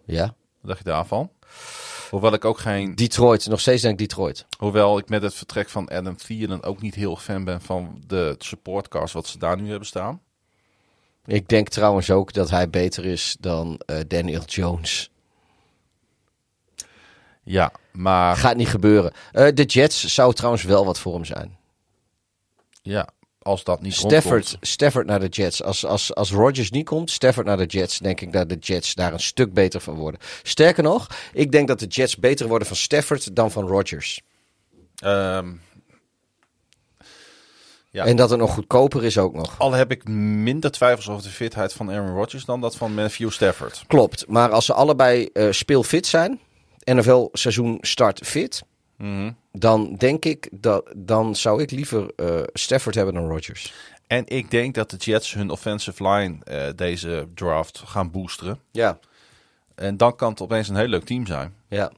Ja. 0.06 0.24
wat 0.26 0.36
dacht 0.62 0.78
je 0.78 0.84
daarvan? 0.86 1.32
Hoewel 2.12 2.34
ik 2.34 2.46
ook 2.46 2.60
geen, 2.60 2.96
Detroit, 2.96 3.48
nog 3.48 3.60
steeds 3.60 3.82
denk 3.82 4.00
ik 4.00 4.08
Detroit. 4.08 4.46
hoewel 4.58 4.98
ik 4.98 5.10
met 5.10 5.22
het 5.22 5.34
vertrek 5.34 5.70
van 5.70 5.88
Adam 5.90 6.18
Thielen 6.18 6.64
ook 6.64 6.82
niet 6.82 6.96
heel 6.96 7.16
fan 7.16 7.44
ben 7.44 7.62
van 7.62 8.04
de 8.08 8.36
supportcast 8.38 9.14
wat 9.14 9.28
ze 9.28 9.38
daar 9.38 9.62
nu 9.62 9.70
hebben 9.70 9.88
staan. 9.88 10.22
Ik 11.26 11.48
denk 11.48 11.70
trouwens 11.70 12.12
ook 12.12 12.34
dat 12.34 12.50
hij 12.50 12.70
beter 12.70 13.06
is 13.06 13.38
dan 13.40 13.82
eh, 13.86 14.00
Daniel 14.08 14.44
Jones. 14.44 15.12
Ja, 17.44 17.72
maar 17.92 18.36
Gaat 18.36 18.56
niet 18.56 18.68
gebeuren. 18.68 19.14
Eh, 19.32 19.48
de 19.54 19.64
Jets 19.64 20.14
zou 20.14 20.34
trouwens 20.34 20.64
wel 20.64 20.86
wat 20.86 21.00
voor 21.00 21.14
hem 21.14 21.26
zijn. 21.26 21.58
ja, 22.82 23.10
als 23.42 23.64
dat 23.64 23.82
niet 23.82 23.94
Stafford, 23.94 24.46
rondkomt. 24.46 24.68
Stafford 24.68 25.06
naar 25.06 25.20
de 25.20 25.28
Jets. 25.28 25.64
Als, 25.64 25.86
als, 25.86 26.16
als 26.16 26.32
Rodgers 26.32 26.72
niet 26.72 26.86
komt, 26.86 27.12
Stafford 27.12 27.46
naar 27.46 27.58
de 27.58 27.66
Jets, 27.66 28.00
denk 28.00 28.22
ik 28.22 28.34
dat 28.34 28.50
de 28.50 28.58
Jets 28.60 28.96
daar 28.96 29.14
een 29.14 29.20
stuk 29.20 29.54
beter 29.54 29.82
van 29.82 29.96
worden. 29.96 30.20
Sterker 30.44 30.84
nog, 30.84 31.08
ik 31.34 31.52
denk 31.52 31.68
dat 31.68 31.80
de 31.80 31.88
Jets 31.88 32.18
beter 32.18 32.48
worden 32.48 32.68
van 32.68 32.78
Stafford 32.78 33.36
dan 33.36 33.52
van 33.52 33.68
Rodgers. 33.68 34.22
Ehm, 34.96 35.48
Ja. 37.94 38.06
En 38.06 38.16
dat 38.16 38.30
het 38.30 38.40
nog 38.40 38.54
goedkoper 38.54 39.04
is 39.04 39.18
ook 39.18 39.34
nog. 39.34 39.56
Al 39.58 39.72
heb 39.72 39.92
ik 39.92 40.08
minder 40.08 40.72
twijfels 40.72 41.10
over 41.10 41.24
de 41.24 41.30
fitheid 41.30 41.74
van 41.74 41.92
Aaron 41.92 42.16
Rodgers 42.16 42.46
dan 42.46 42.62
dat 42.62 42.76
van 42.76 42.94
Matthew 42.94 43.32
Stafford. 43.32 43.84
Klopt, 43.88 44.28
maar 44.28 44.50
als 44.50 44.66
ze 44.66 44.74
allebei 44.74 45.30
eh, 45.34 45.48
speelfit 45.52 46.08
zijn, 46.08 46.40
NFL 46.84 47.28
seizoen 47.32 47.78
start 47.82 48.20
fit, 48.24 48.62
Mhm. 49.02 49.32
dan 49.52 49.96
denk 49.96 50.26
ik 50.26 50.50
dat 50.52 50.92
dan 50.96 51.36
zou 51.36 51.62
ik 51.62 51.72
liever 51.72 52.12
eh, 52.16 52.42
Stafford 52.54 52.96
hebben 52.96 53.14
dan 53.14 53.28
Rodgers. 53.28 53.74
En 54.08 54.28
ik 54.28 54.52
denk 54.52 54.76
dat 54.76 54.90
de 54.90 54.98
Jets 54.98 55.34
hun 55.34 55.50
offensive 55.50 56.08
line 56.08 56.38
eh, 56.44 56.68
deze 56.76 57.28
draft 57.36 57.82
gaan 57.86 58.12
boosteren. 58.12 58.60
Ja, 58.72 59.00
En 59.76 59.98
dan 59.98 60.16
kan 60.16 60.30
het 60.30 60.42
opeens 60.42 60.68
een 60.70 60.76
heel 60.76 60.88
leuk 60.88 61.06
team 61.06 61.26
zijn. 61.26 61.56
ja. 61.68 61.92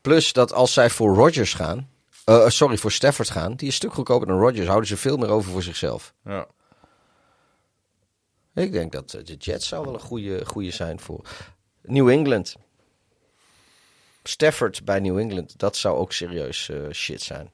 Plus 0.00 0.32
dat 0.32 0.52
als 0.52 0.72
zij 0.72 0.90
voor 0.90 1.14
Rodgers 1.14 1.54
gaan, 1.54 1.88
eh, 2.24 2.48
sorry, 2.48 2.76
voor 2.76 2.92
Stafford 2.92 3.30
gaan, 3.30 3.50
die 3.50 3.58
is 3.58 3.66
een 3.66 3.72
stuk 3.72 3.92
goedkoper 3.92 4.26
dan 4.26 4.38
Rodgers, 4.38 4.66
houden 4.66 4.88
ze 4.88 4.96
veel 4.96 5.16
meer 5.16 5.28
over 5.28 5.50
voor 5.52 5.62
zichzelf. 5.62 6.14
Ja. 6.24 6.46
Ik 8.54 8.72
denk 8.72 8.92
dat 8.92 9.10
de 9.10 9.34
Jets 9.38 9.68
zou 9.68 9.84
wel 9.84 9.94
een 9.94 10.00
goede, 10.00 10.46
goede 10.46 10.70
zijn 10.70 11.00
voor 11.00 11.20
New 11.82 12.08
England. 12.08 12.56
Stafford 14.28 14.84
bij 14.84 15.00
New 15.00 15.18
England, 15.18 15.58
dat 15.58 15.76
zou 15.76 15.96
ook 15.96 16.12
serieus 16.12 16.68
eh, 16.68 16.90
shit 16.92 17.22
zijn. 17.22 17.52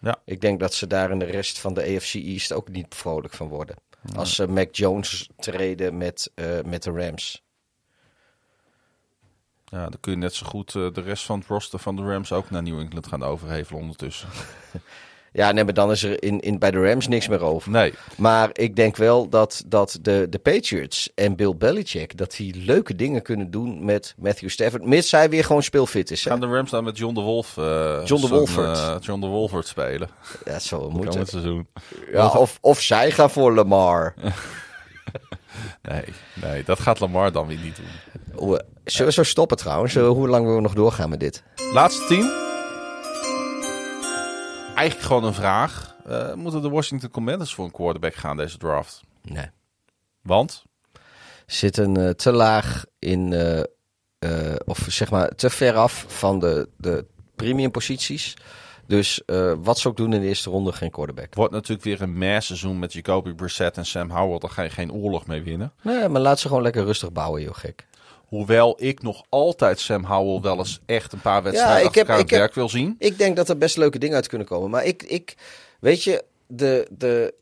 Ja. 0.00 0.16
Ik 0.24 0.40
denk 0.40 0.60
dat 0.60 0.74
ze 0.74 0.86
daar 0.86 1.10
in 1.10 1.18
de 1.18 1.24
rest 1.24 1.58
van 1.58 1.74
de 1.74 1.82
AFC 1.82 2.14
East 2.14 2.52
ook 2.52 2.68
niet 2.68 2.94
vrolijk 2.94 3.34
van 3.34 3.48
worden. 3.48 3.76
Als 4.14 4.34
ze 4.34 4.46
Mac 4.46 4.74
Jones 4.74 5.28
treden 5.36 5.96
met, 5.96 6.30
eh, 6.34 6.60
met 6.64 6.82
de 6.82 6.90
Rams. 6.90 7.44
ja, 9.64 9.88
dan 9.88 10.00
kun 10.00 10.12
je 10.12 10.18
net 10.18 10.34
zo 10.34 10.46
goed 10.46 10.74
eh, 10.74 10.92
de 10.92 11.00
rest 11.00 11.24
van 11.24 11.38
het 11.38 11.48
roster 11.48 11.78
van 11.78 11.96
de 11.96 12.02
Rams 12.02 12.32
ook 12.32 12.50
naar 12.50 12.62
New 12.62 12.78
England 12.78 13.06
gaan 13.06 13.22
overhevelen 13.22 13.80
ondertussen. 13.80 14.28
Ja, 15.32 15.52
nee, 15.52 15.64
maar 15.64 15.74
dan 15.74 15.90
is 15.90 16.02
er 16.02 16.22
in, 16.22 16.40
in, 16.40 16.58
bij 16.58 16.70
de 16.70 16.88
Rams 16.88 17.08
niks 17.08 17.28
meer 17.28 17.40
over. 17.42 17.70
Nee, 17.70 17.94
Maar 18.16 18.48
ik 18.52 18.76
denk 18.76 18.96
wel 18.96 19.28
dat, 19.28 19.62
dat 19.66 19.98
de, 20.02 20.26
de 20.30 20.38
Patriots 20.38 21.10
en 21.14 21.36
Bill 21.36 21.54
Belichick... 21.56 22.16
dat 22.16 22.36
die 22.36 22.54
leuke 22.64 22.94
dingen 22.94 23.22
kunnen 23.22 23.50
doen 23.50 23.84
met 23.84 24.14
Matthew 24.18 24.48
Stafford... 24.48 24.84
mits 24.84 25.10
hij 25.10 25.30
weer 25.30 25.44
gewoon 25.44 25.62
speelfit 25.62 26.10
is. 26.10 26.24
Hè? 26.24 26.30
gaan 26.30 26.40
de 26.40 26.46
Rams 26.46 26.70
dan 26.70 26.84
met 26.84 26.98
John 26.98 27.14
de 27.14 27.20
Wolf, 27.20 27.56
eh, 27.56 28.00
John 28.04 28.20
de 28.22 28.28
Wolford. 28.28 28.78
eh, 28.78 28.96
John 29.00 29.20
de 29.20 29.26
Wolford 29.26 29.66
spelen. 29.66 30.08
Ja, 30.44 30.52
dat 30.52 30.62
zou 30.62 30.80
wel 30.80 30.90
Moet 30.90 31.00
moeten. 31.02 31.20
het 31.20 31.28
seizoen. 31.28 31.66
Ja, 32.12 32.28
of, 32.28 32.58
of 32.60 32.80
zij 32.80 33.10
gaan 33.10 33.30
voor 33.30 33.54
Lamar. 33.54 34.14
Nee, 35.82 36.04
nee, 36.42 36.62
dat 36.64 36.80
gaat 36.80 37.00
Lamar 37.00 37.32
dan 37.32 37.46
weer 37.46 37.58
niet 37.62 37.76
doen. 37.76 38.58
Zullen 38.84 39.06
we 39.06 39.12
zo 39.12 39.22
stoppen 39.22 39.56
trouwens? 39.56 39.94
Hoe 39.94 40.28
lang 40.28 40.40
willen 40.42 40.56
we 40.56 40.62
nog 40.62 40.74
doorgaan 40.74 41.08
met 41.10 41.20
dit? 41.20 41.42
Laatste 41.72 42.06
team. 42.06 42.30
Eigenlijk 44.76 45.06
gewoon 45.06 45.24
een 45.24 45.34
vraag. 45.34 45.96
Eh, 46.06 46.34
moeten 46.34 46.62
de 46.62 46.68
Washington 46.68 47.10
Commanders 47.10 47.54
voor 47.54 47.64
een 47.64 47.70
quarterback 47.70 48.14
gaan 48.14 48.36
deze 48.36 48.58
draft? 48.58 49.00
Nee. 49.22 49.50
Want? 50.22 50.64
Zitten 51.46 52.06
eh, 52.06 52.10
te 52.10 52.32
laag 52.32 52.84
in... 52.98 53.32
eh, 53.32 53.62
of 54.64 54.86
zeg 54.88 55.10
maar 55.10 55.28
te 55.28 55.50
ver 55.50 55.74
af 55.74 56.04
van 56.08 56.38
de, 56.38 56.68
de 56.76 57.06
premium 57.36 57.70
posities. 57.70 58.36
Dus 58.86 59.22
wat 59.58 59.78
ze 59.78 59.88
ook 59.88 59.96
doen 59.96 60.12
in 60.12 60.20
de 60.20 60.26
eerste 60.26 60.50
ronde, 60.50 60.72
geen 60.72 60.90
quarterback. 60.90 61.34
Wordt 61.34 61.52
natuurlijk 61.52 61.82
weer 61.82 62.02
een 62.02 62.18
mass-seizoen 62.18 62.78
met 62.78 62.92
Jacoby 62.92 63.32
Brissett 63.32 63.76
en 63.76 63.86
Sam 63.86 64.10
Howell. 64.10 64.38
Daar 64.38 64.50
ga 64.50 64.62
je 64.62 64.70
geen 64.70 64.92
oorlog 64.92 65.26
mee 65.26 65.42
winnen. 65.42 65.72
Nee, 65.82 66.08
maar 66.08 66.20
laat 66.20 66.40
ze 66.40 66.48
gewoon 66.48 66.62
lekker 66.62 66.84
rustig 66.84 67.12
bouwen, 67.12 67.42
joh 67.42 67.54
gek. 67.54 67.86
Hoewel 68.26 68.76
ik 68.82 69.02
nog 69.02 69.24
altijd 69.28 69.80
Sam 69.80 70.04
Howell 70.04 70.40
wel 70.40 70.58
eens 70.58 70.80
echt 70.86 71.12
een 71.12 71.20
paar 71.20 71.42
wedstrijden 71.42 71.78
ik 71.80 71.86
achter 71.86 72.00
heb- 72.00 72.08
elkaar 72.08 72.24
ik 72.24 72.30
heb- 72.30 72.38
werk 72.40 72.54
wil 72.54 72.68
zien. 72.68 72.96
Ik 72.98 73.18
denk 73.18 73.36
dat 73.36 73.48
er 73.48 73.58
best 73.58 73.76
leuke 73.76 73.98
dingen 73.98 74.14
uit 74.16 74.26
kunnen 74.26 74.46
komen. 74.46 74.70
Maar 74.70 74.84
ik, 74.84 75.02
ik 75.02 75.34
weet 75.80 76.02
je, 76.04 76.24
de, 76.46 76.86
de, 76.90 77.34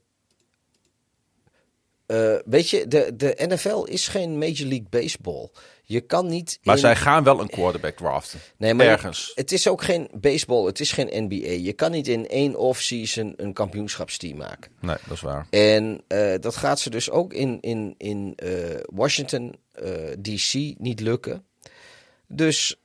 eh, 2.06 2.34
weet 2.44 2.70
je, 2.70 2.88
de, 2.88 3.12
de 3.16 3.34
NFL 3.48 3.82
is 3.84 4.08
geen 4.08 4.38
Major 4.38 4.66
League 4.68 4.86
Baseball. 4.90 5.50
Je 5.86 6.00
kan 6.00 6.26
niet. 6.26 6.58
Maar 6.62 6.74
in- 6.74 6.80
zij 6.80 6.96
gaan 6.96 7.24
wel 7.24 7.40
een 7.40 7.48
quarterback 7.48 7.96
draften. 7.96 8.40
Nee, 8.56 8.74
maar 8.74 8.86
Ergens. 8.86 9.32
Het 9.34 9.52
is 9.52 9.68
ook 9.68 9.82
geen 9.82 10.08
baseball, 10.14 10.64
het 10.66 10.80
is 10.80 10.92
geen 10.92 11.24
NBA. 11.24 11.50
Je 11.50 11.72
kan 11.72 11.90
niet 11.90 12.08
in 12.08 12.28
één 12.28 12.56
off-season 12.56 13.32
een 13.36 13.52
kampioenschapsteam 13.52 14.36
maken. 14.36 14.70
Nee, 14.80 14.96
dat 15.06 15.12
is 15.16 15.20
waar. 15.20 15.46
En 15.50 16.00
eh, 16.08 16.34
dat 16.40 16.56
gaat 16.56 16.80
ze 16.80 16.90
dus 16.90 17.10
ook 17.10 17.32
in, 17.32 17.58
in, 17.60 17.94
in 17.98 18.32
eh, 18.36 18.50
Washington, 18.86 19.54
eh, 19.72 19.92
D.C. 20.22 20.54
niet 20.78 21.00
lukken. 21.00 21.44
Dus 22.28 22.76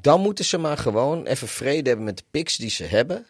dan 0.00 0.20
moeten 0.20 0.44
ze 0.44 0.58
maar 0.58 0.78
gewoon 0.78 1.26
even 1.26 1.48
vrede 1.48 1.88
hebben 1.88 2.06
met 2.06 2.16
de 2.16 2.24
picks 2.30 2.56
die 2.56 2.70
ze 2.70 2.84
hebben. 2.84 3.26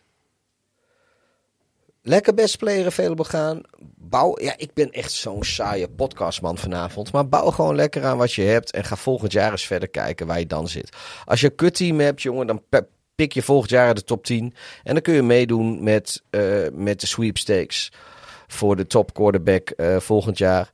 Lekker 2.03 2.35
best 2.35 2.59
player 2.59 2.87
available 2.87 3.25
gaan. 3.25 3.61
Bouw, 3.97 4.41
ja, 4.41 4.55
ik 4.57 4.75
ben 4.75 4.91
echt 4.91 5.13
zo'n 5.13 5.45
saaie 5.45 5.89
podcastman 5.89 6.59
vanavond. 6.59 7.13
Maar 7.13 7.29
bouw 7.29 7.51
gewoon 7.51 7.75
lekker 7.75 8.05
aan 8.05 8.19
wat 8.19 8.33
je 8.33 8.43
hebt. 8.43 8.71
En 8.71 8.85
ga 8.85 8.97
volgend 8.97 9.33
jaar 9.33 9.51
eens 9.51 9.67
verder 9.67 9.89
kijken 9.89 10.27
waar 10.27 10.39
je 10.39 10.47
dan 10.47 10.69
zit. 10.69 10.97
Als 11.25 11.41
je 11.41 11.47
een 11.47 11.55
kutteam 11.55 12.01
hebt, 12.01 12.23
jongen, 12.23 12.47
dan 12.47 12.63
pik 13.15 13.33
je 13.33 13.43
volgend 13.43 13.71
jaar 13.71 13.95
de 13.95 14.05
top 14.05 14.25
10. 14.25 14.55
En 14.83 14.93
dan 14.93 15.03
kun 15.03 15.15
je 15.15 15.23
meedoen 15.23 15.83
met, 15.83 16.23
eh, 16.31 16.43
met 16.73 17.01
de 17.01 17.07
sweepstakes. 17.07 17.93
Voor 18.47 18.77
de 18.77 18.87
top 18.87 19.15
quarterback 19.15 19.71
eh, 19.71 19.97
volgend 19.97 20.39
jaar. 20.39 20.71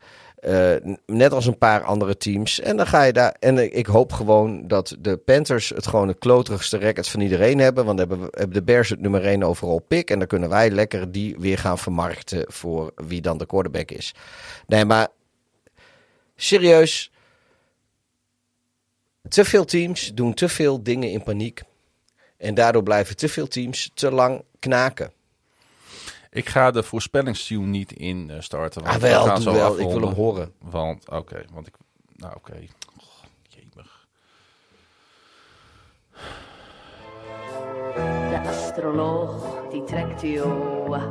Eh, 0.47 0.74
net 1.06 1.32
als 1.32 1.47
een 1.47 1.59
paar 1.59 1.82
andere 1.82 2.16
teams. 2.16 2.60
En 2.60 2.77
dan 2.77 2.86
ga 2.86 3.02
je 3.02 3.12
daar. 3.12 3.36
En 3.39 3.77
ik- 3.77 3.86
hoop 3.86 4.12
gewoon 4.12 4.68
dat 4.68 4.97
de 4.98 5.16
Panthers 5.16 5.68
het 5.68 5.86
gewoon 5.86 6.09
het 6.09 6.18
kloterigste 6.18 6.77
record 6.77 7.09
van 7.09 7.20
iedereen 7.20 7.59
hebben. 7.59 7.85
Want 7.85 7.98
dan 7.98 8.09
hebben, 8.09 8.28
hebben 8.31 8.56
de 8.56 8.62
Bears 8.62 8.89
het 8.89 9.01
nummer 9.01 9.24
1 9.27 9.43
overal 9.43 9.78
pick. 9.78 10.10
En 10.10 10.18
dan 10.18 10.28
kunnen 10.28 10.48
wij 10.48 10.70
lekker 10.70 11.12
die 11.12 11.36
weer 11.39 11.59
gaan 11.59 11.78
vermarkten 11.78 12.44
voor 12.52 12.93
wie 12.94 13.20
dan 13.20 13.39
de 13.39 13.47
quarterback 13.47 13.90
is. 13.90 14.14
Nee, 14.66 14.85
maar 14.85 15.09
serieus. 16.36 17.10
Te 19.28 19.44
veel 19.44 19.64
teams 19.64 20.14
doen 20.14 20.35
te 20.35 20.48
veel 20.48 20.82
dingen 20.82 21.10
in 21.10 21.23
paniek. 21.23 21.62
En 22.36 22.55
daardoor 22.55 22.82
blijven 22.82 23.16
te 23.16 23.28
veel 23.28 23.47
teams 23.48 23.90
te 23.94 24.10
lang 24.10 24.43
knaken. 24.59 25.12
Ik 26.37 26.49
ga 26.49 26.71
de 26.71 26.83
voorspellingstune 26.83 27.67
niet 27.67 27.93
in 27.93 28.31
eh, 28.31 28.41
starten. 28.41 28.83
want 28.83 28.95
Ah, 28.95 29.03
we 29.03 29.09
wel, 29.09 29.25
gaan 29.25 29.35
doe 29.35 29.43
zo 29.43 29.53
wel. 29.53 29.79
Ik 29.79 29.89
wil 29.89 30.01
hem 30.01 30.15
horen. 30.15 30.53
Want, 30.59 31.11
oké, 31.11 31.45
want 31.53 31.67
ik... 31.67 31.75
Nou, 32.17 32.35
oké. 32.37 32.55
De 38.31 38.49
astroloog 38.49 39.63
die 39.71 39.85
trekt 39.85 40.23
uw 40.23 40.45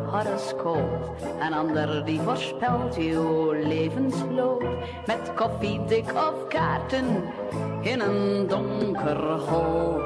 horoscoop. 0.09 1.15
Een 1.41 1.53
ander 1.53 2.05
die 2.05 2.19
voorspelt 2.19 2.95
uw 2.97 3.51
levensloop. 3.51 4.65
Met 5.05 5.33
koffiedik 5.35 6.13
of 6.13 6.47
kaarten 6.47 7.23
in 7.81 7.99
een 7.99 8.47
donker 8.47 9.39
hol. 9.39 10.01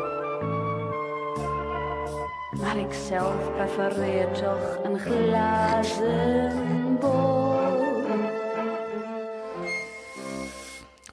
Maar 2.61 2.77
ik 2.77 2.93
zelf 2.93 3.53
prefereer 3.55 4.31
toch 4.31 4.77
een 4.83 4.99
glazen 4.99 6.97
bol. 6.99 7.57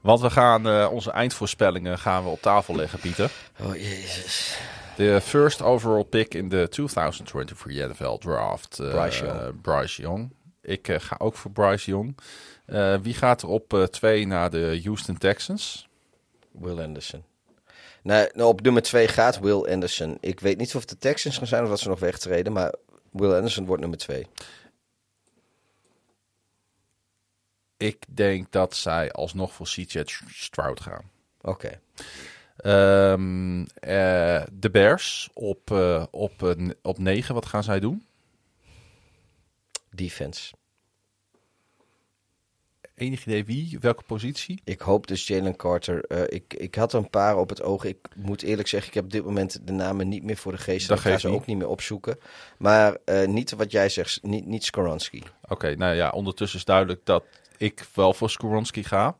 Want 0.02 0.20
we 0.20 0.30
gaan 0.30 0.68
eh, 0.68 0.88
onze 0.92 1.10
eindvoorspellingen 1.10 1.98
gaan 1.98 2.24
we 2.24 2.28
op 2.30 2.40
tafel 2.42 2.76
leggen, 2.76 2.98
Pieter. 2.98 3.30
Oh 3.62 3.74
jezus. 3.74 4.58
De 4.96 5.20
first 5.20 5.62
overall 5.62 6.04
pick 6.04 6.34
in 6.34 6.48
de 6.48 6.68
2023 6.68 7.64
NFL 7.88 8.16
draft. 8.18 8.78
eh, 8.78 8.90
Bryce 8.90 9.24
Young. 9.24 9.60
Bryce 9.60 10.02
Young. 10.02 10.32
Ik 10.62 10.88
eh, 10.88 11.00
ga 11.00 11.14
ook 11.18 11.34
voor 11.34 11.50
Bryce 11.50 11.90
Young. 11.90 12.16
Eh, 12.66 12.94
wie 13.02 13.14
gaat 13.14 13.42
er 13.42 13.48
op 13.48 13.72
eh, 13.74 13.82
twee 13.82 14.26
naar 14.26 14.50
de 14.50 14.80
Houston 14.84 15.18
Texans? 15.18 15.88
Will 16.52 16.80
Anderson. 16.80 17.24
Nou, 18.06 18.30
nou, 18.34 18.48
op 18.48 18.60
nummer 18.60 18.82
2 18.82 19.08
gaat 19.08 19.38
Will 19.38 19.64
Anderson. 19.64 20.18
Ik 20.20 20.40
weet 20.40 20.58
niet 20.58 20.74
of 20.74 20.84
de 20.84 20.98
Texans 20.98 21.38
gaan 21.38 21.46
zijn 21.46 21.62
of 21.62 21.68
dat 21.68 21.80
ze 21.80 21.88
nog 21.88 21.98
wegtreden, 21.98 22.52
maar 22.52 22.74
Will 23.10 23.34
Anderson 23.34 23.66
wordt 23.66 23.80
nummer 23.80 23.98
2. 23.98 24.26
Ik 27.76 28.04
denk 28.08 28.52
dat 28.52 28.74
zij 28.74 29.12
alsnog 29.12 29.52
voor 29.52 29.66
CJ 29.66 30.02
Stroud 30.26 30.80
gaan. 30.80 31.10
Oké. 31.40 31.80
Ehm, 32.56 33.64
eh, 33.64 34.42
de 34.52 34.70
Bears 34.72 35.30
op, 35.32 35.70
eh, 35.70 36.04
op, 36.10 36.56
op 36.82 36.98
9, 36.98 37.34
wat 37.34 37.46
gaan 37.46 37.64
zij 37.64 37.80
doen? 37.80 38.06
Defense. 39.90 40.54
Enig 42.96 43.26
idee 43.26 43.44
wie? 43.44 43.78
Welke 43.80 44.02
positie? 44.06 44.60
Ik 44.64 44.80
hoop 44.80 45.06
dus 45.06 45.26
Jalen 45.26 45.56
Carter. 45.56 46.04
Eh, 46.04 46.22
ik, 46.26 46.54
ik 46.54 46.74
had 46.74 46.92
er 46.92 46.98
een 46.98 47.10
paar 47.10 47.36
op 47.36 47.48
het 47.48 47.62
oog. 47.62 47.84
Ik 47.84 47.96
moet 48.14 48.42
eerlijk 48.42 48.68
zeggen, 48.68 48.88
ik 48.88 48.94
heb 48.94 49.04
op 49.04 49.10
dit 49.10 49.24
moment 49.24 49.66
de 49.66 49.72
namen 49.72 50.08
niet 50.08 50.22
meer 50.22 50.36
voor 50.36 50.52
de 50.52 50.58
geest. 50.58 50.88
Dat 50.88 50.98
Ik 50.98 51.04
ga 51.04 51.18
ze 51.18 51.26
niet. 51.26 51.36
ook 51.36 51.46
niet 51.46 51.56
meer 51.56 51.68
opzoeken. 51.68 52.18
Maar 52.58 52.96
eh, 53.04 53.26
niet 53.28 53.50
wat 53.50 53.70
jij 53.72 53.88
zegt, 53.88 54.18
niet, 54.22 54.46
niet 54.46 54.64
Skoronski. 54.64 55.22
Oké, 55.48 55.74
nou 55.74 55.94
ja, 55.94 56.10
ondertussen 56.10 56.58
is 56.58 56.64
duidelijk 56.64 57.00
dat 57.04 57.24
ik 57.56 57.84
wel 57.94 58.14
voor 58.14 58.30
Skoronski 58.30 58.84
ga. 58.84 59.16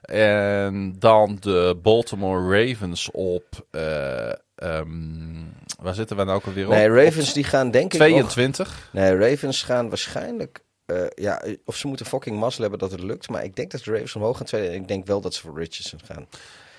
En 0.00 0.94
dan 0.98 1.36
de 1.40 1.78
Baltimore 1.82 2.66
Ravens 2.66 3.10
op... 3.10 3.66
eh, 3.70 4.28
ehm, 4.54 5.44
waar 5.82 5.94
zitten 5.94 6.16
we 6.16 6.24
nou 6.24 6.36
ook 6.36 6.46
alweer 6.46 6.66
op? 6.66 6.72
Nee, 6.72 6.88
Ravens 7.04 7.32
die 7.32 7.44
gaan 7.44 7.70
denk 7.70 7.92
ik 7.94 7.98
nog- 8.00 8.08
22. 8.08 8.88
Nee, 8.92 9.16
Ravens 9.16 9.62
gaan 9.62 9.88
waarschijnlijk... 9.88 10.60
eh, 10.90 11.24
ja, 11.24 11.42
of 11.64 11.76
ze 11.76 11.86
moeten 11.86 12.06
fucking 12.06 12.38
mazzel 12.38 12.60
hebben 12.62 12.78
dat 12.80 12.90
het 12.90 13.00
lukt. 13.02 13.28
Maar 13.28 13.44
ik 13.44 13.56
denk 13.56 13.70
dat 13.70 13.84
de 13.84 13.90
Ravens 13.92 14.16
omhoog 14.16 14.36
gaan 14.36 14.46
treden. 14.46 14.70
En 14.70 14.76
ik 14.80 14.88
denk 14.88 15.06
wel 15.06 15.20
dat 15.20 15.34
ze 15.34 15.40
voor 15.40 15.58
Richardson 15.58 16.00
gaan. 16.04 16.26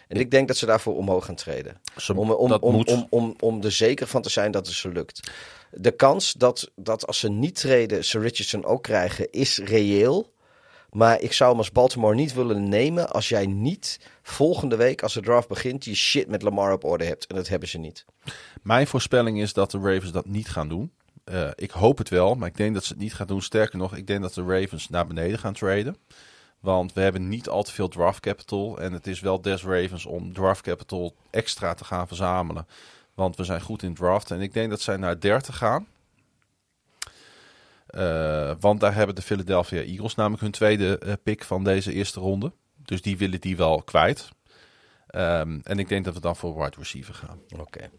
En 0.08 0.20
ik 0.20 0.32
denk 0.32 0.48
dat 0.48 0.58
ze 0.58 0.66
daarvoor 0.66 0.96
omhoog 0.96 1.26
gaan 1.26 1.36
treden. 1.36 1.82
Ze- 1.98 2.16
Om, 2.16 2.32
om, 2.32 2.50
dat 2.50 2.62
om, 2.62 2.74
moet. 2.74 2.88
om, 2.90 3.08
om, 3.10 3.36
om 3.40 3.64
er 3.64 3.72
zeker 3.72 4.08
van 4.08 4.22
te 4.22 4.30
zijn 4.30 4.52
dat 4.52 4.66
het 4.68 4.76
ze 4.76 4.90
lukt. 4.90 5.32
De 5.72 5.92
kans 5.92 6.34
dat, 6.34 6.72
dat 6.76 7.08
als 7.08 7.20
ze 7.20 7.30
niet 7.30 7.56
treden, 7.56 8.06
ze 8.06 8.20
Richardson 8.20 8.66
ook 8.66 8.84
krijgen, 8.84 9.32
is 9.32 9.58
reëel. 9.58 10.34
Maar 10.90 11.22
ik 11.22 11.34
zou 11.34 11.50
hem 11.50 11.58
als 11.60 11.72
Baltimore 11.72 12.16
niet 12.16 12.34
willen 12.34 12.70
nemen 12.70 13.10
als 13.10 13.30
jij 13.30 13.46
niet 13.46 14.00
volgende 14.24 14.76
week, 14.76 15.04
als 15.04 15.14
de 15.14 15.22
draft 15.22 15.48
begint, 15.48 15.86
je 15.86 15.96
shit 15.96 16.28
met 16.28 16.42
Lamar 16.42 16.74
op 16.74 16.84
orde 16.84 17.04
hebt. 17.06 17.28
En 17.28 17.36
dat 17.36 17.48
hebben 17.48 17.70
ze 17.70 17.78
niet. 17.78 18.06
Mijn 18.62 18.88
voorspelling 18.88 19.42
is 19.42 19.54
dat 19.54 19.72
de 19.72 19.78
Ravens 19.78 20.12
dat 20.12 20.26
niet 20.26 20.50
gaan 20.50 20.70
doen. 20.70 20.92
Eh, 21.24 21.50
ik 21.56 21.72
hoop 21.72 21.98
het 21.98 22.10
wel, 22.10 22.36
maar 22.36 22.48
ik 22.48 22.58
denk 22.58 22.74
dat 22.74 22.84
ze 22.84 22.94
het 22.94 23.02
niet 23.02 23.14
gaan 23.14 23.28
doen. 23.28 23.42
Sterker 23.42 23.78
nog, 23.78 23.96
ik 23.96 24.08
denk 24.08 24.22
dat 24.22 24.34
de 24.34 24.44
Ravens 24.44 24.90
naar 24.90 25.08
beneden 25.08 25.40
gaan 25.40 25.54
traden. 25.54 25.98
Want 26.60 26.94
we 26.94 27.02
hebben 27.02 27.28
niet 27.28 27.50
al 27.50 27.64
te 27.64 27.72
veel 27.72 27.88
draft 27.88 28.20
capital. 28.20 28.80
En 28.80 28.94
het 28.94 29.08
is 29.08 29.20
wel 29.20 29.42
des 29.42 29.64
Ravens 29.64 30.06
om 30.06 30.34
draft 30.34 30.62
capital 30.62 31.16
extra 31.30 31.74
te 31.74 31.84
gaan 31.84 32.08
verzamelen. 32.08 32.68
Want 33.14 33.36
we 33.36 33.44
zijn 33.44 33.62
goed 33.62 33.84
in 33.84 33.94
draft. 33.94 34.32
En 34.32 34.42
ik 34.42 34.54
denk 34.54 34.70
dat 34.70 34.82
zij 34.82 34.98
naar 34.98 35.20
30 35.20 35.58
gaan. 35.58 35.88
Eh, 37.88 38.52
want 38.60 38.80
daar 38.80 38.96
hebben 38.96 39.16
de 39.16 39.22
Philadelphia 39.22 39.82
Eagles 39.82 40.16
namelijk 40.16 40.42
hun 40.42 40.52
tweede 40.52 40.98
eh, 40.98 41.14
pick 41.24 41.44
van 41.44 41.64
deze 41.64 41.94
eerste 41.94 42.20
ronde. 42.20 42.52
Dus 42.76 43.02
die 43.02 43.18
willen 43.18 43.42
die 43.42 43.58
wel 43.58 43.82
kwijt. 43.82 44.30
Ehm, 45.12 45.60
en 45.64 45.80
ik 45.80 45.88
denk 45.90 46.06
dat 46.06 46.14
we 46.14 46.20
dan 46.20 46.36
voor 46.36 46.56
wide 46.56 46.76
receiver 46.78 47.14
gaan. 47.14 47.40
Oké. 47.60 47.90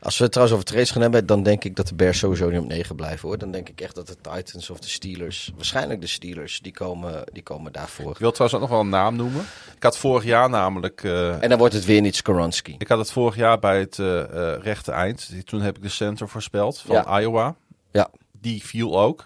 Als 0.00 0.16
we 0.18 0.22
het 0.24 0.32
trouwens 0.32 0.58
over 0.60 0.70
trades 0.72 0.90
gaan 0.90 1.02
hebben, 1.02 1.26
dan 1.26 1.42
denk 1.42 1.64
ik 1.64 1.76
dat 1.76 1.88
de 1.88 1.94
Bears 1.94 2.18
sowieso 2.18 2.50
niet 2.50 2.58
op 2.60 2.66
9 2.66 2.96
blijven 2.96 3.28
hoor. 3.28 3.38
Dan 3.38 3.50
denk 3.50 3.68
ik 3.68 3.80
echt 3.80 3.94
dat 3.94 4.06
de 4.06 4.16
Titans 4.20 4.70
of 4.70 4.78
de 4.80 4.88
Steelers, 4.88 5.52
waarschijnlijk 5.56 6.00
de 6.00 6.06
Steelers, 6.06 6.60
die 6.60 6.72
komen, 6.72 7.24
die 7.32 7.42
komen 7.42 7.72
daarvoor. 7.72 8.10
Ik 8.10 8.18
wil 8.18 8.30
trouwens 8.32 8.54
ook 8.62 8.68
nog 8.68 8.76
wel 8.78 8.80
een 8.86 8.88
naam 9.00 9.16
noemen. 9.16 9.44
Ik 9.76 9.82
had 9.82 9.98
vorig 9.98 10.24
jaar 10.24 10.50
namelijk. 10.50 11.04
eh, 11.04 11.42
En 11.42 11.48
dan 11.48 11.58
wordt 11.58 11.74
het 11.74 11.84
weer 11.84 12.00
niet 12.00 12.16
Skoronski. 12.16 12.74
ik 12.78 12.88
had 12.88 12.98
het 12.98 13.12
vorig 13.12 13.36
jaar 13.36 13.58
bij 13.58 13.78
het 13.78 13.98
eh, 13.98 14.20
eh, 14.54 14.62
rechte 14.62 14.92
eind. 14.92 15.30
Toen 15.46 15.60
heb 15.60 15.76
ik 15.76 15.82
de 15.82 15.88
center 15.88 16.28
voorspeld 16.28 16.78
van 16.78 16.94
Ja. 16.96 17.20
Iowa. 17.20 17.54
Ja, 17.92 18.10
Die 18.32 18.64
viel 18.64 19.00
ook. 19.00 19.24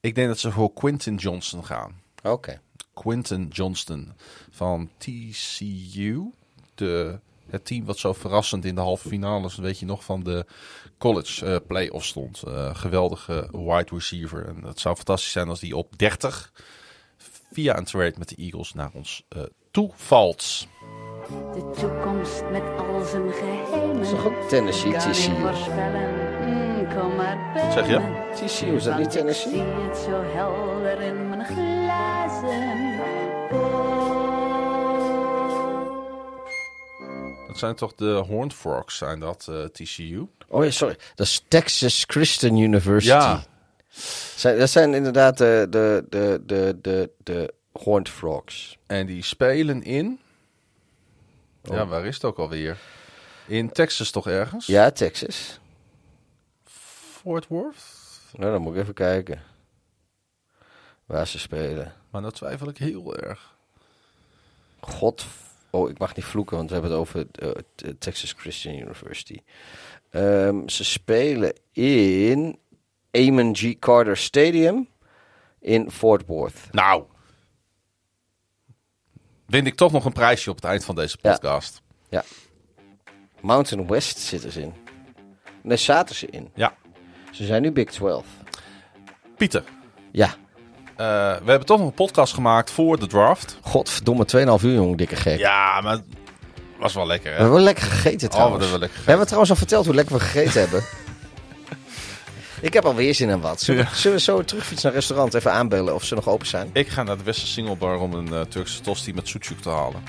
Ik 0.00 0.14
denk 0.14 0.28
dat 0.28 0.38
ze 0.38 0.50
voor 0.50 0.72
Quinton 0.72 1.14
Johnson 1.14 1.64
gaan. 1.64 2.00
oké. 2.22 2.60
Quinton 3.02 3.48
Johnston 3.52 4.12
van 4.50 4.90
TCU. 4.98 6.30
De, 6.74 7.18
het 7.50 7.64
team 7.64 7.84
wat 7.84 7.98
zo 7.98 8.12
verrassend 8.12 8.64
in 8.64 8.74
de 8.74 8.80
halve 8.80 9.08
finales, 9.08 9.56
weet 9.56 9.78
je 9.78 9.86
nog, 9.86 10.04
van 10.04 10.22
de 10.22 10.46
college 10.98 11.46
eh 11.46 11.56
playoffs 11.66 12.08
stond. 12.08 12.42
Eh, 12.42 12.74
geweldige 12.74 13.48
wide 13.52 13.90
receiver. 13.90 14.46
En 14.46 14.64
het 14.64 14.80
zou 14.80 14.96
fantastisch 14.96 15.32
zijn 15.32 15.48
als 15.48 15.60
die 15.60 15.76
op 15.76 15.98
30 15.98 16.52
via 17.52 17.78
een 17.78 17.84
trade 17.84 18.14
met 18.18 18.28
de 18.28 18.36
Eagles 18.36 18.74
naar 18.74 18.90
ons 18.92 19.24
eh 19.28 19.42
toe 19.70 19.90
valt. 19.94 20.66
De 21.28 21.70
toekomst 21.80 22.42
met 22.50 22.62
al 22.62 23.04
zijn 23.04 23.32
geheimen. 23.32 24.00
is 24.00 24.10
toch 24.10 24.26
ook 24.26 24.48
Tennessee, 24.48 24.92
TCU? 24.92 25.30
Mm, 25.30 26.86
kom 26.94 27.16
maar 27.16 27.50
bij 27.54 27.70
Zeg 27.70 27.88
je? 27.88 28.24
TCU, 28.34 28.66
is 28.66 28.84
dat 28.84 28.98
niet 28.98 29.10
Tennessee? 29.10 29.52
Ik 29.52 29.58
zie 29.58 29.88
het 29.88 29.98
zo 29.98 30.22
helder 30.22 31.00
in 31.00 31.28
mijn 31.28 31.44
glazen 31.44 32.85
Dat 37.56 37.64
zijn 37.64 37.76
toch 37.76 37.94
de 37.94 38.12
Horned 38.28 38.54
Frogs, 38.54 38.96
zijn 38.96 39.20
dat 39.20 39.46
eh, 39.50 39.64
TCU? 39.64 40.28
Oh 40.48 40.64
ja, 40.64 40.70
sorry. 40.70 40.96
Dat 41.14 41.26
is 41.26 41.44
Texas 41.48 42.04
Christian 42.06 42.56
University. 42.56 43.12
Ja. 43.12 43.44
Dat 44.58 44.70
zijn 44.70 44.94
inderdaad 44.94 45.38
de, 45.38 45.66
de, 45.70 46.04
de, 46.08 46.42
de, 46.46 46.78
de, 46.82 47.10
de 47.22 47.54
Horned 47.72 48.08
Frogs. 48.08 48.78
En 48.86 49.06
die 49.06 49.22
spelen 49.22 49.82
in... 49.82 50.20
Oh. 51.68 51.76
Ja, 51.76 51.86
waar 51.86 52.06
is 52.06 52.14
het 52.14 52.24
ook 52.24 52.38
alweer? 52.38 52.78
In 53.46 53.72
Texas 53.72 54.10
toch 54.10 54.26
ergens? 54.26 54.66
Ja, 54.66 54.90
Texas. 54.90 55.60
Fort 57.20 57.46
Worth? 57.46 57.84
Nou, 58.32 58.52
dan 58.52 58.62
moet 58.62 58.74
ik 58.74 58.80
even 58.80 58.94
kijken. 58.94 59.42
Waar 61.06 61.26
ze 61.26 61.38
spelen. 61.38 61.94
Maar 62.10 62.22
dat 62.22 62.34
twijfel 62.34 62.68
ik 62.68 62.78
heel 62.78 63.16
erg. 63.16 63.54
God. 64.80 65.26
Oh, 65.76 65.90
ik 65.90 65.98
mag 65.98 66.16
niet 66.16 66.24
vloeken, 66.24 66.56
want 66.56 66.68
we 66.68 66.74
hebben 66.74 66.92
het 66.92 67.00
over 67.00 67.26
eh, 67.32 67.50
t- 67.74 68.00
Texas 68.00 68.32
Christian 68.36 68.74
University. 68.74 69.38
Ehm, 70.10 70.68
ze 70.68 70.84
spelen 70.84 71.52
in 71.72 72.58
Amon 73.10 73.56
G. 73.56 73.78
Carter 73.78 74.16
Stadium 74.16 74.88
in 75.60 75.90
Fort 75.90 76.26
Worth. 76.26 76.68
Nou. 76.72 77.04
Win 79.46 79.66
ik 79.66 79.74
toch 79.74 79.92
nog 79.92 80.04
een 80.04 80.12
prijsje 80.12 80.50
op 80.50 80.56
het 80.56 80.64
eind 80.64 80.84
van 80.84 80.94
deze 80.94 81.18
Ja. 81.20 81.30
podcast. 81.30 81.82
Mountain 83.40 83.86
West 83.86 84.18
zitten 84.18 84.52
ze 84.52 84.60
in. 84.60 84.72
Daar 85.62 85.78
zaten 85.78 86.14
ze 86.14 86.26
in. 86.26 86.50
Ja. 86.54 86.76
Ze 87.32 87.44
zijn 87.44 87.62
nu 87.62 87.72
Big 87.72 87.90
12. 87.90 88.26
Pieter, 89.36 89.64
Ja. 90.12 90.34
Eh, 90.96 91.06
we 91.44 91.50
hebben 91.50 91.66
toch 91.66 91.78
nog 91.78 91.86
een 91.86 91.94
podcast 91.94 92.34
gemaakt 92.34 92.70
voor 92.70 92.98
de 92.98 93.06
draft. 93.06 93.58
Godverdomme, 93.62 94.24
2,5 94.58 94.64
uur, 94.64 94.74
jong, 94.74 94.96
dikke 94.96 95.16
gek. 95.16 95.38
Ja, 95.38 95.80
maar 95.80 95.98
was 96.78 96.94
wel 96.94 97.06
lekker, 97.06 97.24
We 97.30 97.30
hè? 97.34 97.36
hebben 97.36 97.54
wel 97.56 97.64
lekker 97.64 97.84
gegeten 97.84 98.28
Oh, 98.28 98.34
trouwens. 98.34 98.64
we 98.64 98.70
hebben 98.70 98.80
lekker 98.80 99.04
We 99.04 99.10
hebben 99.10 99.26
gegeten. 99.26 99.26
trouwens 99.26 99.50
al 99.50 99.56
verteld 99.56 99.86
hoe 99.86 99.94
lekker 99.94 100.14
we 100.16 100.20
gegeten 100.20 100.60
hebben. 100.60 100.82
Ik 102.60 102.72
heb 102.72 102.84
alweer 102.84 103.14
zin 103.14 103.28
in 103.28 103.40
wat. 103.40 103.60
Zullen, 103.60 103.84
we, 103.84 103.90
zullen 103.96 104.16
we 104.16 104.22
zo 104.22 104.42
terugfietsen 104.44 104.86
naar 104.88 104.92
het 104.92 105.00
restaurant 105.06 105.34
even 105.34 105.52
aanbellen 105.52 105.94
of 105.94 106.04
ze 106.04 106.14
nog 106.14 106.28
open 106.28 106.46
zijn? 106.46 106.70
Ik 106.72 106.88
ga 106.88 107.02
naar 107.02 107.16
de 107.16 107.22
Westen 107.22 107.48
Singlebar 107.48 107.98
om 107.98 108.12
een 108.12 108.32
eh, 108.32 108.40
Turkse 108.40 108.80
tosti 108.80 109.14
met 109.14 109.28
sucuk 109.28 109.60
te 109.60 109.68
halen. 109.70 110.02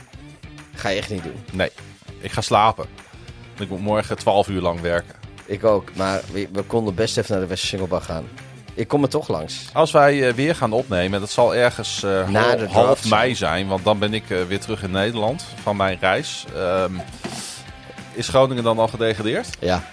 Ga 0.76 0.90
je 0.90 0.98
echt 1.00 1.10
niet 1.10 1.24
doen. 1.24 1.36
Nee, 1.52 1.70
ik 2.20 2.32
ga 2.32 2.42
slapen. 2.42 2.86
Ik 3.60 3.70
moet 3.70 3.80
morgen 3.82 4.18
12 4.18 4.48
uur 4.48 4.62
lang 4.62 4.82
werken. 4.82 5.16
Ik 5.46 5.64
ook, 5.64 5.96
maar 5.96 6.22
we, 6.32 6.48
we 6.52 6.62
konden 6.62 6.96
best 6.96 7.18
even 7.18 7.32
naar 7.32 7.42
de 7.42 7.48
Westersingelbach 7.48 8.06
gaan. 8.06 8.26
Ik 8.78 8.88
kom 8.88 9.04
er 9.04 9.10
toch 9.10 9.28
langs. 9.28 9.66
Als 9.74 9.92
wij 9.92 10.28
eh, 10.28 10.34
weer 10.34 10.56
gaan 10.56 10.72
opnemen, 10.72 11.20
dat 11.20 11.30
zal 11.30 11.56
ergens 11.56 12.04
eh, 12.04 12.34
hal- 12.34 12.68
half 12.72 13.10
mei 13.10 13.36
zijn. 13.36 13.68
Want 13.68 13.84
dan 13.84 14.00
ben 14.00 14.14
ik 14.14 14.30
eh, 14.30 14.44
weer 14.44 14.60
terug 14.60 14.84
in 14.84 14.92
Nederland 14.92 15.46
van 15.64 15.76
mijn 15.76 15.98
reis. 16.02 16.46
Ehm, 16.56 16.94
is 18.14 18.28
Groningen 18.28 18.64
dan 18.64 18.80
al 18.80 18.88
gedegradeerd? 18.88 19.48
Ja. 19.60 19.84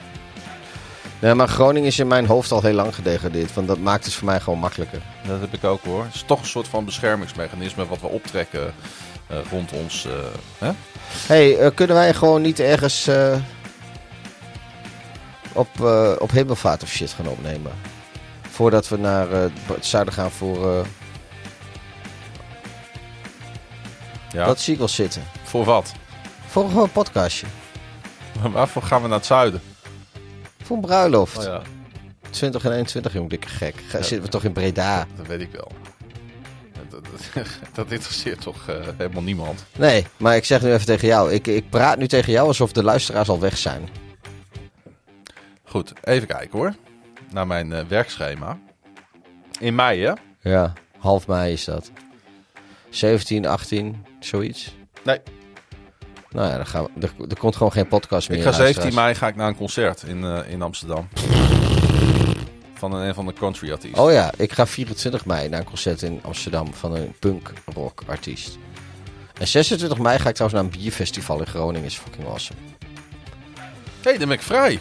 Nee, 1.19 1.35
maar 1.35 1.49
Groningen 1.49 1.89
is 1.89 1.99
in 1.99 2.07
mijn 2.07 2.27
hoofd 2.27 2.53
al 2.53 2.63
heel 2.63 2.73
lang 2.73 2.95
gedegradeerd. 2.95 3.55
Want 3.55 3.69
dat 3.69 3.79
maakt 3.79 4.05
het 4.05 4.15
voor 4.15 4.27
mij 4.27 4.41
gewoon 4.41 4.59
makkelijker. 4.59 5.01
Dat 5.27 5.41
heb 5.41 5.55
ik 5.55 5.65
ook 5.65 5.85
hoor. 5.85 6.05
Het 6.05 6.15
is 6.15 6.23
toch 6.27 6.41
een 6.41 6.47
soort 6.47 6.69
van 6.69 6.85
beschermingsmechanisme 6.85 7.87
wat 7.87 8.01
we 8.01 8.07
optrekken 8.07 8.75
rond 9.51 9.73
ons. 9.73 10.07
hè? 10.59 10.71
hey, 11.27 11.71
kunnen 11.75 11.97
wij 11.97 12.15
gewoon 12.15 12.43
niet 12.43 12.61
ergens 12.61 13.09
op, 15.53 15.81
op 16.19 16.31
hemelvaart 16.31 16.83
of 16.83 16.89
shit 16.89 17.11
gaan 17.11 17.29
opnemen? 17.29 17.73
Voordat 18.55 18.89
we 18.89 18.97
naar 18.97 19.33
eh, 19.33 19.50
het 19.73 19.86
zuiden 19.86 20.15
gaan 20.15 20.31
voor... 20.31 20.70
eh, 20.78 20.84
Ja. 24.33 24.47
Dat 24.47 24.60
zie 24.60 24.73
ik 24.73 24.78
wel 24.78 24.89
zitten. 24.89 25.23
Voor 25.42 25.65
wat? 25.65 25.92
Voor 26.47 26.83
een 26.83 26.91
podcastje. 26.92 27.47
Waarvoor 28.52 28.83
gaan 28.83 29.02
we 29.02 29.08
naar 29.08 29.16
het 29.16 29.26
zuiden? 29.26 29.60
Voor 30.62 30.76
een 30.76 30.83
bruiloft. 30.83 31.36
Oh 31.39 31.42
ja, 31.44 31.62
20 32.31 32.65
en 32.65 32.73
21, 32.73 33.12
jong, 33.12 33.31
dikke 33.31 33.49
gek. 33.49 33.74
Ga, 33.89 33.99
Zitten 34.02 34.23
we 34.23 34.28
toch 34.28 34.44
in 34.44 34.52
Breda? 34.52 35.07
dat 35.16 35.26
weet 35.26 35.41
ik 35.41 35.50
wel. 35.52 35.73
Dat, 36.89 37.05
dat, 37.34 37.47
dat 37.74 37.91
interesseert 37.91 38.41
toch 38.41 38.68
eh, 38.68 38.76
helemaal 38.97 39.23
niemand. 39.23 39.65
Nee, 39.76 40.07
maar 40.16 40.36
ik 40.36 40.44
zeg 40.44 40.62
nu 40.62 40.73
even 40.73 40.86
tegen 40.86 41.08
jou. 41.08 41.33
Ik, 41.33 41.47
ik 41.47 41.70
praat 41.70 41.99
nu 41.99 42.08
tegen 42.08 42.33
jou 42.33 42.47
alsof 42.47 42.73
de 42.73 42.83
luisteraars 42.83 43.28
al 43.28 43.41
weg 43.41 43.58
zijn. 43.58 43.89
Goed, 45.65 45.92
even 46.05 46.26
kijken 46.28 46.58
hoor. 46.58 46.74
Naar 47.35 47.47
mijn 47.47 47.73
eh, 47.73 47.85
werkschema. 47.89 48.59
In 49.61 49.75
mei 49.75 50.01
hè? 50.05 50.13
Ja, 50.51 50.73
half 50.99 51.27
mei 51.27 51.53
is 51.53 51.65
dat. 51.65 51.91
17, 52.89 53.47
18, 53.47 54.05
zoiets. 54.21 54.75
Nee, 55.03 55.19
Nou 56.31 56.49
ja, 56.49 56.57
dan 56.57 56.67
gaan 56.67 56.85
we, 56.85 57.07
er, 57.07 57.13
er 57.29 57.39
komt 57.39 57.57
gewoon 57.57 57.73
geen 57.73 57.89
podcast 57.89 58.29
meer. 58.29 58.39
ik 58.39 58.45
ga 58.45 58.51
luisteraars. 58.51 58.75
17 58.77 59.03
mei 59.03 59.15
ga 59.15 59.29
ik 59.29 59.37
naar 59.37 59.49
een 59.49 59.57
concert 59.57 60.03
in, 60.03 60.25
eh, 60.25 60.53
in 60.53 60.63
Amsterdam. 60.63 61.09
Van 62.75 62.93
een, 62.93 63.07
een 63.09 63.15
van 63.15 63.27
de 63.27 63.33
country 63.33 63.73
artiesten. 63.73 64.03
Oh 64.03 64.13
ja, 64.13 64.33
ik 64.37 64.53
ga 64.53 64.67
24 64.67 65.25
mei 65.27 65.49
naar 65.49 65.61
een 65.61 65.67
concert 65.67 66.03
in 66.03 66.21
Amsterdam 66.23 66.75
van 66.75 66.95
een 66.95 67.15
punk 67.19 67.53
rock 67.75 68.03
artiest. 68.07 68.59
En 69.39 69.49
26 69.49 69.99
mei 69.99 70.19
ga 70.19 70.29
ik 70.29 70.35
trouwens 70.35 70.63
naar 70.63 70.73
een 70.73 70.81
bierfestival 70.81 71.39
in 71.39 71.47
Groningen. 71.47 71.85
Is 71.87 71.97
fucking 71.97 72.27
awesome. 72.27 72.59
Hé, 73.57 74.11
hey, 74.11 74.19
dan 74.19 74.29
ben 74.29 74.37
ik 74.37 74.43
vrij. 74.43 74.81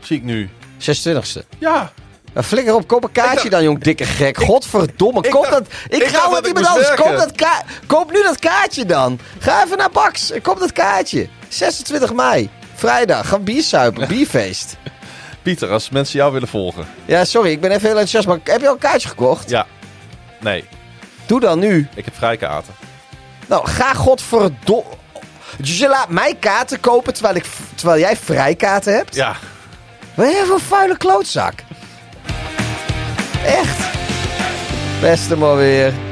Zie 0.00 0.16
ik 0.16 0.22
nu. 0.22 0.50
26e. 0.80 1.46
Ja, 1.58 1.92
Nou, 2.34 2.46
flikker 2.46 2.74
op, 2.74 2.86
koop 2.86 3.04
een 3.04 3.12
kaartje 3.12 3.50
dan, 3.50 3.62
jong 3.62 3.82
dikke 3.82 4.04
gek. 4.04 4.36
Godverdomme, 4.46 5.22
ik 5.22 5.30
koop 5.30 5.42
dacht- 5.42 5.52
dat... 5.54 5.66
Ik, 5.88 6.02
ik 6.02 6.08
ga 6.08 6.28
met 6.30 6.46
iemand 6.46 6.66
anders. 6.66 6.94
Koop, 6.94 7.16
dat 7.16 7.32
ka 7.32 7.62
koop 7.86 8.12
nu 8.12 8.22
dat 8.22 8.38
kaartje 8.38 8.84
dan. 8.86 9.18
Ga 9.38 9.64
even 9.64 9.78
naar 9.78 9.90
Bax 9.90 10.30
en 10.30 10.42
koop 10.42 10.58
dat 10.58 10.72
kaartje. 10.72 11.28
26 11.48 12.12
mei, 12.12 12.50
vrijdag, 12.74 13.28
gaan 13.28 13.44
bier 13.44 13.62
suipen, 13.62 14.08
bierfeest. 14.08 14.76
Pieter, 15.42 15.70
als 15.70 15.90
mensen 15.90 16.18
jou 16.18 16.32
willen 16.32 16.48
volgen. 16.48 16.86
Ja, 17.04 17.24
sorry, 17.24 17.50
ik 17.50 17.60
ben 17.60 17.70
even 17.70 17.80
heel 17.82 17.90
enthousiast, 17.90 18.26
maar 18.26 18.38
heb 18.44 18.60
je 18.60 18.66
al 18.66 18.72
een 18.72 18.78
kaartje 18.78 19.08
gekocht? 19.08 19.50
Ja. 19.50 19.66
Nee, 20.40 20.64
Doe 21.26 21.40
dan 21.40 21.58
nu. 21.58 21.88
ik 21.94 22.04
heb 22.04 22.14
vrijkaarten. 22.16 22.74
Nou, 23.46 23.68
ga 23.68 23.94
godverdomme... 23.94 24.84
Dus 25.58 25.78
je 25.78 25.88
laat 25.88 26.08
mij 26.08 26.34
kaarten 26.40 26.80
kopen 26.80 27.14
terwijl, 27.14 27.34
ik, 27.34 27.44
terwijl 27.74 28.00
jij 28.00 28.16
vrijkaarten 28.16 28.94
hebt? 28.94 29.14
Ja. 29.14 29.36
Wat 30.14 30.30
je 30.30 30.56
vuile 30.58 30.96
klootzak? 30.96 31.64
Echt? 33.44 33.78
Beste 35.00 35.36
maar 35.36 35.56
weer. 35.56 36.09